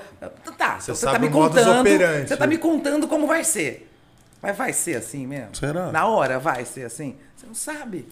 Tá, 0.56 0.78
Você 0.78 0.94
você 0.94 1.04
tá 1.04 1.12
sabe 1.12 1.26
me 1.26 1.32
contando. 1.32 1.88
Você 2.28 2.36
tá 2.36 2.46
me 2.46 2.58
contando 2.58 3.08
como 3.08 3.26
vai 3.26 3.42
ser. 3.44 3.90
Mas 4.40 4.56
vai 4.56 4.72
ser 4.72 4.96
assim 4.96 5.26
mesmo? 5.26 5.54
Será? 5.56 5.90
Na 5.90 6.06
hora 6.06 6.38
vai 6.38 6.64
ser 6.64 6.84
assim? 6.84 7.16
Você 7.36 7.46
não 7.46 7.54
sabe. 7.54 8.08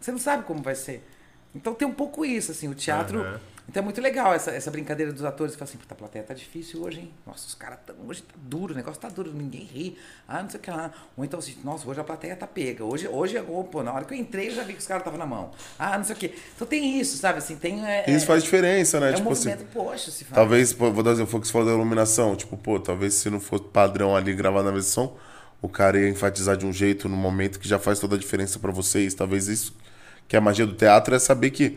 Você 0.00 0.12
não 0.12 0.18
sabe 0.18 0.44
como 0.44 0.62
vai 0.62 0.76
ser. 0.76 1.04
Então 1.52 1.74
tem 1.74 1.88
um 1.88 1.92
pouco 1.92 2.24
isso, 2.24 2.52
assim, 2.52 2.68
o 2.68 2.74
teatro. 2.76 3.20
Aham. 3.22 3.40
Então 3.68 3.82
é 3.82 3.84
muito 3.84 4.00
legal 4.00 4.32
essa, 4.32 4.50
essa 4.50 4.70
brincadeira 4.70 5.12
dos 5.12 5.24
atores. 5.24 5.54
Fala 5.54 5.68
assim, 5.68 5.76
puta, 5.76 5.92
a 5.92 5.96
plateia 5.96 6.24
tá 6.24 6.32
difícil 6.32 6.82
hoje, 6.82 7.00
hein? 7.00 7.12
Nossa, 7.26 7.46
os 7.46 7.54
caras 7.54 7.78
tão. 7.84 7.94
Hoje 8.08 8.22
tá 8.22 8.34
duro, 8.36 8.72
o 8.72 8.76
negócio 8.76 8.98
tá 8.98 9.10
duro, 9.10 9.30
ninguém 9.30 9.64
ri. 9.64 9.98
Ah, 10.26 10.42
não 10.42 10.48
sei 10.48 10.58
o 10.58 10.62
que 10.62 10.70
lá. 10.70 10.90
Ou 11.14 11.22
então 11.24 11.38
assim, 11.38 11.54
nossa, 11.62 11.86
hoje 11.86 12.00
a 12.00 12.04
plateia 12.04 12.34
tá 12.34 12.46
pega. 12.46 12.82
Hoje, 12.82 13.06
hoje 13.06 13.38
oh, 13.46 13.64
pô, 13.64 13.82
na 13.82 13.92
hora 13.92 14.06
que 14.06 14.14
eu 14.14 14.18
entrei, 14.18 14.48
eu 14.48 14.54
já 14.54 14.62
vi 14.62 14.72
que 14.72 14.78
os 14.78 14.86
caras 14.86 15.02
estavam 15.02 15.18
na 15.18 15.26
mão. 15.26 15.50
Ah, 15.78 15.98
não 15.98 16.04
sei 16.04 16.16
o 16.16 16.18
que. 16.18 16.34
Então 16.56 16.66
tem 16.66 16.98
isso, 16.98 17.18
sabe? 17.18 17.38
Assim, 17.38 17.56
tem. 17.56 17.86
É, 17.86 18.10
Isso 18.10 18.24
faz 18.24 18.42
diferença, 18.42 18.98
né? 19.00 19.10
é 19.10 19.12
um 19.12 19.16
tipo 19.16 19.32
assim. 19.32 19.54
poxa, 19.72 20.10
se 20.10 20.24
faz. 20.24 20.34
Talvez, 20.34 20.72
pô, 20.72 20.90
vou 20.90 21.02
dar 21.02 21.10
um 21.10 21.12
exemplo, 21.12 21.30
foi 21.30 21.40
que 21.40 21.46
você 21.46 21.52
falou 21.52 21.68
da 21.68 21.74
iluminação. 21.74 22.34
Tipo, 22.36 22.56
pô, 22.56 22.80
talvez 22.80 23.14
se 23.14 23.28
não 23.28 23.38
for 23.38 23.60
padrão 23.60 24.16
ali 24.16 24.32
gravado 24.32 24.64
na 24.64 24.72
versão, 24.72 25.14
o 25.60 25.68
cara 25.68 26.00
ia 26.00 26.08
enfatizar 26.08 26.56
de 26.56 26.64
um 26.64 26.72
jeito 26.72 27.06
no 27.06 27.16
momento 27.16 27.60
que 27.60 27.68
já 27.68 27.78
faz 27.78 27.98
toda 27.98 28.16
a 28.16 28.18
diferença 28.18 28.58
pra 28.58 28.72
vocês. 28.72 29.12
Talvez 29.12 29.46
isso, 29.46 29.76
que 30.26 30.36
é 30.36 30.38
a 30.38 30.42
magia 30.42 30.64
do 30.64 30.72
teatro, 30.72 31.14
é 31.14 31.18
saber 31.18 31.50
que 31.50 31.76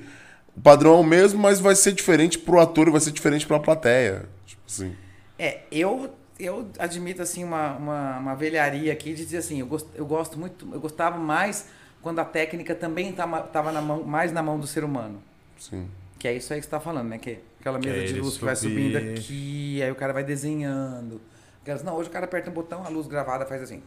o 0.56 0.62
padrão 0.62 0.94
é 0.98 1.00
o 1.00 1.04
mesmo, 1.04 1.40
mas 1.40 1.60
vai 1.60 1.76
ser 1.76 1.92
diferente 1.94 2.38
pro 2.38 2.60
ator 2.60 2.88
e 2.88 2.92
vai 2.92 3.02
ser 3.02 3.12
diferente 3.12 3.46
pra 3.48 3.60
plateia. 3.60 4.26
Tipo 4.46 4.62
assim. 4.68 4.96
É, 5.40 5.62
eu, 5.72 6.14
eu 6.40 6.70
admito 6.78 7.22
assim 7.22 7.44
uma, 7.44 7.76
uma, 7.78 8.18
uma 8.20 8.36
velharia 8.36 8.92
aqui 8.92 9.14
de 9.14 9.24
dizer 9.24 9.38
assim, 9.38 9.60
eu 9.60 9.66
gosto, 9.66 9.90
eu 9.96 10.06
gosto 10.06 10.38
muito, 10.38 10.68
eu 10.74 10.80
gostava 10.80 11.18
mais 11.18 11.68
quando 12.02 12.20
a 12.20 12.26
técnica 12.26 12.76
também 12.76 13.10
estava 13.10 13.72
na 13.72 13.82
mão, 13.82 14.04
mais 14.04 14.32
na 14.32 14.44
mão 14.44 14.60
do 14.60 14.68
ser 14.68 14.84
humano. 14.84 15.22
Sim. 15.58 15.90
Que 16.20 16.28
é 16.28 16.34
isso 16.36 16.54
aí 16.54 16.60
que 16.60 16.66
você 16.66 16.72
tá 16.72 16.80
falando, 16.80 17.10
né? 17.10 17.18
Que 17.18 17.32
é 17.32 17.40
aquela 17.60 17.80
Que 17.80 17.88
mesa 17.88 18.02
é 18.02 18.06
de 18.06 18.20
luz 18.20 18.38
que 18.38 18.46
vai 18.46 18.56
subir. 18.56 18.94
subindo 18.94 18.98
aqui, 18.98 19.82
aí 19.82 19.92
o 19.92 19.96
cara 19.96 20.14
vai 20.14 20.24
desenhando. 20.24 21.20
Aquelas, 21.62 21.84
não, 21.84 21.96
hoje 21.96 22.10
o 22.10 22.12
cara 22.12 22.26
aperta 22.26 22.50
um 22.50 22.54
botão, 22.54 22.86
a 22.86 22.90
luz 22.90 23.08
gravada 23.08 23.46
faz 23.46 23.62
assim. 23.64 23.82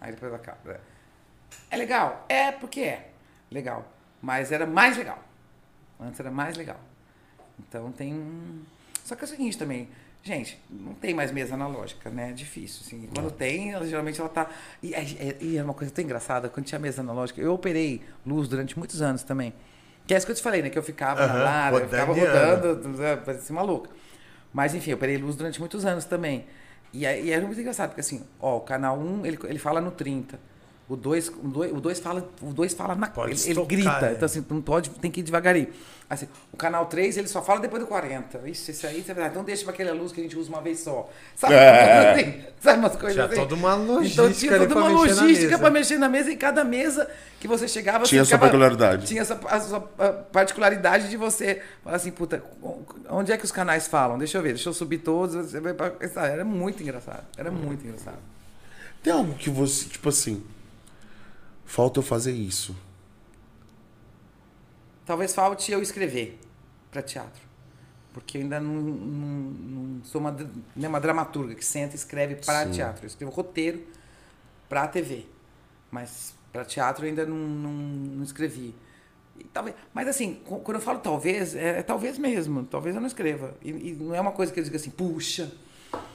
Aí 0.00 0.12
depois 0.12 0.32
acaba. 0.32 0.80
É 1.70 1.76
legal? 1.76 2.24
É, 2.28 2.52
porque 2.52 2.80
é 2.80 3.10
legal. 3.50 3.86
Mas 4.20 4.52
era 4.52 4.66
mais 4.66 4.96
legal. 4.96 5.22
Antes 6.00 6.18
era 6.20 6.30
mais 6.30 6.56
legal. 6.56 6.80
Então 7.58 7.90
tem 7.92 8.14
um. 8.14 8.60
Só 9.04 9.14
que 9.14 9.22
é 9.22 9.26
o 9.26 9.28
seguinte 9.28 9.56
também, 9.58 9.88
gente, 10.22 10.58
não 10.70 10.94
tem 10.94 11.12
mais 11.14 11.30
mesa 11.32 11.54
analógica, 11.54 12.10
né? 12.10 12.30
É 12.30 12.32
difícil. 12.32 12.82
Assim. 12.86 13.08
Quando 13.14 13.30
tem, 13.30 13.72
ela, 13.72 13.86
geralmente 13.86 14.20
ela 14.20 14.28
tá. 14.28 14.48
E, 14.82 14.94
é- 14.94 15.36
e 15.40 15.56
é 15.56 15.62
uma 15.62 15.74
coisa 15.74 15.92
tão 15.92 16.04
engraçada, 16.04 16.48
quando 16.48 16.66
tinha 16.66 16.78
mesa 16.78 17.00
analógica, 17.02 17.40
eu 17.40 17.52
operei 17.52 18.02
luz 18.26 18.48
durante 18.48 18.78
muitos 18.78 19.02
anos 19.02 19.22
também. 19.22 19.52
Que 20.06 20.14
é 20.14 20.16
isso 20.16 20.26
que 20.26 20.32
eu 20.32 20.36
te 20.36 20.42
falei, 20.42 20.62
né? 20.62 20.70
Que 20.70 20.78
eu 20.78 20.82
ficava 20.82 21.26
na 21.26 21.34
lata, 21.34 21.76
eu 21.76 21.88
ficava 21.88 22.12
rodando. 22.66 22.88
né, 22.98 23.16
parecia 23.16 23.54
maluca. 23.54 23.90
Mas 24.52 24.74
enfim, 24.74 24.90
eu 24.90 24.96
operei 24.96 25.16
luz 25.18 25.36
durante 25.36 25.60
muitos 25.60 25.84
anos 25.84 26.04
também. 26.04 26.46
E, 26.92 27.04
e 27.04 27.30
era 27.30 27.46
muito 27.46 27.60
engraçado, 27.60 27.90
porque 27.90 28.00
assim, 28.00 28.24
ó, 28.40 28.56
o 28.56 28.60
canal 28.62 28.98
1, 28.98 29.24
ele, 29.26 29.38
ele 29.44 29.58
fala 29.58 29.80
no 29.80 29.90
30. 29.92 30.38
O 30.90 30.96
2, 30.96 31.28
o 31.28 31.48
2, 31.48 31.72
o 31.72 31.80
2 31.80 32.00
fala, 32.00 32.28
o 32.42 32.52
2 32.52 32.74
fala 32.74 32.96
na 32.96 33.06
Pode 33.06 33.48
ele, 33.48 33.60
ele 33.60 33.64
grita. 33.64 34.06
é. 34.08 34.12
Então 34.12 34.26
assim, 34.26 34.44
não 34.50 34.60
pode, 34.60 34.90
tem 34.90 35.08
que 35.08 35.20
ir 35.20 35.22
devagarinho. 35.22 35.68
Assim, 36.08 36.26
o 36.52 36.56
canal 36.56 36.86
3, 36.86 37.16
ele 37.16 37.28
só 37.28 37.40
fala 37.40 37.60
depois 37.60 37.80
do 37.80 37.86
40. 37.86 38.40
Isso, 38.48 38.68
isso 38.72 38.84
aí, 38.84 39.00
você 39.00 39.14
vai- 39.14 39.28
então 39.28 39.44
deixa 39.44 39.62
pra 39.62 39.72
aquela 39.72 39.92
luz 39.92 40.10
que 40.10 40.18
a 40.20 40.24
gente 40.24 40.36
usa 40.36 40.48
uma 40.48 40.60
vez 40.60 40.80
só. 40.80 41.08
Sabe? 41.36 41.54
É. 41.54 42.10
Assim, 42.10 42.44
sabe 42.58 42.78
umas 42.80 42.96
coisas 42.96 43.12
Tinha 43.14 43.26
assim? 43.26 43.36
toda 43.36 43.54
uma 43.54 43.74
Então 43.74 43.86
logística 44.24 44.32
tinha 44.34 44.54
ali 44.56 44.66
toda 44.66 44.80
uma 44.80 44.88
logística 44.90 45.58
pra 45.60 45.70
mexer 45.70 45.96
na 45.98 46.08
mesa 46.08 46.32
e 46.32 46.36
cada 46.36 46.64
mesa 46.64 47.08
que 47.38 47.46
você 47.46 47.68
chegava 47.68 48.02
Tinha 48.04 48.24
você 48.24 48.30
ficava- 48.32 48.46
peculiaridade. 48.46 49.06
Tinha 49.06 49.22
essa 49.22 49.38
a 49.46 49.60
sua 49.60 49.80
particularidade 50.32 51.08
de 51.08 51.16
você 51.16 51.62
falar 51.84 51.94
assim, 51.96 52.10
puta, 52.10 52.42
onde 53.08 53.30
é 53.30 53.36
que 53.36 53.44
os 53.44 53.52
canais 53.52 53.86
falam? 53.86 54.18
Deixa 54.18 54.38
eu 54.38 54.42
ver, 54.42 54.54
deixa 54.54 54.68
eu 54.68 54.72
subir 54.74 54.98
todos. 54.98 55.36
Você 55.36 55.60
vai 55.60 55.72
pra... 55.74 55.92
sabe? 56.12 56.32
Era 56.32 56.44
muito 56.44 56.82
engraçado. 56.82 57.22
Era 57.36 57.50
muito 57.52 57.84
engraçado. 57.86 58.18
Tem 59.02 59.12
algo 59.12 59.32
que 59.34 59.48
você, 59.48 59.88
tipo 59.88 60.08
assim. 60.08 60.42
Falta 61.70 62.00
eu 62.00 62.02
fazer 62.02 62.32
isso. 62.32 62.74
Talvez 65.06 65.34
falte 65.34 65.70
eu 65.72 65.80
escrever 65.80 66.38
para 66.90 67.00
teatro. 67.02 67.42
Porque 68.12 68.38
eu 68.38 68.42
ainda 68.42 68.58
não, 68.58 68.74
não- 68.74 69.50
não 69.96 70.04
sou 70.04 70.20
uma, 70.20 70.32
dra- 70.32 70.48
né, 70.74 70.88
uma 70.88 71.00
dramaturga 71.00 71.54
que 71.54 71.64
senta 71.64 71.94
e 71.94 71.96
escreve 71.96 72.36
para 72.44 72.64
Sim. 72.66 72.72
teatro. 72.72 73.04
Eu 73.04 73.06
escrevo 73.06 73.30
roteiro 73.32 73.84
para 74.68 74.86
TV. 74.88 75.26
Mas 75.92 76.34
para 76.52 76.64
teatro 76.64 77.04
eu 77.04 77.08
ainda 77.08 77.24
não, 77.24 77.36
não, 77.36 77.72
não 77.72 78.24
escrevi. 78.24 78.74
E 79.38 79.44
talvez, 79.44 79.76
mas 79.94 80.08
assim, 80.08 80.40
qu- 80.44 80.58
quando 80.58 80.76
eu 80.78 80.82
falo 80.82 80.98
talvez, 80.98 81.54
é, 81.54 81.78
é 81.78 81.82
talvez 81.82 82.18
mesmo. 82.18 82.64
Talvez 82.64 82.94
eu 82.96 83.00
não 83.00 83.06
escreva. 83.08 83.54
E, 83.62 83.70
e 83.70 83.92
não 83.98 84.12
é 84.12 84.20
uma 84.20 84.32
coisa 84.32 84.52
que 84.52 84.58
eu 84.58 84.64
diga 84.64 84.76
assim, 84.76 84.90
puxa, 84.90 85.50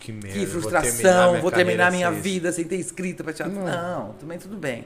Que 0.02 0.12
merda. 0.12 0.30
que 0.38 0.40
vou 0.46 0.48
frustração, 0.62 1.30
minha 1.32 1.42
vou 1.42 1.50
terminar 1.52 1.92
minha 1.94 2.08
sem 2.10 2.14
isso. 2.16 2.24
vida 2.24 2.52
sem 2.52 2.66
ter 2.66 2.76
escrito 2.76 3.24
para 3.24 3.32
teatro. 3.32 3.56
Não, 3.56 4.12
também 4.16 4.38
tudo 4.38 4.58
bem. 4.58 4.86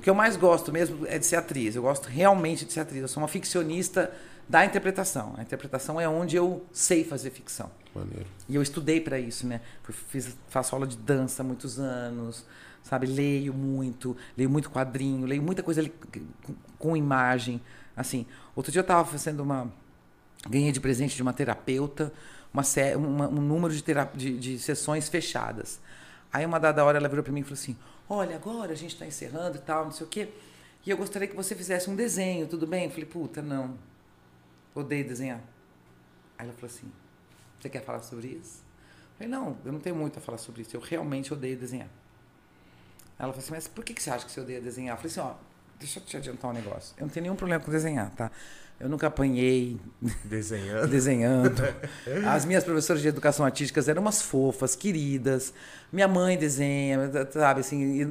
O 0.00 0.02
que 0.02 0.08
eu 0.08 0.14
mais 0.14 0.34
gosto 0.34 0.72
mesmo 0.72 1.06
é 1.06 1.18
de 1.18 1.26
ser 1.26 1.36
atriz. 1.36 1.76
Eu 1.76 1.82
gosto 1.82 2.06
realmente 2.06 2.64
de 2.64 2.72
ser 2.72 2.80
atriz. 2.80 3.02
Eu 3.02 3.06
sou 3.08 3.20
uma 3.22 3.28
ficcionista 3.28 4.10
da 4.48 4.64
interpretação. 4.64 5.34
A 5.36 5.42
interpretação 5.42 6.00
é 6.00 6.08
onde 6.08 6.36
eu 6.36 6.64
sei 6.72 7.04
fazer 7.04 7.28
ficção. 7.28 7.70
Maneiro. 7.94 8.24
E 8.48 8.54
eu 8.56 8.62
estudei 8.62 8.98
para 8.98 9.18
isso, 9.18 9.46
né? 9.46 9.60
Fiz, 10.08 10.34
faço 10.48 10.74
aula 10.74 10.86
de 10.86 10.96
dança 10.96 11.42
há 11.42 11.44
muitos 11.44 11.78
anos, 11.78 12.46
sabe? 12.82 13.06
Leio 13.06 13.52
muito, 13.52 14.16
leio 14.38 14.48
muito 14.48 14.70
quadrinho, 14.70 15.26
leio 15.26 15.42
muita 15.42 15.62
coisa 15.62 15.82
com, 16.78 16.96
imagem. 16.96 17.60
Assim, 17.94 18.24
outro 18.56 18.72
dia 18.72 18.78
eu 18.80 18.84
estava 18.84 19.04
fazendo 19.04 19.40
uma. 19.40 19.70
Ganhei 20.48 20.72
de 20.72 20.80
presente 20.80 21.14
de 21.14 21.20
uma 21.20 21.34
terapeuta 21.34 22.10
uma, 22.54 22.62
uma- 22.96 23.28
um 23.28 23.40
número 23.42 23.74
de, 23.74 23.82
tera- 23.84 24.10
de, 24.14 24.38
de 24.38 24.58
sessões 24.58 25.10
fechadas. 25.10 25.78
Aí, 26.32 26.46
uma 26.46 26.58
dada 26.58 26.82
hora, 26.82 26.96
ela 26.96 27.06
virou 27.08 27.22
para 27.22 27.34
mim 27.34 27.40
e 27.40 27.42
falou 27.42 27.52
assim: 27.60 27.76
Olha, 28.12 28.34
agora 28.34 28.72
a 28.72 28.74
gente 28.74 28.92
está 28.92 29.06
encerrando 29.06 29.56
e 29.56 29.60
tal, 29.60 29.84
não 29.84 29.92
sei 29.92 30.04
o 30.04 30.10
quê. 30.10 30.28
E 30.84 30.90
eu 30.90 30.96
gostaria 30.96 31.28
que 31.28 31.36
você 31.36 31.54
fizesse 31.54 31.88
um 31.88 31.94
desenho, 31.94 32.48
tudo 32.48 32.66
bem? 32.66 32.86
Eu 32.86 32.90
falei: 32.90 33.04
Puta, 33.04 33.40
não. 33.40 33.78
Odeio 34.74 35.06
desenhar. 35.06 35.40
Aí 36.36 36.44
ela 36.44 36.52
falou 36.52 36.66
assim: 36.66 36.90
Você 37.60 37.68
quer 37.68 37.84
falar 37.84 38.02
sobre 38.02 38.26
isso? 38.26 38.64
Eu 39.12 39.16
falei: 39.16 39.28
Não, 39.28 39.56
eu 39.64 39.72
não 39.72 39.78
tenho 39.78 39.94
muito 39.94 40.18
a 40.18 40.20
falar 40.20 40.38
sobre 40.38 40.62
isso. 40.62 40.76
Eu 40.76 40.80
realmente 40.80 41.32
odeio 41.32 41.56
desenhar. 41.56 41.88
Ela 43.16 43.32
falou 43.32 43.38
assim: 43.38 43.52
Mas 43.52 43.68
por 43.68 43.84
que 43.84 44.02
você 44.02 44.10
acha 44.10 44.26
que 44.26 44.32
você 44.32 44.40
odeia 44.40 44.60
desenhar? 44.60 44.94
Eu 44.94 44.96
falei 44.96 45.12
assim: 45.12 45.20
Ó, 45.20 45.34
deixa 45.78 46.00
eu 46.00 46.04
te 46.04 46.16
adiantar 46.16 46.50
um 46.50 46.54
negócio. 46.54 46.96
Eu 46.98 47.06
não 47.06 47.12
tenho 47.12 47.22
nenhum 47.22 47.36
problema 47.36 47.62
com 47.62 47.70
desenhar, 47.70 48.10
tá? 48.16 48.32
Eu 48.80 48.88
nunca 48.88 49.08
apanhei 49.08 49.76
Desenhando. 50.24 50.88
desenhando. 50.90 51.62
As 52.26 52.46
minhas 52.46 52.64
professoras 52.64 53.02
de 53.02 53.08
educação 53.08 53.44
artística 53.44 53.78
eram 53.88 54.00
umas 54.00 54.22
fofas, 54.22 54.74
queridas. 54.74 55.52
Minha 55.92 56.08
mãe 56.08 56.38
desenha, 56.38 56.98
sabe, 57.30 57.60
assim, 57.60 58.04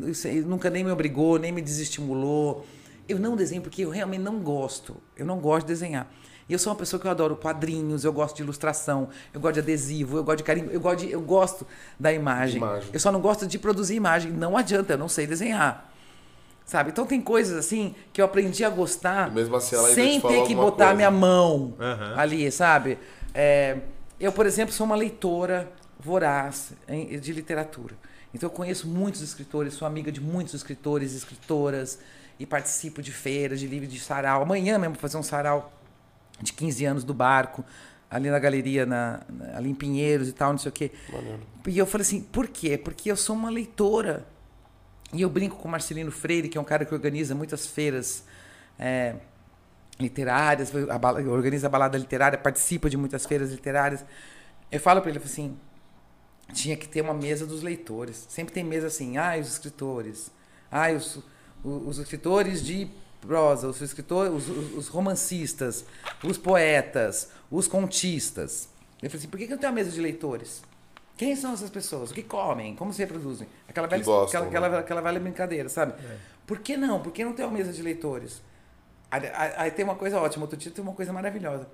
nunca 0.46 0.70
nem 0.70 0.84
me 0.84 0.92
obrigou, 0.92 1.40
nem 1.40 1.52
me 1.52 1.62
desestimulou. 1.62 2.68
Eu 3.08 3.18
não 3.18 3.36
desenho 3.36 3.64
porque 3.64 3.82
eu 3.84 3.90
realmente 3.90 4.22
não 4.22 4.40
gosto. 4.40 4.96
Eu 5.18 5.26
não 5.26 5.40
gosto 5.40 5.66
de 5.66 5.74
desenhar. 5.74 6.08
E 6.48 6.54
eu 6.54 6.60
sou 6.60 6.72
uma 6.72 6.78
pessoa 6.78 7.00
que 7.00 7.08
eu 7.08 7.12
adoro 7.12 7.36
quadrinhos, 7.36 8.04
eu 8.04 8.14
gosto 8.14 8.36
de 8.38 8.44
ilustração, 8.44 9.10
eu 9.34 9.40
gosto 9.40 9.56
de 9.56 9.60
adesivo, 9.62 10.18
eu 10.18 10.24
gosto 10.24 10.38
de 10.40 10.44
carinho, 10.44 10.70
eu 10.72 10.80
gosto, 10.80 11.00
de- 11.06 11.12
eu 11.12 11.22
gosto 11.22 11.66
da 12.00 12.14
imagem. 12.14 12.58
Imagem. 12.58 12.90
Eu 12.94 13.00
só 13.00 13.12
não 13.12 13.22
gosto 13.22 13.48
de 13.48 13.58
produzir 13.58 13.96
imagem. 13.96 14.32
Não 14.32 14.56
adianta, 14.56 14.94
eu 14.94 14.98
não 15.00 15.08
sei 15.10 15.26
desenhar. 15.26 15.89
Sabe? 16.70 16.92
Então 16.92 17.04
tem 17.04 17.20
coisas 17.20 17.58
assim 17.58 17.96
que 18.14 18.22
eu 18.22 18.26
aprendi 18.26 18.64
a 18.64 18.70
gostar 18.70 19.32
mesmo 19.34 19.56
assim 19.56 19.76
sem 19.96 20.22
ter 20.22 20.44
que 20.44 20.54
botar 20.54 20.84
coisa. 20.86 20.94
minha 20.94 21.10
mão 21.10 21.74
Aham. 21.80 22.14
ali, 22.16 22.52
sabe? 22.52 23.00
É, 23.34 23.78
eu, 24.20 24.32
por 24.32 24.46
exemplo, 24.46 24.72
sou 24.72 24.86
uma 24.86 24.96
leitora 24.96 25.68
voraz 26.00 26.72
de 26.88 27.34
literatura. 27.34 27.96
Então 28.36 28.48
eu 28.48 28.54
conheço 28.54 28.88
muitos 28.88 29.22
escritores, 29.22 29.74
sou 29.74 29.88
amiga 29.88 30.12
de 30.12 30.22
muitos 30.22 30.54
escritores 30.54 31.14
e 31.14 31.18
escritoras 31.18 31.98
e 32.40 32.46
participo 32.46 33.02
de 33.02 33.12
feiras, 33.12 33.60
de 33.60 33.66
livros, 33.66 33.92
de 33.92 34.00
sarau. 34.00 34.44
Amanhã 34.44 34.78
mesmo 34.78 34.94
vou 34.94 35.02
fazer 35.02 35.18
um 35.18 35.24
sarau 35.24 35.74
de 36.40 36.54
15 36.54 36.86
anos 36.86 37.04
do 37.04 37.16
barco, 37.16 37.66
ali 38.12 38.30
na 38.30 38.38
galeria, 38.38 38.86
na, 38.86 39.22
na- 39.28 39.58
ali 39.58 39.72
em 39.72 39.74
Pinheiros 39.74 40.28
e 40.28 40.34
tal, 40.34 40.52
não 40.52 40.60
sei 40.60 40.70
o 40.70 40.72
quê. 40.72 40.92
Maneiro. 41.12 41.40
E 41.68 41.76
eu 41.80 41.88
falei 41.88 42.06
assim, 42.06 42.22
por 42.22 42.48
quê? 42.48 42.78
Porque 42.78 43.10
eu 43.12 43.18
sou 43.18 43.36
uma 43.36 43.50
leitora. 43.50 44.24
E 45.14 45.22
eu 45.22 45.30
brinco 45.30 45.56
com 45.58 45.68
o 45.68 45.72
Marcelino 45.72 46.12
Freire, 46.12 46.50
que 46.50 46.58
é 46.58 46.62
um 46.62 46.64
cara 46.64 46.86
que 46.86 46.94
organiza 46.94 47.34
muitas 47.34 47.66
feiras 47.66 48.24
é, 48.78 49.16
literárias, 50.00 50.72
organiza 51.28 51.68
a 51.68 51.70
balada 51.70 51.98
literária, 51.98 52.38
participa 52.38 52.90
de 52.90 52.96
muitas 52.98 53.26
feiras 53.26 53.52
literárias. 53.52 54.06
Eu 54.72 54.80
falo 54.80 55.02
para 55.02 55.10
ele 55.10 55.20
assim, 55.24 55.58
tinha 56.54 56.78
que 56.78 56.88
ter 56.88 57.02
uma 57.02 57.14
mesa 57.14 57.46
dos 57.46 57.62
leitores. 57.64 58.26
Sempre 58.30 58.54
tem 58.54 58.64
mesa 58.64 58.88
assim, 58.88 59.18
ah, 59.18 59.36
os 59.40 59.48
escritores, 59.50 60.32
Ah, 60.72 60.92
os, 60.92 61.18
os, 61.64 61.88
os 61.88 61.98
escritores 61.98 62.64
de 62.64 62.88
prosa, 63.22 63.68
os 63.68 63.82
escritores, 63.82 64.32
os- 64.48 64.74
os 64.78 64.88
romancistas, 64.88 65.84
os 66.24 66.38
poetas, 66.38 67.30
os 67.50 67.68
contistas. 67.68 68.70
Eu 69.02 69.10
falei 69.10 69.20
assim, 69.20 69.28
por 69.28 69.38
que 69.40 69.46
que 69.46 69.52
não 69.52 69.58
tem 69.58 69.68
uma 69.70 69.76
mesa 69.76 69.90
de 69.92 70.00
leitores? 70.00 70.62
Quem 71.20 71.36
são 71.36 71.52
essas 71.52 71.70
pessoas? 71.70 72.12
O 72.12 72.14
que 72.14 72.24
comem? 72.24 72.74
Como 72.78 72.94
se 72.94 73.00
reproduzem? 73.00 73.46
Aquela 73.68 73.88
velha, 73.88 74.02
gostam, 74.06 74.40
aquela, 74.40 74.48
aquela, 74.48 74.70
né? 74.70 74.78
aquela 74.80 75.02
velha 75.02 75.20
brincadeira, 75.20 75.68
sabe? 75.68 75.94
Por 76.48 76.60
que 76.60 76.78
não? 76.78 77.02
Por 77.02 77.12
que 77.12 77.26
não 77.26 77.34
tem 77.34 77.44
uma 77.46 77.58
mesa 77.58 77.74
de 77.74 77.82
leitores? 77.82 78.42
Aí, 79.12 79.70
tem 79.70 79.84
uma 79.84 79.96
coisa 79.96 80.18
ótima, 80.18 80.46
outro 80.46 80.56
dia 80.56 80.72
tem 80.72 80.82
uma 80.82 80.94
coisa 80.94 81.12
maravilhosa. 81.12 81.68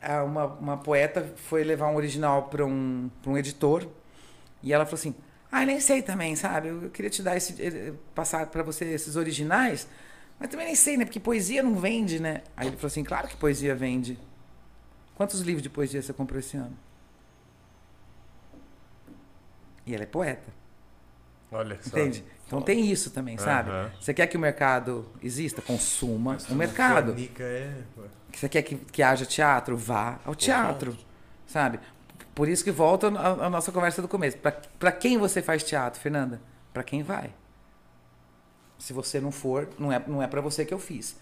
Ah, 0.00 0.22
Uma, 0.22 0.44
uma 0.44 0.76
poeta 0.76 1.28
foi 1.34 1.64
levar 1.64 1.88
um 1.88 1.96
original 1.96 2.44
para 2.44 2.64
um, 2.64 3.10
pra 3.20 3.32
um 3.32 3.36
editor 3.36 3.84
e 4.62 4.72
ela 4.72 4.86
falou 4.86 5.00
assim: 5.00 5.12
Ah, 5.50 5.62
eu 5.64 5.66
nem 5.66 5.80
sei 5.80 6.00
também, 6.00 6.36
sabe? 6.36 6.68
Eu, 6.68 6.84
eu 6.84 6.90
queria 6.90 7.10
te 7.10 7.20
dar 7.20 7.36
esse. 7.36 7.60
eh, 7.60 7.92
passar 8.14 8.46
para 8.46 8.62
você 8.62 8.84
esses 8.84 9.16
originais, 9.16 9.88
mas 10.38 10.50
também 10.50 10.66
nem 10.66 10.76
sei, 10.76 10.96
né? 10.96 11.04
Porque 11.04 11.18
poesia 11.18 11.64
não 11.64 11.74
vende, 11.74 12.20
né? 12.20 12.42
Aí 12.56 12.68
ele 12.68 12.76
falou 12.76 12.86
assim: 12.86 13.02
Claro 13.02 13.26
que 13.26 13.36
poesia 13.36 13.74
vende. 13.74 14.16
Quantos 15.16 15.40
livros 15.40 15.64
de 15.64 15.68
poesia 15.68 16.00
você 16.00 16.12
comprou 16.12 16.38
esse 16.38 16.56
ano? 16.56 16.78
E 19.88 19.94
ela 19.94 20.02
é 20.02 20.06
poeta. 20.06 20.52
Olha 21.50 21.78
só. 21.80 21.88
Entende? 21.88 22.22
Então 22.46 22.60
tem 22.60 22.90
isso 22.90 23.10
também, 23.10 23.38
sabe? 23.38 23.70
Aham. 23.70 23.90
Você 23.98 24.12
quer 24.12 24.26
que 24.26 24.36
o 24.36 24.40
mercado 24.40 25.10
exista? 25.22 25.62
Consuma 25.62 26.36
o 26.50 26.54
mercado. 26.54 27.12
Fornica 27.12 27.42
é... 27.42 27.82
Você 28.32 28.48
quer 28.48 28.62
que, 28.62 28.76
que 28.76 29.02
haja 29.02 29.24
teatro? 29.24 29.76
Vá 29.76 30.18
ao 30.24 30.34
teatro, 30.34 30.96
sabe? 31.46 31.80
Por 32.34 32.48
isso 32.48 32.62
que 32.62 32.70
volta 32.70 33.08
a, 33.08 33.46
a 33.46 33.50
nossa 33.50 33.72
conversa 33.72 34.02
do 34.02 34.08
começo. 34.08 34.36
Para 34.78 34.92
quem 34.92 35.16
você 35.16 35.40
faz 35.40 35.62
teatro, 35.62 36.00
Fernanda? 36.00 36.40
Para 36.72 36.82
quem 36.82 37.02
vai. 37.02 37.34
Se 38.78 38.92
você 38.92 39.20
não 39.20 39.32
for, 39.32 39.68
não 39.78 39.90
é, 39.90 40.02
não 40.06 40.22
é 40.22 40.26
para 40.26 40.40
você 40.40 40.64
que 40.64 40.72
eu 40.72 40.78
fiz. 40.78 41.18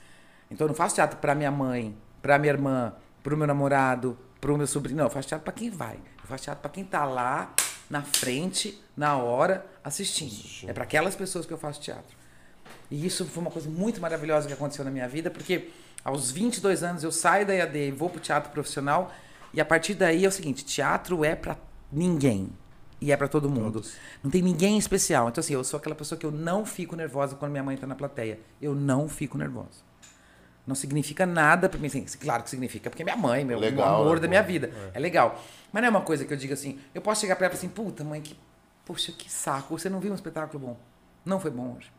Então 0.50 0.66
eu 0.66 0.68
não 0.68 0.74
faço 0.74 0.96
teatro 0.96 1.18
para 1.18 1.34
minha 1.34 1.50
mãe, 1.50 1.96
para 2.20 2.38
minha 2.38 2.52
irmã, 2.52 2.92
para 3.22 3.34
o 3.34 3.36
meu 3.36 3.46
namorado, 3.46 4.18
para 4.40 4.52
o 4.52 4.58
meu 4.58 4.66
sobrinho. 4.66 4.98
Não, 4.98 5.04
eu 5.04 5.10
faço 5.10 5.28
teatro 5.28 5.44
para 5.44 5.54
quem 5.54 5.70
vai. 5.70 5.94
Eu 5.94 6.26
faço 6.26 6.44
teatro 6.44 6.60
para 6.60 6.70
quem 6.70 6.84
tá 6.84 7.04
lá 7.04 7.54
na 7.88 8.02
frente, 8.02 8.80
na 8.96 9.16
hora, 9.16 9.64
assistindo. 9.82 10.68
É 10.68 10.72
para 10.72 10.84
aquelas 10.84 11.14
pessoas 11.14 11.46
que 11.46 11.52
eu 11.52 11.58
faço 11.58 11.80
teatro. 11.80 12.16
E 12.90 13.04
isso 13.04 13.24
foi 13.24 13.40
uma 13.40 13.50
coisa 13.50 13.68
muito 13.68 14.00
maravilhosa 14.00 14.46
que 14.46 14.52
aconteceu 14.52 14.84
na 14.84 14.90
minha 14.90 15.08
vida, 15.08 15.30
porque 15.30 15.70
aos 16.04 16.30
22 16.30 16.82
anos 16.82 17.02
eu 17.02 17.12
saio 17.12 17.46
da 17.46 17.54
EAD 17.54 17.78
e 17.78 17.90
vou 17.90 18.08
pro 18.08 18.20
teatro 18.20 18.50
profissional, 18.50 19.12
e 19.52 19.60
a 19.60 19.64
partir 19.64 19.94
daí 19.94 20.24
é 20.24 20.28
o 20.28 20.32
seguinte, 20.32 20.64
teatro 20.64 21.24
é 21.24 21.34
pra 21.34 21.56
ninguém. 21.90 22.50
E 23.00 23.12
é 23.12 23.16
pra 23.16 23.28
todo 23.28 23.50
mundo. 23.50 23.82
Não 24.22 24.30
tem 24.30 24.40
ninguém 24.40 24.78
especial. 24.78 25.28
Então 25.28 25.40
assim, 25.40 25.52
eu 25.52 25.62
sou 25.62 25.78
aquela 25.78 25.94
pessoa 25.94 26.18
que 26.18 26.24
eu 26.24 26.30
não 26.30 26.64
fico 26.64 26.96
nervosa 26.96 27.36
quando 27.36 27.52
minha 27.52 27.62
mãe 27.62 27.76
tá 27.76 27.86
na 27.86 27.94
plateia. 27.94 28.40
Eu 28.60 28.74
não 28.74 29.06
fico 29.08 29.36
nervosa. 29.36 29.85
Não 30.66 30.74
significa 30.74 31.24
nada 31.24 31.68
pra 31.68 31.78
mim. 31.78 31.86
Assim, 31.86 32.04
claro 32.18 32.42
que 32.42 32.50
significa, 32.50 32.90
porque 32.90 33.02
é 33.02 33.04
minha 33.04 33.16
mãe, 33.16 33.44
meu 33.44 33.58
Legal, 33.58 34.02
amor 34.02 34.16
né, 34.16 34.22
da 34.22 34.28
minha 34.28 34.42
vida. 34.42 34.70
É. 34.92 34.98
legal. 34.98 35.40
Mas 35.72 35.82
não 35.82 35.86
é 35.86 35.90
uma 35.90 36.00
coisa 36.00 36.24
que 36.24 36.32
eu 36.32 36.36
diga 36.36 36.54
assim, 36.54 36.78
eu 36.94 37.00
posso 37.00 37.20
chegar 37.20 37.36
pra 37.36 37.46
ela 37.46 37.54
e 37.54 37.56
assim, 37.58 37.68
puta 37.68 38.02
mãe, 38.02 38.20
que. 38.20 38.36
Poxa, 38.84 39.12
que 39.12 39.30
saco, 39.30 39.78
você 39.78 39.88
não 39.88 40.00
viu 40.00 40.12
um 40.12 40.14
espetáculo 40.14 40.58
bom. 40.64 40.76
Não 41.24 41.40
foi 41.40 41.50
bom 41.50 41.76
hoje. 41.76 41.90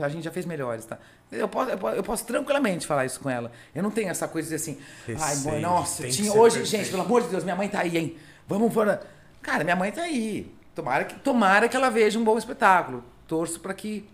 A 0.00 0.08
gente 0.08 0.24
já 0.24 0.30
fez 0.30 0.46
melhores, 0.46 0.84
tá? 0.84 0.98
Eu 1.32 1.48
posso, 1.48 1.70
eu 1.70 1.78
posso, 1.78 1.96
eu 1.96 2.02
posso 2.02 2.24
tranquilamente 2.24 2.86
falar 2.86 3.04
isso 3.06 3.18
com 3.18 3.28
ela. 3.28 3.50
Eu 3.74 3.82
não 3.82 3.90
tenho 3.90 4.08
essa 4.08 4.28
coisa 4.28 4.48
de 4.48 4.54
assim, 4.54 4.78
ai, 5.18 5.36
mãe, 5.38 5.60
nossa, 5.60 6.08
tinha 6.08 6.32
hoje, 6.32 6.58
perfeito. 6.58 6.82
gente, 6.82 6.90
pelo 6.90 7.02
amor 7.02 7.22
de 7.22 7.28
Deus, 7.28 7.42
minha 7.42 7.56
mãe 7.56 7.68
tá 7.68 7.80
aí, 7.80 7.96
hein? 7.96 8.16
Vamos 8.46 8.72
fora. 8.72 9.02
Cara, 9.42 9.64
minha 9.64 9.76
mãe 9.76 9.90
tá 9.90 10.02
aí. 10.02 10.54
Tomara 10.74 11.04
que, 11.04 11.18
tomara 11.20 11.68
que 11.68 11.76
ela 11.76 11.90
veja 11.90 12.18
um 12.18 12.24
bom 12.24 12.38
espetáculo. 12.38 13.04
Torço 13.26 13.58
pra 13.60 13.74
que 13.74 14.08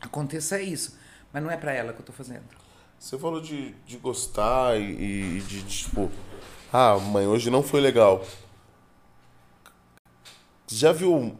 aconteça 0.00 0.60
isso. 0.60 0.98
Mas 1.32 1.42
não 1.42 1.50
é 1.50 1.56
pra 1.56 1.72
ela 1.72 1.92
que 1.92 2.00
eu 2.00 2.04
tô 2.04 2.12
fazendo. 2.12 2.61
Você 3.02 3.18
falou 3.18 3.40
de, 3.40 3.72
de 3.84 3.96
gostar 3.96 4.80
e, 4.80 5.38
e 5.38 5.40
de, 5.40 5.64
tipo, 5.64 6.08
ah, 6.72 6.96
mãe, 7.00 7.26
hoje 7.26 7.50
não 7.50 7.60
foi 7.60 7.80
legal. 7.80 8.24
Já 10.68 10.92
viu. 10.92 11.36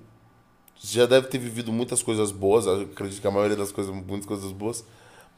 Já 0.76 1.06
deve 1.06 1.28
ter 1.28 1.38
vivido 1.38 1.72
muitas 1.72 2.02
coisas 2.02 2.32
boas, 2.32 2.66
acredito 2.66 3.20
que 3.20 3.28
a 3.28 3.30
maioria 3.30 3.56
das 3.56 3.70
coisas, 3.70 3.94
muitas 3.94 4.26
coisas 4.26 4.50
boas. 4.50 4.84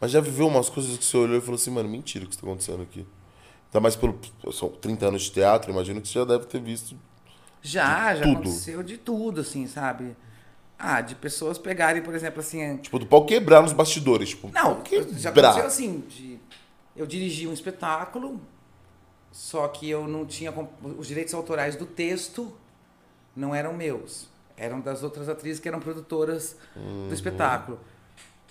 Mas 0.00 0.12
já 0.12 0.20
viveu 0.22 0.46
umas 0.46 0.70
coisas 0.70 0.96
que 0.96 1.04
você 1.04 1.18
olhou 1.18 1.36
e 1.36 1.42
falou 1.42 1.56
assim, 1.56 1.70
mano, 1.70 1.90
mentira 1.90 2.24
o 2.24 2.28
que 2.28 2.34
está 2.34 2.46
acontecendo 2.46 2.82
aqui. 2.82 3.06
Ainda 3.66 3.80
mais 3.80 3.94
pelo. 3.94 4.18
São 4.50 4.70
30 4.70 5.06
anos 5.06 5.24
de 5.24 5.30
teatro, 5.30 5.70
imagino 5.70 6.00
que 6.00 6.08
você 6.08 6.20
já 6.20 6.24
deve 6.24 6.46
ter 6.46 6.58
visto. 6.62 6.96
Já, 7.60 8.14
já 8.14 8.22
tudo. 8.22 8.32
aconteceu 8.32 8.82
de 8.82 8.96
tudo, 8.96 9.42
assim, 9.42 9.66
sabe? 9.66 10.16
Ah, 10.78 11.00
de 11.00 11.14
pessoas 11.14 11.56
pegarem, 11.56 12.02
por 12.02 12.14
exemplo, 12.14 12.40
assim. 12.40 12.76
Tipo, 12.78 12.98
do 12.98 13.06
pau 13.06 13.24
quebrar 13.24 13.62
nos 13.62 13.72
bastidores. 13.72 14.30
Tipo, 14.30 14.48
Não, 14.52 14.76
pau 14.76 14.84
já 15.12 15.30
quebrar. 15.30 15.50
aconteceu 15.50 15.66
assim, 15.66 16.00
de, 16.08 16.38
eu 16.96 17.06
dirigi 17.06 17.46
um 17.46 17.52
espetáculo, 17.52 18.40
só 19.32 19.66
que 19.68 19.88
eu 19.88 20.06
não 20.06 20.24
tinha 20.26 20.52
os 20.82 21.06
direitos 21.06 21.32
autorais 21.34 21.76
do 21.76 21.86
texto 21.86 22.52
não 23.36 23.52
eram 23.54 23.72
meus, 23.72 24.28
eram 24.56 24.80
das 24.80 25.02
outras 25.02 25.28
atrizes 25.28 25.58
que 25.60 25.66
eram 25.68 25.80
produtoras 25.80 26.56
Uhum. 26.76 27.08
do 27.08 27.14
espetáculo. 27.14 27.80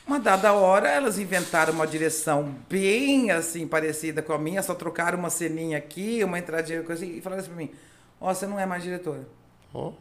Uma 0.05 0.19
dada 0.19 0.51
hora, 0.51 0.89
elas 0.89 1.17
inventaram 1.17 1.71
uma 1.73 1.87
direção 1.87 2.53
bem 2.69 3.31
assim 3.31 3.65
parecida 3.65 4.21
com 4.21 4.33
a 4.33 4.37
minha, 4.37 4.61
só 4.61 4.75
trocaram 4.75 5.17
uma 5.17 5.29
ceninha 5.29 5.77
aqui, 5.77 6.21
uma 6.23 6.37
entradinha 6.37 6.83
coisa 6.83 7.05
assim, 7.05 7.15
e 7.17 7.21
falaram 7.21 7.41
assim 7.41 7.51
pra 7.51 7.57
mim: 7.63 7.71
"Ó, 8.19 8.33
você 8.33 8.45
não 8.45 8.59
é 8.59 8.65
mais 8.65 8.83
diretora". 8.83 9.25
Ó, 9.73 9.93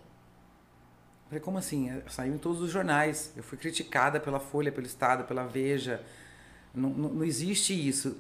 Falei, 1.33 1.41
como 1.43 1.57
assim? 1.57 1.89
É, 1.89 2.03
Saiu 2.11 2.35
em 2.35 2.37
todos 2.37 2.61
os 2.61 2.71
jornais. 2.71 3.33
Eu 3.35 3.43
fui 3.43 3.57
criticada 3.57 4.21
pela 4.21 4.39
Folha, 4.39 4.71
pelo 4.71 4.87
Estado, 4.87 5.25
pela 5.25 5.45
Veja. 5.45 6.03
Não, 6.75 6.91
não, 6.91 7.09
não 7.09 7.25
existe 7.25 7.73
isso. 7.73 8.19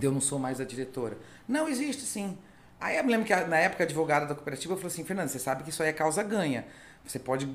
Eu 0.00 0.10
não 0.10 0.20
sou 0.20 0.38
mais 0.38 0.58
a 0.58 0.64
diretora. 0.64 1.18
Não, 1.46 1.68
existe 1.68 2.00
sim. 2.00 2.38
Aí 2.80 2.96
eu 2.96 3.04
me 3.04 3.10
lembro 3.12 3.26
que 3.26 3.34
na 3.34 3.58
época 3.58 3.82
a 3.82 3.84
advogada 3.84 4.24
da 4.24 4.34
cooperativa 4.34 4.74
falou 4.76 4.86
assim, 4.86 5.04
Fernando, 5.04 5.28
você 5.28 5.38
sabe 5.38 5.62
que 5.62 5.68
isso 5.68 5.82
aí 5.82 5.90
é 5.90 5.92
causa 5.92 6.22
ganha. 6.22 6.64
Você 7.04 7.18
pode 7.18 7.46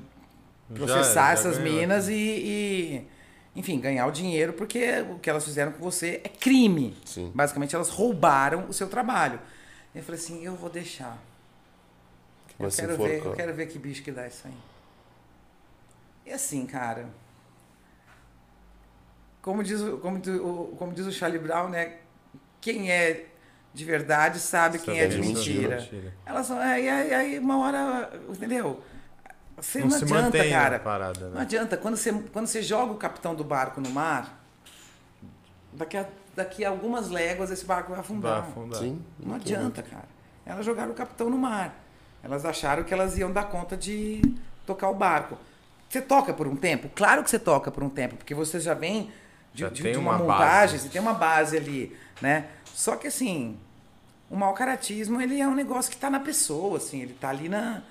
processar 0.72 1.26
já 1.26 1.32
essas 1.32 1.58
ganhou. 1.58 1.80
minas 1.80 2.08
e, 2.08 2.14
e, 2.14 3.08
enfim, 3.56 3.80
ganhar 3.80 4.06
o 4.06 4.12
dinheiro, 4.12 4.52
porque 4.52 5.00
o 5.10 5.18
que 5.18 5.28
elas 5.28 5.44
fizeram 5.44 5.72
com 5.72 5.82
você 5.82 6.20
é 6.22 6.28
crime. 6.28 6.96
Sim. 7.04 7.32
Basicamente, 7.34 7.74
elas 7.74 7.88
roubaram 7.88 8.68
o 8.68 8.72
seu 8.72 8.86
trabalho. 8.88 9.40
Eu 9.92 10.04
falei 10.04 10.20
assim, 10.20 10.44
eu 10.44 10.54
vou 10.54 10.70
deixar. 10.70 11.18
Eu 12.58 12.70
quero, 12.70 12.96
ver, 12.96 13.24
eu 13.24 13.32
quero 13.34 13.54
ver 13.54 13.66
que 13.66 13.78
bicho 13.78 14.02
que 14.02 14.10
dá 14.10 14.26
isso 14.26 14.46
aí. 14.46 14.54
E 16.26 16.32
assim, 16.32 16.66
cara. 16.66 17.06
Como 19.40 19.62
diz, 19.62 19.80
o- 19.80 19.98
como, 19.98 20.18
o- 20.18 20.76
como 20.76 20.92
diz 20.92 21.06
o 21.06 21.12
Charlie 21.12 21.38
Brown, 21.38 21.68
né? 21.68 21.98
Quem 22.60 22.90
é 22.90 23.26
de 23.72 23.84
verdade 23.84 24.38
sabe 24.40 24.78
quem 24.78 24.98
é 24.98 25.06
de 25.06 25.14
Sabe 25.16 25.26
mentira. 25.28 25.88
Elas 26.26 26.46
são. 26.46 26.58
Aí, 26.58 26.88
aí, 26.88 27.14
aí 27.14 27.38
uma 27.38 27.58
hora. 27.58 28.10
Entendeu? 28.28 28.82
Você 29.56 29.80
não, 29.80 29.88
Não 29.88 29.98
se 29.98 30.04
adianta, 30.04 30.48
cara. 30.48 30.78
parada, 30.78 31.26
Não 31.28 31.34
né? 31.36 31.40
adianta. 31.42 31.76
Quando 31.76 31.96
você, 31.96 32.12
quando 32.32 32.46
você 32.46 32.62
joga 32.62 32.92
o 32.92 32.96
capitão 32.96 33.34
do 33.34 33.42
barco 33.44 33.80
no 33.80 33.90
mar, 33.90 34.38
daqui 35.72 35.96
a, 35.96 36.06
daqui 36.34 36.64
a 36.64 36.68
algumas 36.68 37.08
léguas 37.08 37.50
esse 37.50 37.64
barco 37.64 37.90
vai 37.90 38.00
afundar. 38.00 38.42
Vai 38.42 38.50
afundar. 38.50 38.80
Sim. 38.80 39.02
Não 39.18 39.34
adianta, 39.36 39.82
cara. 39.82 40.08
Elas 40.44 40.64
jogaram 40.64 40.90
o 40.92 40.94
capitão 40.94 41.30
no 41.30 41.38
mar. 41.38 41.74
Elas 42.22 42.44
acharam 42.44 42.82
que 42.84 42.92
elas 42.92 43.16
iam 43.18 43.30
dar 43.32 43.44
conta 43.44 43.76
de 43.76 44.20
tocar 44.66 44.88
o 44.90 44.94
barco. 44.94 45.38
Você 45.88 46.02
toca 46.02 46.32
por 46.34 46.46
um 46.46 46.56
tempo? 46.56 46.88
Claro 46.94 47.22
que 47.24 47.30
você 47.30 47.38
toca 47.38 47.70
por 47.70 47.82
um 47.82 47.88
tempo, 47.88 48.16
porque 48.16 48.34
você 48.34 48.60
já 48.60 48.74
vem 48.74 49.10
de, 49.54 49.60
Já 49.60 49.68
de- 49.68 49.82
tem 49.82 49.92
de 49.92 49.98
uma, 49.98 50.12
uma 50.16 50.18
montagem, 50.18 50.76
base. 50.76 50.78
você 50.80 50.88
tem 50.88 51.00
uma 51.00 51.14
base 51.14 51.56
ali, 51.56 51.96
né? 52.20 52.48
Só 52.74 52.96
que 52.96 53.06
assim, 53.06 53.56
o 54.28 54.36
mau 54.36 54.52
caratismo, 54.52 55.20
ele 55.20 55.40
é 55.40 55.48
um 55.48 55.54
negócio 55.54 55.90
que 55.90 55.96
está 55.96 56.10
na 56.10 56.20
pessoa, 56.20 56.76
assim, 56.76 57.00
ele 57.00 57.14
tá 57.14 57.30
ali 57.30 57.48
na, 57.48 57.82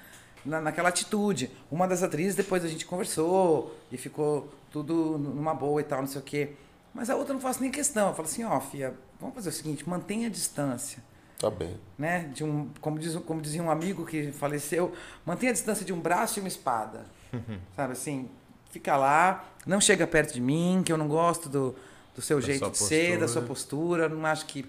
na, 0.46 0.62
naquela 0.62 0.90
atitude. 0.90 1.50
Uma 1.72 1.88
das 1.88 2.04
atrizes, 2.04 2.36
depois 2.36 2.64
a 2.64 2.68
gente 2.68 2.86
conversou 2.86 3.76
e 3.92 3.98
ficou 3.98 4.54
tudo 4.72 5.18
numa 5.18 5.54
boa 5.56 5.82
e 5.82 5.84
tal, 5.84 6.02
não 6.02 6.08
sei 6.08 6.22
o 6.22 6.24
quê. 6.24 6.52
Mas 6.94 7.10
a 7.10 7.16
outra 7.16 7.34
não 7.34 7.42
faço 7.42 7.62
nem 7.62 7.72
questão. 7.72 8.10
Eu 8.10 8.14
falo 8.14 8.28
assim, 8.28 8.44
ó, 8.44 8.60
Fia, 8.60 8.94
vamos 9.20 9.34
fazer 9.34 9.50
o 9.50 9.54
seguinte, 9.54 9.88
mantenha 9.90 10.28
a 10.28 10.32
distância 10.32 11.02
Tá 11.40 11.50
bem. 11.50 11.78
né? 11.98 12.30
De 12.34 12.44
um, 12.44 12.70
como, 12.82 12.98
diz, 12.98 13.16
como 13.18 13.42
dizia 13.42 13.62
um 13.62 13.70
amigo 13.70 14.06
que 14.06 14.32
faleceu, 14.32 14.92
mantenha 15.26 15.52
a 15.52 15.54
distância 15.54 15.86
de 15.86 15.94
um 15.94 16.00
braço 16.00 16.40
e 16.40 16.42
uma 16.42 16.48
espada. 16.48 17.06
Sabe 17.76 17.94
assim? 17.94 18.30
Fica 18.72 18.98
lá, 18.98 19.46
não 19.66 19.80
chega 19.80 20.06
perto 20.08 20.34
de 20.34 20.42
mim, 20.42 20.82
que 20.86 20.92
eu 20.92 20.98
não 20.98 21.08
gosto 21.08 21.48
do, 21.48 21.76
do 22.16 22.22
seu 22.22 22.40
Da 22.40 22.46
jeito 22.46 22.70
de 22.72 22.78
ser, 22.78 23.20
da 23.20 23.28
sua 23.28 23.42
postura, 23.42 24.10
não 24.10 24.26
acho 24.26 24.46
que, 24.46 24.66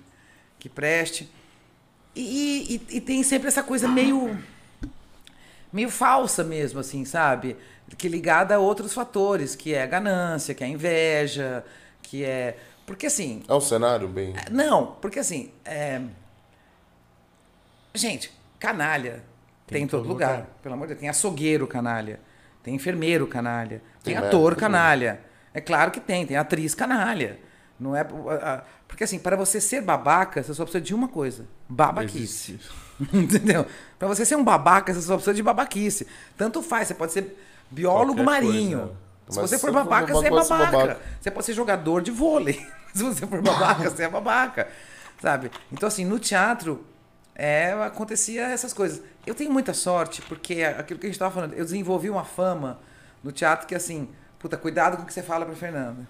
que 0.58 0.68
preste. 0.68 1.30
E, 2.14 2.80
e, 2.90 2.96
e 2.96 3.00
tem 3.00 3.22
sempre 3.22 3.48
essa 3.48 3.62
coisa 3.62 3.86
meio 3.88 4.36
meio 5.72 5.90
falsa 5.90 6.42
mesmo, 6.42 6.80
assim, 6.80 7.04
sabe? 7.04 7.56
Que 7.96 8.08
ligada 8.08 8.54
a 8.54 8.58
outros 8.58 8.92
fatores, 8.92 9.54
que 9.54 9.74
é 9.74 9.82
a 9.82 9.86
ganância, 9.86 10.54
que 10.54 10.62
é 10.62 10.66
a 10.66 10.70
inveja, 10.70 11.64
que 12.02 12.24
é. 12.24 12.56
Porque 12.86 13.06
assim, 13.06 13.42
É 13.46 13.54
um 13.54 13.60
cenário 13.60 14.08
bem. 14.08 14.34
não, 14.50 14.96
porque 15.00 15.18
assim, 15.18 15.50
é... 15.64 16.00
gente, 17.94 18.32
canalha 18.58 19.22
tem, 19.66 19.82
em 19.82 19.86
todo 19.86 20.08
lugar. 20.08 20.46
Pelo 20.62 20.74
amor 20.74 20.86
de 20.86 20.94
Deus. 20.94 21.00
Tem 21.00 21.08
açougueiro 21.08 21.66
canalha, 21.66 22.20
tem 22.62 22.74
enfermeiro 22.74 23.26
canalha, 23.26 23.82
Tem 24.02 24.14
Tem, 24.14 24.16
Tem 24.16 24.28
ator 24.28 24.56
canalha. 24.56 25.20
É 25.52 25.60
claro 25.60 25.90
que 25.90 26.00
tem, 26.00 26.26
tem 26.26 26.36
atriz 26.36 26.74
canalha. 26.74 27.38
Não 27.78 27.94
é. 27.94 28.04
Porque 28.86 29.04
assim, 29.04 29.18
para 29.18 29.36
você 29.36 29.60
ser 29.60 29.82
babaca, 29.82 30.42
você 30.42 30.52
só 30.54 30.64
precisa 30.64 30.82
de 30.82 30.94
uma 30.94 31.08
coisa: 31.08 31.46
babaquice. 31.68 32.58
Entendeu? 33.12 33.64
Pra 33.98 34.08
você 34.08 34.24
ser 34.24 34.36
um 34.36 34.42
babaca, 34.42 34.92
você 34.92 35.02
só 35.02 35.14
precisa 35.14 35.34
de 35.34 35.42
babaquice. 35.42 36.06
Tanto 36.36 36.62
faz, 36.62 36.88
você 36.88 36.94
pode 36.94 37.12
ser 37.12 37.38
biólogo 37.70 38.22
Qualquer 38.22 38.24
marinho. 38.24 38.78
coisa. 38.78 39.08
Se 39.28 39.40
Mas 39.40 39.50
você 39.50 39.58
for 39.58 39.72
babaca, 39.72 40.12
você 40.12 40.26
é 40.26 40.30
babaca, 40.30 40.44
você 40.44 40.52
é 40.52 40.56
babaca. 40.56 40.76
babaca. 40.78 41.00
Você 41.20 41.30
pode 41.30 41.46
ser 41.46 41.52
jogador 41.52 42.02
de 42.02 42.10
vôlei. 42.10 42.66
Se 42.94 43.02
você 43.02 43.26
for 43.26 43.42
babaca, 43.42 43.90
você 43.90 44.04
é 44.04 44.08
babaca. 44.08 44.68
Sabe? 45.20 45.50
Então, 45.70 45.86
assim, 45.86 46.04
no 46.04 46.18
teatro, 46.18 46.84
é, 47.38 47.72
acontecia 47.84 48.48
essas 48.48 48.72
coisas. 48.72 49.00
Eu 49.24 49.32
tenho 49.32 49.52
muita 49.52 49.72
sorte, 49.72 50.20
porque 50.22 50.64
aquilo 50.64 50.98
que 50.98 51.06
a 51.06 51.08
gente 51.08 51.18
tava 51.18 51.32
falando, 51.32 51.54
eu 51.54 51.64
desenvolvi 51.64 52.10
uma 52.10 52.24
fama 52.24 52.80
no 53.22 53.30
teatro 53.30 53.68
que, 53.68 53.76
assim, 53.76 54.08
puta, 54.40 54.56
cuidado 54.56 54.96
com 54.96 55.04
o 55.04 55.06
que 55.06 55.14
você 55.14 55.22
fala 55.22 55.46
pra 55.46 55.54
Fernanda. 55.54 56.08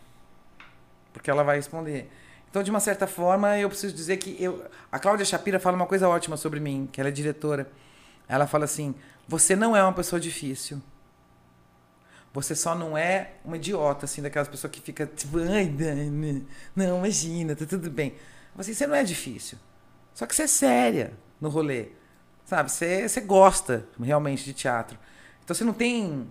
Porque 1.12 1.30
ela 1.30 1.44
vai 1.44 1.56
responder. 1.56 2.10
Então, 2.48 2.62
de 2.62 2.70
uma 2.70 2.80
certa 2.80 3.06
forma, 3.06 3.58
eu 3.58 3.68
preciso 3.68 3.94
dizer 3.94 4.16
que 4.16 4.42
eu. 4.42 4.64
A 4.90 4.98
Cláudia 4.98 5.26
Shapira 5.26 5.60
fala 5.60 5.76
uma 5.76 5.86
coisa 5.86 6.08
ótima 6.08 6.34
sobre 6.38 6.60
mim, 6.60 6.88
que 6.90 6.98
ela 6.98 7.10
é 7.10 7.12
diretora. 7.12 7.70
Ela 8.26 8.46
fala 8.46 8.64
assim: 8.64 8.94
você 9.26 9.54
não 9.54 9.76
é 9.76 9.82
uma 9.82 9.92
pessoa 9.92 10.18
difícil. 10.18 10.80
Você 12.32 12.54
só 12.54 12.74
não 12.74 12.96
é 12.96 13.32
uma 13.44 13.56
idiota, 13.56 14.06
assim, 14.06 14.22
daquelas 14.22 14.48
pessoas 14.48 14.70
que 14.70 14.80
fica 14.80 15.06
tipo, 15.06 15.38
ai, 15.40 15.66
Dani, 15.66 16.46
não, 16.74 16.98
imagina, 16.98 17.54
tá 17.54 17.66
tudo 17.66 17.90
bem. 17.90 18.14
Assim, 18.56 18.72
você 18.72 18.86
não 18.86 18.94
é 18.94 19.02
difícil. 19.02 19.58
Só 20.14 20.26
que 20.26 20.34
você 20.34 20.42
é 20.42 20.46
séria 20.46 21.12
no 21.40 21.48
rolê. 21.48 21.88
Sabe? 22.44 22.70
Você, 22.70 23.08
você 23.08 23.20
gosta 23.20 23.86
realmente 24.00 24.44
de 24.44 24.52
teatro. 24.52 24.98
Então 25.44 25.54
você 25.54 25.64
não 25.64 25.72
tem. 25.72 26.26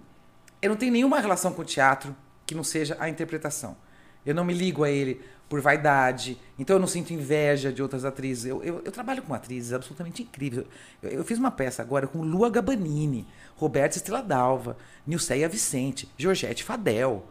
Eu 0.62 0.70
não 0.70 0.78
tenho 0.78 0.92
nenhuma 0.92 1.20
relação 1.20 1.54
com 1.54 1.62
o 1.62 1.66
teatro 1.66 2.16
que 2.46 2.56
não 2.56 2.64
seja 2.64 2.98
a 3.00 3.08
interpretação. 3.08 3.78
Eu 4.26 4.34
não 4.34 4.44
me 4.44 4.54
ligo 4.54 4.84
a 4.84 4.90
ele 4.90 5.22
por 5.48 5.62
vaidade. 5.62 6.38
Então 6.58 6.76
eu 6.76 6.80
não 6.80 6.88
sinto 6.88 7.14
inveja 7.14 7.72
de 7.72 7.82
outras 7.82 8.04
atrizes. 8.04 8.46
Eu, 8.46 8.64
eu, 8.64 8.82
eu 8.84 8.92
trabalho 8.92 9.22
com 9.22 9.34
atrizes 9.34 9.74
absolutamente 9.74 10.24
incríveis. 10.24 10.66
Eu, 11.02 11.10
eu 11.10 11.24
fiz 11.24 11.38
uma 11.38 11.52
peça 11.52 11.82
agora 11.82 12.08
com 12.08 12.22
Lua 12.22 12.50
Gabanini, 12.50 13.28
Roberto 13.56 13.96
Estrela 13.96 14.22
d'Alva, 14.22 14.78
Nilceia 15.06 15.48
Vicente, 15.48 16.10
Georgette 16.18 16.64
Fadel. 16.64 17.26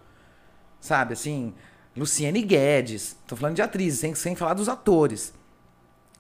Sabe, 0.81 1.15
assim, 1.15 1.55
Luciane 1.97 2.43
Guedes. 2.43 3.17
Tô 3.27 3.37
falando 3.37 3.57
de 3.57 3.63
atrizes, 3.63 4.01
sem, 4.01 4.15
sem 4.15 4.37
falar 4.37 4.55
dos 4.55 4.69
atores. 4.69 5.35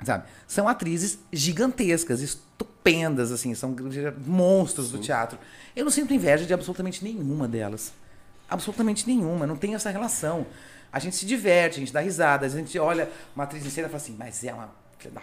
Sabe? 0.05 0.24
São 0.47 0.68
atrizes 0.68 1.18
gigantescas, 1.32 2.20
estupendas, 2.20 3.32
assim, 3.32 3.55
são 3.55 3.74
monstros 4.27 4.90
do 4.90 4.98
teatro. 4.98 5.39
Eu 5.74 5.85
não 5.85 5.90
sinto 5.90 6.12
inveja 6.12 6.44
de 6.44 6.52
absolutamente 6.52 7.02
nenhuma 7.02 7.48
delas. 7.48 7.93
Absolutamente 8.48 9.06
nenhuma, 9.06 9.47
não 9.47 9.56
tem 9.56 9.74
essa 9.74 9.90
relação. 9.90 10.47
A 10.93 10.98
gente 10.98 11.16
se 11.16 11.27
diverte, 11.27 11.77
a 11.77 11.81
gente 11.81 11.93
dá 11.93 12.01
risada, 12.01 12.47
a 12.47 12.48
gente 12.48 12.78
olha 12.78 13.10
uma 13.35 13.44
atriz 13.44 13.64
em 13.66 13.70
cena 13.70 13.89
e 13.89 13.90
fala 13.90 14.02
assim, 14.02 14.16
mas 14.18 14.44
é 14.44 14.52
uma 14.52 14.70
filha 14.98 15.14
da 15.14 15.20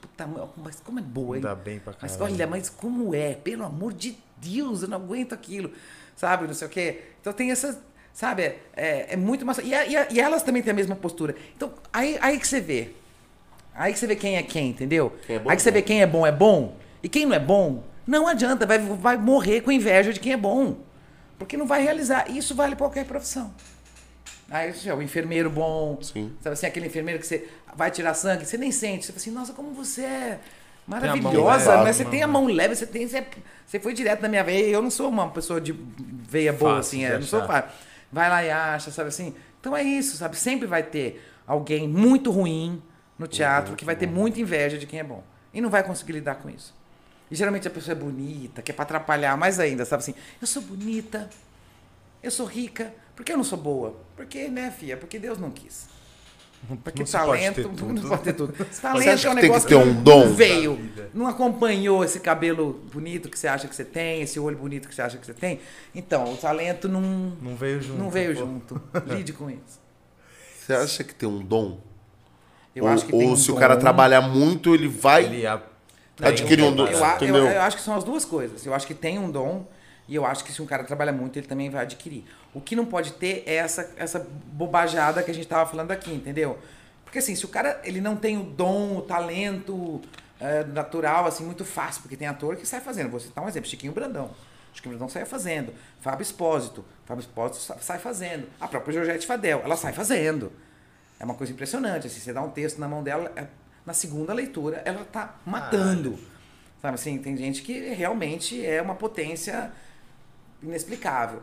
puta, 0.00 0.28
mas 0.56 0.80
como 0.80 0.98
é 0.98 1.02
boa, 1.02 1.36
hein? 1.36 1.42
Dá 1.42 1.54
bem 1.54 1.78
pra 1.78 1.94
Mas 2.00 2.12
caralho. 2.12 2.34
olha, 2.34 2.46
mas 2.46 2.68
como 2.68 3.14
é? 3.14 3.34
Pelo 3.34 3.64
amor 3.64 3.92
de 3.92 4.16
Deus, 4.36 4.82
eu 4.82 4.88
não 4.88 4.98
aguento 4.98 5.32
aquilo. 5.32 5.72
Sabe, 6.16 6.46
não 6.46 6.54
sei 6.54 6.66
o 6.66 6.70
quê. 6.70 7.02
Então 7.20 7.32
tem 7.32 7.50
essa. 7.50 7.82
Sabe, 8.12 8.42
é, 8.74 9.14
é, 9.14 9.16
muito 9.16 9.46
massa. 9.46 9.62
E, 9.62 9.72
e, 9.72 10.14
e 10.14 10.20
elas 10.20 10.42
também 10.42 10.62
têm 10.62 10.72
a 10.72 10.74
mesma 10.74 10.94
postura. 10.94 11.34
Então, 11.56 11.72
aí, 11.92 12.18
aí 12.20 12.38
que 12.38 12.46
você 12.46 12.60
vê. 12.60 12.92
Aí 13.74 13.92
que 13.92 13.98
você 13.98 14.06
vê 14.06 14.16
quem 14.16 14.36
é 14.36 14.42
quem, 14.42 14.70
entendeu? 14.70 15.12
Quem 15.26 15.36
é 15.36 15.38
bom 15.38 15.50
aí 15.50 15.54
é 15.54 15.56
que 15.56 15.62
você 15.62 15.70
bom. 15.70 15.74
vê 15.74 15.82
quem 15.82 16.02
é 16.02 16.06
bom 16.06 16.26
é 16.26 16.32
bom. 16.32 16.76
E 17.02 17.08
quem 17.08 17.24
não 17.26 17.34
é 17.34 17.38
bom, 17.38 17.82
não 18.06 18.26
adianta, 18.26 18.66
vai, 18.66 18.78
vai 18.78 19.16
morrer 19.16 19.60
com 19.62 19.72
inveja 19.72 20.12
de 20.12 20.20
quem 20.20 20.32
é 20.32 20.36
bom. 20.36 20.76
Porque 21.38 21.56
não 21.56 21.66
vai 21.66 21.82
realizar. 21.82 22.26
E 22.28 22.36
Isso 22.36 22.54
vale 22.54 22.76
pra 22.76 22.86
qualquer 22.86 23.06
profissão. 23.06 23.54
Aí 24.50 24.72
você 24.72 24.90
é 24.90 24.94
o 24.94 25.00
enfermeiro 25.00 25.48
bom, 25.48 25.96
Sim. 26.02 26.32
sabe 26.40 26.54
assim, 26.54 26.66
aquele 26.66 26.86
enfermeiro 26.86 27.20
que 27.20 27.26
você 27.26 27.48
vai 27.74 27.88
tirar 27.90 28.14
sangue, 28.14 28.44
você 28.44 28.58
nem 28.58 28.72
sente. 28.72 29.06
Você 29.06 29.12
fala 29.12 29.20
assim, 29.20 29.30
nossa, 29.30 29.52
como 29.52 29.72
você 29.72 30.02
é 30.02 30.40
maravilhosa, 30.86 31.70
leve, 31.70 31.84
mas 31.84 31.96
você 31.96 32.02
mano. 32.02 32.10
tem 32.10 32.22
a 32.24 32.26
mão 32.26 32.46
leve, 32.46 32.74
você 32.74 32.84
tem. 32.84 33.06
Você, 33.06 33.24
você 33.64 33.78
foi 33.78 33.94
direto 33.94 34.20
na 34.22 34.28
minha 34.28 34.42
veia. 34.42 34.66
Eu 34.66 34.82
não 34.82 34.90
sou 34.90 35.08
uma 35.08 35.30
pessoa 35.30 35.60
de 35.60 35.72
veia 36.28 36.52
boa, 36.52 36.76
Fácil 36.76 36.98
assim, 36.98 37.04
é, 37.04 37.14
não 37.14 37.22
sou 37.22 37.46
fácil. 37.46 37.70
Vai 38.12 38.28
lá 38.28 38.44
e 38.44 38.50
acha, 38.50 38.90
sabe 38.90 39.08
assim? 39.10 39.34
Então 39.60 39.76
é 39.76 39.84
isso, 39.84 40.16
sabe? 40.16 40.36
Sempre 40.36 40.66
vai 40.66 40.82
ter 40.82 41.24
alguém 41.46 41.86
muito 41.86 42.32
ruim 42.32 42.82
no 43.20 43.26
teatro 43.28 43.76
que 43.76 43.84
vai 43.84 43.94
ter 43.94 44.06
muita 44.08 44.40
inveja 44.40 44.78
de 44.78 44.86
quem 44.86 44.98
é 44.98 45.04
bom. 45.04 45.22
E 45.52 45.60
não 45.60 45.68
vai 45.68 45.82
conseguir 45.82 46.12
lidar 46.12 46.36
com 46.36 46.48
isso. 46.48 46.74
E 47.30 47.34
geralmente 47.36 47.68
a 47.68 47.70
pessoa 47.70 47.92
é 47.92 47.98
bonita, 48.00 48.62
que 48.62 48.70
é 48.72 48.74
pra 48.74 48.82
atrapalhar 48.84 49.36
mais 49.36 49.60
ainda, 49.60 49.84
sabe 49.84 50.02
assim? 50.02 50.14
Eu 50.40 50.46
sou 50.46 50.62
bonita, 50.62 51.28
eu 52.22 52.30
sou 52.30 52.46
rica, 52.46 52.92
por 53.14 53.24
que 53.24 53.30
eu 53.32 53.36
não 53.36 53.44
sou 53.44 53.58
boa? 53.58 53.94
Porque, 54.16 54.48
né, 54.48 54.70
filha? 54.70 54.96
Porque 54.96 55.18
Deus 55.18 55.38
não 55.38 55.50
quis. 55.50 55.86
Porque 56.82 57.02
Não 57.02 57.06
pode 57.06 57.10
talento 57.12 57.54
ter 57.54 57.62
não 57.86 58.02
pode 58.08 58.22
ter 58.22 58.32
tudo. 58.34 58.52
Você 58.54 58.82
Talento 58.82 59.08
acha 59.08 59.28
é 59.28 59.30
um 59.30 59.34
que 59.34 59.40
tem 59.40 59.50
que 59.50 59.56
negócio 59.56 59.68
ter 59.68 59.74
um 59.76 60.02
dom? 60.02 60.26
não 60.26 60.34
veio, 60.34 60.78
não 61.14 61.26
acompanhou 61.26 62.04
esse 62.04 62.20
cabelo 62.20 62.82
bonito 62.92 63.28
que 63.30 63.38
você 63.38 63.48
acha 63.48 63.66
que 63.68 63.74
você 63.74 63.84
tem, 63.84 64.22
esse 64.22 64.38
olho 64.40 64.58
bonito 64.58 64.88
que 64.88 64.94
você 64.94 65.00
acha 65.02 65.16
que 65.18 65.24
você 65.24 65.32
tem. 65.34 65.60
Então, 65.94 66.32
o 66.32 66.36
talento 66.36 66.86
não, 66.88 67.00
Não 67.40 67.54
veio 67.56 67.80
junto. 67.82 67.98
não 67.98 68.10
veio 68.10 68.34
pô. 68.34 68.40
junto. 68.40 68.82
Lide 69.06 69.32
com 69.32 69.48
isso. 69.50 69.78
Você 70.58 70.72
acha 70.74 71.04
que 71.04 71.14
tem 71.14 71.28
um 71.28 71.38
dom? 71.42 71.80
Eu 72.74 72.84
ou 72.84 72.90
acho 72.90 73.04
que 73.06 73.12
ou 73.12 73.18
tem 73.20 73.30
um 73.30 73.36
se 73.36 73.50
o 73.50 73.54
dom. 73.54 73.60
cara 73.60 73.76
trabalhar 73.76 74.20
muito, 74.22 74.74
ele 74.74 74.88
vai. 74.88 75.24
Ele 75.24 75.46
a... 75.46 75.60
Adquirir 76.22 76.64
um 76.64 76.74
dom. 76.74 76.86
Eu, 76.86 76.98
eu- 76.98 77.06
Entendeu? 77.16 77.46
eu 77.48 77.62
acho 77.62 77.76
que 77.76 77.82
são 77.82 77.94
as 77.94 78.04
duas 78.04 78.24
coisas. 78.24 78.64
Eu 78.66 78.74
acho 78.74 78.86
que 78.86 78.94
tem 78.94 79.18
um 79.18 79.30
dom 79.30 79.66
e 80.06 80.14
eu 80.14 80.26
acho 80.26 80.44
que 80.44 80.52
se 80.52 80.60
um 80.60 80.66
cara 80.66 80.84
trabalha 80.84 81.12
muito, 81.12 81.38
ele 81.38 81.46
também 81.46 81.70
vai 81.70 81.82
adquirir. 81.82 82.24
O 82.52 82.60
que 82.60 82.76
não 82.76 82.84
pode 82.84 83.12
ter 83.12 83.42
é 83.46 83.54
essa, 83.54 83.90
essa 83.96 84.26
bobajada 84.52 85.22
que 85.22 85.30
a 85.30 85.34
gente 85.34 85.46
tava 85.48 85.68
falando 85.70 85.90
aqui, 85.92 86.12
entendeu? 86.12 86.58
Porque 87.04 87.18
assim, 87.20 87.34
se 87.34 87.44
o 87.44 87.48
cara 87.48 87.80
ele 87.84 88.00
não 88.00 88.16
tem 88.16 88.36
o 88.38 88.42
dom, 88.42 88.98
o 88.98 89.02
talento 89.02 90.00
é, 90.38 90.62
natural, 90.64 91.26
assim, 91.26 91.44
muito 91.44 91.64
fácil, 91.64 92.02
porque 92.02 92.16
tem 92.16 92.28
ator 92.28 92.54
que 92.56 92.66
sai 92.66 92.80
fazendo. 92.80 93.08
Vou 93.10 93.18
citar 93.20 93.42
um 93.44 93.48
exemplo, 93.48 93.68
Chiquinho 93.68 93.92
Brandão. 93.92 94.30
Chiquinho 94.74 94.92
Brandão 94.94 95.08
sai 95.08 95.24
fazendo. 95.24 95.72
Fábio 96.00 96.22
Espósito. 96.22 96.84
Fábio 97.06 97.20
Espósito 97.22 97.60
sa- 97.62 97.78
sai 97.80 97.98
fazendo. 97.98 98.46
A 98.60 98.68
própria 98.68 98.92
Georgette 98.92 99.26
Fadel, 99.26 99.62
ela 99.64 99.76
sai 99.76 99.92
fazendo. 99.92 100.52
É 101.20 101.24
uma 101.24 101.34
coisa 101.34 101.52
impressionante. 101.52 102.06
Assim, 102.06 102.18
você 102.18 102.32
dá 102.32 102.42
um 102.42 102.50
texto 102.50 102.78
na 102.78 102.88
mão 102.88 103.02
dela, 103.02 103.30
é- 103.36 103.46
na 103.84 103.92
segunda 103.92 104.32
leitura, 104.32 104.82
ela 104.84 105.04
tá 105.04 105.38
matando. 105.44 106.18
Sabe 106.80 106.94
assim, 106.94 107.18
tem 107.18 107.36
gente 107.36 107.60
que 107.62 107.78
realmente 107.90 108.64
é 108.64 108.80
uma 108.80 108.94
potência 108.94 109.70
inexplicável. 110.62 111.42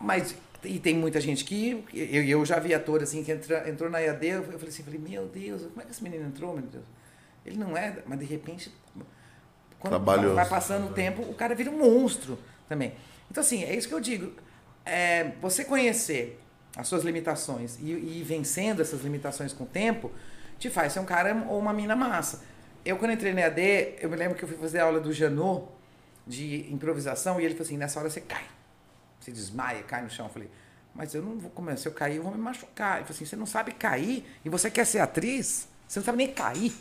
Mas 0.00 0.36
e 0.64 0.78
tem 0.78 0.94
muita 0.96 1.20
gente 1.20 1.44
que 1.44 1.84
eu, 1.92 2.24
eu 2.24 2.44
já 2.44 2.58
vi 2.58 2.74
ator 2.74 3.02
assim 3.02 3.22
que 3.22 3.30
entra, 3.30 3.68
entrou 3.68 3.88
na 3.90 4.00
EAD, 4.00 4.26
eu 4.26 4.42
falei 4.44 4.68
assim, 4.68 4.82
falei, 4.82 4.98
meu 4.98 5.26
Deus, 5.26 5.62
como 5.62 5.80
é 5.80 5.84
que 5.84 5.90
esse 5.90 6.02
menino 6.02 6.26
entrou, 6.26 6.52
meu 6.54 6.62
Deus? 6.62 6.84
Ele 7.44 7.56
não 7.56 7.76
é, 7.76 7.98
mas 8.06 8.18
de 8.18 8.24
repente 8.24 8.72
quando 9.78 9.92
Trabalhoso. 9.92 10.34
vai 10.34 10.48
passando 10.48 10.90
o 10.90 10.92
tempo, 10.92 11.22
o 11.22 11.34
cara 11.34 11.54
vira 11.54 11.70
um 11.70 11.78
monstro 11.78 12.38
também. 12.68 12.94
Então 13.30 13.40
assim, 13.40 13.62
é 13.62 13.74
isso 13.74 13.86
que 13.88 13.94
eu 13.94 14.00
digo. 14.00 14.32
É, 14.84 15.32
você 15.40 15.64
conhecer 15.64 16.40
as 16.78 16.86
suas 16.86 17.02
limitações 17.02 17.76
e, 17.80 17.90
e 17.90 18.22
vencendo 18.24 18.80
essas 18.80 19.02
limitações 19.02 19.52
com 19.52 19.64
o 19.64 19.66
tempo, 19.66 20.12
te 20.60 20.70
faz 20.70 20.92
ser 20.92 21.00
um 21.00 21.04
cara 21.04 21.34
ou 21.48 21.58
uma 21.58 21.72
mina 21.72 21.96
massa. 21.96 22.44
Eu, 22.84 22.96
quando 22.96 23.10
entrei 23.10 23.34
na 23.34 23.40
EAD, 23.40 23.96
eu 24.00 24.08
me 24.08 24.14
lembro 24.14 24.38
que 24.38 24.44
eu 24.44 24.48
fui 24.48 24.56
fazer 24.56 24.78
aula 24.78 25.00
do 25.00 25.12
Janot 25.12 25.66
de 26.24 26.72
improvisação 26.72 27.40
e 27.40 27.44
ele 27.44 27.54
falou 27.54 27.66
assim: 27.66 27.76
nessa 27.76 27.98
hora 27.98 28.08
você 28.08 28.20
cai. 28.20 28.44
Você 29.18 29.32
desmaia, 29.32 29.82
cai 29.82 30.02
no 30.02 30.08
chão. 30.08 30.26
Eu 30.26 30.32
falei, 30.32 30.48
mas 30.94 31.12
eu 31.14 31.20
não 31.20 31.36
vou 31.36 31.50
comer. 31.50 31.76
Se 31.76 31.88
eu 31.88 31.92
cair, 31.92 32.16
eu 32.16 32.22
vou 32.22 32.30
me 32.30 32.38
machucar. 32.38 32.98
Ele 32.98 33.06
falou 33.06 33.16
assim: 33.16 33.24
você 33.24 33.34
não 33.34 33.46
sabe 33.46 33.72
cair 33.72 34.24
e 34.44 34.48
você 34.48 34.70
quer 34.70 34.84
ser 34.84 35.00
atriz? 35.00 35.66
Você 35.86 35.98
não 35.98 36.06
sabe 36.06 36.18
nem 36.18 36.32
cair 36.32 36.72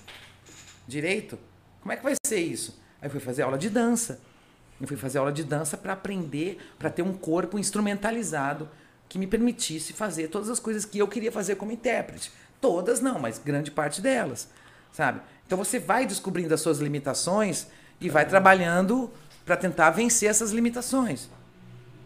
direito? 0.88 1.40
Como 1.82 1.92
é 1.92 1.98
que 1.98 2.04
vai 2.04 2.14
ser 2.24 2.40
isso? 2.40 2.80
Aí 3.02 3.08
eu 3.08 3.12
fui 3.12 3.20
fazer 3.20 3.42
aula 3.42 3.58
de 3.58 3.70
dança. 3.70 4.22
Eu 4.80 4.88
fui 4.88 4.96
fazer 4.96 5.18
aula 5.18 5.32
de 5.32 5.44
dança 5.44 5.76
para 5.76 5.94
aprender, 5.94 6.60
para 6.78 6.92
ter 6.92 7.02
um 7.02 7.14
corpo 7.14 7.58
instrumentalizado 7.58 8.70
que 9.10 9.18
me 9.18 9.28
permitisse 9.28 9.94
fazer 9.94 10.28
todas 10.28 10.50
as 10.50 10.60
coisas 10.60 10.86
que 10.86 10.98
eu 11.00 11.08
queria 11.08 11.32
fazer 11.32 11.56
como 11.56 11.72
intérprete. 11.72 12.32
Todas 12.60 13.00
não, 13.00 13.20
mas 13.20 13.38
grande 13.40 13.70
parte 13.72 14.02
delas, 14.02 14.48
sabe? 14.92 15.22
Então 15.46 15.58
você 15.58 15.80
vai 15.80 16.06
descobrindo 16.06 16.54
as 16.54 16.60
suas 16.62 16.80
limitações 16.80 17.68
e 18.02 18.10
vai 18.10 18.26
trabalhando 18.26 19.10
para 19.46 19.56
tentar 19.56 19.92
vencer 19.92 20.30
essas 20.30 20.52
limitações. 20.52 21.30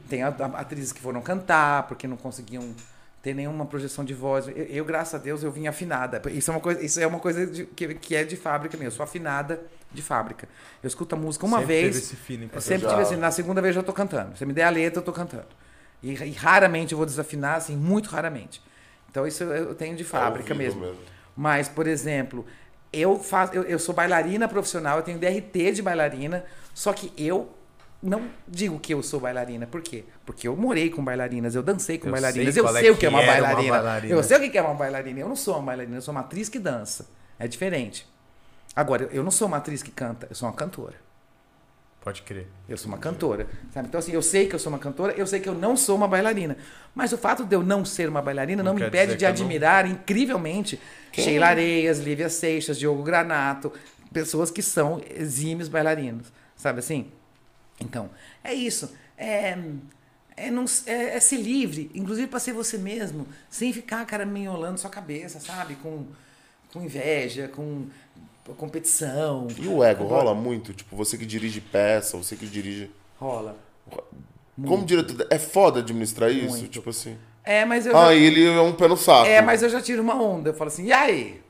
Tem 0.09 0.23
atrizes 0.23 0.91
que 0.91 0.99
foram 0.99 1.21
cantar 1.21 1.87
porque 1.87 2.05
não 2.07 2.17
conseguiam 2.17 2.75
ter 3.23 3.33
nenhuma 3.33 3.65
projeção 3.65 4.03
de 4.03 4.13
voz. 4.13 4.47
Eu, 4.47 4.53
eu, 4.55 4.85
graças 4.85 5.15
a 5.15 5.17
Deus, 5.17 5.41
eu 5.41 5.51
vim 5.51 5.67
afinada. 5.67 6.21
Isso 6.31 6.51
é 6.51 6.53
uma 6.53 6.59
coisa, 6.59 6.81
isso 6.83 6.99
é 6.99 7.07
uma 7.07 7.19
coisa 7.19 7.47
de- 7.47 7.65
que, 7.65 7.93
que 7.95 8.15
é 8.15 8.23
de 8.23 8.35
fábrica 8.35 8.75
mesmo. 8.77 8.87
Eu 8.87 8.95
sou 8.95 9.03
afinada 9.03 9.61
de 9.91 10.01
fábrica. 10.01 10.47
Eu 10.83 10.87
escuto 10.87 11.15
a 11.15 11.17
música 11.17 11.45
uma 11.45 11.59
Sempre 11.59 11.73
vez. 11.73 11.93
teve 11.95 12.05
esse 12.05 12.15
feeling 12.15 12.49
sempre 12.59 12.83
Já. 12.83 12.89
tive 12.89 13.01
assim, 13.03 13.15
na 13.15 13.31
segunda 13.31 13.61
vez 13.61 13.75
eu 13.75 13.81
já 13.81 13.85
tô 13.85 13.93
cantando. 13.93 14.35
Você 14.37 14.45
me 14.45 14.53
der 14.53 14.63
a 14.63 14.69
letra, 14.69 14.99
eu 14.99 15.05
tô 15.05 15.13
cantando. 15.13 15.45
E, 16.01 16.11
e 16.11 16.31
raramente 16.31 16.91
eu 16.93 16.97
vou 16.97 17.05
desafinar, 17.05 17.55
assim, 17.57 17.75
muito 17.75 18.09
raramente. 18.09 18.61
Então 19.09 19.27
isso 19.27 19.43
eu 19.43 19.75
tenho 19.75 19.95
de 19.95 20.03
fábrica 20.03 20.53
É 20.53 20.57
vivo 20.57 20.79
mesmo. 20.79 20.81
mesmo. 20.81 20.97
Mas, 21.35 21.67
por 21.67 21.87
exemplo, 21.87 22.45
eu 22.91 23.17
faço, 23.19 23.53
eu, 23.53 23.63
eu 23.63 23.79
sou 23.79 23.93
bailarina 23.95 24.47
profissional, 24.47 24.97
eu 24.97 25.03
tenho 25.03 25.19
DRT 25.19 25.71
de 25.73 25.81
bailarina, 25.81 26.45
só 26.73 26.91
que 26.93 27.11
eu 27.17 27.49
não 28.01 28.29
digo 28.47 28.79
que 28.79 28.93
eu 28.93 29.03
sou 29.03 29.19
bailarina. 29.19 29.67
Por 29.67 29.81
quê? 29.81 30.03
Porque 30.25 30.47
eu 30.47 30.55
morei 30.55 30.89
com 30.89 31.03
bailarinas, 31.03 31.53
eu 31.55 31.61
dancei 31.61 31.97
com 31.97 32.07
Eu 32.07 32.11
bailarinas, 32.13 32.53
sei 32.53 32.61
eu 32.61 32.65
qual 32.65 32.77
é 32.77 32.79
sei 32.81 32.89
o 32.89 32.97
que 32.97 33.05
é 33.05 33.09
uma 33.09 33.21
era 33.21 33.31
uma 33.31 33.41
bailarina. 33.43 33.73
bailarina. 33.75 34.13
Eu 34.15 34.23
sei 34.23 34.37
o 34.37 34.51
que 34.51 34.57
é 34.57 34.61
uma 34.61 34.73
bailarina. 34.73 35.19
Eu 35.19 35.29
não 35.29 35.35
sou 35.35 35.55
uma 35.55 35.63
bailarina, 35.67 35.97
eu 35.97 36.01
sou 36.01 36.11
uma 36.13 36.21
atriz 36.21 36.49
que 36.49 36.57
dança. 36.59 37.07
É 37.37 37.47
diferente. 37.47 38.07
Agora, 38.75 39.07
eu 39.11 39.23
não 39.23 39.31
sou 39.31 39.47
uma 39.47 39.57
atriz 39.57 39.83
que 39.83 39.91
canta, 39.91 40.27
eu 40.29 40.35
sou 40.35 40.47
uma 40.47 40.55
cantora. 40.55 40.95
Pode 42.01 42.23
crer. 42.23 42.47
Eu 42.67 42.77
sou 42.77 42.87
uma 42.87 42.97
cantora, 42.97 43.47
sabe? 43.71 43.87
Então, 43.87 43.99
assim, 43.99 44.11
eu 44.11 44.23
sei 44.23 44.47
que 44.47 44.55
eu 44.55 44.59
sou 44.59 44.71
uma 44.73 44.79
cantora, 44.79 45.13
eu 45.13 45.27
sei 45.27 45.39
que 45.39 45.47
eu 45.47 45.53
não 45.53 45.77
sou 45.77 45.95
uma 45.95 46.07
bailarina. 46.07 46.57
Mas 46.95 47.13
o 47.13 47.17
fato 47.17 47.45
de 47.45 47.55
eu 47.55 47.61
não 47.61 47.85
ser 47.85 48.09
uma 48.09 48.23
bailarina 48.23 48.63
não, 48.63 48.73
Não 48.73 48.79
me 48.79 48.87
impede 48.87 49.15
de 49.15 49.23
eu 49.23 49.29
não- 49.29 49.35
admirar 49.35 49.85
incrivelmente 49.85 50.79
Sheila 51.13 51.47
Areias, 51.47 51.99
Lívia 51.99 52.27
Seixas, 52.27 52.79
Diogo 52.79 53.03
Granato, 53.03 53.71
pessoas 54.11 54.49
que 54.49 54.63
são 54.63 54.99
exímios 55.15 55.67
bailarinos, 55.69 56.33
sabe 56.55 56.79
assim? 56.79 57.11
Então, 57.79 58.09
é 58.43 58.51
isso. 58.51 58.91
É, 59.15 59.55
é, 60.35 60.49
não, 60.49 60.65
é, 60.87 61.15
é 61.17 61.19
ser 61.19 61.37
livre, 61.37 61.91
inclusive 61.93 62.27
para 62.27 62.39
ser 62.39 62.53
você 62.53 62.79
mesmo, 62.79 63.27
sem 63.47 63.71
ficar 63.71 64.03
caraminholando 64.07 64.79
sua 64.79 64.89
cabeça, 64.89 65.39
sabe? 65.39 65.75
Com, 65.75 66.07
com 66.73 66.81
inveja, 66.83 67.47
com 67.47 67.85
competição. 68.55 69.47
E 69.57 69.67
o 69.67 69.83
ego 69.83 70.03
com- 70.05 70.09
rola 70.09 70.33
muito? 70.33 70.73
Tipo, 70.73 70.95
você 70.95 71.17
que 71.17 71.25
dirige 71.25 71.59
peça, 71.61 72.17
você 72.17 72.35
que 72.35 72.45
dirige. 72.45 72.89
Rola. 73.19 73.55
Como 74.67 74.85
diretor, 74.85 75.25
é 75.29 75.39
foda 75.39 75.79
administrar 75.79 76.29
isso? 76.31 76.49
Muito. 76.49 76.67
Tipo 76.69 76.89
assim. 76.89 77.17
É, 77.43 77.65
mas 77.65 77.85
eu. 77.85 77.97
Ah, 77.97 78.07
já- 78.07 78.13
ele 78.15 78.45
é 78.45 78.61
um 78.61 78.73
pé 78.73 78.87
no 78.87 78.95
saco. 78.97 79.25
É, 79.25 79.41
mas 79.41 79.63
eu 79.63 79.69
já 79.69 79.81
tiro 79.81 80.01
uma 80.01 80.15
onda. 80.21 80.49
Eu 80.49 80.53
falo 80.53 80.67
assim, 80.67 80.85
e 80.85 80.93
aí? 80.93 81.41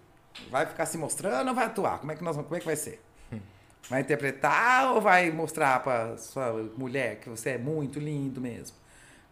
Vai 0.49 0.65
ficar 0.65 0.85
se 0.85 0.97
mostrando 0.97 1.49
ou 1.49 1.53
vai 1.55 1.65
atuar? 1.65 1.99
Como 1.99 2.11
é 2.11 2.15
que, 2.15 2.23
nós, 2.23 2.35
vamos- 2.35 2.47
como 2.47 2.55
é 2.57 2.59
que 2.59 2.65
vai 2.65 2.75
ser? 2.75 3.01
Vai 3.89 3.99
interpretar 4.01 4.93
ou 4.93 5.01
vai 5.01 5.31
mostrar 5.31 5.81
pra 5.83 6.15
sua 6.15 6.53
mulher 6.77 7.17
que 7.19 7.27
você 7.29 7.49
é 7.51 7.57
muito 7.57 7.99
lindo 7.99 8.39
mesmo? 8.39 8.77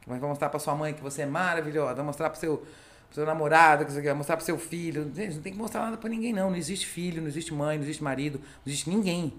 Vai 0.06 0.20
mostrar 0.20 0.50
pra 0.50 0.60
sua 0.60 0.76
mãe 0.76 0.94
que 0.94 1.02
você 1.02 1.22
é 1.22 1.26
maravilhosa? 1.26 1.94
Vai 1.96 2.04
mostrar 2.04 2.30
pro 2.30 2.40
seu, 2.40 2.64
seu 3.11 3.26
namorado 3.26 3.86
que 3.86 3.91
você 3.91 4.02
quer? 4.02 4.14
Mostrar 4.14 4.38
pro 4.38 4.45
seu 4.45 4.57
filho? 4.57 5.11
Gente, 5.15 5.36
não 5.36 5.41
tem 5.41 5.52
que 5.53 5.57
mostrar 5.57 5.81
nada 5.81 5.98
pra 5.98 6.10
ninguém, 6.10 6.34
não. 6.34 6.49
Não 6.49 6.57
existe 6.57 6.86
filho, 6.86 7.22
não 7.22 7.27
existe 7.27 7.53
mãe, 7.53 7.77
não 7.77 7.84
existe 7.84 8.03
marido, 8.03 8.40
não 8.40 8.64
existe 8.68 8.90
ninguém. 8.90 9.34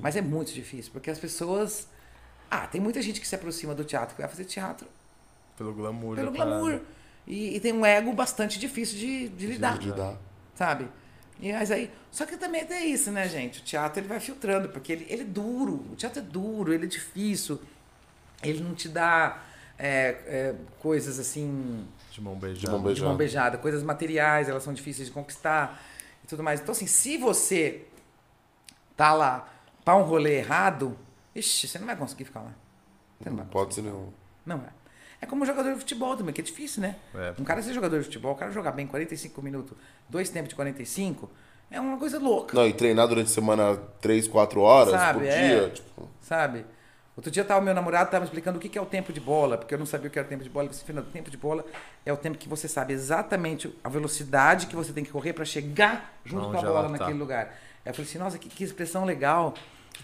Mas 0.00 0.16
é 0.16 0.20
muito 0.22 0.52
difícil, 0.52 0.92
porque 0.92 1.10
as 1.10 1.18
pessoas... 1.18 1.88
Ah, 2.50 2.66
tem 2.66 2.80
muita 2.80 3.00
gente 3.00 3.20
que 3.20 3.26
se 3.26 3.34
aproxima 3.34 3.74
do 3.74 3.84
teatro, 3.84 4.14
que 4.14 4.20
vai 4.20 4.30
fazer 4.30 4.44
teatro 4.44 4.86
Pelo 5.56 5.72
glamour. 5.72 6.14
pelo 6.16 6.30
glamour. 6.30 6.80
E, 7.26 7.56
e 7.56 7.60
tem 7.60 7.72
um 7.72 7.84
ego 7.86 8.12
bastante 8.12 8.58
difícil 8.58 8.98
de, 8.98 9.28
de 9.30 9.46
lidar, 9.46 9.78
De 9.78 9.90
dar. 9.92 10.16
sabe? 10.54 10.86
E 11.40 11.52
mas 11.52 11.70
aí, 11.70 11.90
só 12.12 12.26
que 12.26 12.36
também 12.36 12.64
tem 12.64 12.92
isso, 12.92 13.10
né, 13.10 13.28
gente? 13.28 13.60
O 13.60 13.64
teatro 13.64 14.00
ele 14.00 14.08
vai 14.08 14.20
filtrando, 14.20 14.68
porque 14.68 14.92
ele, 14.92 15.06
ele 15.08 15.22
é 15.22 15.24
duro. 15.24 15.84
O 15.90 15.96
teatro 15.96 16.20
é 16.20 16.22
duro, 16.22 16.72
ele 16.72 16.84
é 16.84 16.88
difícil. 16.88 17.60
Ele 18.42 18.62
não 18.62 18.74
te 18.74 18.88
dá 18.88 19.42
é, 19.78 20.16
é, 20.26 20.54
coisas 20.80 21.18
assim 21.18 21.86
De 22.14 22.20
mão 22.20 22.36
beijada. 22.36 22.60
De 22.66 22.70
mão 22.70 22.78
de 22.78 22.84
beijada. 22.86 23.08
mão 23.08 23.16
beijada, 23.16 23.58
coisas 23.58 23.82
materiais, 23.82 24.48
elas 24.48 24.62
são 24.62 24.72
difíceis 24.72 25.08
de 25.08 25.12
conquistar 25.12 25.82
e 26.22 26.26
tudo 26.28 26.44
mais. 26.44 26.60
Então, 26.60 26.70
assim, 26.70 26.86
se 26.86 27.18
você 27.18 27.84
tá 28.96 29.12
lá 29.12 29.48
para 29.84 29.96
um 29.96 30.02
rolê 30.02 30.36
errado, 30.36 30.96
ixi, 31.34 31.66
você 31.66 31.76
não 31.78 31.86
vai 31.86 31.96
conseguir 31.96 32.24
ficar 32.24 32.40
lá. 32.40 32.52
Você 33.20 33.28
não 33.30 33.36
vai 33.36 33.44
Não 33.44 33.50
pode 33.50 33.74
ser 33.74 33.82
nenhum. 33.82 34.12
não 34.46 34.58
é. 34.58 34.84
É 35.20 35.26
como 35.26 35.44
jogador 35.46 35.72
de 35.72 35.78
futebol 35.80 36.16
também, 36.16 36.32
que 36.34 36.40
é 36.40 36.44
difícil, 36.44 36.82
né? 36.82 36.96
É. 37.14 37.34
Um 37.38 37.44
cara 37.44 37.62
ser 37.62 37.72
jogador 37.72 37.98
de 37.98 38.04
futebol, 38.04 38.32
o 38.32 38.36
cara 38.36 38.50
jogar 38.52 38.72
bem 38.72 38.86
45 38.86 39.40
minutos, 39.42 39.76
dois 40.08 40.28
tempos 40.28 40.50
de 40.50 40.54
45, 40.54 41.30
é 41.70 41.80
uma 41.80 41.96
coisa 41.96 42.18
louca, 42.18 42.54
Não, 42.54 42.66
e 42.68 42.72
treinar 42.74 43.08
durante 43.08 43.26
a 43.28 43.34
semana 43.34 43.76
3, 44.00 44.28
4 44.28 44.60
horas 44.60 44.92
Sabe, 44.92 45.20
por 45.20 45.26
é. 45.26 45.48
dia. 45.48 45.70
Tipo, 45.70 46.08
sabe? 46.20 46.66
Outro 47.16 47.30
dia 47.30 47.44
tava 47.44 47.60
meu 47.60 47.72
namorado 47.72 48.10
tava 48.10 48.22
me 48.22 48.26
explicando 48.26 48.58
o 48.58 48.60
que 48.60 48.68
que 48.68 48.76
é 48.76 48.82
o 48.82 48.86
tempo 48.86 49.12
de 49.12 49.20
bola, 49.20 49.56
porque 49.56 49.72
eu 49.72 49.78
não 49.78 49.86
sabia 49.86 50.08
o 50.08 50.10
que 50.10 50.18
era 50.18 50.26
o 50.26 50.28
tempo 50.28 50.42
de 50.42 50.50
bola. 50.50 50.64
Ele 50.64 50.70
disse, 50.70 50.84
Fernando, 50.84 51.06
o 51.06 51.10
tempo 51.10 51.30
de 51.30 51.36
bola 51.36 51.64
é 52.04 52.12
o 52.12 52.16
tempo 52.16 52.36
que 52.36 52.48
você 52.48 52.66
sabe 52.66 52.92
exatamente 52.92 53.72
a 53.84 53.88
velocidade 53.88 54.66
que 54.66 54.74
você 54.74 54.92
tem 54.92 55.04
que 55.04 55.12
correr 55.12 55.32
para 55.32 55.44
chegar 55.44 56.18
junto 56.24 56.50
com 56.50 56.58
a 56.58 56.62
bola 56.62 56.82
tá. 56.84 56.88
naquele 56.88 57.18
lugar. 57.18 57.54
Aí 57.84 57.90
eu 57.90 57.94
falei 57.94 58.08
assim, 58.08 58.18
nossa, 58.18 58.38
que, 58.38 58.48
que 58.48 58.64
expressão 58.64 59.04
legal, 59.04 59.54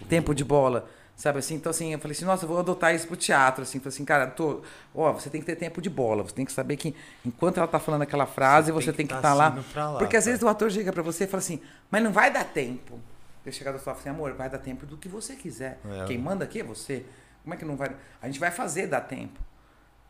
tempo 0.07 0.33
de 0.33 0.45
bola. 0.45 0.87
Sabe 1.15 1.39
assim? 1.39 1.55
Então, 1.55 1.69
assim, 1.69 1.93
eu 1.93 1.99
falei 1.99 2.15
assim, 2.15 2.25
nossa, 2.25 2.45
eu 2.45 2.49
vou 2.49 2.57
adotar 2.57 2.95
isso 2.95 3.05
pro 3.05 3.15
teatro, 3.15 3.61
assim. 3.61 3.79
Falei 3.79 3.93
assim, 3.93 4.05
cara, 4.05 4.27
tô, 4.27 4.61
ó, 4.95 5.11
você 5.11 5.29
tem 5.29 5.39
que 5.39 5.45
ter 5.45 5.55
tempo 5.55 5.81
de 5.81 5.89
bola. 5.89 6.23
Você 6.23 6.33
tem 6.33 6.45
que 6.45 6.51
saber 6.51 6.77
que 6.77 6.95
enquanto 7.23 7.57
ela 7.57 7.67
tá 7.67 7.79
falando 7.79 8.01
aquela 8.01 8.25
frase, 8.25 8.71
você, 8.71 8.91
tem 8.91 9.05
que 9.05 9.13
estar 9.13 9.29
tá 9.29 9.33
lá. 9.33 9.49
indo 9.49 9.63
pra 9.71 9.91
lá, 9.91 9.99
Porque 9.99 10.17
às 10.17 10.25
vezes 10.25 10.41
o 10.41 10.47
ator 10.47 10.71
chega 10.71 10.91
pra 10.91 11.03
você 11.03 11.25
e 11.25 11.27
fala 11.27 11.39
assim, 11.39 11.61
mas 11.91 12.01
não 12.01 12.11
vai 12.11 12.31
dar 12.31 12.45
tempo. 12.45 12.99
Eu 13.45 13.51
chegar 13.51 13.71
do 13.71 13.79
sofá 13.79 13.91
e 13.91 13.93
falar 13.95 13.99
assim, 13.99 14.09
amor, 14.09 14.33
vai 14.33 14.49
dar 14.49 14.57
tempo 14.59 14.85
do 14.85 14.97
que 14.97 15.07
você 15.09 15.35
quiser. 15.35 15.79
É. 16.03 16.05
Quem 16.05 16.17
manda 16.17 16.43
aqui 16.45 16.59
é 16.59 16.63
você. 16.63 17.05
Como 17.43 17.53
é 17.53 17.57
que 17.57 17.65
não 17.65 17.75
vai? 17.75 17.95
A 18.21 18.27
gente 18.27 18.39
vai 18.39 18.51
fazer 18.51 18.87
dar 18.87 19.01
tempo. 19.01 19.39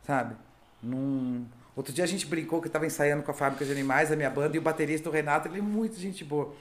Sabe? 0.06 0.36
Num... 0.82 1.46
Outro 1.76 1.94
dia 1.94 2.04
a 2.04 2.08
gente 2.08 2.26
brincou 2.26 2.62
que 2.62 2.68
eu 2.68 2.72
tava 2.72 2.86
ensaiando 2.86 3.24
com 3.24 3.32
a 3.32 3.34
fábrica 3.34 3.64
de 3.64 3.72
animais, 3.72 4.12
a 4.12 4.16
minha 4.16 4.30
banda, 4.30 4.56
e 4.56 4.60
o 4.60 4.62
baterista, 4.62 5.08
o 5.10 5.12
Renato, 5.12 5.48
ele 5.48 5.60
é 5.60 5.62
muito 5.62 5.98
gente 5.98 6.24
boa. 6.26 6.54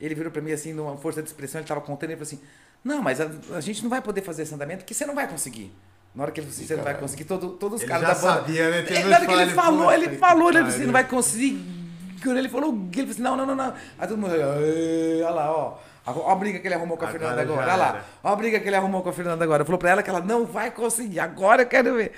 Ele 0.00 0.14
virou 0.14 0.30
pra 0.30 0.42
mim 0.42 0.52
assim, 0.52 0.72
numa 0.74 0.96
força 0.98 1.22
de 1.22 1.28
expressão, 1.28 1.60
ele 1.60 1.66
tava 1.68 1.80
contando, 1.80 2.10
ele 2.10 2.16
falou 2.22 2.26
assim: 2.28 2.40
Não, 2.84 3.02
mas 3.02 3.20
a, 3.20 3.28
a 3.56 3.60
gente 3.60 3.82
não 3.82 3.88
vai 3.88 4.02
poder 4.02 4.20
fazer 4.20 4.42
esse 4.42 4.54
andamento 4.54 4.80
porque 4.80 4.92
você 4.94 5.06
não 5.06 5.14
vai 5.14 5.26
conseguir. 5.26 5.72
Na 6.14 6.22
hora 6.24 6.32
que 6.32 6.40
ele 6.40 6.46
falou 6.46 6.56
assim, 6.56 6.66
você 6.66 6.76
não 6.76 6.84
vai 6.84 6.98
conseguir, 6.98 7.24
todo, 7.24 7.50
todos 7.52 7.76
os 7.76 7.82
Ele 7.82 7.90
caras 7.90 8.08
da 8.08 8.14
banda. 8.14 8.40
sabia, 8.40 8.70
né? 8.70 8.82
Tem 8.82 8.96
É, 8.98 9.04
na 9.04 9.16
hora 9.16 9.26
que 9.26 9.32
ele 9.32 9.50
falou, 9.52 9.92
ele 9.92 10.16
falou, 10.16 10.48
ele 10.50 10.58
falou 10.58 10.68
assim: 10.74 10.84
não 10.84 10.92
vai 10.92 11.08
conseguir. 11.08 11.78
Quando 12.22 12.36
ele 12.38 12.48
falou, 12.48 12.74
ele 12.74 12.90
falou 12.92 13.10
assim: 13.10 13.22
não, 13.22 13.36
não, 13.36 13.46
não, 13.46 13.54
não. 13.56 13.74
Aí 13.98 14.06
todo 14.08 14.18
mundo, 14.18 14.34
"Ê, 14.34 15.22
olha 15.22 15.30
lá, 15.30 15.56
ó. 15.56 15.78
Ó 16.16 16.30
a 16.30 16.34
briga 16.34 16.58
que 16.58 16.66
ele 16.66 16.74
arrumou 16.74 16.96
com 16.96 17.04
a 17.04 17.08
Agora 17.08 17.20
Fernanda 17.20 17.42
agora. 17.42 17.62
Olha 17.62 17.76
lá. 17.76 18.04
Ó 18.22 18.32
a 18.32 18.36
briga 18.36 18.60
que 18.60 18.68
ele 18.68 18.76
arrumou 18.76 19.02
com 19.02 19.08
a 19.08 19.12
Fernanda 19.12 19.44
agora. 19.44 19.64
Falou 19.64 19.78
pra 19.78 19.90
ela 19.90 20.02
que 20.02 20.10
ela 20.10 20.20
não 20.20 20.44
vai 20.46 20.70
conseguir. 20.70 21.20
Agora 21.20 21.62
eu 21.62 21.66
quero 21.66 21.94
ver. 21.94 22.12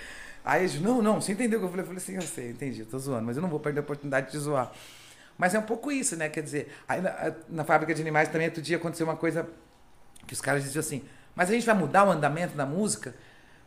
Aí 0.45 0.63
ele 0.63 0.69
disse, 0.69 0.83
não, 0.83 1.03
não, 1.03 1.21
você 1.21 1.33
entendeu 1.33 1.59
o 1.59 1.63
que 1.63 1.67
eu 1.67 1.71
falei? 1.71 1.83
Eu 1.83 1.87
falei 1.87 2.03
assim, 2.03 2.15
eu 2.15 2.23
sei, 2.23 2.51
entendi, 2.51 2.85
tô 2.85 2.99
zoando, 2.99 3.27
mas 3.27 3.37
eu 3.37 3.43
não 3.43 3.49
vou 3.49 3.61
perder 3.61 3.81
a 3.81 3.83
oportunidade 3.83 4.31
de 4.31 4.39
zoar. 4.39 4.73
Mas 5.37 5.55
é 5.55 5.59
um 5.59 5.63
pouco 5.63 5.93
isso, 5.93 6.17
né? 6.17 6.29
Quer 6.29 6.43
dizer, 6.43 6.75
aí 6.89 7.01
na, 7.01 7.33
na 7.49 7.65
fábrica 7.65 7.95
de 7.95 8.01
animais 8.01 8.29
também 8.29 8.47
outro 8.47 8.63
dia 8.63 8.77
aconteceu 8.77 9.07
uma 9.07 9.17
coisa 9.17 9.47
que 10.27 10.33
os 10.33 10.41
caras 10.41 10.63
diziam 10.63 10.81
assim, 10.81 11.03
mas 11.35 11.51
a 11.51 11.53
gente 11.53 11.67
vai 11.67 11.75
mudar 11.75 12.05
o 12.05 12.11
andamento 12.11 12.57
da 12.57 12.67
música? 12.67 13.15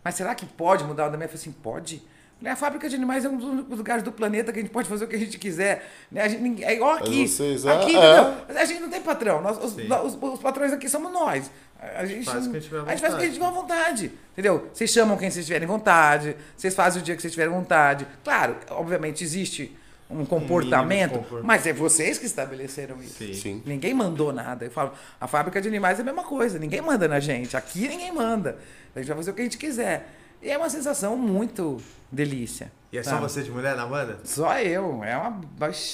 Mas 0.04 0.16
será 0.16 0.36
que 0.36 0.46
pode 0.46 0.84
mudar 0.84 1.06
o 1.06 1.08
andamento? 1.08 1.34
Eu 1.34 1.38
falei 1.38 1.52
assim, 1.52 1.62
pode. 1.62 2.04
Falei, 2.44 2.54
A 2.54 2.56
fábrica 2.56 2.90
de 2.90 2.96
animais 2.96 3.24
é 3.26 3.30
um 3.30 3.38
dos 3.38 3.48
únicos 3.48 3.78
lugares 3.78 4.04
do 4.04 4.12
planeta 4.12 4.52
que 4.52 4.60
a 4.60 4.62
gente 4.62 4.72
pode 4.72 4.88
fazer 4.90 5.06
o 5.06 5.08
que 5.08 5.16
a 5.16 5.20
gente 5.20 5.38
quiser. 5.40 5.90
Né? 6.12 6.22
A 6.22 6.28
gente, 6.28 6.64
é 6.64 6.74
igual 6.74 6.92
aqui. 6.98 7.28
vocês, 7.28 7.66
é, 7.66 7.72
aqui, 7.74 7.96
é. 7.96 8.22
entendeu? 8.22 8.62
A 8.62 8.66
gente 8.66 8.80
não 8.82 8.90
tem 8.90 9.02
patrão. 9.02 9.42
Nós, 9.42 9.58
os, 9.58 9.76
os- 9.76 10.34
os 10.34 10.40
patrões 10.40 10.74
aqui 10.74 10.90
somos 10.90 11.12
nós. 11.12 11.50
A 11.96 12.06
gente, 12.06 12.26
Faz 12.26 12.46
o 12.48 12.52
que 12.52 12.58
a 12.58 12.60
gente 12.60 12.70
tiver 12.70 12.82
a 12.82 12.90
gente 12.92 13.02
faz 13.02 13.14
o 13.14 13.18
que 13.18 13.24
a 13.26 13.26
vontade. 13.26 13.26
gente 13.26 13.34
tiver 13.34 13.52
vontade. 13.52 14.12
Entendeu? 14.34 14.70
Vocês 14.74 14.90
chamam 14.92 15.18
quem 15.18 15.30
vocês 15.30 15.46
tiverem 15.46 15.68
vontade. 15.68 16.36
Vocês 16.56 16.74
fazem 16.76 17.02
o 17.02 17.06
dia 17.06 17.16
que 17.16 17.22
vocês 17.22 17.34
tiverem 17.34 17.54
vontade. 17.54 18.08
Claro, 18.24 18.56
obviamente 18.72 19.24
existe 19.24 19.76
um 20.10 20.26
comportamento, 20.26 21.14
comportamento. 21.14 21.46
mas 21.46 21.66
é 21.66 21.74
vocês 21.74 22.18
que 22.18 22.26
estabeleceram 22.26 23.02
isso. 23.02 23.16
Sim. 23.18 23.34
sim. 23.34 23.64
Ninguém 23.66 23.94
mandou 23.94 24.32
nada. 24.32 24.66
Eu 24.66 24.72
falo, 24.72 24.92
a 25.20 25.28
fábrica 25.28 25.60
de 25.60 25.68
animais 25.68 25.98
é 25.98 26.02
a 26.02 26.06
mesma 26.06 26.24
coisa. 26.24 26.60
Ninguém 26.60 26.82
manda 26.82 27.08
na 27.08 27.20
gente. 27.20 27.58
Aqui 27.58 27.88
ninguém 27.88 28.12
manda. 28.14 28.58
A 28.96 29.00
gente 29.00 29.08
vai 29.08 29.18
fazer 29.18 29.32
o 29.32 29.34
que 29.34 29.42
a 29.42 29.46
gente 29.46 29.58
quiser. 29.58 30.08
E 30.44 30.52
é 30.52 30.58
uma 30.58 30.70
sensação 30.70 31.16
muito 31.18 31.82
delícia. 32.12 32.70
E 32.92 32.98
é 32.98 33.02
só 33.02 33.12
sabe? 33.12 33.22
você 33.24 33.42
de 33.42 33.50
mulher 33.50 33.76
na 33.78 33.86
banda? 33.88 34.20
Só 34.26 34.60
eu. 34.60 35.02
É 35.04 35.18
uma. 35.18 35.42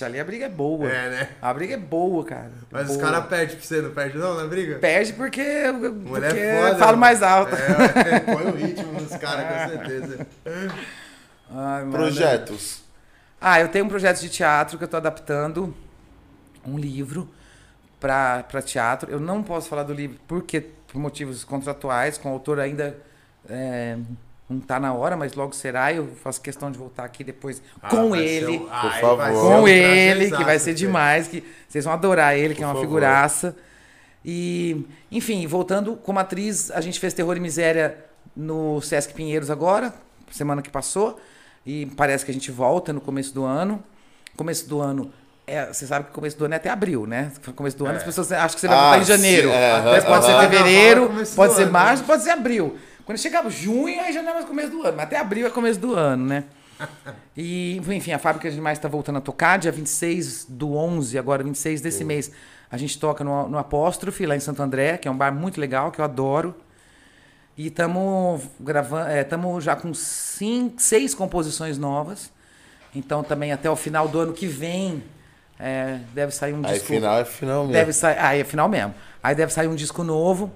Ali 0.04 0.20
a 0.20 0.24
briga 0.26 0.46
é 0.46 0.50
boa. 0.50 0.90
É, 0.90 1.10
né? 1.10 1.30
A 1.40 1.54
briga 1.54 1.76
é 1.76 1.78
boa, 1.78 2.26
cara. 2.26 2.52
Mas 2.72 2.90
os 2.90 2.98
Boa. 2.98 3.12
caras 3.12 3.28
perdem 3.28 3.56
pra 3.56 3.66
você, 3.66 3.82
não 3.82 3.92
perde 3.92 4.18
não 4.18 4.36
na 4.36 4.46
briga? 4.48 4.80
Perde 4.80 5.14
porque, 5.14 5.44
Mulher 5.72 6.30
porque 6.30 6.42
é 6.44 6.62
foda. 6.68 6.78
falo 6.80 6.98
mais 6.98 7.22
alto. 7.22 7.56
É, 7.56 8.16
é, 8.16 8.20
põe 8.34 8.44
o 8.48 8.56
ritmo 8.56 8.92
nos 8.92 9.16
caras, 9.18 9.72
com 9.72 9.78
certeza. 9.78 10.28
Ai. 11.52 11.86
Projetos. 11.90 12.82
Ah, 13.40 13.62
eu 13.62 13.70
tenho 13.70 13.86
um 13.86 13.90
projeto 13.90 14.20
de 14.20 14.30
teatro 14.30 14.78
que 14.78 14.84
eu 14.84 14.88
tô 14.88 14.98
adaptando. 14.98 15.74
Um 16.66 16.78
livro 16.78 17.30
pra 18.00 18.44
pra 18.44 18.62
teatro. 18.64 19.10
Eu 19.12 19.20
não 19.20 19.42
posso 19.44 19.70
falar 19.70 19.84
do 19.84 19.94
livro 19.94 20.20
porque, 20.28 20.60
por 20.60 21.00
motivos 21.00 21.44
contratuais, 21.46 22.18
com 22.18 22.30
o 22.30 22.34
autor 22.34 22.60
ainda 22.60 22.98
é, 23.48 23.98
não 24.50 24.60
tá 24.60 24.80
na 24.80 24.94
hora, 24.94 25.16
mas 25.16 25.34
logo 25.34 25.54
será. 25.54 25.94
Eu 25.94 26.08
faço 26.24 26.42
questão 26.42 26.72
de 26.72 26.78
voltar 26.78 27.04
aqui 27.06 27.24
depois 27.24 27.62
Ah, 27.82 27.90
com 27.90 28.12
ser 28.12 28.18
ele. 28.24 28.58
um- 28.58 28.68
Ai, 28.70 29.02
favor. 29.02 29.26
ser 29.26 29.34
com 29.34 29.62
um 29.62 29.68
ele, 29.68 30.32
que 30.36 30.44
vai 30.44 30.58
ser 30.60 30.74
demais, 30.74 31.28
que 31.28 31.44
vocês 31.68 31.86
vão 31.86 31.94
adorar 31.94 32.36
ele, 32.38 32.54
que 32.56 32.60
Por 32.62 32.64
é 32.64 32.68
uma 32.68 32.74
favor. 32.74 32.88
figuraça. 32.88 33.56
E, 34.26 34.86
enfim, 35.12 35.46
voltando 35.48 35.96
como 35.96 36.20
atriz, 36.20 36.72
a 36.72 36.82
gente 36.82 37.00
fez 37.00 37.14
Terror 37.14 37.38
e 37.38 37.40
Miséria 37.40 37.98
no 38.36 38.82
Sesc 38.82 39.14
Pinheiros 39.14 39.50
agora, 39.50 39.94
semana 40.32 40.62
que 40.62 40.70
passou, 40.70 41.20
e 41.66 41.86
parece 41.98 42.26
que 42.26 42.32
a 42.32 42.34
gente 42.34 42.52
volta 42.52 42.92
no 42.92 43.00
começo 43.02 43.34
do 43.34 43.46
ano. 43.46 43.82
Começo 44.36 44.68
do 44.68 44.80
ano, 44.82 45.12
é, 45.48 45.66
você 45.68 45.86
sabe 45.88 46.06
que 46.08 46.12
começo 46.12 46.38
do 46.38 46.46
ano 46.46 46.54
é 46.54 46.58
até 46.58 46.70
abril, 46.70 47.06
né? 47.08 47.32
Começo 47.56 47.78
do 47.78 47.86
ano 47.86 47.96
É. 47.96 47.98
as 47.98 48.04
pessoas 48.04 48.32
acham 48.32 48.56
que 48.56 48.60
você 48.62 48.68
vai 48.68 48.78
Ah, 48.78 48.82
voltar 48.82 48.98
em 49.00 49.02
sim, 49.06 49.12
janeiro. 49.12 49.50
é, 49.52 49.82
Mas 49.84 50.04
pode 50.04 50.26
ser 50.26 50.32
aham. 50.32 50.50
fevereiro, 50.50 51.12
pode 51.36 51.54
ser 51.54 51.66
março, 51.70 52.04
pode 52.04 52.24
ser 52.24 52.32
abril. 52.32 52.78
Quando 53.10 53.18
chegar 53.18 53.50
junho, 53.50 54.00
aí 54.02 54.14
já 54.14 54.22
não 54.22 54.30
é 54.30 54.34
mais 54.36 54.46
começo 54.46 54.70
do 54.70 54.84
ano, 54.84 54.96
mas 54.96 55.08
até 55.08 55.18
abril 55.18 55.48
é 55.48 55.50
começo 55.50 55.80
do 55.80 55.96
ano, 55.96 56.28
né? 56.28 56.44
E, 57.36 57.78
enfim, 57.78 58.12
a 58.12 58.20
Fábrica 58.20 58.48
de 58.48 58.56
Animais 58.56 58.78
está 58.78 58.88
voltando 58.88 59.18
a 59.18 59.22
tocar, 59.22 59.58
dia 59.58 59.72
26 59.72 60.46
do 60.48 60.76
11, 60.76 61.18
agora 61.18 61.44
26 61.44 61.82
desse 61.82 62.04
mês. 62.04 62.32
A 62.70 62.78
gente 62.78 63.00
toca 63.00 63.24
no, 63.24 63.50
no 63.50 63.58
Apóstrofe, 63.58 64.28
lá 64.28 64.36
em 64.36 64.40
Santo 64.40 64.62
André, 64.62 64.98
que 64.98 65.08
é 65.08 65.12
um 65.12 65.18
bar 65.18 65.34
muito 65.34 65.60
legal, 65.60 65.90
que 65.90 66.00
eu 66.00 66.06
adoro. 66.06 66.54
E 67.58 67.66
estamos 67.66 68.44
gravando, 68.60 69.10
estamos 69.10 69.64
já 69.64 69.76
com 69.76 69.92
cinco, 69.92 70.80
seis 70.80 71.16
composições 71.16 71.80
novas. 71.80 72.32
Então 72.94 73.24
também 73.24 73.52
até 73.52 73.72
o 73.72 73.76
final 73.76 74.08
do 74.08 74.20
ano 74.20 74.34
que 74.34 74.46
vem 74.46 75.04
é, 75.58 75.98
deve 76.14 76.32
sair 76.32 76.54
um 76.54 76.62
Aí 76.64 76.74
disco. 76.74 76.88
final 76.88 77.20
é 77.20 77.26
final 77.26 77.62
mesmo. 77.62 77.74
Deve 77.74 77.92
sair, 77.92 78.20
aí 78.20 78.42
é 78.42 78.44
final 78.44 78.70
mesmo. 78.70 78.94
Aí 79.24 79.34
deve 79.34 79.52
sair 79.52 79.68
um 79.68 79.76
disco 79.76 80.04
novo, 80.04 80.52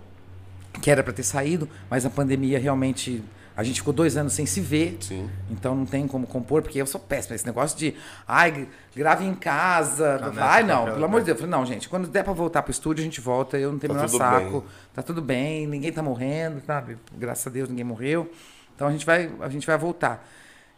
que 0.81 0.89
era 0.91 1.03
para 1.03 1.13
ter 1.13 1.23
saído, 1.23 1.69
mas 1.89 2.05
a 2.05 2.09
pandemia 2.09 2.59
realmente. 2.59 3.23
A 3.55 3.63
gente 3.63 3.81
ficou 3.81 3.93
dois 3.93 4.17
anos 4.17 4.33
sem 4.33 4.47
se 4.47 4.59
ver. 4.59 4.97
Sim. 4.99 5.29
Então 5.51 5.75
não 5.75 5.85
tem 5.85 6.07
como 6.07 6.25
compor, 6.25 6.63
porque 6.63 6.81
eu 6.81 6.87
sou 6.87 6.99
péssimo. 6.99 7.35
Esse 7.35 7.45
negócio 7.45 7.77
de, 7.77 7.93
ai, 8.27 8.67
grave 8.95 9.23
em 9.25 9.35
casa. 9.35 10.17
Caneta 10.19 10.43
ai, 10.43 10.61
com 10.63 10.67
não, 10.69 10.85
pelo 10.85 11.05
amor 11.05 11.19
de 11.19 11.27
Deus. 11.27 11.39
Eu 11.39 11.45
falei, 11.45 11.59
não, 11.59 11.63
gente, 11.63 11.87
quando 11.87 12.07
der 12.07 12.23
pra 12.23 12.33
voltar 12.33 12.63
pro 12.63 12.71
estúdio, 12.71 13.03
a 13.03 13.05
gente 13.05 13.21
volta. 13.21 13.55
Eu 13.59 13.71
não 13.71 13.77
tenho 13.77 13.93
Tá 13.93 13.99
o 13.99 14.03
menor 14.03 14.17
saco. 14.17 14.61
bem. 14.61 14.69
Tá 14.91 15.03
tudo 15.03 15.21
bem, 15.21 15.67
ninguém 15.67 15.91
tá 15.91 16.01
morrendo, 16.01 16.63
sabe? 16.65 16.97
Graças 17.15 17.45
a 17.45 17.51
Deus 17.51 17.69
ninguém 17.69 17.85
morreu. 17.85 18.31
Então 18.75 18.87
a 18.87 18.91
gente 18.91 19.05
vai, 19.05 19.31
a 19.39 19.49
gente 19.49 19.67
vai 19.67 19.77
voltar. 19.77 20.27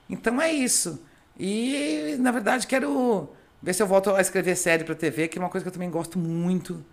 Então 0.09 0.41
é 0.41 0.51
isso. 0.51 1.01
E, 1.39 2.17
na 2.19 2.31
verdade, 2.31 2.67
quero 2.67 3.29
ver 3.63 3.73
se 3.73 3.81
eu 3.81 3.87
volto 3.87 4.09
a 4.13 4.19
escrever 4.19 4.55
série 4.57 4.83
pra 4.83 4.95
TV, 4.95 5.29
que 5.29 5.37
é 5.37 5.41
uma 5.41 5.49
coisa 5.49 5.63
que 5.63 5.69
eu 5.69 5.73
também 5.73 5.89
gosto 5.89 6.19
muito 6.19 6.83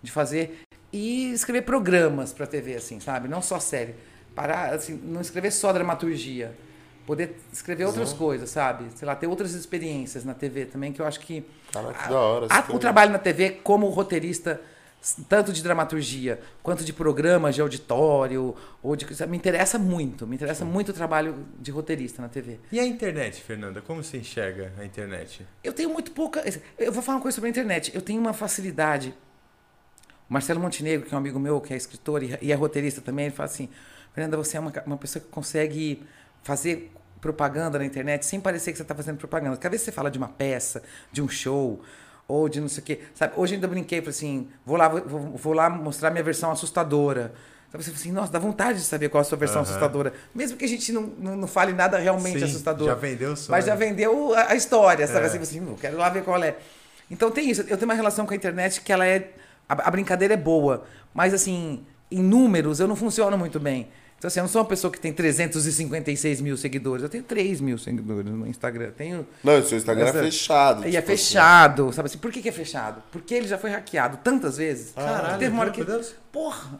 de 0.00 0.12
fazer. 0.12 0.62
E 0.92 1.32
escrever 1.32 1.62
programas 1.62 2.32
pra 2.32 2.46
TV, 2.46 2.74
assim, 2.74 3.00
sabe? 3.00 3.28
Não 3.28 3.40
só 3.40 3.58
série. 3.58 3.94
Parar, 4.34 4.74
assim, 4.74 4.94
não 5.04 5.20
escrever 5.20 5.50
só 5.50 5.72
dramaturgia. 5.72 6.54
Poder 7.06 7.36
escrever 7.52 7.84
outras 7.86 8.12
coisas, 8.12 8.48
sabe? 8.50 8.84
Sei 8.94 9.06
lá, 9.06 9.16
ter 9.16 9.26
outras 9.26 9.54
experiências 9.54 10.24
na 10.24 10.34
TV 10.34 10.66
também, 10.66 10.92
que 10.92 11.00
eu 11.00 11.06
acho 11.06 11.18
que. 11.20 11.44
Caraca, 11.72 12.02
que 12.04 12.08
da 12.08 12.18
hora. 12.20 12.46
a- 12.48 12.64
o 12.72 12.78
trabalho 12.78 13.10
na 13.10 13.18
TV 13.18 13.50
como 13.64 13.88
roteirista, 13.88 14.60
tanto 15.28 15.52
de 15.52 15.62
dramaturgia 15.64 16.38
quanto 16.62 16.84
de 16.84 16.92
programas 16.92 17.56
de 17.56 17.60
auditório, 17.60 18.54
ou 18.80 18.94
de. 18.94 19.12
sabe, 19.16 19.32
Me 19.32 19.36
interessa 19.36 19.78
muito. 19.80 20.26
Me 20.28 20.36
interessa 20.36 20.64
muito 20.64 20.90
o 20.90 20.92
trabalho 20.92 21.44
de 21.58 21.72
roteirista 21.72 22.22
na 22.22 22.28
TV. 22.28 22.60
E 22.70 22.78
a 22.78 22.84
internet, 22.86 23.42
Fernanda? 23.42 23.80
Como 23.82 24.04
você 24.04 24.18
enxerga 24.18 24.72
a 24.78 24.84
internet? 24.84 25.44
Eu 25.64 25.72
tenho 25.72 25.90
muito 25.90 26.12
pouca. 26.12 26.44
Eu 26.78 26.92
vou 26.92 27.02
falar 27.02 27.16
uma 27.16 27.22
coisa 27.22 27.34
sobre 27.34 27.48
a 27.48 27.50
internet. 27.50 27.90
Eu 27.94 28.00
tenho 28.02 28.20
uma 28.20 28.32
facilidade. 28.32 29.12
Marcelo 30.32 30.58
Montenegro, 30.60 31.06
que 31.06 31.14
é 31.14 31.16
um 31.16 31.20
amigo 31.20 31.38
meu, 31.38 31.60
que 31.60 31.72
é 31.72 31.76
escritor 31.76 32.22
e 32.22 32.38
e 32.40 32.50
é 32.50 32.54
roteirista 32.54 33.00
também, 33.00 33.26
ele 33.26 33.34
fala 33.34 33.48
assim: 33.48 33.68
Fernanda, 34.14 34.36
você 34.36 34.56
é 34.56 34.60
uma, 34.60 34.72
uma 34.86 34.96
pessoa 34.96 35.22
que 35.22 35.28
consegue 35.30 36.02
fazer 36.42 36.90
propaganda 37.20 37.78
na 37.78 37.84
internet 37.84 38.26
sem 38.26 38.40
parecer 38.40 38.72
que 38.72 38.78
você 38.78 38.82
está 38.82 38.94
fazendo 38.94 39.16
propaganda. 39.18 39.56
Cada 39.56 39.70
vez 39.70 39.82
que 39.82 39.86
você 39.86 39.92
fala 39.92 40.10
de 40.10 40.18
uma 40.18 40.28
peça, 40.28 40.82
de 41.12 41.22
um 41.22 41.28
show, 41.28 41.80
ou 42.26 42.48
de 42.48 42.60
não 42.60 42.68
sei 42.68 42.82
o 42.82 42.86
quê. 42.86 43.00
Sabe, 43.14 43.34
hoje 43.36 43.54
ainda 43.54 43.68
brinquei, 43.68 44.00
falei 44.00 44.10
assim: 44.10 44.48
vou 44.64 44.76
lá, 44.76 44.88
vou, 44.88 45.20
vou 45.36 45.52
lá 45.52 45.68
mostrar 45.70 46.10
minha 46.10 46.24
versão 46.24 46.50
assustadora. 46.50 47.32
Sabe, 47.70 47.84
você 47.84 47.90
fala 47.90 48.00
assim, 48.00 48.12
nossa, 48.12 48.30
dá 48.32 48.38
vontade 48.38 48.78
de 48.80 48.84
saber 48.84 49.08
qual 49.08 49.20
é 49.20 49.22
a 49.22 49.24
sua 49.24 49.38
versão 49.38 49.62
Aham. 49.62 49.70
assustadora. 49.70 50.12
Mesmo 50.34 50.58
que 50.58 50.64
a 50.64 50.68
gente 50.68 50.92
não, 50.92 51.02
não, 51.18 51.36
não 51.36 51.48
fale 51.48 51.72
nada 51.72 51.98
realmente 51.98 52.38
Sim, 52.38 52.44
assustador. 52.44 52.86
já 52.88 52.94
vendeu 52.94 53.32
o 53.32 53.36
sonho. 53.36 53.50
Mas 53.50 53.64
já 53.64 53.74
vendeu 53.74 54.34
a, 54.34 54.52
a 54.52 54.54
história, 54.54 55.06
sabe? 55.06 55.24
É. 55.24 55.26
Assim, 55.28 55.38
assim, 55.38 55.60
"Hum, 55.60 55.74
quero 55.80 55.96
lá 55.96 56.10
ver 56.10 56.22
qual 56.22 56.42
é. 56.42 56.56
Então 57.10 57.30
tem 57.30 57.50
isso. 57.50 57.62
Eu 57.62 57.76
tenho 57.78 57.84
uma 57.84 57.94
relação 57.94 58.26
com 58.26 58.32
a 58.32 58.36
internet 58.36 58.80
que 58.82 58.92
ela 58.92 59.06
é. 59.06 59.30
A, 59.72 59.88
a 59.88 59.90
brincadeira 59.90 60.34
é 60.34 60.36
boa. 60.36 60.84
Mas 61.14 61.32
assim, 61.34 61.84
em 62.10 62.22
números 62.22 62.80
eu 62.80 62.88
não 62.88 62.96
funciono 62.96 63.36
muito 63.38 63.58
bem. 63.60 63.88
Então, 64.18 64.28
assim, 64.28 64.38
eu 64.38 64.44
não 64.44 64.48
sou 64.48 64.62
uma 64.62 64.68
pessoa 64.68 64.88
que 64.92 65.00
tem 65.00 65.12
356 65.12 66.40
mil 66.40 66.56
seguidores. 66.56 67.02
Eu 67.02 67.08
tenho 67.08 67.24
3 67.24 67.60
mil 67.60 67.76
seguidores 67.76 68.30
no 68.30 68.46
Instagram. 68.46 68.84
Eu 68.86 68.92
Tenho. 68.92 69.26
Não, 69.42 69.58
o 69.58 69.62
seu 69.64 69.76
Instagram 69.76 70.06
Essa- 70.06 70.18
é 70.18 70.22
fechado. 70.22 70.84
E 70.86 70.96
é 70.96 71.00
tipo 71.00 71.12
assim. 71.12 71.24
fechado, 71.24 71.92
sabe 71.92 72.06
assim? 72.06 72.18
Por 72.18 72.30
que, 72.30 72.40
que 72.40 72.48
é 72.48 72.52
fechado? 72.52 73.02
Porque 73.10 73.34
ele 73.34 73.48
já 73.48 73.58
foi 73.58 73.70
hackeado 73.70 74.18
tantas 74.22 74.56
vezes. 74.58 74.92
Caralho, 74.94 75.38
Teve 75.40 75.52
uma 75.52 75.62
hora 75.62 75.70
que. 75.72 75.82
Deus. 75.82 76.14
Porra! 76.30 76.78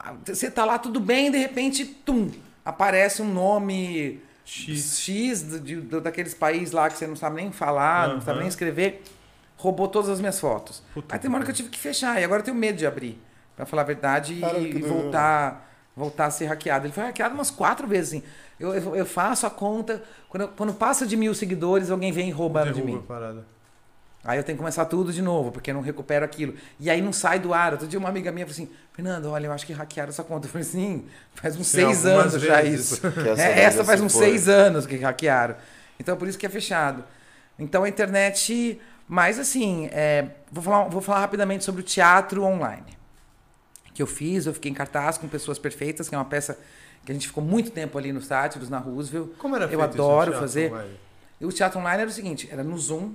ah, 0.00 0.14
Você 0.24 0.50
tá 0.50 0.64
lá 0.64 0.78
tudo 0.78 0.98
bem, 0.98 1.30
de 1.30 1.36
repente, 1.36 1.84
tum! 1.84 2.30
Aparece 2.64 3.20
um 3.20 3.30
nome 3.30 4.20
X. 4.44 4.98
X 5.00 5.42
do- 5.42 5.60
de- 5.60 5.76
do- 5.80 6.00
daqueles 6.00 6.32
países 6.32 6.72
lá 6.72 6.88
que 6.88 6.96
você 6.96 7.06
não 7.06 7.16
sabe 7.16 7.36
nem 7.36 7.52
falar, 7.52 8.08
não 8.08 8.20
sabe 8.22 8.38
nem 8.38 8.48
escrever. 8.48 9.02
Roubou 9.62 9.86
todas 9.88 10.10
as 10.10 10.18
minhas 10.20 10.40
fotos. 10.40 10.82
Puta 10.92 11.14
Aí 11.14 11.20
tem 11.20 11.28
uma 11.28 11.38
hora 11.38 11.44
que 11.44 11.50
eu 11.52 11.54
tive 11.54 11.68
que 11.68 11.78
fechar. 11.78 12.20
E 12.20 12.24
agora 12.24 12.40
eu 12.40 12.44
tenho 12.44 12.56
medo 12.56 12.76
de 12.78 12.86
abrir. 12.86 13.20
Pra 13.54 13.64
falar 13.64 13.82
a 13.82 13.84
verdade 13.84 14.40
Cara, 14.40 14.58
e, 14.58 14.70
e 14.76 14.82
voltar, 14.82 15.70
voltar 15.96 16.26
a 16.26 16.30
ser 16.30 16.46
hackeado. 16.46 16.86
Ele 16.86 16.92
foi 16.92 17.04
hackeado 17.04 17.34
umas 17.34 17.50
quatro 17.50 17.86
vezes, 17.86 18.14
assim. 18.14 18.22
Eu, 18.58 18.74
eu, 18.74 18.96
eu 18.96 19.06
faço 19.06 19.46
a 19.46 19.50
conta. 19.50 20.02
Quando, 20.28 20.42
eu- 20.42 20.48
quando 20.48 20.74
passa 20.74 21.06
de 21.06 21.16
mil 21.16 21.34
seguidores, 21.34 21.90
alguém 21.90 22.10
vem 22.10 22.28
e 22.28 22.32
rouba 22.32 22.60
ela 22.62 22.72
de 22.72 22.82
mim. 22.82 23.00
parada. 23.06 23.46
Aí 24.24 24.38
eu 24.38 24.44
tenho 24.44 24.56
que 24.56 24.60
começar 24.60 24.84
tudo 24.84 25.12
de 25.12 25.20
novo, 25.20 25.50
porque 25.50 25.70
eu 25.70 25.74
não 25.74 25.80
recupero 25.80 26.24
aquilo. 26.24 26.54
E 26.78 26.88
aí 26.88 27.02
não 27.02 27.12
sai 27.12 27.38
do 27.40 27.52
ar. 27.52 27.72
Outro 27.72 27.88
dia 27.88 27.98
uma 27.98 28.08
amiga 28.08 28.30
minha 28.30 28.46
falou 28.46 28.54
assim, 28.54 28.70
Fernando, 28.92 29.26
olha, 29.30 29.46
eu 29.46 29.52
acho 29.52 29.66
que 29.66 29.72
hackearam 29.72 30.10
essa 30.10 30.22
conta. 30.22 30.46
Eu 30.46 30.50
falei 30.50 30.66
assim, 30.66 31.06
faz 31.34 31.56
uns 31.56 31.66
Sim, 31.66 31.78
seis 31.78 32.06
anos 32.06 32.40
já 32.40 32.62
isso. 32.62 33.00
Essa 33.04 33.42
É, 33.42 33.60
essa 33.64 33.84
faz 33.84 33.98
se 33.98 34.06
uns 34.06 34.12
foi. 34.12 34.26
seis 34.26 34.48
anos 34.48 34.86
que 34.86 34.96
hackearam. 34.96 35.56
Então 35.98 36.16
por 36.16 36.28
isso 36.28 36.38
que 36.38 36.46
é 36.46 36.48
fechado. 36.48 37.04
Então 37.58 37.82
a 37.84 37.88
internet. 37.88 38.80
Mas 39.12 39.38
assim, 39.38 39.90
é, 39.92 40.26
vou, 40.50 40.64
falar, 40.64 40.84
vou 40.88 41.02
falar 41.02 41.20
rapidamente 41.20 41.64
sobre 41.64 41.82
o 41.82 41.84
teatro 41.84 42.44
online. 42.44 42.96
Que 43.92 44.02
eu 44.02 44.06
fiz, 44.06 44.46
eu 44.46 44.54
fiquei 44.54 44.70
em 44.70 44.74
cartaz 44.74 45.18
com 45.18 45.28
Pessoas 45.28 45.58
Perfeitas, 45.58 46.08
que 46.08 46.14
é 46.14 46.18
uma 46.18 46.24
peça 46.24 46.58
que 47.04 47.12
a 47.12 47.14
gente 47.14 47.26
ficou 47.26 47.44
muito 47.44 47.70
tempo 47.70 47.98
ali 47.98 48.10
nos 48.10 48.24
Sátiros, 48.24 48.70
na 48.70 48.78
Roosevelt. 48.78 49.32
Como 49.36 49.54
era 49.54 49.66
Eu 49.66 49.68
isso 49.68 49.76
no 49.76 49.84
adoro 49.84 50.30
teatro 50.30 50.40
fazer. 50.40 50.72
online? 50.72 50.96
E 51.42 51.44
o 51.44 51.52
teatro 51.52 51.78
online 51.78 52.00
era 52.00 52.10
o 52.10 52.12
seguinte: 52.14 52.48
era 52.50 52.64
no 52.64 52.78
Zoom, 52.78 53.12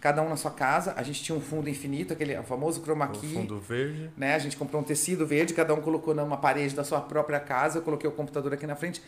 cada 0.00 0.22
um 0.22 0.28
na 0.28 0.36
sua 0.36 0.52
casa, 0.52 0.94
a 0.96 1.02
gente 1.02 1.20
tinha 1.24 1.36
um 1.36 1.40
fundo 1.40 1.68
infinito, 1.68 2.12
aquele 2.12 2.40
famoso 2.44 2.80
chroma 2.80 3.06
O 3.06 3.08
key. 3.08 3.34
fundo 3.34 3.58
verde. 3.58 4.12
Né? 4.16 4.36
A 4.36 4.38
gente 4.38 4.56
comprou 4.56 4.82
um 4.82 4.84
tecido 4.84 5.26
verde, 5.26 5.52
cada 5.52 5.74
um 5.74 5.80
colocou 5.80 6.14
numa 6.14 6.36
parede 6.36 6.76
da 6.76 6.84
sua 6.84 7.00
própria 7.00 7.40
casa. 7.40 7.78
Eu 7.78 7.82
coloquei 7.82 8.08
o 8.08 8.12
computador 8.12 8.54
aqui 8.54 8.68
na 8.68 8.76
frente, 8.76 9.02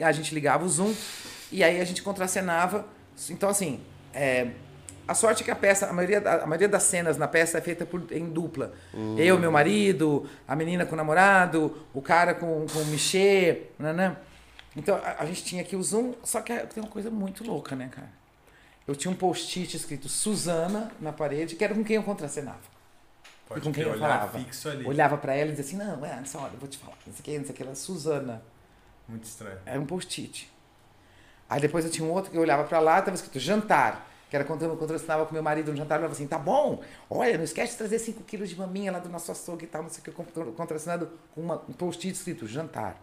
a 0.00 0.12
gente 0.12 0.32
ligava 0.32 0.64
o 0.64 0.68
Zoom 0.68 0.94
e 1.50 1.64
aí 1.64 1.80
a 1.80 1.84
gente 1.84 2.04
contracenava. 2.04 2.86
Então, 3.28 3.48
assim, 3.48 3.80
é, 4.14 4.50
a 5.06 5.14
sorte 5.14 5.42
é 5.42 5.44
que 5.44 5.50
a 5.50 5.56
peça, 5.56 5.86
a 5.86 5.92
maioria, 5.92 6.18
a 6.18 6.46
maioria 6.46 6.68
das 6.68 6.82
cenas 6.82 7.16
na 7.16 7.28
peça 7.28 7.58
é 7.58 7.60
feita 7.60 7.86
por, 7.86 8.04
em 8.10 8.28
dupla. 8.28 8.72
Eu, 9.16 9.38
meu 9.38 9.52
marido, 9.52 10.28
a 10.46 10.56
menina 10.56 10.84
com 10.84 10.94
o 10.94 10.96
namorado, 10.96 11.76
o 11.94 12.02
cara 12.02 12.34
com, 12.34 12.66
com 12.66 12.78
o 12.80 12.86
Michê, 12.86 13.62
né? 13.78 14.16
Então, 14.76 14.96
a, 14.96 15.22
a 15.22 15.26
gente 15.26 15.44
tinha 15.44 15.62
aqui 15.62 15.76
o 15.76 15.82
Zoom, 15.82 16.14
só 16.22 16.40
que 16.40 16.54
tem 16.66 16.82
uma 16.82 16.90
coisa 16.90 17.10
muito 17.10 17.44
louca, 17.44 17.74
né, 17.74 17.88
cara? 17.90 18.10
Eu 18.86 18.94
tinha 18.94 19.10
um 19.10 19.16
post-it 19.16 19.76
escrito 19.76 20.08
Suzana 20.08 20.92
na 21.00 21.12
parede, 21.12 21.56
que 21.56 21.64
era 21.64 21.74
com 21.74 21.82
quem 21.82 21.96
eu 21.96 22.02
contracenava. 22.02 22.76
Pode 23.48 23.60
E 23.60 23.62
com 23.64 23.72
quem 23.72 23.84
eu 23.84 23.98
falava? 23.98 24.38
Olhava 24.84 25.16
pra 25.16 25.34
ela 25.34 25.50
e 25.50 25.54
dizia 25.54 25.64
assim: 25.64 25.76
Não, 25.76 26.04
é, 26.04 26.24
só 26.24 26.40
olha, 26.40 26.52
eu 26.52 26.58
vou 26.58 26.68
te 26.68 26.78
falar. 26.78 26.96
Não 27.06 27.12
sei 27.12 27.20
o 27.20 27.22
que, 27.22 27.38
não 27.38 27.44
sei 27.44 27.52
o 27.52 27.56
que, 27.56 27.62
ela 27.62 27.72
é 27.72 27.74
Suzana. 27.74 28.42
Muito 29.08 29.24
estranho. 29.24 29.58
Era 29.64 29.80
um 29.80 29.86
post-it. 29.86 30.52
Aí 31.48 31.60
depois 31.60 31.84
eu 31.84 31.90
tinha 31.90 32.06
um 32.06 32.12
outro 32.12 32.30
que 32.30 32.36
eu 32.36 32.40
olhava 32.40 32.64
pra 32.64 32.80
lá 32.80 32.98
e 32.98 33.02
tava 33.02 33.14
escrito 33.14 33.38
jantar. 33.38 34.05
Que 34.28 34.34
era 34.36 34.44
quando 34.44 34.62
eu 34.64 34.76
contracenava 34.76 35.24
com 35.24 35.32
meu 35.32 35.42
marido 35.42 35.70
no 35.70 35.76
jantar, 35.76 35.96
eu 35.96 36.00
falava 36.00 36.12
assim: 36.14 36.26
tá 36.26 36.38
bom, 36.38 36.82
olha, 37.08 37.36
não 37.36 37.44
esquece 37.44 37.72
de 37.72 37.78
trazer 37.78 37.98
5 38.00 38.22
quilos 38.24 38.48
de 38.48 38.58
maminha 38.58 38.90
lá 38.90 38.98
do 38.98 39.08
nosso 39.08 39.30
açougue 39.30 39.64
e 39.64 39.68
tal, 39.68 39.82
não 39.84 39.90
sei 39.90 40.00
o 40.00 40.02
que, 40.02 40.10
eu 40.40 40.52
contracenado 40.52 41.10
com 41.34 41.40
uma- 41.42 41.62
um 41.68 41.72
post-it 41.72 42.16
escrito 42.16 42.46
jantar. 42.46 42.96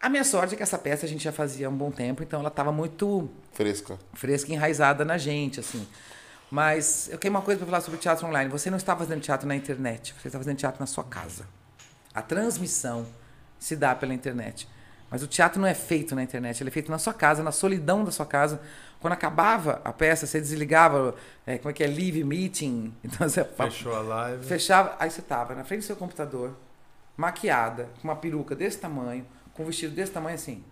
A 0.00 0.08
minha 0.08 0.22
sorte 0.24 0.54
é 0.54 0.56
que 0.56 0.62
essa 0.62 0.78
peça 0.78 1.06
a 1.06 1.08
gente 1.08 1.24
já 1.24 1.32
fazia 1.32 1.66
há 1.66 1.70
um 1.70 1.76
bom 1.76 1.90
tempo, 1.90 2.22
então 2.22 2.38
ela 2.40 2.50
tava 2.50 2.70
muito 2.70 3.28
Fresca. 3.52 3.98
fresca 4.14 4.50
e 4.50 4.54
enraizada 4.54 5.04
na 5.04 5.18
gente, 5.18 5.58
assim. 5.60 5.86
Mas 6.50 7.08
eu 7.10 7.18
tenho 7.18 7.34
uma 7.34 7.42
coisa 7.42 7.58
para 7.58 7.66
falar 7.66 7.80
sobre 7.80 7.98
teatro 7.98 8.26
online. 8.26 8.48
Você 8.50 8.70
não 8.70 8.76
está 8.78 8.96
fazendo 8.96 9.20
teatro 9.20 9.46
na 9.46 9.54
internet, 9.54 10.14
você 10.20 10.28
está 10.28 10.38
fazendo 10.38 10.56
teatro 10.56 10.80
na 10.80 10.86
sua 10.86 11.04
casa. 11.04 11.46
A 12.14 12.22
transmissão 12.22 13.06
se 13.58 13.76
dá 13.76 13.94
pela 13.94 14.14
internet. 14.14 14.68
Mas 15.10 15.22
o 15.22 15.26
teatro 15.26 15.60
não 15.60 15.66
é 15.66 15.74
feito 15.74 16.14
na 16.14 16.22
internet, 16.22 16.62
ele 16.62 16.70
é 16.70 16.72
feito 16.72 16.90
na 16.90 16.98
sua 16.98 17.12
casa, 17.14 17.42
na 17.42 17.50
solidão 17.52 18.04
da 18.04 18.10
sua 18.10 18.26
casa. 18.26 18.60
Quando 19.00 19.12
acabava 19.12 19.80
a 19.84 19.92
peça, 19.92 20.26
você 20.26 20.40
desligava, 20.40 21.14
é, 21.46 21.56
como 21.58 21.70
é 21.70 21.72
que 21.72 21.84
é, 21.84 21.86
live 21.86 22.24
meeting. 22.24 22.92
Então 23.04 23.28
você 23.28 23.44
Fechou 23.44 23.94
a 23.94 24.00
live. 24.00 24.44
fechava, 24.44 24.96
aí 24.98 25.10
você 25.10 25.22
tava 25.22 25.54
na 25.54 25.64
frente 25.64 25.80
do 25.80 25.86
seu 25.86 25.96
computador, 25.96 26.56
maquiada, 27.16 27.88
com 28.00 28.08
uma 28.08 28.16
peruca 28.16 28.54
desse 28.56 28.78
tamanho, 28.78 29.24
com 29.54 29.62
um 29.62 29.66
vestido 29.66 29.94
desse 29.94 30.12
tamanho 30.12 30.34
assim. 30.34 30.64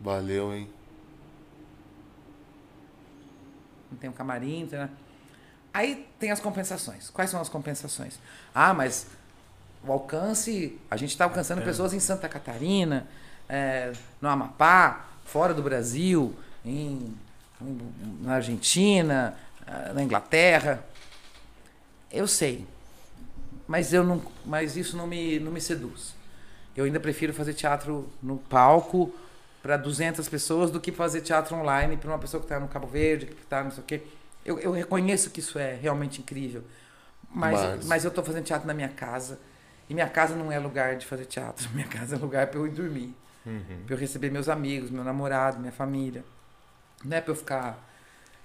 Valeu, 0.00 0.52
hein? 0.54 0.68
não 3.90 3.98
tem 3.98 4.10
um 4.10 4.12
camarim, 4.12 4.62
não 4.62 4.68
tem 4.68 4.78
nada. 4.78 4.92
Aí 5.72 6.08
tem 6.18 6.30
as 6.30 6.40
compensações. 6.40 7.10
Quais 7.10 7.30
são 7.30 7.40
as 7.40 7.48
compensações? 7.48 8.18
Ah, 8.54 8.74
mas 8.74 9.06
o 9.84 9.92
alcance, 9.92 10.78
a 10.90 10.96
gente 10.96 11.10
está 11.10 11.24
alcançando 11.24 11.60
É. 11.62 11.64
pessoas 11.64 11.92
em 11.94 12.00
Santa 12.00 12.28
Catarina, 12.28 13.06
é, 13.48 13.92
no 14.20 14.28
Amapá, 14.28 15.06
fora 15.26 15.52
do 15.52 15.62
Brasil, 15.62 16.34
em, 16.64 17.14
em- 17.60 17.92
na 18.22 18.34
Argentina, 18.36 19.36
ah, 19.66 19.92
na 19.94 20.02
Inglaterra. 20.02 20.84
Eu 22.10 22.26
sei, 22.26 22.66
mas 23.66 23.92
eu 23.92 24.04
não, 24.04 24.22
mas 24.44 24.76
isso 24.76 24.96
não 24.96 25.06
me, 25.06 25.38
não 25.40 25.52
me 25.52 25.60
seduz. 25.60 26.14
Eu 26.76 26.84
ainda 26.84 27.00
prefiro 27.00 27.32
fazer 27.34 27.54
teatro 27.54 28.08
no 28.22 28.36
palco 28.38 29.12
para 29.62 29.76
200 29.76 30.28
pessoas 30.28 30.70
do 30.70 30.80
que 30.80 30.92
fazer 30.92 31.20
teatro 31.22 31.56
online 31.56 31.96
para 31.96 32.10
uma 32.10 32.18
pessoa 32.18 32.40
que 32.40 32.44
está 32.46 32.60
no 32.60 32.68
Cabo 32.68 32.86
Verde, 32.86 33.26
que 33.26 33.42
está 33.42 33.64
não 33.64 33.70
sei 33.70 33.82
o 33.82 33.86
quê. 33.86 34.02
Eu, 34.44 34.60
eu 34.60 34.70
reconheço 34.72 35.30
que 35.30 35.40
isso 35.40 35.58
é 35.58 35.74
realmente 35.74 36.20
incrível. 36.20 36.62
Mas, 37.28 37.58
Mas- 37.60 37.86
mas 37.86 38.04
eu 38.04 38.08
estou 38.10 38.22
fazendo 38.22 38.44
teatro 38.44 38.66
na 38.68 38.72
minha 38.72 38.88
casa 38.88 39.38
E 39.90 39.94
minha 39.94 40.08
casa 40.08 40.34
não 40.36 40.50
é 40.52 40.58
lugar 40.58 40.96
de 40.96 41.04
fazer 41.06 41.26
teatro. 41.26 41.68
Minha 41.74 41.86
casa 41.88 42.16
é 42.16 42.18
lugar 42.18 42.46
pra 42.48 42.58
eu 42.58 42.66
ir 42.66 42.70
dormir. 42.70 43.14
Uhum. 43.46 43.84
Pra 43.86 43.94
eu 43.94 43.98
receber 43.98 44.30
meus 44.30 44.48
amigos, 44.48 44.90
meu 44.90 45.04
namorado, 45.04 45.58
minha 45.58 45.72
família. 45.72 46.24
Não 47.04 47.16
é 47.16 47.20
pra 47.20 47.30
eu 47.30 47.36
ficar. 47.36 47.86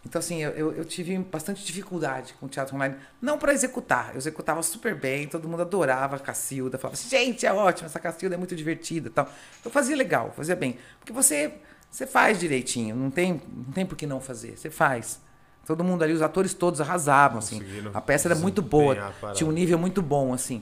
Então, 0.06 0.20
assim, 0.20 0.42
eu, 0.42 0.74
eu, 0.74 0.86
tive 0.86 1.18
bastante 1.18 1.64
dificuldade 1.64 2.34
com 2.40 2.46
o 2.46 2.50
teatro 2.50 2.76
online. 2.76 2.96
Não 3.22 3.38
pra 3.38 3.54
executar. 3.54 4.12
Eu 4.14 4.18
executava 4.18 4.62
super 4.64 4.96
bem, 4.96 5.28
todo 5.28 5.48
mundo 5.48 5.62
adorava 5.62 6.16
a 6.16 6.20
Cacilda. 6.20 6.78
Falava 6.78 6.94
assim, 6.94 7.10
gente, 7.10 7.46
é 7.46 7.54
ótimo, 7.54 7.88
essa 7.88 8.00
Cacilda 8.00 8.36
é 8.36 8.38
muito 8.38 8.56
divertida 8.56 9.10
tal. 9.10 9.30
Eu 9.64 9.72
fazia 9.72 9.96
legal, 9.96 10.32
fazia 10.36 10.56
bem. 10.56 10.78
Porque 11.00 11.14
você, 11.14 11.54
você 11.90 12.08
faz 12.08 12.40
direitinho, 12.40 12.96
não 12.96 13.12
tem, 13.12 13.42
não 13.54 13.74
tem 13.74 13.86
por 13.86 13.96
que 13.96 14.08
não 14.08 14.20
fazer. 14.20 14.58
Você 14.58 14.70
faz. 14.70 15.20
Todo 15.66 15.84
mundo 15.84 16.04
ali, 16.04 16.14
os 16.14 16.24
atores 16.24 16.54
todos 16.54 16.82
arrasavam, 16.82 17.38
assim. 17.38 17.62
A 17.94 18.02
peça 18.02 18.28
era 18.28 18.36
muito 18.36 18.62
boa, 18.62 19.14
tinha 19.36 19.48
um 19.48 19.54
nível 19.54 19.78
muito 19.78 20.02
bom, 20.02 20.34
assim. 20.34 20.62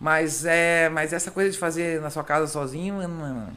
Mas 0.00 0.44
é, 0.44 0.88
mas 0.88 1.12
essa 1.12 1.30
coisa 1.30 1.50
de 1.50 1.58
fazer 1.58 2.00
na 2.00 2.10
sua 2.10 2.24
casa 2.24 2.46
sozinho, 2.46 3.06
não, 3.08 3.48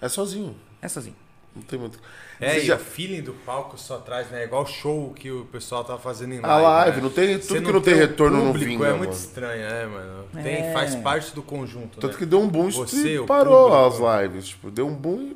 É 0.00 0.08
sozinho. 0.08 0.54
é 0.80 0.88
sozinho. 0.88 1.16
Não 1.56 1.62
tem 1.62 1.78
muito. 1.78 1.98
É, 2.38 2.52
Você 2.54 2.58
e 2.60 2.64
já- 2.66 2.76
o 2.76 2.78
feeling 2.78 3.22
do 3.22 3.32
palco 3.32 3.76
só 3.76 3.98
traz, 3.98 4.30
né? 4.30 4.44
Igual 4.44 4.64
show 4.66 5.12
que 5.12 5.30
o 5.32 5.44
pessoal 5.46 5.82
tava 5.84 5.98
fazendo 5.98 6.32
em 6.32 6.40
live. 6.40 6.46
A 6.48 6.58
live, 6.68 6.96
né? 6.98 7.02
não 7.02 7.10
tem. 7.10 7.36
Você 7.40 7.48
Tudo 7.48 7.66
que 7.66 7.72
não 7.72 7.80
tem 7.82 7.94
o 7.94 7.96
retorno 7.96 8.36
no 8.38 8.46
público 8.52 8.66
vinga, 8.70 8.84
É 8.84 8.86
mano. 8.88 8.98
muito 8.98 9.12
estranho, 9.14 9.60
né, 9.68 9.86
mano? 9.86 10.24
Tem, 10.42 10.54
É. 10.66 10.72
Faz 10.72 10.94
parte 10.94 11.34
do 11.34 11.42
conjunto. 11.42 11.98
Tanto 11.98 12.12
né? 12.12 12.18
que 12.18 12.24
deu 12.26 12.40
um 12.40 12.48
boom 12.48 12.70
Você, 12.70 13.16
e 13.20 13.26
parou 13.26 13.68
público. 13.70 14.06
as 14.06 14.22
lives. 14.22 14.48
Tipo, 14.48 14.70
deu 14.70 14.86
um 14.86 14.94
boom 14.94 15.34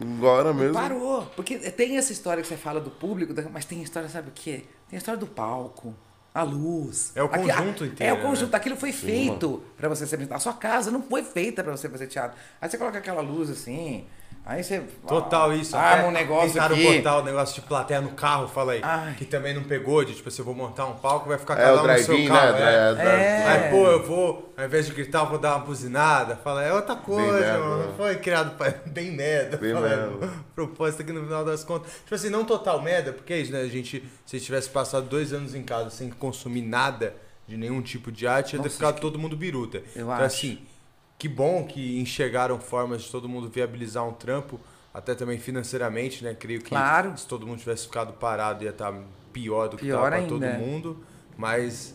e 0.00 0.04
agora 0.04 0.54
mesmo. 0.54 0.74
Parou. 0.74 1.22
Porque 1.34 1.58
tem 1.58 1.96
essa 1.98 2.12
história 2.12 2.40
que 2.40 2.48
você 2.48 2.56
fala 2.56 2.80
do 2.80 2.90
público, 2.90 3.34
mas 3.52 3.64
tem 3.64 3.80
a 3.80 3.82
história, 3.82 4.08
sabe 4.08 4.28
o 4.28 4.32
quê? 4.32 4.62
Tem 4.88 4.96
a 4.96 4.98
história 4.98 5.18
do 5.18 5.26
palco, 5.26 5.92
a 6.34 6.42
luz. 6.42 7.12
É 7.14 7.22
o 7.22 7.28
conjunto 7.28 7.84
a- 7.84 7.86
inteiro, 7.86 8.14
É 8.16 8.18
o 8.18 8.22
conjunto. 8.22 8.50
né? 8.52 8.56
Aquilo 8.56 8.76
foi 8.76 8.92
feito 8.92 9.62
pra 9.76 9.88
você 9.88 10.06
se 10.06 10.14
apresentar. 10.14 10.36
A 10.36 10.40
sua 10.40 10.52
casa 10.54 10.90
não 10.90 11.02
foi 11.02 11.22
feita 11.22 11.62
pra 11.64 11.76
você 11.76 11.88
fazer 11.88 12.06
teatro. 12.06 12.36
Aí 12.60 12.68
você 12.70 12.78
coloca 12.78 12.98
aquela 12.98 13.20
luz 13.20 13.50
assim. 13.50 14.06
Aí 14.44 14.64
você. 14.64 14.80
Total 15.06 15.52
isso. 15.52 15.76
Arma 15.76 16.08
um 16.08 16.10
negócio 16.10 16.52
Tentaram 16.54 16.74
aqui. 16.74 16.96
botar 16.96 17.18
o 17.18 17.22
negócio 17.24 17.54
de 17.54 17.60
plateia 17.68 18.00
no 18.00 18.10
carro, 18.10 18.48
fala 18.48 18.72
aí. 18.72 18.80
Ai. 18.82 19.14
Que 19.16 19.24
também 19.24 19.54
não 19.54 19.62
pegou, 19.62 20.04
de 20.04 20.14
tipo, 20.14 20.28
assim, 20.28 20.40
eu 20.40 20.44
vou 20.46 20.54
montar 20.54 20.86
um 20.86 20.94
palco, 20.96 21.28
vai 21.28 21.38
ficar 21.38 21.54
É 21.54 21.56
cada 21.64 21.70
o 21.82 21.84
um 21.84 21.86
no 21.86 21.96
seu 21.98 22.06
drive-in, 22.06 22.28
carro. 22.28 22.52
né? 22.54 22.74
é. 22.98 23.06
É. 23.06 23.46
Aí, 23.46 23.70
pô, 23.70 23.86
eu 23.86 24.02
vou, 24.02 24.52
ao 24.56 24.64
invés 24.64 24.86
de 24.86 24.92
gritar, 24.92 25.20
eu 25.20 25.26
vou 25.28 25.38
dar 25.38 25.56
uma 25.56 25.64
buzinada. 25.64 26.36
Fala, 26.36 26.64
é 26.64 26.72
outra 26.72 26.96
coisa, 26.96 27.38
merda, 27.38 27.58
mano. 27.58 27.76
né? 27.78 27.86
Não 27.88 27.94
foi 27.94 28.16
criado 28.16 28.56
pra. 28.56 28.70
Bem 28.86 29.12
merda. 29.12 29.56
Bem 29.56 29.72
Fala, 29.72 29.88
merda. 29.88 30.30
Propósito 30.54 31.02
aqui 31.02 31.12
no 31.12 31.22
final 31.22 31.44
das 31.44 31.62
contas. 31.62 31.92
Tipo 32.02 32.14
assim, 32.14 32.30
não 32.30 32.44
total 32.44 32.82
merda, 32.82 33.12
porque 33.12 33.32
é 33.32 33.38
isso, 33.38 33.52
né? 33.52 33.60
A 33.60 33.68
gente, 33.68 34.02
se 34.26 34.40
tivesse 34.40 34.68
passado 34.70 35.06
dois 35.06 35.32
anos 35.32 35.54
em 35.54 35.62
casa 35.62 35.90
sem 35.90 36.10
consumir 36.10 36.62
nada 36.62 37.14
de 37.46 37.56
nenhum 37.56 37.82
tipo 37.82 38.10
de 38.10 38.26
arte, 38.26 38.56
ia 38.56 38.62
ter 38.62 38.70
ficado 38.70 39.00
todo 39.00 39.18
mundo 39.18 39.36
biruta. 39.36 39.78
Eu 39.94 40.02
então, 40.02 40.10
acho. 40.12 40.24
assim, 40.24 40.58
que 41.20 41.28
bom 41.28 41.64
que 41.64 42.00
enxergaram 42.00 42.58
formas 42.58 43.02
de 43.02 43.10
todo 43.10 43.28
mundo 43.28 43.50
viabilizar 43.50 44.08
um 44.08 44.12
trampo, 44.12 44.58
até 44.92 45.14
também 45.14 45.38
financeiramente, 45.38 46.24
né? 46.24 46.34
Creio 46.34 46.60
que 46.62 46.70
Claro. 46.70 47.12
se 47.14 47.26
todo 47.26 47.46
mundo 47.46 47.58
tivesse 47.58 47.84
ficado 47.86 48.14
parado 48.14 48.64
ia 48.64 48.70
estar 48.70 48.92
pior 49.32 49.68
do 49.68 49.76
que 49.76 49.84
Pior 49.84 49.96
tava 49.98 50.08
pra 50.08 50.16
ainda, 50.16 50.28
todo 50.30 50.46
mundo, 50.58 51.04
mas 51.36 51.94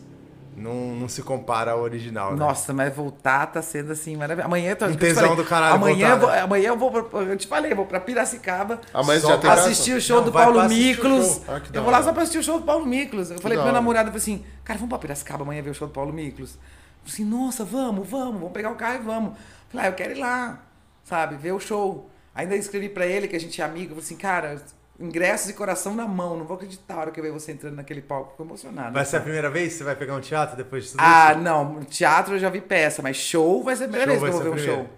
não, 0.56 0.94
não 0.94 1.08
se 1.08 1.22
compara 1.22 1.72
ao 1.72 1.80
original, 1.80 2.30
né? 2.30 2.36
Nossa, 2.38 2.72
mas 2.72 2.94
voltar 2.94 3.46
tá 3.48 3.60
sendo 3.60 3.90
assim 3.92 4.16
maravilhoso. 4.16 4.46
Amanhã 4.46 4.70
eu 4.70 4.76
tô, 4.76 4.84
Um 4.86 4.88
eu 4.90 4.94
te 4.94 4.98
tesão 5.00 5.22
falei, 5.28 5.36
do 5.36 5.44
caralho 5.44 5.74
Amanhã, 5.74 6.08
voltar, 6.08 6.14
eu 6.14 6.20
vou, 6.20 6.30
né? 6.30 6.40
amanhã 6.40 6.68
eu 6.68 6.76
vou. 6.78 7.02
pra- 7.04 7.20
Eu 7.22 7.36
te 7.36 7.46
falei, 7.48 7.72
eu 7.72 7.76
vou 7.76 7.84
pra 7.84 7.98
Piracicaba. 8.00 8.80
Amanhã 8.94 9.20
Só 9.20 9.28
já 9.30 9.38
tem 9.38 9.50
assistir 9.50 9.92
o 9.96 10.00
show 10.00 10.18
Não, 10.18 10.24
do 10.26 10.32
Paulo 10.32 10.66
Miklos. 10.68 11.40
Ah, 11.48 11.60
eu 11.74 11.82
vou 11.82 11.90
lá 11.90 12.00
só 12.02 12.12
pra 12.12 12.22
assistir 12.22 12.38
o 12.38 12.42
show 12.44 12.58
do 12.60 12.64
Paulo 12.64 12.86
Miklos. 12.86 13.30
Eu 13.32 13.38
falei 13.40 13.58
pro 13.58 13.64
meu 13.64 13.74
namorado, 13.74 14.08
eu 14.08 14.12
falei 14.12 14.22
assim, 14.36 14.44
cara, 14.64 14.78
vamos 14.78 14.88
pra 14.90 14.98
Piracicaba 14.98 15.42
amanhã 15.42 15.60
ver 15.62 15.70
o 15.70 15.74
show 15.74 15.88
do 15.88 15.92
Paulo 15.92 16.12
Miklos. 16.12 16.56
Assim, 17.06 17.24
nossa, 17.24 17.64
vamos, 17.64 18.08
vamos, 18.08 18.34
vamos 18.40 18.52
pegar 18.52 18.70
o 18.70 18.76
carro 18.76 18.96
e 18.96 19.04
vamos. 19.04 19.38
Falei, 19.68 19.86
ah, 19.86 19.90
eu 19.90 19.94
quero 19.94 20.12
ir 20.12 20.18
lá, 20.18 20.62
sabe, 21.04 21.36
ver 21.36 21.52
o 21.52 21.60
show. 21.60 22.10
Ainda 22.34 22.54
escrevi 22.56 22.88
pra 22.88 23.06
ele, 23.06 23.28
que 23.28 23.36
a 23.36 23.40
gente 23.40 23.60
é 23.60 23.64
amigo, 23.64 23.92
eu 23.92 23.96
falei 23.96 24.02
assim, 24.04 24.16
cara, 24.16 24.62
ingressos 25.00 25.48
e 25.50 25.52
coração 25.54 25.94
na 25.94 26.06
mão, 26.06 26.36
não 26.36 26.44
vou 26.46 26.56
acreditar 26.56 26.94
a 26.94 26.98
hora 27.00 27.10
que 27.10 27.18
eu 27.20 27.24
ver 27.24 27.32
você 27.32 27.52
entrando 27.52 27.76
naquele 27.76 28.02
palco, 28.02 28.30
fico 28.32 28.42
emocionado. 28.42 28.92
Vai 28.92 29.04
ser 29.04 29.16
a 29.16 29.20
primeira 29.20 29.48
vez 29.50 29.72
que 29.72 29.78
você 29.78 29.84
vai 29.84 29.96
pegar 29.96 30.14
um 30.16 30.20
teatro 30.20 30.56
depois 30.56 30.84
de 30.84 30.90
tudo 30.92 31.00
Ah, 31.00 31.32
isso? 31.32 31.40
não, 31.40 31.84
teatro 31.84 32.34
eu 32.34 32.38
já 32.38 32.48
vi 32.50 32.60
peça, 32.60 33.02
mas 33.02 33.16
show 33.16 33.62
vai 33.62 33.74
ser 33.76 33.84
a 33.84 33.88
primeira 33.88 34.12
Show 34.12 34.20
vez 34.20 34.34
que 34.34 34.40
eu 34.40 34.44
vou 34.44 34.54
ver 34.54 34.60
um 34.60 34.64
show. 34.64 34.88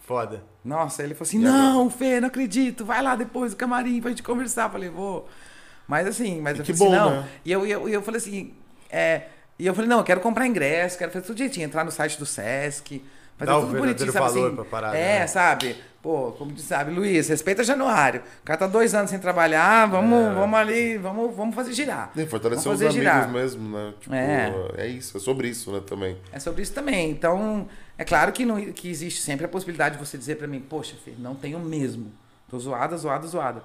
Foda. 0.00 0.42
Nossa, 0.64 1.02
ele 1.02 1.14
falou 1.14 1.28
assim: 1.28 1.42
E 1.42 1.46
agora? 1.46 1.62
não, 1.62 1.90
Fê, 1.90 2.20
não 2.20 2.28
acredito, 2.28 2.84
vai 2.84 3.02
lá 3.02 3.14
depois 3.14 3.52
do 3.52 3.56
camarim 3.56 4.00
pra 4.00 4.10
gente 4.10 4.22
conversar. 4.22 4.64
Eu 4.64 4.70
falei, 4.70 4.88
vou. 4.88 5.28
Mas 5.86 6.06
assim, 6.06 6.40
mas 6.40 6.56
E 6.56 6.60
eu 6.60 6.64
que 6.64 6.72
falei 6.74 6.94
assim, 6.98 7.04
bom, 7.04 7.10
não. 7.10 7.20
né? 7.22 7.28
E 7.44 7.52
eu, 7.52 7.66
eu, 7.66 7.88
eu 7.88 8.02
falei 8.02 8.18
assim, 8.18 8.54
é, 8.90 9.22
e 9.58 9.66
eu 9.66 9.74
falei, 9.74 9.88
não, 9.88 9.98
eu 9.98 10.04
quero 10.04 10.20
comprar 10.20 10.46
ingresso, 10.46 10.96
quero 10.98 11.10
fazer 11.10 11.24
tudo 11.26 11.36
direitinho, 11.36 11.64
entrar 11.66 11.84
no 11.84 11.90
site 11.90 12.18
do 12.18 12.24
Sesc, 12.26 13.02
fazer 13.36 13.50
Dá 13.50 13.56
o 13.58 13.60
tudo 13.62 13.72
verdadeiro 13.72 13.98
bonitinho, 13.98 14.12
sabe 14.12 14.26
valor 14.34 14.46
assim? 14.46 14.56
pra 14.56 14.64
parada, 14.64 14.96
é, 14.96 15.18
né? 15.20 15.26
sabe? 15.26 15.76
Pô, 16.00 16.30
como 16.38 16.52
tu 16.52 16.60
sabe, 16.60 16.92
Luiz, 16.92 17.28
respeita 17.28 17.64
Januário. 17.64 18.22
O 18.42 18.44
cara 18.44 18.56
tá 18.60 18.66
dois 18.68 18.94
anos 18.94 19.10
sem 19.10 19.18
trabalhar, 19.18 19.86
vamos, 19.86 20.16
É. 20.30 20.32
vamos 20.32 20.58
ali, 20.58 20.96
vamos, 20.96 21.34
vamos 21.34 21.54
fazer 21.56 21.72
girar. 21.72 22.12
E 22.16 22.24
fortalecer 22.24 22.70
os 22.70 22.80
amigos 22.80 22.94
girar. 22.94 23.28
mesmo, 23.28 23.68
né? 23.76 23.94
Tipo, 24.00 24.14
É. 24.14 24.54
é. 24.76 24.86
isso, 24.86 25.16
é 25.16 25.20
sobre 25.20 25.48
isso, 25.48 25.72
né, 25.72 25.80
também. 25.84 26.16
É 26.32 26.38
sobre 26.38 26.62
isso 26.62 26.72
também. 26.72 27.10
Então, 27.10 27.68
é 27.98 28.04
claro 28.04 28.30
que, 28.30 28.44
não, 28.44 28.64
que 28.72 28.88
existe 28.88 29.20
sempre 29.20 29.44
a 29.44 29.48
possibilidade 29.48 29.98
de 29.98 30.04
você 30.06 30.16
dizer 30.16 30.36
pra 30.36 30.46
mim, 30.46 30.60
poxa, 30.60 30.94
Fê, 31.04 31.12
não 31.18 31.34
tenho 31.34 31.58
mesmo. 31.58 32.12
Tô 32.48 32.58
zoada, 32.60 32.96
zoada, 32.96 33.26
zoada. 33.26 33.62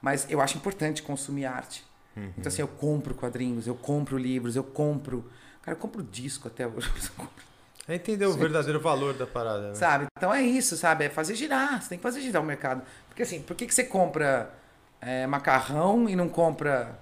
Mas 0.00 0.26
eu 0.30 0.40
acho 0.40 0.56
importante 0.56 1.02
consumir 1.02 1.46
arte. 1.46 1.84
Então, 2.16 2.48
assim, 2.48 2.62
eu 2.62 2.68
compro 2.68 3.14
quadrinhos, 3.14 3.66
eu 3.66 3.74
compro 3.74 4.18
livros, 4.18 4.56
eu 4.56 4.64
compro. 4.64 5.24
Cara, 5.62 5.76
eu 5.76 5.80
compro 5.80 6.02
disco 6.02 6.48
até 6.48 6.66
hoje. 6.66 6.90
É 7.88 7.96
entender 7.96 8.26
o 8.26 8.32
verdadeiro 8.32 8.78
valor 8.78 9.12
da 9.12 9.26
parada, 9.26 9.70
né? 9.70 9.74
sabe? 9.74 10.06
Então 10.16 10.32
é 10.32 10.40
isso, 10.40 10.76
sabe? 10.76 11.04
É 11.06 11.08
fazer 11.08 11.34
girar. 11.34 11.82
Você 11.82 11.88
tem 11.88 11.98
que 11.98 12.02
fazer 12.02 12.20
girar 12.20 12.40
o 12.40 12.44
mercado. 12.44 12.80
Porque 13.08 13.24
assim, 13.24 13.42
por 13.42 13.56
que, 13.56 13.66
que 13.66 13.74
você 13.74 13.82
compra 13.82 14.54
é, 15.00 15.26
macarrão 15.26 16.08
e 16.08 16.14
não 16.14 16.28
compra 16.28 16.96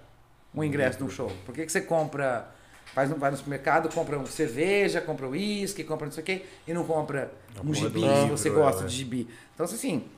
um 0.54 0.64
ingresso 0.64 0.98
num 1.00 1.10
show? 1.10 1.30
Por 1.44 1.54
que, 1.54 1.66
que 1.66 1.72
você 1.72 1.82
compra. 1.82 2.48
Faz, 2.94 3.08
vai 3.10 3.30
no 3.30 3.36
supermercado, 3.36 3.88
compra 3.94 4.18
um 4.18 4.26
cerveja, 4.26 5.00
compra 5.00 5.28
uísque, 5.28 5.84
compra 5.84 6.06
não 6.06 6.12
sei 6.12 6.22
o 6.22 6.26
quê, 6.26 6.44
e 6.66 6.72
não 6.72 6.82
compra 6.82 7.30
um 7.62 7.72
gibi, 7.72 8.00
se 8.00 8.28
você 8.28 8.50
gosta 8.50 8.82
é. 8.82 8.86
de 8.86 8.96
gibi. 8.96 9.28
Então, 9.54 9.64
assim, 9.64 10.08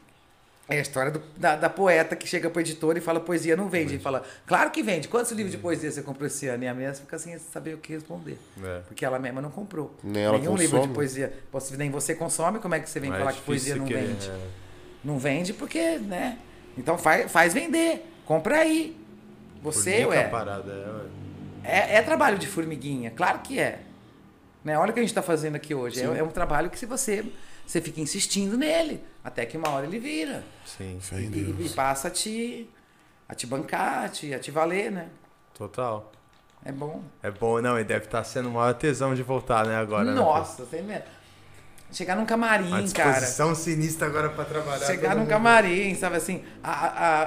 é 0.75 0.79
a 0.79 0.83
história 0.83 1.11
do- 1.13 1.23
da, 1.37 1.57
da 1.57 1.69
poeta 1.71 2.15
que 2.17 2.27
chega 2.27 2.49
pro 2.51 2.61
editor 2.61 2.97
e 2.97 3.01
fala 3.01 3.21
poesia 3.21 3.57
não 3.57 3.69
vende. 3.69 3.95
Ele 3.95 4.03
fala, 4.03 4.23
claro 4.47 4.71
que 4.71 4.83
vende. 4.83 5.09
Quantos 5.09 5.31
livros 5.33 5.53
de 5.53 5.59
poesia 5.59 5.91
você 5.91 6.03
comprou 6.03 6.27
esse 6.27 6.47
ano? 6.49 6.65
E 6.65 6.69
a 6.69 6.75
mesma 6.75 6.95
fica 7.05 7.19
sem 7.19 7.39
saber 7.39 7.75
o 7.75 7.79
que 7.79 7.93
responder. 7.93 8.39
É. 8.63 8.81
Porque 8.87 9.05
ela 9.05 9.19
mesma 9.19 9.41
não 9.43 9.51
comprou. 9.51 9.95
Nem 10.03 10.23
ela 10.25 10.39
Nenhum 10.39 10.57
livro 10.57 10.77
de 10.81 10.89
consome. 10.89 10.95
poesia. 10.95 11.33
Nem 11.79 11.91
você 11.91 12.15
consome, 12.15 12.59
como 12.59 12.75
é 12.75 12.81
que 12.81 12.89
você 12.91 13.01
vem 13.01 13.11
Mas 13.11 13.19
falar 13.21 13.31
é 13.31 13.35
que 13.35 13.41
poesia 13.43 13.77
não 13.77 13.85
difícil 13.85 14.09
vende? 14.09 14.27
que- 14.27 14.33
é. 14.33 14.47
Não 15.05 15.19
vende 15.19 15.53
porque, 15.53 15.99
né? 15.99 16.39
Então 16.79 16.97
faz, 16.97 17.31
faz 17.31 17.53
vender. 17.53 18.07
Compra 18.25 18.59
aí. 18.59 18.97
Você, 19.63 20.05
ué. 20.07 20.25
a 20.25 20.29
parada, 20.29 20.73
é, 20.73 20.91
ué. 20.91 21.03
É, 21.65 21.97
é 21.97 22.03
trabalho 22.03 22.39
de 22.39 22.47
formiguinha, 22.47 23.11
claro 23.11 23.39
que 23.41 23.59
é. 23.59 23.81
Né? 24.65 24.79
Olha 24.79 24.91
o 24.91 24.93
que 24.95 25.01
a 25.01 25.03
gente 25.03 25.11
está 25.11 25.23
fazendo 25.23 25.57
aqui 25.57 25.75
hoje. 25.75 26.01
É, 26.01 26.05
é 26.19 26.23
um 26.23 26.29
trabalho 26.29 26.71
que 26.71 26.79
se 26.79 26.87
você, 26.87 27.25
você 27.67 27.81
fica 27.81 28.01
insistindo 28.01 28.57
nele, 28.57 29.03
até 29.25 29.47
que 29.47 29.57
uma 29.57 29.71
hora 29.71 29.87
ele 29.87 29.99
vira. 29.99 30.43
Sim, 30.67 30.99
Fé 31.01 31.21
em 31.21 31.25
E, 31.27 31.29
Deus. 31.29 31.71
e 31.73 31.75
passa 31.75 32.09
a 32.09 32.11
te, 32.11 32.69
a 33.29 33.35
te 33.35 33.47
bancar, 33.47 34.05
a 34.05 34.09
te, 34.09 34.33
a 34.35 34.39
te 34.39 34.51
valer, 34.51 34.91
né? 34.91 35.09
total. 35.55 36.11
É 36.65 36.71
bom. 36.71 37.03
É 37.23 37.31
bom, 37.31 37.61
não, 37.61 37.79
e 37.79 37.83
deve 37.83 38.05
estar 38.05 38.23
sendo 38.23 38.49
o 38.49 38.53
maior 38.53 38.73
tesão 38.75 39.15
de 39.17 39.23
voltar, 39.23 39.67
né, 39.67 39.77
agora. 39.77 40.05
né, 40.05 40.13
Nossa, 40.15 40.65
tem 40.65 40.83
mesmo. 40.83 41.03
Chegar 41.91 42.17
num 42.17 42.25
camarim, 42.25 42.69
Uma 42.69 42.89
cara. 42.93 43.11
disposição 43.13 43.55
sinistra 43.55 44.07
agora 44.07 44.31
pra 44.31 44.45
trabalhar. 44.47 44.87
Chegar 44.87 45.11
num 45.15 45.21
mundo. 45.23 45.29
camarim, 45.29 45.95
sabe 45.95 46.17
assim? 46.17 46.43
A, 46.63 46.71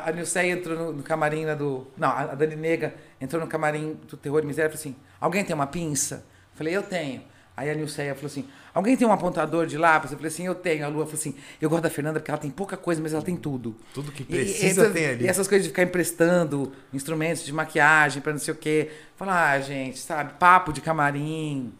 a, 0.06 0.10
a 0.10 0.12
Nilceia 0.12 0.54
entrou 0.54 0.76
no, 0.78 0.94
no 0.94 1.04
camarim 1.04 1.46
lá 1.46 1.54
do. 1.54 1.86
Não, 1.98 2.10
a 2.10 2.34
Dani 2.34 2.56
Nega 2.56 2.96
entrou 3.22 3.40
no 3.40 3.48
camarim 3.48 3.94
do 4.08 4.18
Terror 4.18 4.42
e 4.42 4.46
Miséria 4.48 4.70
e 4.70 4.72
falou 4.72 4.82
assim: 4.82 4.96
Alguém 5.22 5.46
tem 5.46 5.54
uma 5.54 5.68
pinça? 5.68 6.26
Falei: 6.56 6.76
Eu 6.76 6.82
tenho. 6.82 7.22
Aí 7.58 7.70
a 7.70 7.74
Nilceia 7.74 8.14
falou 8.16 8.28
assim: 8.28 8.46
Alguém 8.74 8.98
tem 8.98 9.08
um 9.08 9.12
apontador 9.14 9.66
de 9.66 9.78
lápis? 9.78 10.12
Eu 10.12 10.18
falei 10.18 10.32
assim: 10.32 10.46
Eu 10.46 10.56
tenho. 10.56 10.84
A 10.86 10.90
Lua 10.90 11.06
falou 11.06 11.14
assim: 11.20 11.36
Eu 11.62 11.70
gosto 11.70 11.84
da 11.84 11.90
Fernanda 11.90 12.20
porque 12.20 12.30
ela 12.32 12.38
tem 12.40 12.52
pouca 12.52 12.76
coisa, 12.76 13.02
mas 13.02 13.14
ela 13.14 13.22
tem 13.24 13.38
tudo. 13.38 13.76
Tudo 13.94 14.12
que 14.12 14.24
E- 14.24 14.26
precisa 14.26 14.82
essas, 14.82 14.94
tem 14.94 15.06
ali. 15.08 15.24
E 15.24 15.28
essas 15.28 15.48
coisas 15.48 15.64
de 15.64 15.70
ficar 15.70 15.84
emprestando 15.84 16.74
instrumentos 16.94 17.44
de 17.46 17.54
maquiagem 17.54 18.22
pra 18.22 18.34
não 18.34 18.40
sei 18.40 18.54
o 18.54 18.58
quê. 18.58 18.90
Falar, 19.16 19.52
ah, 19.52 19.60
gente, 19.62 20.00
sabe? 20.00 20.34
Papo 20.38 20.74
de 20.74 20.82
camarim. 20.82 21.72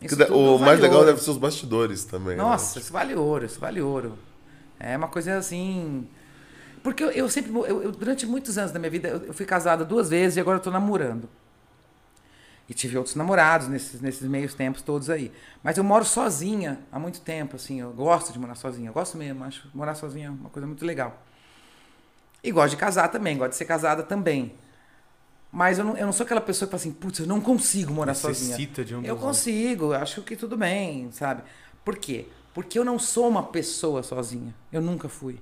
Isso 0.00 0.16
da- 0.16 0.26
o 0.32 0.58
vale 0.58 0.64
mais 0.70 0.80
legal 0.80 0.96
ouro. 0.98 1.06
deve 1.12 1.22
ser 1.22 1.30
os 1.30 1.38
bastidores 1.38 2.04
também. 2.04 2.36
né? 2.36 2.42
Nossa, 2.42 2.80
isso 2.80 2.92
vale 2.92 3.14
ouro, 3.14 3.46
isso 3.46 3.60
vale 3.60 3.80
ouro. 3.80 4.18
É 4.80 4.96
uma 4.96 5.06
coisa 5.06 5.36
assim. 5.36 6.08
Porque 6.82 7.04
eu, 7.04 7.10
eu 7.12 7.28
sempre. 7.28 7.52
Eu, 7.52 7.80
eu- 7.84 7.92
durante 7.92 8.26
muitos 8.26 8.58
anos 8.58 8.72
da 8.72 8.80
minha 8.80 8.90
vida, 8.90 9.06
eu, 9.08 9.18
eu 9.26 9.32
fui 9.32 9.46
casada 9.46 9.84
duas 9.84 10.08
vezes 10.10 10.36
e 10.36 10.40
agora 10.40 10.58
eu 10.58 10.62
tô 10.62 10.72
namorando. 10.72 11.28
E 12.72 12.74
tive 12.74 12.96
outros 12.96 13.14
namorados 13.14 13.68
nesses, 13.68 14.00
nesses 14.00 14.26
meios 14.26 14.54
tempos 14.54 14.80
todos 14.80 15.10
aí. 15.10 15.30
Mas 15.62 15.76
eu 15.76 15.84
moro 15.84 16.06
sozinha 16.06 16.80
há 16.90 16.98
muito 16.98 17.20
tempo, 17.20 17.56
assim. 17.56 17.80
Eu 17.80 17.92
gosto 17.92 18.32
de 18.32 18.38
morar 18.38 18.54
sozinha. 18.54 18.88
Eu 18.88 18.94
gosto 18.94 19.18
mesmo, 19.18 19.44
acho 19.44 19.68
morar 19.74 19.94
sozinha 19.94 20.28
é 20.28 20.30
uma 20.30 20.48
coisa 20.48 20.66
muito 20.66 20.82
legal. 20.82 21.22
E 22.42 22.50
gosto 22.50 22.70
de 22.70 22.78
casar 22.78 23.08
também, 23.08 23.36
gosto 23.36 23.50
de 23.50 23.56
ser 23.56 23.66
casada 23.66 24.02
também. 24.02 24.54
Mas 25.52 25.78
eu 25.78 25.84
não, 25.84 25.98
eu 25.98 26.06
não 26.06 26.14
sou 26.14 26.24
aquela 26.24 26.40
pessoa 26.40 26.66
que 26.66 26.70
fala 26.70 26.80
assim, 26.80 26.92
putz, 26.92 27.18
eu 27.18 27.26
não 27.26 27.42
consigo 27.42 27.92
morar 27.92 28.14
sozinha. 28.14 28.52
Necessita 28.52 28.82
de 28.82 28.94
um 28.94 29.04
Eu 29.04 29.18
consigo, 29.18 29.92
acho 29.92 30.22
que 30.22 30.34
tudo 30.34 30.56
bem, 30.56 31.12
sabe? 31.12 31.42
Por 31.84 31.98
quê? 31.98 32.26
Porque 32.54 32.78
eu 32.78 32.86
não 32.86 32.98
sou 32.98 33.28
uma 33.28 33.42
pessoa 33.42 34.02
sozinha. 34.02 34.54
Eu 34.72 34.80
nunca 34.80 35.10
fui. 35.10 35.38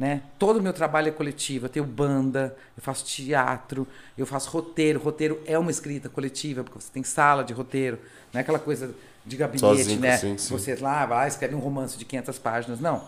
Né? 0.00 0.22
Todo 0.38 0.56
o 0.60 0.62
meu 0.62 0.72
trabalho 0.72 1.08
é 1.08 1.10
coletivo. 1.10 1.66
Eu 1.66 1.68
tenho 1.68 1.84
banda, 1.84 2.56
eu 2.74 2.82
faço 2.82 3.04
teatro, 3.04 3.86
eu 4.16 4.24
faço 4.24 4.48
roteiro. 4.48 4.98
Roteiro 4.98 5.38
é 5.44 5.58
uma 5.58 5.70
escrita 5.70 6.08
coletiva, 6.08 6.64
porque 6.64 6.80
você 6.80 6.90
tem 6.90 7.02
sala 7.02 7.44
de 7.44 7.52
roteiro. 7.52 7.98
Não 8.32 8.38
é 8.38 8.40
aquela 8.40 8.58
coisa 8.58 8.94
de 9.26 9.36
gabinete, 9.36 9.60
Sozinho, 9.60 10.00
né? 10.00 10.16
sim, 10.16 10.38
sim. 10.38 10.56
Você 10.56 10.74
lá 10.76 11.04
vai, 11.04 11.28
escreve 11.28 11.54
um 11.54 11.58
romance 11.58 11.98
de 11.98 12.06
500 12.06 12.38
páginas. 12.38 12.80
Não. 12.80 13.04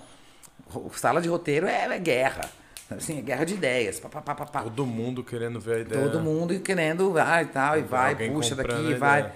Sala 0.93 1.23
de 1.23 1.31
roteiro 1.31 1.67
é, 1.67 1.87
é 1.87 1.99
guerra. 1.99 2.43
Assim, 2.91 3.21
é 3.21 3.23
guerra 3.23 3.45
de 3.47 3.55
ideias. 3.55 3.99
Pá, 3.99 4.11
pá, 4.11 4.21
pá, 4.21 4.45
pá. 4.45 4.63
Todo 4.63 4.85
mundo 4.85 5.25
querendo 5.25 5.59
ver 5.59 5.77
a 5.77 5.81
ideia. 5.81 6.03
Todo 6.11 6.21
mundo 6.21 6.61
querendo, 6.61 7.11
vai 7.11 7.45
e 7.45 7.47
tal, 7.47 7.79
e 7.79 7.83
vai, 7.83 8.15
puxa 8.29 8.55
daqui, 8.55 8.95
vai. 8.97 9.33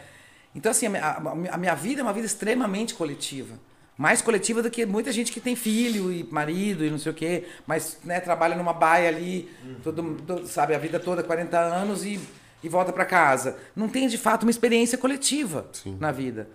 Então, 0.54 0.70
assim, 0.70 0.86
a 0.86 0.90
minha, 0.90 1.02
a- 1.02 1.54
a 1.54 1.56
minha 1.56 1.74
vida 1.74 2.02
é 2.02 2.04
uma 2.04 2.12
vida 2.12 2.26
extremamente 2.26 2.92
coletiva. 2.94 3.54
Mais 3.98 4.20
coletiva 4.20 4.62
do 4.62 4.70
que 4.70 4.84
muita 4.84 5.10
gente 5.10 5.32
que 5.32 5.40
tem 5.40 5.56
filho 5.56 6.12
e 6.12 6.22
marido 6.24 6.84
e 6.84 6.90
não 6.90 6.98
sei 6.98 7.12
o 7.12 7.14
quê, 7.14 7.44
mas 7.66 7.98
né, 8.04 8.20
trabalha 8.20 8.54
numa 8.54 8.72
baia 8.74 9.08
ali, 9.08 9.48
todo, 9.82 10.02
todo- 10.26 10.46
sabe, 10.46 10.74
a 10.74 10.78
vida 10.78 11.00
toda, 11.00 11.22
40 11.22 11.58
anos 11.58 12.04
e, 12.04 12.20
e 12.62 12.68
volta 12.68 12.92
para 12.92 13.06
casa. 13.06 13.56
Não 13.74 13.88
tem, 13.88 14.06
de 14.06 14.18
fato, 14.18 14.42
uma 14.42 14.50
experiência 14.50 14.98
coletiva 14.98 15.66
Sim. 15.72 15.96
na 15.98 16.12
vida. 16.12 16.46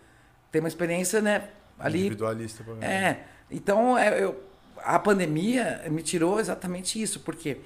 Tem 0.51 0.59
uma 0.61 0.67
experiência, 0.67 1.19
né, 1.19 1.45
ali 1.79 2.01
Individualista. 2.01 2.63
pra 2.63 2.75
caramba. 2.75 2.93
é, 2.93 3.23
então 3.49 3.97
é, 3.97 4.23
eu- 4.23 4.39
a 4.83 4.99
pandemia 4.99 5.81
me 5.89 6.03
tirou 6.03 6.39
exatamente 6.39 7.01
isso. 7.01 7.19
Por 7.21 7.35
quê? 7.35 7.57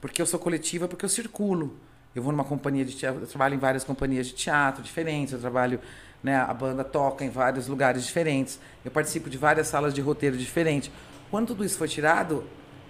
Porque 0.00 0.22
eu 0.22 0.26
sou 0.26 0.38
coletiva, 0.38 0.86
porque 0.86 1.04
eu 1.04 1.08
circulo. 1.08 1.76
Eu 2.14 2.22
vou 2.22 2.30
numa 2.30 2.44
companhia 2.44 2.84
de 2.84 2.94
teatro, 2.94 3.22
eu 3.22 3.26
trabalho 3.26 3.56
em 3.56 3.58
várias 3.58 3.82
companhias 3.82 4.28
de 4.28 4.34
teatro 4.34 4.80
diferentes, 4.82 5.32
eu 5.34 5.40
trabalho, 5.40 5.80
né, 6.24 6.36
a 6.38 6.52
banda 6.54 6.82
toca 6.82 7.24
em 7.24 7.28
vários 7.30 7.68
lugares 7.68 8.04
diferentes, 8.04 8.58
eu 8.84 8.90
participo 8.90 9.28
de 9.30 9.36
várias 9.38 9.68
salas 9.68 9.92
de 9.94 10.00
roteiro 10.00 10.36
diferentes. 10.36 10.90
Quando 11.30 11.48
tudo 11.48 11.64
isso 11.64 11.76
foi 11.78 11.86
tirado, 11.86 12.36
eu 12.36 12.46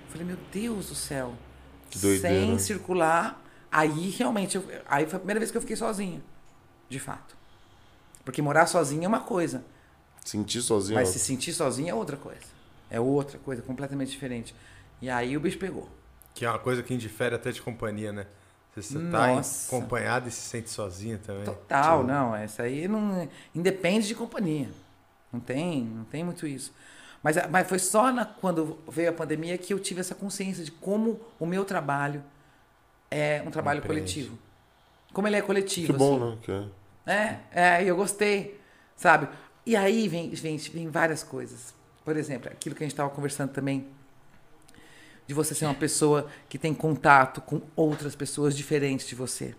falei, 0.09 0.24
meu 0.27 0.39
Deus 0.52 0.89
do 0.89 0.94
céu. 0.94 1.35
Que 1.90 1.98
doideira. 1.98 2.47
Sem 2.47 2.59
circular, 2.61 3.43
aí 3.70 4.09
realmente, 4.11 4.56
eu- 4.56 4.65
aí 4.86 5.05
foi 5.05 5.16
a 5.16 5.19
primeira 5.19 5.40
vez 5.40 5.51
que 5.51 5.56
eu 5.56 5.61
fiquei 5.61 5.74
sozinha, 5.77 6.23
de 6.89 7.01
fato. 7.01 7.36
Porque 8.24 8.40
morar 8.40 8.66
sozinha 8.66 9.05
é 9.05 9.09
uma 9.09 9.20
coisa, 9.20 9.65
Sentir 10.24 10.62
sozinho. 10.62 10.94
mas 10.98 11.09
ó. 11.09 11.12
se 11.12 11.19
sentir 11.19 11.52
sozinho 11.52 11.90
é 11.90 11.94
outra 11.94 12.16
coisa. 12.16 12.55
É 12.89 13.01
outra 13.01 13.39
coisa, 13.39 13.61
completamente 13.62 14.11
diferente. 14.12 14.55
E 15.02 15.11
aí 15.11 15.36
o 15.36 15.40
bicho 15.40 15.59
pegou. 15.59 15.89
Que 16.35 16.44
é 16.44 16.48
uma 16.48 16.59
coisa 16.59 16.82
que 16.82 16.94
indifere 16.94 17.35
até 17.35 17.51
de 17.51 17.61
companhia, 17.61 18.12
né? 18.12 18.27
Se 18.75 18.83
você 18.83 19.11
tá 19.11 19.29
Nossa. 19.29 19.69
acompanhado 19.69 20.29
e 20.29 20.31
se 20.31 20.41
sente 20.41 20.69
sozinho 20.71 21.19
também. 21.19 21.45
Total, 21.45 22.03
não. 22.03 22.35
Essa 22.35 22.65
aí 22.65 22.89
não. 22.89 23.29
Independe 23.55 24.09
de 24.09 24.15
companhia. 24.15 24.69
Não 25.33 25.41
tem, 25.41 25.85
não 25.85 26.05
tem 26.05 26.25
muito 26.25 26.47
isso. 26.47 26.73
Mas, 27.23 27.37
mas 27.51 27.69
foi 27.69 27.79
só 27.79 28.13
na, 28.13 28.25
quando 28.25 28.79
veio 28.89 29.11
a 29.11 29.13
pandemia 29.13 29.57
que 29.57 29.73
eu 29.73 29.79
tive 29.79 30.01
essa 30.01 30.15
consciência 30.15 30.63
de 30.65 30.71
como 30.71 31.21
o 31.41 31.47
meu 31.47 31.65
trabalho 31.65 32.23
é 33.11 33.43
um 33.47 33.51
trabalho 33.51 33.81
Compreende. 33.81 34.13
coletivo. 34.13 34.39
Como 35.13 35.29
ele 35.29 35.37
é 35.37 35.43
coletivo. 35.43 35.93
Que 35.93 35.99
bom, 35.99 36.17
assim. 36.17 36.31
né? 36.31 36.39
Que 36.43 36.53
é. 36.53 36.65
É, 37.07 37.41
é, 37.53 37.85
e 37.85 37.89
eu 37.89 37.97
gostei, 37.97 38.61
sabe? 38.97 39.29
E 39.65 39.77
aí 39.77 40.09
vem, 40.09 40.31
vem, 40.31 40.57
vem 40.57 40.89
várias 40.89 41.23
coisas. 41.23 41.75
Por 42.05 42.17
exemplo, 42.17 42.51
aquilo 42.51 42.75
que 42.75 42.83
a 42.83 42.87
gente 42.87 42.93
estava 42.93 43.09
conversando 43.11 43.53
também, 43.53 43.87
de 45.27 45.35
você 45.35 45.55
ser 45.55 45.65
uma 45.65 45.75
pessoa 45.75 46.27
que 46.49 46.59
tem 46.59 46.75
contato 46.75 47.41
com 47.41 47.63
outras 47.75 48.15
pessoas 48.15 48.57
diferentes 48.57 49.07
de 49.07 49.15
você. 49.15 49.55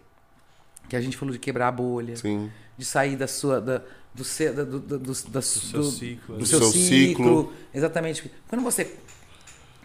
Que 0.88 0.96
a 0.96 1.02
gente 1.02 1.18
falou 1.18 1.32
de 1.34 1.40
quebrar 1.40 1.70
a 1.70 1.72
bolha, 1.72 2.16
Sim. 2.16 2.52
de 2.78 2.86
sair 2.86 3.16
da 3.16 3.28
sua. 3.28 3.60
Da, 3.60 3.82
do, 4.14 4.24
seu, 4.24 4.54
da, 4.54 4.64
do, 4.64 4.80
do, 4.80 5.00
do, 5.00 5.14
da, 5.14 5.40
Do 5.40 5.42
seu 5.42 5.84
ciclo. 5.84 6.36
do 6.36 6.40
Do 6.40 6.46
seu, 6.46 6.60
seu 6.60 6.72
ciclo. 6.72 6.90
ciclo. 7.50 7.54
Exatamente. 7.74 8.32
Quando 8.48 8.64
você 8.64 8.96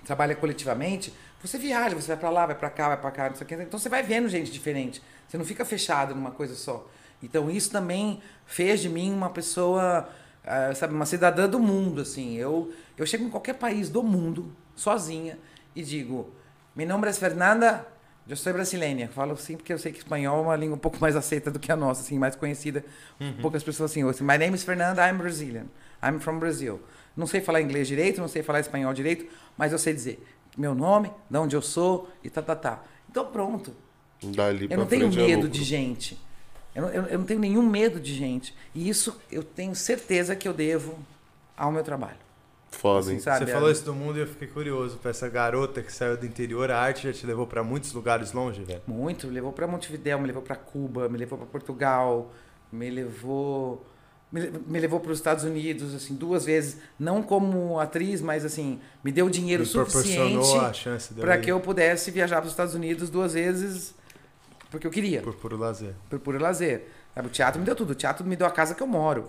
trabalha 0.05 0.35
coletivamente, 0.37 1.13
você 1.43 1.59
viaja, 1.59 1.97
você 1.97 2.09
vai 2.09 2.17
pra 2.17 2.31
lá, 2.31 2.47
vai 2.47 2.55
pra 2.55 2.71
cá, 2.71 2.89
vai 2.89 2.97
pra 3.01 3.11
cá, 3.11 3.29
não 3.31 3.37
sei 3.37 3.45
o 3.45 3.49
quê. 3.49 3.55
Então 3.61 3.79
você 3.79 3.89
vai 3.89 4.03
vendo 4.03 4.29
gente 4.29 4.51
diferente. 4.51 5.03
Você 5.27 5.39
não 5.39 5.45
fica 5.45 5.65
fechado 5.65 6.15
numa 6.15 6.31
coisa 6.31 6.55
só. 6.55 6.87
Então 7.23 7.51
isso 7.51 7.71
também 7.71 8.21
fez 8.47 8.81
de 8.81 8.89
mim 8.89 9.13
uma 9.13 9.31
pessoa, 9.31 10.09
ah, 10.45 10.75
sabe, 10.75 10.95
uma 10.95 11.07
cidadã 11.07 11.49
do 11.49 11.59
mundo, 11.59 12.01
assim. 12.03 12.37
Eu, 12.37 12.73
eu 12.97 13.07
chego 13.07 13.25
em 13.25 13.31
qualquer 13.31 13.55
país 13.55 13.89
do 13.89 14.03
mundo, 14.03 14.53
sozinha, 14.77 15.39
e 15.81 15.85
digo, 15.85 16.31
meu 16.77 16.87
nome 16.87 17.09
é 17.09 17.13
Fernanda, 17.13 17.87
eu 18.29 18.37
sou 18.37 18.53
brasileira. 18.53 19.09
Falo 19.09 19.33
assim 19.33 19.57
porque 19.57 19.73
eu 19.73 19.79
sei 19.79 19.93
que 19.93 19.99
espanhol 19.99 20.39
é 20.39 20.43
uma 20.43 20.57
língua 20.57 20.77
um 20.77 20.79
pouco 20.79 20.99
mais 21.01 21.17
aceita 21.17 21.51
do 21.51 21.59
que 21.59 21.73
a 21.73 21.77
nossa, 21.77 22.03
assim, 22.03 22.19
mais 22.19 22.37
conhecida. 22.37 22.85
Poucas 23.43 23.63
pessoas 23.63 23.91
assim, 23.91 24.09
assim, 24.09 24.23
my 24.25 24.39
name 24.39 24.55
is 24.55 24.63
Fernanda, 24.63 25.07
I'm 25.09 25.17
Brazilian. 25.19 25.67
I'm 26.03 26.19
from 26.21 26.39
Brazil. 26.39 26.81
Não 27.17 27.27
sei 27.27 27.41
falar 27.41 27.61
inglês 27.61 27.89
direito, 27.89 28.21
não 28.21 28.29
sei 28.29 28.43
falar 28.43 28.61
espanhol 28.61 28.93
direito, 28.95 29.27
mas 29.59 29.73
eu 29.73 29.79
sei 29.79 29.93
dizer 29.93 30.25
meu 30.57 30.75
nome, 30.75 31.11
de 31.31 31.39
onde 31.39 31.55
eu 31.57 31.63
sou 31.63 32.11
e 32.25 32.29
tá, 32.31 32.43
tá, 32.43 32.57
tá. 32.57 32.83
Então 33.09 33.25
pronto. 33.27 33.75
Dali 34.23 34.67
Eu 34.71 34.79
não 34.79 34.87
tenho 34.87 35.07
é 35.07 35.11
medo 35.11 35.35
lucro. 35.43 35.49
de 35.49 35.65
gente. 35.65 36.19
Eu 36.75 36.87
eu- 36.89 37.07
eu 37.07 37.19
não 37.19 37.25
tenho 37.25 37.41
nenhum 37.41 37.63
medo 37.63 37.99
de 38.01 38.15
gente. 38.15 38.55
E 38.75 38.89
isso 38.89 39.19
eu 39.31 39.43
tenho 39.43 39.75
certeza 39.75 40.37
que 40.37 40.47
eu 40.47 40.53
devo 40.53 40.99
ao 41.57 41.71
meu 41.73 41.83
trabalho. 41.83 42.19
Foda, 42.71 43.11
hein? 43.11 43.17
Assim, 43.17 43.25
sabe? 43.25 43.45
Você 43.47 43.53
falou 43.53 43.71
isso 43.71 43.85
do 43.85 43.95
mundo 43.95 44.17
e 44.19 44.21
eu 44.23 44.27
fiquei 44.27 44.49
curioso. 44.49 44.97
Pra 44.99 45.11
essa 45.11 45.29
garota 45.29 45.83
que 45.83 45.93
saiu 45.93 46.17
do 46.17 46.25
interior, 46.25 46.71
a 46.71 46.79
arte 46.79 47.03
já 47.09 47.13
te 47.13 47.27
levou 47.27 47.47
pra 47.47 47.63
muitos 47.63 47.93
lugares 47.93 48.33
longe, 48.33 48.63
velho? 48.63 48.81
Muito. 48.87 49.27
Me 49.27 49.33
levou 49.35 49.53
para 49.53 49.67
Montevidéu, 49.67 50.19
me 50.19 50.27
levou 50.27 50.43
para 50.43 50.57
Cuba, 50.57 51.09
me 51.09 51.19
levou 51.19 51.37
para 51.39 51.47
Portugal, 51.47 52.33
me 52.73 52.89
levou 52.89 53.85
me, 54.33 54.41
le- 54.43 54.53
me 54.65 54.79
levou 54.79 55.01
para 55.01 55.11
os 55.11 55.19
Estados 55.19 55.43
Unidos 55.43 55.93
assim 55.93 56.15
duas 56.15 56.45
vezes, 56.45 56.77
não 56.97 57.21
como 57.21 57.81
atriz, 57.81 58.21
mas 58.23 58.45
assim 58.45 58.81
me 59.03 59.11
deu 59.11 59.29
dinheiro 59.29 59.65
Me 59.65 59.69
proporcionou 59.69 60.41
a 60.41 60.45
suficiente 60.45 60.79
chance 60.79 61.13
de 61.13 61.21
para 61.21 61.37
que 61.37 61.51
eu 61.51 61.59
pudesse 61.59 62.13
viajar 62.13 62.37
para 62.37 62.47
os 62.47 62.53
Estados 62.53 62.75
Unidos 62.77 63.11
duas 63.11 63.35
vezes 63.35 63.93
porque 64.71 64.87
eu 64.87 64.91
queria, 64.93 65.21
Por 65.21 65.35
puro 65.35 65.57
lazer. 65.57 65.95
por 66.09 66.21
puro 66.21 66.39
lazer. 66.41 66.87
O 67.17 67.29
teatro 67.29 67.59
me 67.59 67.67
deu 67.67 67.75
tudo. 67.75 67.91
O 67.91 67.95
teatro 67.97 68.25
me 68.25 68.37
deu 68.37 68.47
a 68.47 68.51
casa 68.53 68.73
que 68.73 68.81
eu 68.81 68.87
moro. 68.87 69.29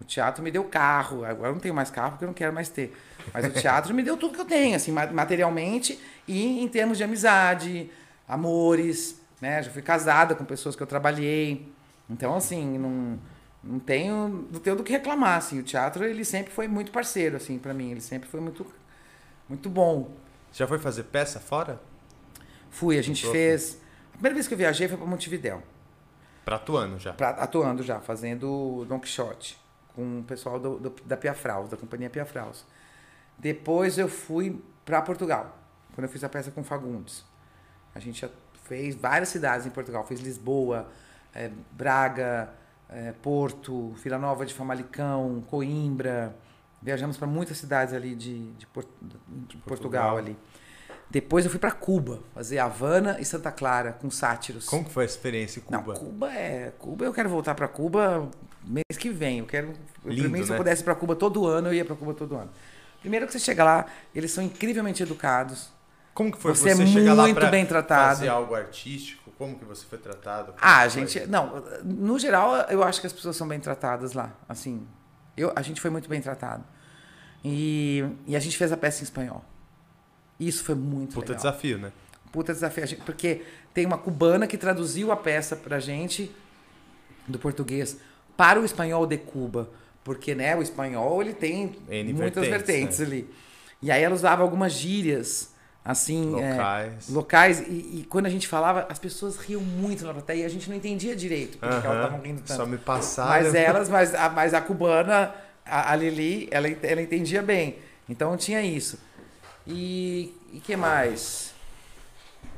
O 0.00 0.04
teatro 0.04 0.42
me 0.42 0.50
deu 0.50 0.64
carro. 0.64 1.24
Agora 1.24 1.48
eu 1.50 1.52
não 1.54 1.60
tenho 1.60 1.74
mais 1.74 1.90
carro 1.90 2.12
porque 2.12 2.24
eu 2.24 2.28
não 2.28 2.34
quero 2.34 2.52
mais 2.52 2.68
ter. 2.68 2.96
Mas 3.32 3.44
o 3.44 3.50
teatro 3.50 3.94
me 3.94 4.02
deu 4.02 4.16
tudo 4.16 4.34
que 4.34 4.40
eu 4.40 4.44
tenho, 4.46 4.74
assim, 4.74 4.90
ma- 4.92 5.06
materialmente 5.06 6.00
e 6.26 6.60
em 6.62 6.68
termos 6.68 6.96
de 6.98 7.04
amizade, 7.04 7.90
amores, 8.26 9.20
né? 9.40 9.62
Já 9.62 9.70
fui 9.70 9.82
casada 9.82 10.34
com 10.34 10.44
pessoas 10.44 10.74
que 10.74 10.82
eu 10.82 10.86
trabalhei. 10.86 11.70
Então, 12.08 12.34
assim, 12.34 12.78
não, 12.78 13.18
não 13.62 13.78
tenho, 13.78 14.48
não 14.50 14.58
tenho 14.60 14.74
do 14.76 14.82
que 14.82 14.90
reclamar, 14.92 15.36
assim. 15.38 15.60
O 15.60 15.62
teatro, 15.62 16.02
ele 16.04 16.24
sempre 16.24 16.52
foi 16.52 16.66
muito 16.66 16.90
parceiro, 16.90 17.36
assim, 17.36 17.58
para 17.58 17.74
mim. 17.74 17.90
Ele 17.90 18.00
sempre 18.00 18.28
foi 18.28 18.40
muito, 18.40 18.66
muito 19.48 19.68
bom. 19.68 20.10
Já 20.52 20.66
foi 20.66 20.78
fazer 20.78 21.04
peça 21.04 21.38
fora? 21.38 21.80
Fui, 22.70 22.98
a 22.98 23.02
gente 23.02 23.24
fez... 23.26 23.78
A 24.08 24.12
primeira 24.14 24.34
vez 24.34 24.48
que 24.48 24.54
eu 24.54 24.58
viajei 24.58 24.88
foi 24.88 24.96
para 24.96 25.06
Montevidéu. 25.06 25.62
Pra 26.44 26.56
atuando 26.56 26.98
já. 26.98 27.12
pra- 27.12 27.30
atuando 27.30 27.82
já, 27.82 28.00
fazendo 28.00 28.84
Don 28.88 28.98
Quixote 28.98 29.58
com 29.94 30.20
o 30.20 30.22
pessoal 30.24 30.58
do, 30.58 30.78
do- 30.78 30.94
da 31.04 31.16
Piafraus, 31.16 31.68
da 31.70 31.76
companhia 31.76 32.08
Piafraus. 32.10 32.64
Depois 33.38 33.98
eu 33.98 34.08
fui 34.08 34.62
para 34.84 35.00
Portugal, 35.02 35.56
quando 35.94 36.04
eu 36.04 36.10
fiz 36.10 36.22
a 36.24 36.28
peça 36.28 36.50
com 36.50 36.62
Fagundes. 36.62 37.24
A 37.94 37.98
gente 37.98 38.20
já 38.20 38.28
fez 38.64 38.94
várias 38.94 39.28
cidades 39.30 39.66
em 39.66 39.70
Portugal, 39.70 40.04
fez 40.06 40.20
Lisboa, 40.20 40.88
eh, 41.34 41.50
Braga, 41.72 42.52
eh, 42.88 43.12
Porto, 43.22 43.90
Vila 43.92 44.18
Nova 44.18 44.44
de 44.46 44.54
Famalicão, 44.54 45.42
Coimbra. 45.48 46.36
Viajamos 46.82 47.16
para 47.16 47.26
muitas 47.26 47.58
cidades 47.58 47.92
ali 47.94 48.14
de, 48.14 48.52
de, 48.52 48.66
Por- 48.66 48.84
de 49.00 49.56
Portugal. 49.58 50.14
Portugal. 50.14 50.16
ali. 50.18 50.36
Depois 51.10 51.44
eu 51.44 51.50
fui 51.50 51.58
para 51.58 51.72
Cuba, 51.72 52.20
fazer 52.32 52.58
Havana 52.58 53.16
e 53.18 53.24
Santa 53.24 53.50
Clara 53.50 53.92
com 53.92 54.08
sátiros. 54.10 54.66
Como 54.66 54.84
que 54.84 54.92
foi 54.92 55.02
a 55.02 55.06
experiência 55.06 55.60
em 55.60 55.72
Não, 55.72 55.82
Cuba? 55.82 55.94
Cuba 55.98 56.32
é. 56.32 56.72
Cuba 56.78 57.04
eu 57.04 57.12
quero 57.12 57.28
voltar 57.28 57.54
pra 57.56 57.66
Cuba 57.66 58.28
mês 58.64 58.96
que 58.96 59.10
vem. 59.10 59.40
Eu 59.40 59.46
quero. 59.46 59.72
Lindo, 60.04 60.30
mim, 60.30 60.38
se 60.42 60.50
eu 60.50 60.52
né? 60.52 60.56
pudesse 60.58 60.82
ir 60.82 60.84
pra 60.84 60.94
Cuba 60.94 61.16
todo 61.16 61.46
ano, 61.46 61.68
eu 61.68 61.74
ia 61.74 61.84
pra 61.84 61.96
Cuba 61.96 62.14
todo 62.14 62.36
ano. 62.36 62.50
Primeiro 63.00 63.26
que 63.26 63.32
você 63.32 63.38
chega 63.40 63.64
lá, 63.64 63.86
eles 64.14 64.30
são 64.30 64.44
incrivelmente 64.44 65.02
educados. 65.02 65.70
Como 66.14 66.30
que 66.30 66.38
foi 66.38 66.54
Você 66.54 66.70
é 66.70 66.86
chegar 66.86 67.14
lá 67.14 67.22
muito 67.24 67.38
pra 67.38 67.48
bem 67.48 67.64
tratado. 67.66 68.08
fazer 68.16 68.28
algo 68.28 68.54
artístico? 68.54 69.30
Como 69.38 69.58
que 69.58 69.64
você 69.64 69.84
foi 69.86 69.98
tratado? 69.98 70.52
Como 70.52 70.58
Ah, 70.60 70.80
foi? 70.82 70.90
gente. 70.90 71.26
Não, 71.26 71.64
no 71.82 72.18
geral, 72.18 72.54
eu 72.68 72.82
acho 72.84 73.00
que 73.00 73.06
as 73.06 73.12
pessoas 73.12 73.36
são 73.36 73.48
bem 73.48 73.58
tratadas 73.58 74.12
lá. 74.12 74.30
Assim, 74.48 74.86
eu, 75.36 75.50
a 75.56 75.62
gente 75.62 75.80
foi 75.80 75.90
muito 75.90 76.08
bem 76.08 76.20
tratado. 76.20 76.62
E, 77.44 78.04
e 78.26 78.36
a 78.36 78.40
gente 78.40 78.56
fez 78.58 78.70
a 78.70 78.76
peça 78.76 79.00
em 79.00 79.04
espanhol. 79.04 79.42
Isso 80.40 80.64
foi 80.64 80.74
muito 80.74 81.14
Puta 81.14 81.32
legal. 81.32 81.36
desafio, 81.36 81.78
né? 81.78 81.92
Puta 82.32 82.52
desafio. 82.52 82.86
Gente- 82.86 83.02
Porque 83.02 83.42
tem 83.74 83.84
uma 83.86 83.98
cubana 83.98 84.46
que 84.46 84.56
traduziu 84.56 85.12
a 85.12 85.16
peça 85.16 85.54
pra 85.54 85.78
gente 85.78 86.30
do 87.28 87.38
português 87.38 87.98
para 88.36 88.58
o 88.60 88.64
espanhol 88.64 89.06
de 89.06 89.18
Cuba. 89.18 89.68
Porque, 90.02 90.34
né, 90.34 90.56
o 90.56 90.62
espanhol 90.62 91.20
ele 91.22 91.34
tem 91.34 91.76
N 91.88 92.12
muitas 92.14 92.46
vertentes, 92.46 92.98
vertentes 92.98 92.98
né? 93.00 93.04
ali. 93.06 93.30
E 93.82 93.90
aí 93.90 94.02
ela 94.02 94.14
usava 94.14 94.42
algumas 94.42 94.72
gírias 94.72 95.50
assim, 95.84 96.38
é, 96.40 96.50
Locais. 96.52 97.08
locais. 97.10 97.60
E, 97.60 98.00
e 98.00 98.06
quando 98.08 98.26
a 98.26 98.30
gente 98.30 98.48
falava, 98.48 98.86
as 98.88 98.98
pessoas 98.98 99.36
riam 99.36 99.60
muito 99.60 100.04
na 100.04 100.12
plateia 100.14 100.42
e 100.42 100.44
a 100.44 100.48
gente 100.48 100.68
não 100.70 100.76
entendia 100.76 101.14
direito 101.14 101.58
porque 101.58 101.80
que 101.80 101.86
elas 101.86 101.98
Aham. 101.98 102.04
estavam 102.06 102.24
rindo 102.24 102.40
tanto. 102.42 102.56
Só 102.56 102.66
me 102.66 102.78
passaram. 102.78 103.30
Mas 103.30 103.52
elas, 103.54 103.88
mas 103.88 104.14
a, 104.14 104.28
mas 104.30 104.54
a 104.54 104.60
cubana, 104.60 105.34
a, 105.64 105.92
a 105.92 105.96
Lili, 105.96 106.48
ela, 106.50 106.68
ela 106.82 107.02
entendia 107.02 107.42
bem. 107.42 107.76
Então 108.08 108.36
tinha 108.36 108.60
isso. 108.62 108.98
E 109.70 110.34
e 110.52 110.60
que 110.60 110.76
mais? 110.76 111.54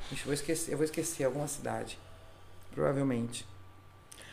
Deixa 0.09 0.23
eu 0.23 0.27
vou 0.27 0.35
esquecer, 0.35 0.73
eu 0.73 0.77
vou 0.77 0.85
esquecer 0.85 1.25
alguma 1.25 1.47
cidade. 1.47 1.99
Provavelmente. 2.75 3.47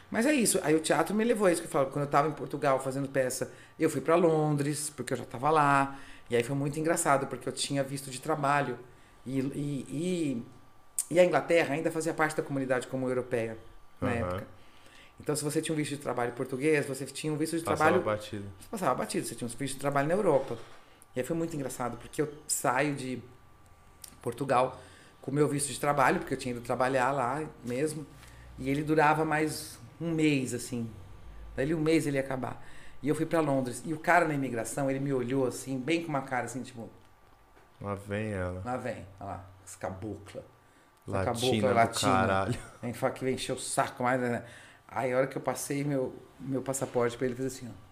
Mas 0.09 0.25
é 0.25 0.33
isso. 0.33 0.59
Aí 0.64 0.75
o 0.75 0.80
teatro 0.80 1.14
me 1.14 1.24
levou 1.24 1.48
a 1.48 1.51
isso 1.51 1.61
que 1.61 1.67
eu 1.67 1.72
falo. 1.72 1.88
Quando 1.88 2.03
eu 2.03 2.06
estava 2.06 2.27
em 2.27 2.32
Portugal 2.32 2.80
fazendo 2.80 3.08
peça, 3.08 3.51
eu 3.80 3.90
fui 3.90 4.01
para 4.01 4.16
Londres, 4.16 4.90
porque 4.90 5.14
eu 5.14 5.17
já 5.17 5.24
estava 5.24 5.49
lá. 5.49 5.99
E 6.30 6.35
aí 6.35 6.43
foi 6.43 6.56
muito 6.56 6.80
engraçado, 6.80 7.27
porque 7.27 7.48
eu 7.48 7.53
tinha 7.53 7.83
visto 7.83 8.09
de 8.09 8.19
trabalho. 8.19 8.77
E, 9.25 9.40
e, 9.40 9.85
e, 9.90 10.45
e 11.16 11.19
a 11.19 11.25
Inglaterra 11.25 11.75
ainda 11.75 11.91
fazia 11.91 12.14
parte 12.14 12.35
da 12.35 12.43
comunidade 12.43 12.88
como 12.88 13.08
europeia 13.08 13.58
na 14.01 14.09
Aham. 14.11 14.19
época. 14.19 14.48
Então, 15.19 15.35
se 15.35 15.43
você 15.43 15.61
tinha 15.61 15.74
um 15.74 15.77
visto 15.77 15.91
de 15.91 15.98
trabalho 15.98 16.32
português, 16.32 16.85
você 16.85 17.06
tinha 17.06 17.32
um 17.32 17.38
visto 17.38 17.58
de 17.58 17.64
Passava 17.64 17.90
trabalho. 17.90 18.03
batido. 18.03 18.45
Você 18.59 18.67
passava 18.69 18.95
batido, 18.95 19.27
você 19.27 19.35
tinha 19.35 19.48
um 19.48 19.51
visto 19.51 19.74
de 19.75 19.80
trabalho 19.80 20.08
na 20.08 20.14
Europa. 20.14 20.58
E 21.15 21.19
aí 21.19 21.25
foi 21.25 21.35
muito 21.35 21.55
engraçado, 21.55 21.97
porque 21.97 22.21
eu 22.21 22.31
saio 22.47 22.95
de 22.95 23.21
Portugal 24.21 24.79
com 25.21 25.31
o 25.31 25.33
meu 25.33 25.47
visto 25.47 25.67
de 25.71 25.79
trabalho, 25.79 26.19
porque 26.19 26.33
eu 26.33 26.38
tinha 26.38 26.53
ido 26.53 26.61
trabalhar 26.61 27.11
lá 27.11 27.43
mesmo. 27.65 28.05
E 28.57 28.69
ele 28.69 28.83
durava 28.83 29.23
mais 29.25 29.79
um 29.99 30.11
mês, 30.11 30.53
assim. 30.53 30.89
Daí 31.55 31.73
um 31.73 31.79
mês 31.81 32.05
ele 32.07 32.17
ia 32.17 32.21
acabar. 32.23 32.63
E 33.01 33.07
eu 33.07 33.15
fui 33.15 33.25
pra 33.25 33.39
Londres. 33.39 33.81
E 33.85 33.93
o 33.93 33.99
cara 33.99 34.27
na 34.27 34.33
imigração, 34.33 34.89
ele 34.89 34.99
me 34.99 35.13
olhou 35.13 35.47
assim, 35.47 35.79
bem 35.79 36.03
com 36.03 36.09
uma 36.09 36.21
cara 36.21 36.45
assim, 36.45 36.61
tipo, 36.63 36.89
Lá 37.81 37.95
vem 37.95 38.31
ela. 38.31 38.61
lá 38.63 38.77
vem, 38.77 39.05
olha 39.19 39.29
lá, 39.31 39.45
essa 39.63 39.77
cabocla. 39.77 40.43
Essa 41.07 41.17
Latina 41.17 41.33
cabocla 41.33 41.69
do 41.69 41.75
latina. 41.75 42.11
caralho. 42.11 42.59
Vem 42.81 42.93
falar 42.93 43.13
que 43.13 43.23
vem 43.23 43.35
encher 43.35 43.53
o 43.53 43.59
saco 43.59 44.03
mais, 44.03 44.19
né? 44.21 44.45
Aí 44.88 45.13
a 45.13 45.17
hora 45.17 45.27
que 45.27 45.38
eu 45.38 45.41
passei 45.41 45.83
meu, 45.83 46.13
meu 46.39 46.61
passaporte 46.61 47.17
pra 47.17 47.25
ele, 47.25 47.33
ele 47.35 47.41
fez 47.41 47.53
assim, 47.55 47.67
ó. 47.69 47.89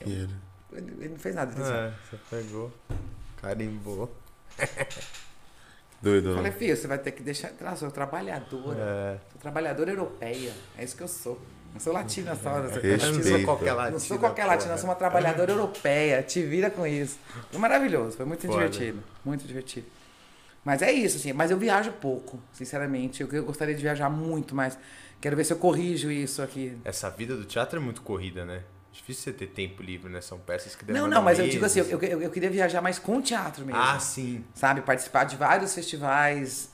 Ele? 0.00 0.34
Ele, 0.72 1.08
não 1.08 1.18
fez 1.18 1.34
nada. 1.34 1.52
Ele 1.52 1.62
assim. 1.62 1.72
É, 1.72 1.92
você 2.10 2.18
pegou. 2.30 2.72
Carimbou. 3.40 4.14
Doido, 6.00 6.28
Eu 6.28 6.36
falei, 6.36 6.52
né? 6.52 6.56
filho, 6.56 6.76
você 6.76 6.86
vai 6.86 6.98
ter 6.98 7.10
que 7.10 7.22
deixar 7.22 7.50
entrar, 7.50 7.72
eu 7.72 7.76
sou 7.76 7.90
trabalhadora. 7.90 8.78
É. 8.78 9.18
Sou 9.32 9.40
trabalhadora 9.40 9.90
europeia. 9.90 10.52
É 10.76 10.84
isso 10.84 10.96
que 10.96 11.02
eu 11.02 11.08
sou. 11.08 11.40
Não 11.72 11.80
sou 11.80 11.92
latina 11.92 12.36
só. 12.36 12.60
Não 12.62 12.70
sou, 12.70 12.82
não 12.82 13.22
sou 13.22 13.44
qualquer 13.44 13.72
latina. 13.72 13.90
não 13.90 13.98
sou 13.98 14.18
qualquer 14.18 14.44
latina, 14.44 14.78
sou 14.78 14.88
uma 14.88 14.94
trabalhadora 14.94 15.50
europeia. 15.52 16.22
Te 16.22 16.42
vira 16.42 16.70
com 16.70 16.86
isso. 16.86 17.18
Foi 17.50 17.60
maravilhoso, 17.60 18.16
foi 18.16 18.26
muito 18.26 18.46
Foda. 18.46 18.52
divertido. 18.68 19.02
Muito 19.24 19.46
divertido. 19.46 19.86
Mas 20.64 20.82
é 20.82 20.92
isso, 20.92 21.16
assim. 21.16 21.32
Mas 21.32 21.50
eu 21.50 21.58
viajo 21.58 21.92
pouco, 21.92 22.38
sinceramente. 22.52 23.22
Eu, 23.22 23.28
eu 23.32 23.44
gostaria 23.44 23.74
de 23.74 23.82
viajar 23.82 24.08
muito 24.08 24.54
mais. 24.54 24.78
Quero 25.20 25.36
ver 25.36 25.44
se 25.44 25.52
eu 25.52 25.58
corrijo 25.58 26.10
isso 26.10 26.42
aqui. 26.42 26.78
Essa 26.84 27.10
vida 27.10 27.36
do 27.36 27.44
teatro 27.44 27.78
é 27.78 27.82
muito 27.82 28.02
corrida, 28.02 28.44
né? 28.44 28.62
Difícil 28.98 29.24
você 29.24 29.32
ter 29.32 29.46
tempo 29.46 29.82
livre, 29.82 30.10
né? 30.12 30.20
São 30.20 30.38
peças 30.38 30.74
que 30.74 30.84
Não, 30.84 30.94
demandam 30.94 31.10
não, 31.18 31.22
mas 31.22 31.38
eu 31.38 31.48
digo 31.48 31.64
assim, 31.64 31.78
meses. 31.80 31.92
eu, 31.92 32.00
eu, 32.02 32.22
eu 32.22 32.30
queria 32.30 32.50
viajar 32.50 32.82
mais 32.82 32.98
com 32.98 33.22
teatro 33.22 33.64
mesmo. 33.64 33.80
Ah, 33.80 33.98
sim. 33.98 34.44
sabe? 34.54 34.80
Participar 34.82 35.24
de 35.24 35.36
vários 35.36 35.74
festivais 35.74 36.70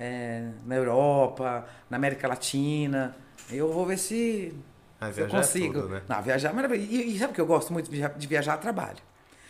é, 0.00 0.48
na 0.64 0.74
Europa, 0.74 1.66
na 1.90 1.96
América 1.96 2.26
Latina. 2.26 3.14
Eu 3.50 3.72
vou 3.72 3.86
ver 3.86 3.98
se 3.98 4.52
Ah, 5.00 5.08
eu 5.08 5.12
viajar 5.12 5.36
é 5.36 5.40
consigo. 5.42 5.74
tudo, 5.82 5.88
né? 5.90 6.02
Não, 6.08 6.22
viajar 6.22 6.48
é 6.48 6.52
maravilhoso. 6.52 6.90
E, 6.90 7.14
e 7.14 7.18
sabe 7.18 7.32
o 7.32 7.34
que 7.34 7.40
eu 7.40 7.46
gosto 7.46 7.72
muito 7.72 7.90
de 7.90 7.96
via- 7.96 8.08
de 8.16 8.26
viajar 8.26 8.54
a 8.54 8.58
trabalho? 8.58 8.98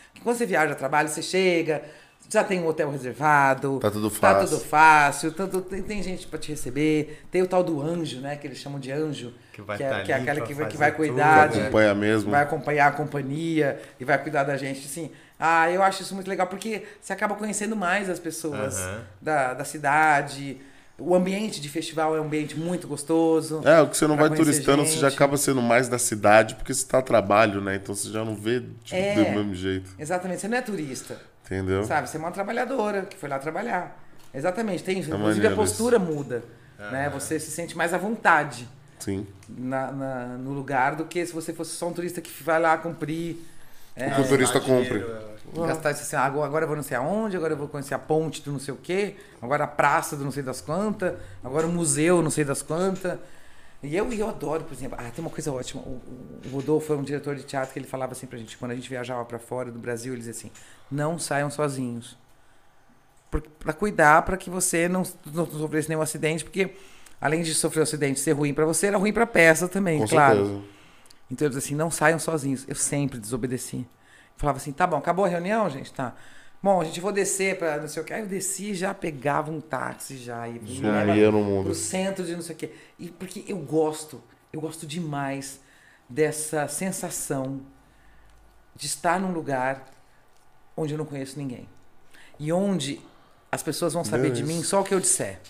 Porque 0.09 0.21
quando 0.23 0.37
você 0.37 0.47
viaja 0.47 0.73
a 0.73 0.77
trabalho, 0.77 1.09
você 1.09 1.23
chega, 1.23 1.83
já 2.29 2.43
tem 2.45 2.61
um 2.61 2.67
hotel 2.67 2.91
reservado. 2.91 3.79
Tá 3.81 3.91
tudo 3.91 4.11
Tá 4.11 4.17
fácil. 4.35 4.49
tudo 4.59 4.69
fácil, 4.69 5.33
tanto, 5.33 5.61
tem, 5.63 5.83
tem 5.83 6.03
gente 6.03 6.27
pra 6.27 6.39
te 6.39 6.51
receber, 6.51 7.25
tem 7.31 7.41
o 7.43 7.47
tal 7.47 7.63
do 7.63 7.81
anjo, 7.81 8.21
né? 8.21 8.37
Que 8.37 8.47
eles 8.47 8.59
chamam 8.59 8.81
de 8.81 8.91
anjo. 8.91 9.33
Que 9.57 9.63
vai 9.63 9.79
que 9.79 9.83
é, 9.85 9.89
tá 9.89 10.03
que 10.03 10.13
é 10.13 10.15
aquela 10.17 10.41
que, 10.43 10.53
vai- 10.53 10.69
que 10.69 10.77
vai 10.77 10.91
tudo, 10.91 10.97
cuidar 10.99 11.47
né? 11.49 11.55
de, 11.55 11.61
Acompanha 11.63 11.95
mesmo. 11.95 12.31
vai 12.31 12.43
acompanhar 12.43 12.89
a 12.89 12.91
companhia 12.93 13.81
e 13.99 14.05
vai 14.05 14.19
cuidar 14.23 14.45
da 14.45 14.55
gente, 14.59 14.85
assim. 14.85 15.11
Ah, 15.41 15.71
eu 15.71 15.83
acho 15.83 16.03
isso 16.03 16.15
muito 16.15 16.29
legal 16.29 16.47
porque 16.47 16.83
você 17.01 17.15
acaba 17.15 17.35
conhecendo 17.37 17.75
mais 17.75 18.11
as 18.11 18.19
pessoas 18.19 18.77
Aham. 18.79 19.01
da, 19.19 19.55
da 19.55 19.65
cidade. 19.65 20.61
O 20.99 21.15
ambiente 21.15 21.59
de 21.59 21.71
festival 21.71 22.15
é 22.15 22.21
um 22.21 22.25
ambiente 22.25 22.55
muito 22.59 22.87
gostoso. 22.87 23.63
É, 23.65 23.81
o 23.81 23.89
que 23.89 23.97
você 23.97 24.07
não 24.07 24.17
vai 24.19 24.29
turistando, 24.29 24.85
você 24.85 24.99
já 24.99 25.09
gente. 25.09 25.17
acaba 25.17 25.39
sendo 25.39 25.63
mais 25.63 25.89
da 25.89 25.99
cidade, 25.99 26.55
porque 26.55 26.75
você 26.75 26.87
tá 26.87 26.99
a 26.99 27.03
trabalho, 27.03 27.63
né? 27.63 27.77
Então 27.77 27.95
você 27.95 28.11
já 28.11 28.23
não 28.27 28.35
vê 28.37 28.61
de- 28.61 28.95
É. 28.95 29.15
do 29.15 29.31
mesmo 29.31 29.55
jeito. 29.55 29.91
Exatamente, 29.99 30.43
você 30.43 30.49
não 30.49 30.59
é 30.59 30.61
turista, 30.63 31.19
Entendeu? 31.47 31.83
sabe? 31.85 32.11
Você 32.11 32.19
é 32.19 32.21
uma 32.21 32.31
trabalhadora 32.31 33.03
que 33.07 33.17
foi 33.17 33.29
lá 33.31 33.39
trabalhar. 33.39 34.05
Exatamente, 34.35 34.85
tem 34.85 34.99
isso. 34.99 35.11
É 35.11 35.17
Inclusive 35.17 35.47
a 35.47 35.55
postura 35.55 35.99
muda, 35.99 36.43
né? 36.79 37.09
Você 37.15 37.41
se 37.41 37.51
sente 37.51 37.75
mais 37.75 37.95
à 37.95 37.99
vontade 37.99 38.69
Sim. 38.99 39.27
na, 39.49 39.93
na- 39.93 40.27
no 40.39 40.53
lugar 40.53 40.97
do 40.97 41.05
que 41.05 41.25
se 41.27 41.33
você 41.33 41.53
fosse 41.53 41.73
só 41.73 41.89
um 41.89 41.93
turista 41.93 42.21
que 42.21 42.31
vai 42.43 42.61
lá 42.61 42.77
cumprir. 42.79 43.37
é, 43.95 44.09
O 44.09 44.15
que 44.17 44.21
o 44.23 44.29
turista 44.29 44.61
compre. 44.61 45.05
Gastar 45.55 45.93
isso 45.93 46.03
assim, 46.03 46.17
ah, 46.17 46.23
agora 46.25 46.47
agora 46.47 46.65
eu 46.65 46.69
vou 46.69 46.77
não 46.77 46.83
sei 46.83 46.97
aonde, 46.97 47.37
agora 47.37 47.53
eu 47.53 47.57
vou 47.57 47.69
conhecer 47.69 47.95
a 47.95 47.99
ponte 47.99 48.43
do 48.43 48.51
não 48.51 48.59
sei 48.59 48.75
o 48.75 48.77
quê, 48.77 49.15
agora 49.41 49.63
a 49.65 49.67
praça 49.67 50.17
do 50.17 50.25
não 50.25 50.33
sei 50.33 50.43
das 50.43 50.61
quantas, 50.61 51.15
agora 51.45 51.67
o 51.67 51.71
museu 51.73 52.21
não 52.21 52.31
sei 52.31 52.45
das 52.45 52.63
quantas. 52.63 53.17
E 53.83 53.95
eu, 53.95 54.13
eu 54.13 54.29
adoro, 54.29 54.65
por 54.65 54.73
exemplo, 54.75 54.99
ah, 55.01 55.09
tem 55.15 55.25
uma 55.25 55.31
coisa 55.31 55.53
ótima. 55.53 55.83
O, 55.83 56.01
o- 56.45 56.49
Rodolfo 56.51 56.93
é 56.93 56.97
um 56.97 57.03
diretor 57.05 57.37
de 57.37 57.45
teatro 57.45 57.73
que 57.73 57.79
ele 57.79 57.87
falava 57.87 58.13
assim 58.13 58.27
pra 58.27 58.39
gente, 58.39 58.57
quando 58.59 58.73
a 58.73 58.75
gente 58.75 58.89
viajava 58.89 59.25
pra 59.25 59.39
fora 59.39 59.71
do 59.71 59.79
Brasil, 59.79 60.13
ele 60.15 60.19
dizia 60.19 60.33
assim: 60.33 60.51
não 60.91 61.17
saiam 61.19 61.49
sozinhos. 61.51 62.17
Pra 63.59 63.73
cuidar, 63.73 64.23
pra 64.23 64.37
que 64.37 64.49
você 64.49 64.89
não, 64.89 65.03
não 65.33 65.47
sofresse 65.47 65.89
nenhum 65.89 66.01
acidente, 66.01 66.43
porque 66.43 66.75
além 67.21 67.43
de 67.43 67.55
sofrer 67.55 67.81
o 67.81 67.83
acidente 67.83 68.19
e 68.21 68.23
ser 68.23 68.33
ruim 68.33 68.53
pra 68.55 68.65
você, 68.65 68.87
era 68.89 68.97
ruim 68.99 69.13
pra 69.13 69.27
peça 69.27 69.69
também, 69.69 69.99
Com 70.01 70.07
claro. 70.09 70.37
certeza. 70.47 70.63
Então 71.31 71.47
eu 71.47 71.51
disse 71.51 71.67
assim, 71.67 71.75
não 71.75 71.91
saiam 71.91 72.19
sozinhos. 72.19 72.65
Eu 72.69 72.75
sempre 72.77 73.19
desobedeci. 73.19 73.87
Falava 74.37 74.59
assim, 74.59 74.71
tá 74.73 74.87
bom, 74.87 74.97
acabou 74.97 75.25
a 75.25 75.29
reunião, 75.29 75.69
gente? 75.69 75.93
Tá. 75.93 76.15
Bom, 76.63 76.81
a 76.81 76.85
gente 76.85 77.01
vou 77.01 77.13
descer 77.13 77.59
pra 77.59 77.79
não 77.79 77.89
sei 77.89 78.03
o 78.03 78.05
que. 78.05 78.13
Aí 78.13 78.21
eu 78.23 78.27
desci 78.27 78.71
e 78.71 78.75
já 78.75 78.93
pegava 78.95 79.51
um 79.51 79.61
táxi, 79.61 80.19
já 80.19 80.47
ia, 80.49 80.61
me 80.61 80.75
Já 80.77 81.17
ia 81.17 81.31
no 81.31 81.43
mundo. 81.43 81.65
pro 81.67 81.75
centro 81.75 82.25
de 82.25 82.35
não 82.35 82.43
sei 82.43 82.55
o 82.55 82.59
que. 82.59 82.71
E 82.99 83.09
porque 83.11 83.45
eu 83.49 83.59
gosto, 83.59 84.23
eu 84.53 84.61
gosto 84.61 84.87
demais 84.87 85.61
dessa 86.09 86.69
sensação 86.69 87.61
de 88.75 88.87
estar 88.87 89.19
num 89.19 89.33
lugar 89.33 89.87
onde 90.77 90.95
eu 90.95 90.99
não 90.99 91.05
conheço 91.07 91.39
ninguém. 91.39 91.69
E 92.39 92.53
onde 92.53 93.01
as 93.51 93.63
pessoas 93.63 93.95
vão 93.95 94.05
saber 94.05 94.31
de 94.31 94.43
Isso. 94.43 94.53
mim 94.53 94.63
só 94.63 94.81
o 94.81 94.85
que 94.85 94.95
eu 94.95 95.01
disser. 95.01 95.41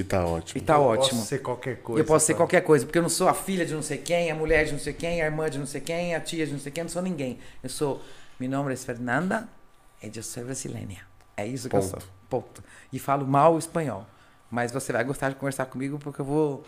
E 0.00 0.04
tá 0.04 0.24
ótimo. 0.24 0.60
E 0.60 0.64
tá 0.64 0.74
Eu 0.74 0.82
ótimo. 0.82 1.18
Posso 1.18 1.26
ser 1.26 1.38
qualquer 1.38 1.76
coisa. 1.82 2.00
Eu 2.00 2.04
posso 2.04 2.26
ser 2.26 2.32
tá? 2.32 2.36
qualquer 2.38 2.60
coisa, 2.62 2.84
porque 2.86 2.98
eu 2.98 3.02
não 3.02 3.08
sou 3.08 3.28
a 3.28 3.34
filha 3.34 3.66
de 3.66 3.74
não 3.74 3.82
sei 3.82 3.98
quem, 3.98 4.30
a 4.30 4.34
mulher 4.34 4.64
de 4.64 4.72
não 4.72 4.78
sei 4.78 4.92
quem, 4.92 5.20
a 5.22 5.26
irmã 5.26 5.48
de 5.50 5.58
não 5.58 5.66
sei 5.66 5.80
quem, 5.80 6.14
a 6.14 6.20
tia 6.20 6.46
de 6.46 6.52
não 6.52 6.58
sei 6.58 6.72
quem, 6.72 6.82
eu 6.82 6.84
não 6.86 6.90
sou 6.90 7.02
ninguém. 7.02 7.38
Eu 7.62 7.68
sou, 7.68 8.02
meu 8.38 8.48
nome 8.48 8.72
é 8.72 8.76
Fernanda 8.76 9.48
e 10.02 10.10
eu 10.14 10.22
sou 10.22 10.44
brasileira. 10.44 11.02
É 11.36 11.46
isso 11.46 11.68
que 11.68 11.76
eu 11.76 11.80
Ponto. 11.80 11.90
sou. 11.90 12.08
Ponto. 12.28 12.64
E 12.92 12.98
falo 12.98 13.26
mal 13.26 13.58
espanhol. 13.58 14.06
Mas 14.50 14.72
você 14.72 14.92
vai 14.92 15.04
gostar 15.04 15.28
de 15.28 15.36
conversar 15.36 15.66
comigo 15.66 15.98
porque 15.98 16.20
eu 16.20 16.24
vou, 16.24 16.64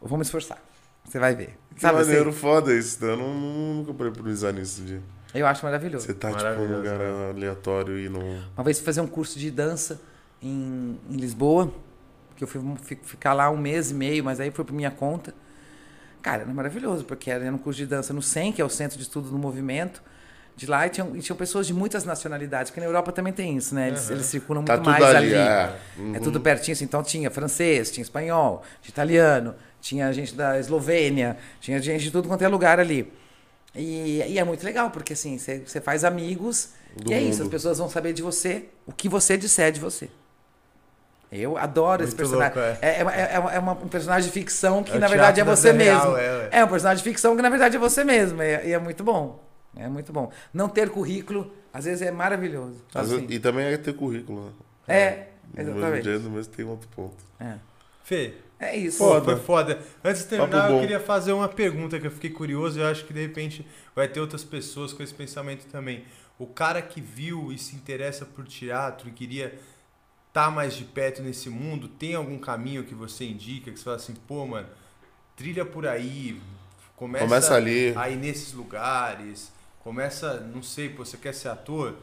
eu 0.00 0.08
vou 0.08 0.18
me 0.18 0.22
esforçar. 0.22 0.58
Você 1.04 1.18
vai 1.18 1.34
ver. 1.34 1.56
Que 1.74 1.80
Sabe 1.80 1.98
maneiro, 1.98 2.30
assim? 2.30 2.38
foda 2.38 2.74
isso. 2.74 3.04
Eu 3.04 3.16
não, 3.16 3.34
nunca 3.34 3.94
parei 3.94 4.12
pra 4.12 4.22
pensar 4.22 4.52
nisso. 4.52 4.82
De... 4.82 5.00
Eu 5.34 5.46
acho 5.46 5.64
maravilhoso. 5.64 6.06
Você 6.06 6.14
tá, 6.14 6.32
tipo, 6.32 6.42
num 6.42 6.76
lugar 6.76 6.98
né? 6.98 7.30
aleatório 7.30 7.98
e 7.98 8.08
não... 8.08 8.20
Uma 8.56 8.64
vez 8.64 8.78
fui 8.78 8.86
fazer 8.86 9.00
um 9.00 9.06
curso 9.06 9.38
de 9.38 9.50
dança 9.50 10.00
em, 10.42 10.98
em 11.10 11.16
Lisboa, 11.16 11.72
que 12.36 12.44
eu 12.44 12.48
fui 12.48 12.60
fi- 12.82 12.98
ficar 13.02 13.32
lá 13.32 13.50
um 13.50 13.56
mês 13.56 13.90
e 13.90 13.94
meio, 13.94 14.24
mas 14.24 14.40
aí 14.40 14.50
foi 14.50 14.64
por 14.64 14.72
minha 14.74 14.90
conta. 14.90 15.34
Cara, 16.22 16.42
era 16.42 16.52
maravilhoso, 16.54 17.04
porque 17.04 17.30
era 17.30 17.44
um 17.52 17.58
curso 17.58 17.78
de 17.78 17.86
dança 17.86 18.12
no 18.14 18.22
CEM, 18.22 18.52
que 18.52 18.60
é 18.62 18.64
o 18.64 18.68
Centro 18.70 18.96
de 18.96 19.02
Estudo 19.02 19.28
do 19.30 19.38
Movimento. 19.38 20.02
De 20.56 20.66
lá 20.66 20.86
e 20.86 20.90
tinham, 20.90 21.16
e 21.16 21.20
tinham 21.20 21.36
pessoas 21.36 21.66
de 21.66 21.74
muitas 21.74 22.04
nacionalidades, 22.04 22.70
porque 22.70 22.78
na 22.80 22.86
Europa 22.86 23.10
também 23.10 23.32
tem 23.32 23.56
isso, 23.56 23.74
né? 23.74 23.88
Eles, 23.88 24.08
eles 24.08 24.26
circulam 24.26 24.62
muito 24.62 24.68
Tá 24.68 24.76
tudo 24.76 24.88
mais 24.88 25.02
ali, 25.02 25.34
ali. 25.34 25.34
é. 25.34 26.16
É 26.16 26.20
tudo 26.20 26.40
pertinho, 26.40 26.72
assim. 26.74 26.84
Então 26.84 27.02
tinha 27.02 27.28
francês, 27.28 27.90
tinha 27.90 28.02
espanhol, 28.02 28.62
tinha 28.80 28.92
italiano, 28.92 29.56
tinha 29.80 30.12
gente 30.12 30.32
da 30.32 30.56
Eslovênia, 30.58 31.36
tinha 31.60 31.82
gente 31.82 32.04
de 32.04 32.10
tudo 32.12 32.28
quanto 32.28 32.42
é 32.42 32.46
lugar 32.48 32.78
ali. 32.78 33.12
E, 33.74 34.22
e 34.28 34.38
é 34.38 34.44
muito 34.44 34.62
legal, 34.64 34.90
porque 34.92 35.14
assim, 35.14 35.36
você 35.38 35.80
faz 35.80 36.04
amigos 36.04 36.70
Do 36.96 37.10
e 37.10 37.14
é 37.14 37.20
isso, 37.20 37.38
mundo. 37.38 37.42
as 37.42 37.48
pessoas 37.48 37.78
vão 37.78 37.88
saber 37.90 38.12
de 38.12 38.22
você 38.22 38.66
o 38.86 38.92
que 38.92 39.08
você 39.08 39.36
disser 39.36 39.72
de 39.72 39.80
você. 39.80 40.08
Eu 41.32 41.56
adoro 41.58 42.02
esse 42.04 42.12
Muito 42.12 42.16
personagem. 42.18 42.54
louco, 42.54 42.78
é. 42.82 42.88
É, 42.88 43.00
é, 43.00 43.54
é 43.56 43.58
uma- 43.58 43.72
um 43.72 43.88
personagem 43.88 44.28
de 44.28 44.32
ficção 44.32 44.82
que, 44.84 44.92
É 44.92 44.98
na 44.98 45.08
verdade, 45.08 45.40
é 45.40 45.44
você 45.44 45.72
mesmo. 45.72 46.14
real, 46.14 46.16
é, 46.16 46.48
é 46.52 46.64
um 46.64 46.68
personagem 46.68 47.02
de 47.02 47.10
ficção 47.10 47.34
que, 47.34 47.42
na 47.42 47.48
verdade, 47.50 47.76
é 47.76 47.78
você 47.78 48.04
mesmo. 48.04 48.40
E 48.42 48.72
é, 48.72 48.78
muito 48.78 49.02
bom. 49.02 49.42
É 49.76 49.88
muito 49.88 50.12
bom. 50.12 50.30
Não 50.52 50.68
ter 50.68 50.90
currículo, 50.90 51.52
às 51.72 51.84
vezes, 51.86 52.02
é 52.02 52.10
maravilhoso. 52.12 52.80
Às 52.94 53.06
Assim. 53.06 53.20
vezes- 53.22 53.36
E 53.36 53.40
também 53.40 53.66
é 53.66 53.76
ter 53.76 53.92
currículo, 53.94 54.44
né? 54.46 54.52
É, 54.86 55.26
No 55.48 55.56
mesmo 55.64 55.78
exatamente. 55.80 56.02
dia, 56.04 56.18
no 56.20 56.30
mesmo 56.30 56.52
tem 56.52 56.64
outro 56.64 56.88
ponto. 56.94 57.16
É. 57.40 57.54
Fê, 58.04 58.34
É 58.60 58.76
isso. 58.76 58.98
Pô, 58.98 59.08
Foda. 59.14 59.24
foi 59.24 59.36
foda. 59.44 59.78
Antes 60.02 60.22
de 60.22 60.28
terminar, 60.28 60.70
eu 60.70 60.78
queria 60.80 61.00
fazer 61.00 61.32
uma 61.32 61.48
pergunta 61.48 61.98
que 61.98 62.06
eu 62.06 62.10
fiquei 62.10 62.30
curioso 62.30 62.78
e 62.78 62.82
eu 62.82 62.86
acho 62.86 63.04
que 63.04 63.12
de 63.12 63.20
repente 63.20 63.66
vai 63.94 64.06
ter 64.08 64.20
outras 64.20 64.44
pessoas 64.44 64.92
com 64.92 65.02
esse 65.02 65.12
pensamento 65.12 65.66
também. 65.66 66.04
O 66.38 66.46
cara 66.46 66.80
que 66.80 67.00
viu 67.00 67.50
e 67.52 67.58
se 67.58 67.74
interessa 67.74 68.24
por 68.24 68.46
teatro 68.46 69.08
e 69.08 69.10
queria 69.12 69.58
estar 70.34 70.50
mais 70.50 70.74
de 70.74 70.82
perto 70.84 71.22
nesse 71.22 71.48
mundo, 71.48 71.86
tem 71.86 72.16
algum 72.16 72.36
caminho 72.38 72.82
que 72.82 72.92
você 72.92 73.24
indica, 73.24 73.70
que 73.70 73.78
você 73.78 73.84
fala 73.84 73.96
assim, 73.96 74.14
pô, 74.26 74.44
mano, 74.44 74.66
trilha 75.36 75.64
por 75.64 75.86
aí, 75.86 76.40
começa, 76.96 77.24
Começa 77.24 77.54
ali. 77.54 77.92
aí 77.96 78.16
nesses 78.16 78.52
lugares, 78.52 79.52
começa, 79.78 80.40
não 80.40 80.60
sei, 80.60 80.88
pô, 80.88 81.04
você 81.04 81.16
quer 81.16 81.32
ser 81.34 81.48
ator? 81.50 81.94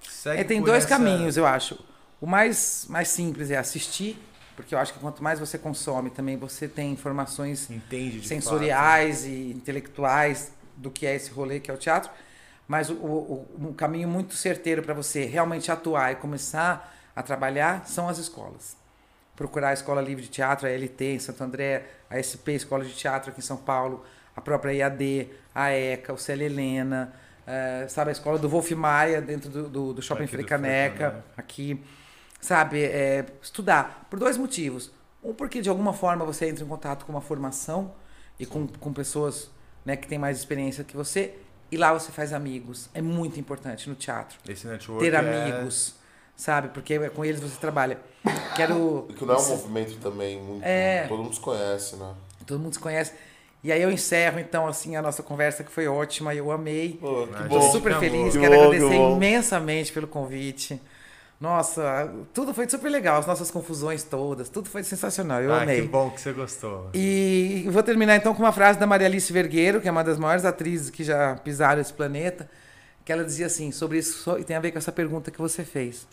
Segue 0.00 0.40
É, 0.40 0.44
tem 0.44 0.58
por 0.58 0.66
dois 0.66 0.78
essa- 0.84 0.88
caminhos, 0.88 1.36
eu 1.36 1.46
acho. 1.46 1.78
O 2.20 2.26
mais, 2.26 2.84
mais 2.88 3.06
simples 3.08 3.48
é 3.52 3.56
assistir, 3.56 4.18
porque 4.56 4.74
eu 4.74 4.78
acho 4.80 4.92
que 4.92 4.98
quanto 4.98 5.22
mais 5.22 5.38
você 5.38 5.56
consome, 5.56 6.10
também 6.10 6.36
você 6.36 6.66
tem 6.66 6.90
informações 6.90 7.70
Entende 7.70 8.18
de 8.20 8.26
sensoriais 8.26 9.24
e 9.24 9.52
intelectuais 9.52 10.52
do 10.76 10.90
que 10.90 11.06
é 11.06 11.14
esse 11.14 11.30
rolê 11.30 11.60
que 11.60 11.70
é 11.70 11.74
o 11.74 11.76
teatro. 11.78 12.10
Mas 12.66 12.90
o, 12.90 12.94
o- 12.94 13.46
o- 13.56 13.68
um 13.68 13.72
caminho 13.72 14.08
muito 14.08 14.34
certeiro 14.34 14.82
para 14.82 14.94
você 14.94 15.24
realmente 15.26 15.70
atuar 15.70 16.10
e 16.10 16.16
começar 16.16 16.90
a 17.14 17.22
trabalhar 17.22 17.86
são 17.86 18.08
as 18.08 18.18
escolas. 18.18 18.76
Procurar 19.36 19.70
a 19.70 19.72
Escola 19.72 20.00
Livre 20.00 20.22
de 20.22 20.30
Teatro, 20.30 20.66
a 20.66 20.70
LT 20.70 21.04
em 21.04 21.18
Santo 21.18 21.42
André, 21.42 21.86
a 22.08 22.20
SP 22.20 22.52
Escola 22.52 22.84
de 22.84 22.92
Teatro 22.92 23.30
aqui 23.30 23.40
em 23.40 23.42
São 23.42 23.56
Paulo, 23.56 24.04
a 24.36 24.40
própria 24.40 24.72
IAD, 24.72 25.28
a 25.54 25.70
ECA, 25.70 26.12
o 26.12 26.18
Célia 26.18 26.46
Helena, 26.46 27.12
eh, 27.46 27.86
sabe, 27.88 28.10
a 28.10 28.12
escola 28.12 28.38
do 28.38 28.48
Wolf 28.48 28.70
Maia 28.72 29.20
dentro 29.20 29.50
do, 29.50 29.68
do, 29.68 29.94
do 29.94 30.02
Shopping 30.02 30.26
Frei 30.26 30.44
Caneca, 30.44 30.96
Caneca. 31.10 31.24
aqui. 31.36 31.82
Sabe, 32.40 32.82
é, 32.82 33.24
estudar. 33.40 34.06
Por 34.10 34.18
dois 34.18 34.36
motivos. 34.36 34.90
Um, 35.22 35.32
porque 35.32 35.60
de 35.60 35.68
alguma 35.68 35.92
forma 35.92 36.24
você 36.24 36.48
entra 36.48 36.64
em 36.64 36.66
contato 36.66 37.04
com 37.04 37.12
uma 37.12 37.20
formação 37.20 37.94
e 38.38 38.44
com, 38.44 38.66
com 38.66 38.92
pessoas 38.92 39.50
né, 39.84 39.96
que 39.96 40.08
têm 40.08 40.18
mais 40.18 40.38
experiência 40.38 40.82
que 40.82 40.96
você. 40.96 41.34
E 41.70 41.76
lá 41.76 41.92
você 41.92 42.10
faz 42.10 42.32
amigos. 42.32 42.90
É 42.92 43.00
muito 43.00 43.38
importante 43.38 43.88
no 43.88 43.94
teatro. 43.94 44.38
Esse 44.48 44.66
network 44.66 45.04
Ter 45.04 45.14
é- 45.14 45.18
amigos, 45.18 45.94
sabe? 46.42 46.68
Porque 46.68 46.94
é 46.94 47.08
com 47.08 47.24
eles 47.24 47.40
você 47.40 47.56
trabalha. 47.58 47.98
Quero. 48.56 49.08
Que 49.16 49.24
não 49.24 49.34
é 49.34 49.38
um 49.38 49.48
movimento 49.48 49.96
também 49.98 50.40
muito. 50.40 50.64
É. 50.64 51.06
Todo 51.08 51.22
mundo 51.22 51.34
se 51.34 51.40
conhece, 51.40 51.96
né? 51.96 52.14
Todo 52.46 52.58
mundo 52.58 52.74
se 52.74 52.80
conhece. 52.80 53.12
E 53.64 53.70
aí 53.70 53.80
eu 53.80 53.92
encerro, 53.92 54.40
então, 54.40 54.66
assim, 54.66 54.96
a 54.96 55.02
nossa 55.02 55.22
conversa, 55.22 55.62
que 55.62 55.70
foi 55.70 55.86
ótima, 55.86 56.34
eu 56.34 56.50
amei. 56.50 56.98
Pô, 57.00 57.28
que 57.28 57.48
Tô 57.48 57.60
bom. 57.60 57.70
super 57.70 57.94
que 57.94 58.00
feliz, 58.00 58.36
quero 58.36 58.50
Que 58.50 58.56
bom, 58.56 58.64
agradecer 58.64 58.88
que 58.88 59.12
imensamente 59.12 59.92
pelo 59.92 60.08
convite. 60.08 60.80
Nossa, 61.40 62.12
tudo 62.34 62.52
foi 62.52 62.68
super 62.68 62.90
legal, 62.90 63.18
as 63.18 63.26
nossas 63.26 63.50
confusões 63.50 64.02
todas, 64.04 64.48
tudo 64.48 64.68
foi 64.68 64.84
sensacional, 64.84 65.42
eu 65.42 65.52
ah, 65.52 65.62
amei. 65.62 65.82
que 65.82 65.88
bom 65.88 66.08
que 66.10 66.20
você 66.20 66.32
gostou. 66.32 66.90
E 66.94 67.66
vou 67.68 67.82
terminar 67.82 68.14
então 68.14 68.32
com 68.32 68.42
uma 68.42 68.52
frase 68.52 68.78
da 68.78 68.86
Maria 68.86 69.08
Alice 69.08 69.32
Vergueiro, 69.32 69.80
que 69.80 69.88
é 69.88 69.90
uma 69.90 70.04
das 70.04 70.18
maiores 70.18 70.44
atrizes 70.44 70.88
que 70.88 71.02
já 71.02 71.34
pisaram 71.36 71.80
esse 71.80 71.92
planeta, 71.92 72.48
que 73.04 73.12
ela 73.12 73.24
dizia 73.24 73.46
assim, 73.46 73.72
sobre 73.72 73.98
isso, 73.98 74.38
e 74.38 74.44
tem 74.44 74.56
a 74.56 74.60
ver 74.60 74.70
com 74.70 74.78
essa 74.78 74.92
pergunta 74.92 75.32
que 75.32 75.38
você 75.38 75.64
fez. 75.64 76.06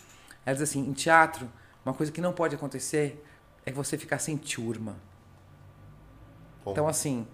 Ela 0.49 0.55
diz 0.55 0.63
assim, 0.63 0.79
em 0.79 0.93
teatro, 0.93 1.47
uma 1.85 1.93
coisa 1.93 2.11
que 2.11 2.19
não 2.19 2.33
pode 2.33 2.55
acontecer 2.55 3.23
é 3.65 3.71
você 3.71 3.97
ficar 3.99 4.17
sem 4.17 4.35
turma. 4.35 4.95
Bom. 6.65 6.71
Então 6.71 6.87
assim, 6.87 7.27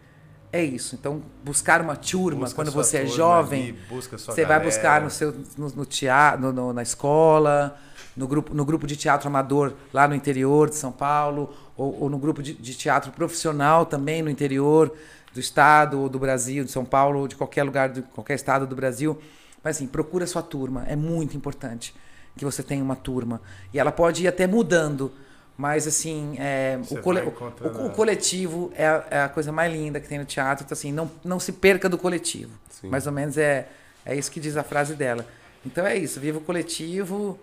é 0.52 0.62
isso. 0.62 0.96
Então 0.96 1.22
buscar 1.44 1.80
uma 1.82 1.96
turma 1.96 2.42
Busca 2.42 2.56
quando 2.56 2.72
você 2.72 2.98
é 2.98 3.06
jovem, 3.06 3.78
você 3.90 4.42
vai 4.42 4.46
galera. 4.46 4.64
buscar 4.66 5.02
no 5.02 5.10
seu 5.10 5.34
no, 5.58 5.70
no 5.70 5.86
teatro, 5.86 6.52
no- 6.52 6.74
na 6.74 6.84
escola, 6.84 7.78
no 8.18 8.28
grupo, 8.28 8.54
no 8.54 8.66
grupo 8.66 8.86
de 8.86 8.98
teatro 8.98 9.30
amador 9.30 9.74
lá 9.94 10.08
no 10.10 10.14
interior 10.16 10.70
de 10.70 10.76
São 10.76 10.92
Paulo, 10.92 11.54
ou, 11.78 12.04
ou 12.04 12.10
no 12.10 12.18
grupo 12.18 12.44
de, 12.44 12.54
de 12.54 12.74
teatro 12.76 13.14
profissional 13.14 13.86
também 13.86 14.22
no 14.22 14.30
interior 14.30 14.94
do 15.34 15.40
estado 15.40 16.02
ou 16.02 16.10
do 16.10 16.20
Brasil, 16.20 16.66
de 16.66 16.72
São 16.72 16.84
Paulo, 16.84 17.20
ou 17.20 17.28
de 17.30 17.36
qualquer 17.38 17.64
lugar, 17.64 17.90
de 17.90 18.02
qualquer 18.02 18.36
estado 18.36 18.68
do 18.68 18.76
Brasil. 18.76 19.18
Mas 19.64 19.78
assim, 19.78 19.88
procura 19.88 20.28
sua 20.28 20.42
turma, 20.44 20.84
é 20.86 20.96
muito 20.98 21.36
importante 21.36 21.96
que 22.38 22.44
você 22.46 22.62
tenha 22.64 22.84
uma 22.84 22.96
turma. 22.96 23.42
E 23.74 23.80
ela 23.80 23.92
pode 23.92 24.24
ir 24.24 24.28
até 24.28 24.46
mudando, 24.48 25.12
mas 25.58 25.88
assim, 25.88 26.36
é, 26.38 26.80
o, 26.90 26.98
cole- 27.02 27.22
o- 27.22 27.86
o- 27.88 27.90
coletivo 27.92 28.72
é 28.76 28.86
a, 28.88 29.08
é 29.10 29.22
a 29.22 29.30
coisa 29.30 29.52
mais 29.52 29.72
linda 29.72 30.00
que 30.00 30.08
tem 30.08 30.20
no 30.20 30.26
teatro. 30.26 30.66
Então 30.66 30.76
assim, 30.76 30.92
não, 30.92 31.10
não 31.24 31.40
se 31.40 31.52
perca 31.54 31.88
do 31.88 31.98
coletivo. 31.98 32.52
Sim. 32.70 32.90
Mais 32.90 33.08
ou 33.08 33.14
menos 33.14 33.38
é, 33.38 33.68
é 34.06 34.16
isso 34.16 34.30
que 34.32 34.40
diz 34.40 34.58
a 34.58 34.64
frase 34.64 34.96
dela. 34.96 35.26
Então 35.66 35.86
é 35.86 35.96
isso, 35.98 36.20
viva 36.20 36.38
o 36.38 36.42
coletivo 36.42 37.40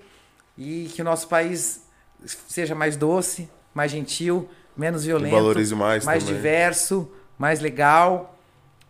e 0.56 0.90
que 0.94 1.00
o 1.00 1.04
nosso 1.04 1.26
país 1.28 1.82
seja 2.48 2.74
mais 2.74 2.96
doce, 2.96 3.48
mais 3.74 3.90
gentil, 3.90 4.48
menos 4.76 5.04
violento, 5.04 5.32
valorize 5.32 5.74
mais, 5.74 6.04
mais 6.04 6.22
também. 6.22 6.36
diverso, 6.36 7.10
mais 7.38 7.60
legal, 7.60 8.38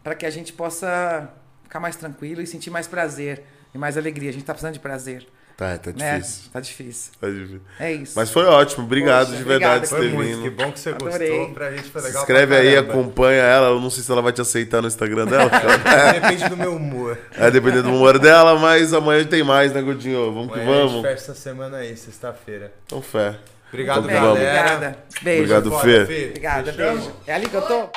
para 0.03 0.15
que 0.15 0.27
a 0.27 0.31
gente 0.31 0.53
possa 0.53 1.31
ficar 1.63 1.81
mais 1.81 1.97
tranquilo 1.97 2.43
e 2.43 2.47
sentir 2.47 2.71
mais 2.71 2.87
prazer 2.87 3.43
e 3.75 3.79
mais 3.79 3.97
alegria. 3.97 4.29
A 4.29 4.33
gente 4.33 4.45
tá 4.45 4.53
precisando 4.53 4.75
de 4.75 4.81
prazer, 4.81 5.27
Tá, 5.57 5.79
tá 5.79 5.93
né? 5.93 6.17
difícil. 6.19 6.51
Tá 6.53 6.61
difícil. 6.61 7.13
Tá 7.21 7.29
difícil. 7.29 7.61
É 7.79 7.93
isso. 7.93 8.13
Mas 8.17 8.31
foi 8.31 8.45
ótimo. 8.45 8.85
Obrigado 8.85 9.27
Poxa, 9.27 9.39
de 9.39 9.45
verdade 9.45 9.89
por 9.89 10.01
ter 10.01 10.11
muito, 10.11 10.29
que 10.43 10.49
vindo. 10.49 10.57
bom 10.57 10.73
que 10.73 10.81
você 10.81 10.89
Adorei. 10.91 11.29
gostou. 11.31 11.55
Pra 11.55 11.71
gente 11.71 11.91
foi 11.91 12.01
Se 12.01 12.07
legal 12.09 12.23
inscreve 12.23 12.47
pra 12.47 12.57
aí, 12.57 12.77
acompanha 12.77 13.43
ela. 13.43 13.69
Eu 13.69 13.81
não 13.81 13.91
sei 13.91 14.03
se 14.03 14.11
ela 14.11 14.23
vai 14.23 14.33
te 14.33 14.41
aceitar 14.41 14.81
no 14.83 14.89
Instagram 14.89 15.27
dela. 15.27 15.51
Depende 16.21 16.49
do 16.49 16.57
meu 16.57 16.75
humor. 16.77 17.19
é 17.37 17.51
dependendo 17.51 17.85
do 17.85 17.91
humor 17.91 18.19
dela, 18.19 18.59
mas 18.59 18.93
amanhã 18.93 19.25
tem 19.25 19.43
mais, 19.43 19.73
né, 19.73 19.81
Godinho? 19.83 20.33
Vamos 20.33 20.53
que 20.53 20.61
Amanhã 20.61 20.79
a 20.79 20.83
gente 20.83 20.89
vamos. 20.91 21.03
fecha 21.03 21.15
essa 21.23 21.35
semana 21.35 21.77
aí, 21.79 21.97
sexta-feira. 21.97 22.73
Então, 22.87 23.01
fé. 23.03 23.37
Obrigado, 23.69 24.05
Então, 24.09 24.21
vamos. 24.21 24.39
galera. 24.39 24.63
obrigada. 24.75 24.99
Beijo. 25.23 25.43
Obrigado, 25.55 25.81
Fê. 25.81 26.07
Fê. 26.07 26.27
Obrigada, 26.31 26.73
beijo. 26.73 27.13
É 27.27 27.35
ali 27.35 27.49
que 27.49 27.55
eu 27.55 27.63
tô? 27.63 27.89